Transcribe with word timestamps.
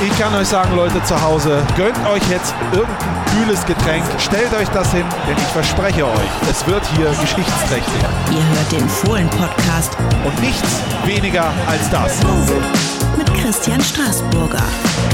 Ich 0.00 0.16
kann 0.16 0.32
euch 0.32 0.46
sagen, 0.46 0.76
Leute 0.76 1.02
zu 1.02 1.20
Hause, 1.20 1.60
gönnt 1.76 1.98
euch 2.06 2.22
jetzt 2.30 2.54
irgendein 2.72 3.24
kühles 3.34 3.66
Getränk, 3.66 4.04
stellt 4.20 4.54
euch 4.54 4.68
das 4.68 4.92
hin, 4.92 5.04
denn 5.26 5.36
ich 5.36 5.42
verspreche 5.52 6.06
euch, 6.06 6.30
es 6.48 6.64
wird 6.68 6.86
hier 6.94 7.10
geschichtsträchtig. 7.20 8.02
Ihr 8.30 8.46
hört 8.46 8.70
den 8.70 8.88
Fohlen-Podcast 8.88 9.96
Und 10.24 10.40
nichts 10.40 10.68
weniger 11.04 11.52
als 11.66 11.90
das. 11.90 12.20
mit 13.16 13.26
Christian 13.34 13.80
Straßburger. 13.80 14.62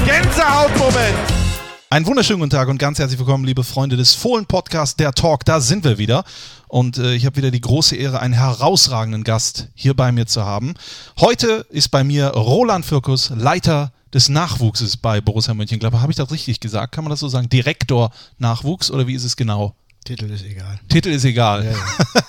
Gänsehautmoment! 0.04 1.16
Einen 1.88 2.04
wunderschönen 2.06 2.40
guten 2.40 2.50
Tag 2.50 2.68
und 2.68 2.76
ganz 2.76 2.98
herzlich 2.98 3.18
willkommen, 3.18 3.44
liebe 3.44 3.64
Freunde 3.64 3.96
des 3.96 4.14
Fohlen-Podcasts, 4.14 4.96
der 4.96 5.12
Talk. 5.12 5.46
Da 5.46 5.60
sind 5.60 5.84
wir 5.84 5.96
wieder. 5.96 6.24
Und 6.68 6.98
äh, 6.98 7.14
ich 7.14 7.24
habe 7.24 7.36
wieder 7.36 7.50
die 7.50 7.60
große 7.60 7.96
Ehre, 7.96 8.20
einen 8.20 8.34
herausragenden 8.34 9.24
Gast 9.24 9.68
hier 9.74 9.94
bei 9.94 10.12
mir 10.12 10.26
zu 10.26 10.44
haben. 10.44 10.74
Heute 11.20 11.64
ist 11.70 11.90
bei 11.90 12.04
mir 12.04 12.26
Roland 12.32 12.84
Fürkus, 12.84 13.30
Leiter 13.34 13.92
des 14.14 14.28
Nachwuchses 14.28 14.96
bei 14.96 15.20
Borussia 15.20 15.52
Mönchengladbach. 15.54 16.00
Habe 16.00 16.12
ich 16.12 16.16
das 16.16 16.30
richtig 16.30 16.60
gesagt? 16.60 16.92
Kann 16.94 17.04
man 17.04 17.10
das 17.10 17.20
so 17.20 17.28
sagen? 17.28 17.48
Direktor 17.48 18.10
Nachwuchs 18.38 18.90
oder 18.90 19.06
wie 19.06 19.14
ist 19.14 19.24
es 19.24 19.36
genau? 19.36 19.74
Titel 20.04 20.30
ist 20.30 20.44
egal. 20.44 20.78
Titel 20.88 21.08
ist 21.08 21.24
egal. 21.24 21.74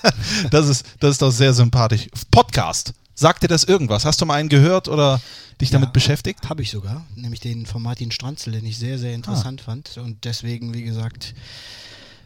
das, 0.50 0.68
ist, 0.68 0.84
das 1.00 1.12
ist 1.12 1.22
doch 1.22 1.30
sehr 1.30 1.54
sympathisch. 1.54 2.08
Podcast. 2.30 2.92
Sagt 3.14 3.42
dir 3.42 3.48
das 3.48 3.64
irgendwas? 3.64 4.04
Hast 4.04 4.20
du 4.20 4.26
mal 4.26 4.34
einen 4.34 4.48
gehört 4.48 4.88
oder 4.88 5.20
dich 5.60 5.70
damit 5.70 5.88
Ja. 5.88 5.92
beschäftigt? 5.92 6.48
Habe 6.50 6.62
ich 6.62 6.70
sogar, 6.70 7.06
nämlich 7.14 7.40
den 7.40 7.64
von 7.64 7.82
Martin 7.82 8.10
Stranzel, 8.10 8.52
den 8.52 8.66
ich 8.66 8.76
sehr, 8.78 8.98
sehr 8.98 9.14
interessant 9.14 9.60
fand 9.62 9.96
und 9.98 10.24
deswegen, 10.24 10.74
wie 10.74 10.82
gesagt, 10.82 11.34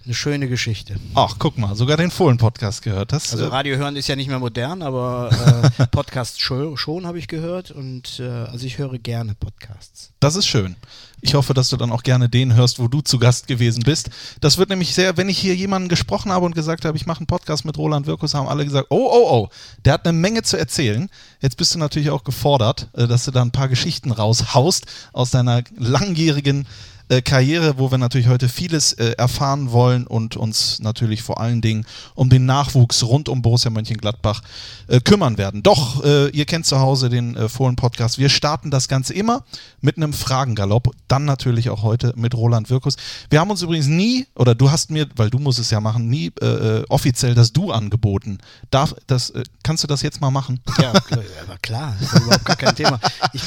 eine 0.05 0.15
schöne 0.15 0.49
Geschichte. 0.49 0.97
Ach, 1.15 1.37
guck 1.39 1.59
mal, 1.59 1.75
sogar 1.75 1.97
den 1.97 2.11
Fohlen-Podcast 2.11 2.83
gehört. 2.83 3.13
Das, 3.13 3.33
Also 3.33 3.45
äh, 3.45 3.49
Radio 3.49 3.77
hören 3.77 3.97
ist 3.97 4.09
ja 4.09 4.17
nicht 4.17 4.29
mehr 4.29 4.39
modern, 4.39 4.83
aber 4.83 5.31
äh, 5.79 5.87
Podcast 5.89 6.41
schon, 6.41 6.77
schon 6.77 7.07
habe 7.07 7.19
ich 7.19 7.29
gehört 7.29 7.71
und 7.71 8.21
äh, 8.21 8.29
also 8.29 8.67
ich 8.67 8.79
höre 8.79 8.99
gerne 8.99 9.35
Podcasts. 9.35 10.13
Das 10.21 10.37
ist 10.37 10.47
schön. 10.47 10.77
Ich 11.23 11.35
hoffe, 11.35 11.53
dass 11.53 11.69
du 11.69 11.77
dann 11.77 11.93
auch 11.93 12.03
gerne 12.03 12.29
den 12.29 12.55
hörst, 12.55 12.79
wo 12.79 12.89
du 12.89 13.03
zu 13.03 13.19
Gast 13.19 13.47
gewesen 13.47 13.83
bist. 13.83 14.11
Das 14.41 14.57
wird 14.57 14.71
nämlich 14.71 14.95
sehr, 14.95 15.17
wenn 15.17 15.29
ich 15.29 15.39
hier 15.39 15.55
jemanden 15.55 15.89
gesprochen 15.89 16.33
habe 16.33 16.47
und 16.47 16.55
gesagt 16.55 16.85
habe, 16.85 16.97
ich 16.97 17.07
mache 17.07 17.19
einen 17.21 17.27
Podcast 17.27 17.65
mit 17.65 17.77
Roland 17.77 18.07
Wirkus, 18.07 18.35
haben 18.35 18.49
alle 18.49 18.65
gesagt, 18.65 18.87
oh, 18.91 19.09
oh, 19.13 19.29
oh, 19.31 19.49
der 19.85 19.93
hat 19.93 20.07
eine 20.07 20.17
Menge 20.17 20.43
zu 20.43 20.57
erzählen. 20.57 21.11
Jetzt 21.41 21.57
bist 21.59 21.75
du 21.75 21.79
natürlich 21.79 22.11
auch 22.11 22.25
gefordert, 22.25 22.89
äh, 22.95 23.07
dass 23.07 23.27
du 23.27 23.31
da 23.31 23.43
ein 23.43 23.51
paar 23.51 23.69
Geschichten 23.69 24.13
raushaust 24.13 24.87
aus 25.13 25.31
deiner 25.31 25.63
langjährigen 25.77 26.67
äh, 27.11 27.23
Karriere, 27.23 27.77
wo 27.77 27.91
wir 27.91 27.99
natürlich 27.99 28.29
heute 28.29 28.49
vieles 28.49 28.93
äh, 28.93 29.13
erfahren 29.19 29.73
wollen 29.73 30.07
und 30.07 30.37
uns 30.37 30.79
natürlich 30.81 31.23
vor 31.23 31.41
allen 31.41 31.61
Dingen 31.61 31.85
um 32.15 32.31
den 32.31 32.47
Nachwuchs 32.47 33.03
rund 33.03 33.29
um 33.29 33.43
Borussia 33.43 33.71
Mönchengladbach 33.71 34.43
äh, 34.87 35.01
kümmern 35.01 35.37
werden. 35.37 35.63
Doch, 35.63 36.05
äh, 36.05 36.29
ihr 36.29 36.47
kennt 36.47 36.67
zu 36.67 36.79
Hause 36.79 37.09
den 37.09 37.37
äh, 37.37 37.49
Fohlen-Podcast. 37.49 38.19
Wir 38.19 38.29
starten 38.29 38.71
das 38.71 38.87
Ganze 38.87 39.13
immer 39.13 39.45
mit 39.81 39.97
einem 39.97 40.13
Fragengalopp. 40.13 40.91
Dann 41.09 41.25
natürlich 41.25 41.69
auch 41.69 41.83
heute 41.83 42.13
mit 42.17 42.35
Roland 42.35 42.71
Wirkus. 42.71 42.97
Wir 43.29 43.41
haben 43.41 43.51
uns 43.51 43.63
übrigens 43.63 43.89
nie, 43.89 44.27
oder 44.37 44.55
du 44.55 44.71
hast 44.71 44.91
mir, 44.91 45.09
weil 45.17 45.31
du 45.31 45.41
musst 45.41 45.59
es 45.59 45.71
ja 45.71 45.81
machen, 45.81 46.09
nie 46.09 46.29
äh, 46.41 46.85
offiziell 46.89 47.35
das 47.35 47.53
Du 47.53 47.73
angeboten. 47.73 48.39
Darf, 48.71 48.95
das, 49.09 49.33
kannst 49.65 49.83
du 49.83 49.89
das 49.89 50.03
jetzt 50.03 50.21
mal 50.21 50.31
machen? 50.31 50.61
Ja, 50.81 50.93
klar, 50.93 51.25
aber 51.43 51.59
klar, 51.59 51.97
überhaupt 52.15 52.45
gar 52.45 52.57
kein 52.57 52.77
Thema. 52.77 53.01
Ich, 53.33 53.43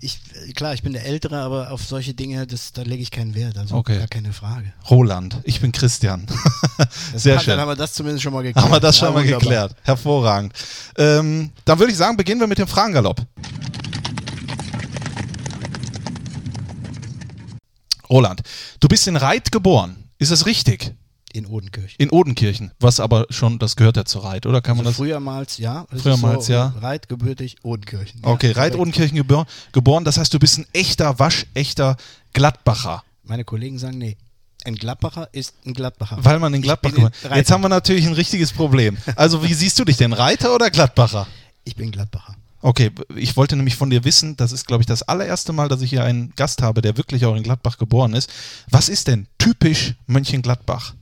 ich, 0.00 0.54
klar, 0.54 0.74
ich 0.74 0.82
bin 0.82 0.92
der 0.92 1.06
Ältere, 1.06 1.40
aber 1.40 1.70
auf 1.70 1.82
solche 1.82 2.12
Dinge, 2.14 2.46
das, 2.46 2.72
da 2.72 2.82
lege 2.82 3.02
ich 3.02 3.05
keinen 3.10 3.34
Wert, 3.34 3.56
also 3.58 3.76
Okay. 3.76 3.98
gar 3.98 4.08
keine 4.08 4.32
Frage. 4.32 4.72
Roland, 4.90 5.38
ich 5.44 5.60
bin 5.60 5.72
Christian. 5.72 6.26
Sehr 7.14 7.38
schön. 7.40 7.52
Dann 7.52 7.60
haben 7.60 7.68
wir 7.68 7.76
das 7.76 7.92
zumindest 7.92 8.22
schon 8.22 8.32
mal 8.32 8.42
geklärt. 8.42 8.64
Haben 8.64 8.72
wir 8.72 8.80
das 8.80 8.96
schon 8.98 9.08
Ja, 9.08 9.12
mal 9.14 9.20
wunderbar. 9.22 9.40
geklärt. 9.40 9.76
Hervorragend. 9.82 10.52
Ähm, 10.98 11.50
dann 11.64 11.78
würde 11.78 11.92
ich 11.92 11.98
sagen, 11.98 12.16
beginnen 12.16 12.40
wir 12.40 12.46
mit 12.46 12.58
dem 12.58 12.66
Fragengalopp. 12.68 13.20
Roland, 18.08 18.42
du 18.80 18.88
bist 18.88 19.06
in 19.08 19.16
Reit 19.16 19.50
geboren. 19.50 19.96
Ist 20.18 20.30
das 20.30 20.46
richtig? 20.46 20.94
In 21.32 21.44
Odenkirchen. 21.46 21.96
In 21.98 22.08
Odenkirchen, 22.10 22.70
was 22.80 22.98
aber 22.98 23.26
schon, 23.28 23.58
das 23.58 23.76
gehört 23.76 23.96
ja 23.98 24.06
zu 24.06 24.20
Reit, 24.20 24.46
oder? 24.46 24.62
Kann 24.62 24.76
man 24.78 24.86
Also 24.86 24.90
das? 24.92 24.96
frühermals, 24.96 25.58
ja. 25.58 25.84
Frühermals, 25.94 26.46
so, 26.46 26.52
ja. 26.54 26.72
Reit, 26.80 27.08
gebürtig, 27.10 27.56
Odenkirchen. 27.62 28.20
Okay, 28.22 28.52
ja, 28.52 28.56
Reit. 28.56 28.74
Odenkirchen 28.76 29.16
geboren, 29.18 29.44
geboren. 29.72 30.04
Das 30.04 30.16
heißt, 30.16 30.32
du 30.32 30.38
bist 30.38 30.58
ein 30.58 30.66
echter, 30.72 31.18
waschechter 31.18 31.96
Gladbacher. 32.36 33.02
Meine 33.24 33.44
Kollegen 33.44 33.78
sagen, 33.78 33.96
nee, 33.96 34.18
ein 34.66 34.74
Gladbacher 34.74 35.30
ist 35.32 35.54
ein 35.64 35.72
Gladbacher. 35.72 36.18
Weil 36.20 36.38
man 36.38 36.52
in 36.52 36.60
Ich 36.60 36.64
Gladbach 36.66 36.90
bin 36.90 37.04
in 37.06 37.10
geboren 37.10 37.30
Reit. 37.30 37.38
Jetzt 37.38 37.50
haben 37.50 37.62
wir 37.62 37.70
natürlich 37.70 38.06
ein 38.06 38.12
richtiges 38.12 38.52
Problem. 38.52 38.98
Also, 39.16 39.42
wie 39.42 39.54
siehst 39.54 39.78
du 39.78 39.86
dich 39.86 39.96
denn? 39.96 40.12
Reiter 40.12 40.54
oder 40.54 40.70
Gladbacher? 40.70 41.26
Ich 41.64 41.76
bin 41.76 41.90
Gladbacher. 41.90 42.36
Okay, 42.60 42.90
ich 43.14 43.38
wollte 43.38 43.56
nämlich 43.56 43.76
von 43.76 43.88
dir 43.88 44.04
wissen, 44.04 44.36
das 44.36 44.52
ist, 44.52 44.66
glaube 44.66 44.82
ich, 44.82 44.86
das 44.86 45.02
allererste 45.02 45.54
Mal, 45.54 45.70
dass 45.70 45.80
ich 45.80 45.88
hier 45.88 46.04
einen 46.04 46.34
Gast 46.36 46.60
habe, 46.60 46.82
der 46.82 46.98
wirklich 46.98 47.24
auch 47.24 47.34
in 47.36 47.42
Gladbach 47.42 47.78
geboren 47.78 48.12
ist. 48.12 48.30
Was 48.70 48.90
ist 48.90 49.08
denn 49.08 49.28
typisch 49.38 49.94
Mönchengladbach? 50.06 50.94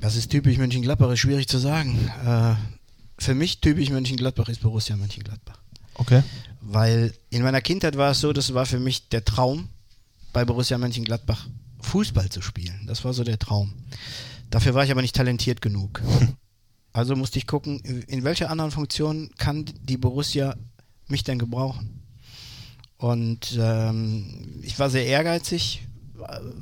Das 0.00 0.14
ist 0.14 0.30
typisch 0.30 0.58
Mönchengladbach, 0.58 1.10
ist 1.10 1.18
schwierig 1.18 1.48
zu 1.48 1.58
sagen. 1.58 2.08
Äh, 2.24 2.54
für 3.18 3.34
mich 3.34 3.60
typisch 3.60 3.90
Mönchengladbach 3.90 4.48
ist 4.48 4.60
Borussia 4.60 4.96
Mönchengladbach. 4.96 5.58
Okay. 5.94 6.22
Weil 6.60 7.12
in 7.30 7.42
meiner 7.42 7.60
Kindheit 7.60 7.96
war 7.96 8.10
es 8.10 8.20
so, 8.20 8.32
das 8.32 8.52
war 8.54 8.66
für 8.66 8.80
mich 8.80 9.08
der 9.08 9.24
Traum, 9.24 9.68
bei 10.32 10.44
Borussia 10.44 10.78
Mönchengladbach 10.78 11.46
Fußball 11.80 12.28
zu 12.28 12.42
spielen. 12.42 12.84
Das 12.86 13.04
war 13.04 13.12
so 13.12 13.24
der 13.24 13.38
Traum. 13.38 13.74
Dafür 14.50 14.74
war 14.74 14.84
ich 14.84 14.90
aber 14.90 15.02
nicht 15.02 15.16
talentiert 15.16 15.60
genug. 15.60 16.02
Also 16.92 17.14
musste 17.14 17.38
ich 17.38 17.46
gucken, 17.46 17.78
in 17.78 18.24
welcher 18.24 18.50
anderen 18.50 18.72
Funktion 18.72 19.30
kann 19.38 19.64
die 19.80 19.96
Borussia 19.96 20.56
mich 21.06 21.22
denn 21.22 21.38
gebrauchen? 21.38 22.02
Und 22.96 23.56
ähm, 23.60 24.58
ich 24.62 24.76
war 24.76 24.90
sehr 24.90 25.06
ehrgeizig. 25.06 25.86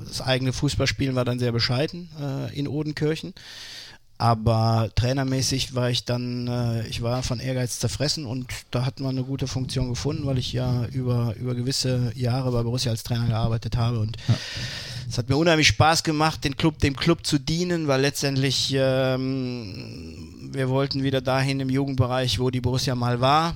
Das 0.07 0.21
eigene 0.21 0.53
Fußballspielen 0.53 1.17
war 1.17 1.25
dann 1.25 1.39
sehr 1.39 1.51
bescheiden 1.51 2.11
äh, 2.21 2.55
in 2.55 2.69
Odenkirchen. 2.69 3.33
Aber 4.21 4.91
trainermäßig 4.97 5.77
war 5.77 5.91
ich 5.91 6.05
dann, 6.05 6.49
äh, 6.49 6.87
ich 6.89 7.03
war 7.03 7.23
von 7.23 7.39
Ehrgeiz 7.39 7.79
zerfressen 7.79 8.27
und 8.27 8.49
da 8.73 8.85
hat 8.85 8.99
man 8.99 9.11
eine 9.11 9.23
gute 9.23 9.47
Funktion 9.47 9.89
gefunden, 9.89 10.27
weil 10.27 10.39
ich 10.39 10.53
ja 10.53 10.87
über, 10.87 11.37
über 11.37 11.55
gewisse 11.55 12.11
Jahre 12.17 12.51
bei 12.51 12.65
Borussia 12.65 12.91
als 12.91 13.05
Trainer 13.05 13.29
gearbeitet 13.29 13.77
habe 13.77 14.01
und 14.01 14.17
es 15.09 15.17
hat 15.19 15.29
mir 15.29 15.37
unheimlich 15.37 15.69
Spaß 15.69 16.03
gemacht, 16.03 16.43
den 16.43 16.57
Club, 16.57 16.81
dem 16.81 16.97
Club 16.97 17.25
zu 17.25 17.39
dienen, 17.39 17.87
weil 17.87 18.01
letztendlich 18.01 18.75
ähm, 18.77 20.51
wir 20.53 20.69
wollten 20.69 21.05
wieder 21.05 21.21
dahin 21.21 21.61
im 21.61 21.71
Jugendbereich, 21.71 22.41
wo 22.41 22.51
die 22.51 22.61
Borussia 22.61 22.97
mal 22.97 23.21
war. 23.21 23.55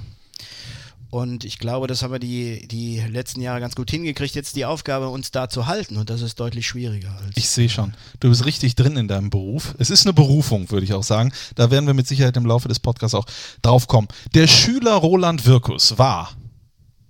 Und 1.12 1.44
ich 1.44 1.58
glaube, 1.58 1.88
das 1.88 2.02
haben 2.02 2.12
wir 2.12 2.18
die, 2.18 2.66
die 2.66 2.98
letzten 3.00 3.42
Jahre 3.42 3.60
ganz 3.60 3.74
gut 3.74 3.90
hingekriegt. 3.90 4.34
Jetzt 4.34 4.56
die 4.56 4.64
Aufgabe, 4.64 5.10
uns 5.10 5.30
da 5.30 5.50
zu 5.50 5.66
halten. 5.66 5.98
Und 5.98 6.08
das 6.08 6.22
ist 6.22 6.40
deutlich 6.40 6.66
schwieriger. 6.66 7.14
Als 7.22 7.36
Ich 7.36 7.50
sehe 7.50 7.68
schon. 7.68 7.92
Du 8.20 8.30
bist 8.30 8.46
richtig 8.46 8.76
drin 8.76 8.96
in 8.96 9.08
deinem 9.08 9.28
Beruf. 9.28 9.74
Es 9.78 9.90
ist 9.90 10.06
eine 10.06 10.14
Berufung, 10.14 10.70
würde 10.70 10.84
ich 10.84 10.94
auch 10.94 11.02
sagen. 11.02 11.30
Da 11.54 11.70
werden 11.70 11.86
wir 11.86 11.92
mit 11.92 12.06
Sicherheit 12.08 12.38
im 12.38 12.46
Laufe 12.46 12.66
des 12.66 12.80
Podcasts 12.80 13.14
auch 13.14 13.26
drauf 13.60 13.88
kommen. 13.88 14.08
Der 14.32 14.46
Schüler 14.46 14.94
Roland 14.94 15.44
Wirkus 15.44 15.98
war. 15.98 16.32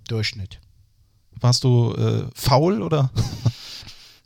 Durchschnitt. 0.09 0.59
Warst 1.39 1.63
du 1.63 1.93
äh, 1.93 2.25
faul 2.35 2.81
oder? 2.81 3.09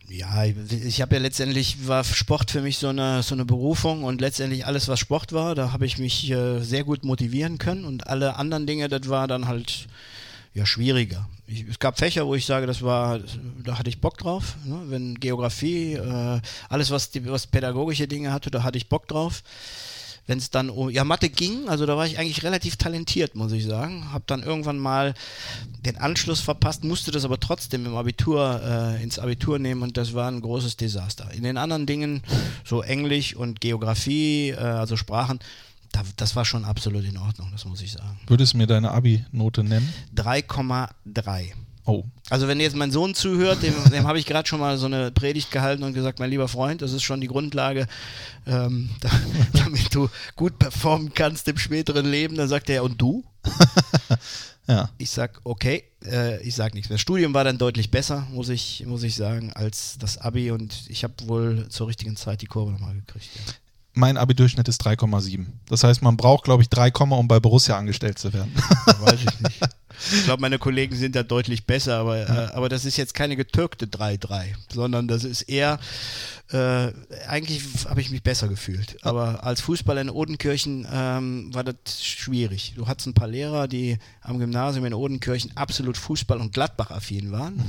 Ja, 0.10 0.46
ich, 0.46 1.02
habe 1.02 1.16
ja 1.16 1.22
letztendlich, 1.22 1.86
war 1.86 2.04
Sport 2.06 2.52
für 2.52 2.62
mich 2.62 2.78
so 2.78 2.88
eine, 2.88 3.24
so 3.24 3.36
eine 3.36 3.44
Berufung 3.44 4.06
und 4.06 4.22
letztendlich 4.22 4.66
alles, 4.66 4.88
was 4.88 5.00
Sport 5.00 5.34
war, 5.34 5.54
da 5.54 5.74
habe 5.74 5.86
ich 5.86 5.98
mich 5.98 6.32
äh, 6.32 6.62
sehr 6.62 6.86
gut 6.86 7.04
motivieren 7.04 7.58
können 7.58 7.84
und 7.84 8.08
alle 8.08 8.38
anderen 8.38 8.66
Dinge, 8.66 8.88
das 8.88 9.10
war 9.10 9.28
dann 9.28 9.48
halt 9.48 9.88
ja 10.54 10.66
schwieriger. 10.66 11.28
Ich, 11.46 11.66
es 11.68 11.80
gab 11.80 12.00
Fächer, 12.00 12.26
wo 12.26 12.36
ich 12.36 12.46
sage, 12.46 12.68
das 12.68 12.82
war, 12.82 13.20
da 13.64 13.78
hatte 13.78 13.90
ich 13.90 14.00
Bock 14.00 14.18
drauf. 14.18 14.56
Ne? 14.64 14.82
Wenn 14.88 15.20
Geografie, 15.20 15.94
äh, 15.94 16.40
alles 16.70 16.90
was, 16.90 17.10
die, 17.12 17.30
was 17.30 17.46
pädagogische 17.46 18.08
Dinge 18.08 18.32
hatte, 18.32 18.50
da 18.50 18.64
hatte 18.64 18.78
ich 18.78 18.88
Bock 18.88 19.10
drauf. 19.10 19.44
Wenn 20.28 20.38
es 20.38 20.52
dann 20.52 20.70
um, 20.70 20.90
ja, 20.90 21.04
Mathe 21.04 21.30
ging, 21.30 21.70
also 21.70 21.86
da 21.86 21.96
war 21.96 22.06
ich 22.06 22.20
eigentlich 22.20 22.44
relativ 22.44 22.76
talentiert, 22.76 23.36
muss 23.36 23.54
ich 23.54 23.66
sagen. 23.66 24.12
Hab 24.12 24.28
dann 24.28 24.44
irgendwann 24.44 24.78
mal 24.78 25.14
den 25.86 25.98
Anschluss 25.98 26.42
verpasst, 26.42 26.84
musste 26.84 27.12
das 27.12 27.24
aber 27.26 27.40
trotzdem 27.40 27.86
im 27.86 27.96
Abitur, 27.96 28.62
äh, 28.62 29.02
ins 29.02 29.20
Abitur 29.20 29.58
nehmen 29.58 29.82
und 29.84 29.96
das 29.96 30.14
war 30.14 30.30
ein 30.30 30.42
großes 30.42 30.76
Desaster. 30.76 31.32
In 31.34 31.44
den 31.44 31.58
anderen 31.58 31.86
Dingen, 31.86 32.22
so 32.66 32.82
Englisch 32.82 33.36
und 33.36 33.62
Geografie, 33.62 34.50
äh, 34.50 34.58
also 34.58 34.98
Sprachen, 34.98 35.40
da, 35.94 36.04
das 36.18 36.36
war 36.36 36.46
schon 36.46 36.66
absolut 36.66 37.06
in 37.06 37.18
Ordnung, 37.18 37.50
das 37.52 37.66
muss 37.66 37.82
ich 37.82 37.94
sagen. 37.94 38.20
Würdest 38.28 38.54
du 38.54 38.58
mir 38.58 38.68
deine 38.68 38.92
Abi-Note 38.92 39.64
nennen? 39.64 39.92
3,3. 40.16 41.54
Oh, 41.88 42.04
Also 42.30 42.50
wenn 42.50 42.60
jetzt 42.60 42.76
mein 42.76 42.92
Sohn 42.92 43.16
zuhört, 43.16 43.64
dem, 43.64 43.74
dem 43.92 44.06
habe 44.06 44.20
ich 44.20 44.26
gerade 44.26 44.46
schon 44.46 44.60
mal 44.60 44.78
so 44.78 44.88
eine 44.88 45.10
Predigt 45.10 45.52
gehalten 45.52 45.84
und 45.84 45.94
gesagt, 45.94 46.20
mein 46.20 46.30
lieber 46.30 46.50
Freund, 46.50 46.82
das 46.82 46.92
ist 46.92 47.04
schon 47.04 47.22
die 47.22 47.28
Grundlage, 47.28 47.88
ähm, 48.46 48.90
da, 49.00 49.10
damit 49.54 49.96
du 49.96 50.10
gut 50.36 50.60
performen 50.60 51.14
kannst 51.14 51.48
im 51.48 51.58
späteren 51.58 52.06
Leben. 52.06 52.36
Dann 52.36 52.50
sagt 52.50 52.70
er, 52.70 52.84
und 52.84 53.02
du? 53.02 53.24
ja. 54.68 54.90
Ich 54.98 55.12
sag, 55.12 55.40
okay, 55.46 55.86
äh, 56.06 56.42
ich 56.44 56.56
sag 56.56 56.74
nichts 56.74 56.90
mehr. 56.90 56.96
Das 56.96 57.02
Studium 57.02 57.34
war 57.34 57.46
dann 57.46 57.58
deutlich 57.58 57.90
besser, 57.90 58.28
muss 58.34 58.50
ich, 58.50 58.84
muss 58.86 59.04
ich 59.04 59.16
sagen, 59.16 59.54
als 59.54 59.98
das 59.98 60.18
Abi 60.18 60.52
und 60.52 60.90
ich 60.90 61.06
habe 61.06 61.14
wohl 61.26 61.70
zur 61.70 61.88
richtigen 61.88 62.18
Zeit 62.18 62.42
die 62.42 62.48
Kurve 62.48 62.74
nochmal 62.74 62.96
gekriegt. 62.96 63.30
Ja. 63.34 63.54
Mein 63.94 64.18
Abi-Durchschnitt 64.18 64.68
ist 64.68 64.86
3,7. 64.86 65.46
Das 65.70 65.86
heißt, 65.86 66.02
man 66.02 66.18
braucht, 66.18 66.44
glaube 66.44 66.64
ich, 66.64 66.70
3, 66.70 66.92
um 66.92 67.30
bei 67.30 67.40
Borussia 67.40 67.78
angestellt 67.78 68.20
zu 68.20 68.34
werden. 68.34 68.54
Weiß 69.00 69.20
ich 69.22 69.40
nicht. 69.40 69.60
Ich 70.12 70.24
glaube, 70.26 70.42
meine 70.42 70.60
Kollegen 70.60 70.96
sind 70.96 71.16
da 71.16 71.24
deutlich 71.24 71.66
besser, 71.66 71.98
aber, 71.98 72.30
äh, 72.30 72.54
aber 72.54 72.70
das 72.70 72.86
ist 72.86 72.98
jetzt 72.98 73.14
keine 73.14 73.36
getürkte 73.36 73.88
3-3, 73.88 74.54
sondern 74.74 75.08
das 75.08 75.24
ist 75.24 75.44
eher, 75.44 75.80
äh, 76.52 76.92
eigentlich 77.28 77.62
habe 77.90 78.02
ich 78.02 78.10
mich 78.10 78.24
besser 78.24 78.48
gefühlt. 78.48 78.98
Aber 79.04 79.44
als 79.44 79.62
Fußballer 79.62 80.02
in 80.02 80.10
Odenkirchen 80.10 80.88
ähm, 80.92 81.54
war 81.54 81.64
das 81.64 82.04
schwierig. 82.04 82.74
Du 82.76 82.88
hattest 82.88 83.08
ein 83.08 83.14
paar 83.14 83.28
Lehrer, 83.28 83.68
die 83.68 83.98
am 84.22 84.40
Gymnasium 84.40 84.86
in 84.86 84.94
Odenkirchen 84.94 85.56
absolut 85.58 85.98
Fußball- 85.98 86.40
und 86.40 86.54
Gladbach-affin 86.54 87.32
waren. 87.32 87.60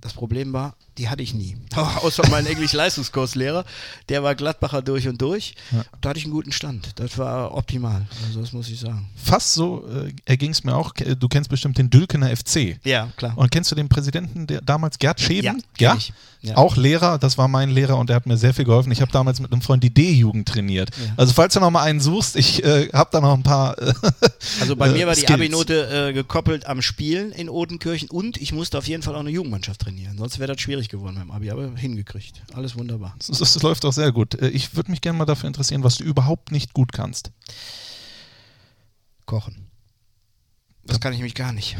Das 0.00 0.12
Problem 0.12 0.52
war, 0.52 0.76
die 0.98 1.08
hatte 1.08 1.22
ich 1.22 1.34
nie. 1.34 1.56
Außer 1.76 2.22
mein 2.30 2.46
Englisch-Leistungskurslehrer, 2.46 3.64
der 4.08 4.22
war 4.22 4.34
Gladbacher 4.34 4.82
durch 4.82 5.08
und 5.08 5.20
durch. 5.22 5.54
Da 6.00 6.10
hatte 6.10 6.18
ich 6.18 6.24
einen 6.24 6.34
guten 6.34 6.52
Stand. 6.52 6.90
Das 6.96 7.16
war 7.18 7.54
optimal. 7.54 8.06
Also 8.26 8.40
das 8.40 8.52
muss 8.52 8.68
ich 8.68 8.80
sagen. 8.80 9.08
Fast 9.16 9.54
so 9.54 9.86
äh, 9.88 10.12
erging 10.24 10.50
es 10.50 10.64
mir 10.64 10.74
auch. 10.74 10.92
Du 10.92 11.28
kennst 11.28 11.50
bestimmt 11.50 11.78
den 11.78 11.90
Dülkener 11.90 12.34
FC. 12.36 12.78
Ja, 12.84 13.08
klar. 13.16 13.36
Und 13.36 13.50
kennst 13.50 13.70
du 13.70 13.74
den 13.74 13.88
Präsidenten 13.88 14.46
der 14.46 14.60
damals 14.60 14.98
Gerd 14.98 15.20
Scheben? 15.20 15.62
Ja, 15.78 15.94
ich. 15.94 16.12
Ja. 16.40 16.56
Auch 16.56 16.76
Lehrer, 16.76 17.18
das 17.18 17.36
war 17.36 17.48
mein 17.48 17.68
Lehrer 17.70 17.96
und 17.96 18.10
der 18.10 18.16
hat 18.16 18.26
mir 18.26 18.36
sehr 18.36 18.54
viel 18.54 18.64
geholfen. 18.64 18.92
Ich 18.92 19.00
habe 19.00 19.10
damals 19.10 19.40
mit 19.40 19.50
einem 19.50 19.60
Freund 19.60 19.82
die 19.82 19.92
D-Jugend 19.92 20.46
trainiert. 20.46 20.90
Ja. 20.96 21.12
Also 21.16 21.32
falls 21.32 21.54
du 21.54 21.60
noch 21.60 21.70
mal 21.70 21.82
einen 21.82 21.98
suchst, 21.98 22.36
ich 22.36 22.62
äh, 22.62 22.88
habe 22.92 23.10
da 23.10 23.20
noch 23.20 23.34
ein 23.34 23.42
paar. 23.42 23.76
Äh, 23.78 23.92
Also 24.60 24.76
bei 24.76 24.88
äh, 24.88 24.92
mir 24.92 25.06
war 25.08 25.14
die. 25.14 25.26
Abi-Note 25.26 26.08
äh, 26.08 26.12
gekoppelt 26.12 26.66
am 26.66 26.80
Spielen 26.80 27.32
in 27.32 27.48
Odenkirchen 27.48 28.08
und 28.08 28.36
ich 28.36 28.52
musste 28.52 28.78
auf 28.78 28.86
jeden 28.86 29.02
Fall 29.02 29.16
auch 29.16 29.20
eine 29.20 29.30
Jugendmannschaft 29.30 29.80
trainieren. 29.80 30.16
Sonst 30.16 30.38
wäre 30.38 30.52
das 30.52 30.60
schwierig 30.60 30.87
geworden 30.88 31.16
beim 31.16 31.30
Abi, 31.30 31.50
aber 31.50 31.74
hingekriegt. 31.76 32.42
Alles 32.54 32.76
wunderbar. 32.76 33.14
Das, 33.18 33.38
das 33.38 33.62
läuft 33.62 33.84
auch 33.84 33.92
sehr 33.92 34.12
gut. 34.12 34.34
Äh, 34.40 34.48
Ich 34.48 34.74
würde 34.76 34.90
mich 34.90 35.00
gerne 35.00 35.18
mal 35.18 35.24
dafür 35.24 35.46
interessieren, 35.46 35.84
was 35.84 35.96
du 35.96 36.04
überhaupt 36.04 36.52
nicht 36.52 36.72
gut 36.74 36.92
kannst. 36.92 37.30
Kochen. 39.26 39.66
Das 40.84 41.00
kann 41.00 41.12
ich 41.12 41.20
mich 41.20 41.34
gar 41.34 41.52
nicht. 41.52 41.76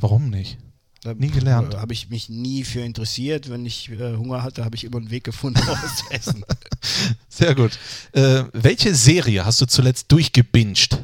Warum 0.00 0.28
nicht? 0.30 0.58
Da 1.02 1.12
Nie 1.14 1.28
gelernt. 1.28 1.76
Habe 1.76 1.92
ich 1.92 2.08
mich 2.08 2.28
nie 2.30 2.64
für 2.64 2.80
interessiert. 2.80 3.50
Wenn 3.50 3.64
ich 3.66 3.90
äh, 3.90 4.16
Hunger 4.16 4.42
hatte, 4.42 4.64
habe 4.64 4.74
ich 4.74 4.84
immer 4.84 4.96
einen 4.96 5.10
Weg 5.10 5.24
gefunden, 5.24 5.60
was 5.66 5.96
zu 5.96 6.10
essen. 6.10 6.44
Sehr 7.28 7.54
gut. 7.54 7.78
Äh, 8.12 8.44
welche 8.52 8.94
Serie 8.94 9.44
hast 9.44 9.60
du 9.60 9.66
zuletzt 9.66 10.10
durchgebinged? 10.10 10.98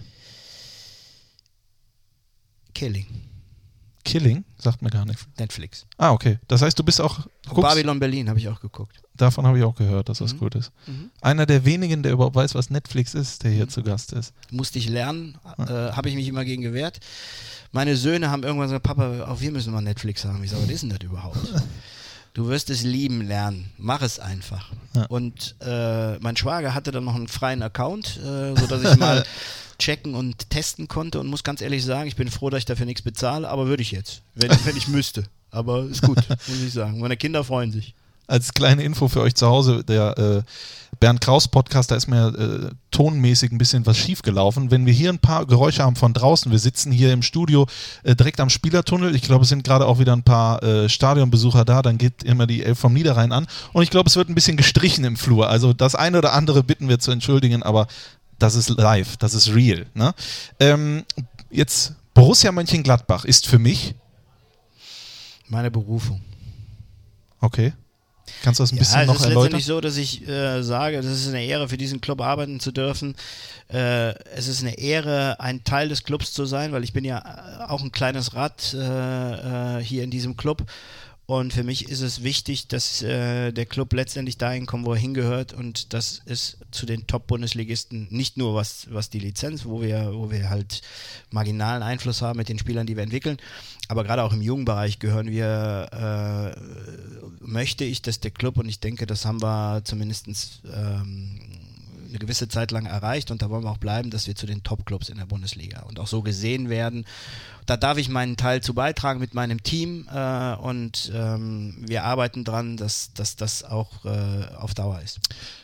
Killing. 2.75 3.06
Killing? 4.12 4.45
Sagt 4.59 4.83
mir 4.83 4.91
gar 4.91 5.05
nichts. 5.05 5.27
Netflix. 5.39 5.87
Ah, 5.99 6.11
okay. 6.12 6.39
Das 6.49 6.62
heißt, 6.62 6.79
du 6.79 6.85
bist 6.85 7.01
auch. 7.01 7.21
guckst- 7.49 7.62
Babylon 7.69 7.99
Berlin 8.01 8.29
habe 8.29 8.39
ich 8.39 8.49
auch 8.49 8.61
geguckt. 8.61 9.01
Davon 9.17 9.47
habe 9.47 9.59
ich 9.59 9.65
auch 9.65 9.75
gehört, 9.75 10.09
dass 10.09 10.19
das 10.19 10.35
Mhm. 10.35 10.39
gut 10.39 10.55
ist. 10.55 10.73
Mhm. 10.87 11.11
Einer 11.21 11.47
der 11.47 11.65
wenigen, 11.65 12.03
der 12.03 12.12
überhaupt 12.12 12.37
weiß, 12.37 12.55
was 12.55 12.71
Netflix 12.71 13.15
ist, 13.15 13.43
der 13.45 13.51
hier 13.51 13.69
zu 13.69 13.83
Gast 13.83 14.12
ist. 14.12 14.33
Musste 14.51 14.79
ich 14.79 14.89
lernen, 14.89 15.37
äh, 15.59 15.65
habe 15.93 16.09
ich 16.09 16.15
mich 16.15 16.27
immer 16.29 16.45
gegen 16.45 16.62
gewehrt. 16.62 17.01
Meine 17.73 17.97
Söhne 17.97 18.31
haben 18.31 18.43
irgendwann 18.43 18.69
gesagt, 18.69 18.83
Papa, 18.85 19.25
auch 19.29 19.41
wir 19.41 19.53
müssen 19.53 19.73
mal 19.73 19.81
Netflix 19.81 20.25
haben. 20.25 20.43
Ich 20.43 20.51
sage, 20.51 20.63
was 20.65 20.71
ist 20.71 20.83
denn 20.83 20.91
das 20.91 21.01
überhaupt? 21.03 21.37
Du 22.33 22.47
wirst 22.47 22.71
es 22.71 22.85
lieben 22.85 23.23
lernen. 23.23 23.73
Mach 23.77 24.03
es 24.03 24.21
einfach. 24.21 24.71
Ja. 24.95 25.06
Und 25.06 25.56
äh, 25.63 26.17
mein 26.21 26.37
Schwager 26.37 26.75
hatte 26.75 26.93
dann 26.93 27.03
noch 27.03 27.17
einen 27.17 27.27
freien 27.27 27.61
Account, 27.61 28.19
äh, 28.19 28.55
sodass 28.56 28.85
ich 28.85 28.97
mal 29.01 29.25
checken 29.81 30.15
und 30.15 30.50
testen 30.50 30.87
konnte 30.87 31.19
und 31.19 31.27
muss 31.27 31.43
ganz 31.43 31.61
ehrlich 31.61 31.85
sagen, 31.85 32.06
ich 32.06 32.17
bin 32.17 32.31
froh, 32.31 32.50
dass 32.50 32.59
ich 32.59 32.65
dafür 32.67 32.87
nichts 32.87 33.03
bezahle, 33.03 33.49
aber 33.49 33.67
würde 33.67 33.82
ich 33.82 33.91
jetzt, 33.91 34.23
wenn, 34.35 34.50
wenn 34.65 34.77
ich 34.77 34.87
müsste. 34.87 35.25
Aber 35.50 35.85
ist 35.85 36.03
gut, 36.03 36.19
muss 36.29 36.62
ich 36.65 36.73
sagen. 36.73 37.00
Meine 37.00 37.17
Kinder 37.17 37.43
freuen 37.43 37.73
sich. 37.73 37.94
Als 38.29 38.55
kleine 38.55 38.85
Info 38.85 39.09
für 39.09 39.23
euch 39.23 39.35
zu 39.35 39.49
Hause, 39.49 39.82
der 39.82 40.17
äh, 40.17 40.43
Bernd 41.00 41.21
Kraus 41.21 41.49
Podcast, 41.49 41.91
da 41.91 41.97
ist 41.97 42.06
mir 42.06 42.29
äh, 42.29 42.75
tonmäßig 42.93 43.50
ein 43.50 43.59
bisschen 43.59 43.87
was 43.87 43.97
schiefgelaufen. 43.97 44.71
Wenn 44.71 44.87
wir 44.87 44.93
hier 44.93 45.11
ein 45.11 45.19
paar 45.19 45.47
Geräusche 45.47 45.82
haben 45.82 45.97
von 45.97 46.12
draußen, 46.12 46.53
wir 46.53 46.59
sitzen 46.61 46.93
hier 46.93 47.12
im 47.12 47.23
Studio 47.23 47.67
äh, 48.05 48.15
direkt 48.15 48.38
am 48.38 48.50
Spielertunnel. 48.50 49.17
Ich 49.17 49.23
glaube, 49.23 49.43
es 49.43 49.49
sind 49.49 49.65
gerade 49.65 49.87
auch 49.87 49.99
wieder 49.99 50.12
ein 50.12 50.23
paar 50.23 50.62
äh, 50.62 50.88
Stadionbesucher 50.88 51.65
da. 51.65 51.82
Dann 51.82 51.99
geht 51.99 52.23
immer 52.23 52.47
die 52.47 52.62
Elf 52.62 52.79
vom 52.79 52.93
Niederrhein 52.93 53.32
an. 53.32 53.49
Und 53.73 53.82
ich 53.82 53.91
glaube, 53.91 54.09
es 54.09 54.17
wird 54.17 54.29
ein 54.29 54.35
bisschen 54.37 54.56
gestrichen 54.56 55.05
im 55.05 55.17
Flur. 55.17 55.49
Also 55.49 55.73
das 55.73 55.97
eine 55.97 56.19
oder 56.19 56.32
andere 56.32 56.62
bitten 56.62 56.88
wir 56.88 57.00
zu 57.00 57.11
entschuldigen, 57.11 57.65
aber 57.65 57.88
das 58.41 58.57
ist 58.57 58.71
live, 58.71 59.17
das 59.19 59.35
ist 59.35 59.55
real. 59.55 59.87
Ne? 59.95 60.13
Ähm, 60.59 61.05
jetzt 61.51 61.95
Borussia 62.15 62.51
Mönchengladbach 62.51 63.25
ist 63.25 63.47
für 63.47 63.59
mich, 63.59 63.95
Meine 65.49 65.71
Berufung. 65.71 66.21
okay, 67.41 67.73
kannst 68.43 68.59
du 68.61 68.63
das 68.63 68.73
ein 68.73 68.79
bisschen 68.79 68.97
ja, 68.97 69.03
es 69.03 69.07
noch 69.09 69.15
ist 69.17 69.23
erläutern? 69.23 69.43
letztendlich 69.43 69.67
so, 69.67 69.81
dass 69.81 69.97
ich 69.97 70.27
äh, 70.29 70.63
sage, 70.63 70.99
es 70.99 71.07
ist 71.07 71.29
eine 71.29 71.45
Ehre, 71.45 71.69
für 71.69 71.77
diesen 71.77 72.01
Club 72.01 72.21
arbeiten 72.21 72.61
zu 72.61 72.73
dürfen. 72.73 73.15
Äh, 73.69 74.15
es 74.37 74.49
ist 74.49 74.63
eine 74.63 74.79
Ehre, 74.79 75.39
ein 75.41 75.63
Teil 75.65 75.89
des 75.89 76.05
Clubs 76.05 76.33
zu 76.33 76.47
sein, 76.47 76.73
weil 76.73 76.85
ich 76.85 76.93
bin 76.93 77.05
ja 77.05 77.19
äh, 77.19 77.71
auch 77.71 77.83
ein 77.83 77.93
kleines 77.93 78.35
Rad 78.35 78.75
äh, 78.75 79.79
äh, 79.79 79.85
hier 79.85 80.03
in 80.05 80.11
diesem 80.11 80.37
Club. 80.37 80.65
Und 81.31 81.53
für 81.53 81.62
mich 81.62 81.88
ist 81.88 82.00
es 82.00 82.25
wichtig, 82.25 82.67
dass 82.67 83.03
äh, 83.03 83.53
der 83.53 83.65
Club 83.65 83.93
letztendlich 83.93 84.37
dahin 84.37 84.67
kommt, 84.67 84.85
wo 84.85 84.94
er 84.94 84.99
hingehört. 84.99 85.53
Und 85.53 85.94
das 85.94 86.23
ist 86.25 86.59
zu 86.73 86.87
den 86.87 87.06
Top-Bundesligisten 87.06 88.09
nicht 88.11 88.37
nur 88.37 88.56
was, 88.56 88.88
was 88.91 89.11
die 89.11 89.21
Lizenz, 89.21 89.65
wo 89.65 89.81
wir, 89.81 90.11
wo 90.12 90.32
wir 90.32 90.50
halt 90.50 90.82
marginalen 91.31 91.85
Einfluss 91.85 92.21
haben 92.21 92.38
mit 92.38 92.49
den 92.49 92.59
Spielern, 92.59 92.88
die 92.88 92.97
wir 92.97 93.05
entwickeln. 93.05 93.37
Aber 93.87 94.03
gerade 94.03 94.25
auch 94.25 94.32
im 94.32 94.43
Jugendbereich 94.43 94.99
gehören 94.99 95.31
wir, 95.31 96.56
äh, 96.59 97.44
möchte 97.44 97.85
ich, 97.85 98.03
dass 98.03 98.19
der 98.19 98.32
Club, 98.32 98.59
und 98.59 98.69
ich 98.69 98.81
denke, 98.81 99.06
das 99.06 99.25
haben 99.25 99.41
wir 99.41 99.82
zumindest 99.85 100.62
ähm, 100.75 101.38
eine 102.11 102.19
gewisse 102.19 102.49
Zeit 102.49 102.71
lang 102.71 102.87
erreicht 102.87 103.31
und 103.31 103.43
da 103.43 103.51
wollen 103.51 103.65
wir 103.65 103.71
auch 103.71 103.79
bleiben, 103.79 104.11
dass 104.11 104.27
wir 104.27 104.35
zu 104.35 104.47
den 104.47 104.62
Top-Clubs 104.62 105.09
in 105.09 105.19
der 105.19 105.27
Bundesliga 105.27 105.83
und 105.83 105.99
auch 105.99 106.07
so 106.07 106.23
gesehen 106.23 106.69
werden. 106.69 107.07
Da 107.67 107.77
darf 107.77 107.99
ich 107.99 108.09
meinen 108.09 108.37
Teil 108.37 108.61
zu 108.62 108.75
beitragen 108.75 109.21
mit 109.21 109.35
meinem 109.35 109.62
Team 109.62 110.09
äh, 110.12 110.55
und 110.57 111.11
ähm, 111.15 111.77
wir 111.87 112.05
arbeiten 112.05 112.45
dran, 112.45 112.77
dass, 112.77 113.12
dass 113.15 113.37
das 113.37 113.65
auch 113.65 114.05
äh, 114.05 114.55
auf 114.57 114.75
Dauer 114.75 115.01
ist. 115.01 115.21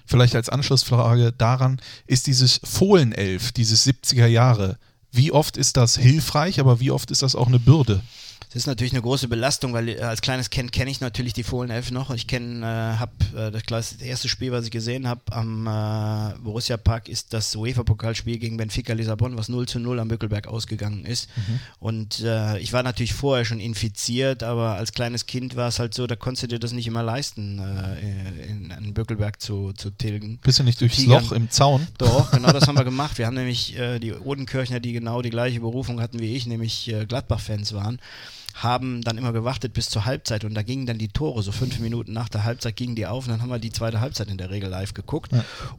Vielleicht 0.06 0.34
als 0.34 0.48
Anschlussfrage 0.48 1.32
daran, 1.32 1.81
ist 2.06 2.26
dieses 2.26 2.60
Fohlenelf, 2.64 3.52
dieses 3.52 3.87
70er 3.87 4.26
Jahre, 4.26 4.78
wie 5.10 5.32
oft 5.32 5.56
ist 5.56 5.76
das 5.76 5.96
hilfreich, 5.96 6.60
aber 6.60 6.81
wie 6.81 6.90
oft 6.90 7.10
ist 7.10 7.22
das 7.22 7.34
auch 7.34 7.49
eine 7.49 7.58
Bürde? 7.58 8.02
Das 8.56 8.62
ist 8.62 8.68
natürlich 8.68 8.94
eine 8.94 9.02
große 9.02 9.28
Belastung, 9.28 9.74
weil 9.74 9.90
äh, 9.90 10.00
als 10.00 10.22
kleines 10.22 10.48
Kind 10.48 10.72
kenne 10.72 10.90
ich 10.90 11.02
natürlich 11.02 11.34
die 11.34 11.42
Fohlenelf 11.42 11.90
noch. 11.90 12.10
Ich 12.10 12.26
kenne, 12.26 12.64
äh, 12.64 12.98
habe 12.98 13.12
äh, 13.36 13.50
das, 13.50 13.92
erste 14.00 14.30
Spiel, 14.30 14.50
was 14.50 14.64
ich 14.64 14.70
gesehen 14.70 15.06
habe 15.06 15.20
am 15.30 15.66
äh, 15.66 16.38
Borussia 16.42 16.78
Park, 16.78 17.10
ist 17.10 17.34
das 17.34 17.54
UEFA-Pokalspiel 17.54 18.38
gegen 18.38 18.56
Benfica 18.56 18.94
Lissabon, 18.94 19.36
was 19.36 19.50
0 19.50 19.68
zu 19.68 19.78
0 19.78 20.00
am 20.00 20.08
Bückelberg 20.08 20.46
ausgegangen 20.46 21.04
ist. 21.04 21.28
Und 21.80 22.20
äh, 22.20 22.58
ich 22.58 22.72
war 22.72 22.82
natürlich 22.82 23.12
vorher 23.12 23.44
schon 23.44 23.60
infiziert, 23.60 24.42
aber 24.42 24.76
als 24.76 24.92
kleines 24.92 25.26
Kind 25.26 25.54
war 25.56 25.68
es 25.68 25.78
halt 25.78 25.92
so, 25.92 26.06
da 26.06 26.16
konntest 26.16 26.44
du 26.44 26.46
dir 26.46 26.58
das 26.58 26.72
nicht 26.72 26.86
immer 26.86 27.02
leisten, 27.02 27.58
äh, 27.58 28.46
in, 28.46 28.70
in 28.70 28.94
Bückelberg 28.94 29.38
zu, 29.38 29.75
zu 29.75 29.90
tilgen. 29.90 30.38
Bist 30.42 30.60
du 30.60 30.62
nicht 30.62 30.80
durchs 30.80 30.96
Tigern. 30.96 31.22
Loch 31.22 31.32
im 31.32 31.50
Zaun? 31.50 31.86
Doch, 31.98 32.30
genau 32.30 32.52
das 32.52 32.66
haben 32.66 32.78
wir 32.78 32.84
gemacht. 32.86 33.18
Wir 33.18 33.26
haben 33.26 33.36
nämlich 33.36 33.78
äh, 33.78 33.98
die 33.98 34.14
Odenkirchner, 34.14 34.80
die 34.80 34.94
genau 34.94 35.20
die 35.20 35.28
gleiche 35.28 35.60
Berufung 35.60 36.00
hatten 36.00 36.20
wie 36.20 36.34
ich, 36.34 36.46
nämlich 36.46 36.88
äh, 36.88 37.04
Gladbach-Fans 37.04 37.75
waren, 37.75 37.98
haben 38.62 39.02
dann 39.02 39.18
immer 39.18 39.32
gewartet 39.32 39.72
bis 39.75 39.90
zur 39.90 40.06
Halbzeit 40.06 40.44
und 40.44 40.54
da 40.54 40.62
gingen 40.62 40.86
dann 40.86 40.96
die 40.98 41.08
Tore, 41.08 41.42
so 41.42 41.52
fünf 41.52 41.78
Minuten 41.78 42.12
nach 42.12 42.28
der 42.30 42.44
Halbzeit 42.44 42.75
gingen 42.76 42.96
die 42.96 43.06
auf 43.06 43.26
und 43.26 43.30
dann 43.32 43.42
haben 43.42 43.50
wir 43.50 43.58
die 43.58 43.70
zweite 43.70 44.00
Halbzeit 44.00 44.28
in 44.30 44.38
der 44.38 44.48
Regel 44.50 44.70
live 44.70 44.94
geguckt. 44.94 45.30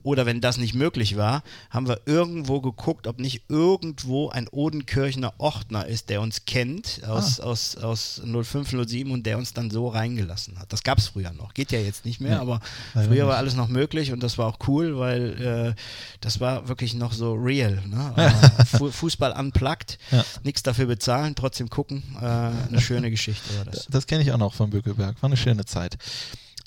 Oder 0.04 0.26
wenn 0.28 0.42
das 0.42 0.58
nicht 0.58 0.76
möglich 0.76 1.18
war, 1.18 1.42
haben 1.72 1.88
wir 1.88 2.02
irgendwo 2.06 2.62
geguckt, 2.62 3.08
ob 3.08 3.20
nicht 3.20 3.44
irgendwo 3.50 4.30
ein 4.30 4.48
Odenkirchner 4.48 5.34
Ordner 5.40 5.88
ist, 5.88 6.10
der 6.10 6.22
uns 6.22 6.46
kennt 6.46 7.02
aus, 7.08 7.40
aus, 7.40 7.76
aus 7.78 8.22
05, 8.24 8.76
07 8.88 9.12
und 9.12 9.26
der 9.26 9.38
uns 9.40 9.54
dann 9.54 9.72
so 9.72 9.88
reingelassen 9.88 10.60
hat. 10.60 10.72
Das 10.72 10.84
gab 10.84 11.00
es 11.00 11.08
früher 11.08 11.32
noch. 11.34 11.54
Geht 11.56 11.72
ja 11.72 11.80
jetzt 11.80 12.06
nicht 12.06 12.22
mehr, 12.22 12.36
Nee, 12.36 12.42
aber 12.42 12.60
leider 12.94 13.08
früher 13.08 13.24
war 13.26 13.34
nicht. 13.34 13.40
alles 13.40 13.56
noch 13.56 13.70
möglich 13.70 14.12
und 14.12 14.22
das 14.22 14.38
war 14.38 14.46
auch 14.48 14.60
cool, 14.68 15.00
weil 15.00 15.74
äh, 15.76 15.82
das 16.22 16.40
war 16.40 16.68
wirklich 16.68 16.94
noch 16.94 17.12
so 17.14 17.34
real. 17.34 17.82
Ne? 17.88 18.14
Fu 18.78 18.92
Fußball 18.92 19.32
unplugged, 19.32 19.98
Ja. 20.12 20.24
nichts 20.44 20.62
dafür 20.62 20.86
bezahlen, 20.86 21.34
trotzdem 21.36 21.70
gucken. 21.70 22.04
Äh, 22.22 22.67
eine 22.70 22.82
schöne 22.82 23.10
Geschichte 23.12 23.58
war 23.58 23.66
das. 23.66 23.88
Das 23.90 24.08
kenne 24.08 24.24
ich 24.24 24.32
auch 24.32 24.38
noch 24.38 24.54
von 24.54 24.70
Bückelberg. 24.70 25.22
War 25.22 25.28
eine 25.28 25.38
schöne 25.38 25.66
Zeit. 25.66 25.98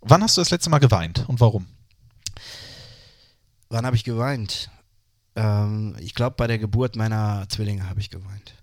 Wann 0.03 0.23
hast 0.23 0.37
du 0.37 0.41
das 0.41 0.51
letzte 0.51 0.71
Mal 0.71 0.79
geweint 0.79 1.25
und 1.29 1.41
warum? 1.41 1.67
Wann 3.69 3.87
habe 3.87 3.97
ich 3.97 4.05
geweint? 4.05 4.71
Ähm, 5.37 5.95
ich 6.01 6.15
glaube, 6.15 6.35
bei 6.37 6.47
der 6.47 6.59
Geburt 6.59 6.97
meiner 6.97 7.47
Zwillinge 7.49 7.89
habe 7.89 8.01
ich 8.01 8.11
geweint. 8.11 8.55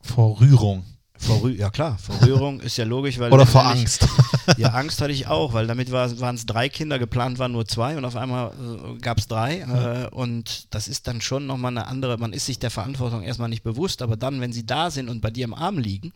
Vor 0.00 0.40
Rührung 0.40 0.84
Vor 1.16 1.42
Rü 1.42 1.54
ja 1.54 1.70
klar, 1.70 1.96
vor 1.98 2.20
Rührung 2.22 2.60
ist 2.60 2.76
ja 2.76 2.84
logisch, 2.84 3.18
weil 3.18 3.32
oder 3.32 3.46
vor 3.46 3.64
Angst? 3.64 4.06
Ja, 4.58 4.68
Angst 4.70 5.00
hatte 5.00 5.12
ich 5.12 5.26
auch, 5.26 5.54
weil 5.54 5.66
damit 5.66 5.90
waren 5.90 6.34
es 6.34 6.44
drei 6.44 6.68
Kinder, 6.68 6.98
geplant 6.98 7.38
waren 7.38 7.52
nur 7.52 7.66
zwei 7.66 7.96
und 7.96 8.04
auf 8.04 8.14
einmal 8.14 8.50
äh, 8.50 8.98
gab 8.98 9.18
es 9.18 9.26
drei. 9.26 9.60
Äh, 9.60 10.14
und 10.14 10.74
das 10.74 10.86
ist 10.86 11.06
dann 11.06 11.22
schon 11.22 11.46
nochmal 11.46 11.70
eine 11.70 11.86
andere, 11.86 12.18
man 12.18 12.34
ist 12.34 12.44
sich 12.44 12.58
der 12.58 12.70
Verantwortung 12.70 13.22
erstmal 13.22 13.48
nicht 13.48 13.62
bewusst, 13.62 14.02
aber 14.02 14.16
dann, 14.16 14.42
wenn 14.42 14.52
sie 14.52 14.66
da 14.66 14.90
sind 14.90 15.08
und 15.08 15.22
bei 15.22 15.30
dir 15.30 15.44
im 15.44 15.54
Arm 15.54 15.78
liegen, 15.78 16.12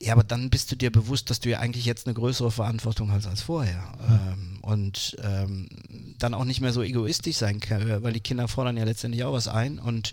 Ja, 0.00 0.12
aber 0.12 0.22
dann 0.22 0.48
bist 0.48 0.70
du 0.70 0.76
dir 0.76 0.92
bewusst, 0.92 1.28
dass 1.28 1.40
du 1.40 1.48
ja 1.48 1.58
eigentlich 1.58 1.84
jetzt 1.84 2.06
eine 2.06 2.14
größere 2.14 2.52
Verantwortung 2.52 3.10
hast 3.10 3.26
als 3.26 3.42
vorher. 3.42 3.82
Ähm, 4.08 4.58
und 4.62 5.16
ähm, 5.24 5.68
dann 6.18 6.34
auch 6.34 6.44
nicht 6.44 6.60
mehr 6.60 6.72
so 6.72 6.82
egoistisch 6.82 7.36
sein 7.36 7.58
kann, 7.58 8.02
weil 8.02 8.12
die 8.12 8.20
Kinder 8.20 8.46
fordern 8.46 8.76
ja 8.76 8.84
letztendlich 8.84 9.24
auch 9.24 9.32
was 9.32 9.48
ein. 9.48 9.80
Und 9.80 10.12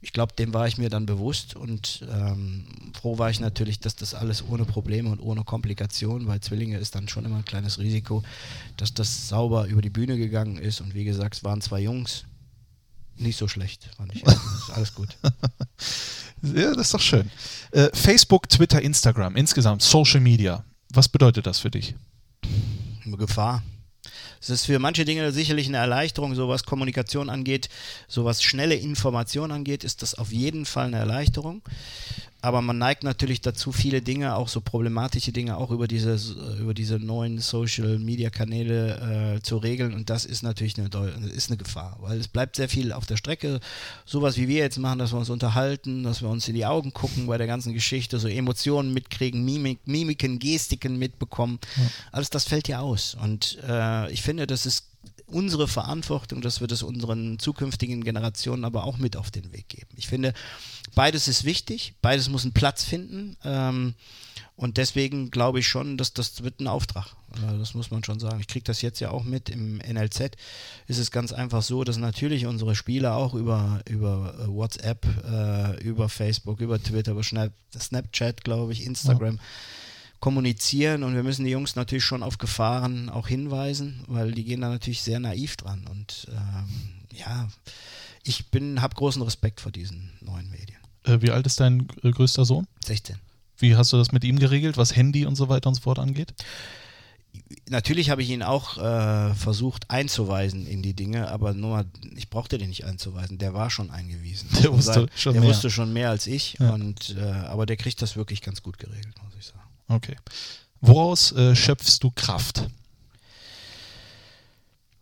ich 0.00 0.12
glaube, 0.12 0.34
dem 0.34 0.54
war 0.54 0.68
ich 0.68 0.78
mir 0.78 0.90
dann 0.90 1.06
bewusst. 1.06 1.56
Und 1.56 2.06
ähm, 2.08 2.66
froh 3.00 3.18
war 3.18 3.28
ich 3.30 3.40
natürlich, 3.40 3.80
dass 3.80 3.96
das 3.96 4.14
alles 4.14 4.44
ohne 4.48 4.64
Probleme 4.64 5.08
und 5.10 5.18
ohne 5.18 5.42
Komplikationen, 5.42 6.28
weil 6.28 6.40
Zwillinge 6.40 6.78
ist 6.78 6.94
dann 6.94 7.08
schon 7.08 7.24
immer 7.24 7.38
ein 7.38 7.44
kleines 7.44 7.78
Risiko, 7.80 8.22
dass 8.76 8.94
das 8.94 9.28
sauber 9.28 9.66
über 9.66 9.82
die 9.82 9.90
Bühne 9.90 10.18
gegangen 10.18 10.56
ist. 10.56 10.80
Und 10.80 10.94
wie 10.94 11.04
gesagt, 11.04 11.34
es 11.36 11.44
waren 11.44 11.60
zwei 11.60 11.80
Jungs. 11.80 12.24
Nicht 13.16 13.38
so 13.38 13.48
schlecht, 13.48 13.88
fand 13.96 14.14
ich. 14.14 14.22
Alles 14.74 14.94
gut. 14.94 15.16
Ja, 16.54 16.74
das 16.74 16.86
ist 16.86 16.94
doch 16.94 17.00
schön. 17.00 17.30
Äh, 17.72 17.88
Facebook, 17.92 18.48
Twitter, 18.48 18.80
Instagram, 18.80 19.36
insgesamt 19.36 19.82
Social 19.82 20.20
Media. 20.20 20.64
Was 20.92 21.08
bedeutet 21.08 21.46
das 21.46 21.58
für 21.58 21.70
dich? 21.70 21.94
Gefahr. 23.04 23.62
Es 24.40 24.50
ist 24.50 24.66
für 24.66 24.78
manche 24.78 25.04
Dinge 25.04 25.32
sicherlich 25.32 25.66
eine 25.66 25.78
Erleichterung, 25.78 26.34
so 26.34 26.48
was 26.48 26.64
Kommunikation 26.64 27.30
angeht, 27.30 27.68
so 28.08 28.24
was 28.24 28.42
schnelle 28.42 28.74
Information 28.74 29.50
angeht, 29.50 29.82
ist 29.82 30.02
das 30.02 30.14
auf 30.14 30.32
jeden 30.32 30.66
Fall 30.66 30.86
eine 30.86 30.98
Erleichterung. 30.98 31.62
Aber 32.46 32.62
man 32.62 32.78
neigt 32.78 33.02
natürlich 33.02 33.40
dazu, 33.40 33.72
viele 33.72 34.02
Dinge, 34.02 34.36
auch 34.36 34.46
so 34.46 34.60
problematische 34.60 35.32
Dinge, 35.32 35.56
auch 35.56 35.72
über 35.72 35.88
diese, 35.88 36.16
über 36.60 36.74
diese 36.74 37.00
neuen 37.00 37.40
Social 37.40 37.98
Media 37.98 38.30
Kanäle 38.30 39.34
äh, 39.34 39.42
zu 39.42 39.56
regeln. 39.56 39.92
Und 39.92 40.10
das 40.10 40.24
ist 40.24 40.44
natürlich 40.44 40.78
eine, 40.78 40.88
ist 41.34 41.50
eine 41.50 41.56
Gefahr, 41.56 41.96
weil 41.98 42.20
es 42.20 42.28
bleibt 42.28 42.54
sehr 42.54 42.68
viel 42.68 42.92
auf 42.92 43.04
der 43.04 43.16
Strecke. 43.16 43.58
Sowas 44.04 44.36
wie 44.36 44.46
wir 44.46 44.58
jetzt 44.58 44.78
machen, 44.78 45.00
dass 45.00 45.12
wir 45.12 45.18
uns 45.18 45.28
unterhalten, 45.28 46.04
dass 46.04 46.22
wir 46.22 46.28
uns 46.28 46.46
in 46.46 46.54
die 46.54 46.66
Augen 46.66 46.92
gucken 46.92 47.26
bei 47.26 47.36
der 47.36 47.48
ganzen 47.48 47.74
Geschichte, 47.74 48.20
so 48.20 48.28
Emotionen 48.28 48.94
mitkriegen, 48.94 49.44
Mimik, 49.44 49.80
Mimiken, 49.84 50.38
Gestiken 50.38 51.00
mitbekommen. 51.00 51.58
Ja. 51.76 51.82
Alles 52.12 52.30
das 52.30 52.44
fällt 52.44 52.68
ja 52.68 52.78
aus. 52.78 53.16
Und 53.20 53.58
äh, 53.68 54.08
ich 54.12 54.22
finde, 54.22 54.46
das 54.46 54.66
ist 54.66 54.84
unsere 55.26 55.66
Verantwortung, 55.66 56.40
dass 56.40 56.60
wir 56.60 56.68
das 56.68 56.82
unseren 56.82 57.38
zukünftigen 57.38 58.04
Generationen 58.04 58.64
aber 58.64 58.84
auch 58.84 58.98
mit 58.98 59.16
auf 59.16 59.30
den 59.30 59.52
Weg 59.52 59.68
geben. 59.68 59.90
Ich 59.96 60.06
finde, 60.06 60.32
beides 60.96 61.28
ist 61.28 61.44
wichtig, 61.44 61.94
beides 62.02 62.28
muss 62.28 62.42
einen 62.42 62.54
Platz 62.54 62.82
finden. 62.82 63.36
Ähm, 63.44 63.94
und 64.56 64.78
deswegen 64.78 65.30
glaube 65.30 65.60
ich 65.60 65.68
schon, 65.68 65.98
dass 65.98 66.14
das 66.14 66.42
wird 66.42 66.60
ein 66.60 66.66
Auftrag. 66.66 67.14
Äh, 67.34 67.58
das 67.58 67.74
muss 67.74 67.92
man 67.92 68.02
schon 68.02 68.18
sagen. 68.18 68.40
Ich 68.40 68.48
kriege 68.48 68.64
das 68.64 68.82
jetzt 68.82 68.98
ja 68.98 69.10
auch 69.10 69.22
mit. 69.22 69.50
Im 69.50 69.76
NLZ 69.76 70.32
ist 70.88 70.98
es 70.98 71.12
ganz 71.12 71.32
einfach 71.32 71.62
so, 71.62 71.84
dass 71.84 71.98
natürlich 71.98 72.46
unsere 72.46 72.74
Spieler 72.74 73.14
auch 73.14 73.34
über, 73.34 73.82
über 73.88 74.34
äh, 74.40 74.48
WhatsApp, 74.48 75.06
äh, 75.30 75.80
über 75.84 76.08
Facebook, 76.08 76.60
über 76.60 76.82
Twitter, 76.82 77.12
über 77.12 77.22
Snapchat, 77.22 78.42
glaube 78.42 78.72
ich, 78.72 78.84
Instagram. 78.84 79.36
Ja 79.36 79.42
kommunizieren 80.18 81.02
und 81.02 81.14
wir 81.14 81.22
müssen 81.22 81.44
die 81.44 81.50
Jungs 81.50 81.76
natürlich 81.76 82.04
schon 82.04 82.22
auf 82.22 82.38
Gefahren 82.38 83.10
auch 83.10 83.28
hinweisen, 83.28 84.02
weil 84.08 84.32
die 84.32 84.44
gehen 84.44 84.62
da 84.62 84.70
natürlich 84.70 85.02
sehr 85.02 85.20
naiv 85.20 85.58
dran. 85.58 85.86
Und 85.90 86.26
ähm, 86.30 86.68
ja, 87.12 87.48
ich 88.24 88.50
bin, 88.50 88.80
habe 88.80 88.96
großen 88.96 89.22
Respekt 89.22 89.60
vor 89.60 89.70
diesen 89.70 90.10
neuen 90.22 90.50
Medien. 90.50 90.75
Äh, 91.06 91.22
wie 91.22 91.30
alt 91.30 91.46
ist 91.46 91.60
dein 91.60 91.88
äh, 92.02 92.10
größter 92.10 92.44
Sohn? 92.44 92.66
16. 92.84 93.16
Wie 93.58 93.76
hast 93.76 93.92
du 93.92 93.96
das 93.96 94.12
mit 94.12 94.24
ihm 94.24 94.38
geregelt, 94.38 94.76
was 94.76 94.94
Handy 94.94 95.24
und 95.24 95.36
so 95.36 95.48
weiter 95.48 95.68
und 95.68 95.74
so 95.74 95.80
fort 95.82 95.98
angeht? 95.98 96.34
Natürlich 97.68 98.10
habe 98.10 98.22
ich 98.22 98.30
ihn 98.30 98.42
auch 98.42 98.78
äh, 98.78 99.34
versucht 99.34 99.90
einzuweisen 99.90 100.66
in 100.66 100.82
die 100.82 100.94
Dinge, 100.94 101.28
aber 101.30 101.54
nur 101.54 101.70
mal, 101.70 101.84
ich 102.16 102.30
brauchte 102.30 102.58
den 102.58 102.68
nicht 102.68 102.84
einzuweisen, 102.84 103.38
der 103.38 103.54
war 103.54 103.70
schon 103.70 103.90
eingewiesen. 103.90 104.48
Der 104.62 104.72
wusste, 104.72 104.92
sein, 104.92 105.10
schon, 105.14 105.32
der 105.34 105.42
mehr. 105.42 105.50
wusste 105.50 105.70
schon 105.70 105.92
mehr 105.92 106.10
als 106.10 106.26
ich, 106.26 106.56
ja. 106.58 106.70
und, 106.70 107.16
äh, 107.18 107.22
aber 107.22 107.66
der 107.66 107.76
kriegt 107.76 108.00
das 108.02 108.16
wirklich 108.16 108.42
ganz 108.42 108.62
gut 108.62 108.78
geregelt, 108.78 109.14
muss 109.22 109.34
ich 109.38 109.46
sagen. 109.46 109.60
Okay. 109.88 110.16
Woraus 110.80 111.32
äh, 111.32 111.54
schöpfst 111.54 111.98
du 112.00 112.10
Kraft? 112.10 112.68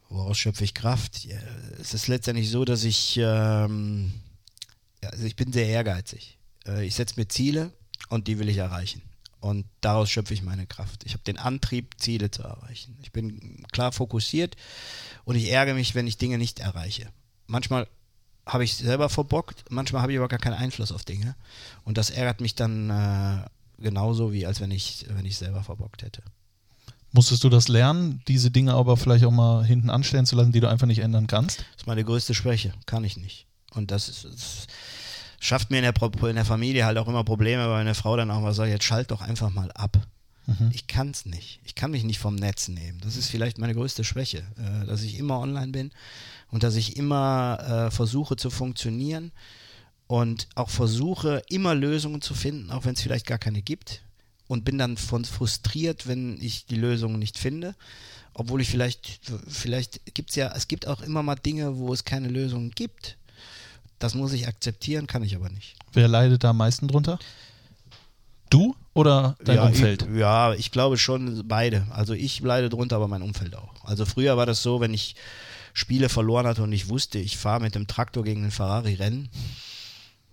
Woraus 0.08 0.38
schöpfe 0.38 0.64
ich 0.64 0.74
Kraft? 0.74 1.24
Ja, 1.24 1.38
es 1.80 1.94
ist 1.94 2.08
letztendlich 2.08 2.50
so, 2.50 2.64
dass 2.64 2.84
ich, 2.84 3.18
ähm, 3.20 4.12
also 5.10 5.24
ich 5.24 5.36
bin 5.36 5.52
sehr 5.52 5.68
ehrgeizig. 5.68 6.38
Äh, 6.66 6.86
ich 6.86 6.94
setze 6.94 7.14
mir 7.18 7.28
Ziele 7.28 7.72
und 8.08 8.28
die 8.28 8.38
will 8.38 8.48
ich 8.48 8.58
erreichen. 8.58 9.02
Und 9.40 9.66
daraus 9.82 10.10
schöpfe 10.10 10.32
ich 10.32 10.42
meine 10.42 10.66
Kraft. 10.66 11.04
Ich 11.04 11.12
habe 11.12 11.22
den 11.24 11.38
Antrieb, 11.38 12.00
Ziele 12.00 12.30
zu 12.30 12.42
erreichen. 12.42 12.96
Ich 13.02 13.12
bin 13.12 13.62
klar 13.72 13.92
fokussiert 13.92 14.56
und 15.24 15.36
ich 15.36 15.50
ärgere 15.50 15.74
mich, 15.74 15.94
wenn 15.94 16.06
ich 16.06 16.16
Dinge 16.16 16.38
nicht 16.38 16.60
erreiche. 16.60 17.10
Manchmal 17.46 17.86
habe 18.46 18.64
ich 18.64 18.74
selber 18.76 19.08
verbockt, 19.10 19.64
manchmal 19.70 20.02
habe 20.02 20.12
ich 20.12 20.18
aber 20.18 20.28
gar 20.28 20.38
keinen 20.38 20.54
Einfluss 20.54 20.92
auf 20.92 21.04
Dinge. 21.04 21.34
Und 21.84 21.98
das 21.98 22.10
ärgert 22.10 22.40
mich 22.40 22.54
dann 22.54 22.88
äh, 22.88 23.44
genauso 23.82 24.32
wie 24.32 24.46
als 24.46 24.60
wenn 24.60 24.70
ich, 24.70 25.04
wenn 25.10 25.26
ich 25.26 25.36
selber 25.36 25.62
verbockt 25.62 26.02
hätte. 26.02 26.22
Musstest 27.12 27.44
du 27.44 27.48
das 27.48 27.68
lernen, 27.68 28.22
diese 28.26 28.50
Dinge 28.50 28.74
aber 28.74 28.96
vielleicht 28.96 29.24
auch 29.24 29.30
mal 29.30 29.64
hinten 29.64 29.88
anstellen 29.88 30.26
zu 30.26 30.36
lassen, 30.36 30.52
die 30.52 30.60
du 30.60 30.68
einfach 30.68 30.86
nicht 30.86 30.98
ändern 30.98 31.26
kannst? 31.26 31.60
Das 31.60 31.82
ist 31.82 31.86
meine 31.86 32.02
größte 32.02 32.34
Schwäche, 32.34 32.72
kann 32.86 33.04
ich 33.04 33.16
nicht. 33.16 33.46
Und 33.74 33.90
das, 33.90 34.08
ist, 34.08 34.24
das 34.24 34.66
schafft 35.40 35.70
mir 35.70 35.78
in 35.78 35.82
der, 35.84 35.94
in 36.28 36.36
der, 36.36 36.44
Familie 36.44 36.84
halt 36.84 36.98
auch 36.98 37.08
immer 37.08 37.24
Probleme, 37.24 37.62
weil 37.62 37.84
meine 37.84 37.94
Frau 37.94 38.16
dann 38.16 38.30
auch 38.30 38.40
mal 38.40 38.54
sagt, 38.54 38.70
jetzt 38.70 38.84
schalt 38.84 39.10
doch 39.10 39.20
einfach 39.20 39.50
mal 39.50 39.70
ab. 39.72 39.98
Mhm. 40.46 40.70
Ich 40.72 40.86
kann 40.86 41.10
es 41.10 41.26
nicht. 41.26 41.60
Ich 41.64 41.74
kann 41.74 41.90
mich 41.90 42.04
nicht 42.04 42.18
vom 42.18 42.34
Netz 42.34 42.68
nehmen. 42.68 43.00
Das 43.02 43.16
ist 43.16 43.28
vielleicht 43.28 43.58
meine 43.58 43.74
größte 43.74 44.04
Schwäche, 44.04 44.44
äh, 44.58 44.86
dass 44.86 45.02
ich 45.02 45.18
immer 45.18 45.40
online 45.40 45.72
bin 45.72 45.90
und 46.50 46.62
dass 46.62 46.76
ich 46.76 46.96
immer 46.96 47.58
äh, 47.88 47.90
versuche 47.90 48.36
zu 48.36 48.50
funktionieren 48.50 49.32
und 50.06 50.48
auch 50.54 50.70
versuche 50.70 51.42
immer 51.48 51.74
Lösungen 51.74 52.20
zu 52.20 52.34
finden, 52.34 52.70
auch 52.70 52.84
wenn 52.84 52.94
es 52.94 53.00
vielleicht 53.00 53.26
gar 53.26 53.38
keine 53.38 53.62
gibt 53.62 54.02
und 54.46 54.64
bin 54.64 54.78
dann 54.78 54.96
von 54.96 55.24
frustriert, 55.24 56.06
wenn 56.06 56.40
ich 56.40 56.66
die 56.66 56.76
Lösungen 56.76 57.18
nicht 57.18 57.38
finde, 57.38 57.74
obwohl 58.34 58.60
ich 58.60 58.68
vielleicht 58.68 59.20
vielleicht 59.48 60.14
gibt 60.14 60.30
es 60.30 60.36
ja 60.36 60.52
es 60.54 60.68
gibt 60.68 60.86
auch 60.86 61.00
immer 61.02 61.22
mal 61.22 61.36
Dinge, 61.36 61.78
wo 61.78 61.92
es 61.92 62.04
keine 62.04 62.28
Lösungen 62.28 62.70
gibt. 62.70 63.16
Das 63.98 64.14
muss 64.14 64.32
ich 64.32 64.48
akzeptieren, 64.48 65.06
kann 65.06 65.22
ich 65.22 65.34
aber 65.36 65.50
nicht. 65.50 65.76
Wer 65.92 66.08
leidet 66.08 66.44
da 66.44 66.50
am 66.50 66.56
meisten 66.56 66.88
drunter? 66.88 67.18
Du 68.50 68.76
oder 68.92 69.36
dein 69.44 69.56
ja, 69.56 69.66
Umfeld? 69.66 70.02
Ich, 70.02 70.18
ja, 70.18 70.54
ich 70.54 70.70
glaube 70.70 70.98
schon 70.98 71.46
beide. 71.48 71.86
Also 71.90 72.12
ich 72.12 72.40
leide 72.40 72.68
drunter, 72.68 72.96
aber 72.96 73.08
mein 73.08 73.22
Umfeld 73.22 73.56
auch. 73.56 73.84
Also 73.84 74.04
früher 74.04 74.36
war 74.36 74.46
das 74.46 74.62
so, 74.62 74.80
wenn 74.80 74.94
ich 74.94 75.16
Spiele 75.72 76.08
verloren 76.08 76.46
hatte 76.46 76.62
und 76.62 76.72
ich 76.72 76.88
wusste, 76.88 77.18
ich 77.18 77.36
fahre 77.36 77.60
mit 77.60 77.74
dem 77.74 77.86
Traktor 77.86 78.22
gegen 78.22 78.42
den 78.42 78.52
Ferrari 78.52 78.94
Rennen, 78.94 79.28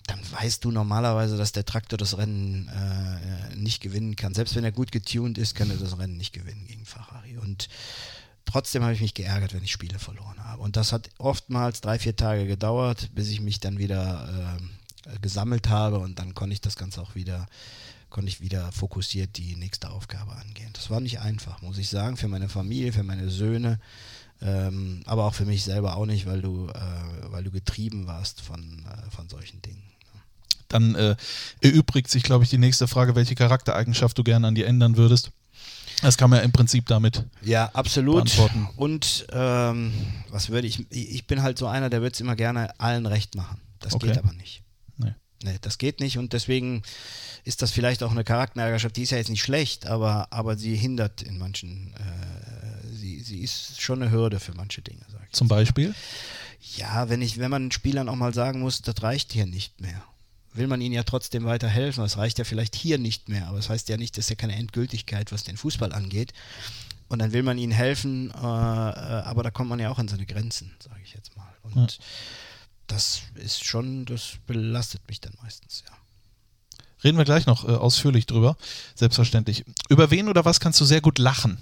dann 0.06 0.20
weißt 0.32 0.64
du 0.64 0.72
normalerweise, 0.72 1.38
dass 1.38 1.52
der 1.52 1.66
Traktor 1.66 1.98
das 1.98 2.18
Rennen 2.18 2.68
äh, 2.68 3.56
nicht 3.56 3.82
gewinnen 3.82 4.16
kann. 4.16 4.34
Selbst 4.34 4.56
wenn 4.56 4.64
er 4.64 4.72
gut 4.72 4.92
getuned 4.92 5.38
ist, 5.38 5.56
kann 5.56 5.70
er 5.72 5.78
das 5.78 5.98
Rennen 5.98 6.18
nicht 6.18 6.34
gewinnen 6.34 6.68
gegen 6.68 6.86
Ferrari. 6.86 7.38
Und 7.38 7.70
trotzdem 8.46 8.84
habe 8.84 8.94
ich 8.94 9.02
mich 9.02 9.14
geärgert, 9.14 9.54
wenn 9.54 9.64
ich 9.64 9.72
Spiele 9.72 10.00
verloren 10.00 10.44
habe. 10.44 10.62
Und 10.62 10.76
das 10.76 10.92
hat 10.92 11.10
oftmals 11.18 11.82
drei, 11.82 12.00
vier 12.00 12.16
Tage 12.16 12.48
gedauert, 12.48 13.10
bis 13.14 13.30
ich 13.30 13.42
mich 13.42 13.60
dann 13.60 13.78
wieder 13.78 14.58
äh, 15.08 15.18
gesammelt 15.22 15.70
habe 15.70 16.00
und 16.00 16.20
dann 16.20 16.36
konnte 16.36 16.54
ich 16.54 16.62
das 16.62 16.76
Ganze 16.76 17.02
auch 17.02 17.16
wieder 17.16 17.48
konnte 18.12 18.30
ich 18.30 18.42
wieder 18.42 18.72
fokussiert 18.72 19.38
die 19.38 19.56
nächste 19.56 19.90
Aufgabe 19.90 20.34
angehen. 20.34 20.70
Das 20.74 20.90
war 20.90 21.00
nicht 21.00 21.22
einfach, 21.22 21.62
muss 21.62 21.78
ich 21.78 21.90
sagen, 21.90 22.18
für 22.18 22.28
meine 22.28 22.50
Familie, 22.50 22.92
für 22.92 23.04
meine 23.04 23.30
Söhne, 23.30 23.80
ähm, 24.42 25.02
aber 25.06 25.26
auch 25.26 25.34
für 25.34 25.46
mich 25.46 25.64
selber 25.64 25.96
auch 25.96 26.06
nicht, 26.06 26.28
weil 26.28 26.42
du, 26.42 26.68
äh, 26.68 27.32
weil 27.32 27.44
du 27.44 27.52
getrieben 27.52 28.06
warst 28.08 28.42
von, 28.42 28.86
äh, 28.86 29.10
von 29.10 29.30
solchen 29.30 29.62
Dingen. 29.62 29.82
Dann 30.68 30.96
äh, 30.96 31.16
erübrigt 31.62 32.10
sich, 32.10 32.24
glaube 32.24 32.44
ich, 32.44 32.50
die 32.50 32.58
nächste 32.58 32.88
Frage, 32.88 33.16
welche 33.16 33.36
Charaktereigenschaft 33.36 34.18
du 34.18 34.24
gerne 34.24 34.48
an 34.48 34.56
dir 34.56 34.68
ändern 34.68 34.98
würdest. 34.98 35.32
Das 36.02 36.18
kann 36.18 36.30
man 36.30 36.40
ja 36.40 36.46
im 36.46 36.52
Prinzip 36.52 36.86
damit 36.88 37.26
ja 37.42 37.70
absolut. 37.74 38.32
Und 38.76 39.28
ähm, 39.32 39.94
was 40.30 40.50
würde 40.50 40.68
ich? 40.68 40.86
Ich 40.92 41.28
bin 41.28 41.44
halt 41.44 41.58
so 41.58 41.68
einer, 41.68 41.90
der 41.90 42.02
wird 42.02 42.16
es 42.16 42.22
immer 42.22 42.36
gerne 42.36 42.80
allen 42.80 43.06
recht 43.06 43.36
machen. 43.36 43.62
Das 43.80 43.94
okay. 43.94 44.08
geht 44.08 44.18
aber 44.18 44.34
nicht. 44.34 44.64
Nee. 44.98 45.14
nee. 45.44 45.58
das 45.62 45.78
geht 45.78 46.00
nicht 46.00 46.18
und 46.18 46.34
deswegen 46.34 46.84
ist 47.44 47.62
das 47.62 47.72
vielleicht 47.72 48.04
auch 48.04 48.12
eine 48.12 48.24
Charaktereigenschaft. 48.24 48.96
Die 48.96 49.04
ist 49.04 49.12
ja 49.12 49.18
jetzt 49.18 49.30
nicht 49.30 49.44
schlecht, 49.44 49.88
aber 49.88 50.28
aber 50.32 50.58
sie 50.58 50.76
hindert 50.76 51.22
in 51.22 51.38
manchen. 51.38 51.94
Äh, 51.94 52.96
sie 52.96 53.20
sie 53.20 53.40
ist 53.40 53.82
schon 53.82 54.02
eine 54.02 54.12
Hürde 54.12 54.40
für 54.40 54.54
manche 54.54 54.82
Dinge. 54.82 55.02
Zum 55.32 55.48
Beispiel? 55.48 55.96
Ja, 56.78 57.10
wenn 57.10 57.22
ich 57.22 57.38
wenn 57.38 57.52
man 57.52 57.72
Spielern 57.72 58.10
auch 58.10 58.16
mal 58.16 58.34
sagen 58.34 58.60
muss, 58.60 58.82
das 58.82 59.02
reicht 59.02 59.32
hier 59.32 59.46
nicht 59.46 59.82
mehr 59.82 60.04
will 60.54 60.68
man 60.68 60.82
ihnen 60.82 60.94
ja 60.94 61.04
trotzdem 61.04 61.46
weiterhelfen. 61.46 62.04
Das 62.04 62.18
reicht 62.18 62.38
ja 62.38 62.44
vielleicht 62.44 62.76
hier 62.76 62.98
nicht 62.98 63.30
mehr, 63.30 63.48
aber 63.48 63.58
das 63.58 63.70
heißt 63.70 63.90
ja 63.90 63.98
nicht, 63.98 64.18
dass 64.18 64.30
ja 64.30 64.36
keine 64.36 64.56
Endgültigkeit, 64.56 65.32
was 65.32 65.44
den 65.44 65.58
Fußball 65.58 65.94
angeht. 65.94 66.34
Und 67.08 67.20
dann 67.20 67.34
will 67.34 67.44
man 67.44 67.58
ihnen 67.58 67.74
helfen, 67.74 68.32
äh, 68.32 68.38
äh 68.38 68.42
aber 68.42 69.44
da 69.44 69.52
kommt 69.52 69.70
man 69.70 69.80
ja 69.80 69.90
auch 69.90 70.00
an 70.00 70.08
seine 70.08 70.26
Grenzen, 70.26 70.72
sage 70.80 71.02
ich 71.04 71.14
jetzt 71.14 71.36
mal. 71.36 71.54
Und 71.64 71.76
ja. 71.76 72.06
das 72.88 73.22
ist 73.36 73.66
schon, 73.66 74.06
das 74.06 74.38
belastet 74.48 75.02
mich 75.08 75.20
dann 75.20 75.34
meistens, 75.42 75.84
ja. 75.86 75.96
Reden 77.04 77.18
wir 77.18 77.26
gleich 77.26 77.48
noch 77.48 77.68
äh, 77.68 77.72
ausführlich 77.72 78.28
drüber, 78.28 78.56
selbstverständlich. 78.96 79.66
Über 79.90 80.12
wen 80.12 80.30
oder 80.30 80.46
was 80.46 80.60
kannst 80.60 80.80
du 80.80 80.86
sehr 80.86 81.02
gut 81.02 81.18
lachen? 81.18 81.58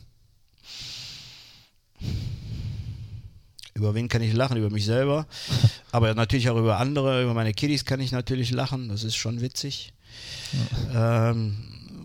Über 3.79 3.95
wen 3.95 4.09
kann 4.09 4.21
ich 4.21 4.33
lachen? 4.33 4.57
Über 4.57 4.69
mich 4.69 4.85
selber. 4.85 5.25
Aber 5.91 6.13
natürlich 6.13 6.49
auch 6.49 6.57
über 6.57 6.77
andere. 6.77 7.23
Über 7.23 7.33
meine 7.33 7.53
Kiddies 7.53 7.85
kann 7.85 7.99
ich 7.99 8.11
natürlich 8.11 8.51
lachen. 8.51 8.89
Das 8.89 9.03
ist 9.03 9.15
schon 9.15 9.41
witzig. 9.41 9.93
Ja. 10.93 11.31
Ähm, 11.31 11.57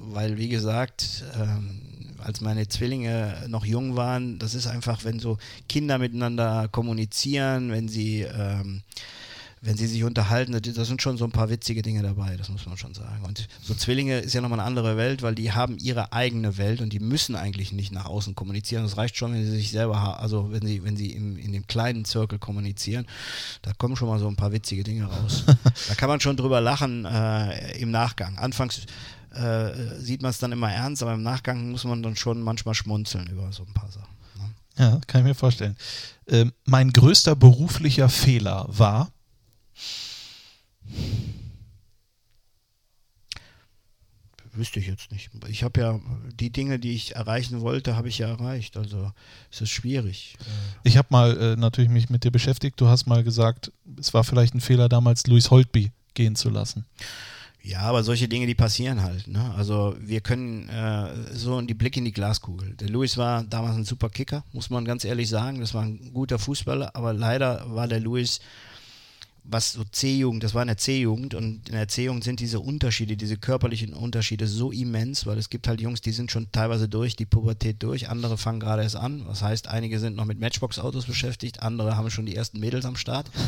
weil 0.07 0.39
wie 0.39 0.49
gesagt, 0.49 1.25
ähm, 1.39 1.81
als 2.19 2.41
meine 2.41 2.69
Zwillinge 2.69 3.45
noch 3.49 3.67
jung 3.67 3.97
waren, 3.97 4.39
das 4.39 4.55
ist 4.55 4.67
einfach, 4.67 5.05
wenn 5.05 5.19
so 5.19 5.37
Kinder 5.69 5.99
miteinander 5.99 6.69
kommunizieren, 6.69 7.71
wenn 7.71 7.89
sie 7.89 8.23
ähm, 8.23 8.83
wenn 9.65 9.79
sie 9.79 9.87
sich 9.87 10.05
unterhalten, 10.05 10.53
da 10.53 10.85
sind 10.85 11.01
schon 11.01 11.17
so 11.17 11.25
ein 11.25 11.31
paar 11.31 11.49
witzige 11.49 11.81
Dinge 11.81 12.03
dabei, 12.03 12.37
das 12.37 12.51
muss 12.51 12.67
man 12.67 12.77
schon 12.77 12.93
sagen. 12.93 13.25
Und 13.25 13.49
so 13.63 13.75
Zwillinge 13.75 14.19
ist 14.19 14.35
ja 14.35 14.43
nochmal 14.43 14.61
eine 14.61 14.67
andere 14.67 14.99
Welt, 14.99 15.23
weil 15.23 15.35
die 15.35 15.53
haben 15.53 15.79
ihre 15.79 16.13
eigene 16.13 16.59
Welt 16.59 16.83
und 16.83 16.93
die 16.93 17.01
müssen 17.01 17.35
eigentlich 17.35 17.73
nicht 17.73 17.91
nach 17.91 18.05
außen 18.05 18.35
kommunizieren. 18.35 18.83
Das 18.83 18.99
reicht 18.99 19.17
schon, 19.17 19.33
wenn 19.33 19.43
sie 19.43 19.51
sich 19.51 19.71
selber, 19.71 20.21
also 20.21 20.53
wenn 20.53 20.67
sie, 20.67 20.85
wenn 20.85 20.99
sie 20.99 21.13
im, 21.13 21.39
in 21.39 21.53
dem 21.53 21.67
kleinen 21.67 22.05
Zirkel 22.05 22.39
kommunizieren, 22.39 23.07
da 23.63 23.73
kommen 23.73 23.97
schon 23.97 24.09
mal 24.09 24.19
so 24.19 24.29
ein 24.29 24.37
paar 24.37 24.53
witzige 24.53 24.85
Dinge 24.85 25.07
raus. 25.07 25.45
da 25.89 25.95
kann 25.95 26.11
man 26.11 26.21
schon 26.21 26.37
drüber 26.37 26.61
lachen 26.61 27.07
äh, 27.07 27.79
im 27.79 27.91
Nachgang. 27.91 28.37
Anfangs 28.37 28.83
äh, 29.31 29.99
sieht 29.99 30.21
man 30.21 30.31
es 30.31 30.39
dann 30.39 30.53
immer 30.53 30.71
ernst, 30.71 31.03
aber 31.03 31.15
im 31.15 31.23
Nachgang 31.23 31.71
muss 31.71 31.85
man 31.85 32.03
dann 32.03 32.17
schon 32.17 32.43
manchmal 32.43 32.75
schmunzeln 32.75 33.29
über 33.29 33.51
so 33.51 33.63
ein 33.63 33.73
paar 33.73 33.91
Sachen. 33.91 34.15
Ne? 34.39 34.55
Ja, 34.77 35.01
kann 35.07 35.23
ich 35.23 35.27
mir 35.27 35.35
vorstellen. 35.35 35.75
Ähm, 36.29 36.53
mein 36.67 36.93
größter 36.93 37.35
beruflicher 37.35 38.11
Fehler 38.11 38.67
war, 38.69 39.11
Wüsste 44.57 44.79
ich 44.79 44.87
jetzt 44.87 45.11
nicht. 45.11 45.31
Ich 45.49 45.65
habe 45.65 45.81
ja 45.81 46.01
die 46.39 46.51
Dinge, 46.51 46.79
die 46.79 46.93
ich 46.93 47.17
erreichen 47.17 47.61
wollte, 47.61 47.97
habe 47.97 48.09
ich 48.09 48.19
ja 48.19 48.29
erreicht. 48.29 48.77
Also 48.77 49.11
es 49.51 49.63
ist 49.63 49.71
schwierig. 49.71 50.37
Ich 50.85 50.97
habe 50.97 51.09
mal 51.11 51.37
äh, 51.37 51.57
natürlich 51.57 51.91
mich 51.91 52.09
mit 52.09 52.23
dir 52.23 52.31
beschäftigt. 52.31 52.81
Du 52.81 52.87
hast 52.87 53.07
mal 53.07 53.25
gesagt, 53.25 53.73
es 53.99 54.15
war 54.15 54.23
vielleicht 54.23 54.55
ein 54.55 54.61
Fehler 54.61 54.89
damals, 54.89 55.27
Louis 55.27 55.51
Holtby 55.51 55.91
gehen 56.15 56.37
zu 56.37 56.51
lassen. 56.51 56.87
Ja, 57.65 57.81
aber 57.81 58.05
solche 58.05 58.29
Dinge, 58.29 58.47
die 58.47 58.55
passieren 58.55 59.03
halt. 59.03 59.27
Ne? 59.27 59.55
Also 59.57 59.97
wir 59.99 60.21
können 60.21 60.69
äh, 60.69 61.35
so 61.35 61.61
die 61.63 61.73
Blick 61.73 61.97
in 61.97 62.05
die 62.05 62.13
Glaskugel. 62.13 62.75
Der 62.75 62.91
Louis 62.91 63.17
war 63.17 63.43
damals 63.43 63.77
ein 63.77 63.85
super 63.85 64.11
Kicker, 64.11 64.45
muss 64.53 64.69
man 64.69 64.85
ganz 64.85 65.05
ehrlich 65.05 65.31
sagen. 65.31 65.61
Das 65.61 65.73
war 65.73 65.83
ein 65.83 66.13
guter 66.13 66.39
Fußballer, 66.39 66.95
aber 66.95 67.15
leider 67.15 67.65
war 67.75 67.89
der 67.89 68.01
Louis 68.01 68.41
was 69.45 69.73
so 69.73 69.85
C-Jugend, 69.85 70.43
das 70.43 70.55
war 70.55 70.63
in 70.63 70.69
der 70.69 70.79
C-Jugend 70.79 71.35
und 71.35 71.69
in 71.69 71.75
der 71.75 71.87
C-Jugend 71.87 72.25
sind 72.25 72.41
diese 72.41 72.61
Unterschiede, 72.61 73.17
diese 73.17 73.37
körperlichen 73.37 73.93
Unterschiede 73.93 74.47
so 74.47 74.73
immens, 74.73 75.27
weil 75.27 75.37
es 75.37 75.51
gibt 75.51 75.69
halt 75.69 75.83
Jungs, 75.83 76.01
die 76.01 76.13
sind 76.13 76.33
schon 76.33 76.51
teilweise 76.51 76.89
durch 76.89 77.15
die 77.15 77.27
Pubertät 77.27 77.83
durch, 77.83 78.09
andere 78.09 78.39
fangen 78.39 78.59
gerade 78.59 78.83
erst 78.83 78.97
an. 78.97 79.25
Das 79.27 79.43
heißt, 79.43 79.69
einige 79.69 80.01
sind 80.01 80.17
noch 80.17 80.25
mit 80.25 80.41
Matchbox-Autos 80.41 81.05
beschäftigt, 81.05 81.63
andere 81.63 81.97
haben 81.97 82.11
schon 82.11 82.27
die 82.27 82.35
ersten 82.35 82.59
Mädels 82.59 82.87
am 82.87 82.97
Start. 82.97 83.31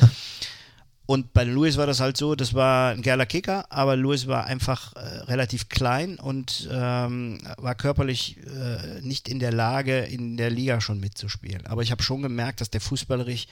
Und 1.06 1.32
bei 1.32 1.44
Louis 1.44 1.76
war 1.76 1.86
das 1.86 2.00
halt 2.00 2.16
so, 2.16 2.34
das 2.34 2.52
war 2.52 2.90
ein 2.90 3.00
geiler 3.00 3.26
Kicker, 3.26 3.64
aber 3.70 3.94
Louis 3.94 4.26
war 4.26 4.44
einfach 4.46 4.92
äh, 4.96 4.98
relativ 5.28 5.68
klein 5.68 6.18
und 6.18 6.68
ähm, 6.68 7.38
war 7.58 7.76
körperlich 7.76 8.38
äh, 8.38 9.00
nicht 9.02 9.28
in 9.28 9.38
der 9.38 9.52
Lage, 9.52 10.00
in 10.00 10.36
der 10.36 10.50
Liga 10.50 10.80
schon 10.80 10.98
mitzuspielen. 10.98 11.64
Aber 11.68 11.82
ich 11.82 11.92
habe 11.92 12.02
schon 12.02 12.22
gemerkt, 12.22 12.60
dass 12.60 12.70
der 12.70 12.80
fußballerisch 12.80 13.46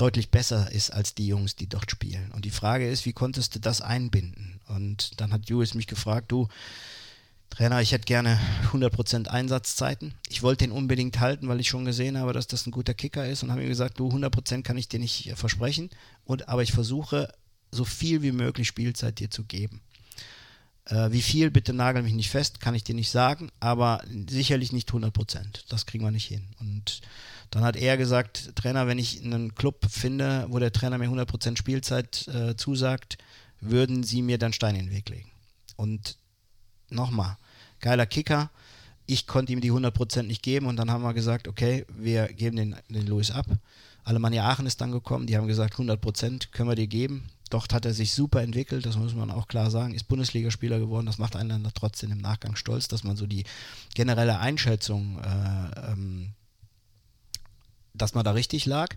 deutlich 0.00 0.30
besser 0.30 0.72
ist 0.72 0.90
als 0.90 1.14
die 1.14 1.26
Jungs, 1.26 1.56
die 1.56 1.68
dort 1.68 1.90
spielen. 1.90 2.32
Und 2.32 2.44
die 2.44 2.50
Frage 2.50 2.88
ist, 2.88 3.04
wie 3.04 3.12
konntest 3.12 3.54
du 3.54 3.60
das 3.60 3.80
einbinden? 3.82 4.60
Und 4.68 5.20
dann 5.20 5.32
hat 5.32 5.48
Lewis 5.48 5.74
mich 5.74 5.86
gefragt, 5.86 6.32
du, 6.32 6.48
Trainer, 7.50 7.82
ich 7.82 7.92
hätte 7.92 8.06
gerne 8.06 8.40
100% 8.72 9.26
Einsatzzeiten. 9.26 10.14
Ich 10.28 10.42
wollte 10.42 10.64
ihn 10.64 10.70
unbedingt 10.70 11.20
halten, 11.20 11.48
weil 11.48 11.60
ich 11.60 11.68
schon 11.68 11.84
gesehen 11.84 12.16
habe, 12.16 12.32
dass 12.32 12.46
das 12.46 12.66
ein 12.66 12.70
guter 12.70 12.94
Kicker 12.94 13.28
ist 13.28 13.42
und 13.42 13.50
habe 13.50 13.62
ihm 13.62 13.68
gesagt, 13.68 13.98
du 13.98 14.08
100% 14.08 14.62
kann 14.62 14.78
ich 14.78 14.88
dir 14.88 15.00
nicht 15.00 15.26
äh, 15.26 15.36
versprechen, 15.36 15.90
und, 16.24 16.48
aber 16.48 16.62
ich 16.62 16.72
versuche 16.72 17.32
so 17.72 17.84
viel 17.84 18.22
wie 18.22 18.32
möglich 18.32 18.68
Spielzeit 18.68 19.18
dir 19.18 19.30
zu 19.30 19.44
geben. 19.44 19.80
Äh, 20.86 21.10
wie 21.12 21.22
viel, 21.22 21.50
bitte 21.50 21.72
nagel 21.72 22.02
mich 22.02 22.14
nicht 22.14 22.30
fest, 22.30 22.60
kann 22.60 22.74
ich 22.74 22.84
dir 22.84 22.94
nicht 22.94 23.10
sagen, 23.10 23.50
aber 23.60 24.02
sicherlich 24.28 24.72
nicht 24.72 24.90
100%. 24.90 25.64
Das 25.68 25.86
kriegen 25.86 26.04
wir 26.04 26.10
nicht 26.10 26.26
hin. 26.26 26.46
Und 26.60 27.00
dann 27.50 27.64
hat 27.64 27.76
er 27.76 27.96
gesagt, 27.96 28.54
Trainer, 28.54 28.86
wenn 28.86 28.98
ich 28.98 29.24
einen 29.24 29.54
Club 29.54 29.86
finde, 29.90 30.46
wo 30.50 30.58
der 30.58 30.72
Trainer 30.72 30.98
mir 30.98 31.08
100% 31.08 31.56
Spielzeit 31.56 32.28
äh, 32.28 32.56
zusagt, 32.56 33.18
würden 33.60 34.02
sie 34.02 34.22
mir 34.22 34.38
dann 34.38 34.52
Steine 34.52 34.78
in 34.78 34.86
den 34.86 34.94
Weg 34.94 35.08
legen. 35.08 35.30
Und 35.76 36.16
nochmal, 36.88 37.36
geiler 37.80 38.06
Kicker. 38.06 38.50
Ich 39.06 39.26
konnte 39.26 39.52
ihm 39.52 39.60
die 39.60 39.72
100% 39.72 40.22
nicht 40.22 40.42
geben 40.42 40.66
und 40.66 40.76
dann 40.76 40.90
haben 40.90 41.02
wir 41.02 41.14
gesagt, 41.14 41.48
okay, 41.48 41.84
wir 41.88 42.28
geben 42.28 42.56
den, 42.56 42.76
den 42.88 43.06
Louis 43.06 43.32
ab. 43.32 43.46
Alemannia 44.04 44.48
Aachen 44.48 44.66
ist 44.66 44.80
dann 44.80 44.92
gekommen, 44.92 45.26
die 45.26 45.36
haben 45.36 45.48
gesagt, 45.48 45.74
100% 45.74 46.52
können 46.52 46.68
wir 46.68 46.76
dir 46.76 46.86
geben. 46.86 47.28
Dort 47.50 47.74
hat 47.74 47.84
er 47.84 47.92
sich 47.92 48.12
super 48.12 48.42
entwickelt, 48.42 48.86
das 48.86 48.96
muss 48.96 49.14
man 49.14 49.32
auch 49.32 49.48
klar 49.48 49.72
sagen, 49.72 49.92
ist 49.92 50.06
Bundesligaspieler 50.06 50.78
geworden. 50.78 51.06
Das 51.06 51.18
macht 51.18 51.34
einen 51.34 51.64
dann 51.64 51.72
trotzdem 51.74 52.12
im 52.12 52.18
Nachgang 52.18 52.54
stolz, 52.54 52.86
dass 52.86 53.02
man 53.02 53.16
so 53.16 53.26
die 53.26 53.42
generelle 53.94 54.38
Einschätzung 54.38 55.18
äh, 55.18 55.90
ähm, 55.90 56.34
dass 58.00 58.14
man 58.14 58.24
da 58.24 58.32
richtig 58.32 58.66
lag 58.66 58.94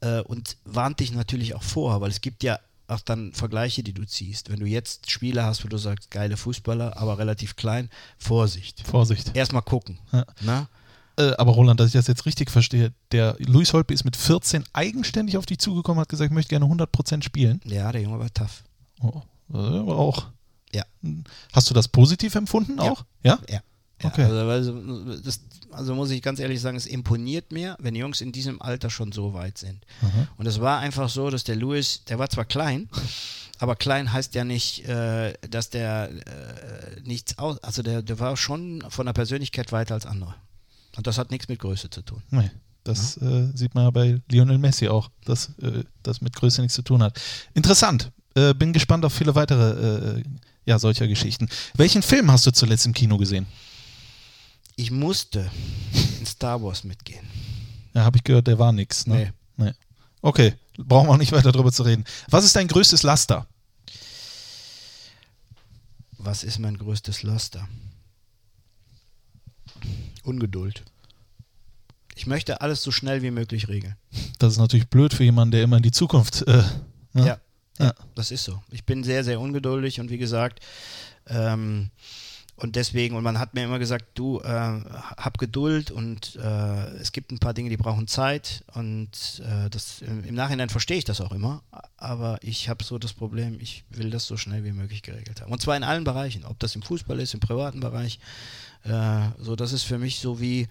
äh, 0.00 0.20
und 0.20 0.56
warnt 0.64 1.00
dich 1.00 1.12
natürlich 1.12 1.54
auch 1.54 1.62
vor, 1.62 2.00
weil 2.00 2.10
es 2.10 2.20
gibt 2.20 2.42
ja 2.42 2.58
auch 2.86 3.00
dann 3.00 3.32
Vergleiche, 3.32 3.82
die 3.82 3.94
du 3.94 4.04
ziehst. 4.04 4.50
Wenn 4.50 4.60
du 4.60 4.66
jetzt 4.66 5.10
Spiele 5.10 5.44
hast, 5.44 5.64
wo 5.64 5.68
du 5.68 5.78
sagst, 5.78 6.10
geile 6.10 6.36
Fußballer, 6.36 6.98
aber 6.98 7.18
relativ 7.18 7.56
klein, 7.56 7.88
Vorsicht. 8.18 8.86
Vorsicht. 8.86 9.34
Erstmal 9.34 9.62
gucken. 9.62 9.98
Ja. 10.12 10.26
Na? 10.42 10.68
Äh, 11.16 11.32
aber 11.38 11.52
Roland, 11.52 11.80
dass 11.80 11.88
ich 11.88 11.92
das 11.92 12.08
jetzt 12.08 12.26
richtig 12.26 12.50
verstehe, 12.50 12.92
der 13.12 13.36
Luis 13.38 13.72
Holpe 13.72 13.94
ist 13.94 14.04
mit 14.04 14.16
14 14.16 14.64
eigenständig 14.72 15.36
auf 15.36 15.46
dich 15.46 15.58
zugekommen, 15.58 16.00
hat 16.00 16.08
gesagt, 16.08 16.30
ich 16.30 16.34
möchte 16.34 16.50
gerne 16.50 16.66
100% 16.66 17.22
spielen. 17.22 17.60
Ja, 17.64 17.90
der 17.92 18.02
Junge 18.02 18.18
war 18.18 18.32
tough. 18.34 18.64
Oh, 19.00 19.22
aber 19.52 19.96
auch. 19.96 20.26
Ja. 20.72 20.84
Hast 21.52 21.70
du 21.70 21.74
das 21.74 21.88
positiv 21.88 22.34
empfunden 22.34 22.80
auch? 22.80 23.04
Ja. 23.22 23.38
ja? 23.48 23.60
Ja, 24.04 24.10
okay. 24.10 24.22
Also, 24.24 24.38
also, 24.48 25.16
das, 25.16 25.40
also, 25.72 25.94
muss 25.94 26.10
ich 26.10 26.22
ganz 26.22 26.38
ehrlich 26.38 26.60
sagen, 26.60 26.76
es 26.76 26.86
imponiert 26.86 27.52
mir, 27.52 27.76
wenn 27.80 27.94
Jungs 27.94 28.20
in 28.20 28.32
diesem 28.32 28.62
Alter 28.62 28.90
schon 28.90 29.12
so 29.12 29.34
weit 29.34 29.58
sind. 29.58 29.84
Mhm. 30.02 30.28
Und 30.36 30.46
es 30.46 30.60
war 30.60 30.78
einfach 30.78 31.08
so, 31.08 31.30
dass 31.30 31.44
der 31.44 31.56
Louis, 31.56 32.02
der 32.08 32.18
war 32.18 32.28
zwar 32.30 32.44
klein, 32.44 32.88
aber 33.58 33.76
klein 33.76 34.12
heißt 34.12 34.34
ja 34.34 34.44
nicht, 34.44 34.86
äh, 34.86 35.34
dass 35.50 35.70
der 35.70 36.10
äh, 36.10 37.00
nichts 37.04 37.38
aus, 37.38 37.58
also 37.64 37.82
der, 37.82 38.02
der 38.02 38.18
war 38.20 38.36
schon 38.36 38.84
von 38.88 39.06
der 39.06 39.12
Persönlichkeit 39.12 39.72
weiter 39.72 39.94
als 39.94 40.06
andere. 40.06 40.34
Und 40.96 41.06
das 41.06 41.18
hat 41.18 41.30
nichts 41.30 41.48
mit 41.48 41.58
Größe 41.58 41.90
zu 41.90 42.02
tun. 42.02 42.22
Nee. 42.30 42.50
Das 42.84 43.18
ja. 43.20 43.26
äh, 43.26 43.50
sieht 43.54 43.74
man 43.74 43.84
ja 43.84 43.90
bei 43.90 44.20
Lionel 44.30 44.58
Messi 44.58 44.88
auch, 44.88 45.10
dass 45.24 45.50
äh, 45.62 45.84
das 46.02 46.20
mit 46.20 46.36
Größe 46.36 46.60
nichts 46.60 46.74
zu 46.74 46.82
tun 46.82 47.02
hat. 47.02 47.18
Interessant. 47.54 48.12
Äh, 48.34 48.52
bin 48.52 48.72
gespannt 48.72 49.04
auf 49.04 49.14
viele 49.14 49.34
weitere 49.34 50.18
äh, 50.18 50.22
ja, 50.66 50.78
solcher 50.78 51.08
Geschichten. 51.08 51.48
Welchen 51.74 52.02
Film 52.02 52.30
hast 52.30 52.46
du 52.46 52.52
zuletzt 52.52 52.86
im 52.86 52.92
Kino 52.92 53.16
gesehen? 53.16 53.46
Ich 54.76 54.90
musste 54.90 55.50
in 56.18 56.26
Star 56.26 56.62
Wars 56.62 56.84
mitgehen. 56.84 57.26
Ja, 57.94 58.04
habe 58.04 58.16
ich 58.16 58.24
gehört, 58.24 58.46
der 58.46 58.58
war 58.58 58.72
nix. 58.72 59.06
Ne? 59.06 59.32
Nee. 59.56 59.66
nee. 59.66 59.72
Okay, 60.20 60.54
brauchen 60.78 61.08
wir 61.08 61.12
auch 61.12 61.18
nicht 61.18 61.32
weiter 61.32 61.52
drüber 61.52 61.72
zu 61.72 61.82
reden. 61.82 62.04
Was 62.28 62.44
ist 62.44 62.56
dein 62.56 62.68
größtes 62.68 63.02
Laster? 63.02 63.46
Was 66.18 66.42
ist 66.42 66.58
mein 66.58 66.78
größtes 66.78 67.22
Laster? 67.22 67.68
Ungeduld. 70.24 70.82
Ich 72.16 72.26
möchte 72.26 72.60
alles 72.60 72.82
so 72.82 72.90
schnell 72.90 73.22
wie 73.22 73.30
möglich 73.30 73.68
regeln. 73.68 73.96
Das 74.38 74.52
ist 74.52 74.58
natürlich 74.58 74.88
blöd 74.88 75.12
für 75.12 75.24
jemanden, 75.24 75.52
der 75.52 75.62
immer 75.64 75.76
in 75.76 75.82
die 75.82 75.90
Zukunft. 75.90 76.42
Äh, 76.46 76.62
ne? 77.12 77.26
ja, 77.26 77.26
ja, 77.78 77.86
ja, 77.86 77.94
das 78.14 78.30
ist 78.30 78.44
so. 78.44 78.62
Ich 78.70 78.84
bin 78.84 79.04
sehr, 79.04 79.24
sehr 79.24 79.40
ungeduldig 79.40 80.00
und 80.00 80.10
wie 80.10 80.18
gesagt, 80.18 80.60
ähm, 81.26 81.90
und 82.64 82.76
deswegen, 82.76 83.14
und 83.14 83.22
man 83.22 83.38
hat 83.38 83.52
mir 83.52 83.62
immer 83.62 83.78
gesagt, 83.78 84.06
du 84.14 84.40
äh, 84.40 84.48
hab 84.48 85.36
Geduld 85.36 85.90
und 85.90 86.36
äh, 86.36 86.86
es 86.96 87.12
gibt 87.12 87.30
ein 87.30 87.38
paar 87.38 87.52
Dinge, 87.52 87.68
die 87.68 87.76
brauchen 87.76 88.08
Zeit 88.08 88.64
und 88.72 89.10
äh, 89.46 89.68
das 89.68 90.00
im 90.00 90.34
Nachhinein 90.34 90.70
verstehe 90.70 90.96
ich 90.96 91.04
das 91.04 91.20
auch 91.20 91.32
immer, 91.32 91.62
aber 91.98 92.38
ich 92.40 92.70
habe 92.70 92.82
so 92.82 92.98
das 92.98 93.12
Problem, 93.12 93.58
ich 93.60 93.84
will 93.90 94.08
das 94.08 94.24
so 94.24 94.38
schnell 94.38 94.64
wie 94.64 94.72
möglich 94.72 95.02
geregelt 95.02 95.42
haben. 95.42 95.52
Und 95.52 95.60
zwar 95.60 95.76
in 95.76 95.84
allen 95.84 96.04
Bereichen, 96.04 96.46
ob 96.46 96.58
das 96.58 96.74
im 96.74 96.80
Fußball 96.80 97.20
ist, 97.20 97.34
im 97.34 97.40
privaten 97.40 97.80
Bereich. 97.80 98.18
Äh, 98.84 99.28
so, 99.38 99.56
das 99.56 99.74
ist 99.74 99.82
für 99.82 99.98
mich 99.98 100.20
so 100.20 100.40
wie, 100.40 100.66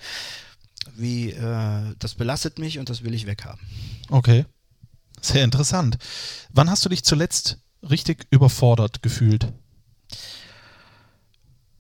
wie 0.96 1.30
äh, 1.30 1.94
das 2.00 2.16
belastet 2.16 2.58
mich 2.58 2.80
und 2.80 2.90
das 2.90 3.04
will 3.04 3.14
ich 3.14 3.28
weghaben. 3.28 3.62
Okay. 4.10 4.46
Sehr 5.22 5.44
interessant. 5.44 6.00
Wann 6.50 6.72
hast 6.72 6.84
du 6.86 6.90
dich 6.90 7.04
zuletzt 7.04 7.60
richtig 7.88 8.26
überfordert 8.32 9.04
gefühlt? 9.04 9.54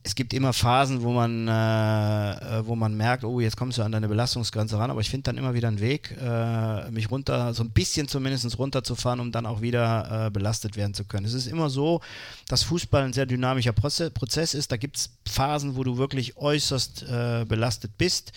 Es 0.05 0.15
gibt 0.15 0.33
immer 0.33 0.51
Phasen, 0.51 1.01
wo 1.01 1.13
man, 1.13 1.47
äh, 1.47 1.51
äh, 1.51 2.67
wo 2.67 2.75
man 2.75 2.95
merkt, 2.95 3.23
oh, 3.23 3.39
jetzt 3.39 3.55
kommst 3.55 3.77
du 3.77 3.83
an 3.83 3.93
deine 3.93 4.09
Belastungsgrenze 4.09 4.77
ran, 4.77 4.91
aber 4.91 4.99
ich 4.99 5.09
finde 5.09 5.23
dann 5.23 5.37
immer 5.37 5.53
wieder 5.53 5.69
einen 5.69 5.79
Weg, 5.79 6.15
äh, 6.21 6.91
mich 6.91 7.09
runter, 7.09 7.53
so 7.53 7.63
ein 7.63 7.69
bisschen 7.69 8.09
zumindest 8.09 8.57
runterzufahren, 8.59 9.21
um 9.21 9.31
dann 9.31 9.45
auch 9.45 9.61
wieder 9.61 10.25
äh, 10.27 10.29
belastet 10.29 10.75
werden 10.75 10.93
zu 10.93 11.05
können. 11.05 11.25
Es 11.25 11.33
ist 11.33 11.47
immer 11.47 11.69
so, 11.69 12.01
dass 12.49 12.63
Fußball 12.63 13.03
ein 13.03 13.13
sehr 13.13 13.25
dynamischer 13.25 13.71
Prozess 13.71 14.53
ist. 14.53 14.71
Da 14.73 14.77
gibt 14.77 14.97
es 14.97 15.09
Phasen, 15.25 15.77
wo 15.77 15.83
du 15.85 15.97
wirklich 15.97 16.35
äußerst 16.35 17.03
äh, 17.03 17.45
belastet 17.47 17.97
bist. 17.97 18.33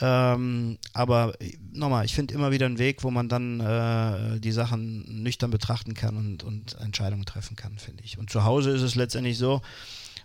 Ähm, 0.00 0.78
aber 0.92 1.34
nochmal, 1.72 2.04
ich 2.04 2.14
finde 2.14 2.34
immer 2.34 2.50
wieder 2.50 2.66
einen 2.66 2.78
Weg, 2.78 3.04
wo 3.04 3.10
man 3.10 3.28
dann 3.28 3.60
äh, 3.60 4.40
die 4.40 4.52
Sachen 4.52 5.22
nüchtern 5.22 5.50
betrachten 5.50 5.94
kann 5.94 6.16
und, 6.16 6.42
und 6.42 6.80
Entscheidungen 6.80 7.26
treffen 7.26 7.54
kann, 7.54 7.78
finde 7.78 8.02
ich. 8.02 8.18
Und 8.18 8.30
zu 8.30 8.44
Hause 8.44 8.70
ist 8.70 8.82
es 8.82 8.94
letztendlich 8.96 9.38
so, 9.38 9.60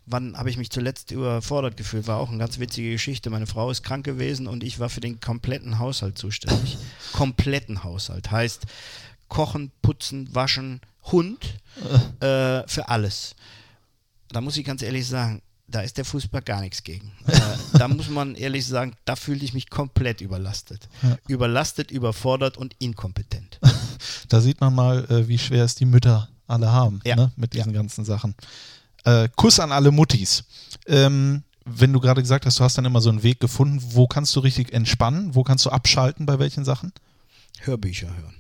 wann 0.06 0.38
habe 0.38 0.50
ich 0.50 0.58
mich 0.58 0.70
zuletzt 0.70 1.12
überfordert 1.12 1.78
gefühlt? 1.78 2.08
War 2.08 2.18
auch 2.18 2.30
eine 2.30 2.38
ganz 2.38 2.60
witzige 2.60 2.92
Geschichte. 2.92 3.30
Meine 3.30 3.48
Frau 3.48 3.70
ist 3.72 3.84
krank 3.84 4.06
gewesen 4.06 4.48
und 4.48 4.64
ich 4.64 4.80
war 4.80 4.90
für 4.90 5.02
den 5.02 5.20
kompletten 5.20 5.80
Haushalt 5.80 6.18
zuständig. 6.18 6.78
kompletten 7.14 7.84
Haushalt. 7.84 8.32
Heißt 8.32 8.64
Kochen, 9.28 9.72
Putzen, 9.82 10.34
Waschen, 10.34 10.82
Hund, 11.04 11.58
äh, 12.20 12.68
für 12.68 12.90
alles. 12.90 13.36
Da 14.30 14.42
muss 14.42 14.58
ich 14.58 14.66
ganz 14.66 14.82
ehrlich 14.82 15.08
sagen, 15.08 15.42
da 15.68 15.82
ist 15.82 15.98
der 15.98 16.06
Fußball 16.06 16.42
gar 16.42 16.62
nichts 16.62 16.84
gegen. 16.84 17.12
äh, 17.28 17.40
da 17.78 17.88
muss 17.88 18.10
man 18.10 18.36
ehrlich 18.36 18.66
sagen, 18.66 18.94
da 19.06 19.16
fühlte 19.16 19.46
ich 19.46 19.54
mich 19.54 19.70
komplett 19.70 20.22
überlastet. 20.22 20.88
Ja. 21.02 21.18
Überlastet, 21.28 21.92
überfordert 21.92 22.58
und 22.58 22.76
inkompetent. 22.80 23.60
Da 24.30 24.42
sieht 24.42 24.60
man 24.60 24.74
mal, 24.74 25.06
äh, 25.06 25.28
wie 25.28 25.38
schwer 25.38 25.64
es 25.64 25.76
die 25.76 25.86
Mütter 25.86 26.28
alle 26.48 26.72
haben 26.72 27.00
Ja. 27.06 27.16
ne, 27.16 27.32
mit 27.36 27.54
diesen 27.54 27.74
ganzen 27.74 28.06
Sachen. 28.06 28.36
Äh, 29.06 29.30
Kuss 29.36 29.60
an 29.60 29.72
alle 29.72 29.92
Muttis. 29.92 30.44
Ähm, 30.88 31.44
wenn 31.66 31.94
du 31.94 32.00
gerade 32.00 32.22
gesagt 32.22 32.46
hast, 32.46 32.60
du 32.60 32.64
hast 32.64 32.78
dann 32.78 32.86
immer 32.86 33.02
so 33.02 33.10
einen 33.10 33.24
Weg 33.24 33.40
gefunden, 33.40 33.82
wo 33.92 34.08
kannst 34.08 34.36
du 34.36 34.40
richtig 34.40 34.74
entspannen? 34.74 35.34
Wo 35.34 35.44
kannst 35.44 35.66
du 35.66 35.70
abschalten 35.72 36.26
bei 36.26 36.38
welchen 36.38 36.64
Sachen? 36.66 36.92
Hörbücher 37.62 38.08
hören. 38.08 38.34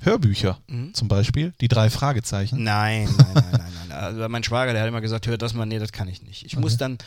Hörbücher 0.00 0.58
Mhm. 0.68 0.94
zum 0.94 1.08
Beispiel, 1.08 1.52
die 1.60 1.68
drei 1.68 1.90
Fragezeichen. 1.90 2.62
Nein, 2.62 3.08
nein, 3.16 3.26
nein, 3.34 3.44
nein, 3.52 3.72
nein. 3.88 3.92
Also 3.98 4.28
mein 4.28 4.44
Schwager, 4.44 4.72
der 4.72 4.82
hat 4.82 4.88
immer 4.88 5.00
gesagt, 5.00 5.26
hör 5.26 5.38
das 5.38 5.54
mal, 5.54 5.66
nee, 5.66 5.78
das 5.78 5.92
kann 5.92 6.08
ich 6.08 6.22
nicht. 6.22 6.44
Ich 6.44 6.56
muss 6.56 6.76
dann 6.76 6.98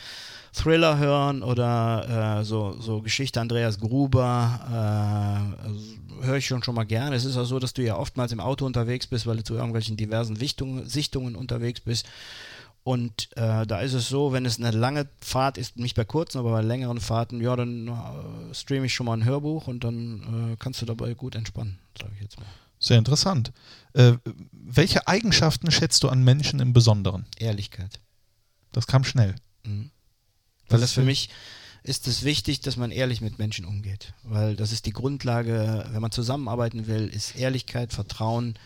Thriller 0.52 0.98
hören 0.98 1.42
oder 1.42 2.40
äh, 2.40 2.44
so, 2.44 2.76
so 2.80 3.00
Geschichte 3.00 3.40
Andreas 3.40 3.80
Gruber, 3.80 4.60
äh, 5.62 5.64
also 5.66 5.80
höre 6.20 6.36
ich 6.36 6.46
schon 6.46 6.62
schon 6.62 6.74
mal 6.74 6.84
gerne. 6.84 7.16
Es 7.16 7.24
ist 7.24 7.36
auch 7.38 7.44
so, 7.46 7.58
dass 7.58 7.72
du 7.72 7.82
ja 7.82 7.96
oftmals 7.96 8.32
im 8.32 8.40
Auto 8.40 8.66
unterwegs 8.66 9.06
bist, 9.06 9.26
weil 9.26 9.38
du 9.38 9.44
zu 9.44 9.54
irgendwelchen 9.54 9.96
diversen 9.96 10.36
Sichtungen, 10.36 10.86
Sichtungen 10.86 11.34
unterwegs 11.36 11.80
bist. 11.80 12.06
Und 12.84 13.28
äh, 13.36 13.64
da 13.64 13.80
ist 13.80 13.92
es 13.92 14.08
so, 14.08 14.32
wenn 14.32 14.44
es 14.44 14.58
eine 14.58 14.72
lange 14.72 15.08
Fahrt 15.20 15.56
ist, 15.56 15.76
nicht 15.76 15.94
bei 15.94 16.04
kurzen, 16.04 16.38
aber 16.38 16.50
bei 16.50 16.62
längeren 16.62 17.00
Fahrten, 17.00 17.40
ja, 17.40 17.54
dann 17.54 17.88
äh, 17.88 18.54
streame 18.54 18.86
ich 18.86 18.94
schon 18.94 19.06
mal 19.06 19.14
ein 19.14 19.24
Hörbuch 19.24 19.68
und 19.68 19.84
dann 19.84 20.52
äh, 20.52 20.56
kannst 20.58 20.82
du 20.82 20.86
dabei 20.86 21.14
gut 21.14 21.36
entspannen, 21.36 21.78
sage 21.96 22.12
ich 22.16 22.22
jetzt 22.22 22.40
mal. 22.40 22.46
Sehr 22.80 22.98
interessant. 22.98 23.52
Äh, 23.92 24.14
welche 24.50 25.06
Eigenschaften 25.06 25.70
schätzt 25.70 26.02
du 26.02 26.08
an 26.08 26.24
Menschen 26.24 26.58
im 26.58 26.72
Besonderen? 26.72 27.26
Ehrlichkeit. 27.38 28.00
Das 28.72 28.88
kam 28.88 29.04
schnell. 29.04 29.36
Mhm. 29.64 29.90
Weil 30.68 30.80
das 30.80 30.90
ist 30.90 30.94
für 30.94 31.02
mich 31.02 31.28
ist 31.84 32.06
es 32.06 32.24
wichtig, 32.24 32.60
dass 32.60 32.76
man 32.76 32.90
ehrlich 32.90 33.20
mit 33.20 33.38
Menschen 33.38 33.64
umgeht. 33.64 34.14
Weil 34.22 34.56
das 34.56 34.72
ist 34.72 34.86
die 34.86 34.92
Grundlage, 34.92 35.86
wenn 35.90 36.00
man 36.00 36.12
zusammenarbeiten 36.12 36.86
will, 36.86 37.08
ist 37.08 37.36
Ehrlichkeit, 37.36 37.92
Vertrauen, 37.92 38.58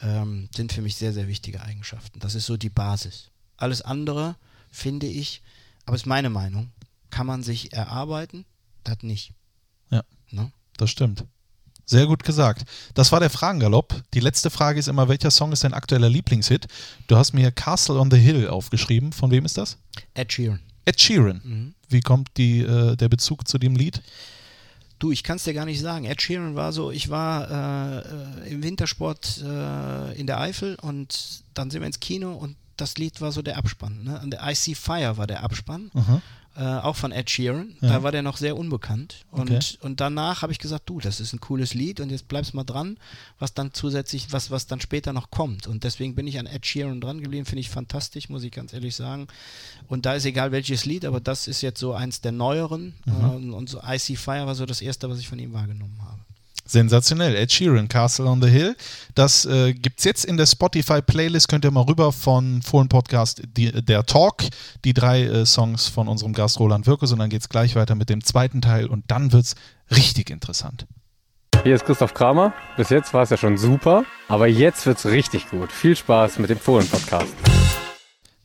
ähm, 0.00 0.48
sind 0.54 0.72
für 0.72 0.82
mich 0.82 0.96
sehr, 0.96 1.12
sehr 1.12 1.28
wichtige 1.28 1.62
Eigenschaften. 1.62 2.20
Das 2.20 2.34
ist 2.34 2.46
so 2.46 2.56
die 2.56 2.70
Basis. 2.70 3.30
Alles 3.58 3.82
andere, 3.82 4.36
finde 4.70 5.06
ich, 5.06 5.42
aber 5.84 5.96
ist 5.96 6.06
meine 6.06 6.30
Meinung, 6.30 6.70
kann 7.10 7.26
man 7.26 7.42
sich 7.42 7.72
erarbeiten, 7.72 8.46
das 8.84 9.02
nicht. 9.02 9.34
Ja. 9.90 10.02
Ne? 10.30 10.50
Das 10.76 10.90
stimmt. 10.90 11.24
Sehr 11.84 12.06
gut 12.06 12.22
gesagt. 12.22 12.64
Das 12.92 13.12
war 13.12 13.20
der 13.20 13.30
Fragengalopp. 13.30 14.02
Die 14.12 14.20
letzte 14.20 14.50
Frage 14.50 14.78
ist 14.78 14.88
immer, 14.88 15.08
welcher 15.08 15.30
Song 15.30 15.52
ist 15.52 15.64
dein 15.64 15.72
aktueller 15.72 16.10
Lieblingshit? 16.10 16.66
Du 17.06 17.16
hast 17.16 17.32
mir 17.32 17.50
Castle 17.50 17.98
on 17.98 18.10
the 18.10 18.18
Hill 18.18 18.48
aufgeschrieben. 18.48 19.12
Von 19.12 19.30
wem 19.30 19.46
ist 19.46 19.56
das? 19.56 19.78
Ed 20.12 20.30
Sheeran. 20.30 20.60
Ed 20.84 21.00
Sheeran. 21.00 21.40
Mhm. 21.42 21.74
Wie 21.88 22.02
kommt 22.02 22.28
die, 22.36 22.60
äh, 22.60 22.94
der 22.94 23.08
Bezug 23.08 23.48
zu 23.48 23.58
dem 23.58 23.74
Lied? 23.74 24.02
Du, 24.98 25.12
ich 25.12 25.22
kann 25.22 25.36
es 25.36 25.44
dir 25.44 25.54
gar 25.54 25.64
nicht 25.64 25.80
sagen. 25.80 26.04
Ed 26.04 26.20
Sheeran 26.20 26.54
war 26.56 26.72
so, 26.72 26.90
ich 26.90 27.08
war 27.08 27.50
äh, 27.50 28.48
äh, 28.48 28.50
im 28.50 28.62
Wintersport 28.62 29.42
äh, 29.42 30.20
in 30.20 30.26
der 30.26 30.40
Eifel 30.40 30.76
und 30.82 31.42
dann 31.54 31.70
sind 31.70 31.80
wir 31.80 31.86
ins 31.86 32.00
Kino 32.00 32.34
und 32.34 32.56
das 32.80 32.96
Lied 32.98 33.20
war 33.20 33.32
so 33.32 33.42
der 33.42 33.58
Abspann. 33.58 34.02
Ne? 34.04 34.20
Und 34.22 34.30
der 34.32 34.48
I 34.48 34.54
See 34.54 34.74
Fire 34.74 35.16
war 35.16 35.26
der 35.26 35.42
Abspann, 35.42 35.90
äh, 36.56 36.62
auch 36.64 36.96
von 36.96 37.12
Ed 37.12 37.30
Sheeran. 37.30 37.74
Ja. 37.80 37.88
Da 37.88 38.02
war 38.02 38.10
der 38.10 38.22
noch 38.22 38.36
sehr 38.36 38.56
unbekannt. 38.56 39.24
Und, 39.30 39.50
Okay. 39.50 39.60
und 39.80 40.00
danach 40.00 40.42
habe 40.42 40.50
ich 40.52 40.58
gesagt, 40.58 40.88
du, 40.90 40.98
das 40.98 41.20
ist 41.20 41.32
ein 41.32 41.38
cooles 41.40 41.74
Lied 41.74 42.00
und 42.00 42.10
jetzt 42.10 42.26
bleibst 42.26 42.52
mal 42.54 42.64
dran, 42.64 42.96
was 43.38 43.54
dann 43.54 43.72
zusätzlich, 43.72 44.32
was, 44.32 44.50
was 44.50 44.66
dann 44.66 44.80
später 44.80 45.12
noch 45.12 45.30
kommt. 45.30 45.66
Und 45.68 45.84
deswegen 45.84 46.14
bin 46.16 46.26
ich 46.26 46.38
an 46.38 46.46
Ed 46.46 46.66
Sheeran 46.66 47.00
dran 47.00 47.20
geblieben, 47.20 47.44
finde 47.46 47.60
ich 47.60 47.70
fantastisch, 47.70 48.28
muss 48.28 48.42
ich 48.42 48.50
ganz 48.50 48.72
ehrlich 48.72 48.96
sagen. 48.96 49.28
Und 49.88 50.04
da 50.04 50.14
ist 50.14 50.24
egal 50.24 50.50
welches 50.50 50.84
Lied, 50.84 51.04
aber 51.04 51.20
das 51.20 51.46
ist 51.46 51.60
jetzt 51.60 51.78
so 51.78 51.92
eins 51.94 52.20
der 52.22 52.32
neueren. 52.32 52.94
Äh, 53.06 53.10
und 53.12 53.68
so 53.68 53.80
I 53.86 53.98
See 53.98 54.16
Fire 54.16 54.46
war 54.46 54.54
so 54.56 54.66
das 54.66 54.80
erste, 54.80 55.08
was 55.08 55.20
ich 55.20 55.28
von 55.28 55.38
ihm 55.38 55.52
wahrgenommen 55.52 55.98
habe. 56.02 56.17
Sensationell. 56.68 57.34
Ed 57.34 57.50
Sheeran, 57.50 57.88
Castle 57.88 58.26
on 58.26 58.42
the 58.42 58.48
Hill. 58.48 58.76
Das 59.14 59.46
äh, 59.46 59.72
gibt 59.72 59.98
es 59.98 60.04
jetzt 60.04 60.24
in 60.24 60.36
der 60.36 60.46
Spotify-Playlist. 60.46 61.48
Könnt 61.48 61.64
ihr 61.64 61.70
mal 61.70 61.82
rüber 61.82 62.12
von 62.12 62.62
Fohlen 62.62 62.88
Podcast, 62.88 63.42
die, 63.56 63.72
der 63.72 64.04
Talk, 64.04 64.44
die 64.84 64.92
drei 64.92 65.24
äh, 65.24 65.46
Songs 65.46 65.88
von 65.88 66.08
unserem 66.08 66.34
Gast 66.34 66.60
Roland 66.60 66.86
Wirkus. 66.86 67.10
Und 67.10 67.18
dann 67.18 67.30
geht 67.30 67.40
es 67.40 67.48
gleich 67.48 67.74
weiter 67.74 67.94
mit 67.94 68.10
dem 68.10 68.22
zweiten 68.22 68.60
Teil. 68.60 68.86
Und 68.86 69.04
dann 69.08 69.32
wird 69.32 69.46
es 69.46 69.54
richtig 69.90 70.30
interessant. 70.30 70.86
Hier 71.64 71.74
ist 71.74 71.86
Christoph 71.86 72.14
Kramer. 72.14 72.52
Bis 72.76 72.90
jetzt 72.90 73.12
war 73.14 73.22
es 73.22 73.30
ja 73.30 73.36
schon 73.36 73.56
super, 73.56 74.04
aber 74.28 74.46
jetzt 74.46 74.86
wird's 74.86 75.06
richtig 75.06 75.50
gut. 75.50 75.72
Viel 75.72 75.96
Spaß 75.96 76.38
mit 76.38 76.50
dem 76.50 76.58
Fohlen-Podcast. 76.58 77.34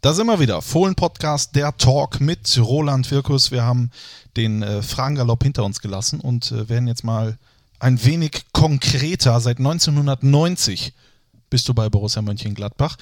Da 0.02 0.14
sind 0.14 0.28
wir 0.28 0.40
wieder. 0.40 0.62
Fohlen-Podcast, 0.62 1.56
der 1.56 1.78
Talk 1.78 2.20
mit 2.20 2.60
Roland 2.60 3.10
Wirkus. 3.12 3.52
Wir 3.52 3.64
haben 3.64 3.92
den 4.36 4.64
äh, 4.64 4.82
Fragengalopp 4.82 5.44
hinter 5.44 5.64
uns 5.64 5.80
gelassen 5.80 6.20
und 6.20 6.52
äh, 6.52 6.68
werden 6.68 6.88
jetzt 6.88 7.04
mal 7.04 7.38
ein 7.84 8.04
wenig 8.06 8.46
konkreter. 8.54 9.40
Seit 9.42 9.58
1990 9.58 10.94
bist 11.50 11.68
du 11.68 11.74
bei 11.74 11.90
Borussia 11.90 12.22
Mönchengladbach. 12.22 12.98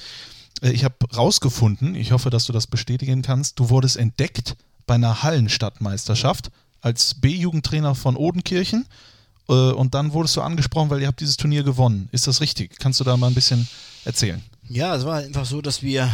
Äh, 0.62 0.72
ich 0.72 0.84
habe 0.84 0.96
rausgefunden, 1.16 1.96
ich 1.96 2.12
hoffe, 2.12 2.30
dass 2.30 2.46
du 2.46 2.54
das 2.54 2.68
bestätigen 2.68 3.22
kannst, 3.22 3.60
du 3.60 3.70
wurdest 3.70 3.98
entdeckt 3.98 4.56
bei 4.88 4.96
einer 4.96 5.24
Hallenstadtmeisterschaft 5.24 6.52
als 6.82 7.14
B-Jugendtrainer 7.14 7.94
von 7.94 8.16
Odenkirchen 8.18 8.88
äh, 9.48 9.54
und 9.54 9.94
dann 9.94 10.14
wurdest 10.14 10.36
du 10.36 10.42
angesprochen, 10.42 10.90
weil 10.90 11.02
ihr 11.02 11.08
habt 11.08 11.22
dieses 11.22 11.38
Turnier 11.38 11.64
gewonnen. 11.64 12.10
Ist 12.12 12.26
das 12.26 12.42
richtig? 12.42 12.80
Kannst 12.80 13.00
du 13.00 13.04
da 13.04 13.16
mal 13.16 13.28
ein 13.28 13.36
bisschen 13.36 13.68
erzählen? 14.04 14.42
Ja, 14.74 14.96
es 14.96 15.04
war 15.04 15.18
einfach 15.18 15.46
so, 15.46 15.62
dass 15.62 15.84
wir, 15.84 16.10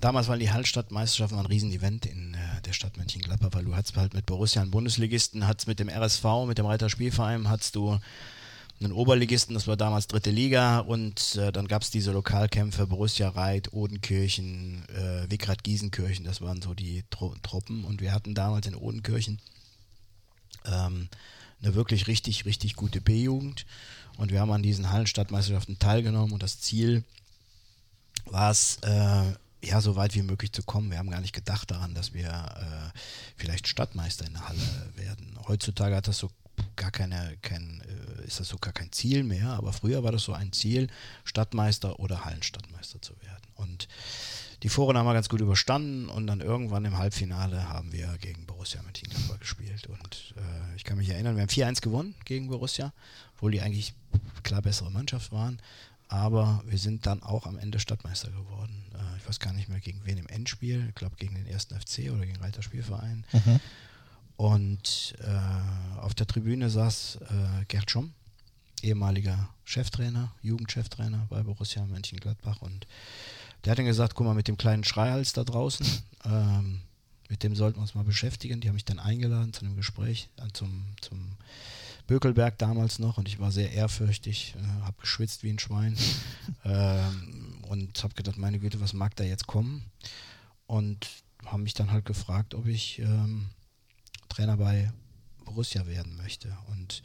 damals 0.00 0.26
waren 0.26 0.40
die 0.40 0.50
Hallstatt-Meisterschaften 0.50 1.38
ein 1.38 1.46
Riesenevent 1.46 2.04
in 2.04 2.34
äh, 2.34 2.60
der 2.62 2.72
Stadt 2.72 2.96
Mönchengladbach, 2.96 3.50
weil 3.52 3.64
du 3.64 3.76
hattest 3.76 3.96
halt 3.96 4.12
mit 4.12 4.26
Borussia 4.26 4.60
einen 4.60 4.72
Bundesligisten, 4.72 5.46
hattest 5.46 5.68
mit 5.68 5.78
dem 5.78 5.88
RSV, 5.88 6.24
mit 6.48 6.58
dem 6.58 6.66
Reiter 6.66 6.90
Spielverein, 6.90 7.48
hattest 7.48 7.76
du 7.76 8.00
einen 8.80 8.92
Oberligisten, 8.92 9.54
das 9.54 9.68
war 9.68 9.76
damals 9.76 10.08
dritte 10.08 10.32
Liga 10.32 10.80
und 10.80 11.36
äh, 11.36 11.52
dann 11.52 11.68
gab 11.68 11.82
es 11.82 11.92
diese 11.92 12.10
Lokalkämpfe, 12.10 12.88
Borussia 12.88 13.28
Reit, 13.28 13.72
Odenkirchen, 13.72 14.82
äh, 14.88 15.30
Wickrad 15.30 15.62
Giesenkirchen, 15.62 16.24
das 16.24 16.40
waren 16.40 16.60
so 16.60 16.74
die 16.74 17.04
Tru 17.08 17.36
Truppen 17.44 17.84
und 17.84 18.00
wir 18.00 18.12
hatten 18.12 18.34
damals 18.34 18.66
in 18.66 18.74
Odenkirchen 18.74 19.38
ähm, 20.64 21.08
eine 21.62 21.76
wirklich 21.76 22.08
richtig, 22.08 22.46
richtig 22.46 22.74
gute 22.74 23.00
B-Jugend 23.00 23.64
und 24.16 24.32
wir 24.32 24.40
haben 24.40 24.50
an 24.50 24.64
diesen 24.64 24.90
Hallenstadtmeisterschaften 24.90 25.78
teilgenommen 25.78 26.32
und 26.32 26.42
das 26.42 26.60
Ziel 26.60 27.04
war 28.26 28.50
es, 28.50 28.78
äh, 28.82 29.32
ja, 29.64 29.80
so 29.80 29.96
weit 29.96 30.14
wie 30.14 30.22
möglich 30.22 30.52
zu 30.52 30.62
kommen. 30.62 30.90
Wir 30.90 30.98
haben 30.98 31.10
gar 31.10 31.20
nicht 31.20 31.34
gedacht 31.34 31.70
daran, 31.70 31.94
dass 31.94 32.14
wir 32.14 32.28
äh, 32.28 32.98
vielleicht 33.36 33.68
Stadtmeister 33.68 34.26
in 34.26 34.32
der 34.32 34.48
Halle 34.48 34.92
werden. 34.96 35.38
Heutzutage 35.46 35.96
hat 35.96 36.08
das 36.08 36.18
so 36.18 36.30
gar 36.76 36.90
keine, 36.90 37.36
kein, 37.42 37.82
äh, 37.82 38.26
ist 38.26 38.40
das 38.40 38.48
so 38.48 38.58
gar 38.58 38.72
kein 38.72 38.92
Ziel 38.92 39.22
mehr, 39.22 39.48
aber 39.50 39.72
früher 39.72 40.02
war 40.02 40.12
das 40.12 40.24
so 40.24 40.32
ein 40.32 40.52
Ziel, 40.52 40.88
Stadtmeister 41.24 41.98
oder 42.00 42.24
Hallenstadtmeister 42.24 43.00
zu 43.00 43.14
werden. 43.20 43.42
Und 43.54 43.88
die 44.62 44.68
Foren 44.68 44.96
haben 44.96 45.06
wir 45.06 45.14
ganz 45.14 45.28
gut 45.28 45.40
überstanden 45.40 46.08
und 46.08 46.26
dann 46.26 46.40
irgendwann 46.40 46.84
im 46.84 46.96
Halbfinale 46.96 47.68
haben 47.68 47.92
wir 47.92 48.16
gegen 48.20 48.46
Borussia 48.46 48.80
Mönchengladbach 48.82 49.40
gespielt. 49.40 49.86
Und 49.86 50.34
äh, 50.36 50.76
ich 50.76 50.84
kann 50.84 50.98
mich 50.98 51.08
erinnern, 51.08 51.36
wir 51.36 51.42
haben 51.42 51.48
4-1 51.48 51.80
gewonnen 51.80 52.14
gegen 52.24 52.48
Borussia, 52.48 52.92
obwohl 53.34 53.52
die 53.52 53.60
eigentlich 53.60 53.94
klar 54.42 54.62
bessere 54.62 54.90
Mannschaft 54.90 55.32
waren. 55.32 55.60
Aber 56.08 56.62
wir 56.66 56.78
sind 56.78 57.06
dann 57.06 57.22
auch 57.22 57.46
am 57.46 57.58
Ende 57.58 57.78
Stadtmeister 57.78 58.30
geworden. 58.30 58.84
Äh, 58.94 59.18
ich 59.18 59.28
weiß 59.28 59.40
gar 59.40 59.52
nicht 59.52 59.68
mehr 59.68 59.80
gegen 59.80 60.00
wen 60.04 60.18
im 60.18 60.26
Endspiel. 60.26 60.86
Ich 60.88 60.94
glaube 60.94 61.16
gegen 61.16 61.34
den 61.34 61.46
ersten 61.46 61.78
FC 61.78 62.10
oder 62.12 62.26
gegen 62.26 62.36
Reiter 62.36 62.62
Spielverein. 62.62 63.24
Und 64.36 65.14
äh, 65.20 65.98
auf 66.00 66.14
der 66.14 66.26
Tribüne 66.26 66.68
saß 66.68 67.18
äh, 67.20 67.64
Gerd 67.68 67.90
Schom, 67.90 68.12
ehemaliger 68.82 69.48
Cheftrainer, 69.64 70.32
Jugendcheftrainer 70.42 71.26
bei 71.30 71.42
Borussia 71.42 71.84
Mönchengladbach. 71.86 72.60
Und 72.60 72.86
der 73.64 73.70
hat 73.70 73.78
dann 73.78 73.86
gesagt, 73.86 74.14
guck 74.14 74.26
mal, 74.26 74.34
mit 74.34 74.48
dem 74.48 74.56
kleinen 74.56 74.84
Schreihals 74.84 75.32
da 75.32 75.44
draußen, 75.44 75.86
ähm, 76.24 76.80
mit 77.28 77.42
dem 77.42 77.54
sollten 77.54 77.78
wir 77.78 77.82
uns 77.82 77.94
mal 77.94 78.04
beschäftigen. 78.04 78.60
Die 78.60 78.68
haben 78.68 78.74
mich 78.74 78.84
dann 78.84 78.98
eingeladen 78.98 79.52
zu 79.52 79.64
einem 79.64 79.76
Gespräch, 79.76 80.28
äh, 80.36 80.48
zum, 80.52 80.84
zum 81.00 81.36
Bökelberg 82.06 82.58
damals 82.58 82.98
noch 82.98 83.18
und 83.18 83.28
ich 83.28 83.38
war 83.38 83.50
sehr 83.50 83.72
ehrfürchtig, 83.72 84.54
äh, 84.56 84.82
habe 84.84 85.00
geschwitzt 85.00 85.42
wie 85.42 85.50
ein 85.50 85.58
Schwein 85.58 85.96
ähm, 86.64 87.62
und 87.68 88.02
habe 88.02 88.14
gedacht, 88.14 88.38
meine 88.38 88.58
Güte, 88.58 88.80
was 88.80 88.92
mag 88.92 89.16
da 89.16 89.24
jetzt 89.24 89.46
kommen? 89.46 89.84
Und 90.66 91.08
haben 91.44 91.64
mich 91.64 91.74
dann 91.74 91.90
halt 91.90 92.04
gefragt, 92.04 92.54
ob 92.54 92.66
ich 92.66 92.98
ähm, 93.00 93.48
Trainer 94.28 94.56
bei 94.56 94.92
Borussia 95.44 95.86
werden 95.86 96.16
möchte. 96.16 96.56
Und 96.70 97.02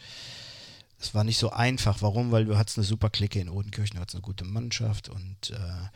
es 0.99 1.13
war 1.13 1.23
nicht 1.23 1.37
so 1.37 1.51
einfach. 1.51 2.01
Warum? 2.01 2.31
Weil 2.31 2.45
du 2.45 2.57
hattest 2.57 2.77
eine 2.77 2.85
super 2.85 3.09
Clique 3.09 3.39
in 3.39 3.49
Odenkirchen, 3.49 3.95
du 3.95 4.01
hattest 4.01 4.15
eine 4.15 4.21
gute 4.21 4.45
Mannschaft 4.45 5.09
und 5.09 5.51
äh, 5.51 5.87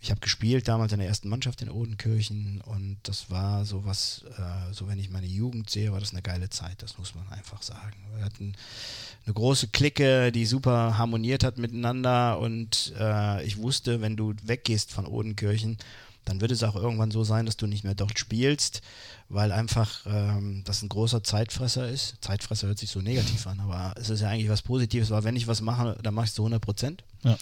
ich 0.00 0.10
habe 0.10 0.20
gespielt 0.20 0.68
damals 0.68 0.92
in 0.92 0.98
der 0.98 1.08
ersten 1.08 1.28
Mannschaft 1.28 1.62
in 1.62 1.70
Odenkirchen 1.70 2.60
und 2.60 2.98
das 3.02 3.30
war 3.30 3.64
so 3.64 3.84
was, 3.84 4.24
äh, 4.38 4.72
so 4.72 4.88
wenn 4.88 4.98
ich 4.98 5.10
meine 5.10 5.26
Jugend 5.26 5.70
sehe, 5.70 5.92
war 5.92 6.00
das 6.00 6.12
eine 6.12 6.22
geile 6.22 6.50
Zeit, 6.50 6.82
das 6.82 6.98
muss 6.98 7.14
man 7.14 7.28
einfach 7.30 7.62
sagen. 7.62 7.96
Wir 8.14 8.24
hatten 8.24 8.54
eine 9.24 9.34
große 9.34 9.68
Clique, 9.68 10.30
die 10.32 10.46
super 10.46 10.98
harmoniert 10.98 11.44
hat 11.44 11.58
miteinander 11.58 12.38
und 12.38 12.92
äh, 12.98 13.44
ich 13.44 13.56
wusste, 13.58 14.00
wenn 14.00 14.16
du 14.16 14.34
weggehst 14.42 14.92
von 14.92 15.06
Odenkirchen, 15.06 15.78
dann 16.26 16.40
wird 16.40 16.50
es 16.50 16.62
auch 16.64 16.74
irgendwann 16.74 17.12
so 17.12 17.24
sein, 17.24 17.46
dass 17.46 17.56
du 17.56 17.66
nicht 17.66 17.84
mehr 17.84 17.94
dort 17.94 18.18
spielst, 18.18 18.82
weil 19.28 19.52
einfach 19.52 20.00
ähm, 20.06 20.62
das 20.64 20.82
ein 20.82 20.88
großer 20.88 21.22
Zeitfresser 21.22 21.88
ist. 21.88 22.16
Zeitfresser 22.20 22.66
hört 22.66 22.78
sich 22.78 22.90
so 22.90 23.00
negativ 23.00 23.46
an, 23.46 23.60
aber 23.60 23.94
es 23.96 24.10
ist 24.10 24.20
ja 24.20 24.28
eigentlich 24.28 24.50
was 24.50 24.62
Positives, 24.62 25.10
weil 25.10 25.24
wenn 25.24 25.36
ich 25.36 25.46
was 25.46 25.60
mache, 25.60 25.96
dann 26.02 26.14
mache 26.14 26.24
ich 26.24 26.30
es 26.30 26.34
zu 26.34 26.42
100 26.42 26.60
Prozent. 26.60 27.04
Ja. 27.22 27.38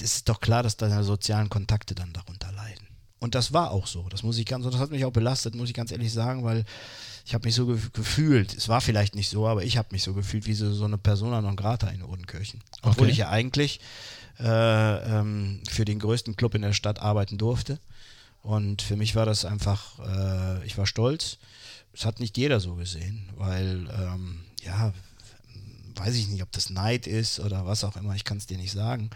Es 0.00 0.16
ist 0.16 0.28
doch 0.28 0.40
klar, 0.40 0.62
dass 0.62 0.76
deine 0.76 1.04
sozialen 1.04 1.48
Kontakte 1.50 1.94
dann 1.94 2.12
darunter 2.12 2.50
leiden. 2.52 2.86
Und 3.18 3.34
das 3.36 3.52
war 3.52 3.70
auch 3.70 3.86
so. 3.86 4.08
Das 4.08 4.22
muss 4.24 4.38
ich 4.38 4.46
ganz, 4.46 4.64
das 4.64 4.76
hat 4.76 4.90
mich 4.90 5.04
auch 5.04 5.12
belastet, 5.12 5.54
muss 5.54 5.68
ich 5.68 5.74
ganz 5.74 5.92
ehrlich 5.92 6.12
sagen, 6.12 6.42
weil 6.42 6.64
ich 7.24 7.34
habe 7.34 7.46
mich 7.46 7.54
so 7.54 7.66
ge 7.66 7.78
gefühlt. 7.92 8.52
Es 8.52 8.68
war 8.68 8.80
vielleicht 8.80 9.14
nicht 9.14 9.28
so, 9.28 9.46
aber 9.46 9.62
ich 9.64 9.76
habe 9.76 9.88
mich 9.92 10.02
so 10.02 10.12
gefühlt 10.12 10.46
wie 10.46 10.54
so, 10.54 10.72
so 10.72 10.86
eine 10.86 10.98
Persona 10.98 11.40
non 11.40 11.54
grata 11.54 11.88
in 11.88 12.02
Odenkirchen. 12.02 12.60
Obwohl 12.82 13.04
Okay. 13.04 13.12
ich 13.12 13.18
ja 13.18 13.28
eigentlich 13.28 13.78
äh, 14.40 15.18
ähm, 15.18 15.60
für 15.70 15.84
den 15.84 16.00
größten 16.00 16.34
Club 16.36 16.54
in 16.56 16.62
der 16.62 16.72
Stadt 16.72 16.98
arbeiten 17.00 17.38
durfte. 17.38 17.78
Und 18.42 18.82
für 18.82 18.96
mich 18.96 19.14
war 19.14 19.24
das 19.26 19.44
einfach, 19.44 20.00
äh, 20.00 20.66
ich 20.66 20.76
war 20.76 20.86
stolz. 20.86 21.38
Es 21.92 22.04
hat 22.04 22.18
nicht 22.18 22.36
jeder 22.38 22.58
so 22.58 22.74
gesehen, 22.74 23.28
weil, 23.36 23.86
ähm, 23.96 24.40
ja, 24.64 24.92
weiß 25.94 26.16
ich 26.16 26.26
nicht, 26.26 26.42
ob 26.42 26.50
das 26.50 26.70
Neid 26.70 27.06
ist 27.06 27.38
oder 27.38 27.66
was 27.66 27.84
auch 27.84 27.94
immer, 27.96 28.16
ich 28.16 28.24
kann 28.24 28.38
es 28.38 28.46
dir 28.46 28.56
nicht 28.56 28.72
sagen. 28.72 29.10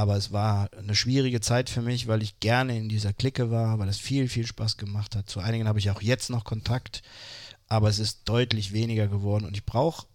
Aber 0.00 0.16
es 0.16 0.32
war 0.32 0.70
eine 0.78 0.94
schwierige 0.94 1.42
Zeit 1.42 1.68
für 1.68 1.82
mich, 1.82 2.06
weil 2.08 2.22
ich 2.22 2.40
gerne 2.40 2.74
in 2.78 2.88
dieser 2.88 3.12
Clique 3.12 3.50
war, 3.50 3.78
weil 3.78 3.90
es 3.90 3.98
viel, 3.98 4.30
viel 4.30 4.46
Spaß 4.46 4.78
gemacht 4.78 5.14
hat. 5.14 5.28
Zu 5.28 5.40
einigen 5.40 5.68
habe 5.68 5.78
ich 5.78 5.90
auch 5.90 6.00
jetzt 6.00 6.30
noch 6.30 6.44
Kontakt, 6.44 7.02
aber 7.68 7.90
es 7.90 7.98
ist 7.98 8.20
deutlich 8.24 8.72
weniger 8.72 9.08
geworden 9.08 9.44
und 9.44 9.54
ich 9.58 9.66
brauche, 9.66 10.06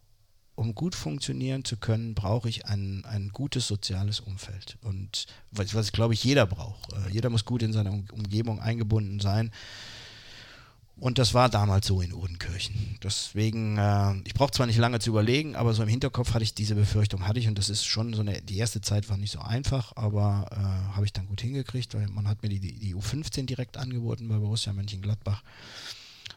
um 0.56 0.74
gut 0.74 0.96
funktionieren 0.96 1.66
zu 1.66 1.78
können, 1.78 2.16
brauche 2.16 2.50
ich 2.50 2.66
ein, 2.66 3.06
ein 3.06 3.30
gutes 3.30 3.68
soziales 3.68 4.22
Umfeld. 4.22 4.80
Und 4.82 5.28
was, 5.52 5.76
was 5.76 5.92
glaube 5.92 6.16
ich, 6.16 6.24
jeder 6.24 6.48
braucht. 6.48 6.92
Äh, 6.94 7.12
Jeder 7.12 7.30
muss 7.30 7.46
gut 7.46 7.62
in 7.62 7.72
seiner 7.72 7.92
Um- 7.92 8.08
Umgebung 8.12 8.60
eingebunden 8.60 9.20
sein. 9.20 9.52
Und 10.98 11.18
das 11.18 11.34
war 11.34 11.50
damals 11.50 11.88
so 11.88 12.00
in 12.00 12.14
Odenkirchen. 12.14 12.98
Deswegen, 13.04 13.78
äh, 13.78 14.14
ich 14.26 14.34
brauche 14.34 14.52
zwar 14.52 14.66
nicht 14.66 14.78
lange 14.78 15.00
zu 15.00 15.10
überlegen, 15.10 15.56
aber 15.56 15.74
so 15.74 15.84
im 15.84 15.90
Hinterkopf 15.90 16.34
hatte 16.34 16.44
ich 16.44 16.54
diese 16.54 16.76
Befürchtung, 16.76 17.28
hatte 17.28 17.40
ich 17.40 17.48
und 17.50 17.58
das 17.58 17.70
ist 17.70 17.86
schon 17.86 18.14
so 18.14 18.22
eine, 18.22 18.42
die 18.42 18.58
erste 18.58 18.80
Zeit 18.80 19.10
war 19.10 19.18
nicht 19.18 19.32
so 19.32 19.40
einfach, 19.40 19.92
aber 19.96 20.48
äh, 20.52 20.96
habe 20.96 21.06
ich 21.06 21.12
dann 21.12 21.28
gut 21.28 21.42
hingekriegt, 21.42 21.94
weil 21.96 22.08
man 22.08 22.28
hat 22.30 22.44
mir 22.44 22.50
die, 22.50 22.60
die, 22.60 22.80
die 22.80 22.96
U15 22.96 23.46
direkt 23.46 23.76
angeboten 23.78 24.30
bei 24.30 24.38
Borussia 24.38 24.72
Mönchengladbach. 24.72 25.44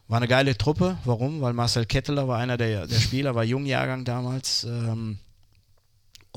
War 0.08 0.16
eine 0.16 0.28
geile 0.28 0.56
Truppe. 0.56 0.98
Warum? 1.04 1.40
Weil 1.40 1.52
Marcel 1.52 1.86
Ketteler 1.86 2.26
war 2.26 2.38
einer 2.38 2.56
der, 2.56 2.86
der 2.86 2.98
Spieler, 2.98 3.34
war 3.34 3.44
Jungjahrgang 3.44 4.04
damals. 4.04 4.64
Ähm, 4.64 5.18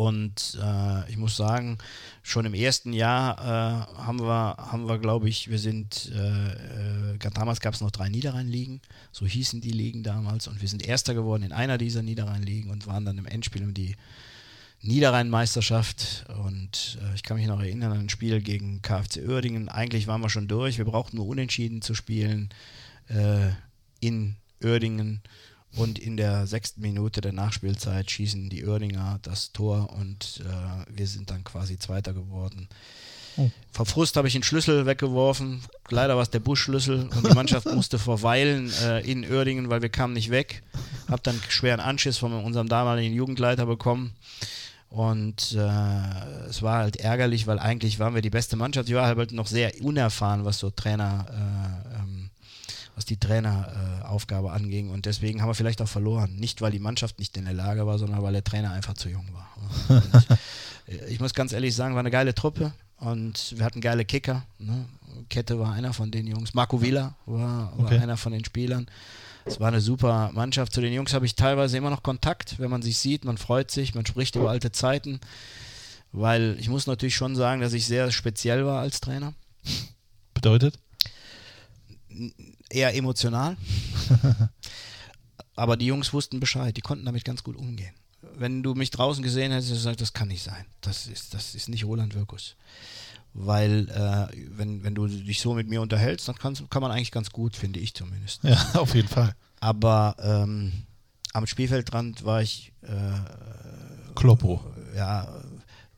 und 0.01 0.57
äh, 0.59 1.11
ich 1.11 1.17
muss 1.17 1.37
sagen, 1.37 1.77
schon 2.23 2.47
im 2.47 2.55
ersten 2.55 2.91
Jahr 2.91 3.37
äh, 3.37 4.01
haben 4.01 4.19
wir, 4.19 4.57
haben 4.57 4.87
wir 4.87 4.97
glaube 4.97 5.29
ich, 5.29 5.51
wir 5.51 5.59
sind, 5.59 6.11
äh, 6.15 7.13
äh, 7.13 7.31
damals 7.35 7.59
gab 7.59 7.75
es 7.75 7.81
noch 7.81 7.91
drei 7.91 8.09
Niederrhein-Ligen, 8.09 8.81
so 9.11 9.27
hießen 9.27 9.61
die 9.61 9.69
Ligen 9.69 10.01
damals. 10.01 10.47
Und 10.47 10.59
wir 10.59 10.67
sind 10.67 10.83
Erster 10.83 11.13
geworden 11.13 11.43
in 11.43 11.51
einer 11.51 11.77
dieser 11.77 12.01
Niederrhein-Ligen 12.01 12.71
und 12.71 12.87
waren 12.87 13.05
dann 13.05 13.19
im 13.19 13.27
Endspiel 13.27 13.61
um 13.61 13.75
die 13.75 13.95
Niederrhein-Meisterschaft. 14.81 16.25
Und 16.43 16.97
äh, 16.99 17.13
ich 17.13 17.21
kann 17.21 17.37
mich 17.37 17.45
noch 17.45 17.61
erinnern 17.61 17.91
an 17.91 17.99
ein 17.99 18.09
Spiel 18.09 18.41
gegen 18.41 18.81
KfC 18.81 19.27
Uerdingen. 19.27 19.69
Eigentlich 19.69 20.07
waren 20.07 20.21
wir 20.21 20.31
schon 20.31 20.47
durch, 20.47 20.79
wir 20.79 20.85
brauchten 20.85 21.17
nur 21.17 21.27
unentschieden 21.27 21.83
zu 21.83 21.93
spielen 21.93 22.49
äh, 23.07 23.51
in 23.99 24.35
Uerdingen. 24.63 25.21
Und 25.77 25.99
in 25.99 26.17
der 26.17 26.47
sechsten 26.47 26.81
Minute 26.81 27.21
der 27.21 27.31
Nachspielzeit 27.31 28.11
schießen 28.11 28.49
die 28.49 28.65
Oerdinger 28.65 29.19
das 29.21 29.53
Tor 29.53 29.93
und 29.93 30.43
äh, 30.45 30.95
wir 30.97 31.07
sind 31.07 31.29
dann 31.29 31.43
quasi 31.43 31.79
Zweiter 31.79 32.13
geworden. 32.13 32.67
Oh. 33.37 33.49
Vor 33.71 33.85
Frust 33.85 34.17
habe 34.17 34.27
ich 34.27 34.33
den 34.33 34.43
Schlüssel 34.43 34.85
weggeworfen. 34.85 35.61
Leider 35.89 36.15
war 36.15 36.23
es 36.23 36.29
der 36.29 36.39
Busschlüssel 36.39 37.09
und 37.15 37.25
die 37.25 37.33
Mannschaft 37.33 37.65
musste 37.73 37.99
verweilen 37.99 38.71
äh, 38.83 39.09
in 39.09 39.29
Oerdingen, 39.31 39.69
weil 39.69 39.81
wir 39.81 39.89
kamen 39.89 40.13
nicht 40.13 40.29
weg. 40.29 40.61
Hab 41.09 41.23
dann 41.23 41.39
schweren 41.47 41.79
Anschiss 41.79 42.17
von 42.17 42.33
unserem 42.33 42.67
damaligen 42.67 43.13
Jugendleiter 43.13 43.65
bekommen. 43.65 44.11
Und 44.91 45.53
äh, 45.53 46.49
es 46.49 46.61
war 46.61 46.79
halt 46.79 46.97
ärgerlich, 46.97 47.47
weil 47.47 47.59
eigentlich 47.59 47.97
waren 47.99 48.13
wir 48.13 48.21
die 48.21 48.29
beste 48.29 48.57
Mannschaft. 48.57 48.89
Ich 48.89 48.95
war 48.95 49.07
halt 49.07 49.31
noch 49.31 49.47
sehr 49.47 49.71
unerfahren, 49.81 50.43
was 50.43 50.59
so 50.59 50.69
Trainer, 50.69 51.25
äh, 51.29 51.60
was 53.01 53.05
die 53.05 53.17
Traineraufgabe 53.17 54.49
äh, 54.49 54.51
anging. 54.51 54.91
Und 54.91 55.07
deswegen 55.07 55.41
haben 55.41 55.49
wir 55.49 55.55
vielleicht 55.55 55.81
auch 55.81 55.87
verloren. 55.87 56.35
Nicht, 56.35 56.61
weil 56.61 56.71
die 56.71 56.79
Mannschaft 56.79 57.17
nicht 57.17 57.35
in 57.35 57.45
der 57.45 57.53
Lage 57.55 57.87
war, 57.87 57.97
sondern 57.97 58.21
weil 58.21 58.33
der 58.33 58.43
Trainer 58.43 58.71
einfach 58.71 58.93
zu 58.93 59.09
jung 59.09 59.27
war. 59.33 59.49
Und, 59.89 60.29
äh, 60.87 61.07
ich 61.09 61.19
muss 61.19 61.33
ganz 61.33 61.51
ehrlich 61.51 61.75
sagen, 61.75 61.95
war 61.95 62.01
eine 62.01 62.11
geile 62.11 62.35
Truppe. 62.35 62.73
Und 62.97 63.57
wir 63.57 63.65
hatten 63.65 63.81
geile 63.81 64.05
Kicker. 64.05 64.43
Ne? 64.59 64.85
Kette 65.29 65.59
war 65.59 65.73
einer 65.73 65.93
von 65.93 66.11
den 66.11 66.27
Jungs. 66.27 66.53
Marco 66.53 66.79
Villa 66.79 67.15
war, 67.25 67.75
war 67.75 67.85
Okay. 67.85 67.97
einer 67.97 68.17
von 68.17 68.33
den 68.33 68.45
Spielern. 68.45 68.85
Es 69.45 69.59
war 69.59 69.69
eine 69.69 69.81
super 69.81 70.29
Mannschaft. 70.33 70.71
Zu 70.71 70.81
den 70.81 70.93
Jungs 70.93 71.15
habe 71.15 71.25
ich 71.25 71.33
teilweise 71.33 71.75
immer 71.77 71.89
noch 71.89 72.03
Kontakt, 72.03 72.59
wenn 72.59 72.69
man 72.69 72.83
sich 72.83 72.99
sieht. 72.99 73.25
Man 73.25 73.39
freut 73.39 73.71
sich, 73.71 73.95
man 73.95 74.05
spricht 74.05 74.35
über 74.35 74.51
alte 74.51 74.71
Zeiten. 74.71 75.19
Weil 76.11 76.55
ich 76.59 76.69
muss 76.69 76.85
natürlich 76.85 77.15
schon 77.15 77.35
sagen, 77.35 77.61
dass 77.61 77.73
ich 77.73 77.87
sehr 77.87 78.11
speziell 78.11 78.63
war 78.63 78.81
als 78.81 79.01
Trainer. 79.01 79.33
Bedeutet? 80.35 80.77
Eher 82.71 82.95
emotional. 82.95 83.57
Aber 85.55 85.77
die 85.77 85.85
Jungs 85.85 86.13
wussten 86.13 86.39
Bescheid, 86.39 86.75
die 86.75 86.81
konnten 86.81 87.05
damit 87.05 87.25
ganz 87.25 87.43
gut 87.43 87.55
umgehen. 87.55 87.93
Wenn 88.35 88.63
du 88.63 88.73
mich 88.73 88.91
draußen 88.91 89.23
gesehen 89.23 89.51
hättest, 89.51 89.69
hättest 89.69 89.85
du 89.85 89.89
gesagt, 89.89 90.01
das 90.01 90.13
kann 90.13 90.27
nicht 90.29 90.43
sein. 90.43 90.65
Das 90.79 91.07
ist, 91.07 91.33
das 91.33 91.55
ist 91.55 91.69
nicht 91.69 91.85
Roland 91.85 92.15
Wirkus. 92.15 92.55
Weil, 93.33 93.89
äh, 93.89 94.35
wenn, 94.57 94.83
wenn 94.83 94.95
du 94.95 95.07
dich 95.07 95.39
so 95.39 95.53
mit 95.53 95.69
mir 95.69 95.81
unterhältst, 95.81 96.27
dann 96.27 96.35
kannst, 96.35 96.69
kann 96.69 96.81
man 96.81 96.91
eigentlich 96.91 97.11
ganz 97.11 97.29
gut, 97.29 97.55
finde 97.55 97.79
ich 97.79 97.93
zumindest. 97.93 98.43
Ja, 98.43 98.59
auf 98.73 98.95
jeden 98.95 99.07
Fall. 99.07 99.33
Aber 99.59 100.15
ähm, 100.19 100.71
am 101.33 101.47
Spielfeldrand 101.47 102.25
war 102.25 102.41
ich, 102.41 102.73
äh, 102.81 104.13
Kloppo. 104.15 104.61
ja, 104.95 105.43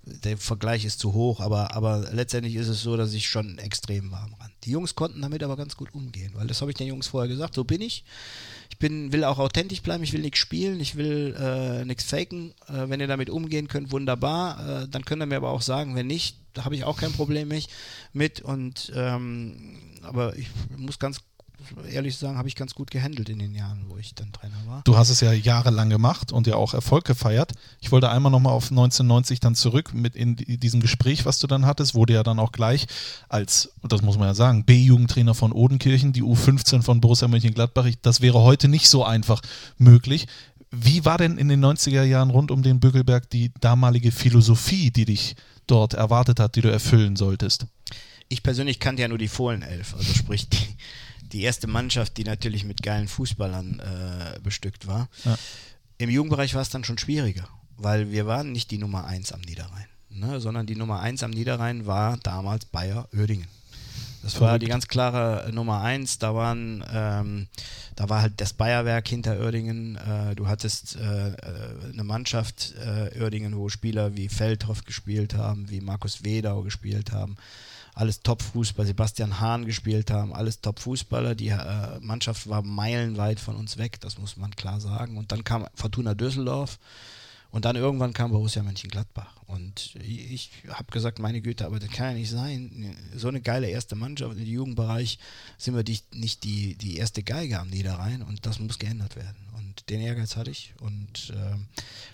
der 0.03 0.38
Vergleich 0.38 0.86
ist 0.86 0.99
zu 0.99 1.13
hoch, 1.13 1.39
aber, 1.39 1.73
aber 1.73 2.09
letztendlich 2.12 2.55
ist 2.55 2.67
es 2.67 2.81
so, 2.81 2.97
dass 2.97 3.13
ich 3.13 3.27
schon 3.27 3.57
extrem 3.57 4.12
war 4.12 4.23
am 4.23 4.33
Rand. 4.33 4.42
Die 4.63 4.71
Jungs 4.71 4.95
konnten 4.95 5.21
damit 5.21 5.43
aber 5.43 5.58
ganz 5.58 5.76
gut 5.76 5.93
umgehen, 5.93 6.32
weil 6.36 6.47
das 6.47 6.62
habe 6.62 6.71
ich 6.71 6.78
den 6.78 6.88
Jungs 6.88 7.08
vorher 7.08 7.28
gesagt, 7.28 7.56
so 7.56 7.63
bin 7.63 7.82
ich. 7.82 8.06
Ich 8.69 8.78
bin, 8.78 9.12
will 9.12 9.23
auch 9.23 9.38
authentisch 9.38 9.82
bleiben, 9.82 10.04
ich 10.04 10.13
will 10.13 10.21
nichts 10.21 10.39
spielen, 10.39 10.80
ich 10.80 10.95
will 10.95 11.36
äh, 11.38 11.86
nichts 11.86 12.06
faken. 12.06 12.54
Äh, 12.67 12.89
wenn 12.89 12.99
ihr 12.99 13.08
damit 13.08 13.30
umgehen 13.30 13.67
könnt, 13.67 13.91
wunderbar. 13.91 14.84
Äh, 14.84 14.88
dann 14.88 15.06
könnt 15.06 15.21
ihr 15.21 15.26
mir 15.26 15.38
aber 15.38 15.52
auch 15.52 15.62
sagen, 15.62 15.95
wenn 15.95 16.08
nicht, 16.08 16.38
da 16.54 16.65
habe 16.65 16.76
ich 16.76 16.84
auch 16.84 16.97
kein 16.97 17.12
Problem 17.12 17.49
mit. 18.13 18.41
Und 18.41 18.91
ähm, 18.95 19.78
aber 20.02 20.36
ich 20.38 20.47
muss 20.78 20.99
ganz 20.99 21.19
ehrlich 21.91 22.17
sagen, 22.17 22.38
habe 22.38 22.47
ich 22.47 22.56
ganz 22.56 22.73
gut 22.76 22.91
gehandelt 22.91 23.30
in 23.30 23.39
den 23.39 23.54
Jahren, 23.56 23.86
wo 23.88 23.97
ich 23.97 24.15
dann 24.15 24.32
Trainer 24.32 24.56
war. 24.67 24.82
Du 24.86 24.97
hast 24.97 25.10
es 25.10 25.19
ja 25.21 25.32
jahrelang 25.34 25.89
gemacht 25.89 26.32
und 26.32 26.47
ja 26.47 26.56
auch 26.56 26.73
Erfolg 26.73 27.06
gefeiert. 27.06 27.52
Ich 27.82 27.91
wollte 27.91 28.10
einmal 28.10 28.32
nochmal 28.32 28.54
auf 28.54 28.71
1990 28.71 29.39
dann 29.39 29.56
zurück 29.56 29.93
mit 29.93 30.15
in 30.15 30.36
die- 30.36 30.58
diesem 30.58 30.80
Gespräch, 30.82 31.26
was 31.26 31.39
du 31.39 31.47
dann 31.47 31.65
hattest, 31.65 31.95
wurde 31.95 32.13
ja 32.13 32.23
dann 32.23 32.39
auch 32.39 32.52
gleich 32.52 32.88
als, 33.30 33.71
das 33.84 34.02
muss 34.02 34.17
man 34.17 34.28
ja 34.28 34.34
sagen, 34.34 34.65
B-Jugendtrainer 34.65 35.34
von 35.34 35.52
Odenkirchen, 35.52 36.13
die 36.13 36.23
U15 36.23 36.82
von 36.82 37.02
Borussia 37.02 37.28
Mönchengladbach. 37.28 37.88
Das 38.02 38.21
wäre 38.21 38.41
heute 38.41 38.67
nicht 38.67 38.88
so 38.89 39.04
einfach 39.04 39.41
möglich. 39.78 40.28
Wie 40.71 41.06
war 41.06 41.17
denn 41.17 41.38
in 41.38 41.49
den 41.49 41.63
90er 41.63 42.04
Jahren 42.04 42.32
rund 42.32 42.49
um 42.49 42.63
den 42.63 42.80
Bückelberg 42.80 43.30
die 43.30 43.52
damalige 43.62 44.12
Philosophie, 44.12 44.89
die 44.89 45.06
dich 45.06 45.36
dort 45.67 45.93
erwartet 45.93 46.39
hat, 46.39 46.56
die 46.56 46.62
du 46.62 46.71
erfüllen 46.71 47.15
solltest? 47.15 47.67
ich 48.30 48.41
persönlich 48.41 48.80
kannte 48.80 49.04
ja 49.04 49.08
nur 49.08 49.19
die 49.19 49.28
Fohlenelf, 49.28 49.93
also 49.93 50.12
sprich 50.12 50.49
die, 50.49 50.58
die 51.34 51.41
erste 51.41 51.67
Mannschaft, 51.67 52.17
die 52.17 52.24
natürlich 52.24 52.63
mit 52.63 52.84
geilen 52.84 53.08
Fußballern 53.08 53.80
äh, 53.80 54.39
bestückt 54.39 54.88
war. 54.88 55.10
Ja. 55.26 55.38
Im 55.98 56.10
Jugendbereich 56.10 56.54
war 56.54 56.62
es 56.62 56.69
dann 56.69 56.84
schon 56.84 56.98
schwieriger, 56.98 57.48
weil 57.78 58.12
wir 58.12 58.26
waren 58.26 58.52
nicht 58.52 58.72
die 58.72 58.78
Nummer 58.78 59.06
1 59.06 59.32
am 59.32 59.41
Niederrhein, 59.41 59.88
ne, 60.10 60.39
sondern 60.39 60.65
die 60.65 60.76
Nummer 60.76 61.00
1 61.02 61.24
am 61.24 61.32
Niederrhein 61.32 61.86
war 61.86 62.17
damals 62.17 62.65
Bayer 62.65 63.08
Oerdingen. 63.15 63.48
Das 64.24 64.39
war 64.39 64.58
die 64.58 64.67
ganz 64.67 64.88
klare 64.88 65.52
Nummer 65.52 65.82
1. 65.82 66.17
Da 66.19 66.34
waren, 66.34 66.84
ähm, 66.89 67.48
da 67.98 68.08
war 68.08 68.22
halt 68.22 68.34
das 68.38 68.54
Bayerwerk 68.54 69.06
hinter 69.06 69.38
Oerdingen. 69.38 69.98
Äh, 69.98 70.36
du 70.36 70.48
hattest 70.48 70.96
äh, 70.96 71.28
äh, 71.28 71.36
eine 71.91 72.06
Mannschaft 72.06 72.74
äh, 72.78 73.22
Oerdingen, 73.22 73.58
wo 73.58 73.67
Spieler 73.67 74.15
wie 74.15 74.30
Feldhoff 74.30 74.86
gespielt 74.86 75.36
haben, 75.36 75.69
wie 75.69 75.82
Markus 75.82 76.24
Wedau 76.24 76.62
gespielt 76.62 77.12
haben. 77.12 77.36
Alles 77.95 78.21
Top-Fußball, 78.21 78.86
Sebastian 78.86 79.39
Hahn 79.39 79.65
gespielt 79.65 80.10
haben, 80.10 80.34
alles 80.34 80.62
Top-Fußballer. 80.62 81.36
Die 81.36 81.49
äh, 81.49 81.99
Mannschaft 82.01 82.49
war 82.49 82.63
meilenweit 82.63 83.39
von 83.39 83.56
uns 83.56 83.77
weg, 83.77 83.99
das 84.01 84.17
muss 84.17 84.38
man 84.38 84.56
klar 84.56 84.79
sagen. 84.79 85.17
Und 85.17 85.32
dann 85.32 85.43
kam 85.43 85.67
Fortuna 85.75 86.13
Düsseldorf 86.15 86.79
Und 87.53 87.65
dann 87.65 87.75
irgendwann 87.75 88.13
kam 88.13 88.32
Borussia 88.32 88.63
Mönchengladbach. 88.63 89.36
Und 89.45 89.95
ich 90.01 90.49
habe 90.69 90.91
gesagt, 90.91 91.19
meine 91.19 91.39
Güte, 91.39 91.67
aber 91.67 91.77
das 91.77 91.91
kann 91.91 92.08
ja 92.08 92.13
nicht 92.13 92.32
sein. 92.32 92.95
So 93.15 93.27
eine 93.27 93.41
geile 93.41 93.69
erste 93.69 93.95
Mannschaft 93.95 94.36
im 94.38 94.43
Jugendbereich 94.43 95.19
sind 95.60 95.75
wir 95.75 95.84
die, 95.84 95.99
nicht 96.15 96.43
die, 96.43 96.73
die 96.73 96.97
erste 96.97 97.21
Geige 97.21 97.60
am 97.60 97.69
Niederrhein 97.69 98.23
und 98.23 98.47
das 98.47 98.58
muss 98.58 98.79
geändert 98.79 99.15
werden. 99.15 99.38
Und 99.73 99.89
den 99.89 100.01
Ehrgeiz 100.01 100.36
hatte 100.36 100.51
ich. 100.51 100.73
Und 100.81 101.33
ähm, 101.36 101.65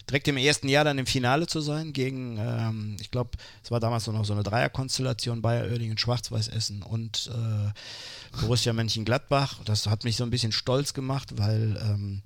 direkt 0.09 0.29
im 0.29 0.37
ersten 0.37 0.69
Jahr 0.69 0.85
dann 0.85 0.97
im 0.97 1.05
Finale 1.05 1.45
zu 1.45 1.59
sein 1.59 1.91
gegen, 1.91 2.37
ähm, 2.37 2.95
ich 3.01 3.11
glaube, 3.11 3.31
es 3.61 3.69
war 3.69 3.81
damals 3.81 4.07
noch 4.07 4.23
so 4.23 4.31
eine 4.31 4.43
Dreierkonstellation, 4.43 5.41
Bayer 5.41 5.69
Oerdingen, 5.69 5.97
Schwarz-Weiß 5.97 6.47
Essen 6.47 6.83
und 6.83 7.29
äh, 7.33 8.39
Borussia 8.39 8.71
Mönchengladbach. 8.71 9.59
Das 9.65 9.87
hat 9.87 10.05
mich 10.05 10.15
so 10.15 10.23
ein 10.23 10.29
bisschen 10.29 10.53
stolz 10.53 10.93
gemacht, 10.93 11.37
weil 11.37 11.77
ähm, 11.83 12.21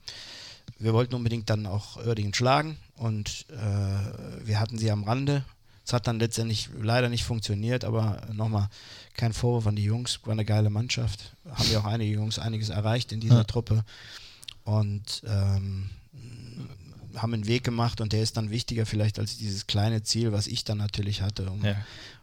wir 0.78 0.94
wollten 0.94 1.16
unbedingt 1.16 1.50
dann 1.50 1.66
auch 1.66 1.98
Oerdingen 1.98 2.36
schlagen 2.36 2.78
und 2.96 3.48
äh, 3.50 4.46
wir 4.46 4.60
hatten 4.60 4.78
sie 4.78 4.92
am 4.92 5.04
Rande. 5.04 5.44
Es 5.84 5.94
hat 5.94 6.06
dann 6.06 6.20
letztendlich 6.20 6.70
leider 6.80 7.10
nicht 7.10 7.24
funktioniert, 7.24 7.86
aber 7.86 8.22
nochmal 8.32 8.70
kein 9.16 9.34
Vorwurf 9.34 9.66
an 9.66 9.76
die 9.76 9.84
Jungs, 9.84 10.20
war 10.26 10.34
eine 10.34 10.46
geile 10.46 10.70
Mannschaft. 10.70 11.36
Haben 11.50 11.72
ja 11.72 11.80
auch 11.80 11.86
einige 11.86 12.14
Jungs 12.14 12.38
einiges 12.38 12.70
erreicht 12.70 13.12
in 13.12 13.20
dieser 13.20 13.38
ja. 13.38 13.44
Truppe 13.44 13.84
und 14.64 15.22
ähm, 15.26 15.90
haben 17.16 17.34
einen 17.34 17.48
Weg 17.48 17.64
gemacht 17.64 18.02
und 18.02 18.14
der 18.14 18.24
ist 18.24 18.38
dann 18.38 18.50
wichtiger 18.50 18.86
vielleicht 18.86 19.20
als 19.20 19.38
dieses 19.38 19.68
kleine 19.68 20.04
Ziel, 20.04 20.32
was 20.32 20.48
ich 20.48 20.64
dann 20.64 20.78
natürlich 20.78 21.22
hatte, 21.22 21.50
um 21.50 21.64
ja 21.64 21.76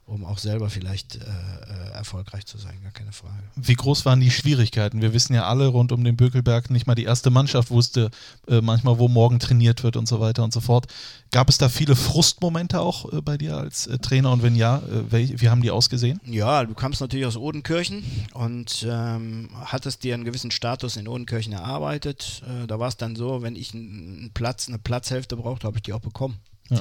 um 0.07 0.25
auch 0.25 0.39
selber 0.39 0.71
vielleicht 0.71 1.17
äh, 1.17 1.19
äh, 1.21 1.93
erfolgreich 1.93 2.45
zu 2.45 2.59
sein, 2.59 2.81
gar 2.83 2.91
keine 2.91 3.13
Frage. 3.13 3.45
Wie 3.55 3.75
groß 3.75 4.05
waren 4.05 4.21
die 4.21 4.31
Schwierigkeiten? 4.31 5.01
Wir 5.03 5.15
wissen 5.15 5.35
ja 5.35 5.45
alle 5.45 5.69
rund 5.69 5.93
um 5.93 6.03
den 6.03 6.17
Bökelberg, 6.17 6.71
nicht 6.71 6.87
mal 6.87 6.97
die 6.97 7.05
erste 7.05 7.31
Mannschaft 7.31 7.71
wusste 7.71 8.11
äh, 8.49 8.61
manchmal, 8.61 8.99
wo 8.99 9.07
morgen 9.07 9.39
trainiert 9.39 9.85
wird 9.85 9.97
und 9.97 10.09
so 10.09 10.19
weiter 10.19 10.43
und 10.43 10.53
so 10.53 10.61
fort. 10.61 10.87
Gab 11.31 11.49
es 11.49 11.59
da 11.59 11.69
viele 11.69 11.95
Frustmomente 11.95 12.81
auch 12.81 13.13
äh, 13.13 13.21
bei 13.23 13.39
dir 13.39 13.57
als 13.57 13.87
äh, 13.87 13.99
Trainer 13.99 14.33
und 14.33 14.43
wenn 14.43 14.57
ja, 14.57 14.79
äh, 14.79 15.41
wie 15.41 15.49
haben 15.49 15.63
die 15.63 15.71
ausgesehen? 15.71 16.21
Ja, 16.25 16.65
du 16.65 16.75
kamst 16.75 17.01
natürlich 17.01 17.27
aus 17.27 17.37
Odenkirchen 17.37 18.03
und 18.35 18.85
ähm, 18.89 19.51
hattest 19.65 20.03
dir 20.03 20.15
einen 20.15 20.25
gewissen 20.25 20.51
Status 20.51 20.97
in 20.97 21.07
Odenkirchen 21.07 21.53
erarbeitet. 21.53 22.43
da 22.67 22.79
war 22.79 22.89
es 22.89 22.97
dann 22.97 23.15
so, 23.15 23.43
wenn 23.43 23.55
ich 23.55 23.75
einen 23.75 24.31
Platz, 24.35 24.69
eine 24.69 24.79
Platzhälfte 24.79 25.37
brauchte, 25.37 25.67
habe 25.67 25.79
ich 25.79 25.83
die 25.83 25.93
auch 25.93 26.01
bekommen. 26.01 26.39
Ja 26.69 26.81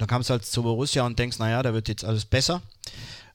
dann 0.00 0.08
kamst 0.08 0.30
du 0.30 0.32
halt 0.32 0.44
zu 0.44 0.62
Borussia 0.62 1.04
und 1.04 1.18
denkst, 1.18 1.38
naja, 1.38 1.62
da 1.62 1.72
wird 1.74 1.88
jetzt 1.88 2.04
alles 2.04 2.24
besser. 2.24 2.62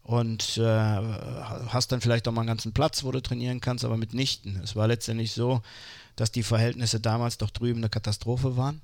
Und 0.03 0.57
äh, 0.57 0.63
hast 0.63 1.91
dann 1.91 2.01
vielleicht 2.01 2.27
auch 2.27 2.33
mal 2.33 2.41
einen 2.41 2.47
ganzen 2.47 2.73
Platz, 2.73 3.03
wo 3.03 3.11
du 3.11 3.21
trainieren 3.21 3.61
kannst, 3.61 3.85
aber 3.85 3.95
mitnichten. 3.95 4.59
Es 4.61 4.75
war 4.75 4.87
letztendlich 4.87 5.31
so, 5.31 5.61
dass 6.17 6.31
die 6.31 6.43
Verhältnisse 6.43 6.99
damals 6.99 7.37
doch 7.37 7.49
drüben 7.49 7.79
eine 7.79 7.89
Katastrophe 7.89 8.57
waren 8.57 8.81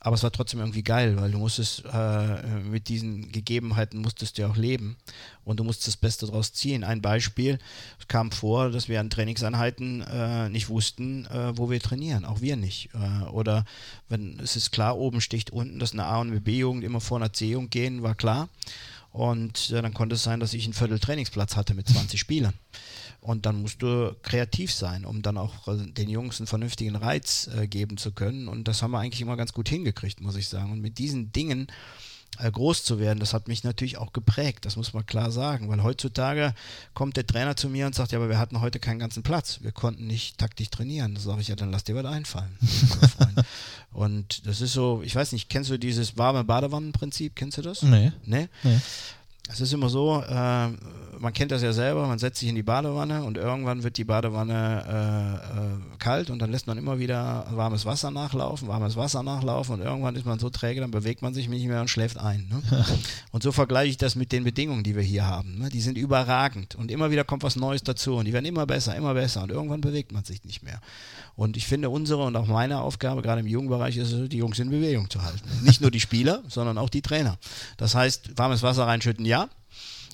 aber 0.00 0.14
es 0.14 0.22
war 0.22 0.32
trotzdem 0.32 0.60
irgendwie 0.60 0.82
geil, 0.82 1.16
weil 1.18 1.30
du 1.30 1.38
musstest 1.38 1.84
äh, 1.92 2.42
mit 2.62 2.88
diesen 2.88 3.30
Gegebenheiten 3.30 4.00
musstest 4.00 4.38
du 4.38 4.46
auch 4.46 4.56
leben 4.56 4.96
und 5.44 5.60
du 5.60 5.64
musst 5.64 5.86
das 5.86 5.98
Beste 5.98 6.26
daraus 6.26 6.54
ziehen. 6.54 6.84
Ein 6.84 7.02
Beispiel, 7.02 7.58
es 7.98 8.08
kam 8.08 8.32
vor, 8.32 8.70
dass 8.70 8.88
wir 8.88 8.98
an 8.98 9.10
Trainingseinheiten 9.10 10.00
äh, 10.00 10.48
nicht 10.48 10.70
wussten, 10.70 11.26
äh, 11.26 11.56
wo 11.56 11.70
wir 11.70 11.80
trainieren, 11.80 12.24
auch 12.24 12.40
wir 12.40 12.56
nicht. 12.56 12.88
Äh, 12.94 13.24
oder 13.28 13.66
wenn 14.08 14.40
es 14.40 14.56
ist 14.56 14.70
klar, 14.70 14.96
oben 14.96 15.20
sticht 15.20 15.50
unten, 15.50 15.78
dass 15.78 15.92
eine 15.92 16.06
A- 16.06 16.20
und 16.20 16.30
eine 16.30 16.40
B-Jugend 16.40 16.82
immer 16.82 17.02
vor 17.02 17.18
einer 17.18 17.32
C-Jugend 17.32 17.70
gehen, 17.70 18.02
war 18.02 18.14
klar. 18.14 18.48
Und 19.12 19.70
äh, 19.70 19.82
dann 19.82 19.92
konnte 19.92 20.14
es 20.14 20.22
sein, 20.22 20.40
dass 20.40 20.54
ich 20.54 20.64
einen 20.64 20.72
Viertel 20.72 20.98
Trainingsplatz 20.98 21.56
hatte 21.56 21.74
mit 21.74 21.88
20 21.88 22.18
Spielern. 22.18 22.54
Und 23.20 23.44
dann 23.44 23.60
musst 23.60 23.82
du 23.82 24.16
kreativ 24.22 24.72
sein, 24.72 25.04
um 25.04 25.20
dann 25.20 25.36
auch 25.36 25.68
äh, 25.68 25.76
den 25.76 26.08
Jungs 26.08 26.40
einen 26.40 26.46
vernünftigen 26.46 26.96
Reiz 26.96 27.50
äh, 27.54 27.66
geben 27.66 27.98
zu 27.98 28.12
können. 28.12 28.48
Und 28.48 28.66
das 28.66 28.82
haben 28.82 28.92
wir 28.92 28.98
eigentlich 28.98 29.20
immer 29.20 29.36
ganz 29.36 29.52
gut 29.52 29.68
hingekriegt, 29.68 30.20
muss 30.20 30.36
ich 30.36 30.48
sagen. 30.48 30.72
Und 30.72 30.80
mit 30.80 30.98
diesen 30.98 31.30
Dingen 31.32 31.66
äh, 32.38 32.50
groß 32.50 32.84
zu 32.84 32.98
werden, 32.98 33.18
das 33.18 33.34
hat 33.34 33.48
mich 33.48 33.64
natürlich 33.64 33.98
auch 33.98 34.12
geprägt, 34.12 34.64
das 34.64 34.76
muss 34.76 34.94
man 34.94 35.04
klar 35.04 35.30
sagen, 35.30 35.68
weil 35.68 35.82
heutzutage 35.82 36.54
kommt 36.94 37.16
der 37.16 37.26
Trainer 37.26 37.56
zu 37.56 37.68
mir 37.68 37.86
und 37.86 37.94
sagt, 37.94 38.12
ja, 38.12 38.18
aber 38.18 38.28
wir 38.28 38.38
hatten 38.38 38.60
heute 38.60 38.78
keinen 38.78 38.98
ganzen 38.98 39.22
Platz, 39.22 39.58
wir 39.62 39.72
konnten 39.72 40.06
nicht 40.06 40.38
taktisch 40.38 40.70
trainieren. 40.70 41.14
Da 41.14 41.20
sage 41.20 41.42
ich, 41.42 41.48
ja, 41.48 41.56
dann 41.56 41.70
lass 41.70 41.84
dir 41.84 41.96
was 41.96 42.06
einfallen. 42.06 42.56
und 43.92 44.46
das 44.46 44.60
ist 44.60 44.72
so, 44.72 45.02
ich 45.04 45.14
weiß 45.14 45.32
nicht, 45.32 45.50
kennst 45.50 45.70
du 45.70 45.78
dieses 45.78 46.16
warme 46.16 46.44
Badewannenprinzip, 46.44 47.36
kennst 47.36 47.58
du 47.58 47.62
das? 47.62 47.82
Nee. 47.82 48.12
Nee? 48.24 48.48
nee. 48.62 48.80
Es 49.52 49.60
ist 49.60 49.72
immer 49.72 49.88
so, 49.88 50.22
äh, 50.22 50.68
man 51.20 51.34
kennt 51.34 51.50
das 51.50 51.62
ja 51.62 51.72
selber, 51.72 52.06
man 52.06 52.18
setzt 52.18 52.40
sich 52.40 52.48
in 52.48 52.54
die 52.54 52.62
Badewanne 52.62 53.22
und 53.24 53.36
irgendwann 53.36 53.82
wird 53.82 53.98
die 53.98 54.04
Badewanne 54.04 54.84
äh, 54.88 55.58
äh, 55.58 55.98
kalt 55.98 56.30
und 56.30 56.38
dann 56.38 56.50
lässt 56.50 56.66
man 56.66 56.78
immer 56.78 56.98
wieder 56.98 57.46
warmes 57.50 57.84
Wasser 57.84 58.10
nachlaufen, 58.10 58.68
warmes 58.68 58.96
Wasser 58.96 59.22
nachlaufen 59.22 59.74
und 59.74 59.82
irgendwann 59.82 60.16
ist 60.16 60.24
man 60.24 60.38
so 60.38 60.48
träge, 60.48 60.80
dann 60.80 60.90
bewegt 60.90 61.20
man 61.20 61.34
sich 61.34 61.48
nicht 61.48 61.66
mehr 61.66 61.82
und 61.82 61.88
schläft 61.88 62.18
ein. 62.18 62.48
Ne? 62.48 62.84
und 63.32 63.42
so 63.42 63.52
vergleiche 63.52 63.90
ich 63.90 63.96
das 63.98 64.14
mit 64.14 64.32
den 64.32 64.44
Bedingungen, 64.44 64.82
die 64.82 64.96
wir 64.96 65.02
hier 65.02 65.26
haben. 65.26 65.58
Ne? 65.58 65.68
Die 65.68 65.82
sind 65.82 65.98
überragend 65.98 66.74
und 66.76 66.90
immer 66.90 67.10
wieder 67.10 67.24
kommt 67.24 67.42
was 67.42 67.56
Neues 67.56 67.82
dazu 67.82 68.16
und 68.16 68.24
die 68.24 68.32
werden 68.32 68.46
immer 68.46 68.64
besser, 68.64 68.96
immer 68.96 69.12
besser 69.12 69.42
und 69.42 69.50
irgendwann 69.50 69.82
bewegt 69.82 70.12
man 70.12 70.24
sich 70.24 70.42
nicht 70.44 70.62
mehr. 70.62 70.80
Und 71.36 71.56
ich 71.56 71.66
finde, 71.66 71.90
unsere 71.90 72.24
und 72.24 72.36
auch 72.36 72.46
meine 72.46 72.80
Aufgabe, 72.80 73.20
gerade 73.20 73.40
im 73.40 73.46
Jugendbereich, 73.46 73.96
ist 73.98 74.12
es, 74.12 74.28
die 74.28 74.38
Jungs 74.38 74.58
in 74.58 74.70
Bewegung 74.70 75.10
zu 75.10 75.22
halten. 75.22 75.48
Nicht 75.62 75.80
nur 75.80 75.90
die 75.90 76.00
Spieler, 76.00 76.42
sondern 76.48 76.78
auch 76.78 76.88
die 76.88 77.02
Trainer. 77.02 77.38
Das 77.76 77.94
heißt, 77.94 78.36
warmes 78.36 78.62
Wasser 78.62 78.86
reinschütten, 78.86 79.24
ja 79.24 79.39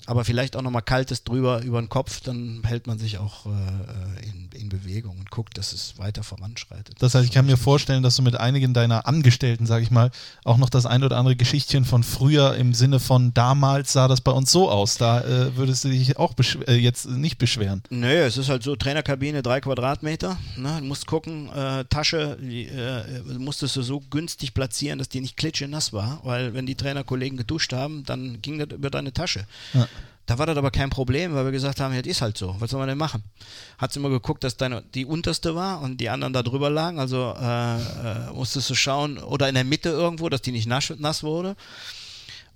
aber 0.07 0.23
vielleicht 0.23 0.55
auch 0.55 0.61
nochmal 0.61 0.81
kaltes 0.81 1.25
drüber 1.25 1.61
über 1.63 1.81
den 1.81 1.89
Kopf, 1.89 2.21
dann 2.21 2.61
hält 2.63 2.87
man 2.87 2.97
sich 2.97 3.17
auch 3.17 3.45
äh, 3.45 4.25
in, 4.25 4.46
in, 4.57 4.69
Bewegung 4.69 5.17
und 5.17 5.31
guckt, 5.31 5.57
dass 5.57 5.71
es 5.71 5.97
weiter 5.97 6.23
voranschreitet. 6.23 6.95
Das 6.99 7.15
heißt, 7.15 7.25
ich 7.25 7.31
kann 7.31 7.45
mir 7.45 7.57
vorstellen, 7.57 8.03
dass 8.03 8.17
du 8.17 8.21
mit 8.21 8.35
einigen 8.35 8.73
deiner 8.73 9.07
Angestellten, 9.07 9.65
sage 9.65 9.83
ich 9.83 9.91
mal, 9.91 10.11
auch 10.43 10.57
noch 10.57 10.69
das 10.69 10.85
ein 10.85 11.03
oder 11.03 11.17
andere 11.17 11.35
Geschichtchen 11.35 11.85
von 11.85 12.03
früher 12.03 12.55
im 12.55 12.73
Sinne 12.73 12.99
von 12.99 13.33
damals 13.33 13.93
sah 13.93 14.07
das 14.07 14.21
bei 14.21 14.31
uns 14.31 14.51
so 14.51 14.69
aus. 14.69 14.97
Da 14.97 15.21
äh, 15.21 15.55
würdest 15.55 15.85
du 15.85 15.89
dich 15.89 16.17
auch 16.17 16.33
äh, 16.67 16.75
jetzt 16.75 17.07
nicht 17.07 17.37
beschweren. 17.37 17.81
Nö, 17.89 18.07
es 18.07 18.37
ist 18.37 18.49
halt 18.49 18.63
so, 18.63 18.75
Trainerkabine, 18.75 19.41
drei 19.41 19.61
Quadratmeter. 19.61 20.37
Ne? 20.57 20.77
Du 20.79 20.85
musst 20.85 21.07
gucken, 21.07 21.49
äh, 21.53 21.85
Tasche, 21.85 22.37
die, 22.41 22.65
äh, 22.65 23.03
musstest 23.37 23.75
du 23.75 23.81
so 23.81 24.01
günstig 24.09 24.53
platzieren, 24.53 24.99
dass 24.99 25.09
die 25.09 25.21
nicht 25.21 25.37
klitschenass 25.37 25.93
war, 25.93 26.19
weil 26.23 26.53
wenn 26.53 26.65
die 26.65 26.75
Trainerkollegen 26.75 27.37
geduscht 27.37 27.73
haben, 27.73 28.03
dann 28.03 28.41
ging 28.41 28.59
das 28.59 28.69
über 28.77 28.89
deine 28.89 29.13
Tasche. 29.13 29.45
Ja. 29.73 29.87
Da 30.27 30.37
war 30.37 30.45
das 30.45 30.57
aber 30.57 30.71
kein 30.71 30.89
Problem, 30.89 31.33
weil 31.33 31.45
wir 31.45 31.53
gesagt 31.53 31.79
haben, 31.79 31.93
ja, 31.93 32.01
das 32.01 32.11
ist 32.11 32.21
halt 32.21 32.37
so. 32.37 32.53
Was 32.59 32.71
soll 32.71 32.79
man 32.79 32.89
denn 32.89 32.97
machen? 32.97 33.23
Hat 33.77 33.95
immer 33.95 34.09
geguckt, 34.09 34.43
dass 34.43 34.57
deine 34.57 34.83
die 34.93 35.05
unterste 35.05 35.55
war 35.55 35.81
und 35.81 36.01
die 36.01 36.09
anderen 36.09 36.33
da 36.33 36.43
drüber 36.43 36.69
lagen. 36.69 36.99
Also 36.99 37.33
äh, 37.39 37.75
äh, 37.77 38.31
musstest 38.33 38.69
du 38.69 38.75
schauen, 38.75 39.17
oder 39.17 39.47
in 39.47 39.55
der 39.55 39.63
Mitte 39.63 39.89
irgendwo, 39.89 40.27
dass 40.27 40.41
die 40.41 40.51
nicht 40.51 40.67
nass, 40.67 40.93
nass 40.97 41.23
wurde. 41.23 41.55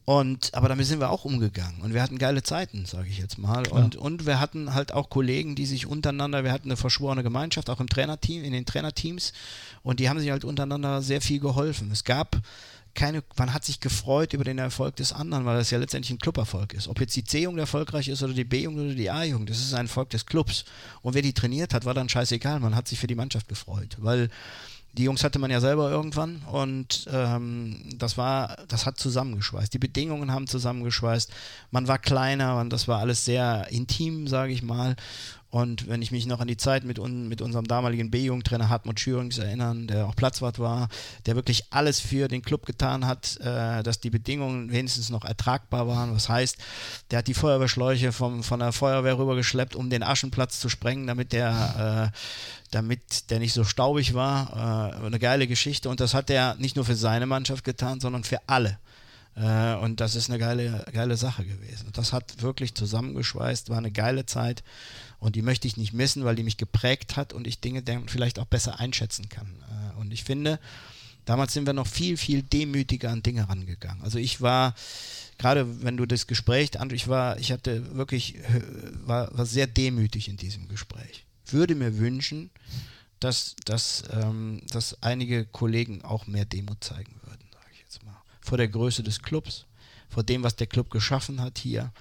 Und, 0.03 0.53
aber 0.53 0.67
damit 0.67 0.85
sind 0.85 0.99
wir 0.99 1.11
auch 1.11 1.23
umgegangen. 1.23 1.79
Und 1.81 1.93
wir 1.93 2.01
hatten 2.01 2.17
geile 2.17 2.43
Zeiten, 2.43 2.85
sage 2.85 3.07
ich 3.07 3.19
jetzt 3.19 3.37
mal. 3.37 3.65
Und, 3.67 3.95
und 3.95 4.25
wir 4.25 4.41
hatten 4.41 4.73
halt 4.73 4.91
auch 4.91 5.09
Kollegen, 5.09 5.55
die 5.55 5.65
sich 5.65 5.85
untereinander, 5.85 6.43
wir 6.43 6.51
hatten 6.51 6.67
eine 6.67 6.75
verschworene 6.75 7.23
Gemeinschaft, 7.23 7.69
auch 7.69 7.79
im 7.79 7.87
Trainerteam, 7.87 8.43
in 8.43 8.51
den 8.51 8.65
Trainerteams. 8.65 9.31
Und 9.83 10.01
die 10.01 10.09
haben 10.09 10.19
sich 10.19 10.31
halt 10.31 10.43
untereinander 10.43 11.01
sehr 11.01 11.21
viel 11.21 11.39
geholfen. 11.39 11.89
Es 11.91 12.03
gab 12.03 12.41
keine, 12.93 13.23
man 13.37 13.53
hat 13.53 13.65
sich 13.65 13.79
gefreut 13.79 14.33
über 14.33 14.43
den 14.43 14.57
Erfolg 14.57 14.95
des 14.97 15.13
anderen, 15.13 15.45
weil 15.45 15.57
das 15.57 15.71
ja 15.71 15.77
letztendlich 15.77 16.11
ein 16.11 16.19
Cluberfolg 16.19 16.73
ist. 16.73 16.87
Ob 16.87 16.99
jetzt 16.99 17.15
die 17.15 17.23
C-Jugend 17.23 17.59
erfolgreich 17.59 18.07
ist 18.07 18.23
oder 18.23 18.33
die 18.33 18.43
B-Jugend 18.43 18.79
oder 18.79 18.95
die 18.95 19.09
A-Jugend, 19.09 19.49
das 19.49 19.59
ist 19.59 19.73
ein 19.73 19.85
Erfolg 19.85 20.09
des 20.09 20.25
Clubs. 20.25 20.65
Und 21.01 21.13
wer 21.13 21.21
die 21.21 21.33
trainiert 21.33 21.73
hat, 21.73 21.85
war 21.85 21.93
dann 21.93 22.09
scheißegal. 22.09 22.59
Man 22.59 22.75
hat 22.75 22.87
sich 22.87 22.99
für 22.99 23.07
die 23.07 23.15
Mannschaft 23.15 23.47
gefreut, 23.47 23.97
weil 23.99 24.29
die 24.93 25.03
Jungs 25.03 25.23
hatte 25.23 25.39
man 25.39 25.51
ja 25.51 25.61
selber 25.61 25.89
irgendwann 25.89 26.41
und 26.51 27.07
ähm, 27.11 27.81
das 27.95 28.17
war, 28.17 28.57
das 28.67 28.85
hat 28.85 28.99
zusammengeschweißt. 28.99 29.73
Die 29.73 29.79
Bedingungen 29.79 30.31
haben 30.31 30.47
zusammengeschweißt. 30.47 31.31
Man 31.71 31.87
war 31.87 31.97
kleiner 31.97 32.59
und 32.59 32.71
das 32.71 32.89
war 32.89 32.99
alles 32.99 33.23
sehr 33.23 33.67
intim, 33.69 34.27
sage 34.27 34.51
ich 34.51 34.63
mal. 34.63 34.97
Und 35.51 35.89
wenn 35.89 36.01
ich 36.01 36.11
mich 36.11 36.25
noch 36.25 36.39
an 36.39 36.47
die 36.47 36.55
Zeit 36.55 36.85
mit, 36.85 36.97
un, 36.97 37.27
mit 37.27 37.41
unserem 37.41 37.67
damaligen 37.67 38.09
B-Jugendtrainer 38.09 38.69
Hartmut 38.69 39.01
Schürings 39.01 39.37
erinnern, 39.37 39.85
der 39.85 40.07
auch 40.07 40.15
Platzwart 40.15 40.59
war, 40.59 40.87
der 41.25 41.35
wirklich 41.35 41.65
alles 41.71 41.99
für 41.99 42.29
den 42.29 42.41
Club 42.41 42.65
getan 42.65 43.05
hat, 43.05 43.37
äh, 43.41 43.83
dass 43.83 43.99
die 43.99 44.09
Bedingungen 44.09 44.71
wenigstens 44.71 45.09
noch 45.09 45.25
ertragbar 45.25 45.89
waren. 45.89 46.15
Was 46.15 46.29
heißt, 46.29 46.57
der 47.11 47.19
hat 47.19 47.27
die 47.27 47.33
Feuerwehrschläuche 47.33 48.13
vom, 48.13 48.43
von 48.43 48.61
der 48.61 48.71
Feuerwehr 48.71 49.17
rübergeschleppt, 49.17 49.75
um 49.75 49.89
den 49.89 50.03
Aschenplatz 50.03 50.61
zu 50.61 50.69
sprengen, 50.69 51.05
damit 51.05 51.33
der, 51.33 52.11
äh, 52.13 52.17
damit 52.71 53.29
der 53.29 53.39
nicht 53.39 53.53
so 53.53 53.65
staubig 53.65 54.13
war. 54.13 54.95
Äh, 55.01 55.05
eine 55.05 55.19
geile 55.19 55.47
Geschichte. 55.47 55.89
Und 55.89 55.99
das 55.99 56.13
hat 56.13 56.29
er 56.29 56.55
nicht 56.55 56.77
nur 56.77 56.85
für 56.85 56.95
seine 56.95 57.25
Mannschaft 57.25 57.65
getan, 57.65 57.99
sondern 57.99 58.23
für 58.23 58.39
alle. 58.47 58.79
Äh, 59.35 59.75
und 59.75 59.99
das 59.99 60.15
ist 60.15 60.29
eine 60.29 60.39
geile, 60.39 60.85
geile 60.93 61.17
Sache 61.17 61.45
gewesen. 61.45 61.87
Und 61.87 61.97
das 61.97 62.13
hat 62.13 62.41
wirklich 62.41 62.75
zusammengeschweißt, 62.75 63.69
war 63.69 63.77
eine 63.77 63.91
geile 63.91 64.25
Zeit. 64.25 64.63
Und 65.21 65.35
die 65.35 65.43
möchte 65.43 65.67
ich 65.67 65.77
nicht 65.77 65.93
missen, 65.93 66.25
weil 66.25 66.35
die 66.35 66.43
mich 66.43 66.57
geprägt 66.57 67.15
hat 67.15 67.31
und 67.31 67.45
ich 67.45 67.61
Dinge 67.61 67.83
dann 67.83 68.09
vielleicht 68.09 68.39
auch 68.39 68.45
besser 68.45 68.79
einschätzen 68.79 69.29
kann. 69.29 69.47
Äh, 69.69 69.99
und 69.99 70.11
ich 70.11 70.23
finde, 70.23 70.59
damals 71.25 71.53
sind 71.53 71.67
wir 71.67 71.73
noch 71.73 71.85
viel, 71.85 72.17
viel 72.17 72.41
demütiger 72.41 73.11
an 73.11 73.21
Dinge 73.21 73.47
rangegangen. 73.47 74.03
Also 74.03 74.17
ich 74.17 74.41
war, 74.41 74.73
gerade 75.37 75.83
wenn 75.83 75.95
du 75.95 76.07
das 76.07 76.25
Gespräch, 76.25 76.71
ich 76.91 77.07
war, 77.07 77.37
ich 77.39 77.51
hatte 77.51 77.95
wirklich, 77.95 78.35
war, 79.05 79.29
war 79.37 79.45
sehr 79.45 79.67
demütig 79.67 80.27
in 80.27 80.37
diesem 80.37 80.67
Gespräch. 80.67 81.23
Würde 81.45 81.75
mir 81.75 81.99
wünschen, 81.99 82.49
dass, 83.19 83.55
dass, 83.65 84.03
ähm, 84.11 84.63
dass 84.71 85.03
einige 85.03 85.45
Kollegen 85.45 86.03
auch 86.03 86.25
mehr 86.25 86.45
Demut 86.45 86.83
zeigen 86.83 87.13
würden. 87.23 87.45
vor 88.41 88.57
der 88.57 88.69
Größe 88.69 89.03
des 89.03 89.21
Clubs, 89.21 89.65
vor 90.09 90.23
dem, 90.23 90.41
was 90.41 90.55
der 90.55 90.65
Club 90.65 90.89
geschaffen 90.89 91.41
hat 91.41 91.59
hier. 91.59 91.93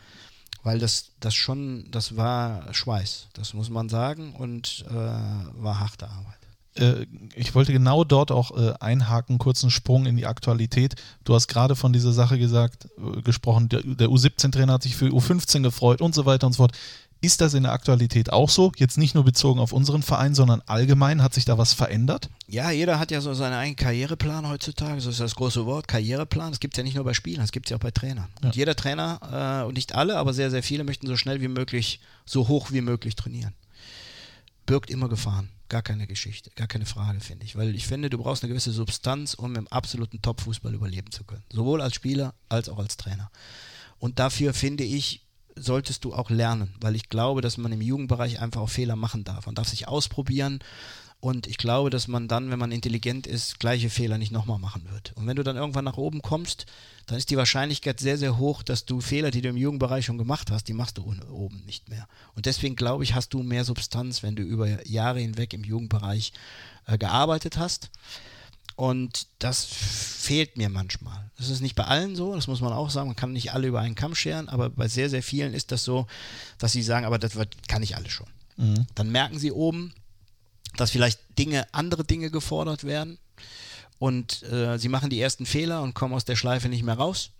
Weil 0.63 0.79
das, 0.79 1.13
das 1.21 1.35
schon, 1.35 1.91
das 1.91 2.17
war 2.17 2.73
Schweiß, 2.73 3.29
das 3.33 3.55
muss 3.55 3.71
man 3.71 3.89
sagen, 3.89 4.35
und 4.35 4.85
äh, 4.91 4.93
war 4.95 5.81
harte 5.81 6.09
Arbeit 6.09 6.41
äh, 6.77 7.07
ich 7.35 7.55
wollte 7.55 7.73
genau 7.73 8.05
dort 8.05 8.31
auch 8.31 8.57
äh, 8.57 8.75
einhaken, 8.81 9.39
kurzen 9.39 9.71
Sprung 9.71 10.07
in 10.07 10.17
die 10.17 10.27
Aktualität. 10.27 10.95
Du 11.25 11.35
hast 11.35 11.49
gerade 11.49 11.75
von 11.75 11.93
dieser 11.93 12.13
Sache 12.13 12.39
gesagt, 12.39 12.89
äh, 12.99 13.23
gesprochen, 13.23 13.69
der, 13.69 13.83
der 13.83 14.09
U17-Trainer 14.09 14.75
hat 14.75 14.83
sich 14.83 14.97
für 14.97 15.07
U15 15.07 15.63
gefreut 15.63 16.01
und 16.01 16.15
so 16.15 16.27
weiter 16.27 16.47
und 16.47 16.53
so 16.53 16.59
fort. 16.59 16.77
Ist 17.23 17.43
das 17.43 17.53
in 17.53 17.65
der 17.65 17.73
Aktualität 17.73 18.33
auch 18.33 18.49
so? 18.49 18.73
Jetzt 18.77 18.97
nicht 18.97 19.15
nur 19.15 19.25
bezogen 19.25 19.61
auf 19.61 19.73
unseren 19.73 20.03
Verein, 20.03 20.35
sondern 20.35 20.63
allgemein 20.65 21.23
hat 21.23 21.35
sich 21.35 21.45
da 21.45 21.59
was 21.59 21.75
verändert? 21.75 22.31
Ja, 22.47 22.71
jeder 22.71 22.99
hat 22.99 23.11
ja 23.11 23.21
so 23.21 23.35
seinen 23.35 23.53
eigenen 23.53 23.77
Karriereplan 23.77 24.49
heutzutage. 24.49 25.03
So 25.03 25.11
ist 25.11 25.21
das 25.21 25.35
große 25.35 25.67
Wort, 25.67 25.87
Karriereplan. 25.87 26.51
Das 26.51 26.61
gibt 26.61 26.75
es 26.75 26.79
ja 26.79 26.85
nicht 26.85 26.95
nur 26.95 27.05
bei 27.05 27.13
Spielern, 27.13 27.43
das 27.43 27.53
gibt 27.53 27.67
es 27.67 27.71
ja 27.71 27.77
auch 27.77 27.81
bei 27.81 27.91
Trainern. 27.91 28.29
Ja. 28.41 28.49
Und 28.49 28.57
jeder 28.57 28.75
Trainer, 28.75 29.63
äh, 29.63 29.67
und 29.67 29.75
nicht 29.75 29.95
alle, 29.95 30.17
aber 30.17 30.33
sehr, 30.33 30.51
sehr 30.51 30.63
viele, 30.63 30.83
möchten 30.85 31.07
so 31.07 31.17
schnell 31.17 31.43
wie 31.43 31.49
möglich, 31.49 32.01
so 32.25 32.49
hoch 32.49 32.73
wie 32.73 32.81
möglich 32.81 33.17
trainieren. 33.17 33.53
Birgt 34.65 34.89
immer 34.89 35.09
Gefahren. 35.09 35.51
Gar 35.69 35.83
keine 35.83 36.07
Geschichte, 36.07 36.51
gar 36.57 36.67
keine 36.67 36.87
Frage, 36.87 37.21
finde 37.21 37.45
ich. 37.45 37.55
Weil 37.55 37.75
ich 37.77 37.87
finde, 37.87 38.09
du 38.09 38.19
brauchst 38.19 38.43
eine 38.43 38.49
gewisse 38.49 38.73
Substanz, 38.73 39.35
um 39.35 39.55
im 39.57 39.69
absoluten 39.69 40.23
Top-Fußball 40.23 40.75
überleben 40.75 41.13
zu 41.13 41.23
können. 41.25 41.45
Sowohl 41.53 41.83
als 41.83 41.95
Spieler 41.95 42.35
als 42.49 42.69
auch 42.69 42.79
als 42.79 42.97
Trainer. 42.97 43.31
Und 43.99 44.19
dafür 44.19 44.55
finde 44.55 44.85
ich, 44.85 45.23
solltest 45.61 46.05
du 46.05 46.15
auch 46.15 46.31
lernen, 46.31 46.75
weil 46.81 46.97
ich 46.97 47.09
glaube, 47.09 47.41
dass 47.41 47.59
man 47.59 47.73
im 47.73 47.81
Jugendbereich 47.81 48.41
einfach 48.41 48.61
auch 48.61 48.69
Fehler 48.69 48.97
machen 48.97 49.25
darf. 49.25 49.47
Man 49.47 49.55
darf 49.55 49.69
sich 49.69 49.89
ausprobieren 49.89 50.61
und 51.21 51.47
ich 51.47 51.59
glaube, 51.59 51.91
dass 51.91 52.09
man 52.09 52.29
dann, 52.29 52.51
wenn 52.51 52.59
man 52.59 52.73
intelligent 52.73 53.27
ist, 53.27 53.61
gleiche 53.61 53.91
Fehler 53.91 54.17
nicht 54.17 54.33
nochmal 54.33 54.59
machen 54.59 54.87
wird. 54.91 55.13
Und 55.17 55.27
wenn 55.27 55.37
du 55.37 55.43
dann 55.43 55.57
irgendwann 55.57 55.85
nach 55.85 55.99
oben 55.99 56.23
kommst, 56.23 56.65
dann 57.07 57.19
ist 57.19 57.29
die 57.29 57.37
Wahrscheinlichkeit 57.37 58.01
sehr, 58.01 58.17
sehr 58.17 58.39
hoch, 58.39 58.63
dass 58.63 58.87
du 58.87 59.03
Fehler, 59.03 59.31
die 59.31 59.43
du 59.43 59.51
im 59.51 59.57
Jugendbereich 59.57 60.07
schon 60.07 60.17
gemacht 60.17 60.51
hast, 60.51 60.69
die 60.69 60.73
machst 60.73 60.97
du 60.97 61.15
oben 61.31 61.63
nicht 61.67 61.91
mehr. 61.91 62.09
Und 62.35 62.47
deswegen 62.47 62.75
glaube 62.75 63.05
ich, 63.05 63.15
hast 63.15 63.35
du 63.35 63.43
mehr 63.43 63.65
Substanz, 63.65 64.23
wenn 64.23 64.35
du 64.35 64.43
über 64.43 64.87
Jahre 64.89 65.21
hinweg 65.21 65.53
im 65.53 65.65
Jugendbereich 65.65 66.33
äh, 66.87 66.97
gearbeitet 66.97 67.59
hast. 67.59 67.91
Und 68.81 69.27
das 69.41 69.67
fehlt 69.67 70.57
mir 70.57 70.71
manchmal. 70.71 71.31
Das 71.37 71.51
ist 71.51 71.61
nicht 71.61 71.75
bei 71.75 71.85
allen 71.85 72.17
so, 72.17 72.35
das 72.35 72.47
muss 72.47 72.63
man 72.63 72.73
auch 72.73 72.89
sagen. 72.89 73.09
Man 73.09 73.17
kann 73.17 73.35
nicht 73.35 73.53
alle 73.53 73.69
über 73.69 73.81
einen 73.81 73.95
Kamm 73.95 74.15
scheren, 74.15 74.49
aber 74.49 74.71
bei 74.71 74.89
sehr, 74.89 75.11
sehr 75.11 75.23
vielen 75.23 75.53
ist 75.53 75.71
das 75.71 75.85
so, 75.85 76.07
dass 76.57 76.73
sie 76.73 76.83
sagen, 76.83 77.05
aber 77.05 77.19
das 77.19 77.35
kann 77.69 77.83
ich 77.83 77.95
alle 77.95 78.09
schon. 78.09 78.27
Mhm. 78.57 78.87
Dann 78.95 79.13
merken 79.13 79.39
sie 79.39 79.53
oben, 79.53 79.93
dass 80.79 80.93
vielleicht 80.93 81.21
Dinge, 81.39 81.67
andere 81.75 82.05
Dinge 82.05 82.31
gefordert 82.31 82.85
werden 82.85 83.19
und 83.99 84.45
äh, 84.45 84.79
sie 84.79 84.89
machen 84.89 85.11
die 85.11 85.21
ersten 85.21 85.45
Fehler 85.45 85.83
und 85.83 85.93
kommen 85.93 86.15
aus 86.15 86.25
der 86.25 86.37
Schleife 86.37 86.71
nicht 86.71 86.83
mehr 86.83 86.97
raus. 86.97 87.33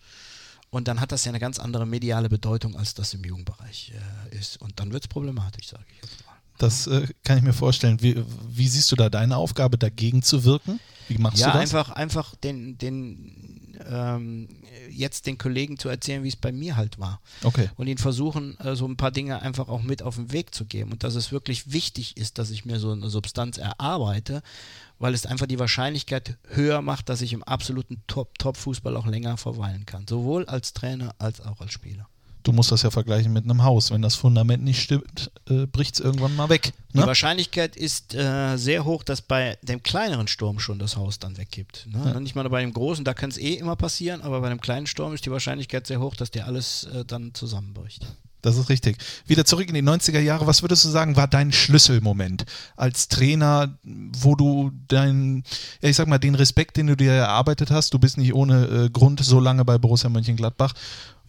Und 0.69 0.89
dann 0.89 1.01
hat 1.01 1.11
das 1.11 1.25
ja 1.25 1.31
eine 1.31 1.41
ganz 1.41 1.59
andere 1.59 1.87
mediale 1.87 2.29
Bedeutung, 2.29 2.77
als 2.77 2.93
das 2.93 3.15
im 3.15 3.25
Jugendbereich 3.25 3.95
äh, 3.95 4.37
ist. 4.37 4.61
Und 4.61 4.79
dann 4.79 4.93
wird 4.93 5.05
es 5.05 5.09
problematisch, 5.09 5.69
sage 5.69 5.87
ich 5.89 6.03
jetzt 6.03 6.27
mal. 6.27 6.30
Das 6.61 6.87
äh, 6.87 7.07
kann 7.25 7.39
ich 7.39 7.43
mir 7.43 7.55
vorstellen. 7.55 8.03
Wie, 8.03 8.23
wie, 8.51 8.69
siehst 8.69 8.93
du 8.93 8.97
da 8.97 9.09
deine 9.09 9.39
Aufgabe, 9.39 9.79
dagegen 9.79 10.23
zu 10.23 10.45
wirken? 10.45 10.79
Wie 11.09 11.17
machst 11.17 11.39
ja, 11.39 11.47
du 11.47 11.53
das? 11.55 11.63
einfach, 11.63 11.91
einfach 11.93 12.37
den, 12.37 12.77
den, 12.77 13.79
ähm, 13.89 14.49
jetzt 14.91 15.27
den 15.27 15.39
Kollegen 15.39 15.79
zu 15.79 15.89
erzählen, 15.89 16.23
wie 16.23 16.29
es 16.29 16.37
bei 16.37 16.53
mir 16.53 16.77
halt 16.77 16.99
war. 16.99 17.23
Okay. 17.45 17.71
Und 17.77 17.87
ihnen 17.87 17.97
versuchen, 17.97 18.61
äh, 18.61 18.77
so 18.77 18.87
ein 18.87 18.99
paar 18.99 19.11
Dinge 19.11 19.41
einfach 19.41 19.71
auch 19.71 19.81
mit 19.81 20.03
auf 20.03 20.17
den 20.17 20.33
Weg 20.33 20.55
zu 20.55 20.67
geben. 20.67 20.93
Und 20.93 21.03
dass 21.03 21.15
es 21.15 21.33
wirklich 21.33 21.73
wichtig 21.73 22.19
ist, 22.19 22.37
dass 22.37 22.51
ich 22.51 22.67
mir 22.67 22.79
so 22.79 22.93
eine 22.93 23.09
Substanz 23.09 23.57
erarbeite, 23.57 24.43
weil 24.99 25.15
es 25.15 25.25
einfach 25.25 25.47
die 25.47 25.59
Wahrscheinlichkeit 25.59 26.37
höher 26.51 26.83
macht, 26.83 27.09
dass 27.09 27.23
ich 27.23 27.33
im 27.33 27.43
absoluten 27.43 28.03
Top-Fußball 28.07 28.99
auch 28.99 29.07
länger 29.07 29.39
verweilen 29.39 29.87
kann. 29.87 30.07
Sowohl 30.07 30.45
als 30.45 30.75
Trainer 30.75 31.15
als 31.17 31.41
auch 31.41 31.63
als 31.63 31.73
Spieler 31.73 32.10
du 32.43 32.53
musst 32.53 32.73
das 32.73 32.83
ja 32.83 32.91
vergleichen 32.91 33.33
mit 33.33 33.45
einem 33.45 33.63
Haus. 33.63 33.91
Wenn 33.91 34.03
das 34.03 34.15
Fundament 34.15 34.63
nicht 34.63 34.83
stimmt, 34.83 35.31
äh, 35.49 35.67
bricht 35.67 35.95
es 35.95 36.01
irgendwann 36.01 36.35
mal 36.37 36.49
weg. 36.49 36.73
Ne? 36.93 37.03
Die 37.03 37.07
Wahrscheinlichkeit 37.07 37.77
ist 37.77 38.15
äh, 38.15 38.57
sehr 38.57 38.85
hoch, 38.85 39.03
dass 39.03 39.23
bei 39.23 39.59
dem 39.63 39.83
kleineren 39.83 40.29
Sturm 40.29 40.59
schon 40.59 40.79
das 40.79 40.97
Haus 40.97 41.19
dann 41.19 41.37
wegkippt. 41.37 41.89
Ne? 41.91 42.13
Ja. 42.13 42.21
Nicht 42.21 42.35
mal 42.35 42.49
bei 42.49 42.61
dem 42.61 42.73
großen, 42.73 43.05
da 43.05 43.15
kann 43.15 43.31
es 43.31 43.39
eh 43.39 43.55
immer 43.55 43.77
passieren, 43.77 44.23
aber 44.23 44.41
bei 44.41 44.47
einem 44.47 44.61
kleinen 44.61 44.87
Sturm 44.87 45.15
ist 45.15 45.27
die 45.27 45.31
Wahrscheinlichkeit 45.31 45.87
sehr 45.87 46.01
hoch, 46.01 46.17
dass 46.17 46.31
dir 46.31 46.47
alles 46.47 46.85
äh, 46.85 47.05
dann 47.05 47.35
zusammenbricht. 47.35 48.07
Das 48.43 48.57
ist 48.57 48.69
richtig. 48.69 48.97
Wieder 49.27 49.45
zurück 49.45 49.69
in 49.69 49.75
die 49.75 49.83
90er 49.83 50.21
Jahre. 50.21 50.47
Was 50.47 50.63
würdest 50.63 50.85
du 50.85 50.89
sagen, 50.89 51.17
war 51.17 51.29
dein 51.29 51.53
Schlüsselmoment 51.53 52.47
als 52.77 53.09
Trainer, 53.09 53.79
wo 53.83 54.35
du 54.35 54.71
dein, 54.89 55.45
ja, 55.83 55.89
ich 55.89 55.97
sag 55.97 56.09
mal, 56.09 56.19
den 56.19 56.35
Respekt, 56.35 56.77
den 56.77 56.87
du 56.87 56.97
dir 56.97 57.13
erarbeitet 57.13 57.71
hast, 57.71 57.93
du 57.93 57.99
bist 57.99 58.17
nicht 58.17 58.35
ohne 58.35 58.67
äh, 58.67 58.91
Grund 58.91 59.23
so 59.23 59.41
lange 59.41 59.65
bei 59.65 59.79
Borussia 59.79 60.09
Mönchengladbach 60.09 60.73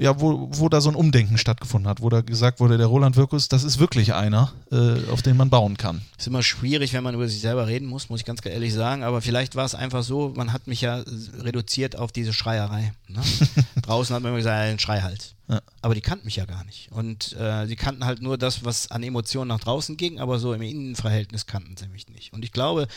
ja, 0.01 0.19
wo, 0.19 0.49
wo 0.51 0.67
da 0.67 0.81
so 0.81 0.89
ein 0.89 0.95
Umdenken 0.95 1.37
stattgefunden 1.37 1.87
hat, 1.87 2.01
wo 2.01 2.09
da 2.09 2.21
gesagt 2.21 2.59
wurde, 2.59 2.79
der 2.79 2.87
Roland 2.87 3.17
Wirkus, 3.17 3.49
das 3.49 3.63
ist 3.63 3.77
wirklich 3.77 4.15
einer, 4.15 4.51
äh, 4.71 5.07
auf 5.11 5.21
den 5.21 5.37
man 5.37 5.51
bauen 5.51 5.77
kann. 5.77 6.01
Ist 6.17 6.25
immer 6.25 6.41
schwierig, 6.41 6.93
wenn 6.93 7.03
man 7.03 7.13
über 7.13 7.27
sich 7.27 7.39
selber 7.39 7.67
reden 7.67 7.85
muss, 7.85 8.09
muss 8.09 8.21
ich 8.21 8.25
ganz 8.25 8.43
ehrlich 8.43 8.73
sagen, 8.73 9.03
aber 9.03 9.21
vielleicht 9.21 9.55
war 9.55 9.63
es 9.63 9.75
einfach 9.75 10.01
so, 10.01 10.33
man 10.35 10.53
hat 10.53 10.65
mich 10.65 10.81
ja 10.81 11.03
reduziert 11.37 11.95
auf 11.95 12.11
diese 12.11 12.33
Schreierei. 12.33 12.93
Ne? 13.07 13.21
Draußen 13.83 14.15
hat 14.15 14.23
man 14.23 14.31
immer 14.31 14.39
gesagt, 14.39 14.59
ein 14.59 14.79
Schreihals. 14.79 15.35
Ja. 15.47 15.61
Aber 15.83 15.93
die 15.93 16.01
kannten 16.01 16.25
mich 16.25 16.37
ja 16.37 16.45
gar 16.45 16.63
nicht. 16.63 16.91
Und 16.91 17.33
äh, 17.33 17.67
sie 17.67 17.75
kannten 17.75 18.03
halt 18.03 18.23
nur 18.23 18.39
das, 18.39 18.65
was 18.65 18.89
an 18.89 19.03
Emotionen 19.03 19.49
nach 19.49 19.59
draußen 19.59 19.97
ging, 19.97 20.19
aber 20.19 20.39
so 20.39 20.53
im 20.53 20.63
Innenverhältnis 20.63 21.45
kannten 21.45 21.77
sie 21.77 21.89
mich 21.89 22.07
nicht. 22.07 22.33
Und 22.33 22.43
ich 22.43 22.53
glaube, 22.53 22.87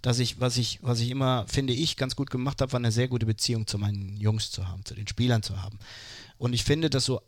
dass 0.00 0.18
ich, 0.18 0.40
was 0.40 0.56
ich, 0.56 0.78
was 0.80 1.00
ich 1.00 1.10
immer, 1.10 1.44
finde 1.46 1.74
ich, 1.74 1.98
ganz 1.98 2.16
gut 2.16 2.30
gemacht 2.30 2.62
habe, 2.62 2.72
war 2.72 2.80
eine 2.80 2.92
sehr 2.92 3.08
gute 3.08 3.26
Beziehung 3.26 3.66
zu 3.66 3.78
meinen 3.78 4.16
Jungs 4.16 4.50
zu 4.50 4.66
haben, 4.68 4.84
zu 4.86 4.94
den 4.94 5.08
Spielern 5.08 5.42
zu 5.42 5.60
haben. 5.60 5.78
Und 6.44 6.52
ich 6.52 6.62
finde, 6.62 6.90
dass 6.90 7.06
so 7.06 7.22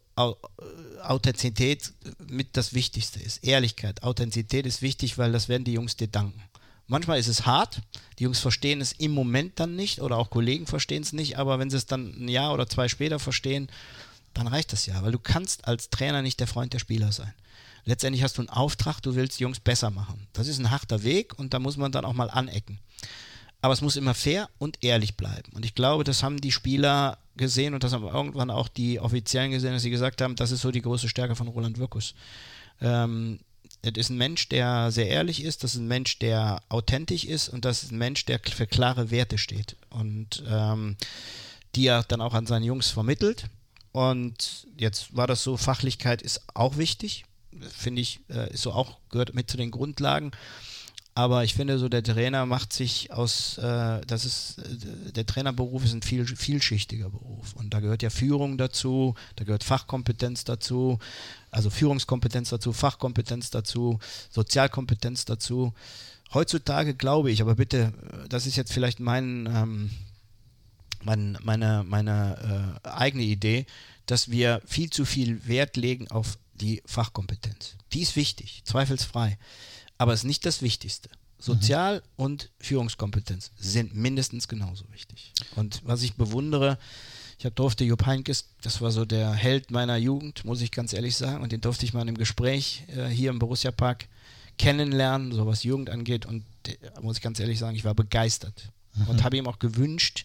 Authentizität 1.02 1.94
mit 2.28 2.54
das 2.54 2.74
Wichtigste 2.74 3.18
ist. 3.18 3.42
Ehrlichkeit, 3.42 4.02
Authentizität 4.02 4.66
ist 4.66 4.82
wichtig, 4.82 5.16
weil 5.16 5.32
das 5.32 5.48
werden 5.48 5.64
die 5.64 5.72
Jungs 5.72 5.96
dir 5.96 6.08
danken. 6.08 6.42
Manchmal 6.86 7.18
ist 7.18 7.28
es 7.28 7.46
hart, 7.46 7.80
die 8.18 8.24
Jungs 8.24 8.40
verstehen 8.40 8.82
es 8.82 8.92
im 8.92 9.12
Moment 9.12 9.58
dann 9.58 9.74
nicht 9.74 10.02
oder 10.02 10.18
auch 10.18 10.28
Kollegen 10.28 10.66
verstehen 10.66 11.02
es 11.02 11.14
nicht, 11.14 11.38
aber 11.38 11.58
wenn 11.58 11.70
sie 11.70 11.78
es 11.78 11.86
dann 11.86 12.12
ein 12.12 12.28
Jahr 12.28 12.52
oder 12.52 12.68
zwei 12.68 12.88
später 12.88 13.18
verstehen, 13.18 13.68
dann 14.34 14.48
reicht 14.48 14.74
das 14.74 14.84
ja, 14.84 15.02
weil 15.02 15.12
du 15.12 15.18
kannst 15.18 15.66
als 15.66 15.88
Trainer 15.88 16.20
nicht 16.20 16.38
der 16.38 16.46
Freund 16.46 16.74
der 16.74 16.78
Spieler 16.78 17.10
sein. 17.10 17.32
Letztendlich 17.86 18.22
hast 18.22 18.36
du 18.36 18.42
einen 18.42 18.50
Auftrag, 18.50 19.00
du 19.00 19.14
willst 19.14 19.40
Jungs 19.40 19.60
besser 19.60 19.90
machen. 19.90 20.26
Das 20.34 20.46
ist 20.46 20.58
ein 20.58 20.70
harter 20.70 21.04
Weg 21.04 21.38
und 21.38 21.54
da 21.54 21.58
muss 21.58 21.78
man 21.78 21.90
dann 21.90 22.04
auch 22.04 22.12
mal 22.12 22.28
anecken. 22.28 22.80
Aber 23.66 23.72
es 23.72 23.82
muss 23.82 23.96
immer 23.96 24.14
fair 24.14 24.48
und 24.58 24.84
ehrlich 24.84 25.16
bleiben. 25.16 25.50
Und 25.52 25.64
ich 25.64 25.74
glaube, 25.74 26.04
das 26.04 26.22
haben 26.22 26.40
die 26.40 26.52
Spieler 26.52 27.18
gesehen 27.36 27.74
und 27.74 27.82
das 27.82 27.92
haben 27.92 28.06
irgendwann 28.06 28.48
auch 28.48 28.68
die 28.68 29.00
Offiziellen 29.00 29.50
gesehen, 29.50 29.72
dass 29.72 29.82
sie 29.82 29.90
gesagt 29.90 30.22
haben, 30.22 30.36
das 30.36 30.52
ist 30.52 30.60
so 30.60 30.70
die 30.70 30.82
große 30.82 31.08
Stärke 31.08 31.34
von 31.34 31.48
Roland 31.48 31.78
Wirkus. 31.78 32.14
Ähm, 32.80 33.40
das 33.82 33.94
ist 33.96 34.10
ein 34.10 34.18
Mensch, 34.18 34.48
der 34.50 34.92
sehr 34.92 35.08
ehrlich 35.08 35.42
ist, 35.42 35.64
das 35.64 35.74
ist 35.74 35.80
ein 35.80 35.88
Mensch, 35.88 36.20
der 36.20 36.62
authentisch 36.68 37.24
ist 37.24 37.48
und 37.48 37.64
das 37.64 37.82
ist 37.82 37.90
ein 37.90 37.98
Mensch, 37.98 38.24
der 38.24 38.38
für 38.38 38.68
klare 38.68 39.10
Werte 39.10 39.36
steht 39.36 39.74
und 39.90 40.44
ähm, 40.48 40.96
die 41.74 41.88
er 41.88 42.04
dann 42.04 42.20
auch 42.20 42.34
an 42.34 42.46
seine 42.46 42.66
Jungs 42.66 42.90
vermittelt. 42.90 43.46
Und 43.90 44.68
jetzt 44.78 45.16
war 45.16 45.26
das 45.26 45.42
so, 45.42 45.56
Fachlichkeit 45.56 46.22
ist 46.22 46.40
auch 46.54 46.76
wichtig, 46.76 47.24
finde 47.76 48.00
ich, 48.00 48.20
äh, 48.28 48.48
ist 48.52 48.62
so 48.62 48.70
auch, 48.70 48.98
gehört 49.10 49.34
mit 49.34 49.50
zu 49.50 49.56
den 49.56 49.72
Grundlagen. 49.72 50.30
Aber 51.16 51.44
ich 51.44 51.54
finde 51.54 51.78
so, 51.78 51.88
der 51.88 52.02
Trainer 52.02 52.44
macht 52.44 52.74
sich 52.74 53.10
aus, 53.10 53.56
äh, 53.56 54.02
das 54.06 54.26
ist, 54.26 54.58
äh, 54.58 55.12
der 55.12 55.24
Trainerberuf 55.24 55.82
ist 55.82 55.94
ein 55.94 56.02
viel, 56.02 56.26
vielschichtiger 56.26 57.08
Beruf. 57.08 57.54
Und 57.54 57.72
da 57.72 57.80
gehört 57.80 58.02
ja 58.02 58.10
Führung 58.10 58.58
dazu, 58.58 59.14
da 59.36 59.44
gehört 59.44 59.64
Fachkompetenz 59.64 60.44
dazu, 60.44 60.98
also 61.50 61.70
Führungskompetenz 61.70 62.50
dazu, 62.50 62.74
Fachkompetenz 62.74 63.48
dazu, 63.48 63.98
Sozialkompetenz 64.28 65.24
dazu. 65.24 65.72
Heutzutage 66.34 66.94
glaube 66.94 67.30
ich, 67.30 67.40
aber 67.40 67.54
bitte, 67.54 67.94
das 68.28 68.44
ist 68.44 68.56
jetzt 68.56 68.74
vielleicht 68.74 69.00
mein, 69.00 69.46
ähm, 69.50 69.90
mein 71.02 71.38
meine, 71.42 71.82
meine 71.88 72.78
äh, 72.84 72.88
eigene 72.90 73.22
Idee, 73.22 73.64
dass 74.04 74.30
wir 74.30 74.60
viel 74.66 74.90
zu 74.90 75.06
viel 75.06 75.48
Wert 75.48 75.78
legen 75.78 76.10
auf 76.10 76.36
die 76.52 76.82
Fachkompetenz. 76.84 77.76
Die 77.94 78.02
ist 78.02 78.16
wichtig, 78.16 78.60
zweifelsfrei 78.66 79.38
aber 79.98 80.12
es 80.12 80.20
ist 80.20 80.26
nicht 80.26 80.46
das 80.46 80.62
Wichtigste. 80.62 81.08
Sozial- 81.38 82.02
mhm. 82.16 82.24
und 82.24 82.50
Führungskompetenz 82.60 83.50
sind 83.58 83.94
mindestens 83.94 84.48
genauso 84.48 84.84
wichtig. 84.92 85.32
Und 85.54 85.82
was 85.84 86.02
ich 86.02 86.14
bewundere, 86.14 86.78
ich 87.38 87.44
habe 87.44 87.54
durfte 87.54 87.84
Jupp 87.84 88.06
Heinkes, 88.06 88.46
das 88.62 88.80
war 88.80 88.90
so 88.90 89.04
der 89.04 89.32
Held 89.32 89.70
meiner 89.70 89.96
Jugend, 89.96 90.44
muss 90.44 90.62
ich 90.62 90.70
ganz 90.70 90.94
ehrlich 90.94 91.16
sagen, 91.16 91.42
und 91.42 91.52
den 91.52 91.60
durfte 91.60 91.84
ich 91.84 91.92
mal 91.92 92.02
in 92.02 92.08
einem 92.08 92.18
Gespräch 92.18 92.84
äh, 92.88 93.06
hier 93.08 93.30
im 93.30 93.38
Borussia 93.38 93.70
Park 93.70 94.08
kennenlernen, 94.58 95.32
so 95.32 95.46
was 95.46 95.62
Jugend 95.62 95.90
angeht, 95.90 96.24
und 96.24 96.44
äh, 96.66 96.76
muss 97.02 97.16
ich 97.16 97.22
ganz 97.22 97.38
ehrlich 97.38 97.58
sagen, 97.58 97.76
ich 97.76 97.84
war 97.84 97.94
begeistert 97.94 98.70
mhm. 98.94 99.08
und 99.08 99.22
habe 99.22 99.36
ihm 99.36 99.46
auch 99.46 99.58
gewünscht, 99.58 100.24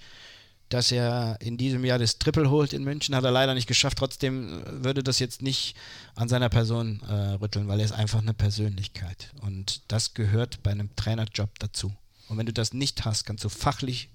dass 0.73 0.91
er 0.91 1.37
in 1.41 1.57
diesem 1.57 1.83
Jahr 1.83 1.99
das 1.99 2.17
Triple 2.17 2.49
holt 2.49 2.73
in 2.73 2.83
München. 2.83 3.15
Hat 3.15 3.23
er 3.23 3.31
leider 3.31 3.53
nicht 3.53 3.67
geschafft. 3.67 3.97
Trotzdem 3.97 4.63
würde 4.65 5.03
das 5.03 5.19
jetzt 5.19 5.41
nicht 5.41 5.75
an 6.15 6.29
seiner 6.29 6.49
Person 6.49 7.01
äh, 7.01 7.33
rütteln, 7.33 7.67
weil 7.67 7.79
er 7.79 7.85
ist 7.85 7.91
einfach 7.91 8.21
eine 8.21 8.33
Persönlichkeit. 8.33 9.31
Und 9.41 9.81
das 9.89 10.13
gehört 10.13 10.63
bei 10.63 10.71
einem 10.71 10.95
Trainerjob 10.95 11.59
dazu. 11.59 11.93
Und 12.29 12.37
wenn 12.37 12.45
du 12.45 12.53
das 12.53 12.73
nicht 12.73 13.03
hast, 13.03 13.25
kannst 13.25 13.43
du 13.43 13.49
fachlich 13.49 14.09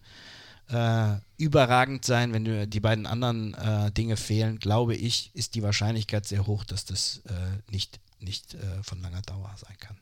äh, 0.70 1.16
überragend 1.36 2.04
sein. 2.04 2.32
Wenn 2.32 2.44
du, 2.44 2.66
die 2.66 2.80
beiden 2.80 3.06
anderen 3.06 3.52
äh, 3.54 3.92
Dinge 3.92 4.16
fehlen, 4.16 4.58
glaube 4.58 4.94
ich, 4.94 5.30
ist 5.34 5.54
die 5.54 5.62
Wahrscheinlichkeit 5.62 6.26
sehr 6.26 6.46
hoch, 6.46 6.64
dass 6.64 6.86
das 6.86 7.20
äh, 7.26 7.70
nicht, 7.70 8.00
nicht 8.20 8.54
äh, 8.54 8.82
von 8.82 9.02
langer 9.02 9.22
Dauer 9.22 9.54
sein 9.56 9.76
kann, 9.78 9.98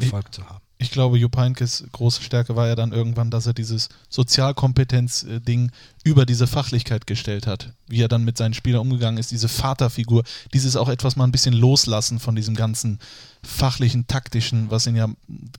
Erfolg 0.00 0.34
zu 0.34 0.46
haben. 0.48 0.60
Ich 0.80 0.92
glaube, 0.92 1.18
Jupp 1.18 1.36
Heynckes 1.36 1.84
große 1.90 2.22
Stärke 2.22 2.54
war 2.54 2.68
ja 2.68 2.76
dann 2.76 2.92
irgendwann, 2.92 3.32
dass 3.32 3.46
er 3.46 3.52
dieses 3.52 3.88
Sozialkompetenz-Ding 4.10 5.72
über 6.04 6.24
diese 6.24 6.46
Fachlichkeit 6.46 7.08
gestellt 7.08 7.48
hat. 7.48 7.72
Wie 7.88 8.00
er 8.00 8.06
dann 8.06 8.24
mit 8.24 8.38
seinen 8.38 8.54
Spielern 8.54 8.82
umgegangen 8.82 9.18
ist, 9.18 9.32
diese 9.32 9.48
Vaterfigur, 9.48 10.22
dieses 10.54 10.76
auch 10.76 10.88
etwas 10.88 11.16
mal 11.16 11.24
ein 11.24 11.32
bisschen 11.32 11.54
loslassen 11.54 12.20
von 12.20 12.36
diesem 12.36 12.54
ganzen 12.54 13.00
fachlichen, 13.42 14.06
taktischen, 14.06 14.70
was 14.70 14.86
ihn 14.86 14.94
ja, 14.94 15.08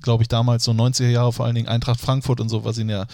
glaube 0.02 0.24
ich, 0.24 0.30
damals 0.30 0.64
so 0.64 0.72
90er 0.72 1.10
Jahre, 1.10 1.34
vor 1.34 1.46
allen 1.46 1.56
Dingen 1.56 1.68
Eintracht 1.68 2.00
Frankfurt 2.00 2.40
und 2.40 2.48
so, 2.48 2.64
was 2.64 2.78
ihn 2.78 2.90
ja 2.90 3.06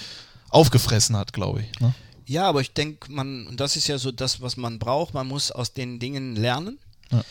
aufgefressen 0.49 1.17
hat, 1.17 1.33
glaube 1.33 1.61
ich. 1.61 1.79
Ne? 1.79 1.95
Ja, 2.27 2.47
aber 2.47 2.61
ich 2.61 2.73
denke, 2.73 3.11
man, 3.11 3.47
und 3.47 3.59
das 3.59 3.75
ist 3.77 3.87
ja 3.87 3.97
so 3.97 4.11
das, 4.11 4.41
was 4.41 4.57
man 4.57 4.77
braucht, 4.77 5.15
man 5.15 5.27
muss 5.27 5.51
aus 5.51 5.73
den 5.73 5.99
Dingen 5.99 6.35
lernen. 6.35 6.77
Ja. 7.11 7.23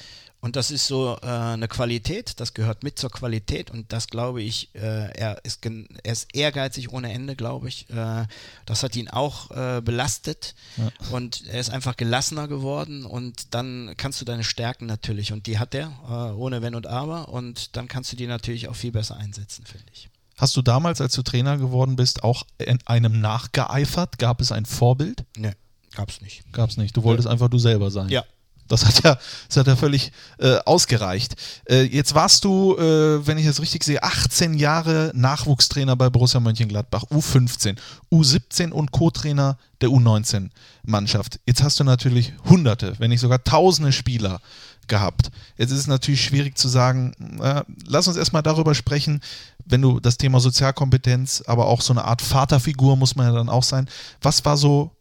Und 0.44 0.56
das 0.56 0.70
ist 0.70 0.86
so 0.86 1.16
äh, 1.22 1.26
eine 1.26 1.68
Qualität, 1.68 2.38
das 2.38 2.52
gehört 2.52 2.82
mit 2.82 2.98
zur 2.98 3.08
Qualität 3.10 3.70
und 3.70 3.92
das 3.94 4.08
glaube 4.08 4.42
ich, 4.42 4.68
äh, 4.74 5.10
er, 5.16 5.42
ist 5.42 5.62
gen- 5.62 5.88
er 6.02 6.12
ist 6.12 6.28
ehrgeizig 6.34 6.92
ohne 6.92 7.10
Ende, 7.12 7.34
glaube 7.34 7.68
ich. 7.68 7.88
Äh, 7.88 8.26
das 8.66 8.82
hat 8.82 8.94
ihn 8.94 9.08
auch 9.08 9.50
äh, 9.52 9.80
belastet 9.80 10.54
Ja. 10.76 10.90
und 11.12 11.46
er 11.46 11.60
ist 11.60 11.70
einfach 11.70 11.96
gelassener 11.96 12.46
geworden 12.46 13.06
und 13.06 13.54
dann 13.54 13.94
kannst 13.96 14.20
du 14.20 14.26
deine 14.26 14.44
Stärken 14.44 14.84
natürlich 14.84 15.32
und 15.32 15.46
die 15.46 15.58
hat 15.58 15.74
er, 15.74 15.86
äh, 16.08 16.12
ohne 16.36 16.60
Wenn 16.60 16.74
und 16.74 16.86
Aber 16.86 17.30
und 17.30 17.74
dann 17.76 17.88
kannst 17.88 18.12
du 18.12 18.16
die 18.16 18.26
natürlich 18.26 18.68
auch 18.68 18.76
viel 18.76 18.92
besser 18.92 19.16
einsetzen, 19.16 19.64
finde 19.64 19.86
ich. 19.94 20.10
Hast 20.36 20.54
du 20.56 20.62
damals, 20.62 21.00
als 21.00 21.14
du 21.14 21.22
Trainer 21.22 21.56
geworden 21.56 21.96
bist, 21.96 22.22
auch 22.22 22.44
in 22.58 22.78
einem 22.84 23.20
nachgeeifert? 23.20 24.18
Gab 24.18 24.42
es 24.42 24.52
ein 24.52 24.66
Vorbild? 24.66 25.24
Ne, 25.38 25.54
gab's 25.94 26.20
nicht. 26.20 26.42
Gab 26.52 26.68
es 26.68 26.76
nicht. 26.76 26.94
Du 26.96 27.02
wolltest 27.02 27.28
einfach 27.28 27.48
du 27.48 27.58
selber 27.58 27.90
sein. 27.90 28.10
Ja. 28.10 28.24
Das 28.68 28.84
hat 28.86 29.04
ja, 29.04 29.18
das 29.48 29.56
hat 29.56 29.66
ja 29.66 29.76
völlig 29.76 30.12
äh, 30.38 30.56
ausgereicht. 30.64 31.34
Äh, 31.68 31.82
jetzt 31.82 32.14
warst 32.14 32.44
du, 32.44 32.76
äh, 32.76 33.26
wenn 33.26 33.38
ich 33.38 33.46
es 33.46 33.60
richtig 33.60 33.84
sehe, 33.84 34.02
18 34.02 34.54
Jahre 34.54 35.10
Nachwuchstrainer 35.14 35.96
bei 35.96 36.10
Borussia 36.10 36.40
Mönchengladbach, 36.40 37.04
U15, 37.04 37.76
U17 38.10 38.70
und 38.70 38.90
Co-Trainer 38.90 39.58
der 39.80 39.90
U19-Mannschaft. 39.90 41.40
Jetzt 41.46 41.62
hast 41.62 41.78
du 41.78 41.84
natürlich 41.84 42.32
hunderte, 42.44 42.94
wenn 42.98 43.10
nicht 43.10 43.20
sogar 43.20 43.44
tausende 43.44 43.92
Spieler 43.92 44.40
gehabt. 44.88 45.30
Jetzt 45.56 45.70
ist 45.70 45.80
es 45.80 45.86
natürlich 45.86 46.24
schwierig 46.24 46.58
zu 46.58 46.68
sagen, 46.68 47.14
äh, 47.40 47.62
lass 47.86 48.08
uns 48.08 48.16
erstmal 48.16 48.42
darüber 48.42 48.74
sprechen, 48.74 49.20
wenn 49.64 49.82
du 49.82 50.00
das 50.00 50.18
Thema 50.18 50.40
Sozialkompetenz, 50.40 51.42
aber 51.46 51.66
auch 51.66 51.80
so 51.80 51.92
eine 51.92 52.04
Art 52.04 52.22
Vaterfigur 52.22 52.96
muss 52.96 53.16
man 53.16 53.26
ja 53.26 53.32
dann 53.32 53.48
auch 53.48 53.62
sein. 53.62 53.88
Was 54.20 54.44
war 54.44 54.56
so 54.56 54.93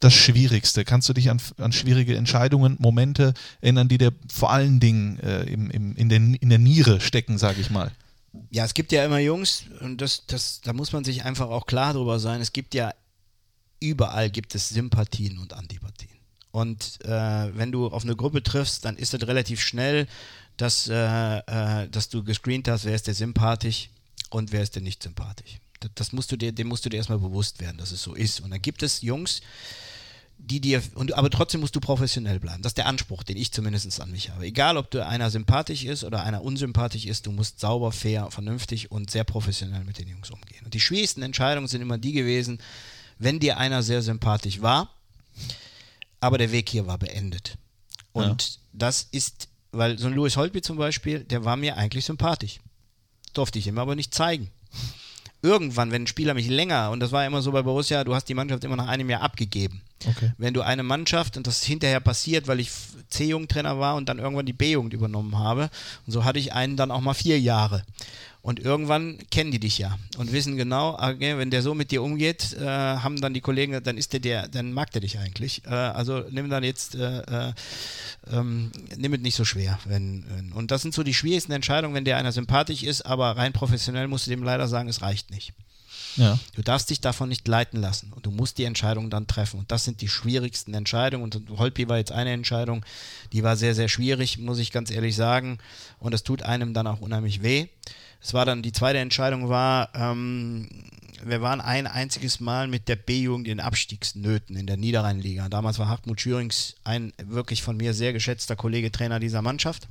das 0.00 0.14
Schwierigste? 0.14 0.84
Kannst 0.84 1.08
du 1.08 1.12
dich 1.12 1.30
an, 1.30 1.40
an 1.58 1.72
schwierige 1.72 2.16
Entscheidungen, 2.16 2.76
Momente 2.78 3.34
erinnern, 3.60 3.88
die 3.88 3.98
dir 3.98 4.12
vor 4.32 4.50
allen 4.50 4.80
Dingen 4.80 5.18
äh, 5.20 5.42
im, 5.44 5.70
im, 5.70 5.96
in, 5.96 6.08
der, 6.08 6.18
in 6.18 6.48
der 6.48 6.58
Niere 6.58 7.00
stecken, 7.00 7.38
sage 7.38 7.60
ich 7.60 7.70
mal? 7.70 7.90
Ja, 8.50 8.64
es 8.64 8.74
gibt 8.74 8.92
ja 8.92 9.04
immer 9.04 9.18
Jungs 9.18 9.64
und 9.80 10.00
das, 10.00 10.24
das, 10.26 10.60
da 10.60 10.72
muss 10.72 10.92
man 10.92 11.04
sich 11.04 11.24
einfach 11.24 11.48
auch 11.48 11.66
klar 11.66 11.94
drüber 11.94 12.18
sein. 12.18 12.40
Es 12.40 12.52
gibt 12.52 12.74
ja 12.74 12.92
überall 13.80 14.30
gibt 14.30 14.54
es 14.54 14.68
Sympathien 14.68 15.38
und 15.38 15.52
Antipathien. 15.52 16.10
Und 16.50 17.04
äh, 17.04 17.56
wenn 17.56 17.72
du 17.72 17.88
auf 17.88 18.04
eine 18.04 18.16
Gruppe 18.16 18.42
triffst, 18.42 18.84
dann 18.84 18.96
ist 18.96 19.14
das 19.14 19.26
relativ 19.26 19.60
schnell, 19.60 20.06
dass, 20.56 20.88
äh, 20.88 21.38
äh, 21.38 21.88
dass 21.88 22.08
du 22.08 22.24
gescreent 22.24 22.68
hast, 22.68 22.84
wer 22.84 22.94
ist 22.94 23.06
der 23.06 23.14
sympathisch 23.14 23.90
und 24.30 24.50
wer 24.50 24.62
ist 24.62 24.74
der 24.74 24.82
nicht 24.82 25.02
sympathisch. 25.02 25.58
Das, 25.94 26.12
musst 26.12 26.32
du 26.32 26.36
dir, 26.36 26.50
dem 26.50 26.66
musst 26.66 26.84
du 26.84 26.88
dir 26.88 26.96
erstmal 26.96 27.20
bewusst 27.20 27.60
werden, 27.60 27.78
dass 27.78 27.92
es 27.92 28.02
so 28.02 28.14
ist. 28.14 28.40
Und 28.40 28.50
dann 28.50 28.60
gibt 28.60 28.82
es 28.82 29.02
Jungs, 29.02 29.40
die 30.38 30.60
dir, 30.60 30.82
und, 30.94 31.14
aber 31.14 31.30
trotzdem 31.30 31.60
musst 31.60 31.76
du 31.76 31.80
professionell 31.80 32.40
bleiben. 32.40 32.62
Das 32.62 32.70
ist 32.70 32.78
der 32.78 32.86
Anspruch, 32.86 33.22
den 33.22 33.36
ich 33.36 33.52
zumindest 33.52 34.00
an 34.00 34.10
mich 34.10 34.30
habe. 34.30 34.46
Egal, 34.46 34.76
ob 34.76 34.90
du 34.90 35.04
einer 35.04 35.30
sympathisch 35.30 35.84
ist 35.84 36.04
oder 36.04 36.22
einer 36.22 36.42
unsympathisch 36.42 37.04
ist, 37.06 37.26
du 37.26 37.32
musst 37.32 37.60
sauber, 37.60 37.92
fair, 37.92 38.30
vernünftig 38.30 38.90
und 38.90 39.10
sehr 39.10 39.24
professionell 39.24 39.84
mit 39.84 39.98
den 39.98 40.08
Jungs 40.08 40.30
umgehen. 40.30 40.64
Und 40.64 40.74
die 40.74 40.80
schwierigsten 40.80 41.22
Entscheidungen 41.22 41.66
sind 41.66 41.82
immer 41.82 41.98
die 41.98 42.12
gewesen, 42.12 42.60
wenn 43.18 43.40
dir 43.40 43.58
einer 43.58 43.82
sehr 43.82 44.00
sympathisch 44.00 44.62
war, 44.62 44.90
aber 46.20 46.38
der 46.38 46.52
Weg 46.52 46.68
hier 46.68 46.86
war 46.86 46.98
beendet. 46.98 47.58
Und 48.12 48.60
das 48.72 49.08
ist, 49.10 49.48
weil 49.72 49.98
so 49.98 50.06
ein 50.06 50.14
Louis 50.14 50.36
Holtby 50.36 50.62
zum 50.62 50.76
Beispiel, 50.76 51.24
der 51.24 51.44
war 51.44 51.56
mir 51.56 51.76
eigentlich 51.76 52.04
sympathisch. 52.04 52.60
Durfte 53.34 53.58
ich 53.58 53.66
ihm 53.66 53.78
aber 53.78 53.94
nicht 53.94 54.14
zeigen. 54.14 54.50
Irgendwann, 55.42 55.90
wenn 55.90 56.04
ein 56.04 56.08
Spieler 56.08 56.34
mich 56.34 56.48
länger, 56.48 56.90
und 56.90 57.00
das 57.00 57.12
war 57.12 57.26
immer 57.26 57.42
so 57.42 57.52
bei 57.52 57.62
Borussia, 57.62 58.02
du 58.02 58.14
hast 58.14 58.28
die 58.28 58.34
Mannschaft 58.34 58.64
immer 58.64 58.76
nach 58.76 58.88
einem 58.88 59.10
Jahr 59.10 59.22
abgegeben. 59.22 59.82
Okay. 60.06 60.32
Wenn 60.38 60.54
du 60.54 60.62
eine 60.62 60.82
Mannschaft, 60.82 61.36
und 61.36 61.46
das 61.46 61.58
ist 61.58 61.64
hinterher 61.64 62.00
passiert, 62.00 62.46
weil 62.46 62.60
ich 62.60 62.70
C-Jugendtrainer 63.10 63.78
war 63.78 63.96
und 63.96 64.08
dann 64.08 64.18
irgendwann 64.18 64.46
die 64.46 64.52
B-Jugend 64.52 64.92
übernommen 64.92 65.38
habe, 65.38 65.70
und 66.06 66.12
so 66.12 66.24
hatte 66.24 66.38
ich 66.38 66.52
einen 66.52 66.76
dann 66.76 66.90
auch 66.90 67.00
mal 67.00 67.14
vier 67.14 67.40
Jahre. 67.40 67.82
Und 68.40 68.60
irgendwann 68.60 69.18
kennen 69.30 69.50
die 69.50 69.58
dich 69.58 69.78
ja 69.78 69.98
und 70.16 70.32
wissen 70.32 70.56
genau, 70.56 70.94
okay, 70.94 71.36
wenn 71.36 71.50
der 71.50 71.60
so 71.60 71.74
mit 71.74 71.90
dir 71.90 72.02
umgeht, 72.02 72.54
äh, 72.54 72.64
haben 72.64 73.20
dann 73.20 73.34
die 73.34 73.40
Kollegen, 73.40 73.82
dann 73.82 73.98
ist 73.98 74.12
der 74.12 74.20
der, 74.20 74.48
dann 74.48 74.72
mag 74.72 74.92
der 74.92 75.00
dich 75.00 75.18
eigentlich. 75.18 75.62
Äh, 75.66 75.70
also 75.70 76.24
nimm 76.30 76.48
dann 76.48 76.62
jetzt, 76.62 76.94
äh, 76.94 77.48
äh, 77.48 77.52
ähm, 78.30 78.70
nimm 78.96 79.12
es 79.12 79.20
nicht 79.20 79.34
so 79.34 79.44
schwer. 79.44 79.78
Wenn, 79.84 80.24
wenn, 80.30 80.52
und 80.52 80.70
das 80.70 80.82
sind 80.82 80.94
so 80.94 81.02
die 81.02 81.14
schwierigsten 81.14 81.52
Entscheidungen, 81.52 81.94
wenn 81.94 82.04
dir 82.04 82.16
einer 82.16 82.32
sympathisch 82.32 82.84
ist, 82.84 83.02
aber 83.02 83.36
rein 83.36 83.52
professionell 83.52 84.06
musst 84.06 84.26
du 84.26 84.30
dem 84.30 84.44
leider 84.44 84.68
sagen, 84.68 84.88
es 84.88 85.02
reicht 85.02 85.30
nicht. 85.30 85.52
Ja. 86.18 86.38
Du 86.54 86.62
darfst 86.62 86.90
dich 86.90 87.00
davon 87.00 87.28
nicht 87.28 87.46
leiten 87.46 87.80
lassen 87.80 88.12
und 88.12 88.26
du 88.26 88.30
musst 88.30 88.58
die 88.58 88.64
Entscheidung 88.64 89.08
dann 89.08 89.26
treffen. 89.26 89.60
Und 89.60 89.70
das 89.70 89.84
sind 89.84 90.00
die 90.00 90.08
schwierigsten 90.08 90.74
Entscheidungen. 90.74 91.22
Und 91.24 91.58
Holpi 91.58 91.88
war 91.88 91.96
jetzt 91.96 92.12
eine 92.12 92.32
Entscheidung, 92.32 92.84
die 93.32 93.42
war 93.44 93.56
sehr, 93.56 93.74
sehr 93.74 93.88
schwierig, 93.88 94.38
muss 94.38 94.58
ich 94.58 94.72
ganz 94.72 94.90
ehrlich 94.90 95.14
sagen. 95.16 95.58
Und 96.00 96.12
es 96.12 96.24
tut 96.24 96.42
einem 96.42 96.74
dann 96.74 96.86
auch 96.86 97.00
unheimlich 97.00 97.42
weh. 97.42 97.68
Es 98.20 98.34
war 98.34 98.44
dann, 98.44 98.62
die 98.62 98.72
zweite 98.72 98.98
Entscheidung 98.98 99.48
war, 99.48 99.90
ähm, 99.94 100.68
wir 101.24 101.40
waren 101.40 101.60
ein 101.60 101.86
einziges 101.86 102.40
Mal 102.40 102.66
mit 102.66 102.88
der 102.88 102.96
B-Jugend 102.96 103.46
in 103.46 103.60
Abstiegsnöten 103.60 104.56
in 104.56 104.66
der 104.66 104.76
Niederrheinliga. 104.76 105.48
Damals 105.48 105.78
war 105.78 105.88
Hartmut 105.88 106.20
Schürings 106.20 106.74
ein 106.82 107.12
wirklich 107.22 107.62
von 107.62 107.76
mir 107.76 107.94
sehr 107.94 108.12
geschätzter 108.12 108.56
Kollege 108.56 108.90
Trainer 108.90 109.20
dieser 109.20 109.42
Mannschaft. 109.42 109.88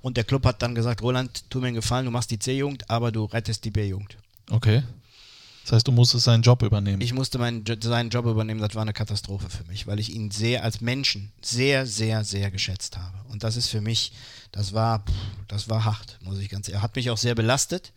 Und 0.00 0.16
der 0.16 0.24
Club 0.24 0.44
hat 0.46 0.62
dann 0.62 0.74
gesagt, 0.74 1.02
Roland, 1.02 1.50
tu 1.50 1.60
mir 1.60 1.68
einen 1.68 1.76
Gefallen, 1.76 2.04
du 2.04 2.10
machst 2.10 2.30
die 2.30 2.38
C-Jugend, 2.38 2.88
aber 2.88 3.12
du 3.12 3.24
rettest 3.24 3.64
die 3.64 3.70
B-Jugend. 3.70 4.16
Okay. 4.50 4.82
Das 5.64 5.72
heißt, 5.72 5.88
du 5.88 5.90
musstest 5.90 6.24
seinen 6.24 6.42
Job 6.42 6.62
übernehmen. 6.62 7.00
Ich 7.00 7.12
musste 7.12 7.38
meinen, 7.38 7.64
seinen 7.80 8.10
Job 8.10 8.26
übernehmen, 8.26 8.60
das 8.60 8.76
war 8.76 8.82
eine 8.82 8.92
Katastrophe 8.92 9.50
für 9.50 9.64
mich, 9.64 9.88
weil 9.88 9.98
ich 9.98 10.14
ihn 10.14 10.30
sehr 10.30 10.62
als 10.62 10.80
Menschen 10.80 11.32
sehr, 11.42 11.86
sehr, 11.86 12.22
sehr 12.22 12.52
geschätzt 12.52 12.96
habe. 12.96 13.18
Und 13.30 13.42
das 13.42 13.56
ist 13.56 13.68
für 13.68 13.80
mich, 13.80 14.12
das 14.52 14.74
war, 14.74 15.04
das 15.48 15.68
war 15.68 15.84
hart, 15.84 16.18
muss 16.22 16.38
ich 16.38 16.48
ganz 16.48 16.68
ehrlich. 16.68 16.78
Er 16.78 16.82
hat 16.82 16.94
mich 16.94 17.10
auch 17.10 17.18
sehr 17.18 17.34
belastet. 17.34 17.92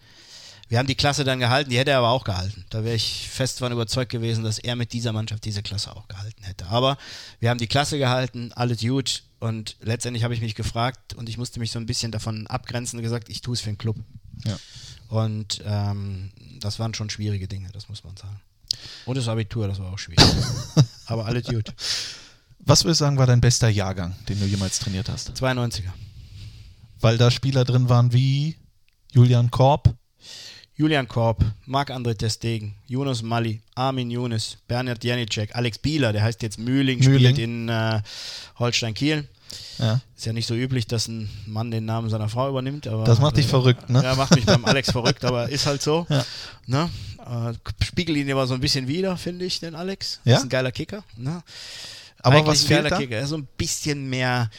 Wir 0.68 0.80
haben 0.80 0.88
die 0.88 0.96
Klasse 0.96 1.24
dann 1.24 1.40
gehalten, 1.40 1.70
die 1.70 1.78
hätte 1.78 1.92
er 1.92 2.00
aber 2.00 2.10
auch 2.10 2.24
gehalten. 2.24 2.66
Da 2.72 2.84
wäre 2.84 2.96
ich 2.96 3.30
fest 3.30 3.62
davon 3.62 3.72
überzeugt 3.74 4.12
gewesen, 4.12 4.44
dass 4.44 4.58
er 4.58 4.76
mit 4.76 4.92
dieser 4.92 5.12
Mannschaft 5.12 5.46
diese 5.46 5.62
Klasse 5.62 5.96
auch 5.96 6.08
gehalten 6.08 6.44
hätte. 6.44 6.68
Aber 6.68 6.98
wir 7.40 7.52
haben 7.52 7.60
die 7.60 7.68
Klasse 7.68 8.00
gehalten, 8.00 8.52
alles 8.54 8.80
gut. 8.80 9.24
Und 9.40 9.78
letztendlich 9.82 10.24
habe 10.24 10.34
ich 10.34 10.42
mich 10.42 10.56
gefragt 10.56 11.14
und 11.14 11.30
ich 11.30 11.38
musste 11.38 11.60
mich 11.60 11.72
so 11.72 11.80
ein 11.80 11.86
bisschen 11.86 12.12
davon 12.12 12.48
abgrenzen 12.48 12.98
und 12.98 13.04
gesagt, 13.04 13.30
ich 13.30 13.42
tue 13.42 13.54
es 13.54 13.62
für 13.62 13.70
den 13.70 13.78
Club. 13.78 13.96
Ja. 14.46 14.58
Und 15.10 15.62
ähm, 15.66 16.32
das 16.60 16.80
waren 16.80 16.94
schon 16.94 17.10
schwierige 17.10 17.48
Dinge, 17.48 17.70
das 17.74 17.90
muss 17.90 18.04
man 18.04 18.16
sagen. 18.16 18.40
Und 19.06 19.18
das 19.18 19.28
Abitur, 19.28 19.68
das 19.68 19.80
war 19.80 19.92
auch 19.92 20.00
schwierig. 20.00 20.24
Aber 21.08 21.26
alles 21.26 21.44
gut. 21.46 21.74
Was 22.60 22.84
würdest 22.84 23.02
du 23.02 23.06
sagen, 23.06 23.18
war 23.18 23.26
dein 23.26 23.42
bester 23.42 23.70
Jahrgang, 23.70 24.16
den 24.28 24.40
du 24.40 24.46
jemals 24.46 24.80
trainiert 24.80 25.10
hast? 25.10 25.32
92er. 25.32 25.90
Weil 27.00 27.18
da 27.18 27.32
Spieler 27.32 27.66
drin 27.66 27.90
waren 27.90 28.14
wie 28.14 28.56
Julian 29.12 29.50
Korb. 29.50 29.96
Julian 30.76 31.08
Korb, 31.08 31.44
Marc-André 31.66 32.16
Testegen, 32.16 32.76
Jonas 32.88 33.22
Mali, 33.22 33.62
Armin 33.76 34.12
Younes, 34.12 34.58
Bernhard 34.68 35.04
Janicek, 35.04 35.54
Alex 35.54 35.78
Bieler, 35.80 36.14
der 36.14 36.24
heißt 36.24 36.42
jetzt 36.42 36.58
Mühling, 36.58 37.00
Mühling. 37.00 37.34
spielt 37.34 37.38
in 37.38 37.68
äh, 37.68 38.02
Holstein-Kiel. 38.60 39.28
Ja. 39.78 40.02
Ist 40.16 40.26
ja 40.26 40.34
nicht 40.34 40.48
so 40.48 40.56
üblich, 40.56 40.88
dass 40.88 41.08
ein 41.08 41.30
Mann 41.46 41.72
den 41.72 41.86
Namen 41.86 42.10
seiner 42.10 42.30
Frau 42.30 42.50
übernimmt. 42.50 42.88
Aber, 42.88 43.04
Das 43.04 43.20
macht 43.20 43.38
dich 43.38 43.48
verrückt, 43.48 43.90
ne? 43.90 44.04
Ja, 44.04 44.16
macht 44.16 44.36
mich 44.36 44.46
beim 44.46 44.66
Alex 44.66 44.92
verrückt, 44.92 45.24
aber 45.26 45.50
ist 45.50 45.66
halt 45.66 45.82
so. 45.82 46.06
Ja. 46.10 46.26
Ne? 46.68 46.90
Äh, 47.26 47.84
spiegelt 47.84 48.18
ihn 48.18 48.32
aber 48.32 48.46
so 48.48 48.54
ein 48.54 48.60
bisschen 48.60 48.88
wieder, 48.88 49.16
finde 49.18 49.46
ich, 49.46 49.60
den 49.60 49.76
Alex. 49.76 50.20
Ja? 50.26 50.38
Ist 50.38 50.44
ein 50.44 50.50
geiler 50.50 50.72
Kicker. 50.72 51.04
Ne? 51.16 51.42
Aber 52.22 52.36
Eigentlich 52.36 52.48
was 52.48 52.62
ein 52.64 52.68
fehlt 52.68 52.80
geiler 52.84 52.90
da? 52.90 52.98
Kicker. 52.98 53.28
So 53.28 53.38
ein 53.38 53.48
bisschen 53.58 54.10
mehr 54.10 54.50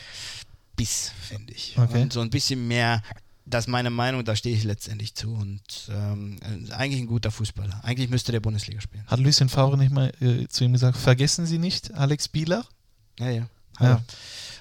Biss, 0.76 1.12
finde 1.28 1.52
ich. 1.52 1.74
Okay. 1.76 2.02
Und 2.02 2.12
so 2.12 2.20
ein 2.20 2.30
bisschen 2.30 2.66
mehr, 2.66 3.02
das 3.44 3.64
ist 3.64 3.68
meine 3.68 3.90
Meinung, 3.90 4.24
da 4.24 4.34
stehe 4.34 4.56
ich 4.56 4.64
letztendlich 4.64 5.14
zu. 5.14 5.34
Und 5.34 5.60
ähm, 5.90 6.38
eigentlich 6.70 7.02
ein 7.02 7.06
guter 7.06 7.30
Fußballer. 7.30 7.80
Eigentlich 7.84 8.08
müsste 8.08 8.32
der 8.32 8.40
Bundesliga 8.40 8.80
spielen. 8.80 9.04
Hat 9.06 9.20
Lucien 9.20 9.50
Favre 9.50 9.76
nicht 9.76 9.92
mal 9.92 10.12
äh, 10.22 10.48
zu 10.48 10.64
ihm 10.64 10.72
gesagt, 10.72 10.96
vergessen 10.96 11.44
Sie 11.44 11.58
nicht 11.58 11.92
Alex 11.92 12.28
Bieler? 12.28 12.64
Ja, 13.18 13.28
ja. 13.28 13.46
Ja. 13.80 14.02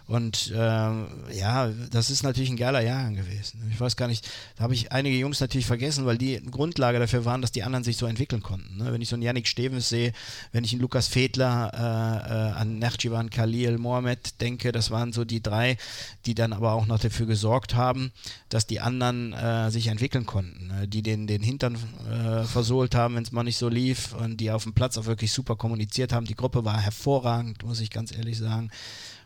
Und 0.10 0.51
ähm, 0.55 1.05
ja, 1.32 1.70
das 1.91 2.10
ist 2.10 2.24
natürlich 2.24 2.49
ein 2.49 2.57
geiler 2.57 2.82
Jahrgang 2.82 3.14
gewesen. 3.14 3.62
Ich 3.72 3.80
weiß 3.80 3.95
gar 3.95 4.07
nicht, 4.07 4.28
da 4.55 4.64
habe 4.64 4.74
ich 4.74 4.91
einige 4.91 5.16
Jungs 5.16 5.39
natürlich 5.39 5.68
vergessen, 5.68 6.07
weil 6.07 6.18
die 6.18 6.41
Grundlage 6.49 6.97
dafür 6.97 7.26
waren, 7.26 7.43
dass 7.43 7.51
die 7.51 7.62
anderen 7.62 7.84
sich 7.84 7.95
so 7.95 8.07
entwickeln 8.07 8.41
konnten. 8.41 8.78
Ne? 8.78 8.91
Wenn 8.91 9.03
ich 9.03 9.10
so 9.10 9.16
einen 9.16 9.22
Yannick 9.22 9.47
Stevens 9.47 9.88
sehe, 9.88 10.12
wenn 10.51 10.64
ich 10.64 10.74
einen 10.74 10.82
Lukas 10.82 11.07
Fedler, 11.07 11.72
äh, 11.76 12.49
äh, 12.49 12.60
an 12.60 12.80
Nerchivan 12.80 13.30
Khalil, 13.30 13.78
Mohamed 13.78 14.41
denke, 14.41 14.72
das 14.72 14.89
waren 14.89 15.14
so 15.14 15.26
die 15.26 15.43
drei, 15.43 15.78
die 16.26 16.34
dann 16.34 16.53
aber 16.53 16.74
auch 16.74 16.88
noch 16.88 16.97
dafür 16.97 17.28
gesorgt 17.28 17.76
haben, 17.76 18.12
dass 18.49 18.66
die 18.66 18.80
anderen 18.80 19.34
äh, 19.34 19.70
sich 19.70 19.88
entwickeln 19.89 20.26
konnten, 20.26 20.70
ne? 20.70 20.88
die 20.88 21.03
den, 21.03 21.28
den 21.28 21.43
Hintern 21.43 21.78
äh, 22.10 22.45
versohlt 22.45 22.95
haben, 22.95 23.14
wenn 23.14 23.24
es 23.24 23.32
mal 23.32 23.43
nicht 23.43 23.60
so 23.60 23.70
lief 23.70 24.16
und 24.16 24.38
die 24.38 24.49
auf 24.49 24.64
dem 24.64 24.74
Platz 24.74 24.97
auch 24.97 25.05
wirklich 25.05 25.32
super 25.32 25.55
kommuniziert 25.55 26.14
haben. 26.14 26.26
Die 26.26 26.36
Gruppe 26.36 26.66
war 26.66 26.82
hervorragend, 26.82 27.64
muss 27.64 27.80
ich 27.80 27.91
ganz 27.91 28.12
ehrlich 28.12 28.39
sagen. 28.39 28.72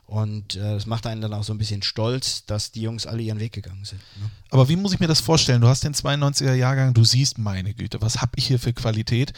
Und 0.05 0.55
äh, 0.55 0.73
das 0.73 0.85
macht 0.85 1.07
einen 1.07 1.21
dann 1.21 1.33
auch 1.33 1.43
so 1.43 1.53
ein 1.53 1.57
bisschen 1.57 1.81
stolz, 1.81 2.45
dass 2.45 2.71
die 2.71 2.81
Jungs 2.81 3.07
alle 3.07 3.21
ihren 3.21 3.39
Weg 3.39 3.53
gegangen 3.53 3.85
sind. 3.85 3.99
Ne? 4.19 4.29
Aber 4.49 4.69
wie 4.69 4.75
muss 4.75 4.93
ich 4.93 4.99
mir 4.99 5.07
das 5.07 5.21
vorstellen? 5.21 5.61
Du 5.61 5.67
hast 5.67 5.83
den 5.83 5.93
92er 5.93 6.53
Jahrgang, 6.53 6.93
du 6.93 7.03
siehst, 7.03 7.37
meine 7.37 7.73
Güte, 7.73 8.01
was 8.01 8.21
habe 8.21 8.33
ich 8.35 8.47
hier 8.47 8.59
für 8.59 8.73
Qualität? 8.73 9.33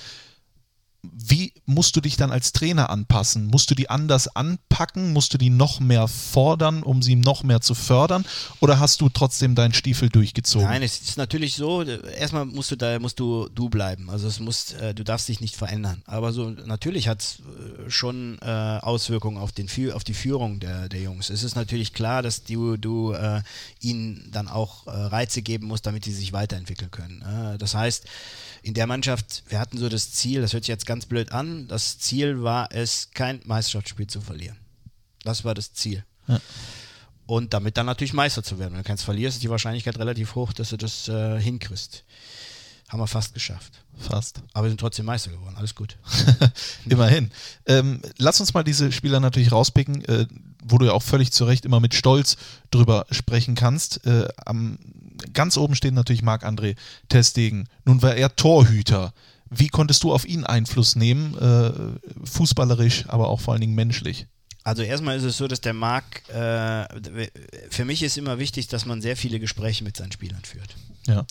Wie 1.13 1.53
musst 1.65 1.95
du 1.95 2.01
dich 2.01 2.17
dann 2.17 2.31
als 2.31 2.53
Trainer 2.53 2.89
anpassen? 2.89 3.47
Musst 3.47 3.71
du 3.71 3.75
die 3.75 3.89
anders 3.89 4.35
anpacken? 4.35 5.13
Musst 5.13 5.33
du 5.33 5.37
die 5.37 5.49
noch 5.49 5.79
mehr 5.79 6.07
fordern, 6.07 6.83
um 6.83 7.01
sie 7.01 7.15
noch 7.15 7.43
mehr 7.43 7.61
zu 7.61 7.75
fördern? 7.75 8.25
Oder 8.59 8.79
hast 8.79 9.01
du 9.01 9.09
trotzdem 9.09 9.55
deinen 9.55 9.73
Stiefel 9.73 10.09
durchgezogen? 10.09 10.67
Nein, 10.67 10.83
es 10.83 11.01
ist 11.01 11.17
natürlich 11.17 11.55
so, 11.55 11.83
erstmal 11.83 12.45
musst 12.45 12.71
du 12.71 12.75
da 12.75 12.99
musst 12.99 13.19
du 13.19 13.49
du 13.53 13.69
bleiben. 13.69 14.09
Also 14.09 14.27
es 14.27 14.39
muss, 14.39 14.73
äh, 14.73 14.93
du 14.93 15.03
darfst 15.03 15.27
dich 15.27 15.41
nicht 15.41 15.55
verändern. 15.55 16.01
Aber 16.05 16.33
so 16.33 16.49
natürlich 16.49 17.07
hat 17.07 17.21
es 17.21 17.39
äh, 17.39 17.89
schon 17.89 18.37
äh, 18.41 18.45
Auswirkungen 18.45 19.37
auf, 19.37 19.51
den, 19.51 19.69
auf 19.91 20.03
die 20.03 20.13
Führung 20.13 20.59
der, 20.59 20.89
der 20.89 21.01
Jungs. 21.01 21.29
Es 21.29 21.43
ist 21.43 21.55
natürlich 21.55 21.93
klar, 21.93 22.21
dass 22.21 22.43
du, 22.43 22.77
du 22.77 23.13
äh, 23.13 23.41
ihnen 23.79 24.29
dann 24.31 24.47
auch 24.47 24.87
äh, 24.87 24.91
Reize 24.91 25.41
geben 25.41 25.67
musst, 25.67 25.85
damit 25.85 26.05
sie 26.05 26.13
sich 26.13 26.33
weiterentwickeln 26.33 26.91
können. 26.91 27.21
Äh, 27.21 27.57
das 27.57 27.75
heißt, 27.75 28.05
in 28.65 28.73
der 28.73 28.87
Mannschaft, 28.87 29.43
wir 29.47 29.59
hatten 29.59 29.77
so 29.77 29.89
das 29.89 30.11
Ziel, 30.11 30.41
das 30.41 30.53
hört 30.53 30.63
sich 30.63 30.69
jetzt 30.69 30.87
ganz 30.87 31.05
blöd 31.05 31.31
an, 31.31 31.67
das 31.67 31.99
Ziel 31.99 32.41
war 32.41 32.71
es, 32.71 33.11
kein 33.13 33.39
Meisterschaftsspiel 33.45 34.07
zu 34.07 34.21
verlieren. 34.21 34.57
Das 35.23 35.45
war 35.45 35.53
das 35.53 35.73
Ziel. 35.73 36.03
Ja. 36.27 36.41
Und 37.27 37.53
damit 37.53 37.77
dann 37.77 37.85
natürlich 37.85 38.13
Meister 38.13 38.41
zu 38.41 38.57
werden. 38.57 38.73
Wenn 38.73 38.81
du 38.81 38.87
keins 38.87 39.03
verlierst, 39.03 39.37
ist 39.37 39.43
die 39.43 39.51
Wahrscheinlichkeit 39.51 39.99
relativ 39.99 40.33
hoch, 40.33 40.51
dass 40.51 40.69
du 40.69 40.77
das 40.77 41.07
äh, 41.07 41.39
hinkriegst. 41.39 42.05
Haben 42.89 42.99
wir 42.99 43.07
fast 43.07 43.35
geschafft. 43.35 43.83
Fast. 43.99 44.41
Aber 44.53 44.65
wir 44.65 44.71
sind 44.71 44.79
trotzdem 44.79 45.05
Meister 45.05 45.29
geworden. 45.29 45.55
Alles 45.57 45.75
gut. 45.75 45.97
Immerhin. 46.89 47.29
Ähm, 47.67 48.01
lass 48.17 48.39
uns 48.39 48.55
mal 48.55 48.63
diese 48.63 48.91
Spieler 48.91 49.19
natürlich 49.19 49.51
rauspicken, 49.51 50.03
äh, 50.05 50.25
wo 50.67 50.77
du 50.77 50.85
ja 50.85 50.91
auch 50.91 51.03
völlig 51.03 51.31
zu 51.31 51.45
Recht 51.45 51.65
immer 51.65 51.79
mit 51.79 51.93
Stolz 51.93 52.37
drüber 52.71 53.05
sprechen 53.11 53.55
kannst. 53.55 54.05
Äh, 54.05 54.27
am 54.45 54.77
ganz 55.33 55.57
oben 55.57 55.75
steht 55.75 55.93
natürlich 55.93 56.23
Marc-André 56.23 56.75
Testegen. 57.09 57.69
Nun 57.85 58.01
war 58.01 58.15
er 58.15 58.35
Torhüter. 58.35 59.13
Wie 59.49 59.67
konntest 59.67 60.03
du 60.03 60.11
auf 60.11 60.25
ihn 60.25 60.43
Einfluss 60.43 60.95
nehmen, 60.95 61.37
äh, 61.37 61.71
fußballerisch, 62.25 63.05
aber 63.07 63.29
auch 63.29 63.39
vor 63.39 63.53
allen 63.53 63.61
Dingen 63.61 63.75
menschlich? 63.75 64.27
Also 64.63 64.81
erstmal 64.81 65.15
ist 65.15 65.23
es 65.23 65.37
so, 65.37 65.47
dass 65.47 65.61
der 65.61 65.73
Marc, 65.73 66.27
äh, 66.29 67.29
für 67.69 67.85
mich 67.85 68.01
ist 68.01 68.17
immer 68.17 68.39
wichtig, 68.39 68.67
dass 68.67 68.87
man 68.87 69.01
sehr 69.01 69.15
viele 69.15 69.39
Gespräche 69.39 69.83
mit 69.83 69.95
seinen 69.95 70.11
Spielern 70.11 70.43
führt. 70.43 70.75
Ja. 71.05 71.25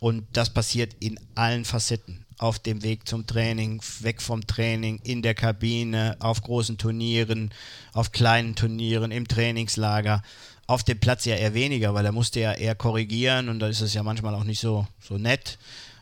Und 0.00 0.26
das 0.32 0.50
passiert 0.50 0.96
in 0.98 1.18
allen 1.36 1.64
Facetten. 1.64 2.23
Auf 2.38 2.58
dem 2.58 2.82
Weg 2.82 3.08
zum 3.08 3.26
Training, 3.26 3.80
weg 4.00 4.20
vom 4.20 4.46
Training, 4.46 5.00
in 5.04 5.22
der 5.22 5.34
Kabine, 5.34 6.16
auf 6.20 6.42
großen 6.42 6.78
Turnieren, 6.78 7.50
auf 7.92 8.12
kleinen 8.12 8.54
Turnieren, 8.54 9.10
im 9.10 9.28
Trainingslager. 9.28 10.22
Auf 10.66 10.82
dem 10.82 10.98
Platz 10.98 11.24
ja 11.26 11.36
eher 11.36 11.54
weniger, 11.54 11.94
weil 11.94 12.06
er 12.06 12.12
musste 12.12 12.40
ja 12.40 12.52
eher 12.52 12.74
korrigieren 12.74 13.48
und 13.48 13.58
da 13.58 13.68
ist 13.68 13.82
es 13.82 13.94
ja 13.94 14.02
manchmal 14.02 14.34
auch 14.34 14.44
nicht 14.44 14.60
so, 14.60 14.86
so 14.98 15.18
nett, 15.18 15.58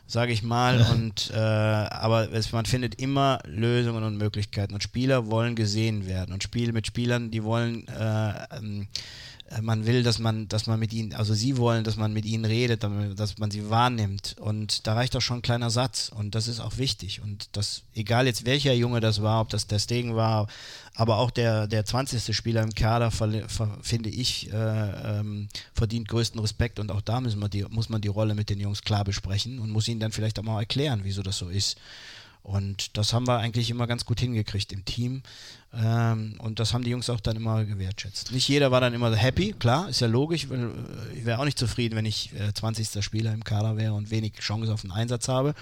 sage 0.07 0.31
ich 0.31 0.41
mal. 0.41 0.81
Und 0.93 1.31
äh, 1.33 1.37
aber 1.37 2.31
es, 2.31 2.51
man 2.51 2.65
findet 2.65 2.95
immer 3.01 3.39
Lösungen 3.45 4.03
und 4.03 4.17
Möglichkeiten 4.17 4.73
und 4.73 4.81
Spieler 4.81 5.29
wollen 5.29 5.55
gesehen 5.55 6.07
werden. 6.07 6.33
Und 6.33 6.43
Spiel 6.43 6.71
mit 6.71 6.87
Spielern, 6.87 7.29
die 7.29 7.43
wollen 7.43 7.87
äh, 7.89 8.33
ähm, 8.57 8.87
äh, 9.42 9.42
man 9.61 9.85
will, 9.85 10.03
dass 10.03 10.19
man, 10.19 10.47
dass 10.47 10.67
man 10.67 10.79
mit 10.79 10.93
ihnen, 10.93 11.13
also 11.13 11.33
sie 11.33 11.57
wollen, 11.57 11.83
dass 11.83 11.95
man 11.95 12.13
mit 12.13 12.25
ihnen 12.25 12.45
redet, 12.45 12.83
dass 12.83 13.37
man 13.37 13.51
sie 13.51 13.69
wahrnimmt. 13.69 14.35
Und 14.39 14.87
da 14.87 14.93
reicht 14.93 15.15
doch 15.15 15.21
schon 15.21 15.39
ein 15.39 15.41
kleiner 15.41 15.69
Satz. 15.69 16.09
Und 16.13 16.35
das 16.35 16.47
ist 16.47 16.59
auch 16.59 16.77
wichtig. 16.77 17.21
Und 17.21 17.49
das, 17.51 17.83
egal 17.95 18.25
jetzt 18.25 18.45
welcher 18.45 18.73
Junge 18.73 18.99
das 18.99 19.21
war, 19.21 19.41
ob 19.41 19.49
das 19.49 19.67
der 19.67 19.79
Stegen 19.79 20.15
war, 20.15 20.47
aber 20.95 21.17
auch 21.17 21.31
der, 21.31 21.67
der 21.67 21.85
20. 21.85 22.35
Spieler 22.35 22.61
im 22.61 22.73
Kader, 22.73 23.11
finde 23.11 24.09
ich, 24.09 24.51
äh, 24.51 25.19
ähm, 25.19 25.47
verdient 25.73 26.07
größten 26.07 26.39
Respekt. 26.39 26.79
Und 26.79 26.91
auch 26.91 27.01
da 27.01 27.21
müssen 27.21 27.39
wir 27.39 27.49
die, 27.49 27.63
muss 27.69 27.89
man 27.89 28.01
die 28.01 28.07
Rolle 28.07 28.35
mit 28.35 28.49
den 28.49 28.59
Jungs 28.59 28.81
klar 28.81 29.03
besprechen 29.03 29.59
und 29.59 29.69
muss 29.69 29.87
ihnen 29.87 29.99
dann 29.99 30.11
vielleicht 30.11 30.39
auch 30.39 30.43
mal 30.43 30.59
erklären, 30.59 31.01
wieso 31.03 31.21
das 31.21 31.37
so 31.37 31.49
ist. 31.49 31.77
Und 32.43 32.97
das 32.97 33.13
haben 33.13 33.25
wir 33.25 33.37
eigentlich 33.37 33.69
immer 33.69 33.87
ganz 33.87 34.05
gut 34.05 34.19
hingekriegt 34.19 34.73
im 34.73 34.83
Team. 34.83 35.23
Ähm, 35.75 36.35
und 36.37 36.59
das 36.59 36.73
haben 36.73 36.83
die 36.83 36.91
Jungs 36.91 37.09
auch 37.09 37.19
dann 37.19 37.35
immer 37.35 37.65
gewertschätzt. 37.65 38.31
Nicht 38.31 38.47
jeder 38.47 38.71
war 38.71 38.81
dann 38.81 38.93
immer 38.93 39.15
happy, 39.15 39.53
klar, 39.53 39.89
ist 39.89 40.01
ja 40.01 40.07
logisch. 40.07 40.49
Weil, 40.49 40.65
äh, 40.65 41.17
ich 41.17 41.25
wäre 41.25 41.39
auch 41.39 41.45
nicht 41.45 41.57
zufrieden, 41.57 41.95
wenn 41.95 42.05
ich 42.05 42.31
äh, 42.33 42.53
20. 42.53 43.03
Spieler 43.03 43.33
im 43.33 43.43
Kader 43.43 43.75
wäre 43.77 43.93
und 43.93 44.11
wenig 44.11 44.33
Chance 44.33 44.71
auf 44.71 44.81
den 44.81 44.91
Einsatz 44.91 45.27
habe. 45.27 45.55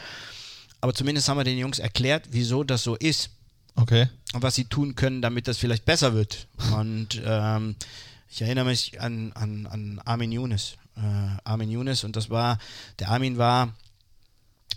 Aber 0.81 0.93
zumindest 0.93 1.29
haben 1.29 1.37
wir 1.37 1.43
den 1.43 1.57
Jungs 1.57 1.79
erklärt, 1.79 2.25
wieso 2.31 2.63
das 2.63 2.83
so 2.83 2.95
ist. 2.95 3.29
Okay. 3.75 4.09
Und 4.33 4.43
was 4.43 4.55
sie 4.55 4.65
tun 4.65 4.95
können, 4.95 5.21
damit 5.21 5.47
das 5.47 5.57
vielleicht 5.57 5.85
besser 5.85 6.13
wird. 6.13 6.47
Und 6.75 7.21
ähm, 7.23 7.75
ich 8.29 8.41
erinnere 8.41 8.65
mich 8.65 8.99
an, 8.99 9.31
an, 9.33 9.67
an 9.67 10.01
Armin 10.03 10.31
Younes. 10.31 10.75
Äh, 10.97 11.01
Armin 11.43 11.71
Younes 11.71 12.03
und 12.03 12.15
das 12.15 12.29
war, 12.29 12.59
der 12.99 13.09
Armin 13.09 13.37
war 13.37 13.73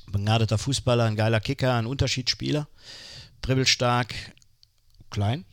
begnadeter 0.07 0.59
Fußballer, 0.59 1.05
ein 1.05 1.17
geiler 1.17 1.41
Kicker, 1.41 1.75
ein 1.75 1.87
Unterschiedsspieler, 1.87 2.69
dribbelstark, 3.43 4.15
klein. 5.15 5.45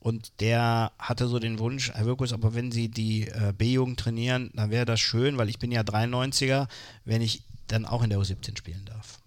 Und 0.00 0.40
der 0.40 0.92
hatte 0.98 1.26
so 1.26 1.38
den 1.38 1.58
Wunsch, 1.58 1.92
Herr 1.92 2.06
Wirkus, 2.06 2.32
aber 2.32 2.54
wenn 2.54 2.70
Sie 2.70 2.88
die 2.88 3.28
äh, 3.28 3.52
B-Jugend 3.56 3.98
trainieren, 3.98 4.50
dann 4.54 4.70
wäre 4.70 4.84
das 4.84 5.00
schön, 5.00 5.36
weil 5.36 5.48
ich 5.48 5.58
bin 5.58 5.72
ja 5.72 5.82
93er, 5.82 6.68
wenn 7.04 7.22
ich 7.22 7.42
dann 7.66 7.84
auch 7.84 8.02
in 8.02 8.10
der 8.10 8.20
U17 8.20 8.56
spielen 8.56 8.84
darf. 8.84 9.18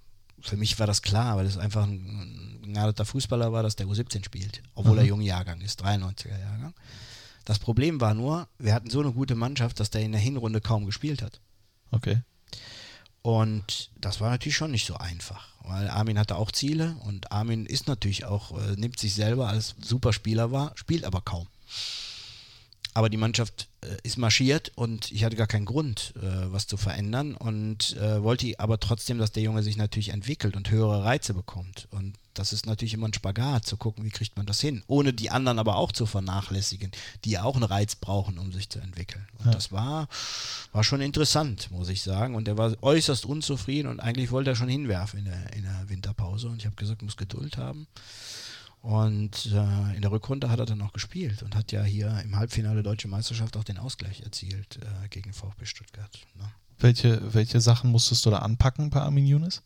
Für 0.41 0.55
mich 0.55 0.79
war 0.79 0.87
das 0.87 1.01
klar, 1.01 1.35
weil 1.35 1.45
es 1.45 1.57
einfach 1.57 1.83
ein 1.83 2.59
begnadeter 2.61 3.03
Fußballer 3.03 3.51
war, 3.51 3.61
dass 3.61 3.75
der 3.75 3.87
U17 3.87 4.23
spielt, 4.23 4.63
obwohl 4.73 4.93
mhm. 4.93 4.99
er 4.99 5.05
jung 5.05 5.21
Jahrgang 5.21 5.59
ist, 5.59 5.83
93er 5.83 6.39
Jahrgang. 6.39 6.73
Das 7.43 7.59
Problem 7.59 7.99
war 7.99 8.13
nur, 8.13 8.47
wir 8.57 8.73
hatten 8.73 8.89
so 8.89 9.01
eine 9.01 9.11
gute 9.11 9.35
Mannschaft, 9.35 9.81
dass 9.81 9.89
der 9.89 10.01
in 10.01 10.13
der 10.13 10.21
Hinrunde 10.21 10.61
kaum 10.61 10.85
gespielt 10.85 11.21
hat. 11.21 11.41
Okay. 11.91 12.21
Und 13.21 13.89
das 13.99 14.21
war 14.21 14.29
natürlich 14.29 14.55
schon 14.55 14.71
nicht 14.71 14.85
so 14.85 14.95
einfach, 14.95 15.49
weil 15.63 15.89
Armin 15.89 16.17
hatte 16.17 16.37
auch 16.37 16.51
Ziele 16.51 16.95
und 17.05 17.31
Armin 17.31 17.65
ist 17.65 17.87
natürlich 17.87 18.25
auch, 18.25 18.57
äh, 18.57 18.75
nimmt 18.77 18.97
sich 18.99 19.13
selber 19.13 19.49
als 19.49 19.75
Superspieler 19.81 20.51
wahr, 20.51 20.71
spielt 20.75 21.03
aber 21.03 21.21
kaum. 21.21 21.47
Aber 22.99 23.09
die 23.09 23.15
Mannschaft 23.15 23.69
äh, 23.79 23.95
ist 24.03 24.17
marschiert 24.17 24.73
und 24.75 25.09
ich 25.13 25.23
hatte 25.23 25.37
gar 25.37 25.47
keinen 25.47 25.63
Grund, 25.63 26.13
äh, 26.17 26.51
was 26.51 26.67
zu 26.67 26.75
verändern 26.75 27.33
und 27.33 27.95
äh, 27.95 28.21
wollte 28.21 28.53
aber 28.59 28.77
trotzdem, 28.77 29.19
dass 29.19 29.31
der 29.31 29.41
Junge 29.41 29.63
sich 29.63 29.77
natürlich 29.77 30.09
entwickelt 30.09 30.57
und 30.57 30.69
höhere 30.69 31.05
Reize 31.05 31.33
bekommt. 31.33 31.87
Und 31.91 32.17
das 32.33 32.51
ist 32.51 32.65
natürlich 32.65 32.93
immer 32.93 33.07
ein 33.07 33.13
Spagat, 33.13 33.65
zu 33.65 33.77
gucken, 33.77 34.03
wie 34.03 34.09
kriegt 34.09 34.35
man 34.35 34.45
das 34.45 34.59
hin, 34.59 34.83
ohne 34.87 35.13
die 35.13 35.29
anderen 35.29 35.59
aber 35.59 35.77
auch 35.77 35.93
zu 35.93 36.05
vernachlässigen, 36.05 36.91
die 37.23 37.31
ja 37.31 37.43
auch 37.43 37.55
einen 37.55 37.63
Reiz 37.63 37.95
brauchen, 37.95 38.37
um 38.37 38.51
sich 38.51 38.67
zu 38.67 38.79
entwickeln. 38.79 39.25
Und 39.37 39.45
ja. 39.45 39.51
das 39.53 39.71
war, 39.71 40.09
war 40.73 40.83
schon 40.83 40.99
interessant, 40.99 41.71
muss 41.71 41.87
ich 41.87 42.01
sagen. 42.01 42.35
Und 42.35 42.49
er 42.49 42.57
war 42.57 42.75
äußerst 42.81 43.25
unzufrieden 43.25 43.87
und 43.87 44.01
eigentlich 44.01 44.31
wollte 44.31 44.49
er 44.49 44.57
schon 44.57 44.67
hinwerfen 44.67 45.19
in 45.19 45.25
der, 45.25 45.53
in 45.53 45.63
der 45.63 45.87
Winterpause. 45.87 46.49
Und 46.49 46.57
ich 46.57 46.65
habe 46.65 46.75
gesagt, 46.75 47.01
muss 47.01 47.15
Geduld 47.15 47.55
haben. 47.55 47.87
Und 48.81 49.47
äh, 49.47 49.95
in 49.95 50.01
der 50.01 50.11
Rückrunde 50.11 50.49
hat 50.49 50.59
er 50.59 50.65
dann 50.65 50.77
noch 50.77 50.93
gespielt 50.93 51.43
und 51.43 51.55
hat 51.55 51.71
ja 51.71 51.83
hier 51.83 52.21
im 52.23 52.37
Halbfinale 52.37 52.81
Deutsche 52.81 53.09
Meisterschaft 53.09 53.57
auch 53.57 53.63
den 53.65 53.77
Ausgleich 53.77 54.21
erzielt 54.21 54.79
äh, 54.81 55.07
gegen 55.09 55.33
VfB 55.33 55.65
Stuttgart. 55.65 56.17
Ne? 56.35 56.49
Welche, 56.79 57.33
welche 57.33 57.59
Sachen 57.59 57.91
musstest 57.91 58.25
du 58.25 58.29
da 58.29 58.39
anpacken 58.39 58.89
bei 58.89 59.01
Armin 59.01 59.27
Younes? 59.27 59.63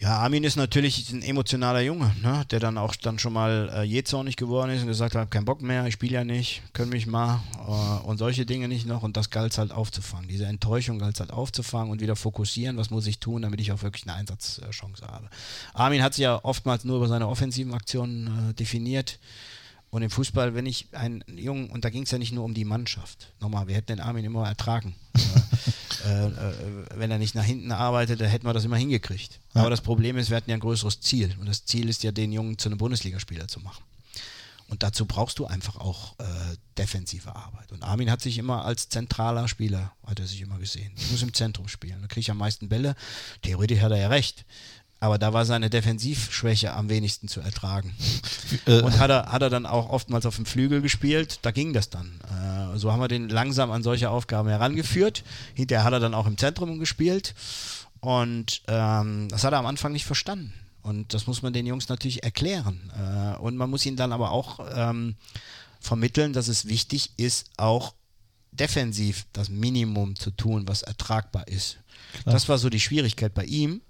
Ja, 0.00 0.16
Armin 0.16 0.44
ist 0.44 0.56
natürlich 0.56 1.12
ein 1.12 1.20
emotionaler 1.20 1.82
Junge, 1.82 2.10
ne? 2.22 2.46
der 2.50 2.58
dann 2.58 2.78
auch 2.78 2.96
dann 2.96 3.18
schon 3.18 3.34
mal 3.34 3.70
äh, 3.70 3.82
jähzornig 3.82 4.36
geworden 4.36 4.70
ist 4.70 4.80
und 4.80 4.88
gesagt 4.88 5.14
hat, 5.14 5.30
kein 5.30 5.44
Bock 5.44 5.60
mehr, 5.60 5.86
ich 5.86 5.92
spiele 5.92 6.14
ja 6.14 6.24
nicht, 6.24 6.62
können 6.72 6.88
mich 6.88 7.06
mal 7.06 7.42
äh, 7.58 8.06
und 8.06 8.16
solche 8.16 8.46
Dinge 8.46 8.66
nicht 8.66 8.86
noch 8.86 9.02
und 9.02 9.18
das 9.18 9.28
galt 9.28 9.58
halt 9.58 9.72
aufzufangen. 9.72 10.26
Diese 10.26 10.46
Enttäuschung 10.46 10.98
galt 10.98 11.20
halt 11.20 11.30
aufzufangen 11.30 11.92
und 11.92 12.00
wieder 12.00 12.16
fokussieren, 12.16 12.78
was 12.78 12.88
muss 12.88 13.06
ich 13.06 13.18
tun, 13.18 13.42
damit 13.42 13.60
ich 13.60 13.72
auch 13.72 13.82
wirklich 13.82 14.04
eine 14.04 14.14
Einsatzchance 14.14 15.06
habe. 15.06 15.28
Armin 15.74 16.02
hat 16.02 16.14
sich 16.14 16.22
ja 16.22 16.42
oftmals 16.42 16.84
nur 16.84 16.96
über 16.96 17.08
seine 17.08 17.28
offensiven 17.28 17.74
Aktionen 17.74 18.52
äh, 18.52 18.54
definiert 18.54 19.18
und 19.90 20.02
im 20.02 20.10
Fußball, 20.10 20.54
wenn 20.54 20.66
ich 20.66 20.86
einen 20.92 21.24
Jungen, 21.26 21.68
und 21.68 21.84
da 21.84 21.90
ging 21.90 22.04
es 22.04 22.10
ja 22.12 22.18
nicht 22.18 22.32
nur 22.32 22.44
um 22.44 22.54
die 22.54 22.64
Mannschaft, 22.64 23.32
nochmal, 23.40 23.66
wir 23.66 23.74
hätten 23.74 23.88
den 23.88 24.00
Armin 24.00 24.24
immer 24.24 24.46
ertragen. 24.46 24.94
äh, 26.06 26.26
äh, 26.26 26.54
wenn 26.94 27.10
er 27.10 27.18
nicht 27.18 27.34
nach 27.34 27.44
hinten 27.44 27.72
arbeitet, 27.72 28.20
dann 28.20 28.28
hätten 28.28 28.46
wir 28.46 28.52
das 28.52 28.64
immer 28.64 28.76
hingekriegt. 28.76 29.40
Ja. 29.54 29.62
Aber 29.62 29.70
das 29.70 29.80
Problem 29.80 30.16
ist, 30.16 30.30
wir 30.30 30.36
hatten 30.36 30.48
ja 30.48 30.56
ein 30.56 30.60
größeres 30.60 31.00
Ziel. 31.00 31.34
Und 31.40 31.48
das 31.48 31.64
Ziel 31.64 31.88
ist 31.88 32.04
ja, 32.04 32.12
den 32.12 32.30
Jungen 32.30 32.56
zu 32.56 32.68
einem 32.68 32.78
Bundesligaspieler 32.78 33.48
zu 33.48 33.58
machen. 33.60 33.82
Und 34.68 34.84
dazu 34.84 35.04
brauchst 35.04 35.40
du 35.40 35.46
einfach 35.46 35.78
auch 35.78 36.16
äh, 36.20 36.24
defensive 36.78 37.34
Arbeit. 37.34 37.72
Und 37.72 37.82
Armin 37.82 38.08
hat 38.08 38.20
sich 38.20 38.38
immer 38.38 38.64
als 38.64 38.88
zentraler 38.88 39.48
Spieler, 39.48 39.92
hat 40.06 40.20
er 40.20 40.28
sich 40.28 40.40
immer 40.40 40.58
gesehen. 40.58 40.92
Ich 40.96 41.10
muss 41.10 41.22
im 41.22 41.34
Zentrum 41.34 41.66
spielen. 41.66 42.00
Da 42.00 42.06
kriege 42.06 42.20
ich 42.20 42.30
am 42.30 42.38
meisten 42.38 42.68
Bälle. 42.68 42.94
Theoretisch 43.42 43.80
hat 43.80 43.90
er 43.90 43.98
ja 43.98 44.08
recht. 44.08 44.44
Aber 45.02 45.18
da 45.18 45.32
war 45.32 45.46
seine 45.46 45.70
Defensivschwäche 45.70 46.74
am 46.74 46.90
wenigsten 46.90 47.26
zu 47.26 47.40
ertragen. 47.40 47.94
Äh, 48.66 48.82
Und 48.82 48.98
hat 48.98 49.10
er, 49.10 49.32
hat 49.32 49.40
er 49.42 49.48
dann 49.48 49.64
auch 49.64 49.88
oftmals 49.88 50.26
auf 50.26 50.36
dem 50.36 50.44
Flügel 50.44 50.82
gespielt, 50.82 51.38
da 51.42 51.50
ging 51.50 51.72
das 51.72 51.88
dann. 51.88 52.20
Äh, 52.28 52.78
so 52.78 52.92
haben 52.92 53.00
wir 53.00 53.08
den 53.08 53.28
langsam 53.28 53.70
an 53.70 53.82
solche 53.82 54.10
Aufgaben 54.10 54.48
herangeführt. 54.48 55.24
Hinterher 55.54 55.84
hat 55.84 55.92
er 55.94 56.00
dann 56.00 56.14
auch 56.14 56.26
im 56.26 56.36
Zentrum 56.36 56.78
gespielt. 56.78 57.34
Und 58.00 58.62
ähm, 58.68 59.28
das 59.30 59.44
hat 59.44 59.52
er 59.52 59.58
am 59.58 59.66
Anfang 59.66 59.92
nicht 59.92 60.04
verstanden. 60.04 60.52
Und 60.82 61.12
das 61.14 61.26
muss 61.26 61.42
man 61.42 61.52
den 61.52 61.66
Jungs 61.66 61.88
natürlich 61.88 62.22
erklären. 62.22 62.90
Äh, 62.98 63.38
und 63.38 63.56
man 63.56 63.70
muss 63.70 63.86
ihnen 63.86 63.96
dann 63.96 64.12
aber 64.12 64.30
auch 64.30 64.60
ähm, 64.74 65.14
vermitteln, 65.80 66.32
dass 66.32 66.48
es 66.48 66.66
wichtig 66.66 67.12
ist, 67.16 67.50
auch 67.56 67.94
defensiv 68.52 69.26
das 69.32 69.48
Minimum 69.48 70.16
zu 70.16 70.30
tun, 70.30 70.66
was 70.66 70.82
ertragbar 70.82 71.48
ist. 71.48 71.78
Das 72.24 72.48
war 72.48 72.58
so 72.58 72.68
die 72.68 72.80
Schwierigkeit 72.80 73.32
bei 73.32 73.44
ihm, 73.44 73.80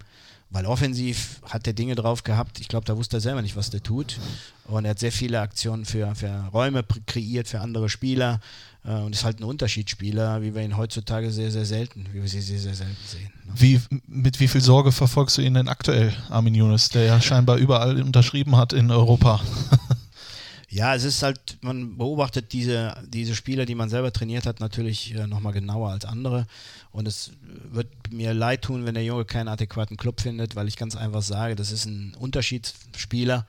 weil 0.51 0.65
offensiv 0.65 1.41
hat 1.49 1.65
er 1.65 1.73
Dinge 1.73 1.95
drauf 1.95 2.23
gehabt. 2.23 2.59
Ich 2.59 2.67
glaube, 2.67 2.85
da 2.85 2.97
wusste 2.97 3.17
er 3.17 3.21
selber 3.21 3.41
nicht, 3.41 3.55
was 3.55 3.69
der 3.69 3.81
tut. 3.81 4.19
Und 4.65 4.85
er 4.85 4.91
hat 4.91 4.99
sehr 4.99 5.11
viele 5.11 5.39
Aktionen 5.39 5.85
für, 5.85 6.13
für 6.13 6.49
Räume 6.53 6.83
kreiert, 7.05 7.47
für 7.47 7.61
andere 7.61 7.89
Spieler. 7.89 8.41
Äh, 8.83 8.93
und 8.95 9.13
ist 9.13 9.23
halt 9.23 9.39
ein 9.39 9.43
Unterschiedsspieler, 9.43 10.41
wie 10.41 10.53
wir 10.53 10.61
ihn 10.61 10.75
heutzutage 10.75 11.31
sehr, 11.31 11.51
sehr 11.51 11.65
selten, 11.65 12.05
wie 12.11 12.21
wir 12.21 12.27
sie 12.27 12.41
sehr, 12.41 12.59
sehr 12.59 12.75
selten 12.75 12.97
sehen. 13.05 13.31
Ne? 13.45 13.53
wie, 13.55 13.81
mit 14.07 14.39
wie 14.39 14.47
viel 14.47 14.61
Sorge 14.61 14.91
verfolgst 14.91 15.37
du 15.37 15.41
ihn 15.41 15.53
denn 15.53 15.67
aktuell, 15.67 16.13
Armin 16.29 16.55
Younes, 16.55 16.89
der 16.89 17.05
ja 17.05 17.21
scheinbar 17.21 17.57
überall 17.57 18.01
unterschrieben 18.01 18.57
hat 18.57 18.73
in 18.73 18.91
Europa? 18.91 19.39
Ja, 20.71 20.95
es 20.95 21.03
ist 21.03 21.21
halt, 21.21 21.57
man 21.59 21.97
beobachtet 21.97 22.53
diese, 22.53 22.95
diese 23.05 23.35
Spieler, 23.35 23.65
die 23.65 23.75
man 23.75 23.89
selber 23.89 24.13
trainiert 24.13 24.45
hat, 24.45 24.61
natürlich 24.61 25.13
äh, 25.13 25.27
nochmal 25.27 25.51
genauer 25.51 25.89
als 25.89 26.05
andere. 26.05 26.47
Und 26.93 27.09
es 27.09 27.31
wird 27.71 27.89
mir 28.09 28.33
leid 28.33 28.61
tun, 28.61 28.85
wenn 28.85 28.93
der 28.93 29.03
Junge 29.03 29.25
keinen 29.25 29.49
adäquaten 29.49 29.97
Club 29.97 30.21
findet, 30.21 30.55
weil 30.55 30.69
ich 30.69 30.77
ganz 30.77 30.95
einfach 30.95 31.23
sage, 31.23 31.57
das 31.57 31.73
ist 31.73 31.85
ein 31.85 32.15
Unterschiedsspieler. 32.17 33.45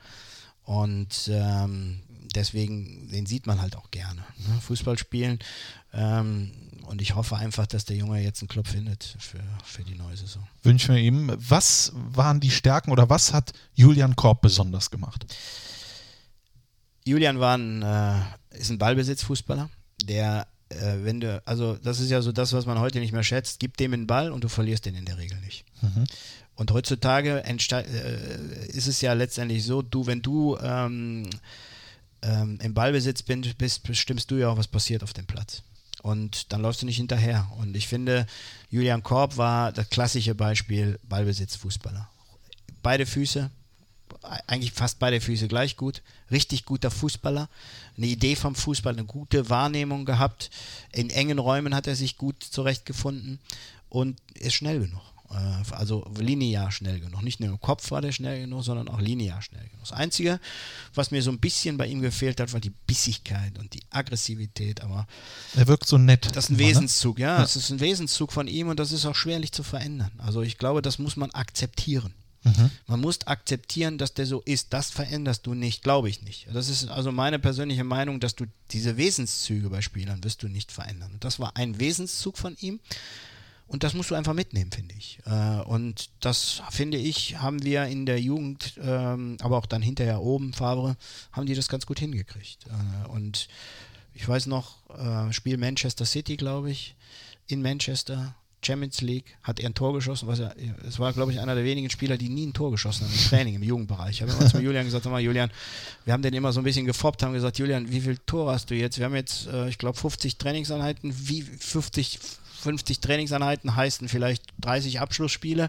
Und 0.65 1.31
ähm, 1.33 2.01
deswegen, 2.35 3.09
den 3.13 3.27
sieht 3.27 3.47
man 3.47 3.63
halt 3.63 3.77
auch 3.77 3.93
gerne. 3.93 4.21
Ne? 4.39 4.61
Fußball 4.61 4.99
spielen. 4.99 5.39
Ähm, 5.95 6.51
und 6.87 7.01
ich 7.01 7.15
hoffe 7.15 7.37
einfach, 7.37 7.69
dass 7.69 7.85
der 7.85 7.97
Junge 7.97 8.21
jetzt 8.21 8.43
einen 8.43 8.49
Club 8.49 8.67
findet 8.67 9.17
für, 9.21 9.39
für 9.65 9.85
die 9.85 9.95
neue 9.95 10.17
Saison. 10.17 10.43
Wünschen 10.65 10.97
wir 10.97 11.01
ihm. 11.01 11.33
Was 11.37 11.93
waren 11.95 12.41
die 12.41 12.51
Stärken 12.51 12.91
oder 12.91 13.09
was 13.09 13.33
hat 13.33 13.53
Julian 13.75 14.17
Korb 14.17 14.43
besonders 14.43 14.91
gemacht? 14.91 15.25
Julian 17.05 17.41
war 17.41 17.57
ein, 17.59 17.83
äh, 17.83 18.59
ist 18.59 18.71
ein 18.71 18.79
Ballbesitzfußballer, 18.79 19.69
der, 20.05 20.47
äh, 20.69 20.97
wenn 21.03 21.21
du, 21.21 21.43
also 21.45 21.77
das 21.77 22.01
ist 22.01 22.11
ja 22.11 22.23
so 22.23 22.33
das, 22.33 22.53
was 22.53 22.67
man 22.67 22.79
heute 22.79 23.01
nicht 23.01 23.13
mehr 23.13 23.25
schätzt, 23.25 23.61
gib 23.61 23.77
dem 23.77 23.91
den 23.93 24.07
Ball 24.07 24.31
und 24.31 24.45
du 24.45 24.49
verlierst 24.49 24.87
den 24.87 24.95
in 24.95 25.05
der 25.05 25.19
Regel 25.19 25.39
nicht. 25.41 25.65
Und 26.55 26.71
heutzutage 26.71 27.43
äh, 27.45 28.67
ist 28.69 28.87
es 28.87 29.01
ja 29.01 29.15
letztendlich 29.15 29.65
so, 29.65 29.83
du, 29.83 30.07
wenn 30.07 30.23
du 30.23 30.57
ähm, 30.63 31.29
ähm, 32.23 32.59
im 32.63 32.75
Ballbesitz 32.75 33.23
bin, 33.23 33.43
bist, 33.59 33.83
bestimmst 33.83 34.31
du 34.31 34.37
ja 34.37 34.49
auch, 34.49 34.57
was 34.57 34.69
passiert 34.69 35.03
auf 35.03 35.13
dem 35.13 35.27
Platz. 35.27 35.63
Und 36.03 36.53
dann 36.53 36.63
läufst 36.63 36.83
du 36.83 36.87
nicht 36.87 36.97
hinterher. 36.97 37.51
Und 37.59 37.77
ich 37.77 37.89
finde, 37.89 38.27
Julian 38.71 39.03
Korb 39.03 39.37
war 39.37 39.73
das 39.73 39.89
klassische 39.89 40.35
Beispiel 40.35 40.99
Ballbesitzfußballer. 41.09 42.09
Beide 42.83 43.07
Füße, 43.07 43.51
eigentlich 44.47 44.73
fast 44.73 44.99
beide 44.99 45.21
Füße 45.21 45.49
gleich 45.49 45.77
gut. 45.77 46.03
Richtig 46.31 46.65
guter 46.65 46.91
Fußballer. 46.91 47.49
Eine 47.97 48.07
Idee 48.07 48.37
vom 48.37 48.55
Fußball, 48.55 48.93
eine 48.95 49.05
gute 49.05 49.49
Wahrnehmung 49.51 50.05
gehabt. 50.05 50.51
In 50.93 51.11
engen 51.11 51.39
Räumen 51.39 51.75
hat 51.75 51.87
er 51.87 51.97
sich 51.97 52.17
gut 52.17 52.43
zurechtgefunden 52.43 53.39
und 53.89 54.19
ist 54.35 54.55
schnell 54.55 54.81
genug. 54.81 55.03
Äh, 55.31 55.73
Also 55.75 56.07
linear 56.19 56.71
schnell 56.73 57.01
genug. 57.01 57.23
Nicht 57.23 57.41
nur 57.41 57.49
im 57.51 57.61
Kopf 57.61 57.91
war 57.91 58.01
der 58.03 58.13
schnell 58.13 58.41
genug, 58.43 58.63
sondern 58.65 58.89
auch 58.89 59.01
linear 59.01 59.43
schnell 59.43 59.63
genug. 59.63 59.81
Das 59.81 59.93
Einzige, 59.93 60.41
was 60.95 61.11
mir 61.11 61.23
so 61.23 61.31
ein 61.31 61.41
bisschen 61.41 61.77
bei 61.77 61.87
ihm 61.87 62.01
gefehlt 62.01 62.39
hat, 62.41 62.53
war 62.53 62.61
die 62.61 62.73
Bissigkeit 62.87 63.59
und 63.59 63.73
die 63.75 63.83
Aggressivität. 63.91 64.83
Aber 64.83 65.07
Er 65.57 65.67
wirkt 65.69 65.87
so 65.89 65.99
nett. 65.99 66.35
das 66.37 66.45
ist 66.45 66.51
ein 66.51 66.55
immer, 66.55 66.63
ne? 66.63 66.69
Wesenszug, 66.71 67.19
ja. 67.19 67.39
Das 67.39 67.57
ist 67.57 67.71
ein 67.71 67.81
Wesenszug 67.81 68.33
von 68.33 68.47
ihm 68.47 68.69
und 68.69 68.79
das 68.79 68.93
ist 68.93 69.05
auch 69.07 69.17
schwerlich 69.17 69.53
zu 69.53 69.63
verändern. 69.63 70.13
Also 70.19 70.43
ich 70.43 70.59
glaube, 70.59 70.81
das 70.83 70.99
muss 70.99 71.17
man 71.17 71.31
akzeptieren. 71.33 72.15
Man 72.87 73.01
muss 73.01 73.27
akzeptieren, 73.27 73.99
dass 73.99 74.15
der 74.15 74.27
so 74.27 74.41
ist. 74.41 74.73
Das 74.73 74.91
veränderst 74.91 75.47
du 75.47 75.55
nicht, 75.55 75.83
glaube 75.83 76.09
ich 76.09 76.23
nicht. 76.23 76.49
Das 76.53 76.69
ist 76.69 76.89
also 76.89 77.13
meine 77.13 77.39
persönliche 77.39 77.85
Meinung, 77.85 78.19
dass 78.19 78.35
du 78.35 78.47
diese 78.73 78.97
Wesenszüge 78.97 79.71
bei 79.71 79.81
Spielern 79.81 80.25
wirst 80.25 80.43
du 80.43 80.49
nicht 80.49 80.73
verändern. 80.73 81.17
Das 81.21 81.39
war 81.39 81.57
ein 81.57 81.79
Wesenszug 81.79 82.37
von 82.39 82.57
ihm. 82.61 82.81
Und 83.69 83.85
das 83.85 83.95
musst 83.95 84.11
du 84.11 84.15
einfach 84.15 84.35
mitnehmen, 84.35 84.71
finde 84.71 84.95
ich. 84.99 85.21
Äh, 85.25 85.63
Und 85.63 86.11
das, 86.21 86.63
finde 86.71 86.99
ich, 86.99 87.39
haben 87.39 87.63
wir 87.63 87.87
in 87.87 88.05
der 88.05 88.21
Jugend, 88.21 88.75
ähm, 88.83 89.39
aber 89.41 89.57
auch 89.57 89.65
dann 89.65 89.81
hinterher 89.81 90.21
oben, 90.21 90.53
Favre, 90.53 90.97
haben 91.31 91.47
die 91.47 91.55
das 91.55 91.69
ganz 91.69 91.87
gut 91.87 91.99
hingekriegt. 91.99 92.67
Äh, 92.67 93.09
Und 93.09 93.49
ich 94.13 94.29
weiß 94.29 94.45
noch, 94.47 94.77
äh, 94.91 95.33
Spiel 95.33 95.57
Manchester 95.57 96.05
City, 96.05 96.37
glaube 96.37 96.71
ich, 96.71 96.97
in 97.47 97.63
Manchester, 97.63 98.35
Champions 98.65 99.01
League, 99.01 99.25
hat 99.43 99.61
er 99.61 99.69
ein 99.69 99.75
Tor 99.75 99.93
geschossen. 99.93 100.29
Was 100.29 100.39
er, 100.39 100.55
es 100.87 100.99
war, 100.99 101.13
glaube 101.13 101.33
ich, 101.33 101.41
einer 101.41 101.55
der 101.55 101.65
wenigen 101.65 101.91
Spieler, 101.91 102.17
die 102.17 102.29
nie 102.29 102.47
ein 102.47 102.53
Tor 102.53 102.71
geschossen 102.71 103.07
haben 103.07 103.13
im 103.13 103.29
Training, 103.29 103.55
im 103.57 103.63
Jugendbereich. 103.63 104.17
Ich 104.17 104.23
habe 104.23 104.33
immer 104.33 104.47
zu 104.47 104.61
Julian 104.61 104.85
gesagt, 104.85 105.05
sag 105.05 105.11
mal, 105.11 105.21
Julian, 105.21 105.51
wir 106.05 106.13
haben 106.13 106.23
den 106.23 106.35
immer 106.35 106.53
so 106.53 106.61
ein 106.61 106.65
bisschen 106.65 106.87
gefoppt, 106.87 107.23
haben 107.23 107.33
gesagt, 107.33 107.59
Julian, 107.59 107.91
wie 107.91 108.01
viel 108.01 108.19
Tor 108.19 108.53
hast 108.53 108.71
du 108.71 108.75
jetzt? 108.75 108.99
Wir 108.99 109.07
haben 109.07 109.15
jetzt, 109.15 109.47
äh, 109.47 109.69
ich 109.69 109.79
glaube, 109.79 109.99
50 109.99 110.37
Trainingseinheiten, 110.37 111.13
wie 111.29 111.43
50, 111.43 112.19
50 112.63 113.01
Trainingseinheiten 113.01 113.75
heißen 113.75 114.09
vielleicht 114.09 114.45
30 114.61 115.01
Abschlussspiele. 115.01 115.69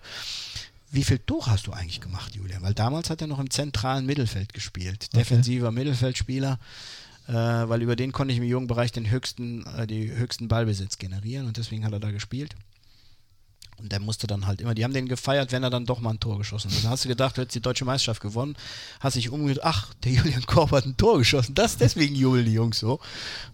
Wie 0.91 1.03
viel 1.03 1.17
Tor 1.17 1.47
hast 1.47 1.65
du 1.65 1.71
eigentlich 1.71 2.01
gemacht, 2.01 2.35
Julian? 2.35 2.61
Weil 2.61 2.75
damals 2.75 3.09
hat 3.09 3.19
er 3.19 3.27
noch 3.27 3.39
im 3.39 3.49
zentralen 3.49 4.05
Mittelfeld 4.05 4.53
gespielt. 4.53 5.15
Defensiver 5.15 5.71
Mittelfeldspieler, 5.71 6.59
äh, 7.27 7.33
weil 7.33 7.81
über 7.81 7.95
den 7.95 8.11
konnte 8.11 8.31
ich 8.31 8.37
im 8.37 8.43
Jugendbereich 8.43 8.91
den 8.91 9.09
höchsten, 9.09 9.65
äh, 9.75 9.87
die 9.87 10.11
höchsten 10.11 10.47
Ballbesitz 10.47 10.99
generieren 10.99 11.47
und 11.47 11.57
deswegen 11.57 11.83
hat 11.83 11.93
er 11.93 11.99
da 11.99 12.11
gespielt. 12.11 12.55
Und 13.83 13.91
der 13.91 13.99
musste 13.99 14.27
dann 14.27 14.47
halt 14.47 14.61
immer, 14.61 14.73
die 14.73 14.85
haben 14.85 14.93
den 14.93 15.09
gefeiert, 15.09 15.51
wenn 15.51 15.61
er 15.61 15.69
dann 15.69 15.85
doch 15.85 15.99
mal 15.99 16.11
ein 16.11 16.19
Tor 16.19 16.37
geschossen 16.37 16.71
hat. 16.71 16.85
Dann 16.85 16.91
hast 16.91 17.03
du 17.03 17.09
gedacht, 17.09 17.35
du 17.35 17.41
hättest 17.41 17.55
die 17.55 17.61
deutsche 17.61 17.83
Meisterschaft 17.83 18.21
gewonnen, 18.21 18.55
hast 19.01 19.17
dich 19.17 19.29
umgedreht, 19.29 19.63
ach, 19.63 19.93
der 20.05 20.13
Julian 20.13 20.45
Korb 20.45 20.71
hat 20.71 20.85
ein 20.85 20.95
Tor 20.95 21.17
geschossen. 21.17 21.53
Das 21.53 21.75
deswegen 21.77 22.15
jubeln 22.15 22.45
die 22.45 22.53
Jungs 22.53 22.79
so. 22.79 22.93
Und 22.93 23.01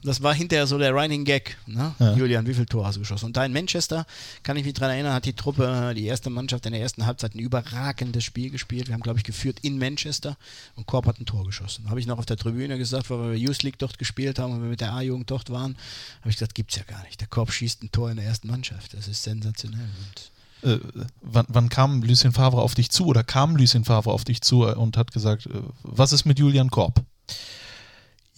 das 0.03 0.21
war 0.21 0.35
hinterher 0.35 0.67
so 0.67 0.77
der 0.77 0.91
Running 0.91 1.25
Gag. 1.25 1.57
Ne? 1.65 1.95
Ja. 1.97 2.13
Julian, 2.13 2.45
wie 2.45 2.53
viel 2.53 2.67
Tor 2.67 2.85
hast 2.85 2.95
du 2.95 2.99
geschossen? 2.99 3.25
Und 3.25 3.37
da 3.37 3.43
in 3.43 3.53
Manchester, 3.53 4.05
kann 4.43 4.55
ich 4.55 4.65
mich 4.65 4.75
dran 4.75 4.91
erinnern, 4.91 5.13
hat 5.13 5.25
die 5.25 5.33
Truppe, 5.33 5.93
die 5.95 6.05
erste 6.05 6.29
Mannschaft 6.29 6.63
in 6.67 6.73
der 6.73 6.81
ersten 6.81 7.07
Halbzeit 7.07 7.33
ein 7.33 7.39
überragendes 7.39 8.23
Spiel 8.23 8.51
gespielt. 8.51 8.87
Wir 8.87 8.93
haben, 8.93 9.01
glaube 9.01 9.17
ich, 9.17 9.25
geführt 9.25 9.57
in 9.63 9.79
Manchester 9.79 10.37
und 10.75 10.85
Korb 10.85 11.07
hat 11.07 11.19
ein 11.19 11.25
Tor 11.25 11.43
geschossen. 11.43 11.89
Habe 11.89 11.99
ich 11.99 12.05
noch 12.05 12.19
auf 12.19 12.27
der 12.27 12.37
Tribüne 12.37 12.77
gesagt, 12.77 13.09
weil 13.09 13.31
wir 13.31 13.35
Youth 13.35 13.63
League 13.63 13.79
dort 13.79 13.97
gespielt 13.97 14.37
haben 14.37 14.53
und 14.53 14.61
wir 14.61 14.69
mit 14.69 14.81
der 14.81 14.93
A-Jugend 14.93 15.31
dort 15.31 15.49
waren, 15.49 15.75
habe 16.21 16.29
ich 16.29 16.35
gesagt, 16.35 16.53
gibt's 16.53 16.75
ja 16.75 16.83
gar 16.83 17.03
nicht. 17.03 17.19
Der 17.19 17.27
Korb 17.27 17.51
schießt 17.51 17.81
ein 17.81 17.91
Tor 17.91 18.11
in 18.11 18.17
der 18.17 18.25
ersten 18.25 18.47
Mannschaft. 18.47 18.93
Das 18.93 19.07
ist 19.07 19.23
sensationell. 19.23 19.79
Und 19.79 20.18
Äh, 20.63 20.79
wann, 21.21 21.45
wann 21.47 21.69
kam 21.69 22.01
Lucien 22.01 22.31
Favre 22.31 22.61
auf 22.61 22.75
dich 22.75 22.89
zu 22.91 23.05
oder 23.05 23.23
kam 23.23 23.55
Lucien 23.55 23.85
Favre 23.85 24.11
auf 24.11 24.23
dich 24.23 24.41
zu 24.41 24.65
und 24.65 24.97
hat 24.97 25.11
gesagt, 25.11 25.45
äh, 25.45 25.61
was 25.83 26.11
ist 26.11 26.25
mit 26.25 26.39
Julian 26.39 26.69
Korb? 26.69 27.03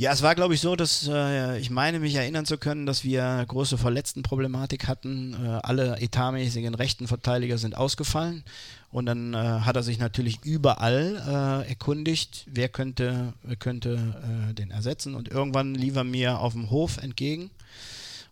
Ja, 0.02 0.12
es 0.12 0.24
war, 0.24 0.34
glaube 0.34 0.56
ich, 0.56 0.62
so, 0.62 0.76
dass 0.76 1.08
äh, 1.08 1.60
ich 1.60 1.70
meine, 1.70 2.00
mich 2.00 2.16
erinnern 2.16 2.48
zu 2.48 2.58
können, 2.58 2.88
dass 2.88 3.04
wir 3.04 3.46
große 3.48 3.78
Verletztenproblematik 3.78 4.88
hatten. 4.88 5.34
Äh, 5.34 5.60
alle 5.62 6.02
etatmäßigen 6.02 6.74
rechten 6.74 7.08
Verteidiger 7.08 7.60
sind 7.60 7.78
ausgefallen. 7.78 8.44
Und 8.90 9.06
dann 9.06 9.36
äh, 9.36 9.38
hat 9.38 9.76
er 9.76 9.84
sich 9.84 10.00
natürlich 10.00 10.44
überall 10.44 11.64
äh, 11.64 11.70
erkundigt, 11.70 12.48
wer 12.48 12.68
könnte, 12.68 13.34
wer 13.44 13.58
könnte 13.58 14.50
äh, 14.50 14.54
den 14.56 14.72
ersetzen. 14.72 15.14
Und 15.14 15.28
irgendwann 15.28 15.76
lief 15.76 15.96
er 15.96 16.04
mir 16.04 16.40
auf 16.40 16.54
dem 16.54 16.72
Hof 16.72 16.98
entgegen 16.98 17.52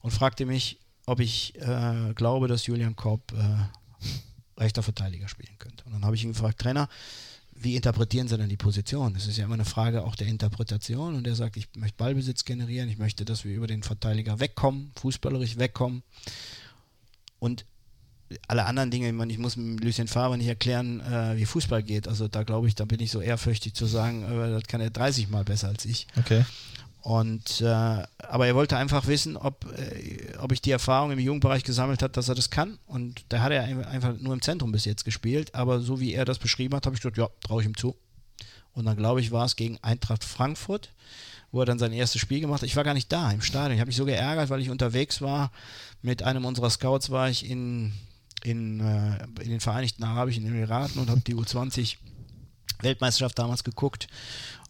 und 0.01 0.09
fragte 0.09 0.47
mich, 0.47 0.79
ob 1.05 1.19
ich 1.19 1.53
äh, 1.61 2.13
glaube, 2.15 2.47
dass 2.47 2.65
Julian 2.65 2.95
Korb 2.95 3.21
äh, 3.33 3.78
rechter 4.57 4.83
Verteidiger 4.83 5.27
spielen 5.27 5.57
könnte. 5.57 5.83
Und 5.85 5.93
dann 5.93 6.05
habe 6.05 6.15
ich 6.15 6.23
ihn 6.23 6.33
gefragt, 6.33 6.59
Trainer, 6.59 6.89
wie 7.61 7.75
interpretieren 7.75 8.27
Sie 8.27 8.37
denn 8.37 8.49
die 8.49 8.57
Position? 8.57 9.13
Das 9.13 9.27
ist 9.27 9.37
ja 9.37 9.45
immer 9.45 9.55
eine 9.55 9.65
Frage 9.65 10.03
auch 10.03 10.15
der 10.15 10.27
Interpretation. 10.27 11.15
Und 11.15 11.27
er 11.27 11.35
sagt, 11.35 11.57
ich 11.57 11.67
möchte 11.75 11.97
Ballbesitz 11.97 12.45
generieren, 12.45 12.89
ich 12.89 12.97
möchte, 12.97 13.25
dass 13.25 13.43
wir 13.43 13.53
über 13.53 13.67
den 13.67 13.83
Verteidiger 13.83 14.39
wegkommen, 14.39 14.91
fußballerisch 14.95 15.57
wegkommen. 15.57 16.03
Und 17.39 17.65
alle 18.47 18.65
anderen 18.65 18.91
Dinge, 18.91 19.07
ich, 19.07 19.13
meine, 19.13 19.33
ich 19.33 19.39
muss 19.39 19.55
Lucien 19.55 20.07
Favre 20.07 20.37
nicht 20.37 20.47
erklären, 20.47 21.01
äh, 21.01 21.35
wie 21.35 21.45
Fußball 21.45 21.83
geht. 21.83 22.07
Also 22.07 22.27
da 22.27 22.43
glaube 22.43 22.67
ich, 22.67 22.75
da 22.75 22.85
bin 22.85 22.99
ich 22.99 23.11
so 23.11 23.21
ehrfürchtig 23.21 23.73
zu 23.73 23.85
sagen, 23.85 24.23
äh, 24.23 24.51
das 24.51 24.63
kann 24.63 24.81
er 24.81 24.89
30 24.89 25.29
Mal 25.29 25.43
besser 25.43 25.67
als 25.67 25.85
ich. 25.85 26.07
Okay. 26.17 26.45
Und 27.01 27.61
äh, 27.61 27.65
aber 27.65 28.47
er 28.47 28.55
wollte 28.55 28.75
einfach 28.77 29.07
wissen, 29.07 29.37
ob, 29.37 29.65
äh, 29.77 30.35
ob 30.39 30.51
ich 30.51 30.61
die 30.61 30.71
Erfahrung 30.71 31.11
im 31.11 31.19
Jugendbereich 31.19 31.63
gesammelt 31.63 32.01
hat, 32.03 32.17
dass 32.17 32.27
er 32.29 32.35
das 32.35 32.49
kann. 32.49 32.77
Und 32.87 33.23
da 33.29 33.39
hat 33.41 33.51
er 33.53 33.63
ein- 33.63 33.85
einfach 33.85 34.17
nur 34.19 34.33
im 34.33 34.41
Zentrum 34.41 34.71
bis 34.73 34.85
jetzt 34.85 35.05
gespielt. 35.05 35.55
Aber 35.55 35.79
so 35.79 35.99
wie 35.99 36.13
er 36.13 36.25
das 36.25 36.39
beschrieben 36.39 36.75
hat, 36.75 36.85
habe 36.85 36.95
ich 36.95 37.01
gedacht, 37.01 37.17
ja, 37.17 37.29
traue 37.41 37.61
ich 37.61 37.67
ihm 37.67 37.77
zu. 37.77 37.95
Und 38.73 38.85
dann 38.85 38.97
glaube 38.97 39.21
ich, 39.21 39.31
war 39.31 39.45
es 39.45 39.55
gegen 39.55 39.77
Eintracht 39.81 40.23
Frankfurt, 40.25 40.91
wo 41.51 41.61
er 41.61 41.65
dann 41.65 41.79
sein 41.79 41.93
erstes 41.93 42.21
Spiel 42.21 42.41
gemacht 42.41 42.61
hat. 42.61 42.67
Ich 42.67 42.75
war 42.75 42.83
gar 42.83 42.93
nicht 42.93 43.11
da 43.11 43.31
im 43.31 43.41
Stadion. 43.41 43.73
Ich 43.73 43.79
habe 43.79 43.87
mich 43.87 43.95
so 43.97 44.05
geärgert, 44.05 44.49
weil 44.49 44.61
ich 44.61 44.69
unterwegs 44.69 45.21
war. 45.21 45.51
Mit 46.01 46.21
einem 46.23 46.45
unserer 46.45 46.69
Scouts 46.69 47.09
war 47.09 47.29
ich 47.29 47.49
in, 47.49 47.93
in, 48.43 48.81
äh, 48.81 49.23
in 49.41 49.49
den 49.49 49.59
Vereinigten 49.61 50.03
Arabischen 50.03 50.45
Emiraten 50.45 50.99
und 51.01 51.09
habe 51.09 51.21
die 51.21 51.35
U20 51.35 51.95
Weltmeisterschaft 52.81 53.37
damals 53.39 53.63
geguckt. 53.63 54.07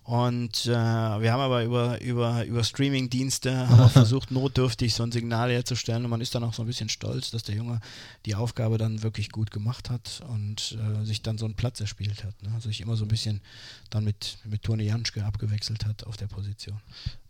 Und 0.09 0.65
äh, 0.65 0.71
wir 0.71 1.31
haben 1.31 1.39
aber 1.39 1.63
über, 1.63 2.01
über, 2.01 2.43
über 2.43 2.63
Streaming-Dienste 2.63 3.69
haben 3.69 3.89
versucht, 3.91 4.31
notdürftig 4.31 4.95
so 4.95 5.03
ein 5.03 5.11
Signal 5.11 5.51
herzustellen. 5.51 6.03
Und 6.03 6.09
man 6.09 6.19
ist 6.19 6.33
dann 6.33 6.43
auch 6.43 6.55
so 6.55 6.63
ein 6.63 6.65
bisschen 6.65 6.89
stolz, 6.89 7.29
dass 7.29 7.43
der 7.43 7.53
Junge 7.53 7.79
die 8.25 8.33
Aufgabe 8.33 8.79
dann 8.79 9.03
wirklich 9.03 9.31
gut 9.31 9.51
gemacht 9.51 9.91
hat 9.91 10.23
und 10.27 10.79
äh, 10.81 11.05
sich 11.05 11.21
dann 11.21 11.37
so 11.37 11.45
einen 11.45 11.53
Platz 11.53 11.79
erspielt 11.79 12.23
hat. 12.23 12.41
Ne? 12.41 12.49
Also 12.55 12.69
sich 12.69 12.81
immer 12.81 12.95
so 12.95 13.05
ein 13.05 13.07
bisschen 13.07 13.41
dann 13.91 14.03
mit, 14.03 14.39
mit 14.45 14.63
Toni 14.63 14.85
Janschke 14.85 15.23
abgewechselt 15.23 15.85
hat 15.85 16.03
auf 16.07 16.17
der 16.17 16.25
Position. 16.25 16.81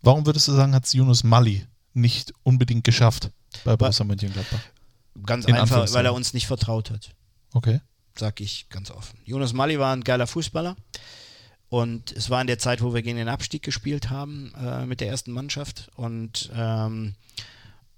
Warum 0.01 0.25
würdest 0.25 0.47
du 0.47 0.53
sagen, 0.53 0.73
hat 0.73 0.85
es 0.85 0.93
Yunus 0.93 1.25
Mali 1.25 1.67
nicht 1.93 2.33
unbedingt 2.43 2.85
geschafft 2.85 3.29
bei 3.65 3.75
Borussia 3.75 4.05
Mönchengladbach? 4.05 4.61
Ganz 5.25 5.43
In 5.43 5.55
einfach, 5.55 5.91
weil 5.91 6.05
er 6.05 6.13
uns 6.13 6.33
nicht 6.33 6.47
vertraut 6.47 6.91
hat. 6.91 7.13
Okay. 7.51 7.81
sag 8.17 8.39
ich 8.39 8.69
ganz 8.69 8.89
offen. 8.89 9.19
Jonas 9.25 9.51
Mali 9.51 9.77
war 9.79 9.93
ein 9.93 10.05
geiler 10.05 10.27
Fußballer. 10.27 10.77
Und 11.69 12.11
es 12.13 12.29
war 12.29 12.41
in 12.41 12.47
der 12.47 12.57
Zeit, 12.57 12.81
wo 12.81 12.93
wir 12.93 13.01
gegen 13.03 13.17
den 13.17 13.29
Abstieg 13.29 13.61
gespielt 13.61 14.09
haben 14.09 14.51
äh, 14.59 14.85
mit 14.85 15.01
der 15.01 15.07
ersten 15.07 15.31
Mannschaft. 15.31 15.89
Und 15.95 16.49
ähm, 16.55 17.13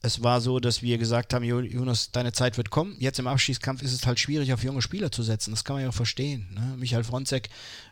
es 0.02 0.24
war 0.24 0.42
so, 0.42 0.60
dass 0.60 0.82
wir 0.82 0.98
gesagt 0.98 1.34
haben, 1.34 1.44
Jo- 1.46 1.60
Jonas, 1.62 2.12
deine 2.12 2.34
Zeit 2.34 2.58
wird 2.58 2.70
kommen. 2.70 2.98
Jetzt 3.00 3.20
im 3.20 3.28
Abstiegskampf 3.28 3.82
ist 3.82 3.94
es 3.94 4.06
halt 4.06 4.20
schwierig, 4.20 4.52
auf 4.52 4.64
junge 4.64 4.82
Spieler 4.82 5.12
zu 5.12 5.24
setzen. 5.24 5.52
Das 5.52 5.64
kann 5.64 5.76
man 5.76 5.84
ja 5.84 5.90
auch 5.90 5.94
verstehen. 5.94 6.48
Ne? 6.54 6.76
Michael 6.78 7.04
Fronzek 7.04 7.50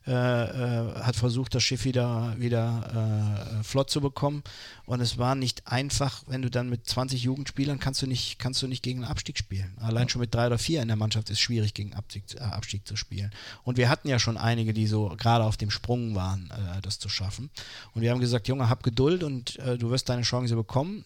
äh, 0.10 0.14
äh, 0.14 0.95
hat 1.03 1.16
versucht, 1.16 1.53
das 1.53 1.62
Schiff 1.62 1.86
wieder, 1.86 2.34
wieder 2.39 3.60
äh, 3.60 3.64
flott 3.64 3.91
zu 3.91 4.01
bekommen. 4.01 4.41
Und 4.88 5.01
es 5.01 5.20
war 5.20 5.36
nicht 5.36 5.68
einfach, 5.68 6.24
wenn 6.26 6.41
du 6.41 6.49
dann 6.49 6.68
mit 6.68 6.88
20 6.88 7.22
Jugendspielern 7.22 7.80
kannst 7.80 8.01
du 8.01 8.07
nicht, 8.07 8.39
kannst 8.39 8.60
du 8.64 8.68
nicht 8.68 8.82
gegen 8.82 9.03
einen 9.03 9.12
Abstieg 9.12 9.38
spielen. 9.38 9.78
Allein 9.80 10.10
schon 10.10 10.22
mit 10.22 10.34
drei 10.34 10.47
oder 10.47 10.57
vier 10.57 10.82
in 10.82 10.88
der 10.88 10.97
Mannschaft 10.97 11.30
ist 11.30 11.38
es 11.38 11.39
schwierig, 11.39 11.76
gegen 11.76 11.93
Abstieg, 11.93 12.24
äh, 12.34 12.39
Abstieg 12.39 12.88
zu 12.88 12.95
spielen. 12.95 13.30
Und 13.64 13.78
wir 13.78 13.88
hatten 13.88 14.07
ja 14.07 14.18
schon 14.18 14.38
einige, 14.38 14.74
die 14.74 14.88
so 14.88 15.10
gerade 15.16 15.43
auf 15.43 15.57
dem 15.57 15.70
Sprung 15.70 16.16
waren, 16.16 16.51
das 16.82 16.97
zu 16.97 17.07
schaffen. 17.07 17.51
Und 17.93 18.01
wir 18.01 18.10
haben 18.10 18.20
gesagt, 18.20 18.47
Junge, 18.47 18.68
hab 18.68 18.82
Geduld 18.82 19.24
und 19.24 19.60
du 19.78 19.91
wirst 19.91 20.10
deine 20.10 20.24
Chance 20.24 20.55
bekommen. 20.55 21.05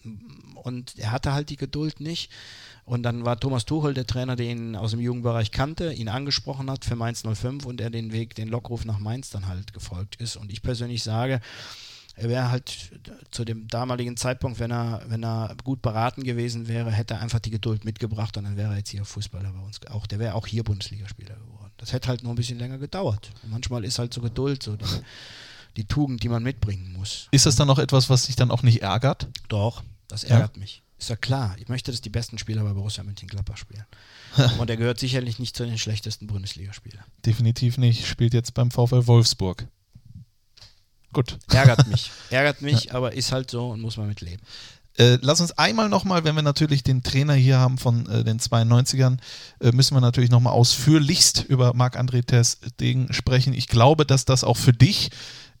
Und 0.62 0.98
er 0.98 1.12
hatte 1.12 1.34
halt 1.34 1.50
die 1.50 1.56
Geduld 1.56 2.00
nicht. 2.00 2.30
Und 2.84 3.02
dann 3.02 3.24
war 3.24 3.40
Thomas 3.40 3.64
Tuchel 3.64 3.94
der 3.94 4.06
Trainer, 4.06 4.36
der 4.36 4.46
ihn 4.46 4.76
aus 4.76 4.90
dem 4.90 5.00
Jugendbereich 5.00 5.50
kannte, 5.50 5.92
ihn 5.92 6.08
angesprochen 6.08 6.70
hat 6.70 6.84
für 6.84 6.96
Mainz 6.96 7.22
05 7.22 7.64
und 7.64 7.80
er 7.80 7.90
den 7.90 8.12
Weg, 8.12 8.34
den 8.34 8.48
Lockruf 8.48 8.84
nach 8.84 8.98
Mainz 8.98 9.30
dann 9.30 9.48
halt 9.48 9.72
gefolgt 9.72 10.16
ist. 10.16 10.36
Und 10.36 10.52
ich 10.52 10.62
persönlich 10.62 11.02
sage, 11.02 11.40
er 12.16 12.28
wäre 12.28 12.50
halt 12.50 12.92
zu 13.30 13.44
dem 13.44 13.66
damaligen 13.68 14.16
Zeitpunkt, 14.16 14.60
wenn 14.60 14.70
er, 14.70 15.02
wenn 15.08 15.24
er 15.24 15.56
gut 15.64 15.82
beraten 15.82 16.22
gewesen 16.22 16.68
wäre, 16.68 16.92
hätte 16.92 17.14
er 17.14 17.20
einfach 17.20 17.40
die 17.40 17.50
Geduld 17.50 17.84
mitgebracht 17.84 18.36
und 18.36 18.44
dann 18.44 18.56
wäre 18.56 18.72
er 18.72 18.76
jetzt 18.76 18.90
hier 18.90 19.04
Fußballer 19.04 19.50
bei 19.50 19.60
uns. 19.60 19.80
Auch, 19.88 20.06
der 20.06 20.18
wäre 20.18 20.34
auch 20.34 20.46
hier 20.46 20.62
Bundesligaspieler 20.62 21.34
geworden. 21.34 21.72
Das 21.78 21.92
hätte 21.92 22.08
halt 22.08 22.22
noch 22.22 22.30
ein 22.30 22.36
bisschen 22.36 22.58
länger 22.58 22.78
gedauert. 22.78 23.32
Und 23.42 23.50
manchmal 23.50 23.84
ist 23.84 23.98
halt 23.98 24.14
so 24.14 24.20
Geduld 24.20 24.62
so 24.62 24.76
die, 24.76 24.84
die 25.76 25.84
Tugend, 25.86 26.22
die 26.22 26.28
man 26.28 26.42
mitbringen 26.42 26.92
muss. 26.92 27.28
Ist 27.32 27.46
das 27.46 27.56
dann 27.56 27.66
noch 27.66 27.80
etwas, 27.80 28.08
was 28.10 28.26
dich 28.26 28.36
dann 28.36 28.52
auch 28.52 28.62
nicht 28.62 28.82
ärgert? 28.82 29.26
Doch, 29.48 29.82
das 30.06 30.22
ärgert 30.22 30.56
mich. 30.56 30.83
Ist 31.04 31.10
ja 31.10 31.16
klar. 31.16 31.54
Ich 31.58 31.68
möchte, 31.68 31.90
dass 31.90 32.00
die 32.00 32.08
besten 32.08 32.38
Spieler 32.38 32.64
bei 32.64 32.72
Borussia 32.72 33.04
Mönchengladbach 33.04 33.58
spielen. 33.58 33.84
Und 34.58 34.70
er 34.70 34.78
gehört 34.78 34.98
sicherlich 34.98 35.38
nicht 35.38 35.54
zu 35.54 35.66
den 35.66 35.76
schlechtesten 35.76 36.28
Bundesligaspielern. 36.28 37.04
Definitiv 37.26 37.76
nicht. 37.76 38.06
Spielt 38.06 38.32
jetzt 38.32 38.54
beim 38.54 38.70
VfL 38.70 39.06
Wolfsburg. 39.06 39.66
Gut. 41.12 41.36
Ärgert 41.52 41.86
mich. 41.88 42.10
ärgert 42.30 42.62
mich, 42.62 42.94
aber 42.94 43.12
ist 43.12 43.32
halt 43.32 43.50
so 43.50 43.68
und 43.68 43.82
muss 43.82 43.98
man 43.98 44.08
mit 44.08 44.22
leben. 44.22 44.40
Äh, 44.96 45.18
lass 45.20 45.42
uns 45.42 45.52
einmal 45.52 45.90
nochmal, 45.90 46.24
wenn 46.24 46.36
wir 46.36 46.42
natürlich 46.42 46.82
den 46.82 47.02
Trainer 47.02 47.34
hier 47.34 47.58
haben 47.58 47.76
von 47.76 48.06
äh, 48.06 48.24
den 48.24 48.40
92ern, 48.40 49.18
äh, 49.60 49.72
müssen 49.72 49.94
wir 49.94 50.00
natürlich 50.00 50.30
nochmal 50.30 50.54
ausführlichst 50.54 51.44
über 51.44 51.74
Marc-André 51.74 52.24
Ter 52.24 52.44
Stegen 52.44 53.12
sprechen. 53.12 53.52
Ich 53.52 53.68
glaube, 53.68 54.06
dass 54.06 54.24
das 54.24 54.42
auch 54.42 54.56
für 54.56 54.72
dich 54.72 55.10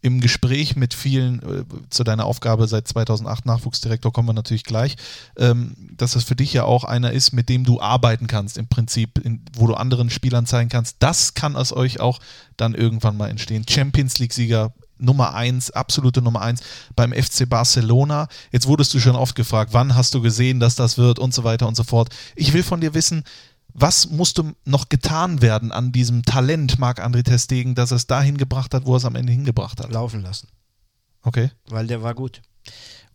im 0.04 0.20
Gespräch 0.20 0.76
mit 0.76 0.92
vielen 0.92 1.42
äh, 1.42 1.64
zu 1.88 2.04
deiner 2.04 2.26
Aufgabe 2.26 2.68
seit 2.68 2.86
2008 2.86 3.46
Nachwuchsdirektor 3.46 4.12
kommen 4.12 4.28
wir 4.28 4.34
natürlich 4.34 4.64
gleich, 4.64 4.96
ähm, 5.38 5.74
dass 5.96 6.12
das 6.12 6.24
für 6.24 6.36
dich 6.36 6.52
ja 6.52 6.64
auch 6.64 6.84
einer 6.84 7.12
ist, 7.12 7.32
mit 7.32 7.48
dem 7.48 7.64
du 7.64 7.80
arbeiten 7.80 8.26
kannst 8.26 8.58
im 8.58 8.68
Prinzip, 8.68 9.18
in, 9.18 9.40
wo 9.54 9.66
du 9.66 9.72
anderen 9.72 10.10
Spielern 10.10 10.44
zeigen 10.44 10.68
kannst, 10.68 10.96
das 10.98 11.32
kann 11.32 11.56
aus 11.56 11.72
euch 11.72 12.00
auch 12.00 12.20
dann 12.58 12.74
irgendwann 12.74 13.16
mal 13.16 13.30
entstehen. 13.30 13.64
Champions 13.66 14.18
League-Sieger 14.18 14.74
Nummer 14.98 15.34
1, 15.34 15.70
absolute 15.70 16.20
Nummer 16.20 16.42
1 16.42 16.60
beim 16.94 17.14
FC 17.14 17.48
Barcelona. 17.48 18.28
Jetzt 18.52 18.66
wurdest 18.66 18.92
du 18.92 19.00
schon 19.00 19.16
oft 19.16 19.34
gefragt, 19.34 19.72
wann 19.72 19.94
hast 19.94 20.14
du 20.14 20.20
gesehen, 20.20 20.60
dass 20.60 20.76
das 20.76 20.98
wird 20.98 21.18
und 21.18 21.32
so 21.32 21.44
weiter 21.44 21.66
und 21.66 21.76
so 21.76 21.82
fort. 21.82 22.10
Ich 22.36 22.52
will 22.52 22.62
von 22.62 22.82
dir 22.82 22.92
wissen, 22.92 23.24
was 23.74 24.08
musste 24.08 24.54
noch 24.64 24.88
getan 24.88 25.42
werden 25.42 25.72
an 25.72 25.92
diesem 25.92 26.22
Talent 26.22 26.78
Marc-André 26.78 27.24
Ter 27.24 27.38
Stegen, 27.38 27.74
dass 27.74 27.90
er 27.90 27.96
es 27.96 28.06
dahin 28.06 28.38
gebracht 28.38 28.72
hat, 28.72 28.86
wo 28.86 28.94
er 28.94 28.98
es 28.98 29.04
am 29.04 29.16
Ende 29.16 29.32
hingebracht 29.32 29.80
hat? 29.80 29.90
Laufen 29.92 30.22
lassen. 30.22 30.48
Okay. 31.22 31.50
weil 31.68 31.86
der 31.86 32.02
war 32.02 32.14
gut. 32.14 32.42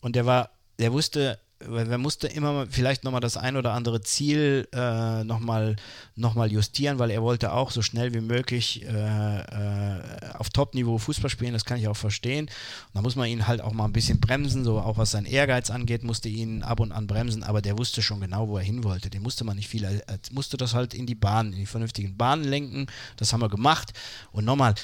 Und 0.02 0.16
der 0.16 0.26
war, 0.26 0.50
der 0.80 0.92
wusste, 0.92 1.40
er 1.60 1.98
musste 1.98 2.28
immer 2.28 2.68
vielleicht 2.70 3.04
nochmal 3.04 3.22
das 3.22 3.36
ein 3.36 3.58
oder 3.58 3.74
andere 3.74 4.02
Ziel 4.02 4.68
äh, 4.74 5.24
nochmal 5.26 5.76
noch 6.16 6.34
mal 6.36 6.52
justieren, 6.52 7.00
weil 7.00 7.12
er 7.12 7.22
wollte 7.22 7.52
auch 7.52 7.72
so 7.72 7.82
schnell 7.82 8.14
wie 8.14 8.22
möglich 8.22 8.86
äh, 8.86 9.40
äh, 9.40 10.02
auf 10.38 10.50
Top-Niveau 10.50 10.98
Fußball 10.98 11.30
spielen, 11.30 11.54
das 11.54 11.66
kann 11.66 11.78
ich 11.78 11.88
auch 11.88 11.98
verstehen. 11.98 12.46
Und 12.46 12.96
da 12.96 13.02
muss 13.02 13.16
man 13.16 13.28
ihn 13.28 13.48
halt 13.48 13.62
auch 13.62 13.74
mal 13.74 13.86
ein 13.86 13.94
bisschen 13.94 14.22
bremsen, 14.22 14.64
so 14.64 14.80
auch 14.80 14.98
was 14.98 15.12
seinen 15.12 15.26
Ehrgeiz 15.26 15.70
angeht, 15.70 16.04
musste 16.04 16.30
ihn 16.30 16.64
ab 16.64 16.80
und 16.80 16.92
an 16.94 17.08
bremsen, 17.08 17.44
aber 17.44 17.62
der 17.62 17.78
wusste 17.78 18.02
schon 18.02 18.22
genau, 18.22 18.48
wo 18.48 18.58
er 18.58 18.64
hin 18.64 18.84
wollte. 18.84 19.10
Den 19.10 19.24
musste 19.24 19.44
man 19.44 19.58
nicht 19.58 19.68
viel, 19.68 19.84
er 19.84 20.02
musste 20.32 20.56
das 20.56 20.74
halt 20.74 20.94
in 20.94 21.06
die 21.06 21.16
Bahn, 21.16 21.52
in 21.52 21.60
die 21.60 21.66
vernünftigen 21.66 22.16
Bahnen 22.16 22.46
lenken. 22.46 22.88
Das 23.18 23.34
haben 23.34 23.42
wir 23.42 23.50
gemacht. 23.50 23.92
Und 24.32 24.46
nochmal, 24.46 24.76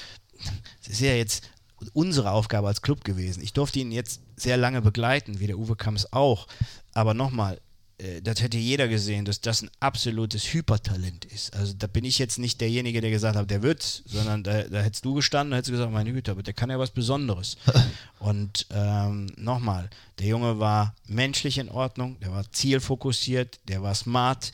es 0.81 0.89
ist 0.89 1.01
ja 1.01 1.13
jetzt 1.13 1.49
unsere 1.93 2.31
Aufgabe 2.31 2.67
als 2.67 2.81
Club 2.81 3.03
gewesen. 3.03 3.41
Ich 3.43 3.53
durfte 3.53 3.79
ihn 3.79 3.91
jetzt 3.91 4.21
sehr 4.35 4.57
lange 4.57 4.81
begleiten, 4.81 5.39
wie 5.39 5.47
der 5.47 5.57
Uwe 5.57 5.75
Kamps 5.75 6.07
auch. 6.11 6.47
Aber 6.93 7.13
nochmal, 7.13 7.59
äh, 7.97 8.21
das 8.21 8.41
hätte 8.41 8.57
jeder 8.57 8.87
gesehen, 8.87 9.25
dass 9.25 9.41
das 9.41 9.61
ein 9.61 9.69
absolutes 9.79 10.53
Hypertalent 10.53 11.25
ist. 11.25 11.55
Also 11.55 11.73
da 11.77 11.87
bin 11.87 12.05
ich 12.05 12.19
jetzt 12.19 12.39
nicht 12.39 12.59
derjenige, 12.61 13.01
der 13.01 13.11
gesagt 13.11 13.35
hat, 13.35 13.49
der 13.49 13.63
wird's, 13.63 14.03
sondern 14.05 14.43
da, 14.43 14.63
da 14.63 14.81
hättest 14.81 15.05
du 15.05 15.13
gestanden 15.13 15.53
und 15.53 15.57
hättest 15.57 15.71
gesagt, 15.71 15.91
meine 15.91 16.11
Güte, 16.13 16.31
aber 16.31 16.43
der 16.43 16.53
kann 16.53 16.69
ja 16.69 16.79
was 16.79 16.91
Besonderes. 16.91 17.57
und 18.19 18.67
ähm, 18.71 19.27
nochmal, 19.37 19.89
der 20.19 20.27
Junge 20.27 20.59
war 20.59 20.95
menschlich 21.07 21.57
in 21.57 21.69
Ordnung, 21.69 22.19
der 22.19 22.31
war 22.31 22.51
zielfokussiert, 22.51 23.59
der 23.67 23.81
war 23.81 23.95
smart, 23.95 24.51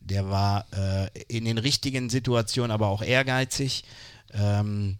der 0.00 0.28
war 0.28 0.66
äh, 0.72 1.08
in 1.28 1.44
den 1.44 1.58
richtigen 1.58 2.10
Situationen 2.10 2.70
aber 2.70 2.88
auch 2.88 3.02
ehrgeizig. 3.02 3.84
Ähm, 4.32 4.98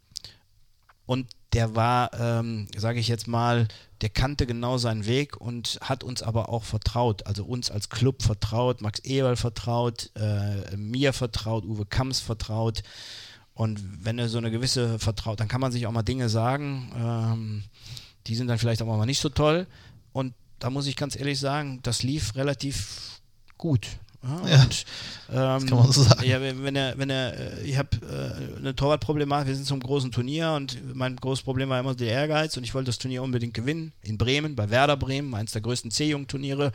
und 1.07 1.27
der 1.53 1.75
war, 1.75 2.13
ähm, 2.15 2.69
sage 2.77 3.01
ich 3.01 3.09
jetzt 3.09 3.27
mal, 3.27 3.67
der 4.01 4.09
kannte 4.09 4.47
genau 4.47 4.79
seinen 4.79 5.07
Weg 5.07 5.37
und 5.37 5.79
hat 5.83 6.03
uns 6.05 6.23
aber 6.23 6.49
auch 6.49 6.65
vertraut, 6.65 7.27
also 7.27 7.45
uns 7.45 7.71
als 7.71 7.91
Club 7.91 8.23
vertraut, 8.23 8.81
Max 8.81 9.01
Eberl 9.01 9.37
vertraut, 9.37 10.11
äh, 10.15 10.77
mir 10.77 11.13
vertraut, 11.13 11.65
Uwe 11.65 11.85
Kamps 11.85 12.21
vertraut. 12.21 12.83
Und 13.53 14.05
wenn 14.05 14.19
er 14.19 14.31
so 14.31 14.39
eine 14.39 14.51
gewisse 14.51 14.99
Vertraut, 14.99 15.39
dann 15.39 15.49
kann 15.49 15.61
man 15.61 15.71
sich 15.71 15.87
auch 15.87 15.93
mal 15.93 16.03
Dinge 16.03 16.31
sagen, 16.31 16.93
ähm, 16.97 17.65
die 18.27 18.35
sind 18.35 18.47
dann 18.47 18.59
vielleicht 18.59 18.81
auch 18.81 18.87
mal 18.87 19.05
nicht 19.05 19.21
so 19.21 19.29
toll. 19.29 19.67
Und 20.13 20.33
da 20.59 20.71
muss 20.71 20.87
ich 20.87 20.97
ganz 20.97 21.15
ehrlich 21.15 21.39
sagen, 21.39 21.81
das 21.83 22.03
lief 22.03 22.37
relativ 22.37 23.21
gut. 23.59 23.87
Ja, 24.23 24.49
Ja, 24.49 24.63
und, 24.63 24.85
ähm, 25.31 25.67
kann 25.69 25.79
man 25.79 25.93
so 25.93 26.03
sagen. 26.03 26.25
Ja, 26.25 26.41
wenn 26.41 26.77
er, 26.77 26.99
wenn 26.99 27.11
er, 27.11 27.59
äh, 27.59 27.63
ich 27.63 27.79
habe 27.79 27.89
äh, 28.07 28.59
eine 28.59 28.77
Torwartproblematik, 28.77 29.49
wir 29.49 29.55
sind 29.55 29.67
zum 29.67 29.81
großen 29.81 30.13
Turnier 30.13 30.53
und 30.53 30.95
mein 30.95 31.17
großes 31.17 31.43
Problem 31.45 31.69
war 31.71 31.81
immer 31.81 31.95
der 31.95 32.13
Ehrgeiz 32.13 32.57
und 32.57 32.65
ich 32.65 32.75
wollte 32.75 32.87
das 32.87 32.99
Turnier 32.99 33.23
unbedingt 33.23 33.55
gewinnen, 33.55 33.93
in 34.03 34.19
Bremen, 34.19 34.57
bei 34.57 34.69
Werder 34.71 34.97
Bremen, 34.97 35.35
eines 35.35 35.53
der 35.53 35.63
größten 35.63 35.91
C-Jung-Turniere. 35.91 36.73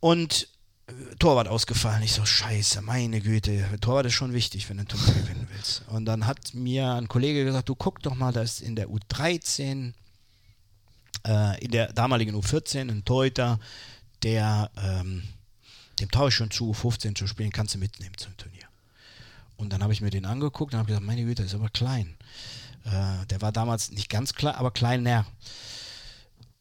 Und 0.00 0.48
äh, 0.88 0.92
Torwart 1.18 1.48
ausgefallen. 1.48 2.02
Ich 2.02 2.12
so, 2.12 2.24
scheiße, 2.24 2.82
meine 2.82 3.20
Güte, 3.20 3.64
Torwart 3.80 4.06
ist 4.06 4.14
schon 4.14 4.32
wichtig, 4.32 4.68
wenn 4.68 4.78
du 4.78 4.82
ein 4.84 4.88
Turnier 4.88 5.14
gewinnen 5.22 5.48
willst. 5.52 5.82
Und 5.88 6.04
dann 6.04 6.26
hat 6.26 6.54
mir 6.54 6.92
ein 6.94 7.08
Kollege 7.08 7.44
gesagt, 7.44 7.68
du 7.68 7.74
guck 7.76 8.02
doch 8.02 8.14
mal, 8.14 8.32
da 8.32 8.42
ist 8.42 8.60
in 8.60 8.74
der 8.74 8.88
U13, 8.88 9.92
äh, 11.26 11.64
in 11.64 11.70
der 11.70 11.92
damaligen 11.92 12.34
U14 12.34 12.90
ein 12.90 13.04
Torhüter, 13.04 13.58
der, 14.22 14.70
ähm, 14.82 15.22
dem 16.00 16.10
traue 16.10 16.28
ich 16.28 16.34
schon 16.34 16.50
zu, 16.50 16.72
U15 16.72 17.14
zu 17.14 17.26
spielen, 17.26 17.52
kannst 17.52 17.74
du 17.74 17.78
mitnehmen 17.78 18.16
zum 18.16 18.36
Turnier. 18.36 18.66
Und 19.56 19.72
dann 19.72 19.82
habe 19.82 19.92
ich 19.92 20.00
mir 20.00 20.10
den 20.10 20.26
angeguckt 20.26 20.74
und 20.74 20.78
habe 20.78 20.88
gesagt, 20.88 21.06
meine 21.06 21.24
Güte, 21.24 21.42
ist 21.42 21.54
aber 21.54 21.70
klein. 21.70 22.16
Äh, 22.84 23.26
der 23.26 23.40
war 23.40 23.52
damals 23.52 23.90
nicht 23.90 24.10
ganz 24.10 24.34
klein, 24.34 24.54
aber 24.54 24.70
kleiner. 24.70 25.26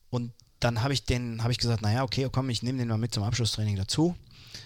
Und 0.09 0.31
dann 0.59 0.81
habe 0.81 0.93
ich 0.93 1.03
den, 1.03 1.43
habe 1.43 1.51
ich 1.51 1.57
gesagt, 1.57 1.81
naja, 1.81 2.03
okay, 2.03 2.27
komm, 2.31 2.49
ich 2.49 2.63
nehme 2.63 2.79
den 2.79 2.88
mal 2.88 2.97
mit 2.97 3.13
zum 3.13 3.23
Abschlusstraining 3.23 3.75
dazu 3.75 4.15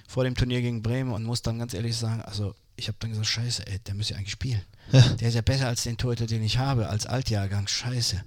vor 0.08 0.24
dem 0.24 0.36
Turnier 0.36 0.62
gegen 0.62 0.82
Bremen 0.82 1.12
und 1.12 1.24
muss 1.24 1.42
dann 1.42 1.60
ganz 1.60 1.74
ehrlich 1.74 1.96
sagen, 1.98 2.22
also 2.22 2.56
ich 2.76 2.88
habe 2.88 2.98
dann 3.00 3.12
gesagt, 3.12 3.28
scheiße, 3.28 3.68
ey, 3.68 3.80
der 3.80 3.94
müsste 3.94 4.14
ja 4.14 4.20
eigentlich 4.20 4.32
spielen. 4.32 4.62
Der 4.92 5.28
ist 5.28 5.36
ja 5.36 5.42
besser 5.42 5.68
als 5.68 5.84
den 5.84 5.98
Torhüter, 5.98 6.26
den 6.26 6.42
ich 6.42 6.58
habe, 6.58 6.90
als 6.90 7.06
Altjahrgang, 7.06 7.68
scheiße. 7.68 8.24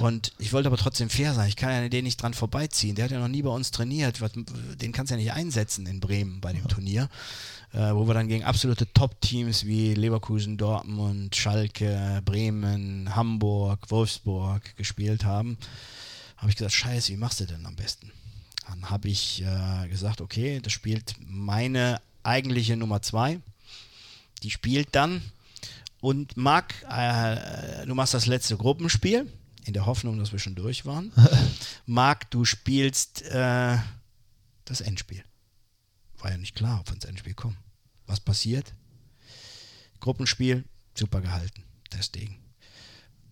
Und 0.00 0.32
ich 0.38 0.52
wollte 0.52 0.68
aber 0.68 0.76
trotzdem 0.76 1.10
fair 1.10 1.34
sein. 1.34 1.48
Ich 1.48 1.56
kann 1.56 1.70
ja 1.70 1.88
den 1.88 2.04
nicht 2.04 2.20
dran 2.20 2.34
vorbeiziehen. 2.34 2.94
Der 2.94 3.04
hat 3.04 3.12
ja 3.12 3.18
noch 3.18 3.28
nie 3.28 3.42
bei 3.42 3.50
uns 3.50 3.70
trainiert. 3.70 4.20
Den 4.80 4.92
kannst 4.92 5.10
du 5.10 5.16
ja 5.16 5.20
nicht 5.20 5.32
einsetzen 5.32 5.86
in 5.86 6.00
Bremen 6.00 6.40
bei 6.40 6.52
dem 6.52 6.66
Turnier, 6.68 7.08
äh, 7.72 7.92
wo 7.92 8.06
wir 8.06 8.14
dann 8.14 8.28
gegen 8.28 8.44
absolute 8.44 8.90
Top-Teams 8.92 9.66
wie 9.66 9.94
Leverkusen, 9.94 10.56
Dortmund, 10.56 11.36
Schalke, 11.36 12.22
Bremen, 12.24 13.14
Hamburg, 13.14 13.90
Wolfsburg 13.90 14.76
gespielt 14.76 15.24
haben. 15.24 15.58
Habe 16.38 16.50
ich 16.50 16.56
gesagt, 16.56 16.74
scheiße, 16.74 17.12
wie 17.12 17.16
machst 17.16 17.40
du 17.40 17.46
denn 17.46 17.66
am 17.66 17.76
besten? 17.76 18.10
Dann 18.66 18.90
habe 18.90 19.08
ich 19.08 19.42
äh, 19.42 19.88
gesagt, 19.88 20.20
okay, 20.20 20.60
das 20.62 20.72
spielt 20.72 21.14
meine 21.20 22.00
eigentliche 22.22 22.76
Nummer 22.76 23.02
zwei. 23.02 23.40
Die 24.42 24.50
spielt 24.50 24.88
dann 24.92 25.20
und 26.04 26.36
Marc, 26.36 26.74
äh, 26.90 27.86
du 27.86 27.94
machst 27.94 28.12
das 28.12 28.26
letzte 28.26 28.58
Gruppenspiel, 28.58 29.26
in 29.64 29.72
der 29.72 29.86
Hoffnung, 29.86 30.18
dass 30.18 30.32
wir 30.32 30.38
schon 30.38 30.54
durch 30.54 30.84
waren. 30.86 31.12
Marc, 31.86 32.30
du 32.30 32.44
spielst 32.44 33.22
äh, 33.22 33.78
das 34.64 34.80
Endspiel. 34.80 35.22
War 36.18 36.30
ja 36.30 36.36
nicht 36.38 36.54
klar, 36.54 36.80
ob 36.80 36.88
wir 36.88 36.94
ins 36.94 37.04
Endspiel 37.04 37.34
kommen. 37.34 37.56
Was 38.06 38.20
passiert? 38.20 38.74
Gruppenspiel, 40.00 40.64
super 40.98 41.20
gehalten, 41.20 41.62
deswegen. 41.92 42.38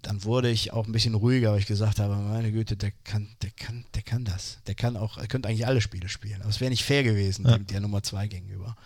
Dann 0.00 0.24
wurde 0.24 0.50
ich 0.50 0.72
auch 0.72 0.86
ein 0.86 0.92
bisschen 0.92 1.14
ruhiger, 1.14 1.52
weil 1.52 1.60
ich 1.60 1.66
gesagt 1.66 2.00
habe, 2.00 2.16
meine 2.16 2.50
Güte, 2.50 2.76
der 2.76 2.90
kann, 3.04 3.28
der 3.42 3.50
kann, 3.52 3.84
der 3.94 4.02
kann 4.02 4.24
das. 4.24 4.58
Der 4.66 4.74
kann 4.74 4.96
auch, 4.96 5.16
er 5.16 5.28
könnte 5.28 5.48
eigentlich 5.48 5.66
alle 5.66 5.80
Spiele 5.80 6.08
spielen. 6.08 6.40
Aber 6.40 6.50
es 6.50 6.60
wäre 6.60 6.70
nicht 6.70 6.82
fair 6.82 7.04
gewesen, 7.04 7.44
Ja. 7.46 7.56
dem 7.56 7.66
der 7.68 7.80
Nummer 7.80 8.02
zwei 8.02 8.26
gegenüber. 8.26 8.76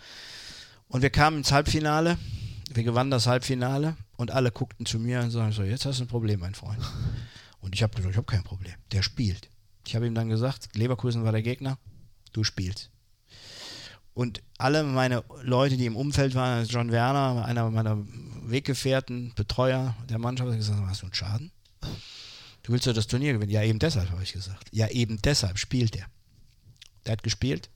Und 0.89 1.01
wir 1.01 1.09
kamen 1.09 1.37
ins 1.39 1.51
Halbfinale, 1.51 2.17
wir 2.73 2.83
gewannen 2.83 3.11
das 3.11 3.27
Halbfinale 3.27 3.95
und 4.17 4.31
alle 4.31 4.51
guckten 4.51 4.85
zu 4.85 4.99
mir 4.99 5.21
und 5.21 5.31
sagen 5.31 5.51
so, 5.51 5.63
jetzt 5.63 5.85
hast 5.85 5.99
du 5.99 6.03
ein 6.03 6.07
Problem, 6.07 6.39
mein 6.39 6.55
Freund. 6.55 6.79
Und 7.59 7.73
ich 7.73 7.83
habe 7.83 7.95
gesagt, 7.95 8.11
ich 8.11 8.17
habe 8.17 8.25
kein 8.25 8.43
Problem. 8.43 8.75
Der 8.91 9.01
spielt. 9.01 9.49
Ich 9.85 9.95
habe 9.95 10.05
ihm 10.05 10.15
dann 10.15 10.29
gesagt, 10.29 10.75
Leverkusen 10.75 11.23
war 11.23 11.31
der 11.31 11.41
Gegner, 11.41 11.77
du 12.33 12.43
spielst. 12.43 12.91
Und 14.13 14.41
alle 14.57 14.83
meine 14.83 15.23
Leute, 15.43 15.77
die 15.77 15.85
im 15.85 15.95
Umfeld 15.95 16.33
waren, 16.35 16.57
also 16.57 16.71
John 16.71 16.91
Werner, 16.91 17.45
einer 17.45 17.69
meiner 17.69 18.03
Weggefährten, 18.43 19.33
Betreuer 19.35 19.95
der 20.09 20.17
Mannschaft, 20.17 20.49
hat 20.49 20.57
gesagt, 20.57 20.81
hast 20.87 21.01
du 21.01 21.05
einen 21.05 21.13
Schaden? 21.13 21.51
Du 22.63 22.73
willst 22.73 22.87
doch 22.87 22.93
das 22.93 23.07
Turnier 23.07 23.33
gewinnen. 23.33 23.51
Ja, 23.51 23.63
eben 23.63 23.79
deshalb, 23.79 24.09
habe 24.11 24.23
ich 24.23 24.33
gesagt. 24.33 24.69
Ja, 24.71 24.87
eben 24.89 25.21
deshalb 25.21 25.57
spielt 25.57 25.95
er. 25.95 26.07
Der 27.05 27.13
hat 27.13 27.23
gespielt, 27.23 27.69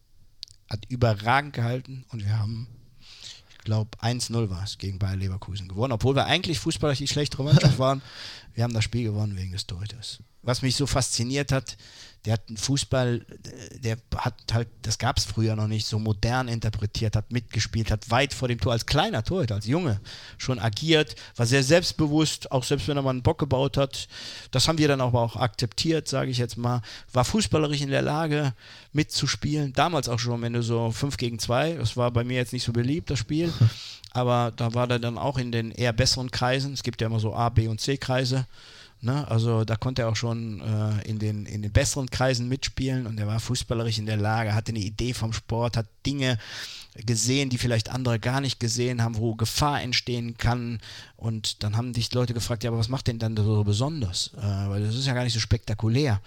hat 0.69 0.85
überragend 0.89 1.53
gehalten 1.53 2.05
und 2.09 2.25
wir 2.25 2.37
haben, 2.37 2.67
glaube, 3.61 3.97
1-0 3.99 4.49
war 4.49 4.63
es 4.63 4.77
gegen 4.77 4.99
Bayer 4.99 5.15
Leverkusen 5.15 5.67
gewonnen, 5.67 5.93
obwohl 5.93 6.15
wir 6.15 6.25
eigentlich 6.25 6.59
fußballerisch 6.59 6.99
die 6.99 7.07
schlechtere 7.07 7.43
Mannschaft 7.43 7.79
waren. 7.79 8.01
Wir 8.53 8.63
haben 8.63 8.73
das 8.73 8.83
Spiel 8.83 9.03
gewonnen 9.03 9.37
wegen 9.37 9.51
des 9.51 9.67
Torhüters. 9.67 10.19
Was 10.43 10.61
mich 10.61 10.75
so 10.75 10.87
fasziniert 10.87 11.51
hat, 11.51 11.77
der 12.25 12.33
hat 12.33 12.43
einen 12.47 12.57
Fußball, 12.57 13.25
der 13.79 13.97
hat 14.15 14.35
halt, 14.53 14.67
das 14.83 14.99
gab 14.99 15.17
es 15.17 15.25
früher 15.25 15.55
noch 15.55 15.67
nicht, 15.67 15.87
so 15.87 15.97
modern 15.97 16.47
interpretiert, 16.47 17.15
hat 17.15 17.31
mitgespielt, 17.31 17.89
hat 17.89 18.11
weit 18.11 18.33
vor 18.33 18.47
dem 18.47 18.59
Tor 18.59 18.73
als 18.73 18.85
kleiner 18.85 19.23
Torhüter, 19.23 19.55
als 19.55 19.65
Junge 19.65 19.99
schon 20.37 20.59
agiert, 20.59 21.15
war 21.35 21.47
sehr 21.47 21.63
selbstbewusst, 21.63 22.51
auch 22.51 22.63
selbst 22.63 22.87
wenn 22.87 22.97
er 22.97 23.01
mal 23.03 23.09
einen 23.09 23.23
Bock 23.23 23.39
gebaut 23.39 23.75
hat. 23.75 24.07
Das 24.51 24.67
haben 24.67 24.77
wir 24.77 24.87
dann 24.87 25.01
aber 25.01 25.19
auch 25.19 25.35
akzeptiert, 25.35 26.07
sage 26.07 26.29
ich 26.29 26.37
jetzt 26.37 26.57
mal. 26.57 26.81
War 27.11 27.25
fußballerisch 27.25 27.81
in 27.81 27.89
der 27.89 28.03
Lage 28.03 28.53
mitzuspielen, 28.93 29.73
damals 29.73 30.07
auch 30.07 30.19
schon, 30.19 30.43
wenn 30.43 30.53
du 30.53 30.61
so 30.61 30.91
5 30.91 31.17
gegen 31.17 31.39
2, 31.39 31.73
das 31.73 31.97
war 31.97 32.11
bei 32.11 32.23
mir 32.23 32.37
jetzt 32.37 32.53
nicht 32.53 32.63
so 32.63 32.71
beliebt, 32.71 33.09
das 33.09 33.17
Spiel, 33.17 33.51
aber 34.11 34.53
da 34.55 34.75
war 34.75 34.89
er 34.91 34.99
dann 34.99 35.17
auch 35.17 35.39
in 35.39 35.51
den 35.51 35.71
eher 35.71 35.93
besseren 35.93 36.29
Kreisen. 36.29 36.73
Es 36.73 36.83
gibt 36.83 37.01
ja 37.01 37.07
immer 37.07 37.19
so 37.19 37.33
A, 37.33 37.49
B 37.49 37.67
und 37.67 37.81
C 37.81 37.97
Kreise. 37.97 38.45
Ne? 39.01 39.27
Also 39.27 39.65
da 39.65 39.75
konnte 39.75 40.03
er 40.03 40.09
auch 40.09 40.15
schon 40.15 40.61
äh, 40.61 41.09
in, 41.09 41.17
den, 41.17 41.47
in 41.47 41.63
den 41.63 41.71
besseren 41.71 42.09
Kreisen 42.09 42.47
mitspielen 42.47 43.07
und 43.07 43.19
er 43.19 43.25
war 43.25 43.39
fußballerisch 43.39 43.97
in 43.97 44.05
der 44.05 44.17
Lage, 44.17 44.53
hatte 44.53 44.71
eine 44.71 44.79
Idee 44.79 45.13
vom 45.13 45.33
Sport, 45.33 45.75
hat 45.75 45.87
Dinge 46.05 46.37
gesehen, 46.95 47.49
die 47.49 47.57
vielleicht 47.57 47.89
andere 47.89 48.19
gar 48.19 48.41
nicht 48.41 48.59
gesehen 48.59 49.01
haben, 49.01 49.17
wo 49.17 49.35
Gefahr 49.35 49.81
entstehen 49.81 50.37
kann. 50.37 50.79
Und 51.15 51.63
dann 51.63 51.77
haben 51.77 51.93
dich 51.93 52.13
Leute 52.13 52.33
gefragt, 52.33 52.63
ja, 52.63 52.69
aber 52.69 52.79
was 52.79 52.89
macht 52.89 53.07
denn 53.07 53.17
dann 53.17 53.35
so 53.35 53.63
besonders? 53.63 54.31
Äh, 54.37 54.69
weil 54.69 54.85
das 54.85 54.95
ist 54.95 55.07
ja 55.07 55.13
gar 55.13 55.23
nicht 55.23 55.33
so 55.33 55.39
spektakulär. 55.39 56.21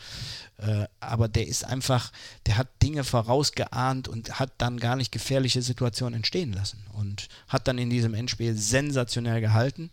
Äh, 0.58 0.86
aber 1.00 1.28
der 1.28 1.46
ist 1.46 1.64
einfach, 1.64 2.12
der 2.46 2.56
hat 2.56 2.68
Dinge 2.82 3.04
vorausgeahnt 3.04 4.08
und 4.08 4.38
hat 4.38 4.52
dann 4.58 4.80
gar 4.80 4.96
nicht 4.96 5.12
gefährliche 5.12 5.62
Situationen 5.62 6.14
entstehen 6.14 6.52
lassen. 6.52 6.82
Und 6.94 7.28
hat 7.48 7.68
dann 7.68 7.78
in 7.78 7.90
diesem 7.90 8.14
Endspiel 8.14 8.56
sensationell 8.56 9.40
gehalten. 9.40 9.90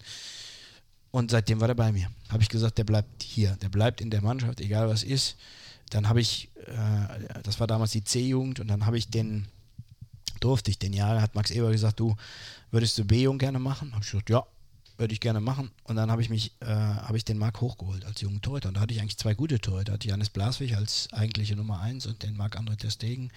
Und 1.12 1.32
seitdem 1.32 1.60
war 1.60 1.68
der 1.68 1.76
bei 1.76 1.92
mir. 1.92 2.10
Habe 2.30 2.42
ich 2.42 2.50
gesagt, 2.50 2.78
der 2.78 2.86
bleibt 2.86 3.22
hier, 3.22 3.58
der 3.58 3.70
bleibt 3.70 4.02
in 4.02 4.10
der 4.10 4.22
Mannschaft, 4.22 4.62
egal 4.62 4.88
was 4.88 5.04
ist. 5.04 5.36
Dann 5.90 6.08
habe 6.08 6.22
ich, 6.22 6.50
äh, 6.68 7.42
das 7.44 7.60
war 7.60 7.68
damals 7.68 7.92
die 7.92 8.04
C-Jugend, 8.04 8.62
und 8.62 8.68
dann 8.70 8.86
habe 8.86 8.98
ich 8.98 9.10
den, 9.10 9.48
durfte 10.40 10.72
ich 10.72 10.80
den 10.80 10.94
Jahr, 10.94 11.22
hat 11.22 11.36
Max 11.36 11.52
Eber 11.52 11.72
gesagt, 11.72 12.00
du 12.00 12.16
würdest 12.72 12.98
du 12.98 13.04
B-Jugend 13.04 13.42
gerne 13.42 13.60
machen? 13.60 13.92
Habe 13.92 14.04
ich 14.04 14.12
gesagt, 14.12 14.30
ja, 14.30 14.46
würde 14.98 15.14
ich 15.14 15.20
gerne 15.20 15.42
machen. 15.42 15.72
Und 15.84 15.98
dann 15.98 16.10
habe 16.10 16.22
ich 16.22 16.30
mich, 16.30 16.54
äh, 16.62 16.68
habe 16.68 17.18
ich 17.18 17.26
den 17.26 17.38
Marc 17.38 17.60
hochgeholt 17.60 18.06
als 18.06 18.22
jungen 18.22 18.42
Torhüter. 18.42 18.70
Und 18.70 18.76
da 18.76 18.82
hatte 18.82 18.94
ich 18.94 19.02
eigentlich 19.02 19.18
zwei 19.18 19.34
gute 19.34 19.60
Torhüter. 19.60 19.94
Hatte 19.94 20.08
Janis 20.08 20.30
Blaswig 20.30 20.78
als 20.78 21.12
eigentliche 21.12 21.56
Nummer 21.56 21.82
eins 21.82 22.06
und 22.06 22.24
den 22.24 22.38
Marc-André 22.38 22.78
Testegen. 22.78 23.32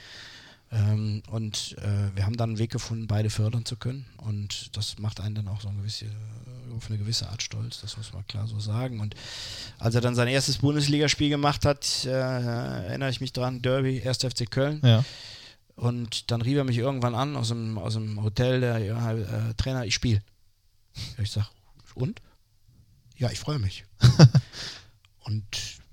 Ähm, 0.75 1.22
und 1.31 1.77
äh, 1.79 2.16
wir 2.16 2.27
haben 2.27 2.37
dann 2.37 2.51
einen 2.51 2.59
Weg 2.59 2.72
gefunden, 2.72 3.07
beide 3.07 3.31
fördern 3.31 3.64
zu 3.64 3.77
können. 3.77 4.07
Und 4.18 4.77
das 4.77 4.99
macht 4.99 5.20
einen 5.20 5.37
dann 5.37 5.49
auch 5.49 5.61
so 5.61 5.68
eine 5.68 5.79
gewisse, 5.79 6.07
auf 6.77 6.89
eine 6.89 6.99
gewisse 6.99 7.29
Art 7.29 7.43
stolz, 7.43 7.81
das 7.81 7.97
muss 7.97 8.12
man 8.12 8.27
klar 8.27 8.47
so 8.49 8.59
sagen. 8.59 9.01
Und 9.01 9.14
als 9.79 9.95
er 9.95 10.01
dann 10.01 10.16
sein 10.16 10.29
erstes 10.29 10.59
Bundesligaspiel 10.59 11.29
gemacht 11.29 11.64
hat, 11.64 12.05
äh, 12.05 12.11
erinnere 12.11 13.11
ich 13.11 13.20
mich 13.20 13.33
dran, 13.33 13.62
Derby, 13.62 14.03
1. 14.07 14.18
FC 14.18 14.51
Köln. 14.51 14.81
Ja. 14.83 15.05
Und 15.77 16.31
dann 16.31 16.43
rief 16.43 16.57
er 16.57 16.64
mich 16.64 16.79
irgendwann 16.79 17.14
an 17.14 17.37
aus 17.37 17.49
dem, 17.49 17.79
aus 17.79 17.95
dem 17.95 18.22
Hotel, 18.22 18.61
der 18.61 18.77
äh, 18.79 19.55
Trainer, 19.55 19.85
ich 19.85 19.95
spiele. 19.95 20.22
Ich 21.18 21.31
sag, 21.31 21.51
und? 21.95 22.20
Ja, 23.16 23.31
ich 23.31 23.39
freue 23.39 23.59
mich. 23.59 23.85
und 25.20 25.45
äh, 25.45 25.84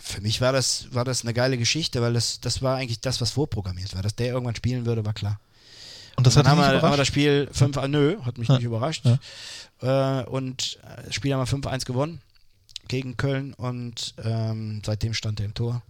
für 0.00 0.20
mich 0.20 0.40
war 0.40 0.52
das, 0.52 0.86
war 0.92 1.04
das 1.04 1.22
eine 1.22 1.34
geile 1.34 1.58
Geschichte, 1.58 2.00
weil 2.02 2.12
das, 2.14 2.40
das 2.40 2.62
war 2.62 2.76
eigentlich 2.76 3.00
das, 3.00 3.20
was 3.20 3.30
vorprogrammiert 3.30 3.94
war. 3.94 4.02
Dass 4.02 4.14
der 4.14 4.28
irgendwann 4.28 4.54
spielen 4.56 4.86
würde, 4.86 5.04
war 5.04 5.14
klar. 5.14 5.40
Und 6.16 6.26
das 6.26 6.34
dann 6.34 6.44
hat 6.46 6.52
haben 6.52 6.58
dich 6.62 6.70
wir, 6.72 6.82
haben 6.82 6.92
wir 6.92 6.96
das 6.96 7.08
Spiel 7.08 7.48
5 7.52 7.76
nö, 7.88 8.16
hat 8.22 8.38
mich 8.38 8.48
Ja. 8.48 8.56
nicht 8.56 8.64
überrascht. 8.64 9.04
Äh, 9.82 10.22
und 10.24 10.78
äh, 10.82 11.02
das 11.04 11.14
Spiel 11.14 11.34
haben 11.34 11.40
wir 11.40 11.70
5-1 11.70 11.84
gewonnen 11.84 12.20
gegen 12.88 13.16
Köln 13.16 13.52
und 13.54 14.14
ähm, 14.24 14.80
seitdem 14.84 15.12
stand 15.12 15.40
er 15.40 15.46
im 15.46 15.54
Tor 15.54 15.82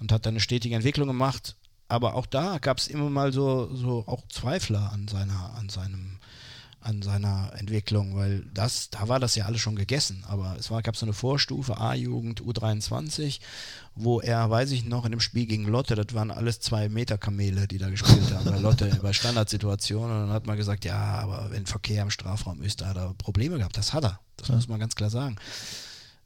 und 0.00 0.12
hat 0.12 0.24
dann 0.24 0.32
eine 0.34 0.40
stetige 0.40 0.74
Entwicklung 0.74 1.08
gemacht. 1.08 1.56
Aber 1.88 2.14
auch 2.14 2.26
da 2.26 2.58
gab 2.58 2.78
es 2.78 2.86
immer 2.88 3.10
mal 3.10 3.32
so, 3.32 3.74
so 3.74 4.04
auch 4.06 4.22
Zweifler 4.28 4.92
an 4.92 5.08
seiner, 5.08 5.54
an 5.58 5.68
seinem, 5.68 6.18
an 6.82 7.02
seiner 7.02 7.52
Entwicklung, 7.58 8.16
weil 8.16 8.44
das, 8.54 8.88
da 8.90 9.08
war 9.08 9.20
das 9.20 9.34
ja 9.34 9.44
alles 9.44 9.60
schon 9.60 9.76
gegessen. 9.76 10.24
Aber 10.26 10.56
es 10.58 10.70
war, 10.70 10.82
gab 10.82 10.96
so 10.96 11.04
eine 11.04 11.12
Vorstufe, 11.12 11.78
A-Jugend, 11.78 12.40
U23, 12.42 13.40
wo 13.94 14.20
er, 14.20 14.48
weiß 14.48 14.70
ich 14.70 14.86
noch, 14.86 15.04
in 15.04 15.10
dem 15.10 15.20
Spiel 15.20 15.46
gegen 15.46 15.64
Lotte, 15.64 15.94
das 15.94 16.14
waren 16.14 16.30
alles 16.30 16.60
zwei 16.60 16.88
Meter 16.88 17.18
Kamele, 17.18 17.68
die 17.68 17.78
da 17.78 17.90
gespielt 17.90 18.32
haben, 18.32 18.50
bei 18.50 18.58
Lotte 18.58 18.86
bei 19.02 19.12
Standardsituationen. 19.12 20.10
Und 20.10 20.26
dann 20.28 20.34
hat 20.34 20.46
man 20.46 20.56
gesagt, 20.56 20.84
ja, 20.84 20.96
aber 20.96 21.50
wenn 21.50 21.66
Verkehr 21.66 22.02
im 22.02 22.10
Strafraum 22.10 22.62
ist, 22.62 22.80
da 22.80 22.86
hat 22.86 22.96
er 22.96 23.14
Probleme 23.14 23.58
gehabt. 23.58 23.76
Das 23.76 23.92
hat 23.92 24.04
er. 24.04 24.18
Das 24.36 24.48
muss 24.48 24.68
man 24.68 24.80
ganz 24.80 24.94
klar 24.94 25.10
sagen. 25.10 25.36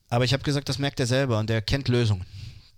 Aber 0.09 0.25
ich 0.25 0.33
habe 0.33 0.45
gesagt, 0.45 0.69
das 0.69 0.79
merkt 0.79 1.01
er 1.01 1.07
selber 1.07 1.41
und 1.41 1.51
er 1.51 1.63
kennt 1.63 1.89
Lösungen. 1.89 2.25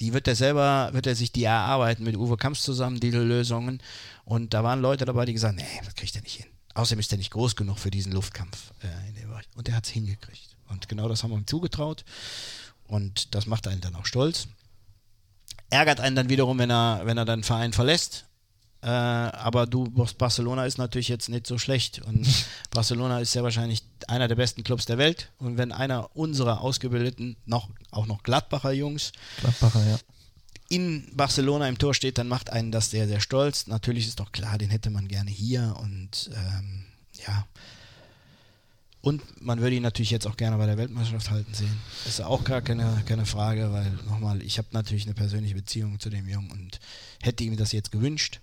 Die 0.00 0.12
wird 0.14 0.28
er 0.28 0.34
selber, 0.34 0.90
wird 0.92 1.06
er 1.06 1.14
sich 1.14 1.32
die 1.32 1.44
erarbeiten 1.44 2.04
mit 2.04 2.16
Uwe 2.16 2.36
Kamps 2.36 2.62
zusammen, 2.62 3.00
diese 3.00 3.22
Lösungen. 3.22 3.82
Und 4.24 4.54
da 4.54 4.64
waren 4.64 4.80
Leute 4.80 5.04
dabei, 5.04 5.26
die 5.26 5.32
gesagt 5.34 5.58
haben, 5.58 5.66
nee, 5.66 5.80
das 5.84 5.94
kriegt 5.94 6.14
er 6.16 6.22
nicht 6.22 6.36
hin. 6.36 6.55
Außerdem 6.76 7.00
ist 7.00 7.10
er 7.10 7.18
nicht 7.18 7.30
groß 7.30 7.56
genug 7.56 7.78
für 7.78 7.90
diesen 7.90 8.12
Luftkampf 8.12 8.72
äh, 8.82 9.08
in 9.08 9.14
dem 9.14 9.28
Bereich. 9.30 9.46
Und 9.54 9.66
er 9.66 9.76
hat 9.76 9.86
es 9.86 9.90
hingekriegt. 9.90 10.56
Und 10.68 10.88
genau 10.88 11.08
das 11.08 11.22
haben 11.22 11.30
wir 11.30 11.38
ihm 11.38 11.46
zugetraut. 11.46 12.04
Und 12.86 13.34
das 13.34 13.46
macht 13.46 13.66
einen 13.66 13.80
dann 13.80 13.94
auch 13.96 14.04
stolz. 14.04 14.46
Ärgert 15.70 16.00
einen 16.00 16.16
dann 16.16 16.28
wiederum, 16.28 16.58
wenn 16.58 16.70
er, 16.70 17.00
wenn 17.04 17.16
er 17.16 17.24
dann 17.24 17.44
Verein 17.44 17.72
verlässt. 17.72 18.26
Äh, 18.82 18.88
aber 18.88 19.66
du, 19.66 19.84
Barcelona 20.18 20.66
ist 20.66 20.76
natürlich 20.76 21.08
jetzt 21.08 21.30
nicht 21.30 21.46
so 21.46 21.56
schlecht. 21.56 22.02
Und 22.02 22.28
Barcelona 22.70 23.20
ist 23.20 23.34
ja 23.34 23.42
wahrscheinlich 23.42 23.82
einer 24.06 24.28
der 24.28 24.36
besten 24.36 24.62
Clubs 24.62 24.84
der 24.84 24.98
Welt. 24.98 25.30
Und 25.38 25.56
wenn 25.56 25.72
einer 25.72 26.14
unserer 26.14 26.60
ausgebildeten, 26.60 27.36
noch, 27.46 27.70
auch 27.90 28.04
noch 28.04 28.22
Gladbacher 28.22 28.72
Jungs, 28.72 29.12
Gladbacher, 29.40 29.82
ja. 29.88 29.98
In 30.68 31.08
Barcelona 31.14 31.68
im 31.68 31.78
Tor 31.78 31.94
steht, 31.94 32.18
dann 32.18 32.28
macht 32.28 32.50
einen 32.50 32.72
das 32.72 32.90
sehr, 32.90 33.06
sehr 33.06 33.20
stolz. 33.20 33.66
Natürlich 33.66 34.08
ist 34.08 34.20
doch 34.20 34.32
klar, 34.32 34.58
den 34.58 34.70
hätte 34.70 34.90
man 34.90 35.08
gerne 35.08 35.30
hier 35.30 35.76
und 35.80 36.30
ähm, 36.34 36.84
ja. 37.26 37.46
Und 39.00 39.40
man 39.40 39.60
würde 39.60 39.76
ihn 39.76 39.84
natürlich 39.84 40.10
jetzt 40.10 40.26
auch 40.26 40.36
gerne 40.36 40.56
bei 40.56 40.66
der 40.66 40.78
Weltmeisterschaft 40.78 41.30
halten 41.30 41.54
sehen. 41.54 41.80
Ist 42.06 42.20
auch 42.20 42.42
gar 42.42 42.60
keine, 42.60 43.04
keine 43.06 43.24
Frage, 43.24 43.70
weil 43.70 43.92
nochmal, 44.08 44.42
ich 44.42 44.58
habe 44.58 44.66
natürlich 44.72 45.04
eine 45.04 45.14
persönliche 45.14 45.54
Beziehung 45.54 46.00
zu 46.00 46.10
dem 46.10 46.28
Jungen 46.28 46.50
und 46.50 46.80
hätte 47.22 47.44
ihm 47.44 47.56
das 47.56 47.70
jetzt 47.70 47.92
gewünscht. 47.92 48.40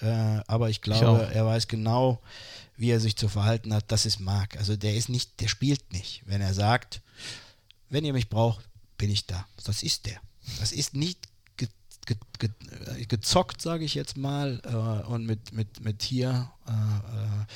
Äh, 0.00 0.40
aber 0.46 0.70
ich 0.70 0.82
glaube, 0.82 1.26
auch. 1.26 1.30
er 1.32 1.46
weiß 1.46 1.66
genau, 1.66 2.20
wie 2.76 2.90
er 2.90 3.00
sich 3.00 3.16
zu 3.16 3.28
verhalten 3.28 3.74
hat. 3.74 3.90
Das 3.90 4.06
ist 4.06 4.20
Marc. 4.20 4.56
Also 4.56 4.76
der 4.76 4.94
ist 4.94 5.08
nicht, 5.08 5.40
der 5.40 5.48
spielt 5.48 5.92
nicht. 5.92 6.22
Wenn 6.26 6.40
er 6.40 6.54
sagt, 6.54 7.00
wenn 7.88 8.04
ihr 8.04 8.12
mich 8.12 8.28
braucht, 8.28 8.64
bin 8.98 9.10
ich 9.10 9.26
da. 9.26 9.46
Das 9.64 9.82
ist 9.82 10.06
der. 10.06 10.20
Das 10.60 10.70
ist 10.70 10.94
nicht 10.94 11.28
ge, 12.06 12.16
ge, 12.38 12.50
äh, 12.98 13.04
gezockt, 13.06 13.60
sage 13.60 13.84
ich 13.84 13.94
jetzt 13.94 14.16
mal, 14.16 14.60
äh, 14.64 15.06
und 15.06 15.26
mit, 15.26 15.52
mit, 15.52 15.84
mit 15.84 16.02
hier. 16.02 16.50
Äh, 16.66 16.72
äh, 16.72 17.46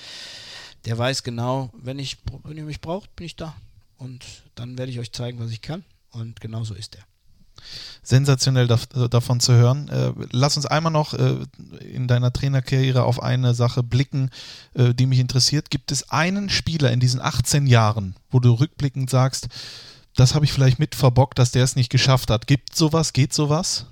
der 0.85 0.97
weiß 0.97 1.23
genau, 1.23 1.71
wenn, 1.75 1.99
ich, 1.99 2.19
wenn 2.45 2.57
ihr 2.57 2.65
mich 2.65 2.81
braucht, 2.81 3.15
bin 3.17 3.27
ich 3.27 3.37
da. 3.37 3.55
Und 3.99 4.25
dann 4.55 4.79
werde 4.79 4.93
ich 4.93 5.01
euch 5.01 5.13
zeigen, 5.13 5.39
was 5.41 5.51
ich 5.51 5.63
kann. 5.63 5.85
Und 6.13 6.41
genau 6.41 6.65
so 6.65 6.75
ist 6.75 6.97
er. 6.97 7.03
sensationell 8.03 8.67
dav 8.67 8.87
davon 8.87 9.41
zu 9.41 9.53
hören. 9.55 9.89
Äh, 9.89 10.13
lass 10.31 10.57
uns 10.57 10.67
einmal 10.67 10.93
noch 10.93 11.15
äh, 11.15 11.39
in 11.81 12.07
deiner 12.07 12.33
Trainerkarriere 12.33 13.03
auf 13.05 13.23
eine 13.23 13.55
Sache 13.55 13.83
blicken, 13.83 14.31
äh, 14.75 14.95
die 14.95 15.07
mich 15.07 15.19
interessiert. 15.19 15.71
Gibt 15.71 15.91
es 15.91 16.11
einen 16.11 16.49
Spieler 16.51 16.93
in 16.93 17.01
diesen 17.01 17.21
18 17.21 17.67
Jahren, 17.67 18.15
wo 18.31 18.39
du 18.39 18.53
rückblickend 18.53 19.11
sagst, 19.11 19.49
das 20.15 20.35
habe 20.35 20.45
ich 20.45 20.53
vielleicht 20.53 20.79
mit 20.79 20.95
verbockt, 20.95 21.39
dass 21.39 21.51
der 21.51 21.65
es 21.65 21.77
nicht 21.77 21.91
geschafft 21.91 22.31
hat? 22.31 22.47
Gibt 22.47 22.77
sowas? 22.77 23.13
Geht 23.13 23.35
sowas? 23.35 23.87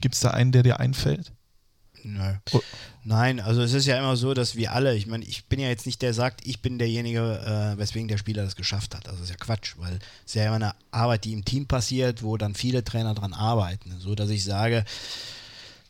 Gibt 0.00 0.14
es 0.14 0.20
da 0.20 0.30
einen, 0.30 0.52
der 0.52 0.62
dir 0.62 0.80
einfällt? 0.80 1.32
Nö. 2.04 2.34
Oh. 2.52 2.60
Nein, 3.04 3.40
also 3.40 3.62
es 3.62 3.72
ist 3.72 3.86
ja 3.86 3.98
immer 3.98 4.16
so, 4.16 4.34
dass 4.34 4.54
wir 4.54 4.72
alle, 4.72 4.94
ich 4.94 5.06
meine, 5.06 5.24
ich 5.24 5.46
bin 5.46 5.60
ja 5.60 5.68
jetzt 5.68 5.86
nicht 5.86 6.02
der, 6.02 6.08
der 6.08 6.14
sagt, 6.14 6.46
ich 6.46 6.60
bin 6.60 6.78
derjenige, 6.78 7.20
äh, 7.20 7.78
weswegen 7.78 8.08
der 8.08 8.18
Spieler 8.18 8.44
das 8.44 8.56
geschafft 8.56 8.94
hat. 8.94 9.06
Also 9.06 9.20
das 9.20 9.30
ist 9.30 9.38
ja 9.38 9.44
Quatsch, 9.44 9.74
weil 9.76 9.94
es 9.94 10.32
ist 10.32 10.34
ja 10.34 10.46
immer 10.46 10.56
eine 10.56 10.74
Arbeit, 10.90 11.24
die 11.24 11.32
im 11.32 11.44
Team 11.44 11.66
passiert, 11.66 12.22
wo 12.22 12.36
dann 12.36 12.54
viele 12.54 12.84
Trainer 12.84 13.14
dran 13.14 13.32
arbeiten. 13.32 13.94
So 13.98 14.14
dass 14.14 14.30
ich 14.30 14.44
sage, 14.44 14.84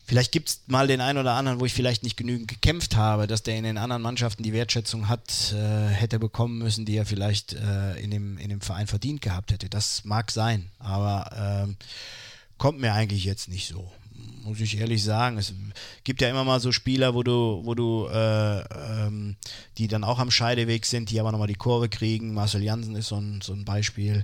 vielleicht 0.05 0.31
gibt 0.31 0.49
es 0.49 0.61
mal 0.67 0.87
den 0.87 1.01
einen 1.01 1.19
oder 1.19 1.33
anderen, 1.33 1.59
wo 1.59 1.65
ich 1.65 1.73
vielleicht 1.73 2.03
nicht 2.03 2.17
genügend 2.17 2.47
gekämpft 2.47 2.95
habe, 2.95 3.27
dass 3.27 3.43
der 3.43 3.55
in 3.55 3.63
den 3.63 3.77
anderen 3.77 4.01
Mannschaften 4.01 4.43
die 4.43 4.53
Wertschätzung 4.53 5.07
hat, 5.07 5.53
äh, 5.53 5.87
hätte 5.87 6.19
bekommen 6.19 6.57
müssen, 6.57 6.85
die 6.85 6.97
er 6.97 7.05
vielleicht 7.05 7.53
äh, 7.53 7.99
in, 7.99 8.11
dem, 8.11 8.37
in 8.37 8.49
dem 8.49 8.61
Verein 8.61 8.87
verdient 8.87 9.21
gehabt 9.21 9.51
hätte. 9.51 9.69
Das 9.69 10.03
mag 10.03 10.31
sein, 10.31 10.69
aber 10.79 11.65
ähm, 11.65 11.77
kommt 12.57 12.79
mir 12.79 12.93
eigentlich 12.93 13.23
jetzt 13.23 13.47
nicht 13.47 13.67
so 13.67 13.91
muss 14.43 14.59
ich 14.59 14.77
ehrlich 14.77 15.03
sagen. 15.03 15.37
Es 15.37 15.53
gibt 16.03 16.21
ja 16.21 16.29
immer 16.29 16.43
mal 16.43 16.59
so 16.59 16.71
Spieler, 16.71 17.13
wo 17.13 17.23
du, 17.23 17.61
wo 17.63 17.75
du, 17.75 18.07
äh, 18.07 18.59
ähm, 18.59 19.35
die 19.77 19.87
dann 19.87 20.03
auch 20.03 20.19
am 20.19 20.31
Scheideweg 20.31 20.85
sind, 20.85 21.09
die 21.11 21.19
aber 21.19 21.31
nochmal 21.31 21.47
die 21.47 21.55
Kurve 21.55 21.89
kriegen. 21.89 22.33
Marcel 22.33 22.63
Jansen 22.63 22.95
ist 22.95 23.07
so 23.07 23.17
ein, 23.17 23.41
so 23.41 23.53
ein 23.53 23.65
Beispiel. 23.65 24.23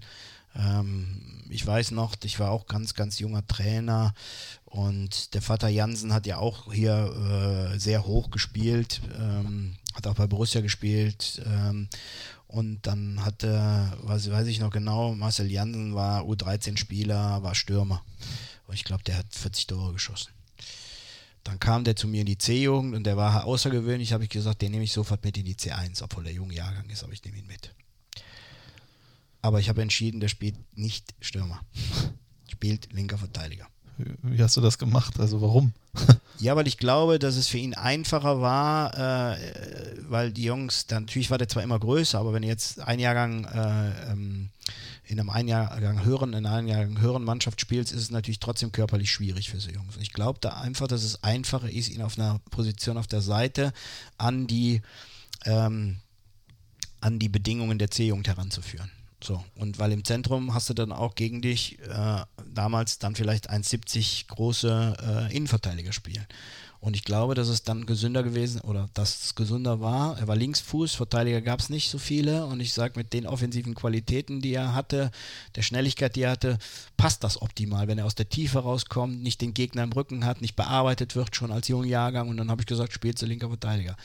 Ähm, 0.55 1.43
ich 1.49 1.65
weiß 1.65 1.91
noch, 1.91 2.15
ich 2.23 2.39
war 2.39 2.51
auch 2.51 2.67
ganz, 2.67 2.93
ganz 2.93 3.19
junger 3.19 3.45
Trainer 3.45 4.13
und 4.65 5.33
der 5.33 5.41
Vater 5.41 5.69
Jansen 5.69 6.13
hat 6.13 6.25
ja 6.25 6.37
auch 6.37 6.73
hier 6.73 7.71
äh, 7.73 7.79
sehr 7.79 8.05
hoch 8.05 8.29
gespielt, 8.29 9.01
ähm, 9.17 9.75
hat 9.93 10.07
auch 10.07 10.15
bei 10.15 10.27
Borussia 10.27 10.61
gespielt. 10.61 11.41
Ähm, 11.45 11.87
und 12.47 12.87
dann 12.87 13.23
hatte, 13.25 13.91
weiß, 14.03 14.31
weiß 14.31 14.47
ich 14.47 14.59
noch 14.59 14.71
genau, 14.71 15.13
Marcel 15.15 15.51
Jansen 15.51 15.95
war 15.95 16.23
U13-Spieler, 16.23 17.43
war 17.43 17.55
Stürmer. 17.55 18.01
Und 18.67 18.73
ich 18.73 18.83
glaube, 18.83 19.03
der 19.03 19.17
hat 19.17 19.27
40 19.31 19.67
Tore 19.67 19.93
geschossen. 19.93 20.31
Dann 21.43 21.59
kam 21.59 21.83
der 21.83 21.95
zu 21.95 22.07
mir 22.07 22.21
in 22.21 22.25
die 22.25 22.39
C-Jugend 22.39 22.95
und 22.95 23.03
der 23.03 23.17
war 23.17 23.45
außergewöhnlich, 23.45 24.13
habe 24.13 24.23
ich 24.23 24.29
gesagt, 24.29 24.61
den 24.63 24.71
nehme 24.71 24.83
ich 24.83 24.93
sofort 24.93 25.23
mit 25.23 25.37
in 25.37 25.45
die 25.45 25.55
C1, 25.55 26.01
obwohl 26.01 26.23
der 26.23 26.33
junge 26.33 26.55
Jahrgang 26.55 26.89
ist, 26.89 27.03
aber 27.03 27.13
ich 27.13 27.23
nehme 27.23 27.37
ihn 27.37 27.45
mit. 27.45 27.71
Aber 29.43 29.59
ich 29.59 29.69
habe 29.69 29.83
entschieden, 29.83 30.19
der 30.19 30.27
spielt 30.27 30.55
nicht 30.75 31.13
Stürmer. 31.21 31.61
Spielt 32.51 32.93
linker 32.93 33.17
Verteidiger. 33.17 33.67
Wie 33.97 34.41
hast 34.41 34.57
du 34.57 34.61
das 34.61 34.77
gemacht? 34.77 35.19
Also 35.19 35.41
warum? 35.41 35.73
Ja, 36.37 36.57
weil 36.57 36.67
ich 36.67 36.77
glaube, 36.77 37.17
dass 37.17 37.37
es 37.37 37.47
für 37.47 37.57
ihn 37.59 37.73
einfacher 37.75 38.41
war, 38.41 38.93
äh, 38.93 39.37
weil 40.09 40.33
die 40.33 40.43
Jungs, 40.43 40.85
dann, 40.85 41.03
natürlich 41.03 41.31
war 41.31 41.37
der 41.37 41.47
zwar 41.47 41.63
immer 41.63 41.79
größer, 41.79 42.19
aber 42.19 42.33
wenn 42.33 42.43
jetzt 42.43 42.81
ein 42.81 42.99
Jahrgang 42.99 43.45
äh, 43.45 44.11
ähm, 44.11 44.49
in 45.07 45.19
einem 45.19 45.29
Einjahrgang 45.29 46.03
höheren, 46.03 46.33
in 46.33 46.45
einer 46.45 46.55
Einjahrgang 46.55 46.99
höheren 46.99 47.23
Mannschaft 47.23 47.61
spielst, 47.61 47.91
ist 47.91 48.01
es 48.01 48.11
natürlich 48.11 48.39
trotzdem 48.39 48.71
körperlich 48.71 49.11
schwierig 49.11 49.49
für 49.49 49.59
so 49.59 49.69
Jungs. 49.69 49.97
Ich 49.99 50.13
glaube 50.13 50.39
da 50.41 50.59
einfach, 50.59 50.87
dass 50.87 51.03
es 51.03 51.23
einfacher 51.23 51.69
ist, 51.69 51.89
ihn 51.89 52.01
auf 52.01 52.17
einer 52.17 52.39
Position 52.49 52.97
auf 52.97 53.07
der 53.07 53.21
Seite 53.21 53.73
an 54.17 54.47
die, 54.47 54.81
ähm, 55.45 55.97
an 57.01 57.19
die 57.19 57.29
Bedingungen 57.29 57.77
der 57.77 57.91
C-Jugend 57.91 58.27
heranzuführen. 58.27 58.89
So, 59.23 59.43
und 59.55 59.79
weil 59.79 59.91
im 59.91 60.03
Zentrum 60.03 60.53
hast 60.53 60.69
du 60.69 60.73
dann 60.73 60.91
auch 60.91 61.15
gegen 61.15 61.41
dich 61.41 61.79
äh, 61.79 62.23
damals 62.53 62.99
dann 62.99 63.15
vielleicht 63.15 63.49
1,70 63.49 64.27
große 64.27 65.29
äh, 65.29 65.35
Innenverteidiger 65.35 65.93
spielen. 65.93 66.25
Und 66.79 66.95
ich 66.95 67.03
glaube, 67.03 67.35
dass 67.35 67.47
es 67.47 67.63
dann 67.63 67.85
gesünder 67.85 68.21
gewesen 68.21 68.61
oder 68.61 68.89
dass 68.93 69.23
es 69.23 69.35
gesünder 69.35 69.81
war. 69.81 70.17
Er 70.19 70.27
war 70.27 70.35
Linksfuß, 70.35 70.93
Verteidiger 70.93 71.41
gab 71.41 71.59
es 71.59 71.69
nicht 71.69 71.89
so 71.89 71.97
viele. 71.97 72.45
Und 72.45 72.59
ich 72.59 72.73
sage, 72.73 72.93
mit 72.97 73.13
den 73.13 73.25
offensiven 73.25 73.73
Qualitäten, 73.73 74.41
die 74.41 74.53
er 74.53 74.75
hatte, 74.75 75.11
der 75.55 75.61
Schnelligkeit, 75.61 76.15
die 76.15 76.23
er 76.23 76.31
hatte, 76.31 76.57
passt 76.97 77.23
das 77.23 77.41
optimal. 77.41 77.87
Wenn 77.87 77.97
er 77.97 78.05
aus 78.05 78.15
der 78.15 78.29
Tiefe 78.29 78.59
rauskommt, 78.59 79.23
nicht 79.23 79.41
den 79.41 79.53
Gegner 79.53 79.83
im 79.83 79.93
Rücken 79.93 80.25
hat, 80.25 80.41
nicht 80.41 80.55
bearbeitet 80.55 81.15
wird, 81.15 81.35
schon 81.35 81.51
als 81.51 81.67
junger 81.67 81.87
Jahrgang. 81.87 82.29
Und 82.29 82.37
dann 82.37 82.51
habe 82.51 82.61
ich 82.61 82.67
gesagt, 82.67 82.93
spielst 82.93 83.21
du 83.21 83.25
linker 83.25 83.49
Verteidiger. 83.49 83.95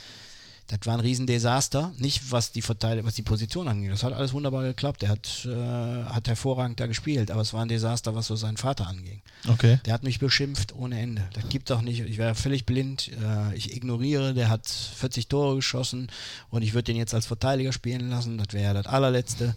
Das 0.70 0.78
war 0.86 0.94
ein 0.94 1.00
Riesendesaster, 1.00 1.92
nicht 1.98 2.30
was 2.30 2.52
die 2.52 2.62
Verteil 2.62 3.04
was 3.04 3.14
die 3.14 3.22
Position 3.22 3.66
angeht. 3.66 3.90
Das 3.90 4.04
hat 4.04 4.12
alles 4.12 4.32
wunderbar 4.32 4.62
geklappt. 4.62 5.02
Er 5.02 5.08
hat, 5.08 5.44
äh, 5.44 6.04
hat 6.04 6.28
hervorragend 6.28 6.78
da 6.78 6.86
gespielt, 6.86 7.32
aber 7.32 7.40
es 7.40 7.52
war 7.52 7.62
ein 7.62 7.68
Desaster, 7.68 8.14
was 8.14 8.28
so 8.28 8.36
seinen 8.36 8.56
Vater 8.56 8.86
anging. 8.86 9.20
Okay. 9.48 9.80
Der 9.84 9.92
hat 9.94 10.04
mich 10.04 10.20
beschimpft 10.20 10.72
ohne 10.74 11.00
Ende. 11.00 11.28
Das 11.32 11.48
gibt 11.48 11.70
doch 11.70 11.82
nicht. 11.82 12.00
Ich 12.00 12.18
wäre 12.18 12.36
völlig 12.36 12.66
blind. 12.66 13.08
Äh, 13.08 13.56
ich 13.56 13.74
ignoriere. 13.74 14.32
Der 14.32 14.48
hat 14.48 14.68
40 14.68 15.26
Tore 15.26 15.56
geschossen 15.56 16.06
und 16.50 16.62
ich 16.62 16.72
würde 16.72 16.84
den 16.84 16.96
jetzt 16.96 17.14
als 17.14 17.26
Verteidiger 17.26 17.72
spielen 17.72 18.08
lassen. 18.08 18.38
Das 18.38 18.48
wäre 18.52 18.64
ja 18.64 18.72
das 18.74 18.86
allerletzte. 18.86 19.56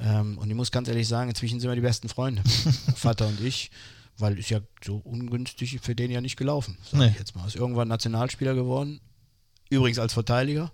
Ähm, 0.00 0.38
und 0.38 0.48
ich 0.48 0.56
muss 0.56 0.70
ganz 0.70 0.88
ehrlich 0.88 1.06
sagen, 1.06 1.28
inzwischen 1.28 1.60
sind 1.60 1.68
wir 1.70 1.74
die 1.74 1.80
besten 1.82 2.08
Freunde, 2.08 2.42
Vater 2.96 3.26
und 3.26 3.40
ich. 3.42 3.70
Weil 4.18 4.38
ist 4.38 4.48
ja 4.48 4.60
so 4.82 4.96
ungünstig 5.04 5.78
für 5.82 5.94
den 5.94 6.10
ja 6.10 6.22
nicht 6.22 6.38
gelaufen, 6.38 6.78
sag 6.90 7.00
Nee. 7.00 7.08
ich 7.08 7.18
jetzt 7.18 7.36
mal. 7.36 7.46
Ist 7.46 7.56
irgendwann 7.56 7.88
Nationalspieler 7.88 8.54
geworden, 8.54 9.00
übrigens 9.68 9.98
als 9.98 10.12
Verteidiger, 10.12 10.70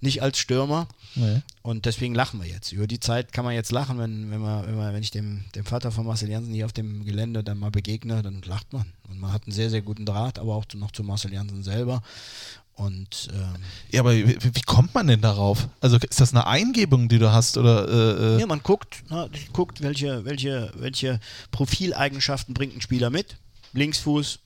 nicht 0.00 0.22
als 0.22 0.38
Stürmer. 0.38 0.88
Nee. 1.14 1.42
Und 1.62 1.86
deswegen 1.86 2.14
lachen 2.14 2.40
wir 2.40 2.48
jetzt. 2.48 2.72
Über 2.72 2.86
die 2.86 3.00
Zeit 3.00 3.32
kann 3.32 3.44
man 3.44 3.54
jetzt 3.54 3.70
lachen, 3.70 3.98
wenn, 3.98 4.30
wenn, 4.30 4.40
man, 4.40 4.66
wenn, 4.66 4.76
man, 4.76 4.94
wenn 4.94 5.02
ich 5.02 5.10
dem, 5.10 5.44
dem 5.54 5.64
Vater 5.64 5.92
von 5.92 6.06
Marcel 6.06 6.28
Jansen 6.28 6.52
hier 6.52 6.66
auf 6.66 6.72
dem 6.72 7.04
Gelände 7.04 7.44
dann 7.44 7.58
mal 7.58 7.70
begegne, 7.70 8.22
dann 8.22 8.42
lacht 8.42 8.72
man. 8.72 8.86
Und 9.08 9.20
man 9.20 9.32
hat 9.32 9.44
einen 9.46 9.52
sehr, 9.52 9.70
sehr 9.70 9.82
guten 9.82 10.04
Draht, 10.06 10.38
aber 10.38 10.56
auch 10.56 10.64
noch 10.74 10.90
zu 10.90 11.04
Marcel 11.04 11.32
Jansen 11.32 11.62
selber. 11.62 12.02
Und 12.74 13.28
ähm, 13.32 13.62
Ja, 13.90 14.00
aber 14.00 14.16
wie, 14.16 14.36
wie 14.42 14.62
kommt 14.62 14.94
man 14.94 15.06
denn 15.06 15.20
darauf? 15.20 15.68
Also 15.80 15.98
ist 15.98 16.20
das 16.20 16.32
eine 16.32 16.46
Eingebung, 16.46 17.08
die 17.08 17.18
du 17.18 17.30
hast? 17.30 17.58
Oder, 17.58 17.88
äh, 17.88 18.36
äh, 18.36 18.40
ja, 18.40 18.46
man 18.46 18.62
guckt, 18.62 19.04
na, 19.08 19.28
guckt 19.52 19.82
welche, 19.82 20.24
welche, 20.24 20.72
welche 20.76 21.20
Profileigenschaften 21.50 22.54
bringt 22.54 22.74
ein 22.74 22.80
Spieler 22.80 23.10
mit. 23.10 23.36
Linksfuß, 23.74 24.38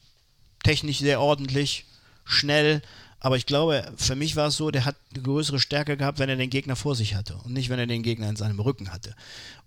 technisch 0.64 0.98
sehr 0.98 1.20
ordentlich, 1.20 1.86
schnell. 2.24 2.82
Aber 3.18 3.36
ich 3.36 3.46
glaube, 3.46 3.84
für 3.96 4.14
mich 4.14 4.36
war 4.36 4.48
es 4.48 4.56
so, 4.56 4.70
der 4.70 4.84
hat 4.84 4.96
eine 5.12 5.22
größere 5.22 5.58
Stärke 5.58 5.96
gehabt, 5.96 6.18
wenn 6.18 6.28
er 6.28 6.36
den 6.36 6.50
Gegner 6.50 6.76
vor 6.76 6.94
sich 6.94 7.14
hatte 7.14 7.36
und 7.44 7.52
nicht, 7.52 7.70
wenn 7.70 7.78
er 7.78 7.86
den 7.86 8.02
Gegner 8.02 8.28
in 8.28 8.36
seinem 8.36 8.60
Rücken 8.60 8.92
hatte. 8.92 9.14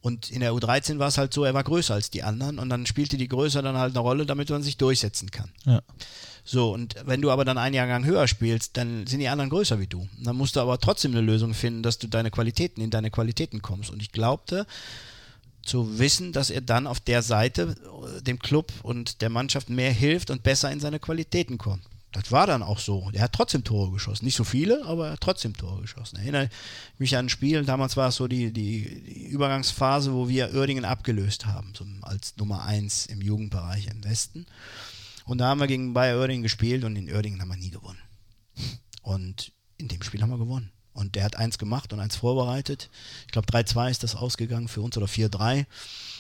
Und 0.02 0.30
in 0.30 0.41
der 0.41 0.54
U13 0.54 1.00
war 1.00 1.08
es 1.08 1.18
halt 1.18 1.34
so, 1.34 1.43
er 1.43 1.54
war 1.54 1.64
größer 1.64 1.93
als 1.93 2.10
die 2.10 2.24
anderen 2.24 2.60
und 2.60 2.70
dann 2.70 2.86
spielte 2.86 3.18
die 3.18 3.28
Größe 3.28 3.62
dann 3.62 3.78
halt 3.78 3.93
eine 3.95 4.00
Rolle, 4.00 4.26
damit 4.26 4.50
man 4.50 4.64
sich 4.64 4.78
durchsetzen 4.78 5.32
kann. 5.32 5.50
ja. 5.66 5.82
So, 6.45 6.74
und 6.74 6.95
wenn 7.06 7.22
du 7.22 7.30
aber 7.30 7.45
dann 7.45 7.60
einen 7.60 7.76
Jahrgang 7.76 8.06
höher 8.06 8.28
spielst, 8.28 8.76
dann 8.76 9.05
sind 9.05 9.20
die 9.20 9.28
anderen 9.28 9.51
größer 9.51 9.80
wie 9.80 9.86
du. 9.86 10.08
Dann 10.17 10.36
musst 10.36 10.55
du 10.55 10.62
aber 10.62 10.80
trotzdem 10.80 11.12
eine 11.12 11.21
Lösung 11.21 11.54
finden, 11.54 11.84
dass 11.84 12.00
du 12.00 12.08
deine 12.08 12.32
Qualitäten, 12.32 12.82
in 12.82 12.89
deine 12.89 13.12
Qualitäten 13.12 13.62
kommst. 13.62 13.92
Und 13.92 14.01
ich 14.01 14.12
glaubte, 14.12 14.66
zu 15.62 16.00
wissen, 16.00 16.34
dass 16.34 16.50
er 16.50 16.62
dann 16.62 16.88
auf 16.88 17.00
der 17.00 17.21
Seite 17.21 17.76
äh, 18.17 18.24
dem 18.24 18.39
Club 18.39 18.74
und 18.82 19.21
der 19.21 19.30
Mannschaft 19.30 19.70
mehr 19.70 19.92
hilft 19.92 20.32
und 20.32 20.42
besser 20.42 20.71
in 20.71 20.80
seine 20.80 21.00
Qualitäten 21.00 21.59
kommt. 21.59 21.84
Das 22.11 22.31
war 22.31 22.47
dann 22.47 22.63
auch 22.63 22.79
so. 22.79 23.09
Er 23.13 23.23
hat 23.23 23.33
trotzdem 23.33 23.63
Tore 23.63 23.91
geschossen. 23.91 24.25
Nicht 24.25 24.36
so 24.36 24.43
viele, 24.43 24.83
aber 24.86 25.07
er 25.07 25.13
hat 25.13 25.21
trotzdem 25.21 25.55
Tore 25.55 25.81
geschossen. 25.81 26.17
Erinnere 26.17 26.49
mich 26.97 27.15
an 27.15 27.25
ein 27.25 27.29
Spiel, 27.29 27.63
damals 27.65 27.97
war 27.97 28.09
es 28.09 28.15
so 28.15 28.27
die, 28.27 28.51
die, 28.51 29.03
die 29.03 29.27
Übergangsphase, 29.27 30.13
wo 30.13 30.27
wir 30.27 30.55
Oerdingen 30.55 30.86
abgelöst 30.86 31.45
haben, 31.45 31.73
so 31.77 31.86
als 32.01 32.36
Nummer 32.37 32.65
1 32.65 33.05
im 33.07 33.21
Jugendbereich 33.21 33.87
im 33.87 34.03
Westen. 34.03 34.47
Und 35.25 35.37
da 35.37 35.49
haben 35.49 35.59
wir 35.59 35.67
gegen 35.67 35.93
Bayer 35.93 36.17
Oerdingen 36.17 36.41
gespielt 36.41 36.83
und 36.83 36.95
in 36.95 37.13
Oerdingen 37.13 37.39
haben 37.41 37.49
wir 37.49 37.57
nie 37.57 37.69
gewonnen. 37.69 37.99
Und 39.03 39.51
in 39.77 39.87
dem 39.87 40.01
Spiel 40.01 40.21
haben 40.23 40.31
wir 40.31 40.39
gewonnen. 40.39 40.71
Und 40.93 41.13
der 41.15 41.23
hat 41.23 41.36
eins 41.36 41.59
gemacht 41.59 41.93
und 41.93 41.99
eins 41.99 42.15
vorbereitet. 42.15 42.89
Ich 43.27 43.31
glaube 43.31 43.47
3-2 43.47 43.91
ist 43.91 44.03
das 44.03 44.15
ausgegangen 44.15 44.67
für 44.67 44.81
uns 44.81 44.97
oder 44.97 45.05
4-3. 45.05 45.67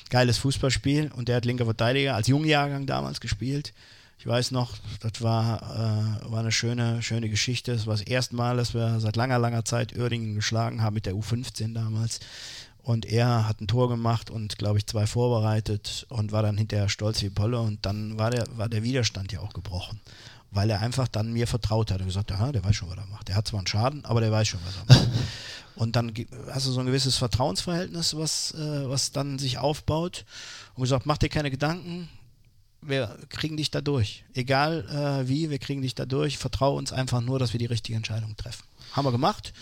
Geiles 0.09 0.37
Fußballspiel 0.37 1.11
und 1.15 1.27
der 1.27 1.37
hat 1.37 1.45
linker 1.45 1.65
Verteidiger 1.65 2.15
als 2.15 2.27
Jungjahrgang 2.27 2.85
damals 2.85 3.19
gespielt. 3.19 3.73
Ich 4.19 4.27
weiß 4.27 4.51
noch, 4.51 4.75
das 4.99 5.21
war, 5.21 5.61
äh, 5.63 6.29
war 6.29 6.41
eine 6.41 6.51
schöne, 6.51 7.01
schöne 7.01 7.29
Geschichte. 7.29 7.71
Es 7.71 7.87
war 7.87 7.93
das 7.93 8.01
erste 8.01 8.35
Mal, 8.35 8.57
dass 8.57 8.73
wir 8.73 8.99
seit 8.99 9.15
langer, 9.15 9.39
langer 9.39 9.63
Zeit 9.63 9.97
Oerdingen 9.97 10.35
geschlagen 10.35 10.81
haben 10.81 10.95
mit 10.95 11.05
der 11.05 11.13
U15 11.13 11.73
damals. 11.73 12.19
Und 12.83 13.05
er 13.05 13.47
hat 13.47 13.61
ein 13.61 13.67
Tor 13.67 13.87
gemacht 13.87 14.29
und, 14.29 14.57
glaube 14.57 14.77
ich, 14.77 14.85
zwei 14.87 15.07
vorbereitet 15.07 16.05
und 16.09 16.33
war 16.33 16.43
dann 16.43 16.57
hinterher 16.57 16.89
stolz 16.89 17.21
wie 17.21 17.29
Polle. 17.29 17.61
Und 17.61 17.85
dann 17.85 18.19
war 18.19 18.29
der, 18.29 18.45
war 18.57 18.67
der 18.67 18.83
Widerstand 18.83 19.31
ja 19.31 19.39
auch 19.39 19.53
gebrochen. 19.53 20.01
weil 20.51 20.69
er 20.69 20.81
einfach 20.81 21.07
dann 21.07 21.31
mir 21.31 21.47
vertraut 21.47 21.91
hat 21.91 22.01
und 22.01 22.07
gesagt, 22.07 22.31
aha, 22.31 22.51
der 22.51 22.63
weiß 22.63 22.75
schon, 22.75 22.89
was 22.89 22.97
er 22.97 23.05
macht. 23.05 23.27
Der 23.27 23.35
hat 23.35 23.47
zwar 23.47 23.59
einen 23.59 23.67
Schaden, 23.67 24.03
aber 24.03 24.19
der 24.19 24.31
weiß 24.31 24.47
schon, 24.49 24.59
was 24.65 24.75
er 24.75 24.95
macht. 24.95 25.09
und 25.75 25.95
dann 25.95 26.11
hast 26.51 26.65
du 26.65 26.71
so 26.71 26.81
ein 26.81 26.87
gewisses 26.87 27.15
Vertrauensverhältnis, 27.17 28.17
was, 28.17 28.53
äh, 28.55 28.89
was 28.89 29.11
dann 29.11 29.39
sich 29.39 29.59
aufbaut 29.59 30.25
und 30.75 30.81
gesagt, 30.81 31.05
mach 31.05 31.17
dir 31.17 31.29
keine 31.29 31.51
Gedanken, 31.51 32.09
wir 32.81 33.17
kriegen 33.29 33.57
dich 33.57 33.71
da 33.71 33.81
durch. 33.81 34.23
Egal 34.33 34.85
äh, 34.89 35.27
wie, 35.27 35.49
wir 35.49 35.59
kriegen 35.59 35.81
dich 35.81 35.95
da 35.95 36.05
durch. 36.05 36.37
Vertraue 36.37 36.77
uns 36.77 36.91
einfach 36.91 37.21
nur, 37.21 37.39
dass 37.39 37.53
wir 37.53 37.59
die 37.59 37.65
richtige 37.65 37.97
Entscheidung 37.97 38.35
treffen. 38.37 38.63
Haben 38.93 39.05
wir 39.05 39.11
gemacht. 39.11 39.53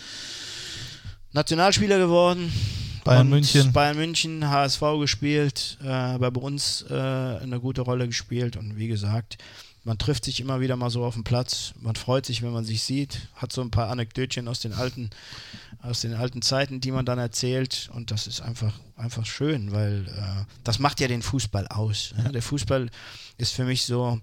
Nationalspieler 1.33 1.97
geworden. 1.97 2.51
Bayern 3.03 3.29
München. 3.29 3.71
Bayern 3.71 3.95
München, 3.95 4.49
HSV 4.49 4.81
gespielt, 4.99 5.77
äh, 5.81 6.17
bei 6.17 6.27
uns 6.27 6.83
äh, 6.89 6.93
eine 6.93 7.59
gute 7.61 7.81
Rolle 7.81 8.07
gespielt 8.07 8.57
und 8.57 8.77
wie 8.77 8.89
gesagt, 8.89 9.37
man 9.85 9.97
trifft 9.97 10.25
sich 10.25 10.41
immer 10.41 10.59
wieder 10.59 10.75
mal 10.75 10.89
so 10.89 11.05
auf 11.05 11.13
dem 11.13 11.23
Platz, 11.23 11.73
man 11.79 11.95
freut 11.95 12.25
sich, 12.25 12.41
wenn 12.41 12.51
man 12.51 12.65
sich 12.65 12.83
sieht, 12.83 13.29
hat 13.35 13.53
so 13.53 13.61
ein 13.61 13.71
paar 13.71 13.89
Anekdötchen 13.89 14.49
aus 14.49 14.59
den 14.59 14.73
alten, 14.73 15.09
aus 15.87 16.01
den 16.01 16.13
alten 16.13 16.41
Zeiten, 16.41 16.81
die 16.81 16.91
man 16.91 17.05
dann 17.05 17.19
erzählt 17.19 17.89
und 17.93 18.11
das 18.11 18.27
ist 18.27 18.41
einfach, 18.41 18.73
einfach 18.95 19.25
schön, 19.25 19.71
weil 19.71 20.05
äh, 20.07 20.45
das 20.63 20.79
macht 20.79 20.99
ja 20.99 21.07
den 21.07 21.21
Fußball 21.21 21.67
aus. 21.67 22.13
Ja? 22.17 22.29
Der 22.31 22.41
Fußball 22.41 22.89
ist 23.37 23.53
für 23.53 23.63
mich 23.63 23.85
so, 23.85 24.19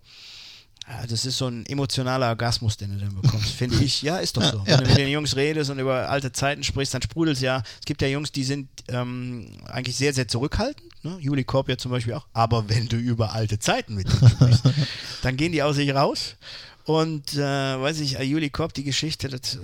ja, 0.88 1.06
das 1.06 1.24
ist 1.24 1.38
so 1.38 1.48
ein 1.48 1.64
emotionaler 1.66 2.28
Orgasmus, 2.28 2.76
den 2.76 2.92
du 2.92 3.04
dann 3.04 3.14
bekommst, 3.14 3.50
finde 3.56 3.82
ich. 3.82 4.02
Ja, 4.02 4.18
ist 4.18 4.36
doch 4.36 4.42
so. 4.42 4.62
Wenn 4.66 4.80
du 4.80 4.86
mit 4.86 4.98
den 4.98 5.08
Jungs 5.08 5.34
redest 5.34 5.70
und 5.70 5.78
über 5.78 6.10
alte 6.10 6.32
Zeiten 6.32 6.62
sprichst, 6.62 6.92
dann 6.92 7.02
sprudelt 7.02 7.40
ja. 7.40 7.62
Es 7.80 7.86
gibt 7.86 8.02
ja 8.02 8.08
Jungs, 8.08 8.32
die 8.32 8.44
sind 8.44 8.68
ähm, 8.88 9.48
eigentlich 9.66 9.96
sehr, 9.96 10.12
sehr 10.12 10.28
zurückhaltend. 10.28 10.84
Ne? 11.02 11.16
Juli 11.20 11.44
Korb 11.44 11.68
ja 11.68 11.78
zum 11.78 11.90
Beispiel 11.90 12.14
auch. 12.14 12.26
Aber 12.34 12.68
wenn 12.68 12.88
du 12.88 12.96
über 12.96 13.32
alte 13.32 13.58
Zeiten 13.58 13.94
mit 13.94 14.08
denen 14.12 14.30
sprichst, 14.30 14.62
dann 15.22 15.36
gehen 15.36 15.52
die 15.52 15.62
aus 15.62 15.76
sich 15.76 15.94
raus. 15.94 16.36
Und 16.84 17.34
äh, 17.34 17.38
weiß 17.38 18.00
ich, 18.00 18.18
äh, 18.18 18.24
Juli 18.24 18.50
Korb, 18.50 18.74
die 18.74 18.84
Geschichte, 18.84 19.28
das, 19.28 19.54
äh, 19.54 19.58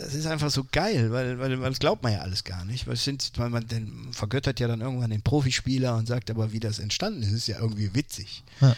das 0.00 0.14
ist 0.14 0.26
einfach 0.26 0.50
so 0.50 0.64
geil, 0.72 1.12
weil, 1.12 1.38
weil, 1.38 1.60
weil 1.60 1.68
das 1.70 1.78
glaubt 1.78 2.02
man 2.02 2.14
ja 2.14 2.20
alles 2.20 2.42
gar 2.42 2.64
nicht. 2.64 2.86
Weil, 2.86 2.96
sind, 2.96 3.32
weil 3.36 3.50
man 3.50 3.66
den, 3.68 4.08
vergöttert 4.12 4.60
ja 4.60 4.68
dann 4.68 4.80
irgendwann 4.80 5.10
den 5.10 5.20
Profispieler 5.20 5.94
und 5.96 6.08
sagt 6.08 6.30
aber, 6.30 6.52
wie 6.52 6.60
das 6.60 6.78
entstanden 6.78 7.22
ist, 7.22 7.32
ist 7.32 7.48
ja 7.48 7.58
irgendwie 7.60 7.94
witzig. 7.94 8.42
Ja. 8.62 8.74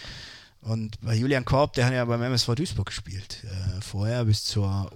Und 0.62 1.00
bei 1.00 1.14
Julian 1.14 1.44
Korb, 1.44 1.74
der 1.74 1.86
hat 1.86 1.92
ja 1.92 2.04
beim 2.04 2.20
MSV 2.22 2.56
Duisburg 2.56 2.86
gespielt, 2.86 3.44
äh, 3.44 3.80
vorher 3.80 4.24
bis 4.24 4.44
zur 4.44 4.90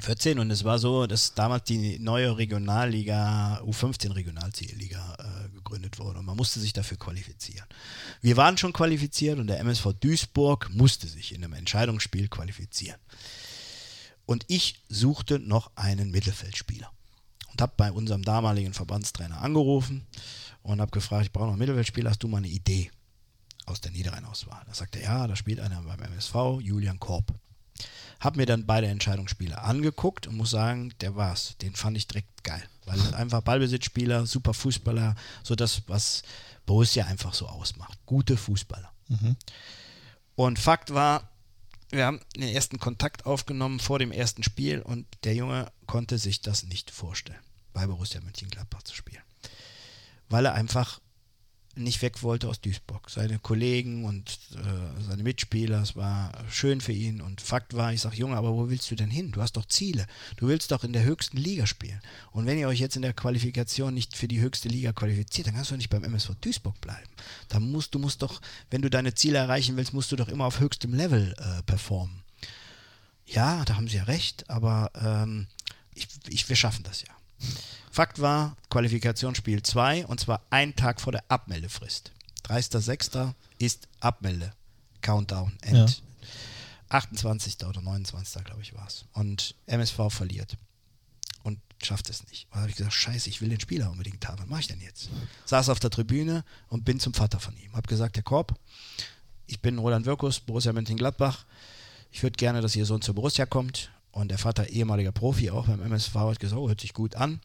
U14 0.00 0.40
und 0.40 0.50
es 0.50 0.64
war 0.64 0.78
so, 0.78 1.06
dass 1.06 1.34
damals 1.34 1.64
die 1.64 1.98
neue 1.98 2.36
Regionalliga, 2.36 3.60
U15 3.64 4.14
Regionalliga 4.14 5.16
äh, 5.18 5.48
gegründet 5.50 5.98
wurde 5.98 6.18
und 6.18 6.26
man 6.26 6.36
musste 6.36 6.60
sich 6.60 6.72
dafür 6.72 6.98
qualifizieren. 6.98 7.66
Wir 8.20 8.36
waren 8.36 8.58
schon 8.58 8.72
qualifiziert 8.72 9.38
und 9.38 9.46
der 9.46 9.60
MSV 9.60 9.92
Duisburg 10.00 10.70
musste 10.72 11.06
sich 11.06 11.34
in 11.34 11.44
einem 11.44 11.54
Entscheidungsspiel 11.54 12.28
qualifizieren. 12.28 13.00
Und 14.26 14.44
ich 14.48 14.82
suchte 14.88 15.38
noch 15.38 15.70
einen 15.76 16.10
Mittelfeldspieler 16.10 16.90
und 17.52 17.60
habe 17.60 17.72
bei 17.76 17.92
unserem 17.92 18.22
damaligen 18.22 18.72
Verbandstrainer 18.72 19.40
angerufen 19.40 20.06
und 20.62 20.80
habe 20.80 20.90
gefragt, 20.90 21.26
ich 21.26 21.32
brauche 21.32 21.44
noch 21.44 21.52
einen 21.52 21.60
Mittelfeldspieler, 21.60 22.10
hast 22.10 22.22
du 22.22 22.28
mal 22.28 22.38
eine 22.38 22.48
Idee? 22.48 22.90
aus 23.66 23.80
der 23.80 23.92
Niederrheinauswahl. 23.92 24.62
Da 24.66 24.74
sagte 24.74 25.00
er, 25.00 25.04
ja, 25.04 25.26
da 25.26 25.36
spielt 25.36 25.60
einer 25.60 25.82
beim 25.82 26.00
MSV, 26.00 26.60
Julian 26.60 27.00
Korb. 27.00 27.32
Hab 28.24 28.36
mir 28.36 28.46
dann 28.46 28.64
beide 28.64 28.86
Entscheidungsspiele 28.86 29.60
angeguckt 29.62 30.26
und 30.26 30.36
muss 30.36 30.50
sagen, 30.50 30.94
der 31.02 31.14
war's. 31.14 31.56
Den 31.58 31.74
fand 31.74 31.96
ich 31.96 32.06
direkt 32.06 32.42
geil. 32.42 32.62
Weil 32.86 32.98
einfach 33.14 33.42
Ballbesitzspieler, 33.42 34.26
super 34.26 34.54
Fußballer, 34.54 35.14
so 35.42 35.54
das, 35.54 35.82
was 35.88 36.22
Borussia 36.64 37.04
einfach 37.04 37.34
so 37.34 37.46
ausmacht. 37.46 37.98
Gute 38.06 38.36
Fußballer. 38.36 38.90
Und 40.34 40.58
Fakt 40.58 40.94
war, 40.94 41.28
wir 41.90 42.06
haben 42.06 42.20
den 42.34 42.48
ersten 42.48 42.78
Kontakt 42.78 43.26
aufgenommen 43.26 43.78
vor 43.78 43.98
dem 43.98 44.10
ersten 44.10 44.42
Spiel 44.42 44.80
und 44.80 45.06
der 45.24 45.34
Junge 45.34 45.70
konnte 45.86 46.18
sich 46.18 46.40
das 46.40 46.64
nicht 46.64 46.90
vorstellen, 46.90 47.38
bei 47.72 47.86
Borussia 47.86 48.20
Mönchengladbach 48.20 48.82
zu 48.82 48.94
spielen. 48.94 49.22
Weil 50.28 50.46
er 50.46 50.54
einfach 50.54 51.00
nicht 51.76 52.02
weg 52.02 52.22
wollte 52.22 52.48
aus 52.48 52.60
Duisburg. 52.60 53.10
Seine 53.10 53.38
Kollegen 53.38 54.04
und 54.04 54.38
äh, 54.54 55.02
seine 55.02 55.22
Mitspieler, 55.22 55.82
es 55.82 55.96
war 55.96 56.32
schön 56.50 56.80
für 56.80 56.92
ihn. 56.92 57.20
Und 57.20 57.40
Fakt 57.40 57.74
war, 57.74 57.92
ich 57.92 58.00
sage, 58.00 58.16
Junge, 58.16 58.36
aber 58.36 58.54
wo 58.54 58.68
willst 58.70 58.90
du 58.90 58.94
denn 58.94 59.10
hin? 59.10 59.32
Du 59.32 59.42
hast 59.42 59.56
doch 59.56 59.66
Ziele. 59.66 60.06
Du 60.36 60.48
willst 60.48 60.70
doch 60.70 60.84
in 60.84 60.92
der 60.92 61.04
höchsten 61.04 61.36
Liga 61.36 61.66
spielen. 61.66 62.00
Und 62.32 62.46
wenn 62.46 62.58
ihr 62.58 62.68
euch 62.68 62.80
jetzt 62.80 62.96
in 62.96 63.02
der 63.02 63.12
Qualifikation 63.12 63.94
nicht 63.94 64.16
für 64.16 64.28
die 64.28 64.40
höchste 64.40 64.68
Liga 64.68 64.92
qualifiziert, 64.92 65.46
dann 65.46 65.54
kannst 65.54 65.70
du 65.70 65.76
nicht 65.76 65.90
beim 65.90 66.04
MSV 66.04 66.30
Duisburg 66.40 66.80
bleiben. 66.80 67.08
Dann 67.48 67.70
musst 67.70 67.94
du 67.94 67.98
musst 67.98 68.22
doch, 68.22 68.40
wenn 68.70 68.82
du 68.82 68.90
deine 68.90 69.14
Ziele 69.14 69.38
erreichen 69.38 69.76
willst, 69.76 69.92
musst 69.92 70.12
du 70.12 70.16
doch 70.16 70.28
immer 70.28 70.46
auf 70.46 70.60
höchstem 70.60 70.94
Level 70.94 71.34
äh, 71.38 71.62
performen. 71.62 72.22
Ja, 73.26 73.64
da 73.64 73.76
haben 73.76 73.88
sie 73.88 73.96
ja 73.96 74.04
recht, 74.04 74.48
aber 74.50 74.90
ähm, 74.94 75.46
ich, 75.94 76.08
ich, 76.28 76.48
wir 76.48 76.56
schaffen 76.56 76.82
das 76.84 77.02
ja. 77.02 77.14
Fakt 77.94 78.20
war, 78.20 78.56
Qualifikationsspiel 78.70 79.62
2 79.62 80.06
und 80.06 80.18
zwar 80.18 80.42
ein 80.50 80.74
Tag 80.74 81.00
vor 81.00 81.12
der 81.12 81.22
Abmeldefrist. 81.28 82.10
30.06. 82.42 83.34
ist 83.58 83.86
Abmelde. 84.00 84.50
Countdown. 85.00 85.56
End. 85.62 86.02
28. 86.88 87.64
oder 87.64 87.80
29. 87.80 88.42
glaube 88.42 88.62
ich 88.62 88.74
war 88.74 88.88
es. 88.88 89.04
Und 89.12 89.54
MSV 89.66 90.08
verliert. 90.08 90.56
Und 91.44 91.60
schafft 91.84 92.10
es 92.10 92.26
nicht. 92.26 92.48
Da 92.50 92.62
habe 92.62 92.70
ich 92.70 92.74
gesagt, 92.74 92.94
scheiße, 92.94 93.28
ich 93.28 93.40
will 93.40 93.50
den 93.50 93.60
Spieler 93.60 93.88
unbedingt 93.92 94.26
haben. 94.26 94.40
Was 94.40 94.48
mache 94.48 94.60
ich 94.62 94.66
denn 94.66 94.80
jetzt? 94.80 95.08
Saß 95.44 95.68
auf 95.68 95.78
der 95.78 95.90
Tribüne 95.90 96.44
und 96.70 96.84
bin 96.84 96.98
zum 96.98 97.14
Vater 97.14 97.38
von 97.38 97.56
ihm. 97.58 97.76
Habe 97.76 97.86
gesagt, 97.86 98.16
Herr 98.16 98.24
Korb, 98.24 98.58
ich 99.46 99.60
bin 99.60 99.78
Roland 99.78 100.04
Wirkus, 100.04 100.40
Borussia 100.40 100.72
Mönchengladbach. 100.72 101.44
Ich 102.10 102.24
würde 102.24 102.38
gerne, 102.38 102.60
dass 102.60 102.74
Ihr 102.74 102.86
Sohn 102.86 103.02
zur 103.02 103.14
Borussia 103.14 103.46
kommt. 103.46 103.92
Und 104.14 104.30
der 104.30 104.38
Vater, 104.38 104.68
ehemaliger 104.68 105.10
Profi, 105.10 105.50
auch 105.50 105.66
beim 105.66 105.82
MSV, 105.82 106.14
hat 106.14 106.38
gesagt, 106.38 106.60
oh, 106.60 106.68
hört 106.68 106.80
sich 106.80 106.94
gut 106.94 107.16
an. 107.16 107.40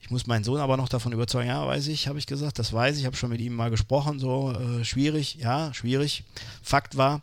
Ich 0.00 0.10
muss 0.10 0.28
meinen 0.28 0.44
Sohn 0.44 0.60
aber 0.60 0.76
noch 0.76 0.88
davon 0.88 1.12
überzeugen, 1.12 1.48
ja, 1.48 1.66
weiß 1.66 1.88
ich, 1.88 2.06
habe 2.06 2.20
ich 2.20 2.26
gesagt, 2.26 2.60
das 2.60 2.72
weiß 2.72 2.96
ich, 2.98 3.04
habe 3.04 3.16
schon 3.16 3.30
mit 3.30 3.40
ihm 3.40 3.52
mal 3.52 3.68
gesprochen, 3.68 4.20
so 4.20 4.52
äh, 4.52 4.84
schwierig, 4.84 5.38
ja, 5.40 5.74
schwierig. 5.74 6.22
Fakt 6.62 6.96
war, 6.96 7.20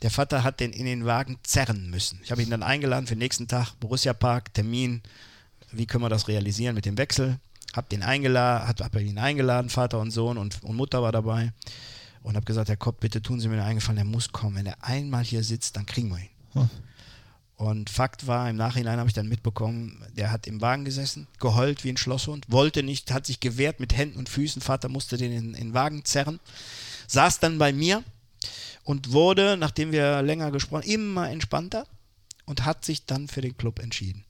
der 0.00 0.10
Vater 0.10 0.42
hat 0.42 0.58
den 0.60 0.72
in 0.72 0.86
den 0.86 1.04
Wagen 1.04 1.38
zerren 1.42 1.90
müssen. 1.90 2.18
Ich 2.24 2.30
habe 2.30 2.42
ihn 2.42 2.48
dann 2.48 2.62
eingeladen 2.62 3.06
für 3.06 3.14
den 3.14 3.18
nächsten 3.18 3.46
Tag, 3.46 3.74
Borussia 3.78 4.14
Park, 4.14 4.54
Termin, 4.54 5.02
wie 5.70 5.84
können 5.84 6.02
wir 6.02 6.08
das 6.08 6.28
realisieren 6.28 6.74
mit 6.74 6.86
dem 6.86 6.96
Wechsel? 6.96 7.38
Hab 7.76 7.90
den 7.90 8.02
eingeladen, 8.02 8.66
hat 8.66 8.80
hab 8.80 8.96
ihn 8.96 9.18
eingeladen, 9.18 9.68
Vater 9.68 10.00
und 10.00 10.12
Sohn 10.12 10.38
und, 10.38 10.62
und 10.64 10.76
Mutter 10.76 11.02
war 11.02 11.12
dabei 11.12 11.52
und 12.22 12.36
habe 12.36 12.46
gesagt, 12.46 12.70
Herr 12.70 12.78
Kopp, 12.78 13.00
bitte 13.00 13.20
tun 13.20 13.38
Sie 13.38 13.48
mir 13.48 13.56
einen 13.56 13.64
Eingefallen, 13.64 13.96
der 13.96 14.06
muss 14.06 14.32
kommen. 14.32 14.56
Wenn 14.56 14.66
er 14.66 14.82
einmal 14.82 15.24
hier 15.24 15.44
sitzt, 15.44 15.76
dann 15.76 15.84
kriegen 15.84 16.08
wir 16.08 16.20
ihn. 16.20 16.30
Hm. 16.54 16.70
Und 17.58 17.90
Fakt 17.90 18.28
war, 18.28 18.48
im 18.48 18.54
Nachhinein 18.54 19.00
habe 19.00 19.08
ich 19.08 19.14
dann 19.14 19.28
mitbekommen, 19.28 20.00
der 20.16 20.30
hat 20.30 20.46
im 20.46 20.60
Wagen 20.60 20.84
gesessen, 20.84 21.26
geheult 21.40 21.82
wie 21.82 21.88
ein 21.90 21.96
Schlosshund, 21.96 22.46
wollte 22.48 22.84
nicht, 22.84 23.10
hat 23.10 23.26
sich 23.26 23.40
gewehrt 23.40 23.80
mit 23.80 23.96
Händen 23.96 24.16
und 24.16 24.28
Füßen. 24.28 24.62
Vater 24.62 24.88
musste 24.88 25.16
den 25.16 25.32
in, 25.32 25.52
den 25.54 25.74
Wagen 25.74 26.04
zerren, 26.04 26.38
saß 27.08 27.40
dann 27.40 27.58
bei 27.58 27.72
mir 27.72 28.04
und 28.84 29.10
wurde, 29.10 29.56
nachdem 29.56 29.90
wir 29.90 30.22
länger 30.22 30.52
gesprochen, 30.52 30.84
immer 30.84 31.30
entspannter 31.30 31.84
und 32.46 32.64
hat 32.64 32.84
sich 32.84 33.06
dann 33.06 33.26
für 33.26 33.40
den 33.40 33.56
Club 33.56 33.80
entschieden. 33.80 34.24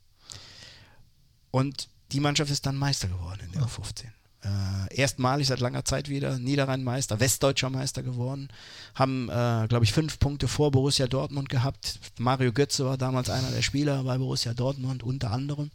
Und 1.51 1.91
die 2.13 2.21
Mannschaft 2.21 2.51
ist 2.51 2.65
dann 2.65 2.77
Meister 2.77 3.09
geworden 3.09 3.41
in 3.45 3.53
der 3.53 3.63
U15. 3.63 4.07
Äh, 4.49 4.95
erstmalig 4.95 5.47
seit 5.49 5.61
langer 5.61 5.85
Zeit 5.85 6.09
wieder 6.09 6.39
Niederrhein-Meister, 6.39 7.21
Westdeutscher 7.21 7.71
Meister 7.71 8.03
geworden. 8.03 8.49
Haben, 8.95 9.29
äh, 9.29 9.67
glaube 9.69 9.85
ich, 9.85 9.93
fünf 9.93 10.19
Punkte 10.19 10.49
vor 10.49 10.71
Borussia 10.71 11.07
Dortmund 11.07 11.49
gehabt. 11.49 11.99
Mario 12.19 12.53
Götze 12.53 12.85
war 12.85 12.97
damals 12.97 13.31
einer 13.31 13.51
der 13.51 13.63
Spieler 13.63 14.05
bei 14.05 14.19
Borussia 14.19 14.55
Dortmund, 14.55 15.03
unter 15.03 15.31
anderem. 15.31 15.71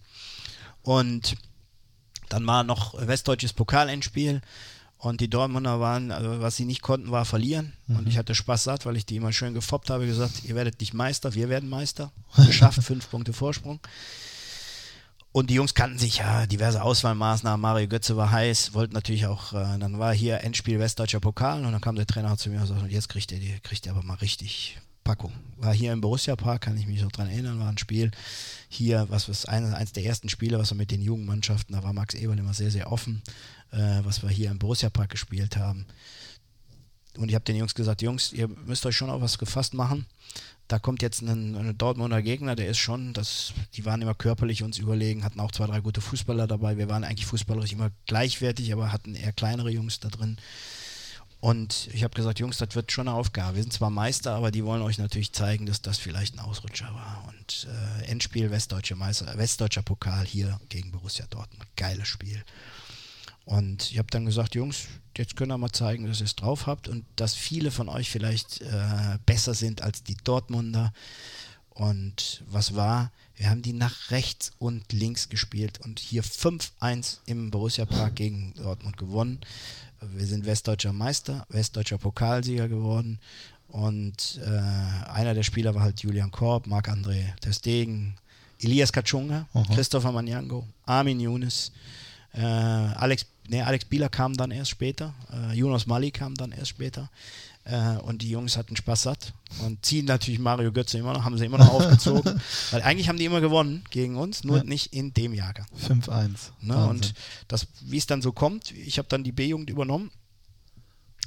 Und 0.82 1.36
dann 2.30 2.46
war 2.48 2.64
noch 2.64 2.96
Westdeutsches 3.00 3.54
Pokalendspiel. 3.54 4.42
Und 4.98 5.20
die 5.20 5.30
Dortmunder 5.30 5.82
waren, 5.82 6.12
also 6.12 6.40
was 6.40 6.56
sie 6.56 6.64
nicht 6.64 6.82
konnten, 6.82 7.12
war 7.12 7.26
verlieren. 7.26 7.74
Und 7.90 8.08
ich 8.08 8.18
hatte 8.18 8.34
Spaß 8.34 8.64
satt, 8.64 8.86
weil 8.86 8.96
ich 8.96 9.06
die 9.06 9.18
immer 9.18 9.34
schön 9.34 9.54
gefoppt 9.54 9.90
habe, 9.90 10.06
gesagt, 10.06 10.46
ihr 10.46 10.56
werdet 10.56 10.80
nicht 10.80 10.94
Meister, 10.94 11.34
wir 11.34 11.50
werden 11.50 11.70
Meister. 11.70 12.12
Geschafft, 12.38 12.82
fünf 12.82 13.10
Punkte 13.10 13.34
Vorsprung. 13.34 13.82
Und 15.34 15.50
die 15.50 15.56
Jungs 15.56 15.74
kannten 15.74 15.98
sich 15.98 16.18
ja, 16.18 16.46
diverse 16.46 16.84
Auswahlmaßnahmen. 16.84 17.60
Mario 17.60 17.88
Götze 17.88 18.16
war 18.16 18.32
heiß, 18.32 18.76
wollte 18.76 18.94
natürlich 18.94 19.26
auch, 19.26 19.52
äh, 19.54 19.80
dann 19.80 19.98
war 19.98 20.14
hier 20.14 20.42
Endspiel 20.42 20.78
Westdeutscher 20.78 21.20
Pokal 21.20 21.66
und 21.66 21.72
dann 21.72 21.82
kam 21.82 21.96
der 21.96 22.06
Trainer 22.06 22.38
zu 22.38 22.52
mir 22.52 22.62
und 22.62 22.68
sagte, 22.68 22.86
jetzt 22.86 23.10
kriegt 23.10 23.32
er 23.32 23.40
die, 23.40 23.60
kriegt 23.64 23.88
er 23.88 23.94
aber 23.94 24.04
mal 24.04 24.14
richtig 24.16 24.78
Packung. 25.04 25.34
War 25.58 25.74
hier 25.74 25.92
im 25.92 26.02
Borussia 26.02 26.36
Park, 26.36 26.62
kann 26.62 26.78
ich 26.78 26.86
mich 26.86 27.02
noch 27.02 27.12
dran 27.12 27.30
erinnern, 27.30 27.60
war 27.60 27.68
ein 27.68 27.80
Spiel 27.80 28.12
hier, 28.70 29.08
was 29.10 29.28
was 29.28 29.46
eines, 29.46 29.74
eines 29.74 29.92
der 29.92 30.06
ersten 30.06 30.30
Spiele, 30.30 30.60
was 30.60 30.70
wir 30.70 30.78
mit 30.78 30.92
den 30.92 31.02
Jugendmannschaften, 31.02 31.76
da 31.76 31.84
war 31.84 31.94
Max 31.94 32.14
Eberl 32.14 32.38
immer 32.38 32.54
sehr, 32.54 32.70
sehr 32.70 32.92
offen, 32.92 33.24
äh, 33.72 34.02
was 34.04 34.22
wir 34.22 34.30
hier 34.30 34.52
im 34.52 34.60
Borussia 34.60 34.92
Park 34.92 35.10
gespielt 35.10 35.58
haben. 35.58 35.88
Und 37.18 37.30
ich 37.30 37.36
habe 37.36 37.46
den 37.46 37.56
Jungs 37.56 37.76
gesagt, 37.76 38.02
Jungs, 38.02 38.34
ihr 38.34 38.48
müsst 38.48 38.86
euch 38.86 38.96
schon 38.96 39.10
auf 39.10 39.22
was 39.22 39.38
gefasst 39.38 39.74
machen. 39.74 40.06
Da 40.68 40.80
kommt 40.80 41.02
jetzt 41.02 41.22
ein, 41.22 41.56
ein 41.56 41.78
Dortmunder 41.78 42.22
Gegner, 42.22 42.56
der 42.56 42.70
ist 42.70 42.78
schon, 42.78 43.14
das, 43.14 43.54
die 43.76 43.86
waren 43.86 44.02
immer 44.02 44.16
körperlich 44.16 44.64
uns 44.64 44.80
überlegen, 44.80 45.24
hatten 45.24 45.40
auch 45.40 45.52
zwei, 45.52 45.68
drei 45.68 45.82
gute 45.82 46.02
Fußballer 46.02 46.48
dabei. 46.48 46.78
Wir 46.78 46.90
waren 46.90 47.04
eigentlich 47.04 47.26
fußballerisch 47.26 47.74
immer 47.74 47.92
gleichwertig, 48.08 48.72
aber 48.74 48.92
hatten 48.92 49.14
eher 49.14 49.34
kleinere 49.34 49.70
Jungs 49.70 50.00
da 50.00 50.10
drin. 50.10 50.38
Und 51.44 51.90
ich 51.92 52.06
habe 52.06 52.16
gesagt, 52.16 52.40
Jungs, 52.40 52.56
das 52.56 52.74
wird 52.74 52.94
schon 52.94 53.10
eine 53.10 53.18
Aufgabe. 53.18 53.58
Wir 53.58 53.64
sind 53.64 53.74
zwar 53.74 53.90
Meister, 53.90 54.34
aber 54.34 54.50
die 54.50 54.64
wollen 54.64 54.82
euch 54.82 54.98
natürlich 54.98 55.34
zeigen, 55.34 55.66
dass 55.66 55.82
das 55.82 55.98
vielleicht 55.98 56.36
ein 56.36 56.40
Ausrutscher 56.40 56.86
war. 56.94 57.26
Und 57.28 57.68
äh, 57.70 58.06
Endspiel 58.06 58.50
Westdeutsche 58.50 58.96
Meister, 58.96 59.38
Westdeutscher 59.38 59.82
Pokal 59.82 60.26
hier 60.26 60.58
gegen 60.70 60.92
Borussia 60.92 61.26
Dortmund. 61.30 61.68
Geiles 61.76 62.08
Spiel. 62.08 62.42
Und 63.46 63.92
ich 63.92 63.98
habe 63.98 64.08
dann 64.10 64.26
gesagt, 64.26 64.56
Jungs, 64.56 64.88
jetzt 65.18 65.36
könnt 65.36 65.52
ihr 65.52 65.58
mal 65.58 65.72
zeigen, 65.72 66.08
dass 66.08 66.22
ihr 66.22 66.26
es 66.26 66.36
drauf 66.36 66.66
habt 66.66 66.88
und 66.88 67.06
dass 67.16 67.36
viele 67.36 67.72
von 67.72 67.90
euch 67.90 68.10
vielleicht 68.10 68.62
äh, 68.62 69.18
besser 69.26 69.54
sind 69.54 69.82
als 69.82 70.04
die 70.04 70.16
Dortmunder. 70.24 70.94
Und 71.70 72.44
was 72.48 72.76
war? 72.76 73.12
Wir 73.36 73.50
haben 73.50 73.64
die 73.64 73.74
nach 73.74 74.12
rechts 74.12 74.52
und 74.60 74.94
links 74.94 75.28
gespielt 75.28 75.80
und 75.84 76.00
hier 76.00 76.24
5-1 76.24 77.18
im 77.26 77.50
Borussia 77.50 77.86
Park 77.86 78.16
gegen 78.16 78.54
Dortmund 78.56 78.98
gewonnen. 78.98 79.40
Wir 80.00 80.26
sind 80.28 80.46
westdeutscher 80.46 80.94
Meister, 80.94 81.46
westdeutscher 81.50 81.98
Pokalsieger 81.98 82.68
geworden. 82.68 83.20
Und 83.70 84.40
äh, 84.46 85.10
einer 85.10 85.34
der 85.34 85.42
Spieler 85.42 85.74
war 85.74 85.82
halt 85.82 86.02
Julian 86.02 86.30
Korb, 86.30 86.68
Marc-André 86.68 87.36
Testegen, 87.40 88.16
Elias 88.62 88.94
Kachunga, 88.94 89.48
Christopher 89.74 90.12
Manyango, 90.12 90.68
Armin 90.86 91.20
Younes, 91.20 91.72
äh, 92.34 92.42
Alex, 92.42 93.26
nee, 93.48 93.62
Alex 93.62 93.86
Bieler 93.86 94.10
kam 94.10 94.36
dann 94.36 94.52
erst 94.52 94.72
später, 94.72 95.14
äh, 95.32 95.54
Jonas 95.54 95.86
Mali 95.88 96.12
kam 96.12 96.36
dann 96.36 96.52
erst 96.52 96.70
später. 96.70 97.10
Äh, 97.66 97.96
und 98.00 98.22
die 98.22 98.30
Jungs 98.30 98.58
hatten 98.58 98.76
Spaß 98.76 99.04
satt 99.04 99.34
und 99.64 99.86
ziehen 99.86 100.04
natürlich 100.06 100.38
Mario 100.38 100.74
Götze 100.74 100.98
immer 100.98 101.14
noch, 101.14 101.24
haben 101.24 101.38
sie 101.38 101.46
immer 101.46 101.58
noch 101.60 101.70
aufgezogen. 101.74 102.42
Weil 102.72 102.82
eigentlich 102.82 103.08
haben 103.08 103.18
die 103.18 103.24
immer 103.24 103.40
gewonnen 103.40 103.86
gegen 103.90 104.18
uns, 104.18 104.44
nur 104.44 104.58
Ja. 104.58 104.64
nicht 104.66 104.94
in 104.94 105.14
dem 105.14 105.34
Jahrgang. 105.34 105.66
5-1. 105.88 106.30
Ne? 106.60 106.86
Und 106.88 107.14
das, 107.48 107.68
wie 107.82 107.98
es 107.98 108.06
dann 108.06 108.22
so 108.22 108.34
kommt, 108.34 108.72
ich 108.72 108.98
habe 108.98 109.08
dann 109.08 109.24
die 109.24 109.32
B-Jugend 109.32 109.70
übernommen. 109.70 110.12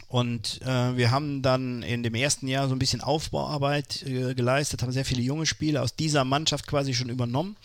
Und 0.08 0.60
äh, 0.62 0.96
wir 0.96 1.10
haben 1.10 1.40
dann 1.40 1.82
in 1.82 2.02
dem 2.02 2.14
ersten 2.14 2.46
Jahr 2.48 2.68
so 2.68 2.74
ein 2.74 2.78
bisschen 2.78 3.00
Aufbauarbeit 3.00 4.02
äh, 4.02 4.34
geleistet, 4.34 4.82
haben 4.82 4.92
sehr 4.92 5.04
viele 5.06 5.22
junge 5.22 5.46
Spieler 5.46 5.82
aus 5.82 5.96
dieser 5.96 6.24
Mannschaft 6.24 6.66
quasi 6.66 6.92
schon 6.92 7.08
übernommen 7.08 7.56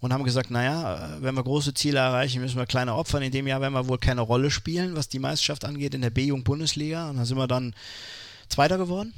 und 0.00 0.12
haben 0.12 0.24
gesagt, 0.24 0.50
naja, 0.50 1.16
äh, 1.16 1.22
wenn 1.22 1.34
wir 1.34 1.42
große 1.42 1.74
Ziele 1.74 1.98
erreichen, 1.98 2.40
müssen 2.40 2.58
wir 2.58 2.66
kleine 2.66 2.94
opfern. 2.94 3.22
In 3.22 3.32
dem 3.32 3.46
Jahr 3.46 3.60
werden 3.60 3.74
wir 3.74 3.88
wohl 3.88 3.98
keine 3.98 4.22
Rolle 4.22 4.50
spielen, 4.50 4.96
was 4.96 5.08
die 5.08 5.18
Meisterschaft 5.18 5.64
angeht 5.64 5.94
in 5.94 6.00
der 6.00 6.10
B-Jugend-Bundesliga. 6.10 7.10
Und 7.10 7.18
da 7.18 7.24
sind 7.24 7.36
wir 7.36 7.46
dann 7.46 7.74
Zweiter 8.50 8.78
geworden, 8.78 9.14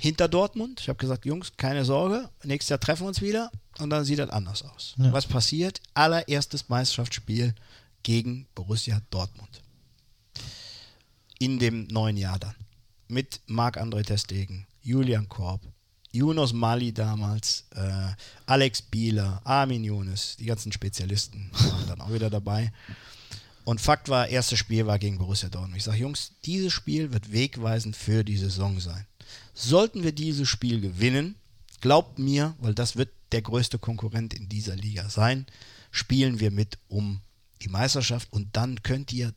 hinter 0.00 0.26
Dortmund. 0.26 0.80
Ich 0.80 0.88
habe 0.88 0.98
gesagt, 0.98 1.24
Jungs, 1.24 1.52
keine 1.56 1.84
Sorge, 1.84 2.28
nächstes 2.42 2.70
Jahr 2.70 2.80
treffen 2.80 3.04
wir 3.04 3.08
uns 3.08 3.22
wieder 3.22 3.50
und 3.78 3.90
dann 3.90 4.04
sieht 4.04 4.18
das 4.18 4.30
anders 4.30 4.62
aus. 4.64 4.94
Ja. 4.98 5.12
Was 5.12 5.26
passiert? 5.26 5.80
Allererstes 5.94 6.68
Meisterschaftsspiel 6.68 7.54
gegen 8.02 8.48
Borussia 8.56 9.00
Dortmund. 9.10 9.62
In 11.38 11.60
dem 11.60 11.86
neuen 11.86 12.16
Jahr 12.16 12.40
dann. 12.40 12.56
Mit 13.06 13.40
Marc-André 13.46 14.04
Testegen, 14.04 14.66
Julian 14.80 15.28
Korb, 15.28 15.60
Yunus 16.12 16.52
Mali 16.52 16.92
damals, 16.92 17.64
äh, 17.74 18.12
Alex 18.46 18.82
Bieler, 18.82 19.40
Armin 19.44 19.82
Younes, 19.82 20.36
die 20.38 20.44
ganzen 20.44 20.70
Spezialisten 20.70 21.50
waren 21.52 21.88
dann 21.88 22.00
auch 22.00 22.12
wieder 22.12 22.30
dabei. 22.30 22.72
Und 23.64 23.80
Fakt 23.80 24.08
war, 24.08 24.28
erstes 24.28 24.58
Spiel 24.58 24.86
war 24.86 24.98
gegen 24.98 25.18
Borussia 25.18 25.48
Dortmund. 25.48 25.76
Ich 25.76 25.84
sage, 25.84 25.98
Jungs, 25.98 26.32
dieses 26.44 26.72
Spiel 26.72 27.12
wird 27.12 27.32
wegweisend 27.32 27.96
für 27.96 28.24
die 28.24 28.36
Saison 28.36 28.78
sein. 28.80 29.06
Sollten 29.54 30.02
wir 30.02 30.12
dieses 30.12 30.48
Spiel 30.48 30.80
gewinnen, 30.80 31.36
glaubt 31.80 32.18
mir, 32.18 32.54
weil 32.58 32.74
das 32.74 32.96
wird 32.96 33.10
der 33.30 33.42
größte 33.42 33.78
Konkurrent 33.78 34.34
in 34.34 34.48
dieser 34.48 34.76
Liga 34.76 35.08
sein, 35.08 35.46
spielen 35.90 36.40
wir 36.40 36.50
mit 36.50 36.78
um 36.88 37.20
die 37.62 37.68
Meisterschaft 37.68 38.32
und 38.32 38.48
dann 38.52 38.82
könnt 38.82 39.12
ihr 39.12 39.32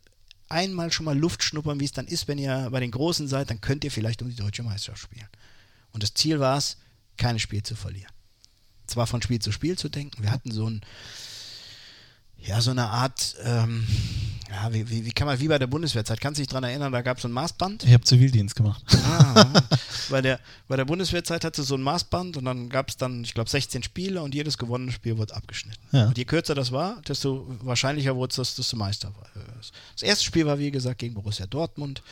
einmal 0.50 0.92
schon 0.92 1.06
mal 1.06 1.18
Luft 1.18 1.44
schnuppern, 1.44 1.80
wie 1.80 1.86
es 1.86 1.92
dann 1.92 2.08
ist, 2.08 2.28
wenn 2.28 2.38
ihr 2.38 2.70
bei 2.72 2.80
den 2.80 2.92
Großen 2.92 3.28
seid, 3.28 3.50
dann 3.50 3.62
könnt 3.62 3.84
ihr 3.84 3.92
vielleicht 3.92 4.22
um 4.22 4.30
die 4.30 4.36
deutsche 4.36 4.64
Meisterschaft 4.64 5.04
spielen. 5.04 5.28
Und 5.96 6.04
das 6.04 6.14
Ziel 6.14 6.42
war 6.42 6.58
es, 6.58 6.76
kein 7.18 7.40
Spiel 7.40 7.64
zu 7.64 7.74
verlieren. 7.74 8.12
Zwar 8.86 9.08
von 9.08 9.22
Spiel 9.22 9.40
zu 9.40 9.54
Spiel 9.54 9.78
zu 9.78 9.88
denken, 9.88 10.22
wir 10.22 10.30
hatten 10.30 10.52
so 10.52 10.70
ein, 10.70 10.82
ja, 12.38 12.60
so 12.60 12.72
eine 12.72 12.88
Art, 12.90 13.38
ähm, 13.42 13.88
ja, 14.52 14.74
wie, 14.74 14.90
wie, 14.90 15.06
wie 15.06 15.12
kann 15.14 15.26
man, 15.26 15.40
wie 15.40 15.48
bei 15.48 15.58
der 15.58 15.68
Bundeswehrzeit, 15.68 16.20
kannst 16.20 16.38
du 16.38 16.42
dich 16.42 16.50
daran 16.50 16.66
erinnern, 16.66 16.92
da 16.92 17.02
gab 17.02 17.16
es 17.16 17.22
so 17.22 17.30
ein 17.30 17.32
Maßband. 17.32 17.86
Ich 17.86 17.94
habe 17.94 18.04
Zivildienst 18.04 18.58
gemacht. 18.58 18.84
Ah, 19.08 19.64
bei, 20.10 20.22
der, 20.22 20.42
bei 20.68 20.76
der 20.76 20.84
Bundeswehrzeit 20.84 21.46
hatte 21.46 21.64
so 21.64 21.76
ein 21.76 21.82
Maßband 21.82 22.36
und 22.36 22.44
dann 22.44 22.68
gab 22.68 22.90
es 22.90 22.98
dann, 22.98 23.24
ich 23.24 23.34
glaube, 23.34 23.50
16 23.50 23.82
Spiele 23.82 24.22
und 24.22 24.36
jedes 24.36 24.58
gewonnene 24.58 24.92
Spiel 24.92 25.18
wurde 25.18 25.34
abgeschnitten. 25.34 25.82
Ja. 25.94 26.08
Und 26.08 26.18
je 26.18 26.26
kürzer 26.26 26.56
das 26.56 26.74
war, 26.74 27.02
desto 27.08 27.48
wahrscheinlicher 27.62 28.18
wurde 28.18 28.32
es, 28.32 28.36
dass 28.36 28.56
das 28.56 28.74
Meister 28.74 29.16
war. 29.16 29.30
Das 29.94 30.04
erste 30.04 30.26
Spiel 30.26 30.46
war, 30.46 30.60
wie 30.60 30.72
gesagt, 30.72 31.00
gegen 31.00 31.14
Borussia 31.14 31.48
Dortmund 31.48 32.04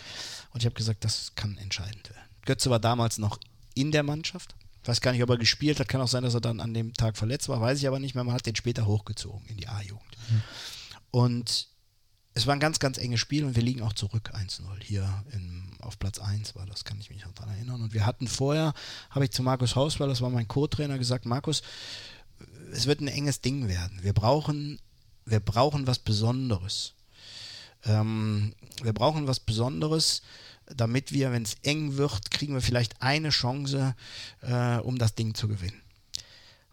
und 0.53 0.61
ich 0.61 0.65
habe 0.65 0.75
gesagt, 0.75 1.03
das 1.03 1.33
kann 1.35 1.57
entscheidend 1.57 2.09
werden. 2.09 2.23
Götze 2.45 2.69
war 2.69 2.79
damals 2.79 3.17
noch 3.17 3.39
in 3.73 3.91
der 3.91 4.03
Mannschaft. 4.03 4.55
Ich 4.81 4.89
weiß 4.89 5.01
gar 5.01 5.13
nicht, 5.13 5.23
ob 5.23 5.29
er 5.29 5.37
gespielt 5.37 5.79
hat. 5.79 5.87
Kann 5.87 6.01
auch 6.01 6.07
sein, 6.07 6.23
dass 6.23 6.33
er 6.33 6.41
dann 6.41 6.59
an 6.59 6.73
dem 6.73 6.93
Tag 6.93 7.17
verletzt 7.17 7.47
war. 7.47 7.61
Weiß 7.61 7.79
ich 7.79 7.87
aber 7.87 7.99
nicht 7.99 8.15
mehr. 8.15 8.23
Man 8.23 8.33
hat 8.33 8.45
den 8.45 8.55
später 8.55 8.85
hochgezogen 8.85 9.45
in 9.47 9.57
die 9.57 9.67
A-Jugend. 9.67 10.17
Und 11.11 11.69
es 12.33 12.47
war 12.47 12.53
ein 12.55 12.59
ganz, 12.59 12.79
ganz 12.79 12.97
enges 12.97 13.19
Spiel 13.19 13.45
und 13.45 13.55
wir 13.55 13.63
liegen 13.63 13.81
auch 13.83 13.93
zurück 13.93 14.31
1-0. 14.33 14.61
Hier 14.81 15.23
in, 15.31 15.71
auf 15.79 15.99
Platz 15.99 16.19
1 16.19 16.55
war 16.55 16.65
das, 16.65 16.83
kann 16.83 16.99
ich 16.99 17.09
mich 17.09 17.23
noch 17.23 17.33
daran 17.33 17.53
erinnern. 17.53 17.81
Und 17.81 17.93
wir 17.93 18.05
hatten 18.05 18.27
vorher, 18.27 18.73
habe 19.11 19.25
ich 19.25 19.31
zu 19.31 19.43
Markus 19.43 19.75
Hauswald, 19.75 20.09
das 20.09 20.21
war 20.21 20.31
mein 20.31 20.47
Co-Trainer, 20.47 20.97
gesagt, 20.97 21.25
Markus, 21.25 21.61
es 22.71 22.87
wird 22.87 23.01
ein 23.01 23.07
enges 23.07 23.41
Ding 23.41 23.67
werden. 23.67 23.99
Wir 24.01 24.13
brauchen, 24.13 24.79
wir 25.25 25.39
brauchen 25.39 25.85
was 25.85 25.99
Besonderes. 25.99 26.93
Ähm, 27.85 28.55
wir 28.81 28.93
brauchen 28.93 29.27
was 29.27 29.39
Besonderes, 29.39 30.23
damit 30.67 31.11
wir, 31.11 31.31
wenn 31.31 31.43
es 31.43 31.55
eng 31.63 31.97
wird, 31.97 32.31
kriegen 32.31 32.53
wir 32.53 32.61
vielleicht 32.61 33.01
eine 33.01 33.29
Chance, 33.29 33.95
äh, 34.41 34.77
um 34.77 34.97
das 34.97 35.15
Ding 35.15 35.35
zu 35.35 35.47
gewinnen. 35.47 35.81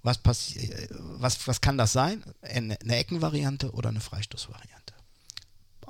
Was, 0.02 0.18
äh, 0.56 0.88
was, 0.90 1.46
was 1.46 1.60
kann 1.60 1.76
das 1.76 1.92
sein? 1.92 2.22
Eine, 2.42 2.80
eine 2.80 2.96
Eckenvariante 2.96 3.72
oder 3.72 3.90
eine 3.90 4.00
Freistoßvariante? 4.00 4.94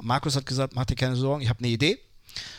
Markus 0.01 0.37
hat 0.37 0.47
gesagt, 0.47 0.75
mach 0.75 0.87
dir 0.87 0.97
keine 0.97 1.17
Sorgen, 1.17 1.43
ich 1.43 1.49
habe 1.49 1.61
eine 1.61 1.69
Idee. 1.69 1.99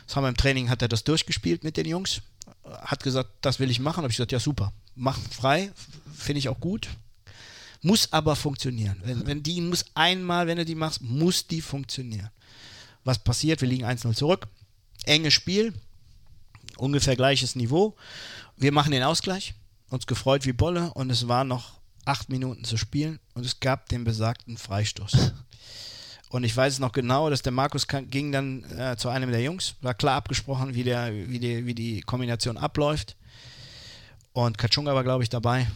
Das 0.06 0.16
haben 0.16 0.24
wir 0.24 0.30
im 0.30 0.38
Training, 0.38 0.70
hat 0.70 0.82
er 0.82 0.88
das 0.88 1.04
durchgespielt 1.04 1.64
mit 1.64 1.78
den 1.78 1.88
Jungs. 1.88 2.22
Hat 2.64 3.04
gesagt, 3.04 3.30
das 3.42 3.60
will 3.60 3.72
ich 3.72 3.80
machen. 3.80 4.04
Habe 4.04 4.12
ich 4.12 4.18
gesagt, 4.18 4.32
ja 4.32 4.40
super, 4.40 4.74
mach 4.96 5.18
frei, 5.20 5.72
finde 6.14 6.40
ich 6.40 6.50
auch 6.50 6.60
gut. 6.60 6.90
Muss 7.82 8.14
aber 8.14 8.36
funktionieren. 8.36 9.02
Wenn, 9.04 9.26
wenn 9.26 9.44
die 9.44 9.60
muss 9.60 9.86
einmal, 9.96 10.46
wenn 10.46 10.58
du 10.58 10.66
die 10.66 10.76
machst, 10.76 11.02
muss 11.02 11.48
die 11.48 11.62
funktionieren. 11.62 12.30
Was 13.04 13.18
passiert? 13.18 13.62
Wir 13.62 13.68
liegen 13.68 13.86
1-0 13.86 14.14
zurück. 14.14 14.48
Enges 15.06 15.34
Spiel, 15.34 15.73
ungefähr 16.78 17.15
gleiches 17.15 17.56
Niveau. 17.56 17.95
Wir 18.57 18.72
machen 18.72 18.91
den 18.91 19.03
Ausgleich, 19.03 19.53
uns 19.90 20.07
gefreut 20.07 20.45
wie 20.45 20.53
Bolle 20.53 20.91
und 20.94 21.10
es 21.10 21.28
waren 21.28 21.48
noch 21.48 21.80
acht 22.06 22.30
Minuten 22.30 22.64
zu 22.64 22.78
spielen 22.78 23.19
und 23.34 23.45
es 23.45 23.60
gab 23.60 23.90
den 23.90 24.03
besagten 24.03 24.57
Freistoß. 24.57 25.34
Und 26.30 26.45
ich 26.45 26.56
weiß 26.56 26.72
es 26.72 26.80
noch 26.80 26.94
genau, 26.94 27.30
dass 27.30 27.41
der 27.41 27.52
Markus 27.52 27.88
ging 27.88 28.32
dann 28.32 28.64
äh, 28.78 28.95
zu 28.95 29.10
einem 29.10 29.32
der 29.32 29.41
Jungs, 29.41 29.76
war 29.82 29.94
klar 29.94 30.15
abgesprochen, 30.15 30.76
wie, 30.76 30.84
der, 30.86 31.14
wie, 31.28 31.40
die, 31.40 31.65
wie 31.65 31.76
die 31.76 31.99
Kombination 31.99 32.56
abläuft. 32.56 33.18
Und 34.32 34.57
Kachunga 34.57 34.95
war, 34.95 35.03
glaube 35.03 35.23
ich, 35.23 35.30
dabei. 35.30 35.68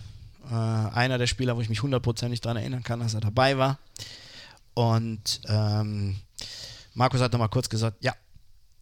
Äh, 0.49 0.53
einer 0.53 1.17
der 1.17 1.27
Spieler, 1.27 1.57
wo 1.57 1.61
ich 1.61 1.67
mich 1.67 1.83
hundertprozentig 1.83 2.39
daran 2.39 2.55
erinnern 2.55 2.83
kann, 2.83 3.01
dass 3.01 3.13
er 3.13 3.19
dabei 3.19 3.57
war. 3.57 3.79
Und 4.75 5.41
ähm, 5.49 6.15
Markus 6.93 7.19
hat 7.19 7.33
nochmal 7.33 7.49
kurz 7.49 7.67
gesagt, 7.67 7.97
ja, 8.01 8.13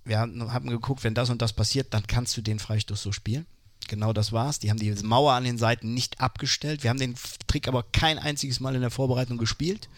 wir 0.06 0.20
haben, 0.20 0.52
haben 0.52 0.70
geguckt, 0.70 1.04
wenn 1.04 1.14
das 1.14 1.30
und 1.30 1.42
das 1.42 1.54
passiert, 1.54 1.94
dann 1.94 2.08
kannst 2.08 2.36
du 2.38 2.42
den 2.42 2.60
Freistoß 2.60 3.02
so 3.02 3.12
spielen. 3.12 3.46
Genau 3.88 4.14
das 4.14 4.32
war's. 4.32 4.60
Die 4.60 4.70
haben 4.70 4.80
die 4.80 4.92
Mauer 5.04 5.34
an 5.34 5.44
den 5.44 5.58
Seiten 5.58 5.94
nicht 5.94 6.22
abgestellt. 6.22 6.84
Wir 6.84 6.90
haben 6.90 7.00
den 7.00 7.16
Trick 7.48 7.68
aber 7.68 7.84
kein 7.84 8.18
einziges 8.18 8.60
Mal 8.60 8.76
in 8.76 8.82
der 8.82 8.92
Vorbereitung 8.92 9.38
gespielt. 9.38 9.90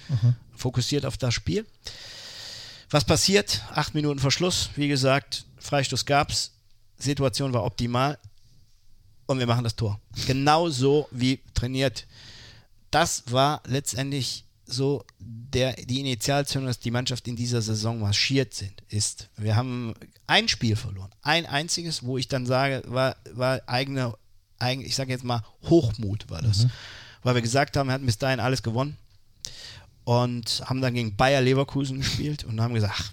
Fokussiert 0.55 1.05
auf 1.05 1.17
das 1.17 1.33
Spiel. 1.33 1.65
Was 2.89 3.05
passiert? 3.05 3.61
Acht 3.73 3.93
Minuten 3.93 4.19
Verschluss. 4.19 4.69
Wie 4.75 4.87
gesagt, 4.87 5.45
Freistoß 5.59 6.05
gab's. 6.05 6.51
Situation 6.97 7.53
war 7.53 7.63
optimal. 7.63 8.17
Und 9.27 9.39
wir 9.39 9.47
machen 9.47 9.63
das 9.63 9.75
Tor. 9.75 9.99
Genau 10.27 10.69
so 10.69 11.07
wie 11.11 11.39
trainiert. 11.53 12.05
Das 12.91 13.23
war 13.31 13.61
letztendlich 13.65 14.45
so 14.65 15.05
der, 15.19 15.73
die 15.73 15.99
Initialzündung, 15.99 16.67
dass 16.67 16.79
die 16.79 16.91
Mannschaft 16.91 17.27
in 17.27 17.35
dieser 17.35 17.61
Saison 17.61 17.99
marschiert 17.99 18.53
sind, 18.53 18.83
ist. 18.89 19.29
Wir 19.37 19.55
haben 19.55 19.93
ein 20.27 20.47
Spiel 20.47 20.75
verloren. 20.75 21.11
Ein 21.21 21.45
einziges, 21.45 22.03
wo 22.03 22.17
ich 22.17 22.27
dann 22.27 22.45
sage, 22.45 22.83
war, 22.87 23.15
war 23.33 23.61
eigene, 23.67 24.13
eigen, 24.59 24.81
ich 24.83 24.95
sage 24.95 25.11
jetzt 25.11 25.23
mal 25.23 25.43
Hochmut 25.63 26.29
war 26.29 26.41
das. 26.41 26.67
Weil 27.23 27.35
wir 27.35 27.41
gesagt 27.41 27.77
haben, 27.77 27.87
wir 27.87 27.93
hatten 27.93 28.05
bis 28.05 28.17
dahin 28.17 28.39
alles 28.39 28.63
gewonnen 28.63 28.97
und 30.03 30.63
haben 30.65 30.81
dann 30.81 30.93
gegen 30.93 31.15
Bayer 31.15 31.41
Leverkusen 31.41 31.99
gespielt 31.99 32.43
und 32.43 32.61
haben 32.61 32.73
gesagt, 32.73 32.93
ach, 32.97 33.11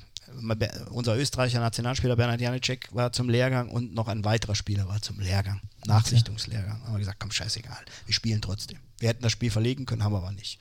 unser 0.90 1.16
österreicher 1.16 1.60
Nationalspieler 1.60 2.16
Bernhard 2.16 2.40
Janicek 2.40 2.88
war 2.94 3.12
zum 3.12 3.28
Lehrgang 3.28 3.68
und 3.68 3.94
noch 3.94 4.08
ein 4.08 4.24
weiterer 4.24 4.54
Spieler 4.54 4.88
war 4.88 5.02
zum 5.02 5.20
Lehrgang, 5.20 5.60
Nachsichtungslehrgang. 5.84 6.82
Haben 6.84 6.94
wir 6.94 6.98
gesagt, 7.00 7.20
komm, 7.20 7.30
scheißegal, 7.30 7.84
wir 8.06 8.14
spielen 8.14 8.40
trotzdem. 8.40 8.78
Wir 8.98 9.10
hätten 9.10 9.22
das 9.22 9.32
Spiel 9.32 9.50
verlegen 9.50 9.84
können, 9.84 10.04
haben 10.04 10.12
wir 10.12 10.18
aber 10.18 10.32
nicht. 10.32 10.58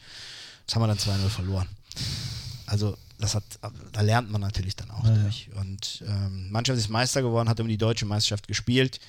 Das 0.65 0.75
haben 0.75 0.83
wir 0.83 0.87
dann 0.87 0.97
2-0 0.97 1.29
verloren. 1.29 1.67
Also 2.65 2.97
das 3.19 3.35
hat, 3.35 3.43
da 3.91 4.01
lernt 4.01 4.31
man 4.31 4.41
natürlich 4.41 4.75
dann 4.75 4.89
auch 4.91 5.03
Ja, 5.03 5.15
ja. 5.15 5.23
durch. 5.23 5.49
Und 5.55 6.03
ähm, 6.07 6.51
Mannschaft 6.51 6.79
ist 6.79 6.89
Meister 6.89 7.21
geworden, 7.21 7.49
hat 7.49 7.59
um 7.59 7.67
die 7.67 7.77
deutsche 7.77 8.05
Meisterschaft 8.05 8.47
gespielt. 8.47 8.99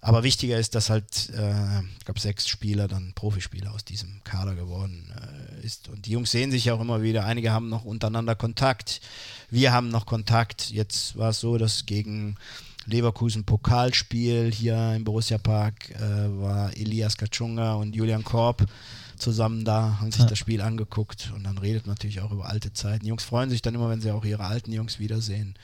Aber 0.00 0.24
wichtiger 0.24 0.58
ist, 0.58 0.74
dass 0.74 0.90
halt, 0.90 1.30
äh, 1.30 1.80
ich 1.98 2.04
glaube, 2.04 2.18
sechs 2.18 2.48
Spieler 2.48 2.88
dann 2.88 3.12
Profispieler 3.14 3.72
aus 3.72 3.84
diesem 3.84 4.20
Kader 4.24 4.56
geworden 4.56 5.12
äh, 5.16 5.64
ist. 5.64 5.88
Und 5.88 6.06
die 6.06 6.10
Jungs 6.10 6.32
sehen 6.32 6.50
sich 6.50 6.64
ja 6.64 6.74
auch 6.74 6.80
immer 6.80 7.02
wieder. 7.02 7.24
Einige 7.24 7.52
haben 7.52 7.68
noch 7.68 7.84
untereinander 7.84 8.34
Kontakt. 8.34 9.00
Wir 9.48 9.72
haben 9.72 9.90
noch 9.90 10.04
Kontakt. 10.04 10.70
Jetzt 10.70 11.16
war 11.16 11.30
es 11.30 11.38
so, 11.38 11.56
dass 11.56 11.86
gegen 11.86 12.36
Leverkusen 12.86 13.44
Pokalspiel 13.44 14.52
hier 14.52 14.94
im 14.96 15.04
Borussia 15.04 15.38
Park 15.38 15.90
äh, 15.90 16.00
war 16.40 16.76
Elias 16.76 17.16
Kachunga 17.16 17.74
und 17.74 17.94
Julian 17.94 18.24
Korb 18.24 18.66
zusammen 19.22 19.64
da, 19.64 19.98
haben 20.00 20.12
sich 20.12 20.20
Ja. 20.22 20.26
das 20.28 20.38
Spiel 20.38 20.60
angeguckt 20.60 21.32
und 21.34 21.44
dann 21.44 21.56
redet 21.58 21.86
man 21.86 21.94
natürlich 21.94 22.20
auch 22.20 22.32
über 22.32 22.46
alte 22.48 22.72
Zeiten. 22.72 23.04
Die 23.04 23.08
Jungs 23.08 23.22
freuen 23.24 23.48
sich 23.50 23.62
dann 23.62 23.74
immer, 23.74 23.88
wenn 23.88 24.00
sie 24.00 24.10
auch 24.10 24.24
ihre 24.24 24.44
alten 24.44 24.72
Jungs 24.72 24.98
wiedersehen. 24.98 25.54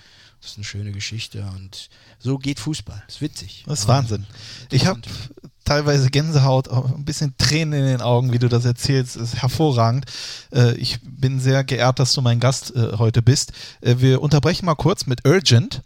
Das 0.40 0.52
ist 0.52 0.56
eine 0.56 0.64
schöne 0.64 0.92
Geschichte 0.92 1.44
und 1.56 1.88
so 2.20 2.38
geht 2.38 2.60
Fußball. 2.60 3.02
Das 3.06 3.16
ist 3.16 3.20
witzig. 3.20 3.64
Das 3.66 3.80
ist 3.80 3.88
Wahnsinn. 3.88 4.24
Ich 4.70 4.86
habe 4.86 5.00
teilweise 5.64 6.10
Gänsehaut, 6.10 6.68
ein 6.68 7.04
bisschen 7.04 7.34
Tränen 7.38 7.80
in 7.80 7.86
den 7.86 8.00
Augen, 8.00 8.32
wie 8.32 8.38
du 8.38 8.48
das 8.48 8.64
erzählst. 8.64 9.16
Das 9.16 9.34
ist 9.34 9.42
hervorragend. 9.42 10.06
Äh, 10.52 10.74
Ich 10.76 11.00
bin 11.02 11.40
sehr 11.40 11.64
geehrt, 11.64 11.98
dass 11.98 12.12
du 12.12 12.22
mein 12.22 12.38
Gast 12.38 12.74
äh, 12.76 12.92
heute 12.98 13.20
bist. 13.20 13.52
Äh, 13.80 13.96
Wir 13.98 14.22
unterbrechen 14.22 14.64
mal 14.66 14.76
kurz 14.76 15.06
mit 15.06 15.26
Urgent. 15.26 15.82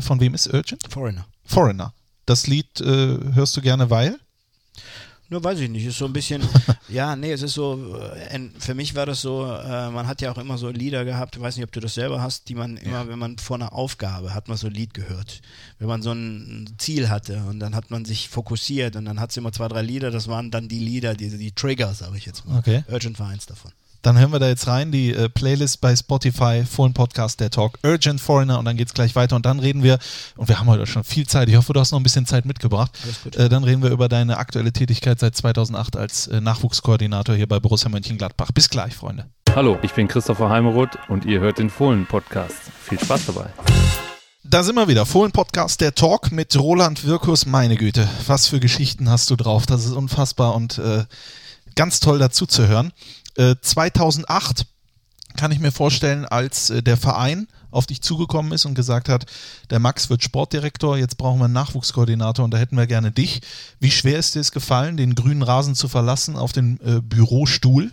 Von 0.00 0.20
wem 0.20 0.34
ist 0.34 0.52
Urgent? 0.52 0.82
Foreigner. 0.90 1.26
Foreigner. 1.44 1.92
Das 2.26 2.46
Lied 2.46 2.66
hörst 2.80 3.56
du 3.56 3.60
gerne, 3.62 3.88
weil? 3.90 4.18
Nur 5.28 5.42
weiß 5.42 5.58
ich 5.58 5.68
nicht, 5.68 5.84
ist 5.84 5.98
so 5.98 6.04
ein 6.06 6.12
bisschen, 6.12 6.42
ja, 6.88 7.16
nee, 7.16 7.32
es 7.32 7.42
ist 7.42 7.54
so, 7.54 7.98
äh, 7.98 8.40
für 8.58 8.74
mich 8.74 8.94
war 8.94 9.06
das 9.06 9.20
so, 9.20 9.44
äh, 9.44 9.90
man 9.90 10.06
hat 10.06 10.20
ja 10.20 10.30
auch 10.30 10.38
immer 10.38 10.56
so 10.56 10.70
Lieder 10.70 11.04
gehabt, 11.04 11.36
ich 11.36 11.42
weiß 11.42 11.56
nicht, 11.56 11.64
ob 11.64 11.72
du 11.72 11.80
das 11.80 11.94
selber 11.94 12.22
hast, 12.22 12.48
die 12.48 12.54
man 12.54 12.76
immer, 12.76 13.08
wenn 13.08 13.18
man 13.18 13.36
vor 13.38 13.56
einer 13.56 13.72
Aufgabe, 13.72 14.34
hat 14.34 14.48
man 14.48 14.56
so 14.56 14.68
ein 14.68 14.72
Lied 14.72 14.94
gehört. 14.94 15.40
Wenn 15.78 15.88
man 15.88 16.02
so 16.02 16.12
ein 16.12 16.74
Ziel 16.78 17.08
hatte 17.08 17.42
und 17.48 17.58
dann 17.58 17.74
hat 17.74 17.90
man 17.90 18.04
sich 18.04 18.28
fokussiert 18.28 18.94
und 18.94 19.04
dann 19.04 19.18
hat 19.18 19.30
es 19.30 19.36
immer 19.36 19.52
zwei, 19.52 19.68
drei 19.68 19.82
Lieder, 19.82 20.10
das 20.10 20.28
waren 20.28 20.50
dann 20.50 20.68
die 20.68 20.78
Lieder, 20.78 21.14
die, 21.14 21.36
die 21.36 21.52
Trigger, 21.52 21.92
sage 21.92 22.16
ich 22.16 22.26
jetzt 22.26 22.46
mal. 22.46 22.58
Okay. 22.58 22.84
Urgent 22.88 23.18
war 23.18 23.28
eins 23.28 23.46
davon. 23.46 23.72
Dann 24.06 24.20
hören 24.20 24.30
wir 24.30 24.38
da 24.38 24.46
jetzt 24.46 24.68
rein, 24.68 24.92
die 24.92 25.12
äh, 25.12 25.28
Playlist 25.28 25.80
bei 25.80 25.96
Spotify, 25.96 26.62
Fohlen 26.64 26.94
Podcast, 26.94 27.40
der 27.40 27.50
Talk, 27.50 27.80
Urgent 27.82 28.20
Foreigner 28.20 28.56
und 28.60 28.64
dann 28.64 28.76
geht's 28.76 28.94
gleich 28.94 29.16
weiter 29.16 29.34
und 29.34 29.44
dann 29.44 29.58
reden 29.58 29.82
wir, 29.82 29.98
und 30.36 30.48
wir 30.48 30.60
haben 30.60 30.68
heute 30.68 30.86
schon 30.86 31.02
viel 31.02 31.26
Zeit, 31.26 31.48
ich 31.48 31.56
hoffe, 31.56 31.72
du 31.72 31.80
hast 31.80 31.90
noch 31.90 31.98
ein 31.98 32.04
bisschen 32.04 32.24
Zeit 32.24 32.44
mitgebracht, 32.44 32.96
äh, 33.36 33.48
dann 33.48 33.64
reden 33.64 33.82
wir 33.82 33.90
über 33.90 34.08
deine 34.08 34.36
aktuelle 34.36 34.72
Tätigkeit 34.72 35.18
seit 35.18 35.34
2008 35.34 35.96
als 35.96 36.28
äh, 36.28 36.40
Nachwuchskoordinator 36.40 37.34
hier 37.34 37.48
bei 37.48 37.58
Borussia 37.58 37.88
Mönchengladbach. 37.88 38.52
Bis 38.52 38.70
gleich, 38.70 38.94
Freunde. 38.94 39.26
Hallo, 39.56 39.76
ich 39.82 39.92
bin 39.92 40.06
Christopher 40.06 40.50
Heimeroth 40.50 40.96
und 41.08 41.24
ihr 41.24 41.40
hört 41.40 41.58
den 41.58 41.68
Fohlen-Podcast. 41.68 42.54
Viel 42.84 43.00
Spaß 43.00 43.26
dabei. 43.26 43.46
Da 44.44 44.62
sind 44.62 44.76
wir 44.76 44.86
wieder. 44.86 45.04
Fohlen 45.04 45.32
Podcast, 45.32 45.80
der 45.80 45.96
Talk 45.96 46.30
mit 46.30 46.56
Roland 46.56 47.04
Wirkus. 47.04 47.44
Meine 47.44 47.74
Güte, 47.74 48.08
was 48.28 48.46
für 48.46 48.60
Geschichten 48.60 49.10
hast 49.10 49.28
du 49.30 49.34
drauf? 49.34 49.66
Das 49.66 49.84
ist 49.84 49.94
unfassbar 49.94 50.54
und 50.54 50.78
äh, 50.78 51.06
ganz 51.74 51.98
toll 51.98 52.20
dazu 52.20 52.46
zu 52.46 52.68
hören. 52.68 52.92
Äh, 53.36 53.56
2008 53.60 54.66
kann 55.36 55.52
ich 55.52 55.58
mir 55.58 55.72
vorstellen, 55.72 56.24
als 56.24 56.70
äh, 56.70 56.82
der 56.82 56.96
Verein 56.96 57.46
auf 57.70 57.86
dich 57.86 58.00
zugekommen 58.00 58.52
ist 58.52 58.64
und 58.64 58.74
gesagt 58.74 59.08
hat, 59.08 59.26
der 59.70 59.78
Max 59.78 60.08
wird 60.08 60.22
Sportdirektor, 60.22 60.96
jetzt 60.96 61.18
brauchen 61.18 61.38
wir 61.38 61.44
einen 61.44 61.54
Nachwuchskoordinator 61.54 62.44
und 62.44 62.50
da 62.52 62.58
hätten 62.58 62.76
wir 62.76 62.86
gerne 62.86 63.12
dich. 63.12 63.42
Wie 63.78 63.90
schwer 63.90 64.18
ist 64.18 64.34
dir 64.34 64.40
es 64.40 64.52
gefallen, 64.52 64.96
den 64.96 65.14
grünen 65.14 65.42
Rasen 65.42 65.74
zu 65.74 65.88
verlassen 65.88 66.36
auf 66.36 66.52
den 66.52 66.80
äh, 66.80 67.00
Bürostuhl? 67.02 67.92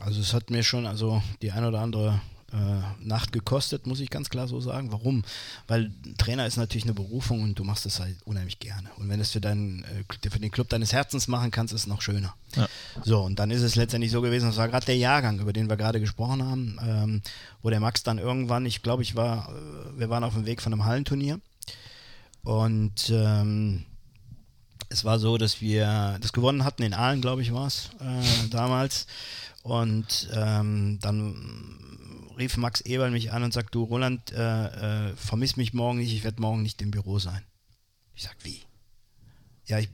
Also 0.00 0.20
es 0.20 0.32
hat 0.32 0.50
mir 0.50 0.62
schon 0.62 0.86
also 0.86 1.22
die 1.42 1.50
ein 1.50 1.64
oder 1.64 1.80
andere 1.80 2.20
äh, 2.56 3.06
Nacht 3.06 3.32
gekostet, 3.32 3.86
muss 3.86 4.00
ich 4.00 4.10
ganz 4.10 4.30
klar 4.30 4.48
so 4.48 4.60
sagen. 4.60 4.90
Warum? 4.92 5.22
Weil 5.68 5.92
Trainer 6.18 6.46
ist 6.46 6.56
natürlich 6.56 6.84
eine 6.84 6.94
Berufung 6.94 7.42
und 7.42 7.58
du 7.58 7.64
machst 7.64 7.86
es 7.86 8.00
halt 8.00 8.16
unheimlich 8.24 8.58
gerne. 8.58 8.88
Und 8.96 9.08
wenn 9.08 9.18
du 9.18 9.22
es 9.22 9.32
für, 9.32 9.40
deinen, 9.40 9.84
äh, 9.84 10.30
für 10.30 10.38
den 10.38 10.50
Club 10.50 10.68
deines 10.68 10.92
Herzens 10.92 11.28
machen 11.28 11.50
kannst, 11.50 11.74
ist 11.74 11.82
es 11.82 11.86
noch 11.86 12.02
schöner. 12.02 12.34
Ja. 12.54 12.68
So, 13.04 13.22
und 13.22 13.38
dann 13.38 13.50
ist 13.50 13.62
es 13.62 13.76
letztendlich 13.76 14.10
so 14.10 14.22
gewesen, 14.22 14.46
das 14.46 14.56
war 14.56 14.68
gerade 14.68 14.86
der 14.86 14.96
Jahrgang, 14.96 15.38
über 15.38 15.52
den 15.52 15.68
wir 15.68 15.76
gerade 15.76 16.00
gesprochen 16.00 16.42
haben, 16.42 16.78
ähm, 16.82 17.22
wo 17.62 17.70
der 17.70 17.80
Max 17.80 18.02
dann 18.02 18.18
irgendwann, 18.18 18.64
ich 18.66 18.82
glaube, 18.82 19.02
ich 19.02 19.14
war, 19.14 19.50
äh, 19.50 19.98
wir 19.98 20.08
waren 20.08 20.24
auf 20.24 20.34
dem 20.34 20.46
Weg 20.46 20.62
von 20.62 20.72
einem 20.72 20.84
Hallenturnier 20.84 21.40
und 22.42 23.10
ähm, 23.10 23.84
es 24.88 25.04
war 25.04 25.18
so, 25.18 25.36
dass 25.36 25.60
wir 25.60 26.16
das 26.20 26.32
gewonnen 26.32 26.64
hatten 26.64 26.82
in 26.82 26.94
Aalen, 26.94 27.20
glaube 27.20 27.42
ich, 27.42 27.52
war 27.52 27.66
es 27.66 27.90
äh, 28.00 28.48
damals. 28.50 29.06
Und 29.62 30.28
ähm, 30.32 30.98
dann 31.02 31.95
rief 32.36 32.56
Max 32.56 32.80
Eberl 32.82 33.10
mich 33.10 33.32
an 33.32 33.42
und 33.42 33.52
sagt, 33.52 33.74
du 33.74 33.82
Roland, 33.84 34.32
äh, 34.32 35.10
äh, 35.10 35.16
vermiss 35.16 35.56
mich 35.56 35.72
morgen 35.72 35.98
nicht, 35.98 36.12
ich 36.12 36.24
werde 36.24 36.40
morgen 36.40 36.62
nicht 36.62 36.82
im 36.82 36.90
Büro 36.90 37.18
sein. 37.18 37.42
Ich 38.14 38.22
sag, 38.22 38.36
wie? 38.44 38.62
Ja, 39.64 39.78
ich 39.78 39.88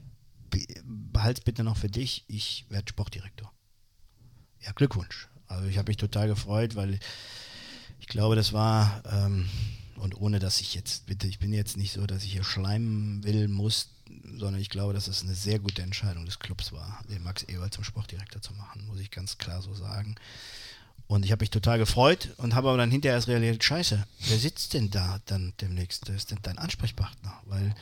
behalte 0.83 1.39
es 1.39 1.45
bitte 1.45 1.63
noch 1.63 1.77
für 1.77 1.89
dich, 1.89 2.25
ich 2.27 2.65
werde 2.69 2.89
Sportdirektor. 2.89 3.51
Ja, 4.61 4.71
Glückwunsch. 4.71 5.27
Also 5.47 5.67
ich 5.67 5.77
habe 5.77 5.89
mich 5.89 5.97
total 5.97 6.27
gefreut, 6.27 6.75
weil 6.75 6.99
ich 7.99 8.07
glaube, 8.07 8.35
das 8.35 8.53
war, 8.53 9.03
ähm, 9.11 9.49
und 9.95 10.15
ohne 10.15 10.39
dass 10.39 10.61
ich 10.61 10.73
jetzt, 10.75 11.05
bitte, 11.05 11.27
ich 11.27 11.39
bin 11.39 11.53
jetzt 11.53 11.77
nicht 11.77 11.93
so, 11.93 12.05
dass 12.05 12.23
ich 12.23 12.31
hier 12.31 12.43
schleimen 12.43 13.23
will, 13.23 13.47
muss, 13.47 13.89
sondern 14.23 14.59
ich 14.59 14.69
glaube, 14.69 14.93
dass 14.93 15.07
es 15.07 15.23
eine 15.23 15.35
sehr 15.35 15.59
gute 15.59 15.81
Entscheidung 15.81 16.25
des 16.25 16.39
Clubs 16.39 16.71
war, 16.71 17.03
den 17.09 17.23
Max 17.23 17.43
Ewald 17.47 17.73
zum 17.73 17.83
Sportdirektor 17.83 18.41
zu 18.41 18.53
machen, 18.53 18.85
muss 18.85 18.99
ich 18.99 19.11
ganz 19.11 19.37
klar 19.37 19.61
so 19.61 19.73
sagen. 19.73 20.15
Und 21.07 21.25
ich 21.25 21.31
habe 21.31 21.43
mich 21.43 21.49
total 21.49 21.77
gefreut 21.77 22.29
und 22.37 22.55
habe 22.55 22.69
aber 22.69 22.77
dann 22.77 22.91
hinterher 22.91 23.17
erst 23.17 23.27
realisiert, 23.27 23.63
scheiße, 23.63 24.05
wer 24.27 24.37
sitzt 24.37 24.73
denn 24.73 24.89
da 24.89 25.19
dann 25.25 25.53
demnächst? 25.61 26.07
Wer 26.07 26.15
ist 26.15 26.31
denn 26.31 26.39
dein 26.41 26.57
Ansprechpartner? 26.57 27.33
Weil 27.45 27.75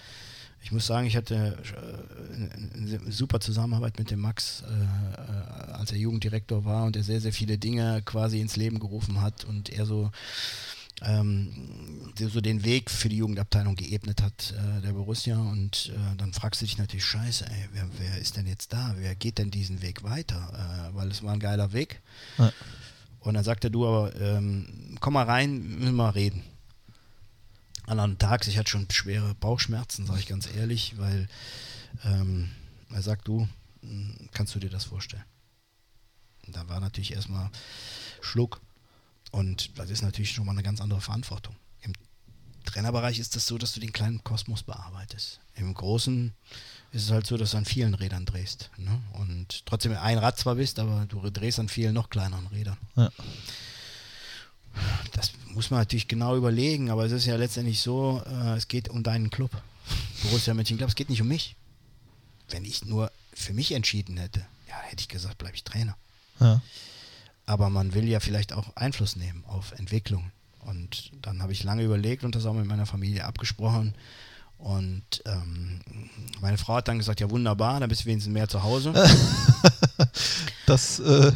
ich 0.63 0.71
muss 0.71 0.85
sagen, 0.85 1.07
ich 1.07 1.15
hatte 1.15 1.57
äh, 1.75 2.77
eine 2.77 3.11
super 3.11 3.39
Zusammenarbeit 3.39 3.97
mit 3.97 4.11
dem 4.11 4.19
Max, 4.19 4.63
äh, 4.63 5.71
als 5.71 5.91
er 5.91 5.97
Jugenddirektor 5.97 6.65
war 6.65 6.85
und 6.85 6.95
er 6.95 7.03
sehr, 7.03 7.21
sehr 7.21 7.33
viele 7.33 7.57
Dinge 7.57 8.01
quasi 8.03 8.39
ins 8.39 8.55
Leben 8.55 8.79
gerufen 8.79 9.21
hat 9.21 9.43
und 9.45 9.69
er 9.69 9.85
so, 9.85 10.11
ähm, 11.01 12.11
so 12.15 12.41
den 12.41 12.63
Weg 12.63 12.91
für 12.91 13.09
die 13.09 13.17
Jugendabteilung 13.17 13.75
geebnet 13.75 14.21
hat, 14.21 14.53
äh, 14.55 14.81
der 14.81 14.91
Borussia. 14.91 15.37
Und 15.37 15.91
äh, 15.95 16.17
dann 16.17 16.33
fragst 16.33 16.61
du 16.61 16.65
dich 16.65 16.77
natürlich, 16.77 17.05
scheiße, 17.05 17.45
ey, 17.45 17.69
wer, 17.73 17.87
wer 17.97 18.17
ist 18.19 18.37
denn 18.37 18.45
jetzt 18.45 18.71
da? 18.71 18.93
Wer 18.97 19.15
geht 19.15 19.39
denn 19.39 19.49
diesen 19.49 19.81
Weg 19.81 20.03
weiter? 20.03 20.91
Äh, 20.91 20.95
weil 20.95 21.09
es 21.09 21.23
war 21.23 21.33
ein 21.33 21.39
geiler 21.39 21.73
Weg. 21.73 22.01
Ja. 22.37 22.53
Und 23.21 23.35
dann 23.35 23.43
sagte 23.43 23.71
du 23.71 23.87
aber, 23.87 24.15
ähm, 24.19 24.97
komm 24.99 25.13
mal 25.13 25.25
rein, 25.25 25.79
müssen 25.79 25.95
wir 25.95 26.15
reden 26.15 26.43
anderen 27.91 28.17
Tags, 28.17 28.47
ich 28.47 28.57
hatte 28.57 28.69
schon 28.69 28.87
schwere 28.89 29.35
Bauchschmerzen, 29.35 30.05
sage 30.05 30.19
ich 30.19 30.27
ganz 30.27 30.47
ehrlich, 30.47 30.97
weil 30.97 31.27
ähm, 32.05 32.49
er 32.89 33.01
sagt, 33.01 33.27
du, 33.27 33.47
kannst 34.31 34.55
du 34.55 34.59
dir 34.59 34.69
das 34.69 34.85
vorstellen? 34.85 35.23
Und 36.47 36.55
da 36.55 36.67
war 36.69 36.79
natürlich 36.79 37.13
erstmal 37.13 37.49
Schluck 38.21 38.61
und 39.31 39.77
das 39.77 39.89
ist 39.89 40.01
natürlich 40.01 40.31
schon 40.31 40.45
mal 40.45 40.53
eine 40.53 40.63
ganz 40.63 40.81
andere 40.81 41.01
Verantwortung. 41.01 41.55
Im 41.81 41.93
Trainerbereich 42.65 43.19
ist 43.19 43.35
das 43.35 43.45
so, 43.45 43.57
dass 43.57 43.73
du 43.73 43.79
den 43.79 43.93
kleinen 43.93 44.23
Kosmos 44.23 44.63
bearbeitest. 44.63 45.39
Im 45.55 45.73
Großen 45.73 46.33
ist 46.91 47.05
es 47.05 47.11
halt 47.11 47.25
so, 47.25 47.37
dass 47.37 47.51
du 47.51 47.57
an 47.57 47.65
vielen 47.65 47.93
Rädern 47.93 48.25
drehst. 48.25 48.69
Ne? 48.77 48.99
Und 49.13 49.65
trotzdem 49.65 49.95
ein 49.95 50.17
Rad 50.17 50.37
zwar 50.37 50.55
bist, 50.55 50.79
aber 50.79 51.05
du 51.07 51.29
drehst 51.29 51.59
an 51.59 51.69
vielen 51.69 51.93
noch 51.93 52.09
kleineren 52.09 52.47
Rädern. 52.47 52.77
Ja. 52.95 53.11
Das 55.13 55.31
muss 55.47 55.69
man 55.69 55.81
natürlich 55.81 56.07
genau 56.07 56.35
überlegen, 56.35 56.89
aber 56.89 57.05
es 57.05 57.11
ist 57.11 57.25
ja 57.25 57.35
letztendlich 57.35 57.81
so, 57.81 58.21
äh, 58.25 58.55
es 58.55 58.67
geht 58.67 58.89
um 58.89 59.03
deinen 59.03 59.29
Club. 59.29 59.51
Borussia 60.23 60.53
Mönchengladbach, 60.53 60.91
es 60.91 60.95
geht 60.95 61.09
nicht 61.09 61.21
um 61.21 61.27
mich. 61.27 61.55
Wenn 62.49 62.65
ich 62.65 62.85
nur 62.85 63.11
für 63.33 63.53
mich 63.53 63.71
entschieden 63.71 64.17
hätte, 64.17 64.45
ja, 64.67 64.75
hätte 64.81 65.01
ich 65.01 65.07
gesagt, 65.07 65.37
bleibe 65.37 65.55
ich 65.55 65.63
Trainer. 65.63 65.95
Ja. 66.39 66.61
Aber 67.45 67.69
man 67.69 67.93
will 67.93 68.07
ja 68.07 68.19
vielleicht 68.19 68.53
auch 68.53 68.75
Einfluss 68.75 69.15
nehmen 69.15 69.43
auf 69.45 69.71
Entwicklung. 69.73 70.31
Und 70.59 71.11
dann 71.21 71.41
habe 71.41 71.53
ich 71.53 71.63
lange 71.63 71.83
überlegt 71.83 72.23
und 72.23 72.35
das 72.35 72.45
auch 72.45 72.53
mit 72.53 72.65
meiner 72.65 72.85
Familie 72.85 73.25
abgesprochen. 73.25 73.95
Und 74.61 75.23
ähm, 75.25 75.81
meine 76.39 76.57
Frau 76.57 76.75
hat 76.75 76.87
dann 76.87 76.99
gesagt, 76.99 77.19
ja 77.19 77.29
wunderbar, 77.31 77.79
dann 77.79 77.89
bist 77.89 78.01
du 78.01 78.05
wenigstens 78.05 78.31
mehr 78.33 78.47
zu 78.47 78.61
Hause. 78.63 78.93
Das, 80.65 80.99
äh, 80.99 81.31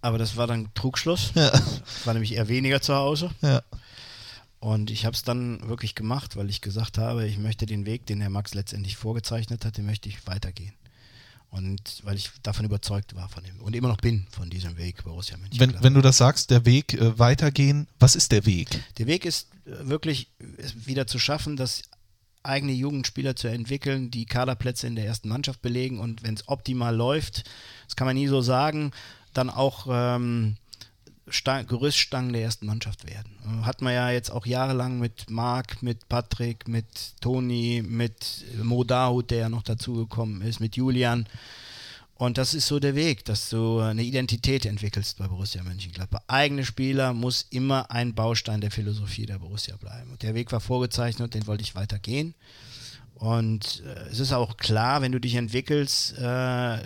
Aber 0.00 0.18
das 0.18 0.36
war 0.36 0.46
dann 0.46 0.68
Trugschluss. 0.74 1.32
ja, 1.34 1.52
Ich 2.00 2.06
war 2.06 2.14
nämlich 2.14 2.32
eher 2.34 2.48
weniger 2.48 2.80
zu 2.80 2.94
Hause. 2.94 3.30
ja. 3.42 3.62
Und 4.60 4.90
ich 4.90 5.04
habe 5.04 5.14
es 5.14 5.22
dann 5.22 5.68
wirklich 5.68 5.94
gemacht, 5.94 6.36
weil 6.36 6.48
ich 6.48 6.62
gesagt 6.62 6.96
habe, 6.96 7.26
ich 7.26 7.36
möchte 7.36 7.66
den 7.66 7.84
Weg, 7.84 8.06
den 8.06 8.20
der 8.20 8.30
Max 8.30 8.54
letztendlich 8.54 8.96
vorgezeichnet 8.96 9.62
hat, 9.66 9.76
den 9.76 9.84
möchte 9.84 10.08
ich 10.08 10.26
weitergehen. 10.26 10.72
Und 11.50 12.00
weil 12.02 12.16
ich 12.16 12.30
davon 12.42 12.64
überzeugt 12.64 13.14
war 13.14 13.28
von 13.28 13.44
dem 13.44 13.60
und 13.60 13.76
immer 13.76 13.88
noch 13.88 13.98
bin 13.98 14.26
von 14.30 14.48
diesem 14.48 14.78
Weg 14.78 15.04
Borussia 15.04 15.36
Wenn, 15.36 15.42
Mönchengladbach. 15.42 15.82
wenn 15.82 15.92
du 15.94 16.00
das 16.00 16.16
sagst, 16.16 16.50
der 16.50 16.64
Weg 16.64 16.94
äh, 16.94 17.18
weitergehen, 17.18 17.86
was 17.98 18.16
ist 18.16 18.32
der 18.32 18.46
Weg? 18.46 18.68
Der 18.96 19.06
Weg 19.06 19.26
ist 19.26 19.48
äh, 19.66 19.86
wirklich 19.86 20.30
wieder 20.86 21.06
zu 21.06 21.18
schaffen, 21.18 21.56
das 21.58 21.82
eigene 22.44 22.72
Jugendspieler 22.72 23.34
zu 23.36 23.48
entwickeln, 23.48 24.10
die 24.10 24.26
Kaderplätze 24.26 24.86
in 24.86 24.96
der 24.96 25.06
ersten 25.06 25.28
Mannschaft 25.28 25.62
belegen 25.62 25.98
und 25.98 26.22
wenn 26.22 26.34
es 26.34 26.48
optimal 26.48 26.94
läuft, 26.94 27.44
das 27.86 27.96
kann 27.96 28.06
man 28.06 28.16
nie 28.16 28.28
so 28.28 28.40
sagen, 28.42 28.92
dann 29.32 29.50
auch 29.50 29.86
ähm, 29.90 30.56
Sta- 31.28 31.62
Gerüststangen 31.62 32.32
der 32.34 32.42
ersten 32.42 32.66
Mannschaft 32.66 33.06
werden. 33.06 33.32
Äh, 33.44 33.64
Hat 33.64 33.80
man 33.80 33.94
ja 33.94 34.10
jetzt 34.10 34.30
auch 34.30 34.44
jahrelang 34.46 34.98
mit 34.98 35.30
Marc, 35.30 35.82
mit 35.82 36.08
Patrick, 36.08 36.68
mit 36.68 36.86
Toni, 37.20 37.82
mit 37.86 38.44
Mo 38.62 38.84
Dahut, 38.84 39.30
der 39.30 39.38
ja 39.38 39.48
noch 39.48 39.62
dazugekommen 39.62 40.42
ist, 40.42 40.60
mit 40.60 40.76
Julian. 40.76 41.26
Und 42.16 42.38
das 42.38 42.54
ist 42.54 42.68
so 42.68 42.78
der 42.78 42.94
Weg, 42.94 43.24
dass 43.24 43.50
du 43.50 43.80
eine 43.80 44.02
Identität 44.02 44.66
entwickelst 44.66 45.18
bei 45.18 45.26
Borussia 45.26 45.62
Mönchengladbach. 45.64 46.20
Eigene 46.28 46.64
Spieler 46.64 47.12
muss 47.12 47.46
immer 47.50 47.90
ein 47.90 48.14
Baustein 48.14 48.60
der 48.60 48.70
Philosophie 48.70 49.26
der 49.26 49.40
Borussia 49.40 49.76
bleiben. 49.76 50.12
Und 50.12 50.22
der 50.22 50.34
Weg 50.34 50.52
war 50.52 50.60
vorgezeichnet, 50.60 51.34
den 51.34 51.46
wollte 51.48 51.64
ich 51.64 51.74
weitergehen. 51.74 52.34
Und 53.14 53.82
äh, 53.84 54.10
es 54.10 54.20
ist 54.20 54.32
auch 54.32 54.56
klar, 54.56 55.02
wenn 55.02 55.12
du 55.12 55.18
dich 55.18 55.34
entwickelst, 55.34 56.18
äh, 56.18 56.78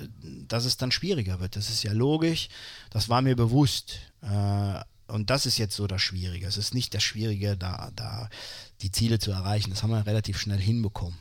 dass 0.47 0.65
es 0.65 0.77
dann 0.79 0.93
schwieriger 0.93 1.41
wird. 1.41 1.57
Das 1.57 1.69
ist 1.69 1.83
ja 1.83 1.93
logisch. 1.93 2.49
Das 2.91 3.09
war 3.11 3.21
mir 3.21 3.37
bewusst. 3.37 3.99
Äh, 4.23 4.81
und 5.09 5.31
das 5.31 5.47
ist 5.47 5.59
jetzt 5.59 5.77
so 5.77 5.87
das 5.87 6.01
Schwierige. 6.01 6.47
Es 6.47 6.57
ist 6.57 6.75
nicht 6.75 6.95
das 6.95 7.03
Schwierige, 7.03 7.57
da, 7.57 7.91
da 7.97 8.29
die 8.83 8.93
Ziele 8.93 9.19
zu 9.19 9.31
erreichen. 9.31 9.71
Das 9.71 9.83
haben 9.83 9.91
wir 9.91 10.07
relativ 10.07 10.39
schnell 10.39 10.61
hinbekommen. 10.61 11.19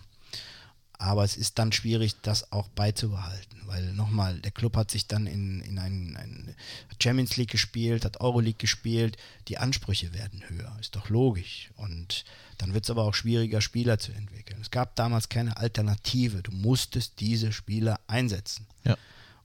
Aber 1.00 1.24
es 1.24 1.38
ist 1.38 1.60
dann 1.60 1.72
schwierig, 1.72 2.16
das 2.22 2.52
auch 2.52 2.68
beizubehalten, 2.70 3.62
weil 3.66 3.94
nochmal, 3.94 4.40
der 4.40 4.52
Club 4.52 4.76
hat 4.76 4.90
sich 4.90 5.06
dann 5.08 5.28
in, 5.28 5.62
in 5.62 5.78
ein, 5.78 6.18
ein 6.18 6.56
Champions 7.02 7.38
League 7.38 7.52
gespielt, 7.52 8.04
hat 8.04 8.20
Euroleague 8.20 8.58
gespielt, 8.58 9.16
die 9.48 9.60
Ansprüche 9.60 10.14
werden 10.14 10.44
höher, 10.50 10.76
ist 10.80 10.96
doch 10.96 11.10
logisch. 11.10 11.70
Und 11.76 12.26
dann 12.58 12.74
wird 12.74 12.86
es 12.86 12.90
aber 12.90 13.04
auch 13.04 13.14
schwieriger, 13.14 13.62
Spieler 13.62 14.00
zu 14.00 14.12
entwickeln. 14.12 14.60
Es 14.60 14.72
gab 14.72 14.96
damals 14.96 15.30
keine 15.30 15.58
Alternative, 15.58 16.42
du 16.42 16.52
musstest 16.52 17.20
diese 17.20 17.52
Spieler 17.52 18.00
einsetzen. 18.08 18.66
Ja. 18.84 18.98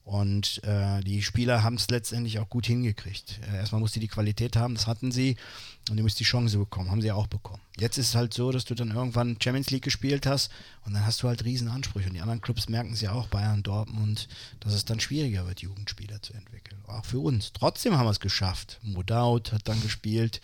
Und 0.04 0.62
äh, 0.64 1.00
die 1.00 1.22
Spieler 1.22 1.62
haben 1.62 1.76
es 1.76 1.88
letztendlich 1.88 2.40
auch 2.40 2.48
gut 2.48 2.66
hingekriegt. 2.66 3.40
Äh, 3.52 3.58
erstmal 3.58 3.80
musste 3.80 4.00
die 4.00 4.08
Qualität 4.08 4.56
haben, 4.56 4.74
das 4.74 4.88
hatten 4.88 5.12
sie. 5.12 5.36
Und 5.90 5.96
du 5.96 6.02
musst 6.02 6.18
die 6.18 6.24
Chance 6.24 6.58
bekommen, 6.58 6.90
haben 6.90 7.02
sie 7.02 7.12
auch 7.12 7.28
bekommen. 7.28 7.60
Jetzt 7.78 7.98
ist 7.98 8.08
es 8.08 8.14
halt 8.14 8.34
so, 8.34 8.50
dass 8.50 8.64
du 8.64 8.74
dann 8.74 8.90
irgendwann 8.90 9.38
Champions 9.40 9.70
League 9.70 9.84
gespielt 9.84 10.26
hast 10.26 10.50
und 10.84 10.92
dann 10.92 11.06
hast 11.06 11.22
du 11.22 11.28
halt 11.28 11.44
riesen 11.44 11.68
Ansprüche. 11.68 12.08
Und 12.08 12.14
die 12.14 12.20
anderen 12.20 12.40
Clubs 12.40 12.68
merken 12.68 12.92
es 12.92 13.00
ja 13.00 13.12
auch, 13.12 13.28
Bayern, 13.28 13.62
Dortmund, 13.62 14.28
dass 14.60 14.74
es 14.74 14.84
dann 14.84 15.00
schwieriger 15.00 15.46
wird, 15.46 15.60
Jugendspieler 15.60 16.20
zu 16.20 16.34
entwickeln. 16.34 16.80
Auch 16.86 17.04
für 17.04 17.20
uns. 17.20 17.52
Trotzdem 17.52 17.96
haben 17.96 18.06
wir 18.06 18.10
es 18.10 18.20
geschafft. 18.20 18.80
Modaut 18.82 19.52
hat 19.52 19.68
dann 19.68 19.80
gespielt 19.82 20.40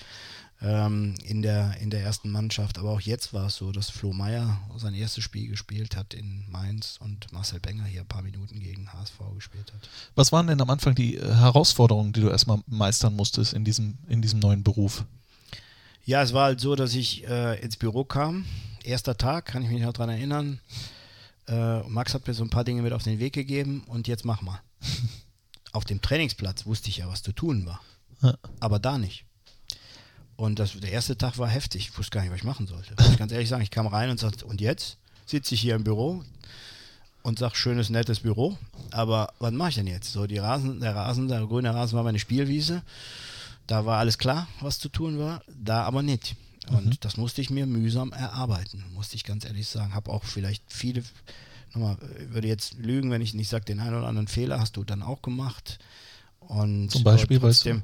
ähm, 0.61 1.15
in, 1.25 1.43
der, 1.43 1.77
in 1.81 1.91
der 1.91 2.03
ersten 2.03 2.31
Mannschaft. 2.31 2.79
Aber 2.79 2.91
auch 2.91 3.01
jetzt 3.01 3.33
war 3.33 3.47
es 3.47 3.57
so, 3.57 3.73
dass 3.73 3.91
Flo 3.91 4.13
Meyer 4.13 4.61
sein 4.77 4.95
erstes 4.95 5.25
Spiel 5.25 5.49
gespielt 5.49 5.97
hat 5.97 6.15
in 6.15 6.45
Mainz 6.51 6.99
und 7.01 7.33
Marcel 7.33 7.61
Benger 7.61 7.85
hier 7.85 8.01
ein 8.01 8.09
paar 8.09 8.23
Minuten 8.23 8.59
gegen 8.61 8.93
HSV 8.93 9.19
gespielt 9.35 9.73
hat. 9.73 9.89
Was 10.15 10.33
waren 10.33 10.47
denn 10.47 10.61
am 10.61 10.71
Anfang 10.71 10.95
die 10.95 11.17
äh, 11.17 11.35
Herausforderungen, 11.35 12.13
die 12.13 12.21
du 12.21 12.29
erstmal 12.29 12.61
meistern 12.67 13.15
musstest 13.15 13.53
in 13.53 13.65
diesem, 13.65 13.99
in 14.09 14.23
diesem 14.23 14.41
neuen 14.41 14.63
Beruf? 14.63 15.05
Ja, 16.05 16.23
es 16.23 16.33
war 16.33 16.47
halt 16.47 16.61
so, 16.61 16.75
dass 16.75 16.95
ich 16.95 17.29
äh, 17.29 17.61
ins 17.61 17.77
Büro 17.77 18.05
kam. 18.05 18.47
Erster 18.83 19.17
Tag, 19.17 19.45
kann 19.45 19.63
ich 19.63 19.69
mich 19.69 19.83
noch 19.83 19.93
dran 19.93 20.09
erinnern. 20.09 20.61
Äh, 21.47 21.81
Max 21.81 22.15
hat 22.15 22.27
mir 22.27 22.35
so 22.35 22.43
ein 22.43 22.51
paar 22.51 22.65
Dinge 22.65 22.83
mit 22.83 22.93
auf 22.93 23.03
den 23.03 23.19
Weg 23.19 23.35
gegeben 23.35 23.85
und 23.87 24.09
jetzt 24.09 24.25
mach 24.25 24.43
mal. 24.43 24.61
auf 25.73 25.85
dem 25.85 26.01
Trainingsplatz 26.01 26.67
wusste 26.67 26.89
ich 26.89 26.99
ja, 26.99 27.09
was 27.09 27.23
zu 27.23 27.33
tun 27.33 27.67
war. 27.67 27.81
Ja. 28.23 28.35
Aber 28.59 28.79
da 28.79 28.99
nicht. 28.99 29.28
Und 30.39 30.61
das, 30.61 30.79
der 30.79 30.93
erste 30.93 31.19
Tag 31.19 31.37
war 31.39 31.49
heftig. 31.49 31.89
Ich 31.89 31.99
wusste 31.99 32.13
gar 32.13 32.21
nicht, 32.23 32.31
was 32.31 32.39
ich 32.39 32.45
machen 32.45 32.69
sollte. 32.69 32.95
Muss 32.97 33.11
ich 33.11 33.19
ganz 33.19 33.33
ehrlich 33.33 33.49
sagen, 33.49 33.61
ich 33.65 33.73
kam 33.73 33.89
rein 33.89 34.09
und 34.09 34.21
sagte, 34.21 34.47
und 34.47 34.61
jetzt 34.61 34.97
sitze 35.27 35.57
ich 35.57 35.61
hier 35.61 35.75
im 35.75 35.83
Büro 35.83 36.23
und 37.23 37.41
sag, 37.41 37.57
schönes, 37.57 37.91
nettes 37.91 38.21
Büro. 38.21 38.57
Aber 38.93 39.33
was 39.41 39.51
mache 39.51 39.71
ich 39.71 39.75
denn 39.75 39.89
jetzt? 39.89 40.13
So, 40.13 40.29
die 40.29 40.39
Rasen, 40.39 40.79
der 40.79 40.95
Rasen, 40.95 41.27
der 41.27 41.45
grüne 41.45 41.75
Rasen 41.75 41.97
war 41.97 42.05
meine 42.05 42.21
Spielwiese. 42.21 42.83
Da 43.67 43.85
war 43.85 43.99
alles 43.99 44.17
klar, 44.17 44.47
was 44.61 44.79
zu 44.79 44.89
tun 44.89 45.19
war. 45.19 45.43
Da 45.49 45.83
aber 45.83 46.03
nicht. 46.03 46.37
Und 46.71 47.05
das 47.05 47.17
musste 47.17 47.41
ich 47.41 47.51
mir 47.51 47.67
mühsam 47.67 48.13
erarbeiten, 48.13 48.85
musste 48.95 49.17
ich 49.17 49.25
ganz 49.25 49.45
ehrlich 49.45 49.67
sagen. 49.67 49.93
Habe 49.93 50.13
auch 50.13 50.23
vielleicht 50.23 50.63
viele, 50.69 51.03
nochmal, 51.75 51.97
ich 52.23 52.33
würde 52.33 52.47
jetzt 52.47 52.75
lügen, 52.79 53.11
wenn 53.11 53.23
ich 53.23 53.35
nicht 53.35 53.49
sage, 53.49 53.65
den 53.65 53.81
einen 53.81 53.97
oder 53.97 54.07
anderen 54.07 54.29
Fehler 54.29 54.61
hast 54.61 54.77
du 54.77 54.85
dann 54.85 55.03
auch 55.03 55.21
gemacht. 55.21 55.81
Und 56.49 56.91
Zum 56.91 57.05
Beispiel, 57.05 57.37
aber 57.37 57.49
weißt 57.49 57.67
du? 57.67 57.71
trotzdem, 57.71 57.83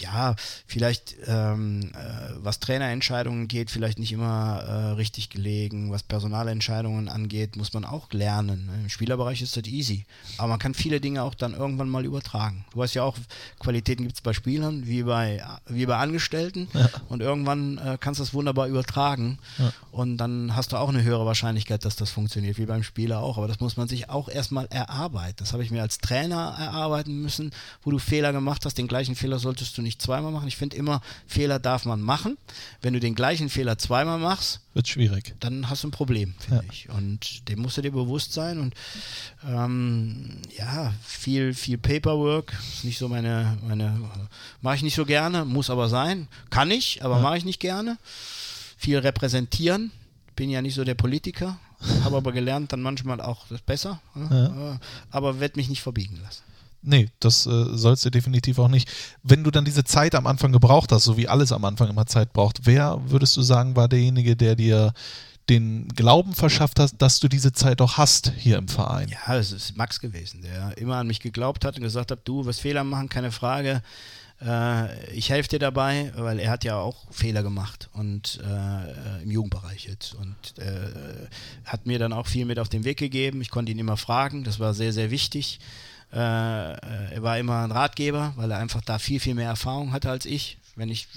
ja, 0.00 0.36
vielleicht 0.66 1.16
ähm, 1.26 1.92
äh, 1.94 2.34
was 2.42 2.60
Trainerentscheidungen 2.60 3.48
geht, 3.48 3.70
vielleicht 3.70 3.98
nicht 3.98 4.12
immer 4.12 4.60
äh, 4.60 4.72
richtig 4.92 5.30
gelegen. 5.30 5.90
Was 5.90 6.02
Personalentscheidungen 6.02 7.08
angeht, 7.08 7.56
muss 7.56 7.72
man 7.72 7.86
auch 7.86 8.12
lernen. 8.12 8.66
ne? 8.66 8.72
Im 8.82 8.88
Spielerbereich 8.90 9.40
ist 9.40 9.56
das 9.56 9.64
easy. 9.64 10.04
Aber 10.36 10.48
man 10.48 10.58
kann 10.58 10.74
viele 10.74 11.00
Dinge 11.00 11.22
auch 11.22 11.34
dann 11.34 11.54
irgendwann 11.54 11.88
mal 11.88 12.04
übertragen. 12.04 12.66
Du 12.72 12.78
weißt 12.80 12.94
ja 12.94 13.02
auch, 13.02 13.16
Qualitäten 13.58 14.02
gibt 14.02 14.16
es 14.16 14.20
bei 14.20 14.34
Spielern 14.34 14.86
wie 14.86 15.04
bei, 15.04 15.42
wie 15.66 15.86
bei 15.86 15.96
Angestellten. 15.96 16.68
Und 17.08 17.22
irgendwann 17.22 17.78
äh, 17.78 17.96
kannst 17.98 18.20
du 18.20 18.24
das 18.24 18.34
wunderbar 18.34 18.66
übertragen. 18.68 19.38
Und 19.90 20.18
dann 20.18 20.54
hast 20.54 20.72
du 20.72 20.76
auch 20.76 20.90
eine 20.90 21.02
höhere 21.02 21.24
Wahrscheinlichkeit, 21.24 21.84
dass 21.86 21.96
das 21.96 22.10
funktioniert, 22.10 22.58
wie 22.58 22.66
beim 22.66 22.82
Spieler 22.82 23.20
auch. 23.20 23.38
Aber 23.38 23.48
das 23.48 23.60
muss 23.60 23.78
man 23.78 23.88
sich 23.88 24.10
auch 24.10 24.28
erstmal 24.28 24.66
erarbeiten. 24.66 25.36
Das 25.38 25.54
habe 25.54 25.62
ich 25.62 25.70
mir 25.70 25.80
als 25.80 25.96
Trainer 25.98 26.54
erarbeiten 26.58 27.22
müssen, 27.22 27.52
wo 27.82 27.90
du 27.90 28.01
Fehler 28.02 28.32
gemacht 28.32 28.64
hast. 28.66 28.76
Den 28.76 28.88
gleichen 28.88 29.14
Fehler 29.16 29.38
solltest 29.38 29.76
du 29.78 29.82
nicht 29.82 30.02
zweimal 30.02 30.32
machen. 30.32 30.48
Ich 30.48 30.56
finde 30.56 30.76
immer, 30.76 31.00
Fehler 31.26 31.58
darf 31.58 31.84
man 31.84 32.00
machen. 32.00 32.36
Wenn 32.82 32.92
du 32.94 33.00
den 33.00 33.14
gleichen 33.14 33.48
Fehler 33.48 33.78
zweimal 33.78 34.18
machst, 34.18 34.60
Wird 34.74 34.88
schwierig. 34.88 35.34
dann 35.40 35.68
hast 35.70 35.84
du 35.84 35.88
ein 35.88 35.92
Problem, 35.92 36.34
finde 36.38 36.64
ich. 36.72 36.88
Und 36.90 37.48
dem 37.48 37.60
musst 37.60 37.76
du 37.76 37.82
dir 37.82 37.92
bewusst 37.92 38.32
sein. 38.32 38.58
Und 38.58 38.74
ähm, 39.48 40.38
ja, 40.56 40.92
viel, 41.04 41.54
viel 41.54 41.78
Paperwork 41.78 42.52
ist 42.74 42.84
nicht 42.84 42.98
so 42.98 43.08
meine, 43.08 43.56
meine 43.66 43.98
mache 44.60 44.76
ich 44.76 44.82
nicht 44.82 44.94
so 44.94 45.04
gerne, 45.04 45.44
muss 45.44 45.70
aber 45.70 45.88
sein. 45.88 46.28
Kann 46.50 46.70
ich, 46.70 47.04
aber 47.04 47.18
mache 47.20 47.38
ich 47.38 47.44
nicht 47.44 47.60
gerne. 47.60 47.98
Viel 48.76 48.98
repräsentieren. 48.98 49.90
Bin 50.34 50.48
ja 50.50 50.62
nicht 50.62 50.74
so 50.74 50.82
der 50.82 50.94
Politiker, 50.94 51.58
habe 52.04 52.16
aber 52.16 52.32
gelernt, 52.32 52.72
dann 52.72 52.80
manchmal 52.80 53.20
auch 53.20 53.46
das 53.48 53.60
besser. 53.60 54.00
ne? 54.14 54.80
Aber 55.10 55.40
werde 55.40 55.56
mich 55.58 55.68
nicht 55.68 55.82
verbiegen 55.82 56.18
lassen. 56.22 56.42
Nee, 56.82 57.10
das 57.20 57.46
äh, 57.46 57.76
sollst 57.76 58.04
du 58.04 58.10
definitiv 58.10 58.58
auch 58.58 58.68
nicht. 58.68 58.90
Wenn 59.22 59.44
du 59.44 59.50
dann 59.50 59.64
diese 59.64 59.84
Zeit 59.84 60.14
am 60.14 60.26
Anfang 60.26 60.52
gebraucht 60.52 60.90
hast, 60.92 61.04
so 61.04 61.16
wie 61.16 61.28
alles 61.28 61.52
am 61.52 61.64
Anfang 61.64 61.88
immer 61.88 62.06
Zeit 62.06 62.32
braucht, 62.32 62.66
wer 62.66 63.00
würdest 63.06 63.36
du 63.36 63.42
sagen, 63.42 63.76
war 63.76 63.88
derjenige, 63.88 64.36
der 64.36 64.56
dir 64.56 64.92
den 65.48 65.88
Glauben 65.88 66.34
verschafft 66.34 66.78
hat, 66.78 67.00
dass 67.00 67.20
du 67.20 67.28
diese 67.28 67.52
Zeit 67.52 67.80
auch 67.80 67.96
hast 67.98 68.32
hier 68.36 68.58
im 68.58 68.68
Verein? 68.68 69.08
Ja, 69.08 69.36
es 69.36 69.52
ist 69.52 69.76
Max 69.76 70.00
gewesen, 70.00 70.42
der 70.42 70.76
immer 70.78 70.96
an 70.96 71.06
mich 71.06 71.20
geglaubt 71.20 71.64
hat 71.64 71.76
und 71.76 71.82
gesagt 71.82 72.10
hat, 72.10 72.20
du 72.24 72.44
wirst 72.46 72.60
Fehler 72.60 72.84
machen, 72.84 73.08
keine 73.08 73.32
Frage. 73.32 73.82
Äh, 74.44 75.10
ich 75.12 75.30
helfe 75.30 75.50
dir 75.50 75.58
dabei, 75.58 76.12
weil 76.16 76.38
er 76.38 76.50
hat 76.50 76.64
ja 76.64 76.76
auch 76.76 77.06
Fehler 77.10 77.42
gemacht 77.42 77.90
und 77.92 78.40
äh, 78.44 79.22
im 79.22 79.30
Jugendbereich 79.30 79.84
jetzt 79.84 80.14
und 80.14 80.58
äh, 80.58 80.90
hat 81.64 81.86
mir 81.86 81.98
dann 81.98 82.12
auch 82.12 82.26
viel 82.26 82.44
mit 82.44 82.58
auf 82.58 82.68
den 82.68 82.84
Weg 82.84 82.98
gegeben. 82.98 83.40
Ich 83.40 83.50
konnte 83.50 83.72
ihn 83.72 83.78
immer 83.78 83.96
fragen, 83.96 84.44
das 84.44 84.58
war 84.58 84.74
sehr, 84.74 84.92
sehr 84.92 85.10
wichtig. 85.10 85.60
Äh, 86.12 86.72
äh, 86.72 87.14
er 87.14 87.22
war 87.22 87.38
immer 87.38 87.64
ein 87.64 87.72
Ratgeber, 87.72 88.34
weil 88.36 88.50
er 88.50 88.58
einfach 88.58 88.82
da 88.82 88.98
viel, 88.98 89.20
viel 89.20 89.34
mehr 89.34 89.48
Erfahrung 89.48 89.92
hatte 89.92 90.10
als 90.10 90.26
ich. 90.26 90.58
Wenn 90.74 90.88
ich, 90.88 91.08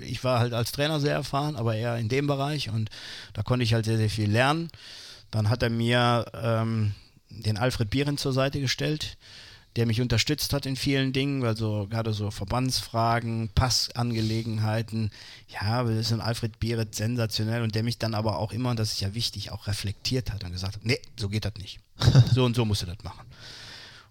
ich 0.00 0.24
war 0.24 0.40
halt 0.40 0.52
als 0.52 0.72
Trainer 0.72 1.00
sehr 1.00 1.14
erfahren, 1.14 1.56
aber 1.56 1.76
eher 1.76 1.96
in 1.98 2.08
dem 2.08 2.26
Bereich 2.26 2.70
und 2.70 2.90
da 3.32 3.42
konnte 3.42 3.62
ich 3.62 3.74
halt 3.74 3.84
sehr, 3.84 3.96
sehr 3.96 4.10
viel 4.10 4.30
lernen. 4.30 4.70
Dann 5.30 5.50
hat 5.50 5.62
er 5.62 5.70
mir 5.70 6.26
ähm, 6.34 6.94
den 7.28 7.56
Alfred 7.56 7.90
Bieren 7.90 8.18
zur 8.18 8.32
Seite 8.32 8.60
gestellt, 8.60 9.16
der 9.76 9.86
mich 9.86 10.00
unterstützt 10.00 10.52
hat 10.52 10.66
in 10.66 10.76
vielen 10.76 11.12
Dingen, 11.12 11.44
also 11.44 11.86
gerade 11.90 12.12
so 12.12 12.30
Verbandsfragen, 12.30 13.50
Passangelegenheiten. 13.54 15.10
Ja, 15.48 15.82
das 15.82 15.96
ist 15.96 16.12
ein 16.12 16.20
Alfred 16.20 16.60
Bieret 16.60 16.94
sensationell 16.94 17.62
und 17.62 17.74
der 17.74 17.82
mich 17.82 17.98
dann 17.98 18.14
aber 18.14 18.38
auch 18.38 18.52
immer, 18.52 18.70
und 18.70 18.78
das 18.78 18.92
ist 18.92 19.00
ja 19.00 19.14
wichtig, 19.14 19.50
auch 19.50 19.66
reflektiert 19.66 20.32
hat 20.32 20.44
und 20.44 20.52
gesagt 20.52 20.76
hat, 20.76 20.84
nee, 20.84 21.00
so 21.18 21.28
geht 21.28 21.44
das 21.44 21.54
nicht. 21.58 21.80
So 22.34 22.44
und 22.44 22.54
so 22.54 22.64
musst 22.64 22.82
du 22.82 22.86
das 22.86 23.02
machen. 23.02 23.26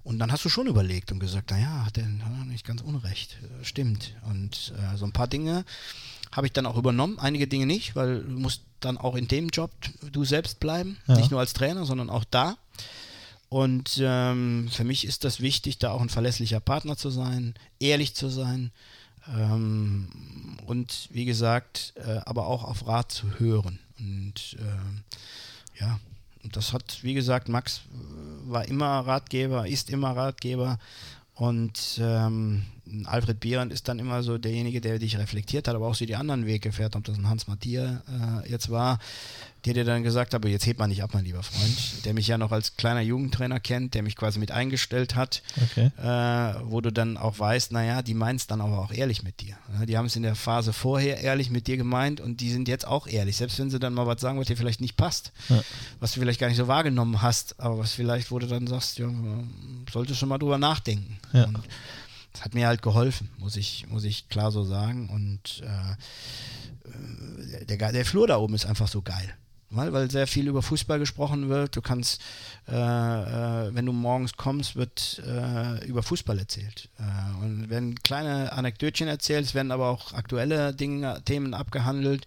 Und 0.04 0.20
dann 0.20 0.32
hast 0.32 0.44
du 0.44 0.50
schon 0.50 0.68
überlegt 0.68 1.12
und 1.12 1.20
gesagt, 1.20 1.52
naja, 1.52 1.86
hat 1.86 1.98
er 1.98 2.06
nicht 2.46 2.66
ganz 2.66 2.82
unrecht. 2.82 3.38
Äh, 3.62 3.64
Stimmt. 3.64 4.14
Und 4.24 4.74
äh, 4.78 4.98
so 4.98 5.06
ein 5.06 5.14
paar 5.14 5.28
Dinge 5.28 5.64
habe 6.32 6.48
ich 6.48 6.54
dann 6.54 6.66
auch 6.66 6.78
übernommen, 6.78 7.20
einige 7.20 7.48
Dinge 7.48 7.66
nicht, 7.66 7.96
weil 7.96 8.22
du 8.24 8.32
musst 8.32 8.64
dann 8.80 8.98
auch 8.98 9.16
in 9.16 9.28
dem 9.28 9.50
Job 9.50 9.72
du 10.12 10.26
selbst 10.26 10.60
bleiben, 10.60 10.98
Ja. 11.08 11.16
nicht 11.16 11.32
nur 11.32 11.40
als 11.40 11.54
Trainer, 11.54 11.86
sondern 11.86 12.10
auch 12.10 12.26
da. 12.26 12.58
Und 13.50 14.00
ähm, 14.02 14.68
für 14.72 14.84
mich 14.84 15.06
ist 15.06 15.24
das 15.24 15.40
wichtig, 15.40 15.78
da 15.78 15.92
auch 15.92 16.02
ein 16.02 16.10
verlässlicher 16.10 16.60
Partner 16.60 16.98
zu 16.98 17.12
sein, 17.12 17.54
ehrlich 17.80 18.16
zu 18.16 18.28
sein 18.30 18.72
ähm, 19.28 20.08
und 20.66 21.08
wie 21.12 21.26
gesagt, 21.26 21.94
äh, 21.96 22.20
aber 22.26 22.48
auch 22.48 22.64
auf 22.64 22.88
Rat 22.88 23.12
zu 23.12 23.40
hören. 23.40 23.80
Und 24.00 24.58
ähm, 24.60 25.04
ja, 25.80 26.00
das 26.52 26.74
hat, 26.74 27.00
wie 27.02 27.14
gesagt, 27.14 27.50
Max 27.50 27.82
äh, 27.92 28.52
war 28.52 28.66
immer 28.68 29.00
Ratgeber, 29.00 29.68
ist 29.68 29.90
immer 29.90 30.16
Ratgeber. 30.16 30.78
Und 31.36 32.00
ähm, 32.00 32.64
Alfred 33.06 33.40
Bierand 33.40 33.74
ist 33.74 33.88
dann 33.88 33.98
immer 33.98 34.22
so 34.22 34.38
derjenige, 34.38 34.82
der 34.82 35.00
dich 35.00 35.18
reflektiert 35.18 35.68
hat, 35.68 35.74
aber 35.76 35.88
auch 35.88 35.96
so 35.96 36.06
die 36.06 36.16
anderen 36.16 36.46
Weggefährten, 36.46 37.00
ob 37.00 37.06
das 37.06 37.18
ein 37.18 37.28
Hans 37.28 37.48
Matthias 37.48 38.02
äh, 38.08 38.50
jetzt 38.50 38.70
war, 38.70 39.00
der 39.66 39.74
dir 39.74 39.86
dann 39.86 40.04
gesagt 40.04 40.34
hat, 40.34 40.42
aber 40.42 40.50
jetzt 40.50 40.66
hebt 40.66 40.80
man 40.80 40.90
nicht 40.90 41.04
ab, 41.04 41.12
mein 41.14 41.24
lieber 41.24 41.42
Freund, 41.42 42.04
der 42.06 42.14
mich 42.14 42.28
ja 42.28 42.38
noch 42.38 42.52
als 42.52 42.76
kleiner 42.76 43.00
Jugendtrainer 43.02 43.60
kennt, 43.62 43.94
der 43.94 44.04
mich 44.04 44.16
quasi 44.18 44.38
mit 44.40 44.52
eingestellt 44.52 45.16
hat, 45.16 45.42
Okay. 45.72 45.90
äh, 45.98 46.60
wo 46.70 46.82
du 46.82 46.92
dann 46.92 47.16
auch 47.16 47.40
weißt, 47.40 47.72
naja, 47.72 48.02
die 48.02 48.14
meinen 48.14 48.36
es 48.36 48.46
dann 48.48 48.60
aber 48.60 48.80
auch 48.80 48.92
ehrlich 48.92 49.24
mit 49.24 49.40
dir. 49.40 49.56
Die 49.88 49.98
haben 49.98 50.06
es 50.08 50.16
in 50.18 50.24
der 50.24 50.36
Phase 50.36 50.74
vorher 50.74 51.22
ehrlich 51.22 51.50
mit 51.50 51.68
dir 51.68 51.78
gemeint 51.78 52.20
und 52.20 52.42
die 52.42 52.52
sind 52.52 52.68
jetzt 52.68 52.86
auch 52.86 53.08
ehrlich, 53.08 53.38
selbst 53.38 53.58
wenn 53.60 53.70
sie 53.70 53.80
dann 53.80 53.94
mal 53.94 54.06
was 54.06 54.20
sagen, 54.20 54.38
was 54.40 54.48
dir 54.48 54.58
vielleicht 54.58 54.82
nicht 54.82 54.98
passt, 54.98 55.32
Ja. 55.50 55.64
was 56.02 56.12
du 56.14 56.20
vielleicht 56.20 56.40
gar 56.42 56.48
nicht 56.48 56.58
so 56.58 56.68
wahrgenommen 56.68 57.22
hast, 57.22 57.60
aber 57.60 57.78
was 57.78 57.94
vielleicht, 57.94 58.32
wo 58.32 58.40
du 58.40 58.48
dann 58.48 58.68
sagst, 58.68 59.00
ja, 59.00 59.10
solltest 59.92 60.20
schon 60.20 60.30
mal 60.30 60.38
drüber 60.40 60.58
nachdenken. 60.58 61.20
Ja. 61.32 61.46
Und 61.46 61.60
das 62.34 62.44
hat 62.44 62.54
mir 62.54 62.68
halt 62.68 62.82
geholfen, 62.82 63.30
muss 63.38 63.56
ich, 63.56 63.86
muss 63.88 64.04
ich 64.04 64.28
klar 64.28 64.52
so 64.52 64.64
sagen. 64.66 65.08
Und 65.10 65.62
äh, 65.64 65.96
der, 67.66 67.78
Ge- 67.78 67.92
der 67.92 68.06
Flur 68.06 68.28
da 68.28 68.38
oben 68.38 68.56
ist 68.56 68.66
einfach 68.66 68.88
so 68.88 69.02
geil. 69.02 69.34
Weil, 69.76 70.12
sehr 70.12 70.28
viel 70.28 70.48
über 70.48 70.62
Fußball 70.62 71.00
gesprochen 71.00 71.50
wird. 71.50 71.76
Du 71.76 71.82
kannst, 71.82 72.22
äh, 72.68 72.74
äh, 72.74 73.74
wenn 73.74 73.86
du 73.86 73.92
morgens 73.92 74.38
kommst, 74.38 74.76
wird 74.76 75.22
äh, 75.26 75.86
über 75.86 76.04
Fußball 76.04 76.38
erzählt. 76.38 76.90
Äh, 77.00 77.44
und 77.44 77.70
werden 77.70 77.96
kleine 78.04 78.54
Anekdötchen 78.54 79.08
erzählt, 79.08 79.46
es 79.46 79.56
werden 79.56 79.72
aber 79.72 79.90
auch 79.90 80.14
aktuelle 80.14 80.74
Dinge, 80.74 81.22
Themen 81.26 81.54
abgehandelt. 81.54 82.26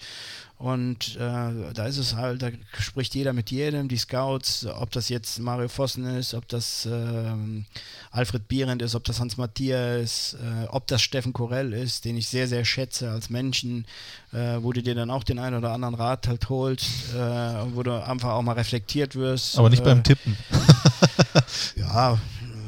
Und 0.58 1.16
äh, 1.16 1.72
da 1.74 1.86
ist 1.86 1.98
es 1.98 2.16
halt, 2.16 2.40
da 2.40 2.48
spricht 2.78 3.14
jeder 3.14 3.34
mit 3.34 3.50
jedem, 3.50 3.88
die 3.88 3.98
Scouts, 3.98 4.64
ob 4.64 4.90
das 4.90 5.10
jetzt 5.10 5.38
Mario 5.38 5.68
Vossen 5.68 6.06
ist, 6.06 6.32
ob 6.32 6.48
das 6.48 6.88
ähm, 6.90 7.66
Alfred 8.10 8.48
Bierend 8.48 8.80
ist, 8.80 8.94
ob 8.94 9.04
das 9.04 9.20
Hans 9.20 9.36
Matthias 9.36 10.02
ist, 10.02 10.36
äh, 10.40 10.66
ob 10.68 10.86
das 10.86 11.02
Steffen 11.02 11.34
Korell 11.34 11.74
ist, 11.74 12.06
den 12.06 12.16
ich 12.16 12.28
sehr, 12.28 12.48
sehr 12.48 12.64
schätze 12.64 13.10
als 13.10 13.28
Menschen, 13.28 13.84
äh, 14.32 14.56
wo 14.60 14.72
du 14.72 14.82
dir 14.82 14.94
dann 14.94 15.10
auch 15.10 15.24
den 15.24 15.38
einen 15.38 15.56
oder 15.56 15.72
anderen 15.72 15.94
Rat 15.94 16.26
halt 16.26 16.48
holst, 16.48 17.12
äh, 17.14 17.18
wo 17.74 17.82
du 17.82 18.02
einfach 18.02 18.30
auch 18.30 18.42
mal 18.42 18.52
reflektiert 18.52 19.14
wirst. 19.14 19.58
Aber 19.58 19.68
nicht 19.68 19.82
äh, 19.82 19.84
beim 19.84 20.02
Tippen. 20.02 20.38
ja, 21.76 22.18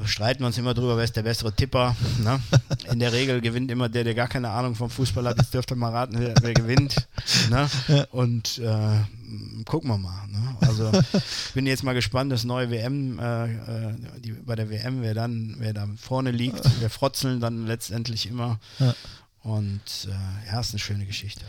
streiten 0.08 0.40
wir 0.40 0.46
uns 0.46 0.58
immer 0.58 0.74
drüber, 0.74 0.96
wer 0.96 1.04
ist 1.04 1.16
der 1.16 1.22
bessere 1.22 1.52
Tipper. 1.52 1.94
Ne? 2.22 2.40
In 2.92 2.98
der 2.98 3.12
Regel 3.12 3.40
gewinnt 3.40 3.70
immer 3.70 3.88
der, 3.88 4.04
der 4.04 4.14
gar 4.14 4.28
keine 4.28 4.50
Ahnung 4.50 4.74
vom 4.74 4.90
Fußball 4.90 5.26
hat. 5.26 5.38
Jetzt 5.38 5.54
dürft 5.54 5.70
ihr 5.70 5.76
mal 5.76 5.90
raten, 5.90 6.18
wer, 6.18 6.34
wer 6.40 6.54
gewinnt. 6.54 7.08
Ne? 7.50 7.68
Und 8.10 8.58
äh, 8.58 9.64
gucken 9.64 9.90
wir 9.90 9.98
mal. 9.98 10.26
Ne? 10.28 10.56
Also 10.60 10.90
ich 10.92 11.54
bin 11.54 11.66
jetzt 11.66 11.84
mal 11.84 11.94
gespannt, 11.94 12.32
das 12.32 12.44
neue 12.44 12.70
WM, 12.70 13.18
äh, 13.18 13.44
äh, 13.44 13.94
die, 14.18 14.32
bei 14.32 14.56
der 14.56 14.70
WM, 14.70 15.02
wer 15.02 15.14
dann, 15.14 15.56
wer 15.58 15.72
da 15.72 15.86
vorne 15.96 16.30
liegt. 16.30 16.80
Wir 16.80 16.90
frotzeln 16.90 17.40
dann 17.40 17.66
letztendlich 17.66 18.26
immer. 18.28 18.58
Ja. 18.78 18.94
Und 19.42 19.80
äh, 20.06 20.50
ja, 20.50 20.60
ist 20.60 20.72
eine 20.72 20.80
schöne 20.80 21.06
Geschichte. 21.06 21.44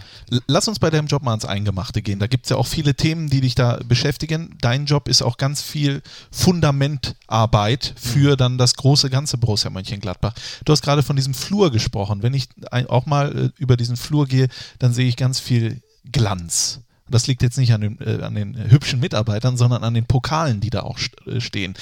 Lass 0.48 0.68
uns 0.68 0.80
bei 0.80 0.90
deinem 0.90 1.08
Job 1.08 1.24
mal 1.24 1.32
ans 1.32 1.46
Eingemachte 1.46 2.02
gehen. 2.02 2.20
Da 2.20 2.28
gibt 2.28 2.46
es 2.46 2.52
ja 2.52 2.58
auch 2.58 2.68
viele 2.68 2.94
Themen, 2.96 3.30
die 3.30 3.42
dich 3.42 3.56
da 3.56 3.80
beschäftigen. 3.84 4.56
Dein 4.62 4.86
Job 4.86 5.08
ist 5.08 5.22
auch 5.22 5.38
ganz 5.38 5.62
viel 5.62 6.02
Fundamentarbeit 6.32 7.94
für 7.98 8.38
dann 8.38 8.58
das 8.58 8.76
große 8.76 9.10
ganze 9.10 9.38
Borussia 9.38 9.70
Mönchengladbach. 9.70 10.34
Du 10.66 10.72
hast 10.72 10.84
gerade 10.84 11.04
von 11.04 11.16
diesem 11.16 11.34
Flur 11.34 11.72
gesprochen. 11.72 12.22
Wenn 12.22 12.34
ich 12.34 12.48
auch 12.72 13.06
mal 13.06 13.36
äh, 13.36 13.50
über 13.58 13.76
diesen 13.76 13.98
Flur 13.98 14.28
gehe, 14.28 14.48
dann 14.78 14.94
sehe 14.94 15.08
ich 15.08 15.18
ganz 15.18 15.40
viel 15.40 15.82
Glanz. 16.12 16.82
Das 17.10 17.28
liegt 17.28 17.42
jetzt 17.42 17.58
nicht 17.58 17.74
an 17.74 17.82
den, 17.82 18.00
äh, 18.02 18.22
an 18.22 18.36
den 18.36 18.70
hübschen 18.70 19.00
Mitarbeitern, 19.00 19.58
sondern 19.58 19.84
an 19.84 19.94
den 19.94 20.06
Pokalen, 20.06 20.60
die 20.60 20.70
da 20.70 20.82
auch 20.82 21.00
äh, 21.26 21.42
stehen. 21.42 21.74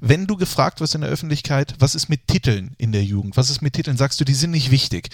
Wenn 0.00 0.26
du 0.26 0.36
gefragt 0.36 0.80
wirst 0.80 0.94
in 0.94 1.02
der 1.02 1.10
Öffentlichkeit, 1.10 1.74
was 1.78 1.94
ist 1.94 2.08
mit 2.08 2.26
Titeln 2.26 2.74
in 2.78 2.92
der 2.92 3.04
Jugend, 3.04 3.36
was 3.36 3.50
ist 3.50 3.62
mit 3.62 3.74
Titeln, 3.74 3.96
sagst 3.96 4.20
du, 4.20 4.24
die 4.24 4.34
sind 4.34 4.50
nicht 4.50 4.70
wichtig. 4.70 5.10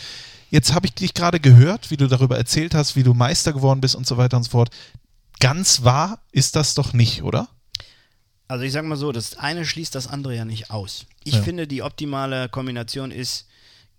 Jetzt 0.50 0.72
habe 0.74 0.86
ich 0.86 0.94
dich 0.94 1.14
gerade 1.14 1.40
gehört, 1.40 1.90
wie 1.90 1.96
du 1.96 2.06
darüber 2.06 2.38
erzählt 2.38 2.74
hast, 2.74 2.96
wie 2.96 3.02
du 3.02 3.14
Meister 3.14 3.52
geworden 3.52 3.80
bist 3.80 3.94
und 3.94 4.06
so 4.06 4.16
weiter 4.16 4.36
und 4.36 4.44
so 4.44 4.50
fort. 4.50 4.70
Ganz 5.40 5.84
wahr 5.84 6.20
ist 6.32 6.56
das 6.56 6.74
doch 6.74 6.92
nicht, 6.92 7.22
oder? 7.22 7.48
Also 8.48 8.64
ich 8.64 8.72
sage 8.72 8.86
mal 8.86 8.96
so, 8.96 9.12
das 9.12 9.36
eine 9.36 9.66
schließt 9.66 9.94
das 9.94 10.06
andere 10.06 10.34
ja 10.34 10.44
nicht 10.44 10.70
aus. 10.70 11.04
Ich 11.24 11.34
Ja. 11.34 11.42
finde, 11.42 11.66
die 11.66 11.82
optimale 11.82 12.48
Kombination 12.48 13.10
ist, 13.10 13.46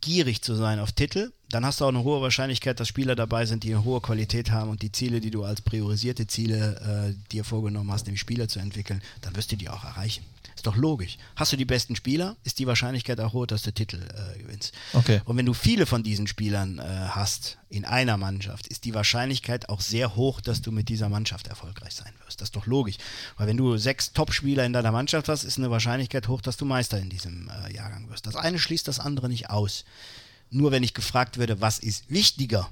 gierig 0.02 0.42
zu 0.42 0.56
sein 0.56 0.80
auf 0.80 0.92
Titel. 0.92 1.32
Dann 1.50 1.66
hast 1.66 1.82
du 1.82 1.86
auch 1.86 1.90
eine 1.90 2.04
hohe 2.04 2.22
Wahrscheinlichkeit, 2.22 2.80
dass 2.80 2.88
Spieler 2.88 3.16
dabei 3.16 3.46
sind, 3.46 3.64
die 3.64 3.74
eine 3.74 3.84
hohe 3.84 4.02
Qualität 4.02 4.52
haben 4.52 4.70
und 4.70 4.82
die 4.82 4.92
Ziele, 4.92 5.20
die 5.20 5.32
du 5.32 5.44
als 5.44 5.62
priorisierte 5.62 6.28
Ziele 6.28 7.10
äh, 7.10 7.32
dir 7.32 7.44
vorgenommen 7.44 7.92
hast, 7.92 8.06
nämlich 8.06 8.22
Spieler 8.22 8.48
zu 8.48 8.60
entwickeln, 8.60 9.02
dann 9.22 9.36
wirst 9.36 9.52
du 9.52 9.56
die 9.56 9.70
auch 9.70 9.84
erreichen. 9.84 10.24
Ist 10.60 10.68
doch 10.68 10.76
logisch. 10.76 11.18
Hast 11.38 11.54
du 11.54 11.56
die 11.58 11.64
besten 11.64 11.96
Spieler, 11.96 12.36
ist 12.44 12.60
die 12.60 12.68
Wahrscheinlichkeit 12.68 13.22
auch 13.22 13.32
hoch, 13.32 13.48
dass 13.48 13.62
du 13.62 13.72
Titel 13.72 13.96
äh, 13.96 14.40
gewinnst. 14.40 14.74
Okay. 14.92 15.22
Und 15.24 15.38
wenn 15.38 15.46
du 15.46 15.54
viele 15.54 15.86
von 15.86 16.04
diesen 16.04 16.28
Spielern 16.28 16.80
äh, 16.80 16.84
hast 16.84 17.60
in 17.70 17.86
einer 17.86 18.18
Mannschaft, 18.18 18.68
ist 18.68 18.84
die 18.84 18.94
Wahrscheinlichkeit 18.94 19.70
auch 19.70 19.80
sehr 19.80 20.18
hoch, 20.18 20.42
dass 20.42 20.62
du 20.62 20.74
mit 20.74 20.90
dieser 20.90 21.08
Mannschaft 21.08 21.48
erfolgreich 21.48 21.96
sein 21.96 22.12
wirst. 22.26 22.42
Das 22.42 22.50
ist 22.50 22.58
doch 22.58 22.66
logisch. 22.66 22.98
Weil 23.38 23.48
wenn 23.48 23.56
du 23.56 23.78
sechs 23.78 24.12
Top-Spieler 24.12 24.66
in 24.66 24.74
deiner 24.74 24.92
Mannschaft 24.92 25.30
hast, 25.30 25.46
ist 25.46 25.58
eine 25.58 25.72
Wahrscheinlichkeit 25.72 26.28
hoch, 26.28 26.42
dass 26.42 26.58
du 26.58 26.66
Meister 26.66 27.00
in 27.00 27.10
diesem 27.10 27.50
äh, 27.50 27.74
Jahrgang 27.74 28.10
wirst. 28.10 28.28
Das 28.28 28.36
eine 28.36 28.60
schließt 28.60 28.86
das 28.86 29.00
andere 29.00 29.30
nicht 29.30 29.50
aus. 29.50 29.86
Nur 30.50 30.72
wenn 30.72 30.84
ich 30.84 30.94
gefragt 30.94 31.38
würde, 31.38 31.62
was 31.62 31.80
ist 31.80 32.10
wichtiger, 32.10 32.70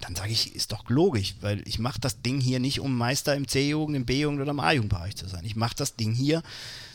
dann 0.00 0.16
sage 0.16 0.32
ich, 0.32 0.54
ist 0.54 0.72
doch 0.72 0.88
logisch, 0.88 1.34
weil 1.40 1.62
ich 1.68 1.78
mache 1.78 2.00
das 2.00 2.22
Ding 2.22 2.40
hier 2.40 2.58
nicht, 2.58 2.80
um 2.80 2.96
Meister 2.96 3.34
im 3.36 3.46
C-Jugend, 3.46 3.96
im 3.96 4.06
B-Jugend 4.06 4.40
oder 4.40 4.50
im 4.50 4.60
A-Jugendbereich 4.60 5.14
zu 5.16 5.28
sein. 5.28 5.44
Ich 5.44 5.56
mache 5.56 5.74
das 5.76 5.96
Ding 5.96 6.14
hier, 6.14 6.42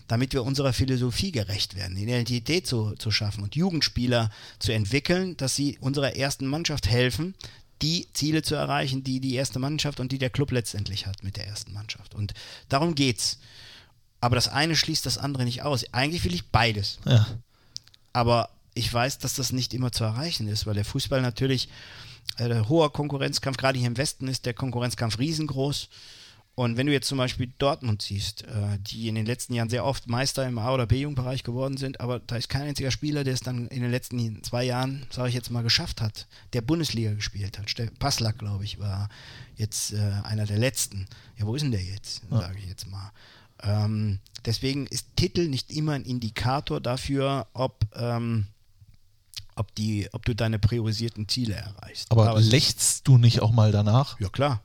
damit 0.07 0.34
wir 0.34 0.44
unserer 0.44 0.74
Philosophie 0.74 1.32
gerecht 1.32 1.76
werden, 1.76 1.98
Identität 1.98 2.68
zu, 2.68 2.95
zu 2.95 3.12
schaffen 3.12 3.44
und 3.44 3.56
Jugendspieler 3.56 4.30
zu 4.60 4.72
entwickeln, 4.72 5.38
dass 5.38 5.56
sie 5.56 5.78
unserer 5.80 6.16
ersten 6.16 6.48
Mannschaft 6.48 6.88
helfen, 6.88 7.36
die 7.82 8.07
Ziele 8.14 8.41
zu 8.41 8.56
erreichen, 8.56 9.03
die 9.03 9.20
die 9.20 9.36
erste 9.36 9.60
Mannschaft 9.60 9.99
und 9.99 10.12
die 10.12 10.18
der 10.18 10.30
Club 10.30 10.52
letztendlich 10.52 11.07
hat 11.07 11.24
mit 11.24 11.38
der 11.38 11.48
ersten 11.48 11.74
Mannschaft. 11.74 12.16
Und 12.16 12.34
darum 12.70 12.95
geht's. 12.95 13.40
Aber 14.22 14.36
das 14.36 14.48
eine 14.48 14.76
schließt 14.76 15.06
das 15.06 15.18
andere 15.18 15.44
nicht 15.44 15.62
aus. 15.62 15.86
Eigentlich 15.94 16.24
will 16.24 16.34
ich 16.34 16.48
beides. 16.48 16.99
Ja. 17.06 17.28
Aber 18.14 18.49
ich 18.76 18.93
weiß, 18.93 19.18
dass 19.18 19.34
das 19.34 19.52
nicht 19.52 19.73
immer 19.73 19.91
zu 19.91 20.03
erreichen 20.03 20.47
ist, 20.47 20.68
weil 20.68 20.76
der 20.76 20.85
Fußball 20.85 21.22
natürlich 21.22 21.69
äh, 22.38 22.47
der 22.47 22.69
hoher 22.69 22.93
Konkurrenzkampf, 22.93 23.57
gerade 23.57 23.80
hier 23.80 23.88
im 23.88 23.97
Westen 23.97 24.27
ist 24.27 24.45
der 24.45 24.53
Konkurrenzkampf 24.53 25.18
riesengroß. 25.18 25.89
Und 26.56 26.77
wenn 26.77 26.88
du 26.88 26.93
jetzt 26.93 27.10
zum 27.10 27.18
Beispiel 27.18 27.52
Dortmund 27.57 28.02
siehst, 28.02 28.43
äh, 28.43 28.77
die 28.80 29.10
in 29.10 29.15
den 29.15 29.26
letzten 29.26 29.53
Jahren 29.53 29.69
sehr 29.69 29.84
oft 29.84 30.07
Meister 30.07 30.47
im 30.47 30.57
A- 30.57 30.73
oder 30.73 30.85
B-Jugendbereich 30.85 31.43
geworden 31.43 31.76
sind, 31.76 31.99
aber 31.99 32.19
da 32.19 32.38
ist 32.38 32.47
kein 32.47 32.61
einziger 32.64 32.91
Spieler, 32.91 33.26
der 33.26 33.34
es 33.34 33.41
dann 33.41 33.68
in 33.68 33.81
den 33.81 33.91
letzten 33.91 34.41
zwei 34.43 34.64
Jahren, 34.64 35.06
sage 35.10 35.30
ich 35.30 35.35
jetzt 35.35 35.52
mal, 35.52 35.64
geschafft 35.64 35.99
hat, 36.02 36.27
der 36.53 36.61
Bundesliga 36.61 37.14
gespielt 37.14 37.60
hat. 37.60 37.99
Passlack, 37.99 38.39
glaube 38.39 38.64
ich, 38.64 38.80
war 38.80 39.10
jetzt 39.56 39.93
äh, 39.93 39.97
einer 40.23 40.45
der 40.45 40.57
letzten. 40.57 41.07
Ja, 41.38 41.45
wo 41.45 41.56
ist 41.56 41.61
denn 41.61 41.72
der 41.72 41.84
jetzt, 41.84 42.22
sage 42.30 42.57
ich 42.57 42.68
jetzt 42.68 42.88
mal. 42.88 43.11
Ähm, 43.61 44.19
deswegen 44.45 44.88
ist 44.88 45.07
Titel 45.15 45.47
nicht 45.47 45.72
immer 45.72 45.93
ein 45.93 46.06
Indikator 46.06 46.80
dafür, 46.80 47.47
ob, 47.53 47.85
ähm, 47.95 48.47
ob, 49.56 49.73
die, 49.76 50.07
ob 50.11 50.26
du 50.26 50.36
deine 50.36 50.60
priorisierten 50.60 51.27
Ziele 51.27 51.56
erreichst. 51.56 52.11
Aber 52.11 52.38
ist- 52.38 52.52
lächst 52.52 53.07
du 53.07 53.18
nicht 53.18 53.41
auch 53.41 53.52
mal 53.52 53.72
danach? 53.72 54.19
ja, 54.19 54.30
klar. 54.30 54.61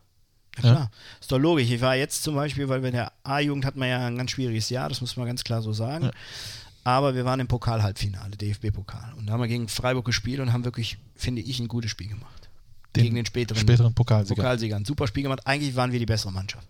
Ja, 0.58 0.64
Ja. 0.64 0.72
klar. 0.74 0.90
Ist 1.20 1.30
doch 1.30 1.38
logisch. 1.38 1.70
Ich 1.70 1.80
war 1.80 1.94
jetzt 1.96 2.22
zum 2.22 2.34
Beispiel, 2.34 2.68
weil 2.68 2.82
wir 2.82 2.88
in 2.88 2.94
der 2.96 3.12
A-Jugend 3.22 3.64
hatten 3.64 3.78
wir 3.80 3.86
ja 3.86 4.06
ein 4.06 4.16
ganz 4.16 4.32
schwieriges 4.32 4.68
Jahr, 4.68 4.88
das 4.88 5.00
muss 5.00 5.16
man 5.16 5.26
ganz 5.26 5.44
klar 5.44 5.62
so 5.62 5.72
sagen. 5.72 6.06
Ja. 6.06 6.10
Aber 6.82 7.14
wir 7.14 7.24
waren 7.24 7.38
im 7.40 7.46
Pokal-Halbfinale, 7.46 8.36
DFB-Pokal. 8.36 9.12
Und 9.16 9.26
da 9.26 9.34
haben 9.34 9.40
wir 9.40 9.48
gegen 9.48 9.68
Freiburg 9.68 10.04
gespielt 10.06 10.40
und 10.40 10.52
haben 10.52 10.64
wirklich, 10.64 10.96
finde 11.14 11.42
ich, 11.42 11.60
ein 11.60 11.68
gutes 11.68 11.90
Spiel 11.90 12.08
gemacht. 12.08 12.48
Den 12.96 13.04
gegen 13.04 13.14
den 13.16 13.26
späteren, 13.26 13.60
späteren 13.60 13.94
Pokalsieger. 13.94 14.34
Pokalsieger. 14.42 14.76
Ein 14.76 14.84
super 14.84 15.06
Spiel 15.06 15.22
gemacht. 15.22 15.46
Eigentlich 15.46 15.76
waren 15.76 15.92
wir 15.92 15.98
die 16.00 16.06
bessere 16.06 16.32
Mannschaft. 16.32 16.66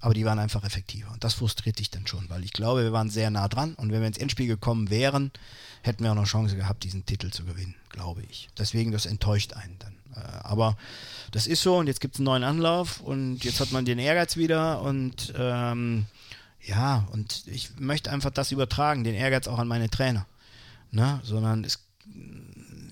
Aber 0.00 0.14
die 0.14 0.24
waren 0.24 0.38
einfach 0.38 0.64
effektiver. 0.64 1.10
Und 1.12 1.22
das 1.22 1.34
frustriert 1.34 1.78
dich 1.78 1.90
dann 1.90 2.06
schon, 2.06 2.28
weil 2.30 2.42
ich 2.44 2.52
glaube, 2.52 2.82
wir 2.82 2.92
waren 2.92 3.10
sehr 3.10 3.30
nah 3.30 3.48
dran. 3.48 3.74
Und 3.74 3.92
wenn 3.92 4.00
wir 4.00 4.06
ins 4.06 4.18
Endspiel 4.18 4.46
gekommen 4.46 4.90
wären, 4.90 5.30
hätten 5.82 6.02
wir 6.04 6.10
auch 6.10 6.16
noch 6.16 6.26
Chance 6.26 6.56
gehabt, 6.56 6.84
diesen 6.84 7.04
Titel 7.06 7.30
zu 7.30 7.44
gewinnen, 7.44 7.74
glaube 7.90 8.22
ich. 8.30 8.48
Deswegen, 8.58 8.92
das 8.92 9.06
enttäuscht 9.06 9.52
einen 9.52 9.76
dann. 9.78 9.94
Äh, 10.16 10.26
Aber 10.42 10.76
das 11.32 11.46
ist 11.46 11.62
so 11.62 11.78
und 11.78 11.86
jetzt 11.86 12.00
gibt 12.00 12.14
es 12.14 12.20
einen 12.20 12.26
neuen 12.26 12.44
Anlauf 12.44 13.00
und 13.00 13.44
jetzt 13.44 13.60
hat 13.60 13.72
man 13.72 13.84
den 13.84 13.98
Ehrgeiz 13.98 14.36
wieder 14.36 14.82
und 14.82 15.32
ähm, 15.36 16.06
ja, 16.62 17.06
und 17.12 17.44
ich 17.46 17.70
möchte 17.78 18.10
einfach 18.10 18.30
das 18.30 18.52
übertragen, 18.52 19.04
den 19.04 19.14
Ehrgeiz 19.14 19.48
auch 19.48 19.58
an 19.58 19.68
meine 19.68 19.88
Trainer. 19.88 20.26
Ne? 20.90 21.20
Sondern 21.24 21.64
es 21.64 21.78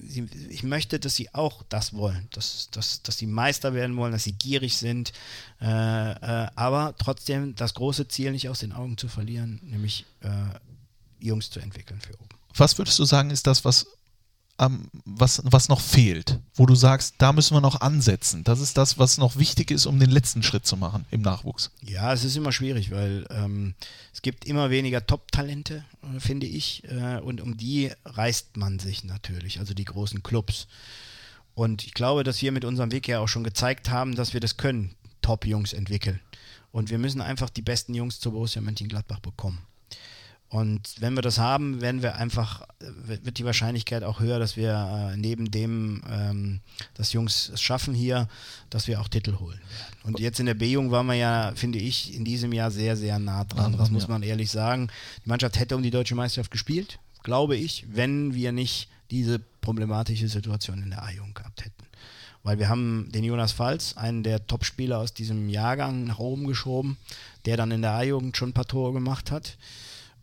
sie, 0.08 0.28
ich 0.48 0.62
möchte, 0.62 0.98
dass 0.98 1.14
sie 1.14 1.34
auch 1.34 1.62
das 1.68 1.92
wollen, 1.92 2.28
dass, 2.32 2.68
dass, 2.70 3.02
dass 3.02 3.18
sie 3.18 3.26
Meister 3.26 3.74
werden 3.74 3.96
wollen, 3.96 4.12
dass 4.12 4.24
sie 4.24 4.32
gierig 4.32 4.76
sind, 4.76 5.12
äh, 5.60 5.66
äh, 5.66 6.48
aber 6.54 6.94
trotzdem 6.98 7.54
das 7.54 7.74
große 7.74 8.08
Ziel 8.08 8.32
nicht 8.32 8.48
aus 8.48 8.60
den 8.60 8.72
Augen 8.72 8.96
zu 8.96 9.08
verlieren, 9.08 9.60
nämlich 9.62 10.06
äh, 10.20 10.28
Jungs 11.20 11.50
zu 11.50 11.60
entwickeln 11.60 12.00
für 12.00 12.14
oben. 12.14 12.28
Was 12.56 12.78
würdest 12.78 12.98
du 12.98 13.04
sagen, 13.04 13.30
ist 13.30 13.46
das, 13.46 13.64
was 13.64 13.86
was, 15.04 15.40
was 15.44 15.68
noch 15.68 15.80
fehlt, 15.80 16.40
wo 16.54 16.66
du 16.66 16.74
sagst, 16.74 17.14
da 17.18 17.32
müssen 17.32 17.54
wir 17.54 17.60
noch 17.60 17.80
ansetzen. 17.80 18.42
Das 18.42 18.60
ist 18.60 18.76
das, 18.76 18.98
was 18.98 19.16
noch 19.16 19.36
wichtig 19.36 19.70
ist, 19.70 19.86
um 19.86 20.00
den 20.00 20.10
letzten 20.10 20.42
Schritt 20.42 20.66
zu 20.66 20.76
machen 20.76 21.06
im 21.10 21.22
Nachwuchs. 21.22 21.70
Ja, 21.82 22.12
es 22.12 22.24
ist 22.24 22.36
immer 22.36 22.50
schwierig, 22.50 22.90
weil 22.90 23.24
ähm, 23.30 23.74
es 24.12 24.20
gibt 24.20 24.44
immer 24.46 24.70
weniger 24.70 25.06
Top-Talente, 25.06 25.84
äh, 26.02 26.20
finde 26.20 26.46
ich, 26.46 26.82
äh, 26.90 27.20
und 27.20 27.40
um 27.40 27.56
die 27.56 27.92
reißt 28.04 28.56
man 28.56 28.80
sich 28.80 29.04
natürlich, 29.04 29.60
also 29.60 29.74
die 29.74 29.84
großen 29.84 30.24
Clubs. 30.24 30.66
Und 31.54 31.84
ich 31.84 31.94
glaube, 31.94 32.24
dass 32.24 32.42
wir 32.42 32.50
mit 32.50 32.64
unserem 32.64 32.90
Weg 32.90 33.06
ja 33.06 33.20
auch 33.20 33.28
schon 33.28 33.44
gezeigt 33.44 33.90
haben, 33.90 34.16
dass 34.16 34.32
wir 34.32 34.40
das 34.40 34.56
können, 34.56 34.96
Top-Jungs 35.22 35.72
entwickeln. 35.72 36.20
Und 36.72 36.90
wir 36.90 36.98
müssen 36.98 37.20
einfach 37.20 37.48
die 37.48 37.62
besten 37.62 37.94
Jungs 37.94 38.18
zu 38.18 38.32
Borussia 38.32 38.60
Mönchengladbach 38.60 39.20
bekommen. 39.20 39.62
Und 40.50 40.94
wenn 41.00 41.14
wir 41.14 41.20
das 41.20 41.38
haben, 41.38 41.82
werden 41.82 42.02
wir 42.02 42.16
einfach, 42.16 42.66
wird 42.80 43.38
die 43.38 43.44
Wahrscheinlichkeit 43.44 44.02
auch 44.02 44.20
höher, 44.20 44.38
dass 44.38 44.56
wir 44.56 45.10
äh, 45.12 45.16
neben 45.16 45.50
dem, 45.50 46.02
ähm, 46.10 46.60
dass 46.94 47.12
Jungs 47.12 47.50
es 47.50 47.60
schaffen 47.60 47.92
hier, 47.92 48.28
dass 48.70 48.88
wir 48.88 48.98
auch 49.00 49.08
Titel 49.08 49.38
holen 49.38 49.58
werden. 49.58 49.98
Und 50.04 50.20
jetzt 50.20 50.40
in 50.40 50.46
der 50.46 50.54
B-Jung 50.54 50.90
waren 50.90 51.06
wir 51.06 51.14
ja, 51.14 51.52
finde 51.54 51.78
ich, 51.78 52.14
in 52.14 52.24
diesem 52.24 52.52
Jahr 52.52 52.70
sehr, 52.70 52.96
sehr 52.96 53.18
nah 53.18 53.44
dran. 53.44 53.76
Das 53.76 53.90
muss 53.90 54.08
man 54.08 54.22
ehrlich 54.22 54.50
sagen. 54.50 54.88
Die 55.22 55.28
Mannschaft 55.28 55.58
hätte 55.58 55.76
um 55.76 55.82
die 55.82 55.90
deutsche 55.90 56.14
Meisterschaft 56.14 56.50
gespielt, 56.50 56.98
glaube 57.22 57.54
ich, 57.54 57.84
wenn 57.90 58.32
wir 58.32 58.52
nicht 58.52 58.88
diese 59.10 59.40
problematische 59.60 60.28
Situation 60.28 60.82
in 60.82 60.90
der 60.90 61.02
A-Jugend 61.02 61.34
gehabt 61.34 61.62
hätten. 61.62 61.84
Weil 62.42 62.58
wir 62.58 62.70
haben 62.70 63.10
den 63.12 63.24
Jonas 63.24 63.52
Falz, 63.52 63.98
einen 63.98 64.22
der 64.22 64.46
Topspieler 64.46 64.98
aus 64.98 65.12
diesem 65.12 65.50
Jahrgang, 65.50 66.04
nach 66.04 66.18
oben 66.18 66.46
geschoben, 66.46 66.96
der 67.44 67.58
dann 67.58 67.70
in 67.70 67.82
der 67.82 67.92
A-Jugend 67.92 68.36
schon 68.36 68.50
ein 68.50 68.54
paar 68.54 68.64
Tore 68.64 68.94
gemacht 68.94 69.30
hat. 69.30 69.58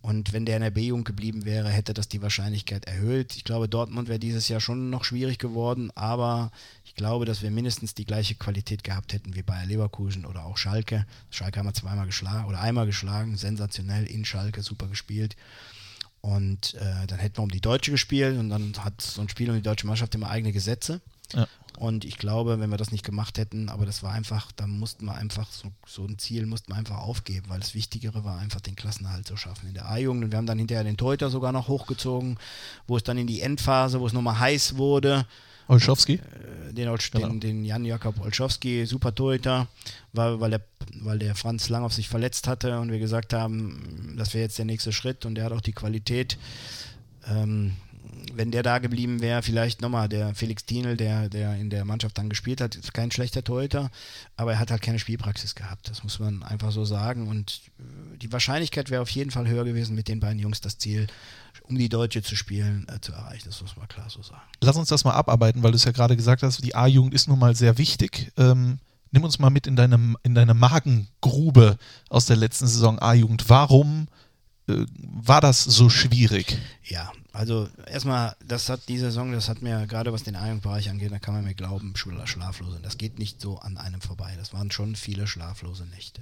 Und 0.06 0.34
wenn 0.34 0.46
der 0.46 0.58
in 0.58 0.62
der 0.62 0.70
B-Jugend 0.70 1.06
geblieben 1.06 1.46
wäre, 1.46 1.68
hätte 1.68 1.96
das 1.96 2.08
die 2.08 2.22
Wahrscheinlichkeit 2.22 2.86
erhöht. 2.86 3.36
Ich 3.36 3.44
glaube, 3.44 3.68
Dortmund 3.68 4.08
wäre 4.08 4.20
dieses 4.20 4.48
Jahr 4.48 4.60
schon 4.60 4.92
noch 4.92 5.04
schwierig 5.04 5.40
geworden, 5.40 5.90
aber 5.96 6.52
ich 6.84 6.94
glaube, 6.94 7.26
dass 7.26 7.42
wir 7.42 7.50
mindestens 7.50 7.96
die 7.96 8.06
gleiche 8.06 8.36
Qualität 8.36 8.84
gehabt 8.84 9.14
hätten 9.14 9.34
wie 9.34 9.42
Bayer 9.42 9.66
Leverkusen 9.66 10.28
oder 10.28 10.46
auch 10.46 10.58
Schalke. 10.58 11.08
Schalke 11.32 11.58
haben 11.58 11.66
wir 11.66 11.74
zweimal 11.74 12.06
geschlagen 12.06 12.46
oder 12.46 12.62
einmal 12.62 12.86
geschlagen, 12.86 13.36
sensationell 13.36 14.06
in 14.06 14.26
Schalke, 14.26 14.62
super 14.62 14.86
gespielt. 14.86 15.36
Und 16.22 16.76
äh, 16.76 17.08
dann 17.08 17.18
hätten 17.18 17.38
wir 17.38 17.44
um 17.44 17.50
die 17.50 17.60
Deutsche 17.60 17.90
gespielt 17.90 18.38
und 18.38 18.52
dann 18.52 18.74
hat 18.78 19.02
so 19.02 19.22
ein 19.22 19.30
Spiel 19.30 19.50
um 19.50 19.56
die 19.56 19.64
deutsche 19.64 19.88
Mannschaft 19.88 20.14
immer 20.14 20.30
eigene 20.30 20.54
Gesetze. 20.54 21.02
Ja. 21.34 21.48
Und 21.78 22.06
ich 22.06 22.18
glaube, 22.18 22.60
wenn 22.60 22.70
wir 22.70 22.78
das 22.78 22.92
nicht 22.92 23.04
gemacht 23.04 23.38
hätten, 23.38 23.70
aber 23.70 23.86
das 23.86 24.02
war 24.02 24.14
einfach, 24.14 24.52
da 24.54 24.66
mussten 24.66 25.06
wir 25.06 25.16
einfach, 25.16 25.52
so, 25.52 25.72
so 25.86 26.06
ein 26.06 26.18
Ziel 26.18 26.46
mussten 26.46 26.72
wir 26.72 26.78
einfach 26.78 26.98
aufgeben, 26.98 27.48
weil 27.50 27.60
das 27.60 27.76
Wichtigere 27.76 28.24
war 28.24 28.40
einfach 28.40 28.62
den 28.62 28.76
Klassenerhalt 28.76 29.28
zu 29.28 29.36
schaffen 29.36 29.68
in 29.68 29.74
der 29.74 29.90
A-Jugend. 29.90 30.24
Und 30.24 30.32
wir 30.32 30.38
haben 30.38 30.46
dann 30.46 30.58
hinterher 30.58 30.84
den 30.84 30.98
Teuter 30.98 31.30
sogar 31.30 31.52
noch 31.52 31.68
hochgezogen, 31.68 32.38
wo 32.88 32.96
es 32.96 33.04
dann 33.04 33.18
in 33.18 33.28
die 33.28 33.42
Endphase, 33.42 34.00
wo 34.00 34.08
es 34.08 34.14
nochmal 34.14 34.40
heiß 34.40 34.78
wurde. 34.78 35.26
Olschowski? 35.68 36.14
Äh, 36.14 36.74
den, 36.74 36.96
genau. 37.12 37.28
den, 37.28 37.40
den 37.40 37.66
Jan 37.66 37.86
Jakob 37.86 38.20
Olschowski, 38.22 38.86
super 38.86 39.14
Torhüter, 39.14 39.68
weil, 40.14 40.40
weil, 40.40 40.52
der, 40.52 40.62
weil 41.02 41.20
der 41.20 41.36
Franz 41.36 41.70
Lang 41.70 41.84
auf 41.84 41.94
sich 41.94 42.08
verletzt 42.08 42.48
hatte 42.48 42.80
und 42.80 42.92
wir 42.92 43.00
gesagt 43.00 43.34
haben, 43.34 44.16
das 44.18 44.34
wäre 44.34 44.44
jetzt 44.44 44.58
der 44.58 44.66
nächste 44.66 44.94
Schritt 44.94 45.26
und 45.26 45.36
der 45.36 45.46
hat 45.46 45.52
auch 45.52 45.62
die 45.62 45.74
Qualität. 45.74 46.38
Ähm, 47.28 47.76
wenn 48.34 48.52
der 48.52 48.64
da 48.64 48.80
geblieben 48.80 49.22
wäre, 49.22 49.42
vielleicht 49.42 49.82
nochmal 49.82 50.10
der 50.10 50.36
Felix 50.36 50.66
Dienel, 50.66 50.98
der, 50.98 51.30
der 51.30 51.56
in 51.56 51.70
der 51.70 51.86
Mannschaft 51.86 52.18
dann 52.18 52.30
gespielt 52.30 52.62
hat, 52.62 52.76
ist 52.76 52.94
kein 52.94 53.12
schlechter 53.12 53.44
Torhüter, 53.44 53.90
aber 54.36 54.54
er 54.54 54.60
hat 54.60 54.72
halt 54.72 54.82
keine 54.82 55.00
Spielpraxis 55.00 55.56
gehabt. 55.56 55.90
Das 55.90 56.04
muss 56.04 56.20
man 56.20 56.44
einfach 56.44 56.72
so 56.72 56.86
sagen. 56.86 57.28
Und 57.28 57.62
äh, 57.80 58.18
die 58.18 58.32
Wahrscheinlichkeit 58.32 58.90
wäre 58.90 59.02
auf 59.02 59.10
jeden 59.10 59.32
Fall 59.32 59.48
höher 59.48 59.66
gewesen, 59.66 59.96
mit 59.96 60.08
den 60.08 60.20
beiden 60.20 60.40
Jungs 60.40 60.62
das 60.62 60.78
Ziel, 60.78 61.08
um 61.64 61.78
die 61.78 61.90
Deutsche 61.90 62.22
zu 62.22 62.36
spielen, 62.36 62.88
äh, 62.94 63.00
zu 63.00 63.14
erreichen. 63.14 63.46
Das 63.46 63.62
muss 63.62 63.78
man 63.78 63.88
klar 63.88 64.10
so 64.10 64.22
sagen. 64.22 64.42
Lass 64.62 64.76
uns 64.76 64.90
das 64.90 65.04
mal 65.04 65.14
abarbeiten, 65.14 65.64
weil 65.64 65.72
du 65.72 65.78
es 65.78 65.86
ja 65.86 65.92
gerade 65.92 66.16
gesagt 66.16 66.44
hast, 66.44 66.64
die 66.64 66.76
A-Jugend 66.76 67.14
ist 67.14 67.28
nun 67.28 67.40
mal 67.40 67.56
sehr 67.56 67.78
wichtig. 67.78 68.32
Ähm, 68.38 68.80
nimm 69.12 69.24
uns 69.24 69.40
mal 69.40 69.50
mit 69.50 69.68
in 69.68 69.76
deine, 69.76 70.16
in 70.24 70.36
deine 70.36 70.54
Magengrube 70.54 71.78
aus 72.10 72.26
der 72.26 72.36
letzten 72.36 72.68
Saison 72.68 73.00
A-Jugend. 73.00 73.50
Warum 73.50 74.08
äh, 74.68 74.86
war 74.98 75.42
das 75.42 75.64
so 75.64 75.90
schwierig? 75.90 76.58
Ja, 76.84 77.12
also 77.36 77.68
erstmal, 77.86 78.36
das 78.46 78.70
hat 78.70 78.88
die 78.88 78.98
Saison, 78.98 79.32
das 79.34 79.50
hat 79.50 79.62
mir 79.62 79.86
gerade 79.88 80.14
was 80.14 80.24
den 80.24 80.36
A-Jugendbereich 80.36 80.90
angeht, 80.90 81.12
da 81.12 81.20
kann 81.20 81.34
man 81.34 81.44
mir 81.44 81.54
glauben, 81.54 81.94
schlaflose. 81.96 82.80
Das 82.82 82.98
geht 82.98 83.20
nicht 83.20 83.42
so 83.42 83.60
an 83.60 83.78
einem 83.78 84.00
vorbei. 84.00 84.34
Das 84.38 84.54
waren 84.54 84.72
schon 84.72 84.96
viele 84.96 85.28
schlaflose 85.28 85.86
Nächte. 85.86 86.22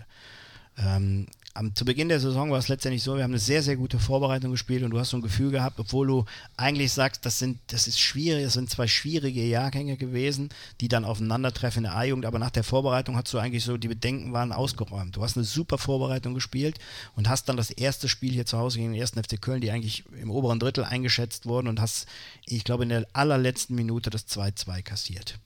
Ähm, 0.77 1.27
am, 1.55 1.75
zu 1.75 1.85
Beginn 1.85 2.09
der 2.09 2.19
Saison 2.19 2.49
war 2.49 2.57
es 2.57 2.67
letztendlich 2.67 3.03
so, 3.03 3.15
wir 3.15 3.23
haben 3.23 3.31
eine 3.31 3.39
sehr, 3.39 3.61
sehr 3.61 3.75
gute 3.75 3.99
Vorbereitung 3.99 4.51
gespielt 4.51 4.83
und 4.83 4.89
du 4.89 4.99
hast 4.99 5.11
so 5.11 5.17
ein 5.17 5.21
Gefühl 5.21 5.51
gehabt, 5.51 5.79
obwohl 5.79 6.07
du 6.07 6.25
eigentlich 6.57 6.91
sagst, 6.91 7.25
das 7.25 7.37
sind, 7.37 7.59
das 7.67 7.87
ist 7.87 7.99
schwierig, 7.99 8.43
das 8.43 8.53
sind 8.53 8.71
zwei 8.71 8.87
schwierige 8.87 9.43
Jahrgänge 9.43 9.95
gewesen, 9.95 10.49
die 10.81 10.87
dann 10.87 11.05
aufeinandertreffen 11.05 11.85
in 11.85 11.91
der 11.91 11.95
A-Jugend, 11.95 12.25
aber 12.25 12.39
nach 12.39 12.49
der 12.49 12.63
Vorbereitung 12.63 13.15
hast 13.15 13.31
du 13.33 13.37
eigentlich 13.37 13.63
so, 13.63 13.77
die 13.77 13.87
Bedenken 13.87 14.33
waren 14.33 14.51
ausgeräumt. 14.51 15.15
Du 15.15 15.21
hast 15.23 15.37
eine 15.37 15.45
super 15.45 15.77
Vorbereitung 15.77 16.33
gespielt 16.33 16.79
und 17.15 17.29
hast 17.29 17.47
dann 17.49 17.57
das 17.57 17.69
erste 17.69 18.09
Spiel 18.09 18.31
hier 18.31 18.47
zu 18.47 18.57
Hause 18.57 18.79
gegen 18.79 18.93
den 18.93 19.01
ersten 19.01 19.23
FC 19.23 19.39
Köln, 19.39 19.61
die 19.61 19.69
eigentlich 19.69 20.05
im 20.19 20.31
oberen 20.31 20.59
Drittel 20.59 20.83
eingeschätzt 20.83 21.45
wurden 21.45 21.67
und 21.67 21.79
hast, 21.79 22.07
ich 22.45 22.63
glaube, 22.63 22.83
in 22.83 22.89
der 22.89 23.07
allerletzten 23.13 23.75
Minute 23.75 24.09
das 24.09 24.27
2-2 24.27 24.81
kassiert. 24.81 25.37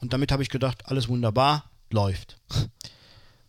Und 0.00 0.12
damit 0.12 0.30
habe 0.30 0.44
ich 0.44 0.48
gedacht, 0.48 0.86
alles 0.86 1.08
wunderbar, 1.08 1.64
läuft. 1.90 2.38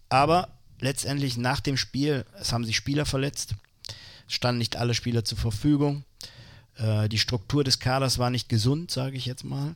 Aber 0.10 0.50
letztendlich 0.82 1.38
nach 1.38 1.60
dem 1.60 1.78
Spiel, 1.78 2.26
es 2.40 2.52
haben 2.52 2.66
sich 2.66 2.76
Spieler 2.76 3.06
verletzt, 3.06 3.56
es 4.28 4.34
standen 4.34 4.60
nicht 4.60 4.76
alle 4.76 4.94
Spieler 4.94 5.24
zur 5.24 5.38
Verfügung. 5.38 6.04
Äh, 6.76 7.08
die 7.08 7.20
Struktur 7.20 7.64
des 7.64 7.80
Kaders 7.80 8.18
war 8.18 8.30
nicht 8.30 8.50
gesund, 8.50 8.92
sage 8.92 9.16
ich 9.16 9.26
jetzt 9.26 9.44
mal. 9.44 9.76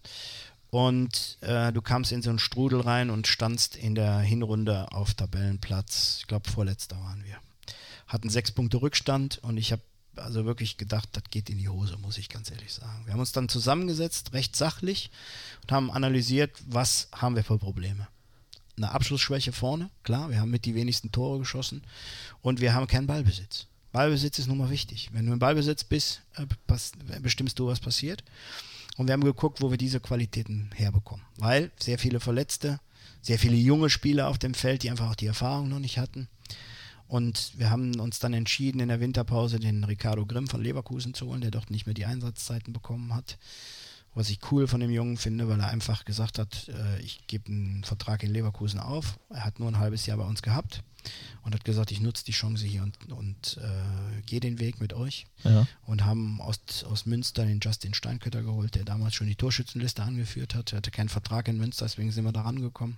Und 0.72 1.38
äh, 1.42 1.72
du 1.72 1.82
kamst 1.82 2.12
in 2.12 2.22
so 2.22 2.30
einen 2.30 2.40
Strudel 2.40 2.82
rein 2.82 3.10
und 3.10 3.28
standst 3.28 3.78
in 3.78 3.96
der 3.96 4.20
Hinrunde 4.20 4.92
auf 4.92 5.14
Tabellenplatz, 5.14 6.18
ich 6.20 6.28
glaube 6.28 6.50
vorletzter 6.50 6.98
waren 6.98 7.24
wir. 7.24 7.38
Hatten 8.08 8.30
sechs 8.30 8.52
Punkte 8.52 8.82
Rückstand 8.82 9.38
und 9.38 9.58
ich 9.58 9.72
habe 9.72 9.82
also 10.18 10.46
wirklich 10.46 10.78
gedacht, 10.78 11.10
das 11.14 11.24
geht 11.30 11.50
in 11.50 11.58
die 11.58 11.70
Hose, 11.70 11.98
muss 11.98 12.18
ich 12.18 12.30
ganz 12.30 12.50
ehrlich 12.50 12.74
sagen. 12.74 13.06
Wir 13.06 13.14
haben 13.14 13.20
uns 13.20 13.34
dann 13.34 13.50
zusammengesetzt, 13.50 14.34
recht 14.34 14.56
sachlich, 14.56 15.12
und 15.64 15.72
haben 15.72 15.92
analysiert, 15.92 16.52
was 16.68 17.10
haben 17.14 17.36
wir 17.36 17.44
für 17.44 17.58
Probleme 17.58 18.08
eine 18.78 18.92
Abschlussschwäche 18.92 19.52
vorne, 19.52 19.90
klar, 20.04 20.30
wir 20.30 20.40
haben 20.40 20.52
mit 20.52 20.66
die 20.66 20.76
wenigsten 20.76 21.12
Tore 21.12 21.40
geschossen 21.40 21.82
und 22.42 22.62
wir 22.62 22.74
haben 22.74 22.88
keinen 22.88 23.08
Ballbesitz. 23.08 23.68
Ballbesitz 23.92 24.40
ist 24.40 24.48
nun 24.48 24.58
mal 24.58 24.70
wichtig. 24.70 25.10
Wenn 25.14 25.26
du 25.26 25.32
im 25.32 25.40
Ballbesitz 25.40 25.86
bist, 25.86 26.22
äh, 26.36 27.20
bestimmst 27.22 27.58
du, 27.60 27.68
was 27.68 27.80
passiert. 27.80 28.24
Und 28.98 29.08
wir 29.08 29.14
haben 29.14 29.24
geguckt, 29.24 29.62
wo 29.62 29.72
wir 29.72 29.78
diese 29.78 30.02
Qualitäten 30.02 30.70
herbekommen. 30.76 31.26
Weil 31.38 31.72
sehr 31.80 31.98
viele 31.98 32.20
Verletzte, 32.20 32.80
sehr 33.22 33.40
viele 33.40 33.56
junge 33.56 33.90
Spieler 33.90 34.28
auf 34.28 34.38
dem 34.38 34.54
Feld, 34.54 34.84
die 34.84 34.90
einfach 34.90 35.12
auch 35.12 35.16
die 35.16 35.28
Erfahrung 35.28 35.70
noch 35.70 35.80
nicht 35.80 35.98
hatten. 35.98 36.28
Und 37.08 37.54
wir 37.58 37.70
haben 37.70 37.98
uns 38.00 38.20
dann 38.20 38.34
entschieden, 38.34 38.82
in 38.82 38.90
der 38.90 39.00
Winterpause 39.00 39.60
den 39.60 39.84
Ricardo 39.86 40.26
Grimm 40.26 40.48
von 40.48 40.62
Leverkusen 40.62 41.14
zu 41.14 41.28
holen, 41.28 41.42
der 41.42 41.52
dort 41.52 41.72
nicht 41.72 41.86
mehr 41.86 41.94
die 41.94 42.06
Einsatzzeiten 42.06 42.74
bekommen 42.74 43.14
hat 43.14 43.38
was 44.16 44.30
ich 44.30 44.40
cool 44.52 44.68
von 44.68 44.80
dem 44.80 44.90
Jungen 44.90 45.18
finde, 45.18 45.48
weil 45.48 45.60
er 45.60 45.68
einfach 45.68 46.06
gesagt 46.06 46.40
hat, 46.40 46.70
äh, 46.70 47.00
ich 47.02 47.28
gebe 47.28 47.50
einen 47.50 47.84
Vertrag 47.84 48.24
in 48.24 48.32
Leverkusen 48.32 48.80
auf. 48.80 49.20
Er 49.30 49.44
hat 49.44 49.60
nur 49.60 49.68
ein 49.68 49.78
halbes 49.78 50.06
Jahr 50.06 50.18
bei 50.18 50.24
uns 50.24 50.42
gehabt 50.42 50.82
und 51.44 51.54
hat 51.54 51.66
gesagt, 51.66 51.92
ich 51.92 52.00
nutze 52.00 52.24
die 52.24 52.32
Chance 52.32 52.66
hier 52.66 52.82
und, 52.82 53.12
und 53.12 53.60
äh, 53.62 54.22
gehe 54.26 54.40
den 54.40 54.60
Weg 54.60 54.80
mit 54.80 54.94
euch. 54.94 55.26
Ja. 55.44 55.68
Und 55.86 56.06
haben 56.06 56.40
aus, 56.42 56.60
aus 56.90 57.06
Münster 57.06 57.46
den 57.46 57.60
Justin 57.62 57.94
Steinkötter 57.94 58.42
geholt, 58.42 58.76
der 58.76 58.86
damals 58.86 59.16
schon 59.16 59.28
die 59.28 59.36
Torschützenliste 59.36 60.02
angeführt 60.02 60.56
hat. 60.56 60.72
Er 60.72 60.78
hatte 60.78 60.92
keinen 60.92 61.10
Vertrag 61.10 61.48
in 61.50 61.58
Münster, 61.58 61.86
deswegen 61.86 62.12
sind 62.12 62.24
wir 62.24 62.32
da 62.32 62.42
rangekommen. 62.42 62.98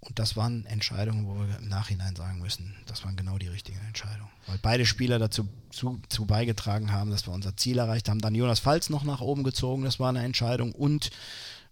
Und 0.00 0.18
das 0.18 0.34
waren 0.34 0.64
Entscheidungen, 0.66 1.26
wo 1.26 1.34
wir 1.34 1.58
im 1.58 1.68
Nachhinein 1.68 2.16
sagen 2.16 2.40
müssen, 2.40 2.74
das 2.86 3.04
waren 3.04 3.16
genau 3.16 3.36
die 3.36 3.48
richtigen 3.48 3.80
Entscheidungen. 3.86 4.30
Weil 4.46 4.58
beide 4.62 4.86
Spieler 4.86 5.18
dazu 5.18 5.46
zu, 5.70 6.00
zu 6.08 6.24
beigetragen 6.24 6.90
haben, 6.90 7.10
dass 7.10 7.26
wir 7.26 7.34
unser 7.34 7.56
Ziel 7.56 7.78
erreicht 7.78 8.08
haben. 8.08 8.20
Dann 8.20 8.34
Jonas 8.34 8.60
Falz 8.60 8.88
noch 8.88 9.04
nach 9.04 9.20
oben 9.20 9.44
gezogen, 9.44 9.84
das 9.84 10.00
war 10.00 10.08
eine 10.08 10.24
Entscheidung. 10.24 10.72
Und 10.72 11.10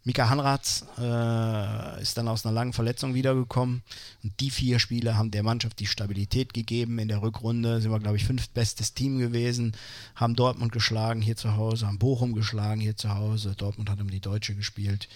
Mika 0.05 0.29
Hanratz 0.29 0.85
äh, 0.99 2.03
ist 2.03 2.17
dann 2.17 2.29
aus 2.29 2.45
einer 2.45 2.55
langen 2.55 2.73
Verletzung 2.73 3.15
wiedergekommen. 3.15 3.83
Und 4.23 4.41
die 4.41 4.51
vier 4.51 4.79
Spieler 4.79 5.17
haben 5.17 5.31
der 5.31 5.43
Mannschaft 5.43 5.79
die 5.81 5.87
Stabilität 5.87 6.55
gegeben. 6.55 6.99
In 6.99 7.09
der 7.09 7.23
Rückrunde 7.23 7.81
sind 7.81 7.91
wir, 7.91 7.99
glaube 7.99 8.17
ich, 8.17 8.25
fünftbestes 8.25 8.95
Team 8.95 9.19
gewesen. 9.19 9.73
Haben 10.15 10.37
Dortmund 10.37 10.73
geschlagen 10.73 11.21
hier 11.21 11.37
zu 11.37 11.57
Hause, 11.57 11.87
haben 11.87 11.99
Bochum 11.99 12.35
geschlagen 12.35 12.81
hier 12.81 12.97
zu 12.97 13.15
Hause. 13.15 13.55
Dortmund 13.57 13.91
hat 13.91 14.01
um 14.01 14.11
die 14.11 14.21
Deutsche 14.21 14.55
gespielt. 14.55 15.09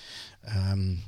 Ähm, 0.44 1.02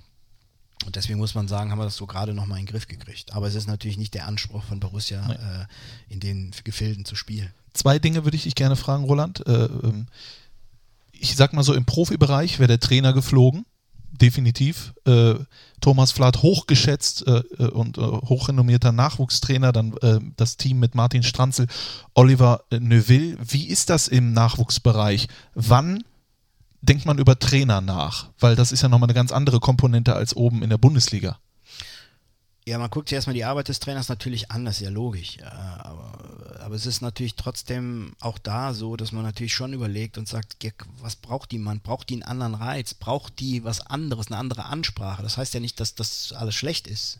und 0.87 0.97
deswegen 0.97 1.19
muss 1.19 1.35
man 1.35 1.49
sagen, 1.49 1.71
haben 1.71 1.79
wir 1.79 1.85
das 1.85 1.97
so 1.97 2.07
gerade 2.07 2.35
nochmal 2.35 2.59
in 2.59 2.67
den 2.67 2.73
Griff 2.73 2.89
gekriegt. 2.89 3.33
Aber 3.35 3.47
es 3.47 3.55
ist 3.55 3.67
natürlich 3.67 3.99
nicht 3.99 4.15
der 4.15 4.27
Anspruch 4.27 4.65
von 4.65 4.81
Borussia, 4.81 5.31
äh, 5.33 6.13
in 6.13 6.21
den 6.21 6.53
Gefilden 6.65 7.05
zu 7.05 7.17
spielen. 7.17 7.51
Zwei 7.73 7.99
Dinge 7.99 8.25
würde 8.25 8.37
ich 8.37 8.45
dich 8.45 8.55
gerne 8.55 8.77
fragen, 8.77 9.05
Roland. 9.05 9.47
Äh, 9.47 9.65
ähm, 9.65 10.07
ich 11.13 11.37
sag 11.37 11.53
mal 11.53 11.63
so, 11.63 11.75
im 11.75 11.85
Profibereich 11.85 12.59
wäre 12.59 12.69
der 12.69 12.81
Trainer 12.81 13.13
geflogen. 13.13 13.65
Definitiv. 14.13 14.95
Äh, 15.07 15.35
Thomas 15.81 16.13
Flath 16.13 16.43
hochgeschätzt 16.43 17.27
äh, 17.27 17.43
äh, 17.59 17.69
und 17.69 17.99
äh, 17.99 18.01
hochrenommierter 18.01 18.93
Nachwuchstrainer, 18.93 19.73
dann 19.73 20.35
das 20.37 20.57
Team 20.57 20.79
mit 20.79 20.95
Martin 20.95 21.23
Stranzel, 21.23 21.67
Oliver 22.15 22.65
Neuville. 22.71 23.37
Wie 23.41 23.67
ist 23.67 23.91
das 23.91 24.09
im 24.09 24.33
Nachwuchsbereich? 24.33 25.29
Wann 25.55 26.05
denkt 26.85 27.07
man 27.07 27.19
über 27.19 27.39
Trainer 27.39 27.81
nach? 27.81 28.29
Weil 28.39 28.57
das 28.57 28.73
ist 28.73 28.83
ja 28.83 28.89
nochmal 28.89 29.09
eine 29.09 29.15
ganz 29.15 29.33
andere 29.33 29.61
Komponente 29.61 30.15
als 30.15 30.37
oben 30.37 30.63
in 30.63 30.71
der 30.71 30.79
Bundesliga. 30.79 31.39
Ja, 32.67 32.79
man 32.79 32.89
guckt 32.89 33.11
sich 33.11 33.17
erstmal 33.17 33.35
die 33.35 33.45
Arbeit 33.45 33.69
des 33.69 33.79
Trainers 33.79 34.09
natürlich 34.09 34.51
an, 34.51 34.65
das 34.65 34.77
ist 34.77 34.85
ja 34.85 34.91
logisch. 34.91 35.37
Aber, 35.43 36.61
aber 36.61 36.75
es 36.75 36.87
ist 36.87 37.03
natürlich 37.03 37.35
trotzdem 37.35 38.15
auch 38.21 38.39
da 38.39 38.73
so, 38.73 38.97
dass 38.97 39.13
man 39.13 39.23
natürlich 39.23 39.53
schon 39.53 39.75
überlegt 39.75 40.17
und 40.17 40.27
sagt, 40.27 40.57
was 41.01 41.17
braucht 41.17 41.51
die 41.51 41.59
Mann? 41.59 41.81
Braucht 41.81 42.09
die 42.09 42.15
einen 42.15 42.23
anderen 42.23 42.55
Reiz? 42.55 42.95
Braucht 42.95 43.39
die 43.39 43.65
was 43.65 43.83
anderes, 43.83 44.29
eine 44.29 44.39
andere 44.39 44.65
Ansprache? 44.65 45.23
Das 45.23 45.37
heißt 45.37 45.53
ja 45.53 45.61
nicht, 45.61 45.79
dass 45.79 45.95
das 45.95 46.33
alles 46.33 46.55
schlecht 46.55 46.87
ist. 46.87 47.19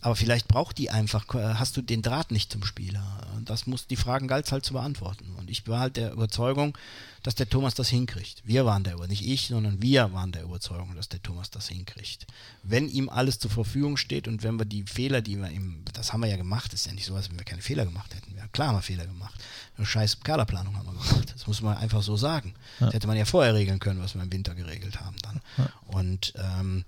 Aber 0.00 0.14
vielleicht 0.14 0.46
braucht 0.46 0.78
die 0.78 0.90
einfach, 0.90 1.34
äh, 1.34 1.54
hast 1.54 1.76
du 1.76 1.82
den 1.82 2.02
Draht 2.02 2.30
nicht 2.30 2.52
zum 2.52 2.64
Spieler. 2.64 3.26
Das 3.44 3.66
muss 3.66 3.86
die 3.86 3.96
Fragen 3.96 4.28
galt 4.28 4.50
halt 4.52 4.64
zu 4.64 4.74
beantworten. 4.74 5.34
Und 5.36 5.50
ich 5.50 5.66
war 5.66 5.80
halt 5.80 5.96
der 5.96 6.12
Überzeugung, 6.12 6.76
dass 7.22 7.34
der 7.34 7.48
Thomas 7.48 7.74
das 7.74 7.88
hinkriegt. 7.88 8.42
Wir 8.44 8.64
waren 8.64 8.84
der, 8.84 8.96
nicht 9.08 9.26
ich, 9.26 9.48
sondern 9.48 9.82
wir 9.82 10.12
waren 10.12 10.30
der 10.30 10.44
Überzeugung, 10.44 10.94
dass 10.94 11.08
der 11.08 11.22
Thomas 11.22 11.50
das 11.50 11.68
hinkriegt. 11.68 12.26
Wenn 12.62 12.88
ihm 12.88 13.08
alles 13.08 13.38
zur 13.40 13.50
Verfügung 13.50 13.96
steht 13.96 14.28
und 14.28 14.42
wenn 14.44 14.58
wir 14.58 14.66
die 14.66 14.84
Fehler, 14.84 15.20
die 15.20 15.36
wir 15.36 15.50
ihm, 15.50 15.82
das 15.94 16.12
haben 16.12 16.20
wir 16.20 16.28
ja 16.28 16.36
gemacht, 16.36 16.72
ist 16.72 16.86
ja 16.86 16.92
nicht 16.92 17.06
so, 17.06 17.16
als 17.16 17.28
wenn 17.30 17.38
wir 17.38 17.44
keine 17.44 17.62
Fehler 17.62 17.84
gemacht 17.84 18.14
hätten. 18.14 18.36
Ja, 18.36 18.46
klar 18.48 18.68
haben 18.68 18.76
wir 18.76 18.82
Fehler 18.82 19.06
gemacht. 19.06 19.34
Eine 19.76 19.86
scheiß 19.86 20.20
Kaderplanung 20.20 20.76
haben 20.76 20.86
wir 20.86 20.92
gemacht. 20.92 21.32
Das 21.34 21.46
muss 21.46 21.60
man 21.60 21.76
einfach 21.76 22.02
so 22.02 22.16
sagen. 22.16 22.54
Das 22.78 22.94
hätte 22.94 23.06
man 23.06 23.16
ja 23.16 23.24
vorher 23.24 23.54
regeln 23.54 23.80
können, 23.80 24.00
was 24.00 24.14
wir 24.14 24.22
im 24.22 24.32
Winter 24.32 24.54
geregelt 24.54 25.00
haben 25.00 25.16
dann. 25.22 25.40
Und 25.86 26.34
ähm, 26.36 26.84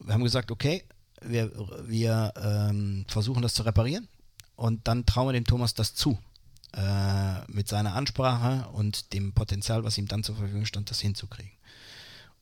wir 0.00 0.14
haben 0.14 0.24
gesagt, 0.24 0.50
okay, 0.50 0.84
wir, 1.26 1.52
wir 1.86 2.32
ähm, 2.36 3.04
versuchen 3.08 3.42
das 3.42 3.54
zu 3.54 3.62
reparieren 3.62 4.08
und 4.56 4.86
dann 4.88 5.06
trauen 5.06 5.28
wir 5.28 5.32
dem 5.32 5.44
Thomas 5.44 5.74
das 5.74 5.94
zu. 5.94 6.18
Äh, 6.74 7.52
mit 7.52 7.68
seiner 7.68 7.94
Ansprache 7.94 8.66
und 8.70 9.12
dem 9.12 9.34
Potenzial, 9.34 9.84
was 9.84 9.98
ihm 9.98 10.08
dann 10.08 10.24
zur 10.24 10.36
Verfügung 10.36 10.64
stand, 10.64 10.90
das 10.90 11.00
hinzukriegen. 11.00 11.52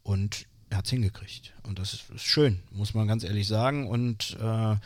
Und 0.04 0.46
er 0.70 0.78
hat 0.78 0.84
es 0.84 0.90
hingekriegt. 0.90 1.52
Und 1.64 1.80
das 1.80 1.94
ist, 1.94 2.10
ist 2.10 2.22
schön, 2.22 2.60
muss 2.70 2.94
man 2.94 3.08
ganz 3.08 3.24
ehrlich 3.24 3.48
sagen. 3.48 3.88
Und 3.88 4.36
äh, 4.40 4.76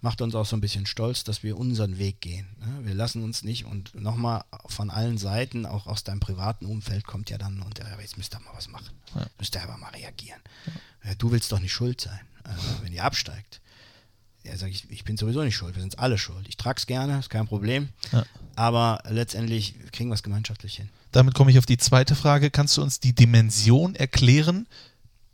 macht 0.00 0.22
uns 0.22 0.34
auch 0.34 0.46
so 0.46 0.56
ein 0.56 0.62
bisschen 0.62 0.86
stolz, 0.86 1.24
dass 1.24 1.42
wir 1.42 1.58
unseren 1.58 1.98
Weg 1.98 2.22
gehen. 2.22 2.46
Ne? 2.58 2.86
Wir 2.86 2.94
lassen 2.94 3.22
uns 3.22 3.44
nicht 3.44 3.66
und 3.66 3.94
nochmal 3.94 4.44
von 4.64 4.88
allen 4.88 5.18
Seiten, 5.18 5.66
auch 5.66 5.86
aus 5.86 6.02
deinem 6.02 6.20
privaten 6.20 6.64
Umfeld, 6.64 7.06
kommt 7.06 7.28
ja 7.28 7.36
dann 7.36 7.60
und 7.60 7.78
ja, 7.78 8.00
jetzt 8.00 8.16
müsst 8.16 8.34
ihr 8.34 8.40
mal 8.40 8.54
was 8.54 8.68
machen. 8.68 8.96
Müsst 9.38 9.54
ihr 9.54 9.62
aber 9.62 9.76
mal 9.76 9.90
reagieren. 9.90 10.40
Ja, 11.04 11.14
du 11.16 11.30
willst 11.30 11.52
doch 11.52 11.60
nicht 11.60 11.72
schuld 11.72 12.00
sein, 12.00 12.20
äh, 12.46 12.82
wenn 12.82 12.92
ihr 12.92 13.04
absteigt. 13.04 13.60
Ja, 14.44 14.56
sag 14.56 14.70
ich, 14.70 14.88
ich 14.90 15.04
bin 15.04 15.16
sowieso 15.16 15.42
nicht 15.42 15.56
schuld, 15.56 15.74
wir 15.74 15.82
sind 15.82 15.98
alle 15.98 16.18
schuld. 16.18 16.46
Ich 16.48 16.56
trag's 16.56 16.86
gerne, 16.86 17.18
ist 17.18 17.30
kein 17.30 17.48
Problem. 17.48 17.88
Ja. 18.12 18.24
Aber 18.54 19.02
letztendlich 19.08 19.74
kriegen 19.92 20.08
wir 20.08 20.14
es 20.14 20.22
gemeinschaftlich 20.22 20.76
hin. 20.76 20.88
Damit 21.10 21.34
komme 21.34 21.50
ich 21.50 21.58
auf 21.58 21.66
die 21.66 21.78
zweite 21.78 22.14
Frage. 22.14 22.50
Kannst 22.50 22.76
du 22.76 22.82
uns 22.82 23.00
die 23.00 23.12
Dimension 23.12 23.94
erklären? 23.96 24.66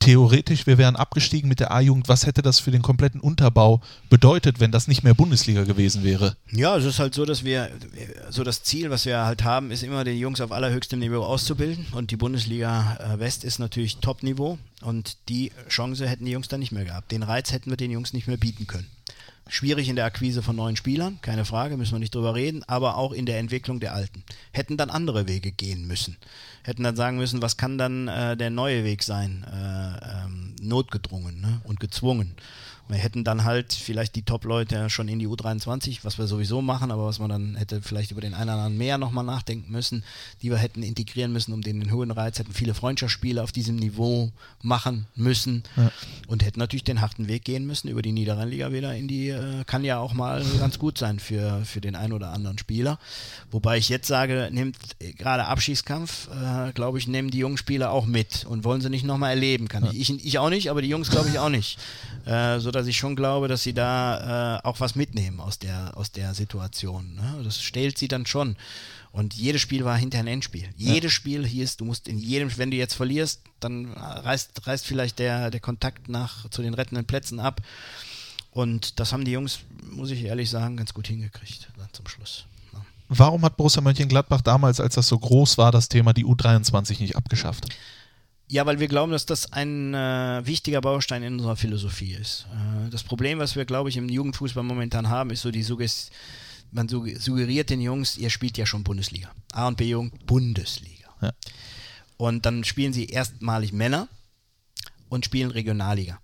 Theoretisch, 0.03 0.67
wir 0.67 0.79
wären 0.79 0.97
abgestiegen 0.97 1.49
mit 1.49 1.61
der 1.61 1.71
A-Jugend. 1.71 2.09
Was 2.09 2.27
hätte 2.27 2.43
das 2.43 2.59
für 2.59 2.73
den 2.73 2.83
kompletten 2.83 3.21
Unterbau 3.21 3.81
bedeutet, 4.11 4.59
wenn 4.59 4.73
das 4.73 4.89
nicht 4.89 5.05
mehr 5.05 5.15
Bundesliga 5.15 5.63
gewesen 5.63 6.03
wäre? 6.03 6.37
Ja, 6.51 6.77
es 6.77 6.85
ist 6.85 6.99
halt 6.99 7.15
so, 7.15 7.25
dass 7.25 7.45
wir, 7.45 7.71
so 8.29 8.43
das 8.43 8.65
Ziel, 8.65 8.91
was 8.91 9.07
wir 9.07 9.25
halt 9.25 9.45
haben, 9.45 9.71
ist 9.71 9.85
immer, 9.85 10.03
die 10.03 10.19
Jungs 10.19 10.41
auf 10.41 10.51
allerhöchstem 10.51 10.99
Niveau 10.99 11.23
auszubilden. 11.23 11.87
Und 11.93 12.11
die 12.11 12.17
Bundesliga 12.17 12.97
äh, 12.99 13.21
West 13.21 13.45
ist 13.45 13.61
natürlich 13.61 13.99
Top-Niveau. 13.99 14.59
Und 14.81 15.19
die 15.29 15.53
Chance 15.69 16.09
hätten 16.09 16.25
die 16.25 16.33
Jungs 16.33 16.49
dann 16.49 16.59
nicht 16.59 16.73
mehr 16.73 16.85
gehabt. 16.85 17.13
Den 17.13 17.23
Reiz 17.23 17.53
hätten 17.53 17.71
wir 17.71 17.77
den 17.77 17.93
Jungs 17.93 18.13
nicht 18.13 18.27
mehr 18.27 18.39
bieten 18.39 18.67
können. 18.67 18.89
Schwierig 19.49 19.89
in 19.89 19.97
der 19.97 20.05
Akquise 20.05 20.43
von 20.43 20.57
neuen 20.57 20.77
Spielern, 20.77 21.19
keine 21.21 21.45
Frage, 21.45 21.77
müssen 21.77 21.93
wir 21.93 21.99
nicht 21.99 22.15
drüber 22.15 22.35
reden, 22.35 22.63
aber 22.69 22.97
auch 22.97 23.13
in 23.13 23.27
der 23.27 23.39
Entwicklung 23.39 23.81
der 23.81 23.93
Alten. 23.93 24.23
Hätten 24.53 24.77
dann 24.77 24.89
andere 24.89 25.29
Wege 25.29 25.51
gehen 25.51 25.87
müssen. 25.87 26.17
Hätten 26.63 26.85
dann 26.85 26.97
sagen 26.97 27.17
müssen, 27.17 27.43
was 27.43 27.57
kann 27.57 27.77
dann 27.77 28.09
äh, 28.09 28.37
der 28.37 28.51
neue 28.51 28.85
Weg 28.85 29.03
sein? 29.03 29.45
Äh, 29.53 30.25
ähm, 30.25 30.55
notgedrungen 30.63 31.41
ne? 31.41 31.61
und 31.65 31.81
gezwungen. 31.81 32.37
Wir 32.93 32.99
hätten 32.99 33.25
dann 33.25 33.45
halt 33.45 33.73
vielleicht 33.73 34.17
die 34.17 34.23
Top-Leute 34.23 34.91
schon 34.91 35.09
in 35.09 35.19
die 35.19 35.27
U23, 35.27 36.01
was 36.03 36.19
wir 36.19 36.27
sowieso 36.27 36.61
machen, 36.61 36.91
aber 36.91 37.07
was 37.07 37.19
man 37.19 37.31
dann 37.31 37.57
hätte 37.57 37.81
vielleicht 37.81 38.11
über 38.11 38.21
den 38.21 38.35
einen 38.35 38.51
oder 38.51 38.53
anderen 38.53 38.77
mehr 38.77 38.99
nochmal 38.99 39.25
nachdenken 39.25 39.73
müssen, 39.73 40.05
die 40.43 40.51
wir 40.51 40.59
hätten 40.59 40.83
integrieren 40.83 41.33
müssen, 41.33 41.55
um 41.55 41.63
den, 41.63 41.81
den 41.81 41.91
hohen 41.91 42.11
Reiz, 42.11 42.39
hätten 42.39 42.53
viele 42.53 42.75
Freundschaftsspiele 42.75 43.43
auf 43.43 43.51
diesem 43.51 43.77
Niveau 43.77 44.31
machen 44.61 45.07
müssen 45.15 45.63
und 46.27 46.45
hätten 46.45 46.59
natürlich 46.59 46.85
den 46.85 47.01
harten 47.01 47.29
Weg 47.29 47.45
gehen 47.45 47.67
müssen 47.67 47.89
über 47.89 48.03
die 48.03 48.13
Niederrheinliga 48.13 48.73
wieder 48.73 48.95
in 48.95 49.09
die, 49.09 49.31
äh, 49.31 49.65
kann 49.65 49.85
ja 49.85 49.99
auch 49.99 50.13
mal 50.13 50.45
ganz 50.59 50.79
gut 50.79 50.99
sein 50.99 51.19
für, 51.19 51.65
für 51.65 51.81
den 51.81 51.97
einen 51.97 52.13
oder 52.13 52.31
anderen 52.33 52.59
Spieler. 52.59 52.99
Wobei 53.51 53.79
ich 53.79 53.89
jetzt 53.89 54.07
sage, 54.07 54.51
nimmt 54.53 54.77
äh, 54.99 55.13
gerade 55.13 55.47
Abschießkampf, 55.47 56.29
äh, 56.29 56.73
glaube 56.73 56.99
ich, 56.99 57.09
nehmen 57.09 57.31
die 57.31 57.39
jungen 57.39 57.57
Spieler 57.57 57.91
auch 57.91 58.05
mit 58.05 58.45
und 58.45 58.65
wollen 58.65 58.83
sie 58.83 58.91
nicht 58.91 59.05
nochmal 59.05 59.31
erleben. 59.31 59.69
Kann 59.69 59.89
ich, 59.91 60.11
ich, 60.11 60.27
ich 60.27 60.39
auch 60.39 60.51
nicht, 60.51 60.71
aber 60.71 60.83
die 60.83 60.89
Jungs 60.89 61.11
glaube 61.11 61.31
ich 61.31 61.39
auch 61.39 61.49
nicht. 61.49 61.79
Äh, 62.27 62.61
so 62.61 62.71
dass 62.83 62.89
ich 62.89 62.97
schon 62.97 63.15
glaube, 63.15 63.47
dass 63.47 63.63
sie 63.63 63.75
da 63.75 64.57
äh, 64.57 64.67
auch 64.67 64.81
was 64.81 64.97
mitnehmen 64.97 65.39
aus 65.39 65.61
der, 65.61 65.97
aus 65.97 66.11
der 66.11 66.35
Situation. 66.35 67.15
Ne? 67.15 67.41
Das 67.45 67.63
stellt 67.63 67.97
sie 67.97 68.09
dann 68.09 68.27
schon. 68.27 68.57
Und 69.13 69.35
jedes 69.35 69.61
Spiel 69.61 69.85
war 69.85 69.97
hinterher 69.97 70.25
ein 70.25 70.29
Endspiel. 70.29 70.69
Jedes 70.77 71.13
Spiel 71.13 71.47
hieß, 71.47 71.77
du 71.77 71.85
musst 71.85 72.09
in 72.09 72.19
jedem, 72.19 72.51
wenn 72.59 72.73
du 72.73 72.77
jetzt 72.77 72.95
verlierst, 72.95 73.41
dann 73.61 73.93
reißt, 73.93 74.67
reißt 74.67 74.85
vielleicht 74.85 75.21
der, 75.21 75.53
der 75.53 75.61
Kontakt 75.61 76.09
nach 76.09 76.51
zu 76.51 76.61
den 76.61 76.75
rettenden 76.75 77.07
Plätzen 77.07 77.39
ab. 77.39 77.61
Und 78.51 78.99
das 78.99 79.13
haben 79.13 79.25
die 79.25 79.31
Jungs, 79.31 79.61
muss 79.89 80.11
ich 80.11 80.25
ehrlich 80.25 80.51
sagen, 80.51 80.77
ganz 80.77 80.93
gut 80.93 81.07
hingekriegt 81.07 81.69
dann 81.79 81.89
zum 81.93 82.09
Schluss. 82.09 82.47
ne? 82.73 82.81
Ja. 82.81 82.87
Warum 83.11 83.45
hat 83.45 83.57
Borussia 83.57 83.81
Mönchengladbach 83.81 84.41
damals, 84.41 84.81
als 84.81 84.97
das 84.97 85.07
so 85.07 85.21
groß 85.21 85.57
war, 85.57 85.71
das 85.71 85.89
Thema 85.89 86.13
die 86.13 86.25
U23 86.25 87.01
nicht 87.01 87.15
abgeschafft? 87.15 87.69
Ja, 88.53 88.67
weil 88.67 88.81
wir 88.81 88.89
glauben, 88.89 89.13
dass 89.13 89.25
das 89.25 89.51
ein 89.51 89.95
äh, 89.95 90.43
wichtiger 90.45 90.83
Baustein 90.83 91.23
in 91.23 91.37
unserer 91.37 91.57
Philosophie 91.57 92.13
ist. 92.13 92.47
Äh, 92.53 92.91
das 92.91 93.03
Problem, 93.03 93.39
was 93.39 93.57
wir, 93.57 93.65
glaube 93.65 93.89
ich, 93.89 93.97
im 93.97 94.11
Jugendfußball 94.11 94.63
momentan 94.63 95.09
haben, 95.09 95.31
ist 95.31 95.41
so 95.41 95.51
die 95.51 95.63
Suggest 95.63 96.13
man 96.71 96.87
sugge- 96.87 97.19
suggeriert 97.19 97.71
den 97.71 97.81
Jungs, 97.81 98.19
ihr 98.19 98.29
spielt 98.29 98.59
ja 98.59 98.67
schon 98.67 98.85
Bundesliga. 98.85 99.31
A 99.53 99.69
und 99.69 99.79
B 99.79 99.89
Jugend, 99.89 100.27
Bundesliga. 100.27 101.09
Ja. 101.23 101.33
Und 102.19 102.45
dann 102.45 102.63
spielen 102.63 102.93
sie 102.93 103.07
erstmalig 103.07 103.73
Männer 103.73 104.07
und 105.09 105.25
spielen 105.25 105.51
Regionalliga. 105.51 106.21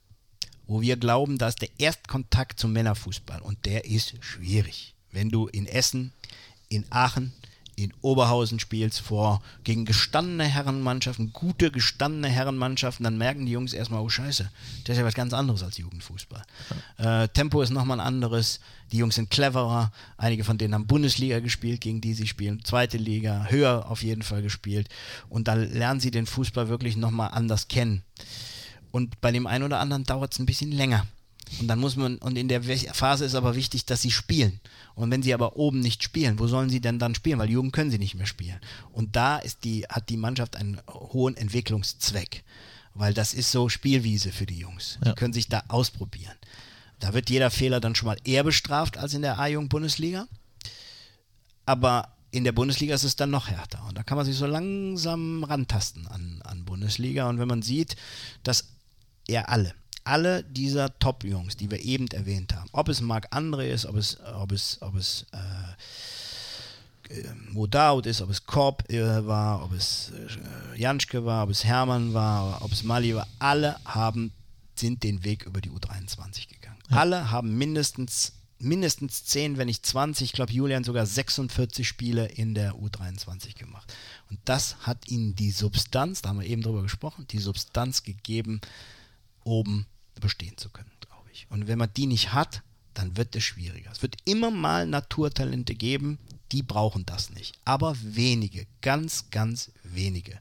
Wo 0.66 0.82
wir 0.82 0.98
glauben, 0.98 1.38
da 1.38 1.48
ist 1.48 1.62
der 1.62 1.70
Erstkontakt 1.78 2.60
zum 2.60 2.74
Männerfußball 2.74 3.40
und 3.40 3.64
der 3.64 3.86
ist 3.86 4.16
schwierig. 4.20 4.94
Wenn 5.12 5.30
du 5.30 5.46
in 5.46 5.64
Essen, 5.64 6.12
in 6.68 6.84
Aachen, 6.90 7.32
in 7.84 7.92
Oberhausen 8.00 8.58
spielst 8.58 9.00
vor 9.00 9.40
gegen 9.64 9.84
gestandene 9.84 10.44
Herrenmannschaften, 10.44 11.32
gute 11.32 11.70
gestandene 11.70 12.28
Herrenmannschaften, 12.28 13.04
dann 13.04 13.18
merken 13.18 13.46
die 13.46 13.52
Jungs 13.52 13.72
erstmal, 13.72 14.00
oh 14.00 14.08
Scheiße, 14.08 14.50
das 14.84 14.94
ist 14.94 15.00
ja 15.00 15.06
was 15.06 15.14
ganz 15.14 15.32
anderes 15.32 15.62
als 15.62 15.78
Jugendfußball. 15.78 16.42
Äh, 16.98 17.28
Tempo 17.28 17.62
ist 17.62 17.70
nochmal 17.70 18.00
ein 18.00 18.06
anderes, 18.06 18.60
die 18.90 18.98
Jungs 18.98 19.14
sind 19.14 19.30
cleverer, 19.30 19.92
einige 20.16 20.44
von 20.44 20.58
denen 20.58 20.74
haben 20.74 20.86
Bundesliga 20.86 21.40
gespielt, 21.40 21.80
gegen 21.80 22.00
die 22.00 22.14
sie 22.14 22.26
spielen, 22.26 22.64
zweite 22.64 22.98
Liga, 22.98 23.46
höher 23.48 23.90
auf 23.90 24.02
jeden 24.02 24.22
Fall 24.22 24.42
gespielt 24.42 24.88
und 25.28 25.48
da 25.48 25.54
lernen 25.54 26.00
sie 26.00 26.10
den 26.10 26.26
Fußball 26.26 26.68
wirklich 26.68 26.96
nochmal 26.96 27.30
anders 27.32 27.68
kennen. 27.68 28.02
Und 28.90 29.20
bei 29.20 29.30
dem 29.30 29.46
einen 29.46 29.64
oder 29.64 29.80
anderen 29.80 30.04
dauert 30.04 30.32
es 30.32 30.38
ein 30.38 30.46
bisschen 30.46 30.72
länger. 30.72 31.06
Und 31.60 31.68
dann 31.68 31.78
muss 31.78 31.96
man, 31.96 32.18
und 32.18 32.36
in 32.36 32.48
der 32.48 32.62
Phase 32.62 33.24
ist 33.24 33.34
aber 33.34 33.54
wichtig, 33.54 33.86
dass 33.86 34.02
sie 34.02 34.10
spielen. 34.10 34.60
Und 34.98 35.12
wenn 35.12 35.22
sie 35.22 35.32
aber 35.32 35.56
oben 35.56 35.78
nicht 35.78 36.02
spielen, 36.02 36.40
wo 36.40 36.48
sollen 36.48 36.70
sie 36.70 36.80
denn 36.80 36.98
dann 36.98 37.14
spielen? 37.14 37.38
Weil 37.38 37.50
Jugend 37.50 37.72
können 37.72 37.92
sie 37.92 38.00
nicht 38.00 38.16
mehr 38.16 38.26
spielen. 38.26 38.58
Und 38.90 39.14
da 39.14 39.38
ist 39.38 39.62
die, 39.62 39.84
hat 39.88 40.08
die 40.08 40.16
Mannschaft 40.16 40.56
einen 40.56 40.80
hohen 40.88 41.36
Entwicklungszweck. 41.36 42.42
Weil 42.94 43.14
das 43.14 43.32
ist 43.32 43.52
so 43.52 43.68
Spielwiese 43.68 44.32
für 44.32 44.44
die 44.44 44.58
Jungs. 44.58 44.98
Die 45.04 45.08
Ja. 45.08 45.14
können 45.14 45.32
sich 45.32 45.48
da 45.48 45.62
ausprobieren. 45.68 46.34
Da 46.98 47.14
wird 47.14 47.30
jeder 47.30 47.50
Fehler 47.52 47.78
dann 47.78 47.94
schon 47.94 48.06
mal 48.08 48.16
eher 48.24 48.42
bestraft 48.42 48.98
als 48.98 49.14
in 49.14 49.22
der 49.22 49.38
A-Jugend-Bundesliga. 49.38 50.26
Aber 51.64 52.08
in 52.32 52.42
der 52.42 52.50
Bundesliga 52.52 52.96
ist 52.96 53.04
es 53.04 53.14
dann 53.14 53.30
noch 53.30 53.46
härter. 53.46 53.84
Und 53.86 53.96
da 53.96 54.02
kann 54.02 54.16
man 54.16 54.26
sich 54.26 54.34
so 54.34 54.46
langsam 54.46 55.44
rantasten 55.44 56.08
an, 56.08 56.42
an 56.42 56.64
Bundesliga. 56.64 57.28
Und 57.28 57.38
wenn 57.38 57.46
man 57.46 57.62
sieht, 57.62 57.94
dass 58.42 58.64
ja 59.28 59.42
alle, 59.42 59.74
alle 60.08 60.42
dieser 60.42 60.98
Top-Jungs, 60.98 61.58
die 61.58 61.70
wir 61.70 61.80
eben 61.84 62.08
erwähnt 62.08 62.54
haben, 62.54 62.68
ob 62.72 62.88
es 62.88 63.02
Marc 63.02 63.30
André 63.30 63.68
ist, 63.68 63.84
ob 63.84 63.96
es, 63.96 64.18
ob 64.34 64.52
es, 64.52 64.78
ob 64.80 64.96
es 64.96 65.26
äh, 65.32 65.36
äh, 67.14 67.24
Modaut 67.50 68.06
ist, 68.06 68.22
ob 68.22 68.30
es 68.30 68.46
Korb 68.46 68.90
äh, 68.90 69.26
war, 69.26 69.62
ob 69.62 69.72
es 69.72 70.10
äh, 70.74 70.80
Janschke 70.80 71.26
war, 71.26 71.44
ob 71.44 71.50
es 71.50 71.62
Hermann 71.62 72.14
war, 72.14 72.62
ob 72.62 72.72
es 72.72 72.84
Mali 72.84 73.14
war, 73.14 73.28
alle 73.38 73.76
haben, 73.84 74.32
sind 74.76 75.02
den 75.02 75.24
Weg 75.24 75.44
über 75.44 75.60
die 75.60 75.70
U23 75.70 76.48
gegangen. 76.48 76.78
Alle 76.88 77.30
haben 77.30 77.58
mindestens 77.58 78.32
mindestens 78.60 79.24
10, 79.26 79.56
wenn 79.56 79.66
nicht 79.66 79.86
20, 79.86 80.24
ich 80.24 80.32
glaube 80.32 80.52
Julian 80.52 80.82
sogar 80.82 81.06
46 81.06 81.86
Spiele 81.86 82.26
in 82.26 82.54
der 82.54 82.72
U23 82.74 83.56
gemacht. 83.56 83.94
Und 84.30 84.40
das 84.46 84.78
hat 84.80 85.06
ihnen 85.08 85.36
die 85.36 85.52
Substanz, 85.52 86.22
da 86.22 86.30
haben 86.30 86.40
wir 86.40 86.46
eben 86.48 86.62
drüber 86.62 86.82
gesprochen, 86.82 87.26
die 87.30 87.38
Substanz 87.38 88.02
gegeben, 88.02 88.60
oben 89.44 89.86
bestehen 90.20 90.56
zu 90.56 90.70
können, 90.70 90.90
glaube 91.00 91.28
ich. 91.32 91.46
Und 91.50 91.68
wenn 91.68 91.78
man 91.78 91.92
die 91.96 92.06
nicht 92.06 92.32
hat, 92.32 92.62
dann 92.94 93.16
wird 93.16 93.36
es 93.36 93.44
schwieriger. 93.44 93.90
Es 93.92 94.02
wird 94.02 94.16
immer 94.24 94.50
mal 94.50 94.86
Naturtalente 94.86 95.74
geben, 95.74 96.18
die 96.52 96.62
brauchen 96.62 97.06
das 97.06 97.30
nicht. 97.30 97.58
Aber 97.64 97.96
wenige, 98.02 98.66
ganz, 98.80 99.30
ganz 99.30 99.70
wenige. 99.84 100.38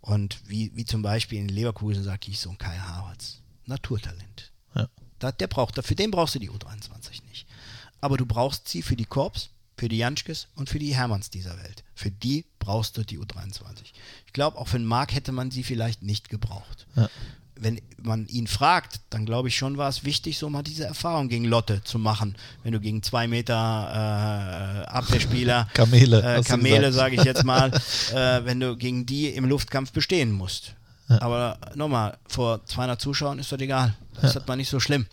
Und 0.00 0.38
wie, 0.48 0.74
wie 0.74 0.84
zum 0.84 1.02
Beispiel 1.02 1.38
in 1.38 1.48
Leverkusen 1.48 2.02
sage 2.02 2.30
ich 2.30 2.40
so 2.40 2.50
ein 2.50 2.58
Kai 2.58 2.76
Havertz. 2.76 3.40
Naturtalent. 3.66 4.52
Ja. 4.74 4.88
Da, 5.18 5.32
der 5.32 5.46
braucht, 5.46 5.82
für 5.82 5.94
den 5.94 6.10
brauchst 6.10 6.34
du 6.34 6.38
die 6.38 6.50
U23 6.50 7.24
nicht. 7.28 7.46
Aber 8.00 8.16
du 8.16 8.26
brauchst 8.26 8.68
sie 8.68 8.82
für 8.82 8.96
die 8.96 9.06
Korps, 9.06 9.50
für 9.76 9.88
die 9.88 9.98
Janschkes 9.98 10.48
und 10.56 10.68
für 10.68 10.78
die 10.78 10.94
Hermanns 10.94 11.30
dieser 11.30 11.56
Welt. 11.58 11.84
Für 11.94 12.10
die 12.10 12.44
brauchst 12.58 12.96
du 12.96 13.04
die 13.04 13.18
U23. 13.18 13.92
Ich 14.26 14.32
glaube, 14.32 14.58
auch 14.58 14.68
für 14.68 14.78
den 14.78 14.86
Marc 14.86 15.14
hätte 15.14 15.32
man 15.32 15.50
sie 15.50 15.62
vielleicht 15.62 16.02
nicht 16.02 16.28
gebraucht. 16.28 16.86
Ja. 16.96 17.08
Wenn 17.64 17.80
man 18.02 18.26
ihn 18.26 18.46
fragt, 18.46 19.00
dann 19.08 19.24
glaube 19.24 19.48
ich 19.48 19.56
schon, 19.56 19.78
war 19.78 19.88
es 19.88 20.04
wichtig, 20.04 20.36
so 20.36 20.50
mal 20.50 20.62
diese 20.62 20.84
Erfahrung 20.84 21.28
gegen 21.28 21.46
Lotte 21.46 21.82
zu 21.82 21.98
machen. 21.98 22.36
Wenn 22.62 22.72
du 22.72 22.80
gegen 22.80 23.02
zwei 23.02 23.26
Meter 23.26 23.54
äh, 23.54 24.90
Abwehrspieler, 24.90 25.68
Kamele, 25.74 26.36
äh, 26.36 26.42
Kamele 26.42 26.92
sage 26.92 27.16
ich 27.16 27.24
jetzt 27.24 27.44
mal, 27.44 27.72
äh, 28.12 28.44
wenn 28.44 28.60
du 28.60 28.76
gegen 28.76 29.06
die 29.06 29.30
im 29.30 29.46
Luftkampf 29.46 29.92
bestehen 29.92 30.30
musst. 30.30 30.74
Aber 31.08 31.58
nochmal, 31.74 32.18
vor 32.26 32.64
200 32.66 33.00
Zuschauern 33.00 33.38
ist 33.38 33.50
das 33.50 33.60
egal. 33.60 33.94
Das 34.20 34.36
ist 34.36 34.46
mal 34.46 34.56
nicht 34.56 34.70
so 34.70 34.80
schlimm. 34.80 35.06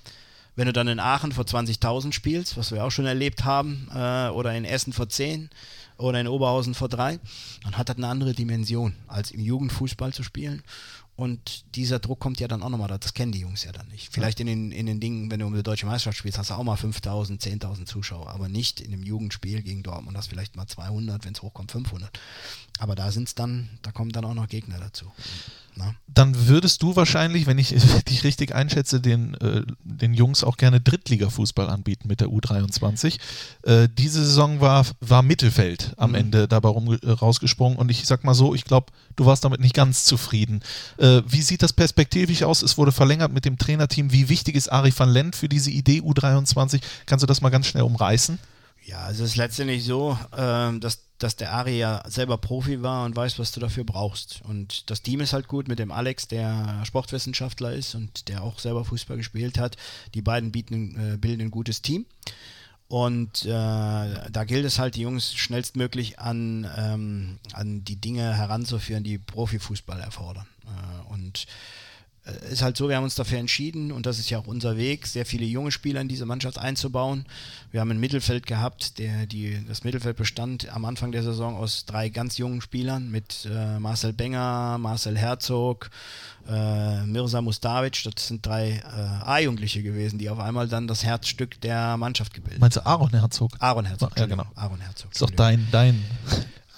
Wenn 0.56 0.66
du 0.66 0.74
dann 0.74 0.88
in 0.88 1.00
Aachen 1.00 1.32
vor 1.32 1.46
20.000 1.46 2.12
spielst, 2.12 2.58
was 2.58 2.72
wir 2.72 2.84
auch 2.84 2.92
schon 2.92 3.06
erlebt 3.06 3.46
haben, 3.46 3.90
äh, 3.96 4.30
oder 4.30 4.54
in 4.54 4.66
Essen 4.66 4.92
vor 4.92 5.08
10 5.08 5.50
oder 5.98 6.20
in 6.20 6.28
Oberhausen 6.28 6.74
vor 6.74 6.90
3, 6.90 7.20
dann 7.64 7.78
hat 7.78 7.90
das 7.90 7.98
eine 7.98 8.08
andere 8.08 8.34
Dimension, 8.34 8.96
als 9.08 9.32
im 9.32 9.40
Jugendfußball 9.40 10.14
zu 10.14 10.24
spielen. 10.24 10.64
Und 11.22 11.76
dieser 11.76 12.00
Druck 12.00 12.20
kommt 12.20 12.40
ja 12.40 12.48
dann 12.48 12.64
auch 12.64 12.70
nochmal, 12.70 12.88
das 12.88 13.14
kennen 13.14 13.32
die 13.32 13.42
Jungs 13.42 13.64
ja 13.64 13.72
dann 13.72 13.88
nicht. 13.90 14.12
Vielleicht 14.12 14.40
in 14.40 14.48
den, 14.48 14.72
in 14.72 14.88
den 14.88 15.00
Dingen, 15.00 15.30
wenn 15.30 15.40
du 15.40 15.46
um 15.46 15.54
die 15.54 15.62
deutsche 15.62 15.86
Meisterschaft 15.86 16.18
spielst, 16.18 16.40
hast 16.40 16.50
du 16.50 16.56
auch 16.56 16.64
mal 16.64 16.78
5.000, 16.78 17.40
10.000 17.40 17.86
Zuschauer, 17.86 18.32
aber 18.32 18.50
nicht 18.50 18.82
in 18.82 18.92
einem 18.92 19.04
Jugendspiel 19.04 19.62
gegen 19.62 19.84
Dortmund, 19.84 20.18
hast 20.18 20.30
vielleicht 20.30 20.56
mal 20.56 20.66
200, 20.66 21.24
wenn 21.24 21.36
es 21.36 21.44
hochkommt 21.44 21.72
500. 21.72 22.10
Aber 22.82 22.96
da 22.96 23.12
sind 23.12 23.28
es 23.28 23.36
dann, 23.36 23.70
da 23.84 23.92
kommen 23.92 24.12
dann 24.12 24.26
auch 24.26 24.34
noch 24.34 24.48
Gegner 24.48 24.80
dazu. 24.80 25.06
Na? 25.76 25.94
Dann 26.08 26.48
würdest 26.48 26.82
du 26.82 26.96
wahrscheinlich, 26.96 27.46
wenn 27.46 27.60
ich 27.60 27.70
dich 28.10 28.24
richtig 28.24 28.56
einschätze, 28.56 29.00
den, 29.00 29.36
äh, 29.36 29.62
den 29.84 30.16
Jungs 30.16 30.44
auch 30.44 30.58
gerne 30.58 30.82
Drittliga-Fußball 30.82 31.70
anbieten 31.70 32.08
mit 32.08 32.22
der 32.22 32.30
U23. 32.30 33.20
Äh, 33.62 33.88
diese 33.96 34.26
Saison 34.26 34.62
war, 34.62 34.88
war 35.00 35.22
Mittelfeld 35.22 35.94
am 35.98 36.16
Ende 36.16 36.48
dabei 36.48 36.70
rum, 36.70 36.98
äh, 37.04 37.12
rausgesprungen 37.12 37.78
und 37.78 37.92
ich 37.92 38.08
sag 38.08 38.24
mal 38.24 38.34
so, 38.34 38.56
ich 38.56 38.66
glaube, 38.66 38.92
du 39.16 39.28
warst 39.28 39.46
damit 39.46 39.60
nicht 39.60 39.76
ganz 39.76 40.06
zufrieden. 40.06 40.62
Äh, 40.98 41.22
wie 41.28 41.44
sieht 41.44 41.62
das 41.62 41.74
perspektivisch 41.74 42.42
aus? 42.42 42.64
Es 42.64 42.80
wurde 42.80 42.92
verlängert 42.92 43.32
mit 43.32 43.46
dem 43.46 43.60
Trainerteam. 43.60 44.12
Wie 44.12 44.28
wichtig 44.28 44.56
ist 44.56 44.72
Ari 44.72 44.92
van 44.98 45.10
Lent 45.10 45.36
für 45.36 45.48
diese 45.48 45.70
Idee 45.70 46.02
U23? 46.02 46.82
Kannst 47.06 47.22
du 47.22 47.28
das 47.28 47.42
mal 47.42 47.50
ganz 47.50 47.68
schnell 47.68 47.84
umreißen? 47.84 48.40
Ja, 48.84 49.10
es 49.10 49.20
ist 49.20 49.36
letztendlich 49.36 49.84
so, 49.84 50.18
ähm, 50.36 50.80
dass, 50.80 51.04
dass 51.18 51.36
der 51.36 51.54
Ari 51.54 51.78
ja 51.78 52.04
selber 52.08 52.38
Profi 52.38 52.82
war 52.82 53.06
und 53.06 53.16
weiß, 53.16 53.38
was 53.38 53.52
du 53.52 53.60
dafür 53.60 53.84
brauchst. 53.84 54.42
Und 54.44 54.90
das 54.90 55.02
Team 55.02 55.22
ist 55.22 55.34
halt 55.34 55.48
gut 55.48 55.68
mit 55.68 55.80
dem 55.80 55.92
Alex, 55.92 56.28
der 56.28 56.84
Sportwissenschaftler 56.84 57.74
ist 57.74 57.94
und 57.94 58.28
der 58.28 58.44
auch 58.44 58.60
selber 58.60 58.84
Fußball 58.84 59.18
gespielt 59.18 59.60
hat. 59.60 59.78
Die 60.16 60.22
beiden 60.22 60.52
bieten, 60.52 61.14
äh, 61.14 61.18
bilden 61.18 61.42
ein 61.42 61.52
gutes 61.52 61.82
Team. 61.82 62.06
Und 62.88 63.46
äh, 63.46 63.50
da 63.50 64.44
gilt 64.46 64.66
es 64.66 64.78
halt, 64.78 64.96
die 64.96 65.02
Jungs 65.02 65.34
schnellstmöglich 65.34 66.20
an, 66.20 66.70
ähm, 66.76 67.40
an 67.54 67.86
die 67.86 67.96
Dinge 67.96 68.36
heranzuführen, 68.36 69.04
die 69.06 69.18
Profifußball 69.18 70.02
erfordern. 70.02 70.48
Äh, 70.66 71.14
und 71.14 71.46
ist 72.52 72.62
halt 72.62 72.78
so, 72.78 72.88
wir 72.88 72.96
haben 72.98 73.04
uns 73.04 73.16
dafür 73.16 73.40
entschieden 73.40 73.92
und 73.92 74.06
das 74.06 74.20
ist 74.20 74.30
ja 74.30 74.38
auch 74.38 74.46
unser 74.46 74.78
Weg, 74.78 75.08
sehr 75.08 75.26
viele 75.26 75.46
junge 75.46 75.72
Spieler 75.72 76.02
in 76.02 76.08
diese 76.08 76.26
Mannschaft 76.26 76.60
einzubauen. 76.60 77.26
Wir 77.72 77.82
haben 77.82 77.90
ein 77.90 78.00
Mittelfeld 78.00 78.46
gehabt, 78.46 79.00
der, 79.00 79.26
die, 79.26 79.66
das 79.68 79.84
Mittelfeld 79.84 80.18
bestand 80.18 80.70
am 80.70 80.86
Anfang 80.86 81.12
der 81.12 81.24
Saison 81.24 81.56
aus 81.56 81.86
drei 81.86 82.10
ganz 82.10 82.38
jungen 82.38 82.62
Spielern 82.62 83.10
mit 83.10 83.48
äh, 83.52 83.80
Marcel 83.80 84.14
Benger, 84.14 84.78
Marcel 84.78 85.18
Herzog, 85.18 85.90
äh, 86.48 87.04
Mirza 87.06 87.42
Mustavic. 87.42 88.04
Das 88.04 88.28
sind 88.28 88.46
drei 88.46 88.84
äh, 88.86 89.26
A-Jugendliche 89.26 89.82
gewesen, 89.82 90.20
die 90.20 90.30
auf 90.30 90.40
einmal 90.40 90.68
dann 90.68 90.88
das 90.88 91.04
Herzstück 91.04 91.60
der 91.62 91.98
Mannschaft 91.98 92.36
gebildet 92.36 92.62
Meinst 92.62 92.78
du 92.78 92.86
Aaron 92.86 93.10
Herzog? 93.10 93.52
Aaron 93.58 93.86
Herzog. 93.86 94.12
Ja, 94.16 94.28
genau. 94.28 94.46
Aaron 94.54 94.80
Herzog. 94.80 95.12
Ist 95.12 95.22
doch 95.22 95.32
dein, 95.32 95.68
dein. 95.72 96.04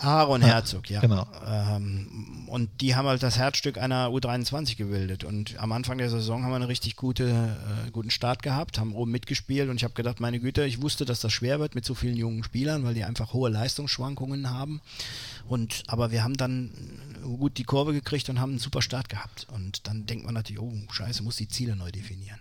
Aaron 0.04 0.42
Herzog, 0.42 0.90
ja. 0.90 1.00
genau. 1.00 1.26
Ähm, 1.48 2.48
und 2.48 2.70
die 2.82 2.96
haben 2.96 3.08
halt 3.08 3.24
das 3.24 3.38
Herzstück 3.38 3.78
einer 3.78 4.10
U23 4.10 4.76
gebildet. 4.76 5.24
Und 5.24 5.58
am 5.60 5.72
Anfang 5.72 5.98
der 5.98 6.10
Saison 6.10 6.44
haben 6.44 6.52
wir 6.52 6.58
einen 6.58 6.66
richtig 6.66 6.96
gute, 6.96 7.58
äh, 7.88 7.92
guten 7.92 8.12
Start 8.12 8.44
gehabt, 8.44 8.80
haben 8.80 8.94
oben 8.94 9.12
mitgespielt 9.12 9.70
und 9.70 9.78
ich 9.78 9.84
habe 9.84 9.94
gedacht, 9.94 10.20
meine 10.20 10.40
Güte, 10.40 10.66
ich 10.66 10.82
wusste, 10.82 11.06
dass 11.06 11.20
das 11.22 11.32
schwer 11.32 11.60
wird 11.60 11.76
mit 11.76 11.86
so 11.86 11.96
vielen 11.96 12.18
jungen 12.18 12.44
Spielern, 12.44 12.84
weil 12.84 12.94
die 12.94 13.04
einfach 13.06 13.34
hohe 13.34 13.50
Leistungsschwankungen 13.50 14.50
haben. 14.50 14.82
Und 15.48 15.84
aber 15.88 16.12
wir 16.12 16.24
haben 16.24 16.38
dann 16.38 16.72
gut 17.24 17.58
die 17.58 17.64
Kurve 17.64 17.94
gekriegt 17.94 18.30
und 18.30 18.40
haben 18.40 18.52
einen 18.52 18.60
super 18.60 18.82
Start 18.82 19.10
gehabt. 19.10 19.48
Und 19.54 19.88
dann 19.88 20.06
denkt 20.06 20.26
man 20.26 20.34
natürlich, 20.34 20.62
oh 20.62 20.74
Scheiße, 20.92 21.24
muss 21.24 21.38
die 21.38 21.48
Ziele 21.48 21.76
neu 21.76 21.92
definieren. 21.92 22.40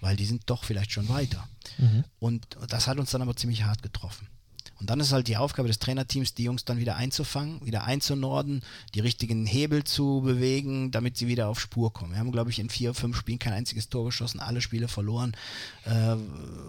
Weil 0.00 0.16
die 0.16 0.26
sind 0.26 0.42
doch 0.46 0.62
vielleicht 0.62 0.92
schon 0.92 1.08
weiter. 1.08 1.48
Und 2.20 2.46
das 2.68 2.86
hat 2.86 2.98
uns 2.98 3.10
dann 3.10 3.22
aber 3.22 3.34
ziemlich 3.34 3.64
hart 3.64 3.82
getroffen. 3.82 4.28
Und 4.80 4.90
dann 4.90 5.00
ist 5.00 5.12
halt 5.12 5.26
die 5.26 5.36
Aufgabe 5.36 5.68
des 5.68 5.80
Trainerteams, 5.80 6.34
die 6.34 6.44
Jungs 6.44 6.64
dann 6.64 6.78
wieder 6.78 6.96
einzufangen, 6.96 7.64
wieder 7.64 7.84
einzunorden, 7.84 8.62
die 8.94 9.00
richtigen 9.00 9.44
Hebel 9.44 9.84
zu 9.84 10.22
bewegen, 10.24 10.90
damit 10.90 11.16
sie 11.16 11.26
wieder 11.26 11.48
auf 11.48 11.60
Spur 11.60 11.92
kommen. 11.92 12.12
Wir 12.12 12.20
haben, 12.20 12.30
glaube 12.30 12.50
ich, 12.50 12.60
in 12.60 12.70
vier, 12.70 12.94
fünf 12.94 13.16
Spielen 13.16 13.40
kein 13.40 13.52
einziges 13.52 13.88
Tor 13.88 14.04
geschossen, 14.04 14.40
alle 14.40 14.60
Spiele 14.60 14.86
verloren. 14.86 15.32
Äh, 15.84 16.14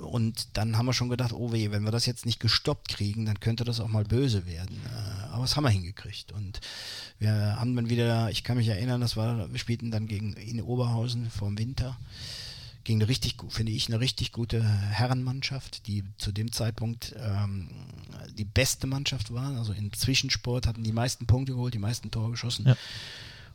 und 0.05 0.47
dann 0.53 0.77
haben 0.77 0.87
wir 0.87 0.93
schon 0.93 1.09
gedacht, 1.09 1.33
oh 1.33 1.51
weh, 1.51 1.69
wenn 1.71 1.83
wir 1.83 1.91
das 1.91 2.07
jetzt 2.07 2.25
nicht 2.25 2.39
gestoppt 2.39 2.89
kriegen, 2.89 3.25
dann 3.25 3.39
könnte 3.39 3.63
das 3.63 3.79
auch 3.79 3.87
mal 3.87 4.05
böse 4.05 4.45
werden. 4.47 4.81
Äh, 4.85 5.33
aber 5.33 5.43
das 5.43 5.55
haben 5.55 5.63
wir 5.63 5.69
hingekriegt. 5.69 6.31
Und 6.31 6.61
wir 7.19 7.57
haben 7.59 7.75
dann 7.75 7.89
wieder, 7.89 8.31
ich 8.31 8.43
kann 8.43 8.57
mich 8.57 8.67
erinnern, 8.67 9.01
das 9.01 9.17
war, 9.17 9.51
wir 9.51 9.59
spielten 9.59 9.91
dann 9.91 10.07
gegen 10.07 10.33
in 10.33 10.61
Oberhausen 10.61 11.29
vor 11.29 11.47
dem 11.47 11.59
Winter 11.59 11.97
gegen 12.89 13.01
eine 13.03 13.07
richtig, 13.07 13.35
finde 13.49 13.71
ich, 13.71 13.87
eine 13.87 13.99
richtig 13.99 14.31
gute 14.31 14.63
Herrenmannschaft, 14.63 15.85
die 15.85 16.03
zu 16.17 16.31
dem 16.31 16.51
Zeitpunkt 16.51 17.13
ähm, 17.19 17.69
die 18.33 18.45
beste 18.45 18.87
Mannschaft 18.87 19.31
war. 19.31 19.55
Also 19.59 19.73
im 19.73 19.93
Zwischensport 19.93 20.65
hatten 20.65 20.83
die 20.83 20.91
meisten 20.91 21.27
Punkte 21.27 21.53
geholt, 21.53 21.75
die 21.75 21.79
meisten 21.79 22.09
Tore 22.09 22.31
geschossen. 22.31 22.65
Ja. 22.65 22.75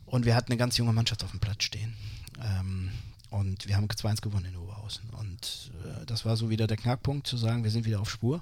Und 0.05 0.23
wir 0.23 0.35
hatten 0.37 0.53
eine 0.53 0.57
ganz 0.57 0.77
junge 0.77 0.93
Mannschaft 0.93 1.21
auf 1.25 1.31
dem 1.31 1.41
Platz 1.41 1.65
stehen. 1.65 1.95
Ähm, 2.41 2.91
und 3.29 3.67
wir 3.67 3.75
haben 3.75 3.87
2-1 3.87 4.21
gewonnen 4.21 4.45
in 4.45 4.55
Oberhausen. 4.55 5.09
Und 5.09 5.69
äh, 5.83 6.05
das 6.05 6.23
war 6.23 6.37
so 6.37 6.49
wieder 6.49 6.65
der 6.65 6.77
Knackpunkt, 6.77 7.27
zu 7.27 7.35
sagen, 7.35 7.65
wir 7.65 7.71
sind 7.71 7.85
wieder 7.85 7.99
auf 7.99 8.09
Spur. 8.09 8.41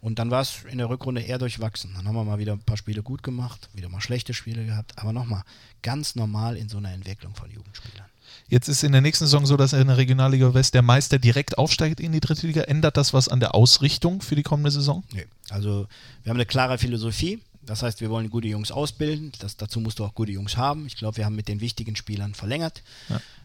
Und 0.00 0.18
dann 0.18 0.32
war 0.32 0.40
es 0.40 0.64
in 0.64 0.78
der 0.78 0.88
Rückrunde 0.88 1.20
eher 1.20 1.38
durchwachsen. 1.38 1.94
Dann 1.94 2.08
haben 2.08 2.16
wir 2.16 2.24
mal 2.24 2.40
wieder 2.40 2.54
ein 2.54 2.62
paar 2.62 2.76
Spiele 2.76 3.04
gut 3.04 3.22
gemacht, 3.22 3.70
wieder 3.72 3.88
mal 3.88 4.00
schlechte 4.00 4.34
Spiele 4.34 4.66
gehabt, 4.66 4.98
aber 4.98 5.12
nochmal 5.12 5.44
ganz 5.82 6.16
normal 6.16 6.56
in 6.56 6.68
so 6.68 6.78
einer 6.78 6.90
Entwicklung 6.90 7.36
von 7.36 7.48
Jugendspielern. 7.52 8.08
Jetzt 8.48 8.68
ist 8.68 8.82
in 8.82 8.92
der 8.92 9.02
nächsten 9.02 9.26
Saison 9.26 9.44
so, 9.44 9.56
dass 9.56 9.74
in 9.74 9.86
der 9.86 9.98
Regionalliga 9.98 10.54
West 10.54 10.74
der 10.74 10.82
Meister 10.82 11.18
direkt 11.18 11.58
aufsteigt 11.58 12.00
in 12.00 12.12
die 12.12 12.20
dritte 12.20 12.46
Liga. 12.46 12.62
Ändert 12.62 12.96
das 12.96 13.12
was 13.12 13.28
an 13.28 13.40
der 13.40 13.54
Ausrichtung 13.54 14.22
für 14.22 14.36
die 14.36 14.42
kommende 14.42 14.70
Saison? 14.70 15.04
Nee. 15.12 15.26
Also 15.50 15.86
wir 16.22 16.30
haben 16.30 16.38
eine 16.38 16.46
klare 16.46 16.78
Philosophie. 16.78 17.40
Das 17.62 17.82
heißt, 17.82 18.00
wir 18.00 18.08
wollen 18.08 18.30
gute 18.30 18.48
Jungs 18.48 18.72
ausbilden. 18.72 19.32
Das, 19.40 19.58
dazu 19.58 19.80
musst 19.80 19.98
du 19.98 20.04
auch 20.04 20.14
gute 20.14 20.32
Jungs 20.32 20.56
haben. 20.56 20.86
Ich 20.86 20.96
glaube, 20.96 21.18
wir 21.18 21.26
haben 21.26 21.36
mit 21.36 21.48
den 21.48 21.60
wichtigen 21.60 21.96
Spielern 21.96 22.32
verlängert, 22.32 22.82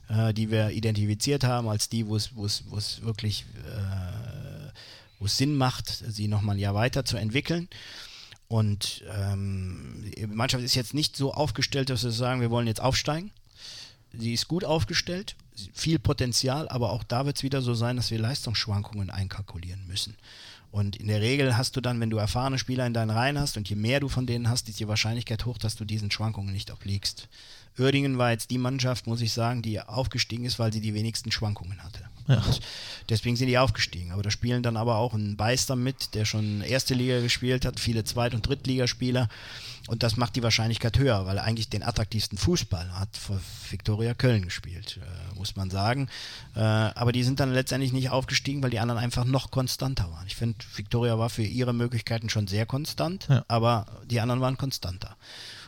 äh, 0.07 0.33
die 0.33 0.49
wir 0.49 0.69
identifiziert 0.69 1.43
haben, 1.43 1.67
als 1.67 1.89
die, 1.89 2.07
wo 2.07 2.15
es 2.15 2.31
wo 2.33 2.47
wirklich 3.05 3.45
äh, 3.65 4.69
wo 5.19 5.25
es 5.25 5.37
Sinn 5.37 5.55
macht, 5.55 5.87
sie 5.87 6.29
nochmal 6.29 6.55
ein 6.55 6.59
Jahr 6.59 6.75
weiter 6.75 7.03
zu 7.03 7.17
entwickeln. 7.17 7.67
Und 8.47 9.03
ähm, 9.09 10.03
die 10.15 10.27
Mannschaft 10.27 10.63
ist 10.63 10.75
jetzt 10.75 10.93
nicht 10.93 11.17
so 11.17 11.33
aufgestellt, 11.33 11.89
dass 11.89 12.03
wir 12.03 12.11
sagen, 12.11 12.39
wir 12.39 12.51
wollen 12.51 12.67
jetzt 12.67 12.81
aufsteigen. 12.81 13.31
Sie 14.13 14.33
ist 14.33 14.47
gut 14.47 14.63
aufgestellt, 14.63 15.35
viel 15.73 15.99
Potenzial, 15.99 16.69
aber 16.69 16.91
auch 16.91 17.03
da 17.03 17.25
wird 17.25 17.37
es 17.37 17.43
wieder 17.43 17.61
so 17.61 17.73
sein, 17.73 17.95
dass 17.95 18.11
wir 18.11 18.19
Leistungsschwankungen 18.19 19.09
einkalkulieren 19.09 19.85
müssen. 19.87 20.15
Und 20.71 20.95
in 20.95 21.07
der 21.07 21.21
Regel 21.21 21.55
hast 21.55 21.75
du 21.75 21.81
dann, 21.81 21.99
wenn 21.99 22.09
du 22.09 22.17
erfahrene 22.17 22.57
Spieler 22.57 22.87
in 22.87 22.95
deinen 22.95 23.11
Reihen 23.11 23.39
hast 23.39 23.57
und 23.57 23.69
je 23.69 23.75
mehr 23.75 23.99
du 23.99 24.09
von 24.09 24.25
denen 24.25 24.49
hast, 24.49 24.69
ist 24.69 24.79
die 24.79 24.87
Wahrscheinlichkeit 24.87 25.45
hoch, 25.45 25.59
dass 25.59 25.75
du 25.75 25.85
diesen 25.85 26.09
Schwankungen 26.09 26.51
nicht 26.51 26.71
obliegst. 26.71 27.27
Uerdingen 27.77 28.17
war 28.17 28.31
jetzt 28.31 28.49
die 28.49 28.57
Mannschaft, 28.57 29.05
muss 29.05 29.21
ich 29.21 29.33
sagen, 29.33 29.61
die 29.61 29.79
aufgestiegen 29.79 30.45
ist, 30.45 30.57
weil 30.57 30.73
sie 30.73 30.81
die 30.81 30.93
wenigsten 30.93 31.31
Schwankungen 31.31 31.83
hatte. 31.83 32.09
Und 32.27 32.61
deswegen 33.09 33.35
sind 33.35 33.47
die 33.47 33.57
aufgestiegen. 33.57 34.11
Aber 34.11 34.23
da 34.23 34.31
spielen 34.31 34.63
dann 34.63 34.77
aber 34.77 34.97
auch 34.97 35.13
ein 35.13 35.35
Beister 35.37 35.75
mit, 35.75 36.15
der 36.15 36.25
schon 36.25 36.61
erste 36.61 36.93
Liga 36.93 37.19
gespielt 37.21 37.65
hat, 37.65 37.79
viele 37.79 38.03
Zweit- 38.03 38.33
und 38.33 38.47
Drittligaspieler. 38.47 39.27
Und 39.87 40.01
das 40.01 40.15
macht 40.15 40.37
die 40.37 40.43
Wahrscheinlichkeit 40.43 40.97
höher, 40.97 41.25
weil 41.25 41.37
er 41.37 41.43
eigentlich 41.43 41.67
den 41.67 41.83
attraktivsten 41.83 42.37
Fußball 42.37 42.97
hat 42.97 43.09
für 43.17 43.41
Viktoria 43.69 44.13
Köln 44.13 44.43
gespielt, 44.43 44.97
äh, 45.03 45.35
muss 45.37 45.57
man 45.57 45.69
sagen. 45.69 46.07
Äh, 46.55 46.59
aber 46.61 47.11
die 47.11 47.23
sind 47.23 47.41
dann 47.41 47.53
letztendlich 47.53 47.91
nicht 47.91 48.09
aufgestiegen, 48.09 48.63
weil 48.63 48.69
die 48.69 48.79
anderen 48.79 49.01
einfach 49.01 49.25
noch 49.25 49.51
konstanter 49.51 50.09
waren. 50.11 50.25
Ich 50.27 50.37
finde, 50.37 50.57
Viktoria 50.75 51.19
war 51.19 51.29
für 51.29 51.43
ihre 51.43 51.73
Möglichkeiten 51.73 52.29
schon 52.29 52.47
sehr 52.47 52.65
konstant, 52.65 53.27
Ja. 53.29 53.43
aber 53.49 53.85
die 54.09 54.21
anderen 54.21 54.39
waren 54.39 54.55
konstanter. 54.57 55.17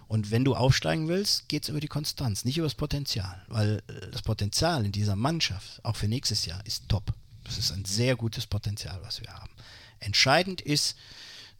Und 0.07 0.31
wenn 0.31 0.45
du 0.45 0.55
aufsteigen 0.55 1.07
willst, 1.07 1.49
geht 1.49 1.63
es 1.63 1.69
über 1.69 1.79
die 1.79 1.87
Konstanz, 1.87 2.45
nicht 2.45 2.57
über 2.57 2.67
das 2.67 2.75
Potenzial. 2.75 3.43
Weil 3.47 3.81
äh, 3.87 4.11
das 4.11 4.21
Potenzial 4.21 4.85
in 4.85 4.91
dieser 4.91 5.15
Mannschaft, 5.15 5.83
auch 5.83 5.95
für 5.95 6.07
nächstes 6.07 6.45
Jahr, 6.45 6.65
ist 6.65 6.87
top. 6.87 7.13
Das 7.43 7.57
ist 7.57 7.71
ein 7.71 7.85
sehr 7.85 8.15
gutes 8.15 8.47
Potenzial, 8.47 8.99
was 9.03 9.21
wir 9.21 9.33
haben. 9.33 9.51
Entscheidend 9.99 10.61
ist, 10.61 10.95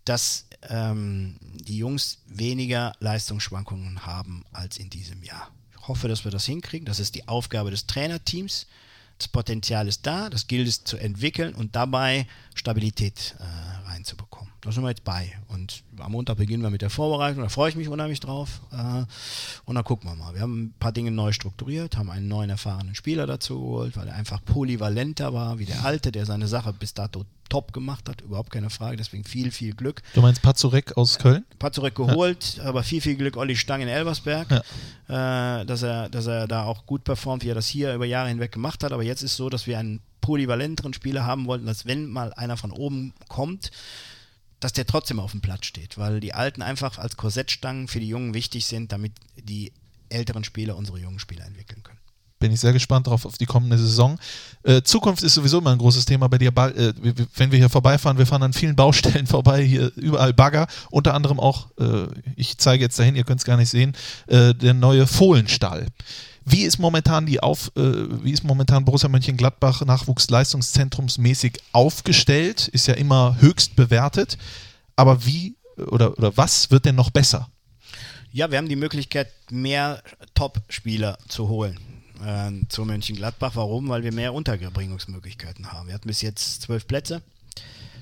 dass 0.04 0.46
ähm, 0.70 1.38
die 1.42 1.78
Jungs 1.78 2.20
weniger 2.28 2.94
Leistungsschwankungen 3.00 4.06
haben 4.06 4.46
als 4.52 4.78
in 4.78 4.90
diesem 4.90 5.24
Jahr. 5.24 5.52
Ich 5.80 5.88
hoffe, 5.88 6.08
dass 6.08 6.24
wir 6.24 6.32
das 6.32 6.46
hinkriegen. 6.46 6.86
Das 6.86 7.00
ist 7.00 7.16
die 7.16 7.28
Aufgabe 7.28 7.72
des 7.72 7.88
Trainerteams. 7.88 8.68
Das 9.18 9.28
Potenzial 9.28 9.88
ist 9.88 10.06
da, 10.06 10.30
das 10.30 10.48
gilt 10.48 10.68
es 10.68 10.84
zu 10.84 10.98
entwickeln 10.98 11.56
und 11.56 11.76
dabei 11.76 12.28
Stabilität 12.54 13.36
äh, 13.40 13.88
reinzubekommen. 13.88 14.52
Da 14.66 14.72
sind 14.72 14.82
wir 14.82 14.90
jetzt 14.90 15.04
bei. 15.04 15.32
Und 15.48 15.84
am 16.00 16.14
Montag 16.14 16.38
beginnen 16.38 16.64
wir 16.64 16.72
mit 16.72 16.82
der 16.82 16.90
Vorbereitung, 16.90 17.44
da 17.44 17.50
freue 17.50 17.70
ich 17.70 17.76
mich 17.76 17.88
unheimlich 17.88 18.20
drauf. 18.20 18.62
Äh, 18.72 19.06
und 19.66 19.76
dann 19.76 19.84
gucken 19.84 20.10
wir 20.10 20.16
mal. 20.16 20.34
Wir 20.34 20.42
haben 20.42 20.64
ein 20.64 20.74
paar 20.80 20.92
Dinge 20.92 21.12
neu 21.12 21.34
strukturiert, 21.34 21.98
haben 21.98 22.10
einen 22.10 22.28
neuen 22.28 22.50
erfahrenen 22.50 22.96
Spieler 22.96 23.28
dazu 23.28 23.60
geholt, 23.60 23.96
weil 23.96 24.08
er 24.08 24.16
einfach 24.16 24.44
polyvalenter 24.44 25.34
war 25.34 25.60
wie 25.60 25.66
der 25.66 25.86
alte, 25.86 26.12
der 26.12 26.26
seine 26.26 26.48
Sache 26.48 26.74
bis 26.74 26.96
dato 26.96 27.26
top 27.48 27.74
gemacht 27.74 28.10
hat, 28.10 28.22
überhaupt 28.22 28.50
keine 28.50 28.72
Frage, 28.72 28.98
deswegen 28.98 29.24
viel, 29.24 29.52
viel 29.52 29.76
Glück. 29.76 30.02
Du 30.16 30.22
meinst 30.22 30.42
Pazurek 30.42 30.98
aus 30.98 31.20
Köln? 31.20 31.46
Pazurek 31.60 31.94
geholt, 31.94 32.56
ja. 32.58 32.64
aber 32.64 32.82
viel, 32.82 33.02
viel 33.02 33.16
Glück 33.16 33.38
Olli 33.38 33.56
Stang 33.56 33.82
in 33.82 33.88
Elversberg, 33.88 34.64
ja. 35.08 35.62
äh, 35.62 35.66
dass, 35.68 35.84
er, 35.84 36.10
dass 36.10 36.26
er 36.26 36.48
da 36.48 36.64
auch 36.64 36.88
gut 36.88 37.04
performt, 37.04 37.44
wie 37.44 37.50
er 37.50 37.56
das 37.56 37.68
hier 37.68 37.94
über 37.94 38.06
Jahre 38.06 38.30
hinweg 38.30 38.52
gemacht 38.52 38.84
hat. 38.84 38.92
Aber 38.94 39.04
jetzt 39.04 39.22
ist 39.22 39.36
so, 39.36 39.50
dass 39.50 39.68
wir 39.68 39.78
einen 39.78 40.02
polyvalenteren 40.22 40.96
Spieler 40.96 41.24
haben 41.24 41.46
wollten, 41.46 41.68
dass 41.68 41.86
wenn 41.86 42.08
mal 42.08 42.34
einer 42.34 42.58
von 42.58 42.72
oben 42.72 43.14
kommt, 43.28 43.70
dass 44.66 44.74
der 44.74 44.88
trotzdem 44.88 45.20
auf 45.20 45.30
dem 45.30 45.42
Platz 45.42 45.68
steht, 45.68 46.00
weil 46.00 46.20
die 46.20 46.34
Alten 46.34 46.64
einfach 46.64 46.98
als 46.98 47.18
Korsettstangen 47.18 47.88
für 47.88 48.00
die 48.00 48.08
Jungen 48.08 48.34
wichtig 48.34 48.66
sind, 48.66 48.92
damit 48.92 49.12
die 49.36 49.72
älteren 50.10 50.44
Spieler 50.44 50.76
unsere 50.76 50.98
jungen 50.98 51.20
Spieler 51.20 51.46
entwickeln 51.46 51.84
können. 51.84 52.00
Bin 52.40 52.52
ich 52.52 52.62
sehr 52.62 52.74
gespannt 52.74 53.06
darauf 53.06 53.28
auf 53.28 53.38
die 53.38 53.46
kommende 53.46 53.78
Saison. 53.78 54.18
Äh, 54.64 54.82
Zukunft 54.82 55.22
ist 55.22 55.36
sowieso 55.36 55.60
immer 55.60 55.70
ein 55.70 55.78
großes 55.78 56.06
Thema 56.06 56.28
bei 56.30 56.40
dir. 56.40 56.50
Ba 56.50 56.70
äh, 56.70 56.96
wenn 57.36 57.52
wir 57.52 57.60
hier 57.60 57.70
vorbeifahren, 57.70 58.18
wir 58.18 58.26
fahren 58.26 58.42
an 58.42 58.54
vielen 58.54 58.76
Baustellen 58.76 59.28
vorbei, 59.28 59.64
hier 59.64 59.92
überall 59.98 60.34
Bagger, 60.34 60.66
unter 60.90 61.14
anderem 61.14 61.40
auch, 61.40 61.70
äh, 61.78 62.08
ich 62.36 62.58
zeige 62.58 62.86
jetzt 62.86 62.98
dahin, 62.98 63.16
ihr 63.16 63.24
könnt 63.24 63.42
es 63.42 63.46
gar 63.46 63.58
nicht 63.58 63.70
sehen, 63.70 63.94
äh, 64.26 64.56
der 64.56 64.74
neue 64.74 65.06
Fohlenstall. 65.06 65.86
Wie 66.46 66.62
ist 66.62 66.78
momentan 66.78 67.26
die 67.26 67.40
auf, 67.42 67.72
äh, 67.76 68.24
wie 68.24 68.32
ist 68.32 68.44
momentan 68.44 68.86
Borussia 68.86 69.10
Mönchengladbach 69.10 69.82
Nachwuchsleistungszentrumsmäßig 69.82 71.58
aufgestellt? 71.72 72.68
Ist 72.68 72.88
ja 72.88 72.94
immer 72.94 73.38
höchst 73.40 73.76
bewertet. 73.76 74.38
Aber 74.96 75.26
wie 75.26 75.56
oder, 75.78 76.18
oder 76.18 76.38
was 76.38 76.72
wird 76.72 76.86
denn 76.86 76.96
noch 76.96 77.10
besser? 77.10 77.50
Ja, 78.32 78.52
wir 78.52 78.58
haben 78.58 78.70
die 78.70 78.76
Möglichkeit, 78.76 79.32
mehr 79.50 80.04
Top-Spieler 80.34 81.18
zu 81.28 81.48
holen 81.50 81.80
äh, 82.24 82.52
zu 82.70 82.86
Mönchengladbach. 82.86 83.56
Warum? 83.56 83.90
Weil 83.90 84.04
wir 84.04 84.14
mehr 84.14 84.34
Unterbringungsmöglichkeiten 84.34 85.72
haben. 85.72 85.88
Wir 85.88 85.96
hatten 85.96 86.08
bis 86.08 86.22
jetzt 86.22 86.62
zwölf 86.62 86.88
Plätze. 86.88 87.22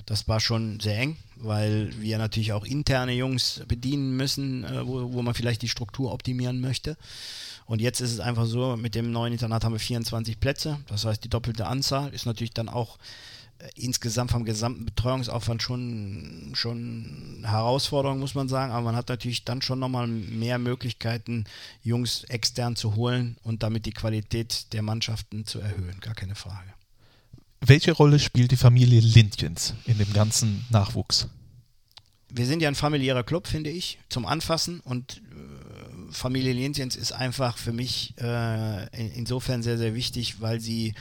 Das 0.06 0.28
war 0.28 0.38
schon 0.38 0.80
sehr 0.80 0.98
eng, 0.98 1.16
weil 1.36 1.90
wir 1.98 2.18
natürlich 2.18 2.52
auch 2.52 2.66
interne 2.66 3.12
Jungs 3.12 3.62
bedienen 3.66 4.16
müssen, 4.16 4.64
äh, 4.64 4.86
wo, 4.86 5.12
wo 5.12 5.22
man 5.22 5.34
vielleicht 5.34 5.62
die 5.62 5.68
Struktur 5.68 6.12
optimieren 6.12 6.60
möchte. 6.60 6.96
Und 7.66 7.80
jetzt 7.80 8.00
ist 8.00 8.12
es 8.12 8.20
einfach 8.20 8.46
so, 8.46 8.76
mit 8.76 8.94
dem 8.94 9.10
neuen 9.10 9.32
Internat 9.32 9.64
haben 9.64 9.72
wir 9.72 9.80
24 9.80 10.38
Plätze. 10.38 10.78
Das 10.86 11.04
heißt, 11.04 11.24
die 11.24 11.30
doppelte 11.30 11.66
Anzahl 11.66 12.12
ist 12.12 12.26
natürlich 12.26 12.52
dann 12.52 12.68
auch 12.68 12.98
äh, 13.58 13.68
insgesamt 13.74 14.30
vom 14.30 14.44
gesamten 14.44 14.84
Betreuungsaufwand 14.84 15.62
schon, 15.62 16.52
schon 16.54 17.42
Herausforderung, 17.44 18.18
muss 18.18 18.34
man 18.34 18.48
sagen. 18.48 18.72
Aber 18.72 18.82
man 18.82 18.96
hat 18.96 19.08
natürlich 19.08 19.44
dann 19.44 19.62
schon 19.62 19.78
nochmal 19.78 20.06
mehr 20.06 20.58
Möglichkeiten, 20.58 21.44
Jungs 21.82 22.24
extern 22.24 22.76
zu 22.76 22.96
holen 22.96 23.36
und 23.42 23.62
damit 23.62 23.86
die 23.86 23.92
Qualität 23.92 24.72
der 24.72 24.82
Mannschaften 24.82 25.46
zu 25.46 25.60
erhöhen. 25.60 26.00
Gar 26.00 26.14
keine 26.14 26.34
Frage. 26.34 26.74
Welche 27.60 27.92
Rolle 27.92 28.18
spielt 28.18 28.50
die 28.50 28.58
Familie 28.58 29.00
Lindjens 29.00 29.72
in 29.86 29.96
dem 29.96 30.12
ganzen 30.12 30.66
Nachwuchs? 30.68 31.28
Wir 32.28 32.46
sind 32.46 32.60
ja 32.60 32.68
ein 32.68 32.74
familiärer 32.74 33.22
Club, 33.22 33.46
finde 33.46 33.70
ich, 33.70 34.00
zum 34.10 34.26
Anfassen 34.26 34.80
und 34.80 35.22
Familie 36.14 36.52
Lindjens 36.52 36.96
ist 36.96 37.12
einfach 37.12 37.58
für 37.58 37.72
mich 37.72 38.14
äh, 38.18 38.86
insofern 39.16 39.62
sehr, 39.62 39.78
sehr 39.78 39.94
wichtig, 39.94 40.40
weil 40.40 40.60
sie 40.60 40.94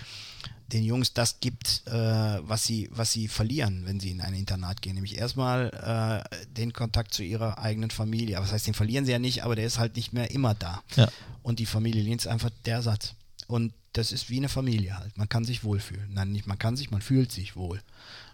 den 0.71 0.83
Jungs 0.83 1.13
das 1.13 1.39
gibt, 1.39 1.83
äh, 1.85 1.91
was, 1.91 2.63
sie, 2.63 2.89
was 2.91 3.11
sie 3.11 3.27
verlieren, 3.27 3.83
wenn 3.85 3.99
sie 3.99 4.09
in 4.09 4.21
ein 4.21 4.33
Internat 4.33 4.81
gehen. 4.81 4.95
Nämlich 4.95 5.17
erstmal 5.17 6.25
äh, 6.33 6.45
den 6.47 6.73
Kontakt 6.73 7.13
zu 7.13 7.23
ihrer 7.23 7.59
eigenen 7.59 7.91
Familie. 7.91 8.37
Aber 8.37 8.45
das 8.45 8.53
heißt, 8.53 8.67
den 8.67 8.73
verlieren 8.73 9.05
sie 9.05 9.11
ja 9.11 9.19
nicht, 9.19 9.43
aber 9.43 9.55
der 9.55 9.65
ist 9.65 9.77
halt 9.77 9.95
nicht 9.95 10.13
mehr 10.13 10.31
immer 10.31 10.55
da. 10.55 10.81
Ja. 10.95 11.09
Und 11.43 11.59
die 11.59 11.67
Familie 11.67 12.01
Lehnt 12.01 12.21
ist 12.21 12.27
einfach 12.27 12.49
der 12.65 12.81
Satz. 12.81 13.13
Und 13.47 13.73
das 13.93 14.11
ist 14.11 14.31
wie 14.31 14.37
eine 14.37 14.49
Familie 14.49 14.97
halt. 14.97 15.15
Man 15.17 15.29
kann 15.29 15.45
sich 15.45 15.63
wohlfühlen. 15.63 16.11
Nein, 16.11 16.31
nicht 16.31 16.47
man 16.47 16.57
kann 16.57 16.75
sich, 16.75 16.89
man 16.89 17.01
fühlt 17.01 17.31
sich 17.31 17.55
wohl. 17.55 17.79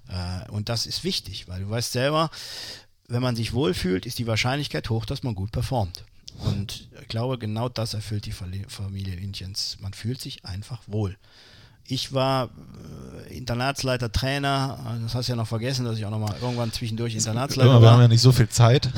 Äh, 0.07 0.49
und 0.49 0.69
das 0.69 0.85
ist 0.85 1.03
wichtig, 1.03 1.49
weil 1.49 1.61
du 1.61 1.69
weißt 1.69 1.91
selber, 1.91 2.31
wenn 3.09 3.21
man 3.21 3.35
sich 3.35 3.53
wohlfühlt, 3.53 4.05
ist 4.05 4.19
die 4.19 4.27
Wahrscheinlichkeit 4.27 4.89
hoch, 4.89 5.05
dass 5.05 5.23
man 5.23 5.35
gut 5.35 5.51
performt. 5.51 6.05
Und 6.37 6.87
ich 7.01 7.07
glaube, 7.07 7.37
genau 7.37 7.69
das 7.69 7.93
erfüllt 7.93 8.25
die 8.25 8.31
Familie 8.31 9.15
Lindchens. 9.15 9.77
Man 9.81 9.93
fühlt 9.93 10.21
sich 10.21 10.45
einfach 10.45 10.81
wohl. 10.87 11.17
Ich 11.85 12.13
war 12.13 12.49
äh, 13.27 13.35
Internatsleiter, 13.35 14.11
Trainer. 14.11 14.99
Das 15.01 15.15
hast 15.15 15.27
du 15.27 15.31
ja 15.31 15.35
noch 15.35 15.47
vergessen, 15.47 15.85
dass 15.85 15.97
ich 15.97 16.05
auch 16.05 16.11
noch 16.11 16.19
mal 16.19 16.35
irgendwann 16.39 16.71
zwischendurch 16.71 17.15
Internatsleiter 17.15 17.69
war. 17.69 17.81
Wir 17.81 17.91
haben 17.91 18.01
ja 18.01 18.07
nicht 18.07 18.21
so 18.21 18.31
viel 18.31 18.47
Zeit. 18.47 18.91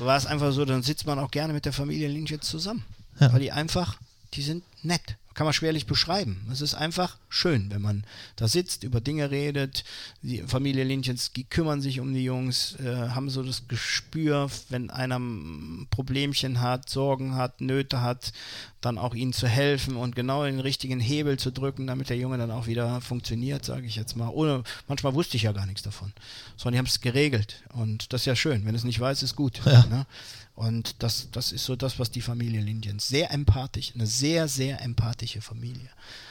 war 0.00 0.16
es 0.16 0.26
einfach 0.26 0.52
so, 0.52 0.64
dann 0.64 0.82
sitzt 0.82 1.06
man 1.06 1.20
auch 1.20 1.30
gerne 1.30 1.52
mit 1.52 1.64
der 1.64 1.72
Familie 1.72 2.08
Lindchens 2.08 2.48
zusammen. 2.48 2.84
Ja. 3.20 3.32
Weil 3.32 3.40
die 3.40 3.52
einfach, 3.52 3.96
die 4.34 4.42
sind 4.42 4.64
nett 4.84 5.16
kann 5.34 5.44
man 5.46 5.52
schwerlich 5.52 5.86
beschreiben. 5.86 6.46
Es 6.50 6.60
ist 6.60 6.74
einfach 6.74 7.18
schön, 7.28 7.70
wenn 7.70 7.82
man 7.82 8.04
da 8.36 8.46
sitzt, 8.46 8.84
über 8.84 9.00
Dinge 9.00 9.30
redet. 9.30 9.84
Die 10.22 10.42
Familie 10.42 10.84
Lindchens, 10.84 11.32
die 11.32 11.44
kümmern 11.44 11.80
sich 11.80 11.98
um 12.00 12.14
die 12.14 12.24
Jungs, 12.24 12.76
äh, 12.76 13.08
haben 13.10 13.28
so 13.28 13.42
das 13.42 13.66
Gespür, 13.66 14.48
wenn 14.68 14.90
einer 14.90 15.18
ein 15.18 15.88
Problemchen 15.90 16.60
hat, 16.60 16.88
Sorgen 16.88 17.34
hat, 17.34 17.60
Nöte 17.60 18.00
hat, 18.00 18.32
dann 18.80 18.96
auch 18.96 19.14
ihnen 19.14 19.32
zu 19.32 19.48
helfen 19.48 19.96
und 19.96 20.14
genau 20.14 20.44
den 20.44 20.60
richtigen 20.60 21.00
Hebel 21.00 21.36
zu 21.38 21.50
drücken, 21.50 21.88
damit 21.88 22.10
der 22.10 22.16
Junge 22.16 22.38
dann 22.38 22.52
auch 22.52 22.68
wieder 22.68 23.00
funktioniert, 23.00 23.64
sage 23.64 23.86
ich 23.86 23.96
jetzt 23.96 24.16
mal. 24.16 24.28
Ohne, 24.28 24.62
manchmal 24.86 25.14
wusste 25.14 25.36
ich 25.36 25.42
ja 25.42 25.52
gar 25.52 25.66
nichts 25.66 25.82
davon, 25.82 26.12
sondern 26.56 26.74
die 26.74 26.78
haben 26.78 26.86
es 26.86 27.00
geregelt. 27.00 27.62
Und 27.72 28.12
das 28.12 28.22
ist 28.22 28.26
ja 28.26 28.36
schön. 28.36 28.64
Wenn 28.64 28.74
es 28.74 28.84
nicht 28.84 29.00
weiß, 29.00 29.22
ist 29.24 29.34
gut. 29.34 29.60
Ja. 29.64 29.84
Ne? 29.86 30.06
Und 30.54 31.02
das, 31.02 31.28
das 31.32 31.50
ist 31.50 31.64
so 31.64 31.74
das, 31.74 31.98
was 31.98 32.12
die 32.12 32.20
Familie 32.20 32.60
Lindjens 32.60 33.08
sehr 33.08 33.32
empathisch, 33.32 33.92
eine 33.94 34.06
sehr, 34.06 34.46
sehr 34.46 34.80
empathische 34.82 35.40
Familie. 35.40 35.88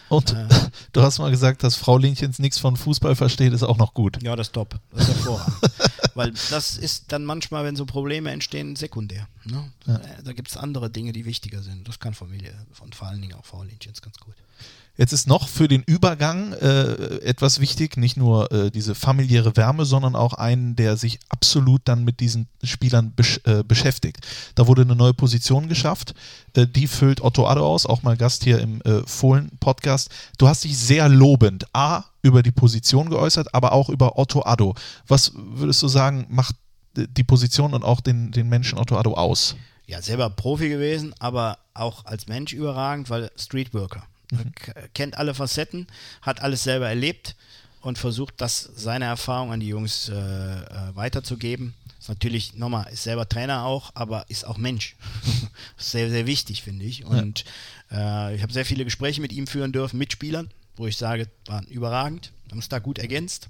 Und 0.08 0.32
äh, 0.32 0.48
du 0.94 1.02
hast 1.02 1.20
mal 1.20 1.30
gesagt, 1.30 1.62
dass 1.64 1.76
Frau 1.76 1.98
Lindjens 1.98 2.40
nichts 2.40 2.58
von 2.58 2.78
Fußball 2.78 3.16
versteht, 3.16 3.52
ist 3.52 3.64
auch 3.64 3.78
noch 3.78 3.94
gut. 3.94 4.24
Ja, 4.24 4.38
das 4.38 4.48
ist 4.48 4.54
top. 4.54 4.80
Das 4.92 5.10
ist 5.10 5.16
hervorragend. 5.16 5.56
Weil 6.14 6.34
das 6.52 6.78
ist 6.78 7.12
dann 7.12 7.26
manchmal, 7.26 7.66
wenn 7.66 7.76
so 7.76 7.86
Probleme 7.86 8.32
entstehen, 8.32 8.78
sekundär. 8.78 9.28
Ne? 9.44 9.72
Ja. 9.88 10.00
Da 10.24 10.32
gibt 10.32 10.48
es 10.48 10.58
andere 10.58 10.90
Dinge, 10.90 11.12
die 11.12 11.26
wichtiger 11.26 11.62
sind. 11.62 11.88
Das 11.88 12.00
kann 12.00 12.14
Familie 12.14 12.54
und 12.80 12.96
vor 12.96 13.10
allen 13.10 13.22
Dingen 13.22 13.34
auch 13.34 13.46
Frau 13.46 13.64
Lindjens 13.64 14.02
ganz 14.02 14.18
gut. 14.18 14.36
Jetzt 14.96 15.12
ist 15.12 15.28
noch 15.28 15.48
für 15.48 15.68
den 15.68 15.82
Übergang 15.82 16.54
äh, 16.54 17.22
etwas 17.22 17.60
wichtig, 17.60 17.98
nicht 17.98 18.16
nur 18.16 18.52
äh, 18.52 18.70
diese 18.70 18.94
familiäre 18.94 19.58
Wärme, 19.58 19.86
sondern 19.86 20.16
auch 20.16 20.34
einen, 20.34 20.76
der 20.76 20.98
sich 20.98 21.20
absolut 21.30 21.82
dann 21.86 22.04
mit 22.04 22.20
diesen 22.20 22.48
Spielern 22.64 23.12
besch 23.16 23.42
äh, 23.46 23.64
beschäftigt. 23.64 24.20
Da 24.54 24.68
wurde 24.68 24.84
eine 24.84 24.96
neue 24.96 25.16
Position 25.16 25.68
geschafft, 25.68 26.14
äh, 26.56 26.68
die 26.68 26.86
füllt 26.86 27.22
Otto 27.22 27.48
Addo 27.48 27.66
aus, 27.66 27.88
auch 27.88 28.04
mal 28.04 28.16
Gast 28.18 28.44
hier 28.44 28.60
im 28.60 28.82
äh, 28.82 29.02
Fohlen-Podcast. 29.08 30.12
Du 30.38 30.48
hast 30.48 30.64
dich 30.64 30.78
sehr 30.78 31.10
lobend 31.10 31.66
A 31.74 32.04
über 32.22 32.44
die 32.44 32.52
Position 32.52 33.10
geäußert, 33.10 33.56
aber 33.56 33.72
auch 33.72 33.90
über 33.90 34.20
Otto 34.20 34.44
Addo. 34.46 34.76
Was 35.08 35.32
würdest 35.36 35.82
du 35.82 35.88
sagen, 35.88 36.28
macht 36.30 36.56
die 36.96 37.24
Position 37.24 37.74
und 37.74 37.84
auch 37.84 38.00
den, 38.00 38.32
den 38.32 38.48
Menschen 38.48 38.78
Otto 38.78 38.96
Addo 38.96 39.16
aus? 39.16 39.56
Ja, 39.88 40.04
selber 40.04 40.30
Profi 40.30 40.70
gewesen, 40.70 41.16
aber 41.18 41.58
auch 41.74 42.06
als 42.06 42.28
Mensch 42.28 42.54
überragend, 42.54 43.10
weil 43.10 43.32
Streetworker. 43.36 44.04
Mhm. 44.34 44.54
Kennt 44.94 45.18
alle 45.18 45.34
Facetten, 45.34 45.88
hat 46.22 46.42
alles 46.42 46.64
selber 46.64 46.88
erlebt 46.88 47.36
und 47.82 47.98
versucht, 47.98 48.36
das 48.38 48.70
seine 48.76 49.06
Erfahrung 49.06 49.52
an 49.52 49.60
die 49.60 49.68
Jungs 49.68 50.10
äh, 50.10 50.14
äh, 50.14 50.96
weiterzugeben. 50.96 51.74
Ist 52.00 52.10
natürlich, 52.10 52.56
nochmal, 52.56 52.92
ist 52.92 53.04
selber 53.04 53.28
Trainer 53.28 53.66
auch, 53.66 53.92
aber 53.94 54.26
ist 54.30 54.46
auch 54.46 54.58
Mensch. 54.58 54.96
sehr, 55.78 56.10
sehr 56.10 56.26
wichtig, 56.26 56.64
finde 56.64 56.86
ich. 56.86 57.06
Und 57.06 57.46
ja. 57.92 58.30
äh, 58.30 58.36
ich 58.36 58.42
habe 58.42 58.54
sehr 58.54 58.66
viele 58.66 58.86
Gespräche 58.86 59.22
mit 59.22 59.34
ihm 59.34 59.48
führen 59.48 59.72
dürfen, 59.72 59.98
mit 59.98 60.12
Spielern, 60.12 60.50
wo 60.76 60.88
ich 60.88 60.98
sage, 60.98 61.28
waren 61.46 61.66
überragend, 61.66 62.32
haben 62.50 62.60
es 62.60 62.70
da 62.70 62.80
gut 62.80 63.00
ergänzt. 63.00 63.50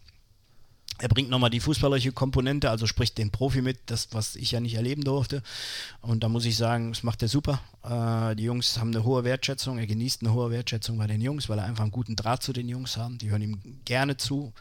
Er 1.03 1.09
bringt 1.09 1.30
nochmal 1.30 1.49
die 1.49 1.59
fußballerische 1.59 2.13
Komponente, 2.13 2.69
also 2.69 2.88
spricht 2.88 3.17
den 3.17 3.30
Profi 3.30 3.61
mit, 3.61 3.77
das, 3.88 4.07
was 4.13 4.38
ich 4.38 4.51
ja 4.51 4.61
nicht 4.61 4.75
erleben 4.75 5.03
durfte. 5.03 5.43
Und 5.99 6.23
da 6.23 6.30
muss 6.30 6.45
ich 6.45 6.55
sagen, 6.55 6.93
das 6.93 7.03
macht 7.03 7.21
er 7.21 7.27
super. 7.27 7.59
Äh, 7.84 8.38
die 8.38 8.45
Jungs 8.45 8.80
haben 8.80 8.91
eine 8.91 9.03
hohe 9.03 9.25
Wertschätzung, 9.25 9.80
er 9.80 9.85
genießt 9.85 10.21
eine 10.21 10.34
hohe 10.34 10.49
Wertschätzung 10.49 10.97
bei 10.97 11.05
den 11.05 11.19
Jungs, 11.19 11.49
weil 11.49 11.59
er 11.59 11.65
einfach 11.65 11.84
einen 11.84 11.91
guten 11.91 12.15
Draht 12.15 12.41
zu 12.41 12.53
den 12.53 12.69
Jungs 12.69 12.95
haben. 12.95 13.17
Die 13.17 13.30
hören 13.30 13.41
ihm 13.41 13.59
gerne 13.84 14.15
zu. 14.15 14.53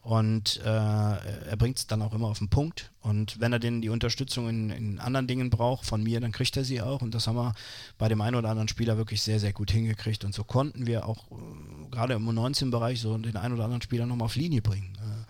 Und 0.00 0.62
äh, 0.64 0.68
er 0.68 1.56
bringt 1.58 1.76
es 1.76 1.86
dann 1.86 2.00
auch 2.00 2.14
immer 2.14 2.28
auf 2.28 2.38
den 2.38 2.48
Punkt. 2.48 2.90
Und 3.02 3.38
wenn 3.38 3.52
er 3.52 3.58
denn 3.58 3.82
die 3.82 3.90
Unterstützung 3.90 4.48
in, 4.48 4.70
in, 4.70 4.98
anderen 4.98 5.26
Dingen 5.26 5.50
braucht 5.50 5.84
von 5.84 6.02
mir, 6.02 6.20
dann 6.20 6.32
kriegt 6.32 6.56
er 6.56 6.64
sie 6.64 6.80
auch. 6.80 7.02
Und 7.02 7.14
das 7.14 7.26
haben 7.26 7.36
wir 7.36 7.54
bei 7.98 8.08
dem 8.08 8.22
einen 8.22 8.36
oder 8.36 8.48
anderen 8.48 8.68
Spieler 8.68 8.96
wirklich 8.96 9.20
sehr, 9.20 9.40
sehr 9.40 9.52
gut 9.52 9.70
hingekriegt. 9.70 10.24
Und 10.24 10.34
so 10.34 10.42
konnten 10.42 10.86
wir 10.86 11.06
auch 11.06 11.30
äh, 11.30 11.90
gerade 11.90 12.14
im 12.14 12.26
U19-Bereich 12.26 12.98
so 12.98 13.18
den 13.18 13.36
einen 13.36 13.52
oder 13.52 13.64
anderen 13.64 13.82
Spieler 13.82 14.06
nochmal 14.06 14.24
auf 14.24 14.36
Linie 14.36 14.62
bringen. 14.62 14.96
Äh, 14.96 15.26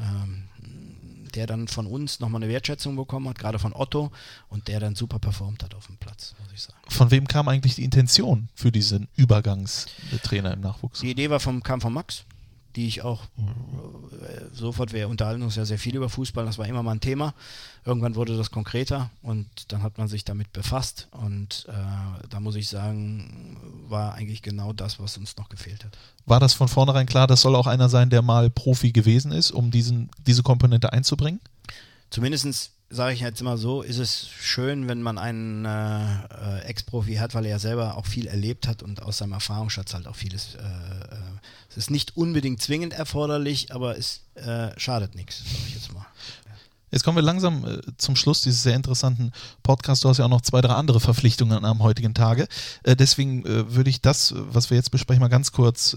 ähm, 0.00 0.44
der 1.34 1.46
dann 1.46 1.68
von 1.68 1.86
uns 1.86 2.20
nochmal 2.20 2.42
eine 2.42 2.50
Wertschätzung 2.50 2.96
bekommen 2.96 3.28
hat, 3.28 3.38
gerade 3.38 3.58
von 3.58 3.72
Otto, 3.72 4.10
und 4.48 4.68
der 4.68 4.80
dann 4.80 4.94
super 4.94 5.18
performt 5.18 5.62
hat 5.62 5.74
auf 5.74 5.86
dem 5.86 5.96
Platz, 5.96 6.34
muss 6.40 6.52
ich 6.52 6.62
sagen. 6.62 6.78
Von 6.88 7.10
wem 7.10 7.28
kam 7.28 7.48
eigentlich 7.48 7.76
die 7.76 7.84
Intention 7.84 8.48
für 8.54 8.72
diesen 8.72 9.08
Übergangstrainer 9.16 10.52
im 10.52 10.60
Nachwuchs? 10.60 11.00
Die 11.00 11.10
Idee 11.10 11.30
war 11.30 11.40
vom, 11.40 11.62
kam 11.62 11.80
von 11.80 11.92
Max, 11.92 12.24
die 12.76 12.86
ich 12.86 13.02
auch 13.02 13.24
äh, 13.24 14.42
sofort, 14.52 14.92
wir 14.92 15.08
unterhalten 15.08 15.42
uns 15.42 15.56
ja 15.56 15.64
sehr 15.64 15.78
viel 15.78 15.96
über 15.96 16.08
Fußball, 16.08 16.44
das 16.44 16.58
war 16.58 16.66
immer 16.66 16.82
mal 16.82 16.92
ein 16.92 17.00
Thema. 17.00 17.34
Irgendwann 17.84 18.14
wurde 18.14 18.36
das 18.36 18.50
konkreter 18.50 19.10
und 19.22 19.48
dann 19.68 19.82
hat 19.82 19.98
man 19.98 20.08
sich 20.08 20.24
damit 20.24 20.52
befasst 20.52 21.08
und 21.12 21.66
äh, 21.68 22.28
da 22.28 22.40
muss 22.40 22.54
ich 22.54 22.68
sagen, 22.68 23.56
war 23.88 24.14
eigentlich 24.14 24.42
genau 24.42 24.72
das, 24.72 25.00
was 25.00 25.16
uns 25.16 25.36
noch 25.36 25.48
gefehlt 25.48 25.84
hat. 25.84 25.96
War 26.26 26.40
das 26.40 26.52
von 26.52 26.68
vornherein 26.68 27.06
klar, 27.06 27.26
das 27.26 27.40
soll 27.40 27.56
auch 27.56 27.66
einer 27.66 27.88
sein, 27.88 28.10
der 28.10 28.22
mal 28.22 28.50
Profi 28.50 28.92
gewesen 28.92 29.32
ist, 29.32 29.50
um 29.50 29.70
diesen, 29.70 30.10
diese 30.26 30.42
Komponente 30.42 30.92
einzubringen? 30.92 31.40
Zumindestens 32.10 32.72
sage 32.90 33.14
ich 33.14 33.20
jetzt 33.20 33.40
immer 33.40 33.56
so, 33.56 33.82
ist 33.82 33.98
es 33.98 34.28
schön, 34.28 34.88
wenn 34.88 35.00
man 35.00 35.16
einen 35.16 35.64
äh, 35.64 36.58
äh, 36.58 36.64
Ex-Profi 36.64 37.14
hat, 37.14 37.34
weil 37.34 37.44
er 37.44 37.52
ja 37.52 37.58
selber 37.60 37.96
auch 37.96 38.06
viel 38.06 38.26
erlebt 38.26 38.66
hat 38.66 38.82
und 38.82 39.02
aus 39.02 39.18
seinem 39.18 39.32
Erfahrungsschatz 39.32 39.94
halt 39.94 40.08
auch 40.08 40.16
vieles. 40.16 40.56
Äh, 40.56 40.58
äh, 40.58 41.18
es 41.70 41.76
ist 41.76 41.90
nicht 41.90 42.16
unbedingt 42.16 42.60
zwingend 42.60 42.92
erforderlich, 42.92 43.72
aber 43.72 43.96
es 43.96 44.22
äh, 44.34 44.78
schadet 44.78 45.14
nichts, 45.14 45.38
sage 45.38 45.64
ich 45.68 45.74
jetzt 45.74 45.92
mal. 45.94 46.06
Jetzt 46.90 47.04
kommen 47.04 47.16
wir 47.16 47.22
langsam 47.22 47.64
äh, 47.64 47.80
zum 47.98 48.16
Schluss 48.16 48.40
dieses 48.40 48.62
sehr 48.62 48.74
interessanten 48.74 49.32
Podcasts. 49.62 50.02
Du 50.02 50.08
hast 50.08 50.18
ja 50.18 50.24
auch 50.24 50.30
noch 50.30 50.40
zwei, 50.40 50.60
drei 50.60 50.74
andere 50.74 51.00
Verpflichtungen 51.00 51.64
am 51.64 51.82
heutigen 51.82 52.14
Tage. 52.14 52.48
Äh, 52.82 52.96
deswegen 52.96 53.44
äh, 53.46 53.74
würde 53.74 53.90
ich 53.90 54.00
das, 54.00 54.34
was 54.36 54.70
wir 54.70 54.76
jetzt 54.76 54.90
besprechen, 54.90 55.20
mal 55.20 55.28
ganz 55.28 55.52
kurz 55.52 55.96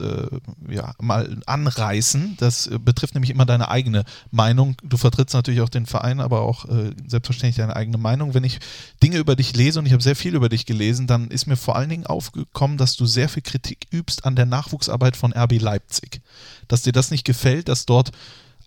ja, 0.69 0.93
mal 0.99 1.37
anreißen. 1.45 2.37
Das 2.37 2.69
betrifft 2.83 3.13
nämlich 3.13 3.31
immer 3.31 3.45
deine 3.45 3.69
eigene 3.69 4.03
Meinung. 4.31 4.75
Du 4.83 4.97
vertrittst 4.97 5.33
natürlich 5.33 5.61
auch 5.61 5.69
den 5.69 5.85
Verein, 5.85 6.19
aber 6.19 6.41
auch 6.41 6.65
selbstverständlich 7.07 7.57
deine 7.57 7.75
eigene 7.75 7.97
Meinung. 7.97 8.33
Wenn 8.33 8.43
ich 8.43 8.59
Dinge 9.01 9.17
über 9.17 9.35
dich 9.35 9.55
lese 9.55 9.79
und 9.79 9.85
ich 9.85 9.93
habe 9.93 10.03
sehr 10.03 10.15
viel 10.15 10.35
über 10.35 10.49
dich 10.49 10.65
gelesen, 10.65 11.07
dann 11.07 11.29
ist 11.29 11.47
mir 11.47 11.55
vor 11.55 11.75
allen 11.75 11.89
Dingen 11.89 12.05
aufgekommen, 12.05 12.77
dass 12.77 12.95
du 12.95 13.05
sehr 13.05 13.29
viel 13.29 13.43
Kritik 13.43 13.87
übst 13.91 14.25
an 14.25 14.35
der 14.35 14.45
Nachwuchsarbeit 14.45 15.15
von 15.15 15.33
RB 15.33 15.59
Leipzig. 15.59 16.21
Dass 16.67 16.81
dir 16.81 16.93
das 16.93 17.11
nicht 17.11 17.23
gefällt, 17.23 17.67
dass 17.67 17.85
dort 17.85 18.11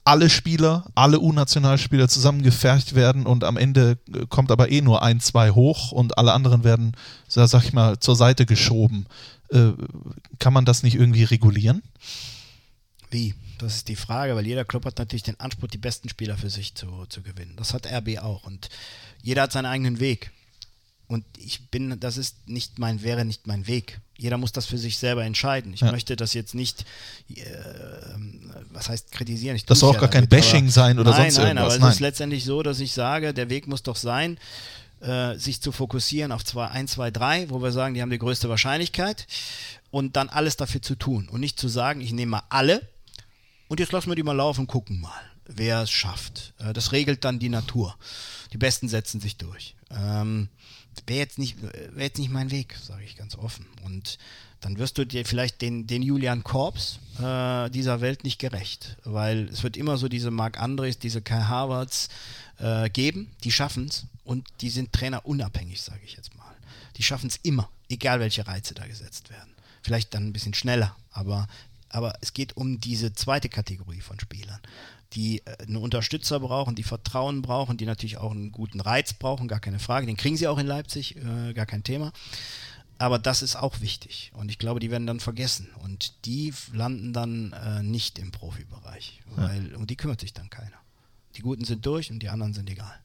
alle 0.06 0.30
Spieler, 0.30 0.84
alle 0.94 1.18
U-Nationalspieler 1.18 2.08
zusammengefercht 2.08 2.94
werden 2.94 3.26
und 3.26 3.42
am 3.42 3.56
Ende 3.56 3.98
äh, 4.14 4.26
kommt 4.28 4.52
aber 4.52 4.70
eh 4.70 4.80
nur 4.80 5.02
ein, 5.02 5.20
zwei 5.20 5.50
hoch 5.50 5.90
und 5.90 6.16
alle 6.16 6.32
anderen 6.32 6.62
werden, 6.62 6.92
sag 7.26 7.64
ich 7.64 7.72
mal, 7.72 7.98
zur 7.98 8.14
Seite 8.14 8.46
geschoben. 8.46 9.06
Äh, 9.50 9.72
kann 10.38 10.52
man 10.52 10.64
das 10.64 10.84
nicht 10.84 10.94
irgendwie 10.94 11.24
regulieren? 11.24 11.82
Wie? 13.10 13.34
Das 13.58 13.76
ist 13.76 13.88
die 13.88 13.96
Frage, 13.96 14.36
weil 14.36 14.46
jeder 14.46 14.64
Club 14.64 14.84
hat 14.84 14.98
natürlich 14.98 15.22
den 15.22 15.40
Anspruch, 15.40 15.68
die 15.68 15.78
besten 15.78 16.08
Spieler 16.08 16.36
für 16.36 16.50
sich 16.50 16.74
zu, 16.74 17.06
zu 17.08 17.22
gewinnen. 17.22 17.54
Das 17.56 17.72
hat 17.74 17.86
RB 17.86 18.18
auch 18.18 18.44
und 18.44 18.68
jeder 19.22 19.42
hat 19.42 19.52
seinen 19.52 19.66
eigenen 19.66 19.98
Weg. 19.98 20.30
Und 21.08 21.24
ich 21.38 21.68
bin, 21.70 21.98
das 21.98 22.16
ist 22.16 22.46
nicht 22.46 22.78
mein, 22.78 23.02
wäre 23.02 23.24
nicht 23.24 23.46
mein 23.46 23.66
Weg. 23.66 24.00
Jeder 24.18 24.38
muss 24.38 24.52
das 24.52 24.66
für 24.66 24.78
sich 24.78 24.96
selber 24.96 25.24
entscheiden. 25.24 25.74
Ich 25.74 25.80
Ja. 25.80 25.92
möchte 25.92 26.16
das 26.16 26.32
jetzt 26.34 26.54
nicht, 26.54 26.84
äh, 27.34 27.42
was 28.70 28.88
heißt 28.88 29.12
kritisieren? 29.12 29.60
Das 29.66 29.80
soll 29.80 29.90
auch 29.90 29.94
ja 29.94 30.00
gar 30.00 30.08
kein 30.10 30.28
damit, 30.28 30.30
Bashing 30.30 30.64
aber- 30.64 30.72
sein 30.72 30.98
oder 30.98 31.10
nein, 31.10 31.22
sonst 31.30 31.36
nein, 31.38 31.46
irgendwas. 31.48 31.64
aber 31.66 31.74
es 31.74 31.80
Nein. 31.80 31.90
ist 31.92 32.00
letztendlich 32.00 32.44
so, 32.44 32.62
dass 32.62 32.80
ich 32.80 32.92
sage, 32.92 33.34
der 33.34 33.50
Weg 33.50 33.66
muss 33.66 33.82
doch 33.82 33.96
sein, 33.96 34.38
äh, 35.00 35.36
sich 35.36 35.60
zu 35.60 35.72
fokussieren 35.72 36.32
auf 36.32 36.44
zwei, 36.44 36.68
1, 36.68 36.92
2, 36.92 37.10
3, 37.10 37.50
wo 37.50 37.62
wir 37.62 37.72
sagen, 37.72 37.94
die 37.94 38.00
haben 38.02 38.10
die 38.10 38.18
größte 38.18 38.48
Wahrscheinlichkeit 38.48 39.26
und 39.90 40.16
dann 40.16 40.28
alles 40.30 40.56
dafür 40.56 40.80
zu 40.80 40.94
tun 40.94 41.28
und 41.30 41.40
nicht 41.40 41.60
zu 41.60 41.68
sagen, 41.68 42.00
ich 42.00 42.12
nehme 42.12 42.30
mal 42.30 42.42
alle 42.48 42.80
und 43.68 43.80
jetzt 43.80 43.92
lassen 43.92 44.08
wir 44.10 44.16
die 44.16 44.22
mal 44.22 44.32
laufen, 44.32 44.66
gucken 44.66 45.00
mal, 45.00 45.12
wer 45.46 45.82
es 45.82 45.90
schafft. 45.90 46.54
Äh, 46.58 46.72
Das 46.72 46.92
regelt 46.92 47.24
dann 47.24 47.38
die 47.38 47.50
Natur. 47.50 47.94
Die 48.54 48.58
Besten 48.58 48.88
setzen 48.88 49.20
sich 49.20 49.36
durch. 49.36 49.74
Ähm, 49.90 50.48
Wäre 51.06 51.18
jetzt, 51.20 51.38
nicht- 51.38 51.56
wär 51.62 52.04
jetzt 52.04 52.18
nicht 52.18 52.30
mein 52.30 52.50
Weg, 52.50 52.76
sage 52.82 53.04
ich 53.04 53.16
ganz 53.16 53.36
offen. 53.36 53.66
Und 53.84 54.18
dann 54.60 54.78
wirst 54.78 54.98
du 54.98 55.04
dir 55.04 55.24
vielleicht 55.24 55.60
den, 55.62 55.86
den 55.86 56.02
Julian 56.02 56.42
Korps 56.42 56.98
äh, 57.20 57.70
dieser 57.70 58.00
Welt 58.00 58.24
nicht 58.24 58.38
gerecht. 58.38 58.96
Weil 59.04 59.48
es 59.52 59.62
wird 59.62 59.76
immer 59.76 59.96
so 59.96 60.08
diese 60.08 60.30
Mark 60.30 60.60
Andres, 60.60 60.98
diese 60.98 61.22
Kai 61.22 61.42
Havertz 61.42 62.08
äh, 62.58 62.88
geben, 62.90 63.30
die 63.44 63.52
schaffen 63.52 63.86
es 63.88 64.06
und 64.24 64.46
die 64.60 64.70
sind 64.70 64.92
trainerunabhängig, 64.92 65.80
sage 65.82 66.00
ich 66.04 66.16
jetzt 66.16 66.34
mal. 66.36 66.44
Die 66.96 67.02
schaffen 67.02 67.28
es 67.28 67.36
immer, 67.42 67.68
egal 67.88 68.20
welche 68.20 68.46
Reize 68.46 68.74
da 68.74 68.86
gesetzt 68.86 69.30
werden. 69.30 69.50
Vielleicht 69.82 70.14
dann 70.14 70.26
ein 70.26 70.32
bisschen 70.32 70.54
schneller, 70.54 70.96
aber, 71.12 71.46
aber 71.90 72.14
es 72.22 72.32
geht 72.32 72.56
um 72.56 72.80
diese 72.80 73.12
zweite 73.12 73.48
Kategorie 73.48 74.00
von 74.00 74.18
Spielern, 74.18 74.58
die 75.12 75.42
äh, 75.44 75.64
einen 75.66 75.76
Unterstützer 75.76 76.40
brauchen, 76.40 76.74
die 76.74 76.82
Vertrauen 76.82 77.42
brauchen, 77.42 77.76
die 77.76 77.86
natürlich 77.86 78.18
auch 78.18 78.32
einen 78.32 78.52
guten 78.52 78.80
Reiz 78.80 79.12
brauchen, 79.12 79.48
gar 79.48 79.60
keine 79.60 79.78
Frage. 79.78 80.06
Den 80.06 80.16
kriegen 80.16 80.36
sie 80.36 80.48
auch 80.48 80.58
in 80.58 80.66
Leipzig, 80.66 81.16
äh, 81.16 81.52
gar 81.52 81.66
kein 81.66 81.82
Thema. 81.82 82.12
Aber 82.98 83.18
das 83.18 83.42
ist 83.42 83.56
auch 83.56 83.80
wichtig. 83.80 84.32
Und 84.34 84.50
ich 84.50 84.58
glaube, 84.58 84.80
die 84.80 84.90
werden 84.90 85.06
dann 85.06 85.20
vergessen. 85.20 85.68
Und 85.82 86.24
die 86.24 86.52
landen 86.72 87.12
dann 87.12 87.52
äh, 87.52 87.82
nicht 87.82 88.18
im 88.18 88.32
Profibereich. 88.32 89.22
Weil, 89.34 89.74
Um 89.74 89.86
die 89.86 89.96
kümmert 89.96 90.20
sich 90.20 90.32
dann 90.32 90.48
keiner. 90.48 90.76
Die 91.36 91.42
Guten 91.42 91.64
sind 91.64 91.84
durch 91.84 92.10
und 92.10 92.20
die 92.20 92.30
anderen 92.30 92.54
sind 92.54 92.70
egal. 92.70 92.98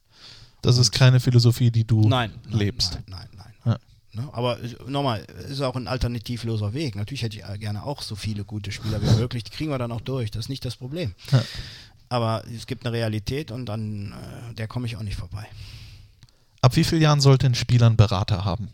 Das 0.61 0.77
ist 0.77 0.91
keine 0.91 1.19
Philosophie, 1.19 1.71
die 1.71 1.83
du 1.83 2.07
Nein, 2.07 2.31
nein 2.45 2.57
lebst. 2.57 2.93
Nein, 3.07 3.27
nein, 3.35 3.53
nein. 3.65 3.77
Ja. 4.13 4.21
Ne? 4.21 4.29
Aber 4.31 4.61
äh, 4.61 4.75
nochmal, 4.87 5.25
es 5.39 5.51
ist 5.51 5.61
auch 5.61 5.75
ein 5.75 5.87
alternativloser 5.87 6.73
Weg. 6.73 6.95
Natürlich 6.95 7.23
hätte 7.23 7.37
ich 7.37 7.43
äh, 7.43 7.57
gerne 7.57 7.83
auch 7.83 8.01
so 8.01 8.15
viele 8.15 8.45
gute 8.45 8.71
Spieler 8.71 9.01
wie 9.01 9.19
möglich. 9.19 9.43
Die 9.43 9.51
kriegen 9.51 9.71
wir 9.71 9.77
dann 9.77 9.91
auch 9.91 10.01
durch. 10.01 10.31
Das 10.31 10.45
ist 10.45 10.49
nicht 10.49 10.63
das 10.63 10.77
Problem. 10.77 11.13
Ja. 11.31 11.43
Aber 12.11 12.43
es 12.53 12.67
gibt 12.67 12.85
eine 12.85 12.93
Realität 12.93 13.51
und 13.51 13.69
an 13.69 14.11
äh, 14.11 14.53
der 14.55 14.67
komme 14.67 14.85
ich 14.85 14.97
auch 14.97 15.01
nicht 15.01 15.15
vorbei. 15.15 15.47
Ab 16.59 16.75
wie 16.75 16.83
vielen 16.83 17.01
Jahren 17.01 17.21
sollte 17.21 17.45
ein 17.47 17.55
Spieler 17.55 17.87
einen 17.87 17.95
Berater 17.95 18.43
haben? 18.43 18.67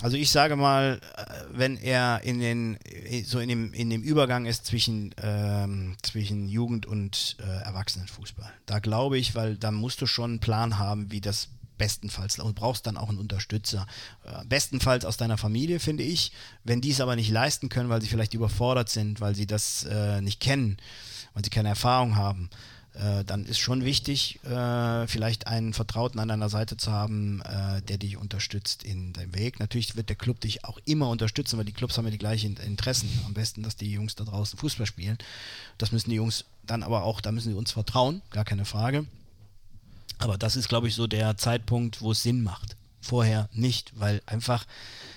Also 0.00 0.16
ich 0.16 0.30
sage 0.30 0.56
mal, 0.56 0.98
äh, 1.18 1.24
wenn 1.52 1.76
er 1.76 2.22
in 2.24 2.38
den 2.38 2.78
äh, 2.86 3.22
so 3.24 3.38
in 3.38 3.50
dem, 3.50 3.74
in 3.74 3.90
dem 3.90 4.00
Übergang 4.00 4.46
ist 4.46 4.64
zwischen, 4.64 5.14
ähm, 5.22 5.94
zwischen 6.00 6.48
Jugend 6.48 6.86
und 6.86 7.36
äh, 7.40 7.64
Erwachsenenfußball. 7.64 8.50
Da 8.64 8.78
glaube 8.78 9.18
ich, 9.18 9.34
weil 9.34 9.58
da 9.58 9.70
musst 9.72 10.00
du 10.00 10.06
schon 10.06 10.30
einen 10.30 10.40
Plan 10.40 10.78
haben, 10.78 11.12
wie 11.12 11.20
das 11.20 11.50
bestenfalls 11.76 12.38
und 12.38 12.54
brauchst 12.54 12.86
dann 12.86 12.96
auch 12.96 13.10
einen 13.10 13.18
Unterstützer. 13.18 13.86
Äh, 14.24 14.46
bestenfalls 14.46 15.04
aus 15.04 15.18
deiner 15.18 15.36
Familie, 15.36 15.80
finde 15.80 16.02
ich. 16.02 16.32
Wenn 16.64 16.80
die 16.80 16.92
es 16.92 17.02
aber 17.02 17.14
nicht 17.14 17.30
leisten 17.30 17.68
können, 17.68 17.90
weil 17.90 18.00
sie 18.00 18.08
vielleicht 18.08 18.32
überfordert 18.32 18.88
sind, 18.88 19.20
weil 19.20 19.34
sie 19.34 19.46
das 19.46 19.84
äh, 19.84 20.22
nicht 20.22 20.40
kennen, 20.40 20.78
weil 21.40 21.44
sie 21.44 21.50
keine 21.50 21.70
Erfahrung 21.70 22.16
haben, 22.16 22.50
äh, 22.92 23.24
dann 23.24 23.46
ist 23.46 23.58
schon 23.58 23.82
wichtig, 23.82 24.44
äh, 24.44 25.06
vielleicht 25.06 25.46
einen 25.46 25.72
Vertrauten 25.72 26.20
an 26.20 26.28
deiner 26.28 26.50
Seite 26.50 26.76
zu 26.76 26.92
haben, 26.92 27.40
äh, 27.42 27.80
der 27.80 27.96
dich 27.96 28.18
unterstützt 28.18 28.82
in 28.82 29.14
deinem 29.14 29.34
Weg. 29.34 29.58
Natürlich 29.58 29.96
wird 29.96 30.10
der 30.10 30.16
Club 30.16 30.38
dich 30.40 30.66
auch 30.66 30.78
immer 30.84 31.08
unterstützen, 31.08 31.56
weil 31.56 31.64
die 31.64 31.72
Clubs 31.72 31.96
haben 31.96 32.04
ja 32.04 32.10
die 32.10 32.18
gleichen 32.18 32.58
Interessen. 32.58 33.08
Am 33.24 33.32
besten, 33.32 33.62
dass 33.62 33.76
die 33.76 33.90
Jungs 33.90 34.16
da 34.16 34.24
draußen 34.24 34.58
Fußball 34.58 34.84
spielen. 34.84 35.16
Das 35.78 35.92
müssen 35.92 36.10
die 36.10 36.16
Jungs 36.16 36.44
dann 36.66 36.82
aber 36.82 37.04
auch, 37.04 37.22
da 37.22 37.32
müssen 37.32 37.52
sie 37.52 37.56
uns 37.56 37.72
vertrauen, 37.72 38.20
gar 38.30 38.44
keine 38.44 38.66
Frage. 38.66 39.06
Aber 40.18 40.36
das 40.36 40.56
ist, 40.56 40.68
glaube 40.68 40.88
ich, 40.88 40.94
so 40.94 41.06
der 41.06 41.38
Zeitpunkt, 41.38 42.02
wo 42.02 42.12
es 42.12 42.22
Sinn 42.22 42.42
macht. 42.42 42.76
Vorher 43.00 43.48
nicht, 43.54 43.98
weil 43.98 44.20
einfach 44.26 44.66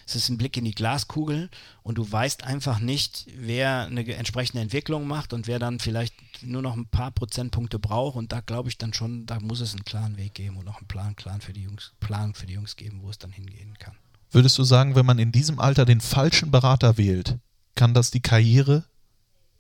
es 0.05 0.15
ist 0.15 0.29
ein 0.29 0.37
Blick 0.37 0.57
in 0.57 0.65
die 0.65 0.73
Glaskugel 0.73 1.49
und 1.81 1.97
du 1.97 2.11
weißt 2.11 2.43
einfach 2.43 2.79
nicht, 2.79 3.27
wer 3.35 3.85
eine 3.85 4.05
entsprechende 4.15 4.61
Entwicklung 4.61 5.07
macht 5.07 5.33
und 5.33 5.47
wer 5.47 5.59
dann 5.59 5.79
vielleicht 5.79 6.13
nur 6.41 6.61
noch 6.61 6.75
ein 6.75 6.87
paar 6.87 7.11
Prozentpunkte 7.11 7.79
braucht. 7.79 8.15
Und 8.15 8.31
da 8.31 8.41
glaube 8.41 8.69
ich 8.69 8.77
dann 8.77 8.93
schon, 8.93 9.25
da 9.25 9.39
muss 9.39 9.61
es 9.61 9.73
einen 9.73 9.85
klaren 9.85 10.17
Weg 10.17 10.33
geben 10.33 10.57
und 10.57 10.67
auch 10.67 10.77
einen 10.77 10.87
Plan, 10.87 11.15
Plan, 11.15 11.41
für 11.41 11.53
die 11.53 11.63
Jungs, 11.63 11.93
Plan 11.99 12.33
für 12.33 12.45
die 12.45 12.53
Jungs 12.53 12.75
geben, 12.75 13.01
wo 13.01 13.09
es 13.09 13.17
dann 13.17 13.31
hingehen 13.31 13.77
kann. 13.79 13.95
Würdest 14.31 14.57
du 14.57 14.63
sagen, 14.63 14.95
wenn 14.95 15.05
man 15.05 15.19
in 15.19 15.31
diesem 15.31 15.59
Alter 15.59 15.85
den 15.85 16.01
falschen 16.01 16.51
Berater 16.51 16.97
wählt, 16.97 17.37
kann 17.75 17.93
das 17.93 18.11
die 18.11 18.21
Karriere 18.21 18.83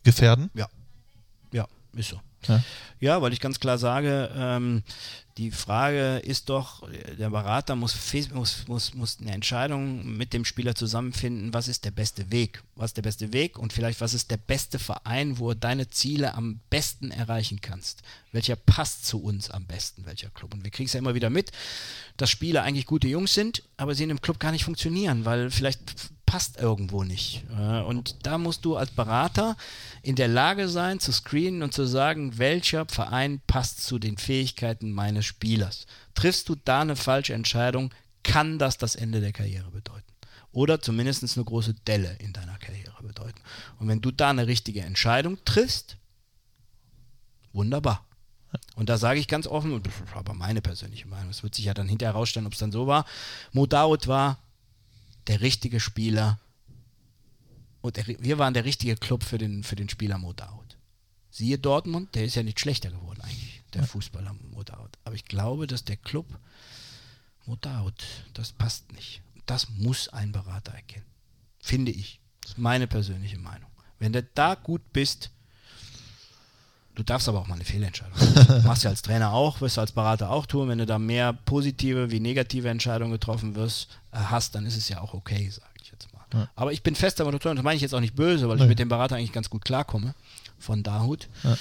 gefährden? 0.03 0.49
Ja. 0.53 0.67
Ja, 1.51 1.67
ist 1.93 2.09
so. 2.09 2.19
Ja. 2.99 3.21
Weil 3.21 3.33
ich 3.33 3.39
ganz 3.39 3.59
klar 3.59 3.77
sage, 3.77 4.31
ähm, 4.35 4.83
die 5.37 5.51
Frage 5.51 6.19
ist 6.19 6.49
doch, 6.49 6.87
der 7.17 7.31
Berater 7.31 7.75
muss, 7.75 7.97
muss, 8.33 8.67
muss, 8.67 8.93
muss 8.93 9.17
eine 9.19 9.31
Entscheidung 9.31 10.15
mit 10.15 10.31
dem 10.31 10.45
Spieler 10.45 10.75
zusammenfinden, 10.75 11.53
was 11.53 11.67
ist 11.67 11.85
der 11.85 11.91
beste 11.91 12.31
Weg? 12.31 12.61
Was 12.75 12.91
ist 12.91 12.97
der 12.97 13.01
beste 13.01 13.33
Weg 13.33 13.57
und 13.57 13.73
vielleicht 13.73 13.99
was 13.99 14.13
ist 14.13 14.29
der 14.29 14.37
beste 14.37 14.77
Verein, 14.77 15.39
wo 15.39 15.49
du 15.49 15.57
deine 15.57 15.89
Ziele 15.89 16.35
am 16.35 16.59
besten 16.69 17.09
erreichen 17.09 17.61
kannst? 17.61 18.03
Welcher 18.31 18.55
passt 18.55 19.05
zu 19.05 19.21
uns 19.21 19.49
am 19.49 19.65
besten, 19.65 20.05
welcher 20.05 20.29
Club? 20.29 20.53
Und 20.53 20.63
wir 20.63 20.71
kriegen 20.71 20.87
es 20.87 20.93
ja 20.93 20.99
immer 20.99 21.15
wieder 21.15 21.31
mit, 21.31 21.51
dass 22.17 22.29
Spieler 22.29 22.61
eigentlich 22.61 22.85
gute 22.85 23.07
Jungs 23.07 23.33
sind, 23.33 23.63
aber 23.75 23.95
sie 23.95 24.03
in 24.03 24.09
dem 24.09 24.21
Club 24.21 24.39
gar 24.39 24.51
nicht 24.51 24.65
funktionieren, 24.65 25.25
weil 25.25 25.49
vielleicht 25.49 25.79
passt 26.33 26.57
irgendwo 26.57 27.03
nicht. 27.03 27.43
Und 27.85 28.25
da 28.25 28.39
musst 28.39 28.65
du 28.65 28.75
als 28.75 28.89
Berater 28.89 29.55
in 30.01 30.15
der 30.15 30.27
Lage 30.27 30.67
sein, 30.67 30.99
zu 30.99 31.11
screenen 31.11 31.61
und 31.61 31.75
zu 31.75 31.85
sagen, 31.85 32.39
welcher 32.39 32.87
Verein 32.87 33.39
passt 33.45 33.85
zu 33.85 33.99
den 33.99 34.17
Fähigkeiten 34.17 34.91
meines 34.93 35.27
Spielers. 35.27 35.85
Triffst 36.15 36.49
du 36.49 36.55
da 36.55 36.81
eine 36.81 36.95
falsche 36.95 37.35
Entscheidung, 37.35 37.93
kann 38.23 38.57
das 38.57 38.79
das 38.79 38.95
Ende 38.95 39.21
der 39.21 39.31
Karriere 39.31 39.69
bedeuten. 39.69 40.11
Oder 40.51 40.81
zumindest 40.81 41.37
eine 41.37 41.45
große 41.45 41.75
Delle 41.85 42.15
in 42.17 42.33
deiner 42.33 42.57
Karriere 42.57 43.03
bedeuten. 43.03 43.39
Und 43.77 43.87
wenn 43.87 44.01
du 44.01 44.09
da 44.09 44.31
eine 44.31 44.47
richtige 44.47 44.81
Entscheidung 44.81 45.37
triffst, 45.45 45.97
wunderbar. 47.51 48.07
Und 48.75 48.89
da 48.89 48.97
sage 48.97 49.19
ich 49.19 49.27
ganz 49.27 49.45
offen, 49.45 49.83
aber 50.15 50.33
meine 50.33 50.63
persönliche 50.63 51.07
Meinung, 51.07 51.29
es 51.29 51.43
wird 51.43 51.53
sich 51.53 51.65
ja 51.65 51.75
dann 51.75 51.87
hinterher 51.87 52.13
herausstellen, 52.13 52.47
ob 52.47 52.53
es 52.53 52.59
dann 52.59 52.71
so 52.71 52.87
war. 52.87 53.05
Modaut 53.51 54.07
war 54.07 54.39
der 55.27 55.41
richtige 55.41 55.79
Spieler 55.79 56.39
und 57.81 57.97
der, 57.97 58.07
wir 58.07 58.37
waren 58.37 58.53
der 58.53 58.65
richtige 58.65 58.95
Club 58.95 59.23
für 59.23 59.37
den, 59.37 59.63
für 59.63 59.75
den 59.75 59.89
Spieler 59.89 60.17
Modaut. 60.17 60.77
Siehe 61.29 61.57
Dortmund, 61.57 62.15
der 62.15 62.25
ist 62.25 62.35
ja 62.35 62.43
nicht 62.43 62.59
schlechter 62.59 62.91
geworden 62.91 63.19
eigentlich, 63.21 63.61
der 63.73 63.83
Fußballer 63.83 64.33
Modaut. 64.51 64.97
Aber 65.03 65.15
ich 65.15 65.25
glaube, 65.25 65.67
dass 65.67 65.83
der 65.83 65.97
Club 65.97 66.27
Modaut, 67.45 68.05
das 68.33 68.53
passt 68.53 68.91
nicht. 68.93 69.21
Das 69.45 69.69
muss 69.69 70.07
ein 70.09 70.31
Berater 70.31 70.71
erkennen. 70.73 71.05
Finde 71.59 71.91
ich. 71.91 72.21
Das 72.41 72.51
ist 72.51 72.57
meine 72.57 72.87
persönliche 72.87 73.37
Meinung. 73.37 73.69
Wenn 73.99 74.13
du 74.13 74.23
da 74.23 74.55
gut 74.55 74.93
bist, 74.93 75.31
du 76.95 77.03
darfst 77.03 77.27
aber 77.29 77.39
auch 77.39 77.47
mal 77.47 77.55
eine 77.55 77.65
Fehlentscheidung. 77.65 78.13
machen. 78.19 78.63
Machst 78.65 78.83
ja 78.83 78.89
als 78.89 79.01
Trainer 79.01 79.31
auch, 79.33 79.61
wirst 79.61 79.77
du 79.77 79.81
als 79.81 79.91
Berater 79.91 80.29
auch 80.29 80.45
tun. 80.45 80.67
Wenn 80.69 80.77
du 80.77 80.85
da 80.85 80.99
mehr 80.99 81.33
positive 81.33 82.11
wie 82.11 82.19
negative 82.19 82.69
Entscheidungen 82.69 83.11
getroffen 83.11 83.55
wirst, 83.55 83.89
äh, 84.11 84.17
hast, 84.17 84.55
dann 84.55 84.65
ist 84.65 84.77
es 84.77 84.89
ja 84.89 85.01
auch 85.01 85.13
okay, 85.13 85.49
sage 85.49 85.67
ich 85.81 85.91
jetzt 85.91 86.07
mal. 86.13 86.49
Aber 86.55 86.71
ich 86.73 86.81
bin 86.83 86.95
fest 86.95 87.19
davon 87.19 87.33
überzeugt, 87.33 87.57
das 87.57 87.63
meine 87.63 87.75
ich 87.75 87.81
jetzt 87.81 87.93
auch 87.93 87.99
nicht 87.99 88.15
böse, 88.15 88.47
weil 88.49 88.55
ich 88.57 88.63
Nee. 88.63 88.69
mit 88.69 88.79
dem 88.79 88.89
Berater 88.89 89.15
eigentlich 89.17 89.31
ganz 89.33 89.49
gut 89.49 89.63
klarkomme, 89.65 90.15
von 90.59 90.81
Dahut. 90.83 91.27
Ja. 91.43 91.55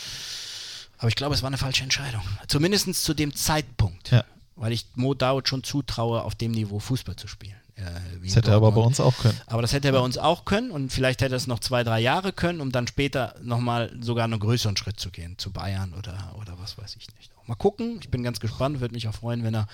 Aber 0.98 1.08
ich 1.08 1.14
glaube, 1.16 1.34
es 1.34 1.42
war 1.42 1.48
eine 1.48 1.58
falsche 1.58 1.82
Entscheidung. 1.82 2.22
Zumindest 2.46 3.02
zu 3.04 3.12
dem 3.12 3.34
Zeitpunkt. 3.34 4.10
Ja. 4.12 4.24
Weil 4.56 4.72
ich 4.72 4.86
Mo 4.94 5.14
Dahut 5.14 5.48
schon 5.48 5.64
zutraue, 5.64 6.22
auf 6.22 6.34
dem 6.36 6.52
Niveau 6.52 6.78
Fußball 6.78 7.16
zu 7.16 7.26
spielen. 7.26 7.56
Äh, 7.76 7.82
Das 8.24 8.36
hätte 8.36 8.50
er 8.50 8.56
aber 8.56 8.72
bei 8.72 8.80
uns 8.80 9.00
auch 9.00 9.16
können. 9.18 9.38
Aber 9.46 9.62
das 9.62 9.72
hätte 9.72 9.88
er 9.88 9.92
bei 9.92 10.00
uns 10.00 10.18
auch 10.18 10.44
können 10.44 10.70
und 10.70 10.92
vielleicht 10.92 11.22
hätte 11.22 11.34
er 11.34 11.38
es 11.38 11.46
noch 11.46 11.58
zwei, 11.60 11.84
drei 11.84 12.00
Jahre 12.00 12.32
können, 12.32 12.60
um 12.60 12.70
dann 12.72 12.86
später 12.86 13.34
nochmal 13.42 13.90
sogar 14.00 14.24
einen 14.24 14.38
größeren 14.38 14.76
Schritt 14.76 15.00
zu 15.00 15.10
gehen, 15.10 15.38
zu 15.38 15.50
Bayern 15.52 15.94
oder, 15.94 16.34
oder 16.40 16.58
was 16.60 16.76
weiß 16.78 16.96
ich 16.98 17.08
nicht. 17.16 17.30
Mal 17.46 17.54
gucken, 17.56 17.98
ich 18.00 18.08
bin 18.08 18.22
ganz 18.22 18.38
gespannt, 18.40 18.80
würde 18.80 18.94
mich 18.94 19.08
auch 19.08 19.14
freuen, 19.14 19.42
wenn 19.42 19.54
er, 19.54 19.66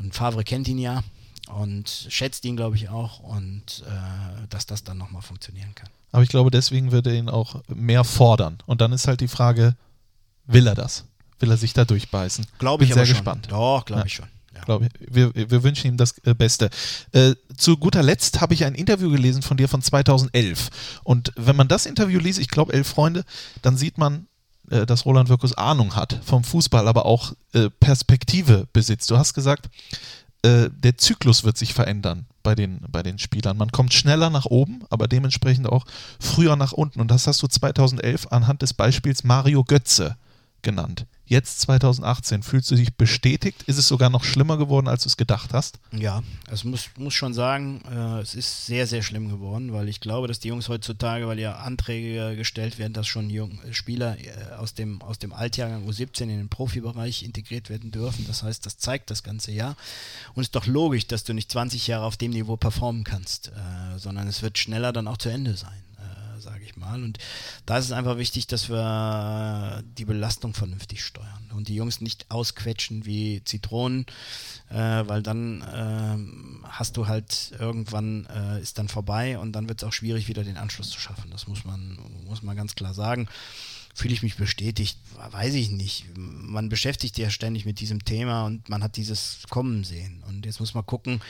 und 0.00 0.12
Favre 0.14 0.42
kennt 0.44 0.66
ihn 0.66 0.78
ja 0.78 1.02
und 1.54 2.06
schätzt 2.08 2.44
ihn, 2.44 2.56
glaube 2.56 2.74
ich, 2.76 2.88
auch 2.88 3.20
und 3.20 3.84
äh, 3.86 4.46
dass 4.48 4.66
das 4.66 4.82
dann 4.82 4.98
nochmal 4.98 5.22
funktionieren 5.22 5.72
kann. 5.76 5.88
Aber 6.10 6.22
ich 6.24 6.28
glaube, 6.28 6.50
deswegen 6.50 6.90
wird 6.90 7.06
er 7.06 7.14
ihn 7.14 7.28
auch 7.28 7.62
mehr 7.68 8.02
fordern. 8.02 8.58
Und 8.66 8.80
dann 8.80 8.92
ist 8.92 9.06
halt 9.06 9.20
die 9.20 9.28
Frage, 9.28 9.76
will 10.46 10.66
er 10.66 10.74
das? 10.74 11.04
Will 11.38 11.50
er 11.50 11.56
sich 11.58 11.74
da 11.74 11.84
durchbeißen? 11.84 12.46
Glaube 12.58 12.78
Bin 12.82 12.88
ich 12.88 12.94
sehr 12.94 13.02
aber 13.02 13.06
schon. 13.06 13.14
gespannt. 13.16 13.46
Doch, 13.50 13.84
glaube 13.84 14.00
Ja. 14.00 14.06
ich 14.06 14.14
schon. 14.14 14.26
Glaube 14.66 14.86
ich. 14.86 15.14
Wir, 15.14 15.32
wir 15.34 15.62
wünschen 15.62 15.86
ihm 15.86 15.96
das 15.96 16.18
äh, 16.24 16.34
Beste. 16.34 16.68
Äh, 17.12 17.36
zu 17.56 17.76
guter 17.76 18.02
Letzt 18.02 18.40
habe 18.40 18.52
ich 18.52 18.64
ein 18.64 18.74
Interview 18.74 19.10
gelesen 19.10 19.40
von 19.42 19.56
dir 19.56 19.68
von 19.68 19.80
2011. 19.80 20.68
Und 21.04 21.32
wenn 21.36 21.56
man 21.56 21.68
das 21.68 21.86
Interview 21.86 22.18
liest, 22.18 22.40
ich 22.40 22.48
glaube, 22.48 22.72
elf 22.72 22.88
Freunde, 22.88 23.24
dann 23.62 23.76
sieht 23.76 23.96
man, 23.96 24.26
äh, 24.70 24.84
dass 24.84 25.06
Roland 25.06 25.28
Wirkus 25.28 25.54
Ahnung 25.54 25.94
hat 25.94 26.20
vom 26.24 26.42
Fußball, 26.42 26.88
aber 26.88 27.06
auch 27.06 27.32
äh, 27.54 27.70
Perspektive 27.70 28.66
besitzt. 28.72 29.08
Du 29.08 29.16
hast 29.16 29.34
gesagt, 29.34 29.70
äh, 30.42 30.68
der 30.70 30.98
Zyklus 30.98 31.44
wird 31.44 31.56
sich 31.56 31.72
verändern 31.72 32.26
bei 32.42 32.56
den, 32.56 32.80
bei 32.88 33.04
den 33.04 33.20
Spielern. 33.20 33.56
Man 33.56 33.70
kommt 33.70 33.94
schneller 33.94 34.30
nach 34.30 34.46
oben, 34.46 34.82
aber 34.90 35.06
dementsprechend 35.06 35.68
auch 35.68 35.86
früher 36.18 36.56
nach 36.56 36.72
unten. 36.72 37.00
Und 37.00 37.12
das 37.12 37.28
hast 37.28 37.40
du 37.40 37.46
2011 37.46 38.26
anhand 38.32 38.62
des 38.62 38.74
Beispiels 38.74 39.22
Mario 39.22 39.62
Götze 39.62 40.16
genannt. 40.62 41.06
Jetzt 41.28 41.60
2018, 41.62 42.44
fühlst 42.44 42.70
du 42.70 42.76
dich 42.76 42.94
bestätigt? 42.94 43.64
Ist 43.64 43.78
es 43.78 43.88
sogar 43.88 44.10
noch 44.10 44.22
schlimmer 44.22 44.58
geworden, 44.58 44.86
als 44.86 45.02
du 45.02 45.08
es 45.08 45.16
gedacht 45.16 45.52
hast? 45.52 45.80
Ja, 45.90 46.22
es 46.48 46.62
muss, 46.62 46.88
muss 46.98 47.14
schon 47.14 47.34
sagen, 47.34 47.82
äh, 47.90 48.20
es 48.20 48.36
ist 48.36 48.66
sehr, 48.66 48.86
sehr 48.86 49.02
schlimm 49.02 49.28
geworden, 49.28 49.72
weil 49.72 49.88
ich 49.88 49.98
glaube, 49.98 50.28
dass 50.28 50.38
die 50.38 50.48
Jungs 50.48 50.68
heutzutage, 50.68 51.26
weil 51.26 51.40
ja 51.40 51.56
Anträge 51.56 52.36
gestellt 52.36 52.78
werden, 52.78 52.92
dass 52.92 53.08
schon 53.08 53.28
Jung, 53.28 53.58
Spieler 53.72 54.16
äh, 54.20 54.54
aus, 54.56 54.74
dem, 54.74 55.02
aus 55.02 55.18
dem 55.18 55.32
Altjahrgang 55.32 55.88
U17 55.88 56.22
in 56.22 56.28
den 56.28 56.48
Profibereich 56.48 57.24
integriert 57.24 57.70
werden 57.70 57.90
dürfen. 57.90 58.24
Das 58.28 58.44
heißt, 58.44 58.64
das 58.64 58.78
zeigt 58.78 59.10
das 59.10 59.24
ganze 59.24 59.50
Jahr. 59.50 59.76
Und 60.34 60.42
es 60.42 60.48
ist 60.48 60.54
doch 60.54 60.66
logisch, 60.66 61.08
dass 61.08 61.24
du 61.24 61.34
nicht 61.34 61.50
20 61.50 61.88
Jahre 61.88 62.04
auf 62.04 62.16
dem 62.16 62.30
Niveau 62.30 62.56
performen 62.56 63.02
kannst, 63.02 63.48
äh, 63.48 63.98
sondern 63.98 64.28
es 64.28 64.42
wird 64.42 64.58
schneller 64.58 64.92
dann 64.92 65.08
auch 65.08 65.18
zu 65.18 65.28
Ende 65.28 65.56
sein 65.56 65.82
sage 66.46 66.64
ich 66.64 66.76
mal. 66.76 67.02
Und 67.02 67.18
da 67.66 67.78
ist 67.78 67.86
es 67.86 67.92
einfach 67.92 68.18
wichtig, 68.18 68.46
dass 68.46 68.68
wir 68.68 69.82
die 69.98 70.04
Belastung 70.04 70.54
vernünftig 70.54 71.04
steuern 71.04 71.50
und 71.54 71.68
die 71.68 71.74
Jungs 71.74 72.00
nicht 72.00 72.30
ausquetschen 72.30 73.04
wie 73.04 73.42
Zitronen, 73.44 74.06
äh, 74.70 74.76
weil 75.06 75.22
dann 75.22 75.64
ähm, 75.74 76.64
hast 76.68 76.96
du 76.96 77.08
halt 77.08 77.52
irgendwann 77.58 78.26
äh, 78.26 78.60
ist 78.60 78.78
dann 78.78 78.88
vorbei 78.88 79.38
und 79.38 79.52
dann 79.52 79.68
wird 79.68 79.82
es 79.82 79.88
auch 79.88 79.92
schwierig, 79.92 80.28
wieder 80.28 80.44
den 80.44 80.56
Anschluss 80.56 80.90
zu 80.90 81.00
schaffen. 81.00 81.30
Das 81.30 81.48
muss 81.48 81.64
man, 81.64 81.98
muss 82.24 82.42
man 82.42 82.56
ganz 82.56 82.74
klar 82.74 82.94
sagen. 82.94 83.28
Fühle 83.96 84.12
ich 84.12 84.22
mich 84.22 84.36
bestätigt? 84.36 84.98
Weiß 85.30 85.54
ich 85.54 85.70
nicht. 85.70 86.04
Man 86.18 86.68
beschäftigt 86.68 87.14
sich 87.14 87.24
ja 87.24 87.30
ständig 87.30 87.64
mit 87.64 87.80
diesem 87.80 88.04
Thema 88.04 88.44
und 88.44 88.68
man 88.68 88.82
hat 88.82 88.98
dieses 88.98 89.44
Kommen 89.48 89.84
sehen. 89.84 90.22
Und 90.28 90.44
jetzt 90.44 90.60
muss 90.60 90.74
man 90.74 90.84
gucken, 90.84 91.22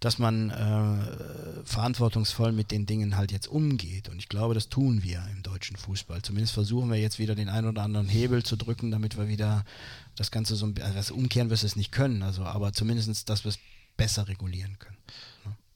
dass 0.00 0.18
man 0.18 0.48
äh, 0.48 1.62
verantwortungsvoll 1.66 2.52
mit 2.52 2.70
den 2.70 2.86
Dingen 2.86 3.18
halt 3.18 3.32
jetzt 3.32 3.48
umgeht. 3.48 4.08
Und 4.08 4.18
ich 4.18 4.30
glaube, 4.30 4.54
das 4.54 4.70
tun 4.70 5.02
wir 5.02 5.22
im 5.30 5.42
deutschen 5.42 5.76
Fußball. 5.76 6.22
Zumindest 6.22 6.54
versuchen 6.54 6.90
wir 6.90 6.98
jetzt 6.98 7.18
wieder 7.18 7.34
den 7.34 7.50
einen 7.50 7.68
oder 7.68 7.82
anderen 7.82 8.08
Hebel 8.08 8.42
zu 8.42 8.56
drücken, 8.56 8.90
damit 8.90 9.18
wir 9.18 9.28
wieder 9.28 9.66
das 10.14 10.30
Ganze 10.30 10.56
so 10.56 10.64
ein 10.64 10.74
also 10.80 10.94
das 10.94 11.10
umkehren 11.10 11.50
wirst 11.50 11.64
du 11.64 11.66
es 11.66 11.76
nicht 11.76 11.92
können, 11.92 12.22
also 12.22 12.44
aber 12.44 12.72
zumindest, 12.72 13.28
dass 13.28 13.44
wir 13.44 13.50
es 13.50 13.58
besser 13.98 14.26
regulieren 14.26 14.78
können. 14.78 14.96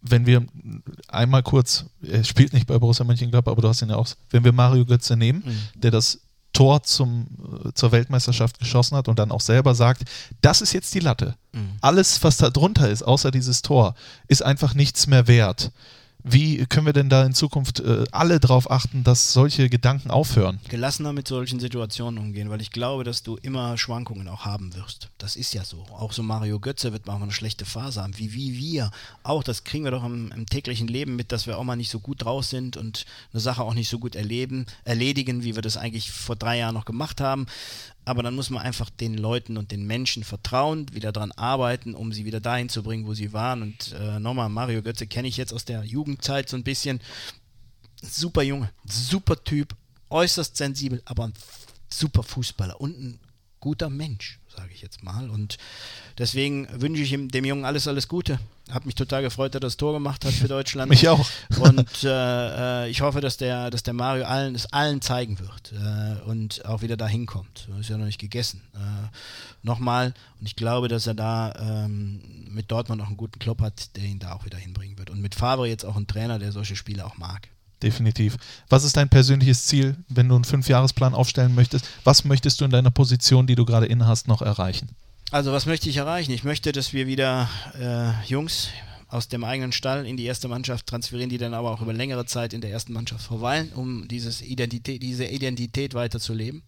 Wenn 0.00 0.24
wir 0.24 0.46
einmal 1.08 1.42
kurz, 1.42 1.84
er 2.00 2.24
spielt 2.24 2.54
nicht 2.54 2.66
bei 2.66 2.78
Borussia 2.78 3.04
Mönchengladbach, 3.04 3.52
aber 3.52 3.60
du 3.60 3.68
hast 3.68 3.82
ihn 3.82 3.90
ja 3.90 3.96
auch, 3.96 4.08
wenn 4.30 4.42
wir 4.42 4.52
Mario 4.52 4.86
Götze 4.86 5.18
nehmen, 5.18 5.44
der 5.74 5.90
das 5.90 6.18
Tor 6.52 6.82
zum, 6.82 7.26
äh, 7.64 7.72
zur 7.74 7.92
Weltmeisterschaft 7.92 8.58
geschossen 8.58 8.96
hat 8.96 9.08
und 9.08 9.18
dann 9.18 9.30
auch 9.30 9.40
selber 9.40 9.74
sagt, 9.74 10.02
das 10.40 10.60
ist 10.60 10.72
jetzt 10.72 10.94
die 10.94 11.00
Latte. 11.00 11.34
Alles, 11.80 12.22
was 12.22 12.36
da 12.36 12.50
drunter 12.50 12.88
ist, 12.88 13.02
außer 13.02 13.30
dieses 13.30 13.62
Tor, 13.62 13.94
ist 14.28 14.42
einfach 14.42 14.74
nichts 14.74 15.06
mehr 15.06 15.26
wert. 15.26 15.72
Wie 16.24 16.66
können 16.66 16.86
wir 16.86 16.92
denn 16.92 17.08
da 17.08 17.24
in 17.24 17.34
Zukunft 17.34 17.80
äh, 17.80 18.04
alle 18.12 18.40
darauf 18.40 18.70
achten, 18.70 19.04
dass 19.04 19.32
solche 19.32 19.68
Gedanken 19.68 20.10
aufhören? 20.10 20.58
gelassener 20.68 21.12
mit 21.12 21.28
solchen 21.28 21.60
Situationen 21.60 22.18
umgehen, 22.18 22.50
weil 22.50 22.60
ich 22.60 22.70
glaube, 22.70 23.04
dass 23.04 23.22
du 23.22 23.36
immer 23.36 23.76
Schwankungen 23.76 24.28
auch 24.28 24.44
haben 24.44 24.74
wirst. 24.74 25.08
Das 25.18 25.36
ist 25.36 25.52
ja 25.52 25.64
so. 25.64 25.84
Auch 25.90 26.12
so 26.12 26.22
Mario 26.22 26.58
Götze 26.58 26.92
wird 26.92 27.06
mal 27.06 27.20
eine 27.20 27.32
schlechte 27.32 27.64
Phase 27.64 28.02
haben, 28.02 28.16
wie, 28.18 28.32
wie 28.34 28.58
wir. 28.58 28.90
Auch 29.22 29.42
das 29.42 29.64
kriegen 29.64 29.84
wir 29.84 29.90
doch 29.90 30.04
im, 30.04 30.32
im 30.32 30.46
täglichen 30.46 30.88
Leben 30.88 31.16
mit, 31.16 31.32
dass 31.32 31.46
wir 31.46 31.58
auch 31.58 31.64
mal 31.64 31.76
nicht 31.76 31.90
so 31.90 32.00
gut 32.00 32.24
draus 32.24 32.50
sind 32.50 32.76
und 32.76 33.04
eine 33.32 33.40
Sache 33.40 33.62
auch 33.62 33.74
nicht 33.74 33.88
so 33.88 33.98
gut 33.98 34.14
erleben, 34.14 34.66
erledigen, 34.84 35.42
wie 35.44 35.54
wir 35.54 35.62
das 35.62 35.76
eigentlich 35.76 36.10
vor 36.10 36.36
drei 36.36 36.58
Jahren 36.58 36.74
noch 36.74 36.84
gemacht 36.84 37.20
haben. 37.20 37.46
Aber 38.04 38.22
dann 38.22 38.34
muss 38.34 38.50
man 38.50 38.62
einfach 38.62 38.90
den 38.90 39.14
Leuten 39.14 39.56
und 39.56 39.70
den 39.70 39.86
Menschen 39.86 40.24
vertrauen, 40.24 40.86
wieder 40.92 41.12
daran 41.12 41.32
arbeiten, 41.32 41.94
um 41.94 42.12
sie 42.12 42.24
wieder 42.24 42.40
dahin 42.40 42.68
zu 42.68 42.82
bringen, 42.82 43.06
wo 43.06 43.14
sie 43.14 43.32
waren. 43.32 43.62
Und 43.62 43.92
äh, 43.92 44.18
nochmal, 44.18 44.48
Mario 44.48 44.82
Götze 44.82 45.06
kenne 45.06 45.28
ich 45.28 45.36
jetzt 45.36 45.52
aus 45.52 45.64
der 45.64 45.84
Jugendzeit 45.84 46.48
so 46.48 46.56
ein 46.56 46.64
bisschen 46.64 47.00
super 48.02 48.42
Junge, 48.42 48.70
super 48.84 49.42
Typ, 49.44 49.76
äußerst 50.08 50.56
sensibel, 50.56 51.02
aber 51.04 51.28
ein 51.28 51.34
super 51.92 52.22
Fußballer 52.22 52.80
und 52.80 52.98
ein 52.98 53.20
guter 53.60 53.90
Mensch, 53.90 54.39
sage 54.60 54.72
ich 54.74 54.82
jetzt 54.82 55.02
mal. 55.02 55.30
Und 55.30 55.56
deswegen 56.18 56.68
wünsche 56.70 57.02
ich 57.02 57.12
ihm, 57.12 57.30
dem 57.30 57.44
Jungen 57.44 57.64
alles, 57.64 57.88
alles 57.88 58.08
Gute. 58.08 58.38
Hat 58.70 58.84
mich 58.86 58.94
total 58.94 59.22
gefreut, 59.22 59.54
dass 59.54 59.60
er 59.60 59.60
das 59.60 59.76
Tor 59.78 59.94
gemacht 59.94 60.24
hat 60.24 60.32
für 60.32 60.48
Deutschland. 60.56 60.90
Mich 60.90 61.08
auch. 61.08 61.26
Und 61.58 62.04
äh, 62.04 62.84
äh, 62.84 62.90
ich 62.90 63.00
hoffe, 63.00 63.20
dass 63.20 63.36
der, 63.38 63.70
dass 63.70 63.82
der 63.82 63.94
Mario 63.94 64.24
allen, 64.24 64.54
es 64.54 64.72
allen 64.72 65.00
zeigen 65.00 65.38
wird 65.38 65.72
äh, 65.72 66.28
und 66.28 66.64
auch 66.66 66.82
wieder 66.82 66.96
dahin 66.96 67.26
kommt. 67.26 67.66
Das 67.68 67.80
ist 67.80 67.90
ja 67.90 67.96
noch 67.96 68.04
nicht 68.04 68.20
gegessen. 68.20 68.62
Äh, 68.74 69.08
Nochmal, 69.62 70.14
und 70.40 70.46
ich 70.46 70.56
glaube, 70.56 70.88
dass 70.88 71.06
er 71.06 71.14
da 71.14 71.52
ähm, 71.84 72.20
mit 72.48 72.70
Dortmund 72.70 73.02
auch 73.02 73.08
einen 73.08 73.18
guten 73.18 73.38
Club 73.38 73.60
hat, 73.60 73.94
der 73.96 74.04
ihn 74.04 74.18
da 74.18 74.32
auch 74.32 74.46
wieder 74.46 74.56
hinbringen 74.56 74.98
wird. 74.98 75.10
Und 75.10 75.20
mit 75.20 75.34
Favre 75.34 75.68
jetzt 75.68 75.84
auch 75.84 75.96
einen 75.96 76.06
Trainer, 76.06 76.38
der 76.38 76.52
solche 76.52 76.76
Spiele 76.76 77.04
auch 77.04 77.18
mag. 77.18 77.48
Definitiv. 77.82 78.36
Was 78.68 78.84
ist 78.84 78.96
dein 78.96 79.08
persönliches 79.08 79.66
Ziel, 79.66 79.96
wenn 80.08 80.28
du 80.28 80.34
einen 80.34 80.44
Fünfjahresplan 80.44 81.14
aufstellen 81.14 81.54
möchtest? 81.54 81.86
Was 82.04 82.24
möchtest 82.24 82.60
du 82.60 82.66
in 82.66 82.70
deiner 82.70 82.90
Position, 82.90 83.46
die 83.46 83.54
du 83.54 83.64
gerade 83.64 83.86
inne 83.86 84.06
hast, 84.06 84.28
noch 84.28 84.42
erreichen? 84.42 84.90
Also 85.30 85.52
was 85.52 85.64
möchte 85.66 85.88
ich 85.88 85.96
erreichen? 85.96 86.32
Ich 86.32 86.44
möchte, 86.44 86.72
dass 86.72 86.92
wir 86.92 87.06
wieder 87.06 87.48
äh, 87.80 88.10
Jungs 88.26 88.68
aus 89.08 89.28
dem 89.28 89.44
eigenen 89.44 89.72
Stall 89.72 90.06
in 90.06 90.16
die 90.16 90.24
erste 90.24 90.48
Mannschaft 90.48 90.86
transferieren, 90.86 91.30
die 91.30 91.38
dann 91.38 91.54
aber 91.54 91.70
auch 91.70 91.80
über 91.80 91.92
längere 91.92 92.26
Zeit 92.26 92.52
in 92.52 92.60
der 92.60 92.70
ersten 92.70 92.92
Mannschaft 92.92 93.26
verweilen, 93.26 93.70
um 93.74 94.06
dieses 94.08 94.42
Identität, 94.42 95.02
diese 95.02 95.24
Identität 95.24 95.94
weiterzuleben. 95.94 96.62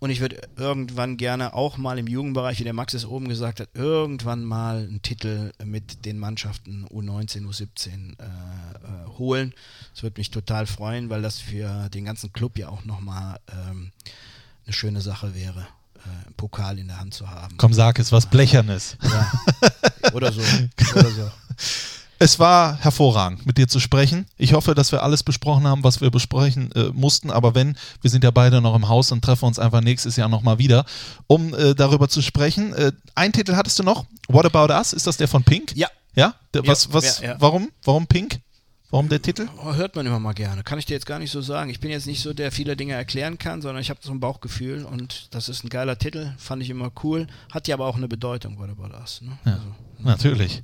Und 0.00 0.10
ich 0.10 0.20
würde 0.20 0.40
irgendwann 0.56 1.16
gerne 1.16 1.54
auch 1.54 1.76
mal 1.76 1.98
im 1.98 2.06
Jugendbereich, 2.06 2.60
wie 2.60 2.64
der 2.64 2.72
Max 2.72 2.94
es 2.94 3.04
oben 3.04 3.28
gesagt 3.28 3.58
hat, 3.58 3.70
irgendwann 3.74 4.44
mal 4.44 4.78
einen 4.78 5.02
Titel 5.02 5.52
mit 5.64 6.04
den 6.04 6.18
Mannschaften 6.18 6.86
U19, 6.86 7.44
U17 7.46 8.16
äh, 8.18 8.24
äh, 8.24 9.18
holen. 9.18 9.54
Das 9.92 10.04
würde 10.04 10.20
mich 10.20 10.30
total 10.30 10.66
freuen, 10.66 11.10
weil 11.10 11.22
das 11.22 11.40
für 11.40 11.88
den 11.88 12.04
ganzen 12.04 12.32
Club 12.32 12.58
ja 12.58 12.68
auch 12.68 12.84
nochmal 12.84 13.40
ähm, 13.50 13.90
eine 14.66 14.72
schöne 14.72 15.00
Sache 15.00 15.34
wäre, 15.34 15.66
äh, 15.96 16.26
einen 16.26 16.34
Pokal 16.36 16.78
in 16.78 16.86
der 16.86 17.00
Hand 17.00 17.14
zu 17.14 17.28
haben. 17.28 17.56
Komm, 17.56 17.72
sag 17.72 17.98
es, 17.98 18.12
was 18.12 18.26
Blechernes. 18.26 18.96
Ja. 19.02 19.32
Oder 20.12 20.30
so. 20.30 20.42
Oder 20.94 21.10
so. 21.10 21.30
Es 22.20 22.38
war 22.38 22.76
hervorragend, 22.78 23.46
mit 23.46 23.58
dir 23.58 23.68
zu 23.68 23.78
sprechen. 23.78 24.26
Ich 24.36 24.52
hoffe, 24.52 24.74
dass 24.74 24.90
wir 24.90 25.02
alles 25.02 25.22
besprochen 25.22 25.66
haben, 25.66 25.84
was 25.84 26.00
wir 26.00 26.10
besprechen 26.10 26.72
äh, 26.72 26.90
mussten. 26.92 27.30
Aber 27.30 27.54
wenn, 27.54 27.76
wir 28.00 28.10
sind 28.10 28.24
ja 28.24 28.32
beide 28.32 28.60
noch 28.60 28.74
im 28.74 28.88
Haus 28.88 29.12
und 29.12 29.22
treffen 29.22 29.44
uns 29.44 29.58
einfach 29.58 29.80
nächstes 29.80 30.16
Jahr 30.16 30.28
nochmal 30.28 30.58
wieder, 30.58 30.84
um 31.28 31.54
äh, 31.54 31.74
darüber 31.74 32.08
zu 32.08 32.20
sprechen. 32.20 32.72
Äh, 32.72 32.92
einen 33.14 33.32
Titel 33.32 33.54
hattest 33.54 33.78
du 33.78 33.84
noch. 33.84 34.06
What 34.28 34.46
About 34.46 34.72
Us? 34.72 34.92
Ist 34.92 35.06
das 35.06 35.16
der 35.16 35.28
von 35.28 35.44
Pink? 35.44 35.76
Ja. 35.76 35.88
Ja? 36.14 36.34
Der, 36.54 36.66
was, 36.66 36.92
was, 36.92 37.20
ja, 37.20 37.28
ja. 37.28 37.36
Warum? 37.38 37.70
Warum 37.84 38.06
Pink? 38.08 38.40
Warum 38.90 39.08
der 39.10 39.20
Titel? 39.20 39.46
Oh, 39.62 39.74
hört 39.74 39.94
man 39.96 40.06
immer 40.06 40.18
mal 40.18 40.32
gerne. 40.32 40.62
Kann 40.64 40.78
ich 40.78 40.86
dir 40.86 40.94
jetzt 40.94 41.04
gar 41.04 41.18
nicht 41.18 41.30
so 41.30 41.42
sagen. 41.42 41.68
Ich 41.68 41.78
bin 41.78 41.90
jetzt 41.90 42.06
nicht 42.06 42.22
so, 42.22 42.32
der 42.32 42.50
viele 42.50 42.74
Dinge 42.74 42.94
erklären 42.94 43.36
kann, 43.38 43.60
sondern 43.60 43.82
ich 43.82 43.90
habe 43.90 44.00
so 44.02 44.10
ein 44.10 44.18
Bauchgefühl 44.18 44.84
und 44.84 45.28
das 45.34 45.50
ist 45.50 45.62
ein 45.62 45.68
geiler 45.68 45.98
Titel. 45.98 46.32
Fand 46.38 46.62
ich 46.62 46.70
immer 46.70 46.90
cool. 47.04 47.26
Hat 47.52 47.68
ja 47.68 47.74
aber 47.74 47.86
auch 47.86 47.96
eine 47.96 48.08
Bedeutung, 48.08 48.58
What 48.58 48.70
About 48.70 48.96
Us. 48.98 49.20
Ne? 49.20 49.38
Ja, 49.44 49.52
Also, 49.52 49.66
natürlich. 50.00 50.62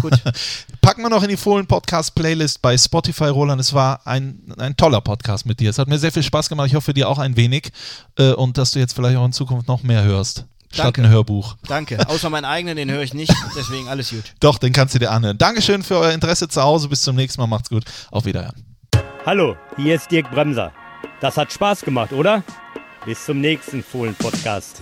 gut. 0.00 0.12
Packen 0.80 1.02
wir 1.02 1.10
noch 1.10 1.22
in 1.22 1.28
die 1.28 1.36
Fohlen 1.36 1.66
Podcast 1.66 2.14
Playlist 2.14 2.60
bei 2.60 2.76
Spotify, 2.76 3.26
Roland. 3.26 3.60
Es 3.60 3.72
war 3.72 4.06
ein, 4.06 4.52
ein 4.58 4.76
toller 4.76 5.00
Podcast 5.00 5.46
mit 5.46 5.60
dir. 5.60 5.70
Es 5.70 5.78
hat 5.78 5.88
mir 5.88 5.98
sehr 5.98 6.12
viel 6.12 6.22
Spaß 6.22 6.48
gemacht. 6.48 6.66
Ich 6.66 6.74
hoffe, 6.74 6.92
dir 6.92 7.08
auch 7.08 7.18
ein 7.18 7.36
wenig. 7.36 7.70
Äh, 8.18 8.32
und 8.32 8.58
dass 8.58 8.72
du 8.72 8.78
jetzt 8.78 8.94
vielleicht 8.94 9.16
auch 9.16 9.24
in 9.24 9.32
Zukunft 9.32 9.68
noch 9.68 9.82
mehr 9.82 10.02
hörst. 10.02 10.46
Statt 10.72 10.86
Danke. 10.86 11.02
ein 11.02 11.08
Hörbuch. 11.10 11.56
Danke. 11.68 11.98
Außer 12.08 12.30
meinen 12.30 12.46
eigenen, 12.46 12.76
den 12.76 12.90
höre 12.90 13.02
ich 13.02 13.14
nicht. 13.14 13.32
Deswegen 13.56 13.88
alles 13.88 14.10
gut. 14.10 14.34
Doch, 14.40 14.58
den 14.58 14.72
kannst 14.72 14.94
du 14.94 14.98
dir 14.98 15.10
anhören. 15.10 15.38
Dankeschön 15.38 15.82
für 15.82 15.98
euer 15.98 16.12
Interesse 16.12 16.48
zu 16.48 16.62
Hause. 16.62 16.88
Bis 16.88 17.02
zum 17.02 17.14
nächsten 17.14 17.40
Mal. 17.40 17.46
Macht's 17.46 17.68
gut. 17.68 17.84
Auf 18.10 18.24
Wiederhören. 18.24 18.64
Hallo, 19.26 19.56
hier 19.76 19.94
ist 19.94 20.10
Dirk 20.10 20.30
Bremser. 20.30 20.72
Das 21.20 21.36
hat 21.36 21.52
Spaß 21.52 21.82
gemacht, 21.82 22.12
oder? 22.12 22.42
Bis 23.04 23.24
zum 23.24 23.40
nächsten 23.40 23.82
Fohlen-Podcast. 23.82 24.80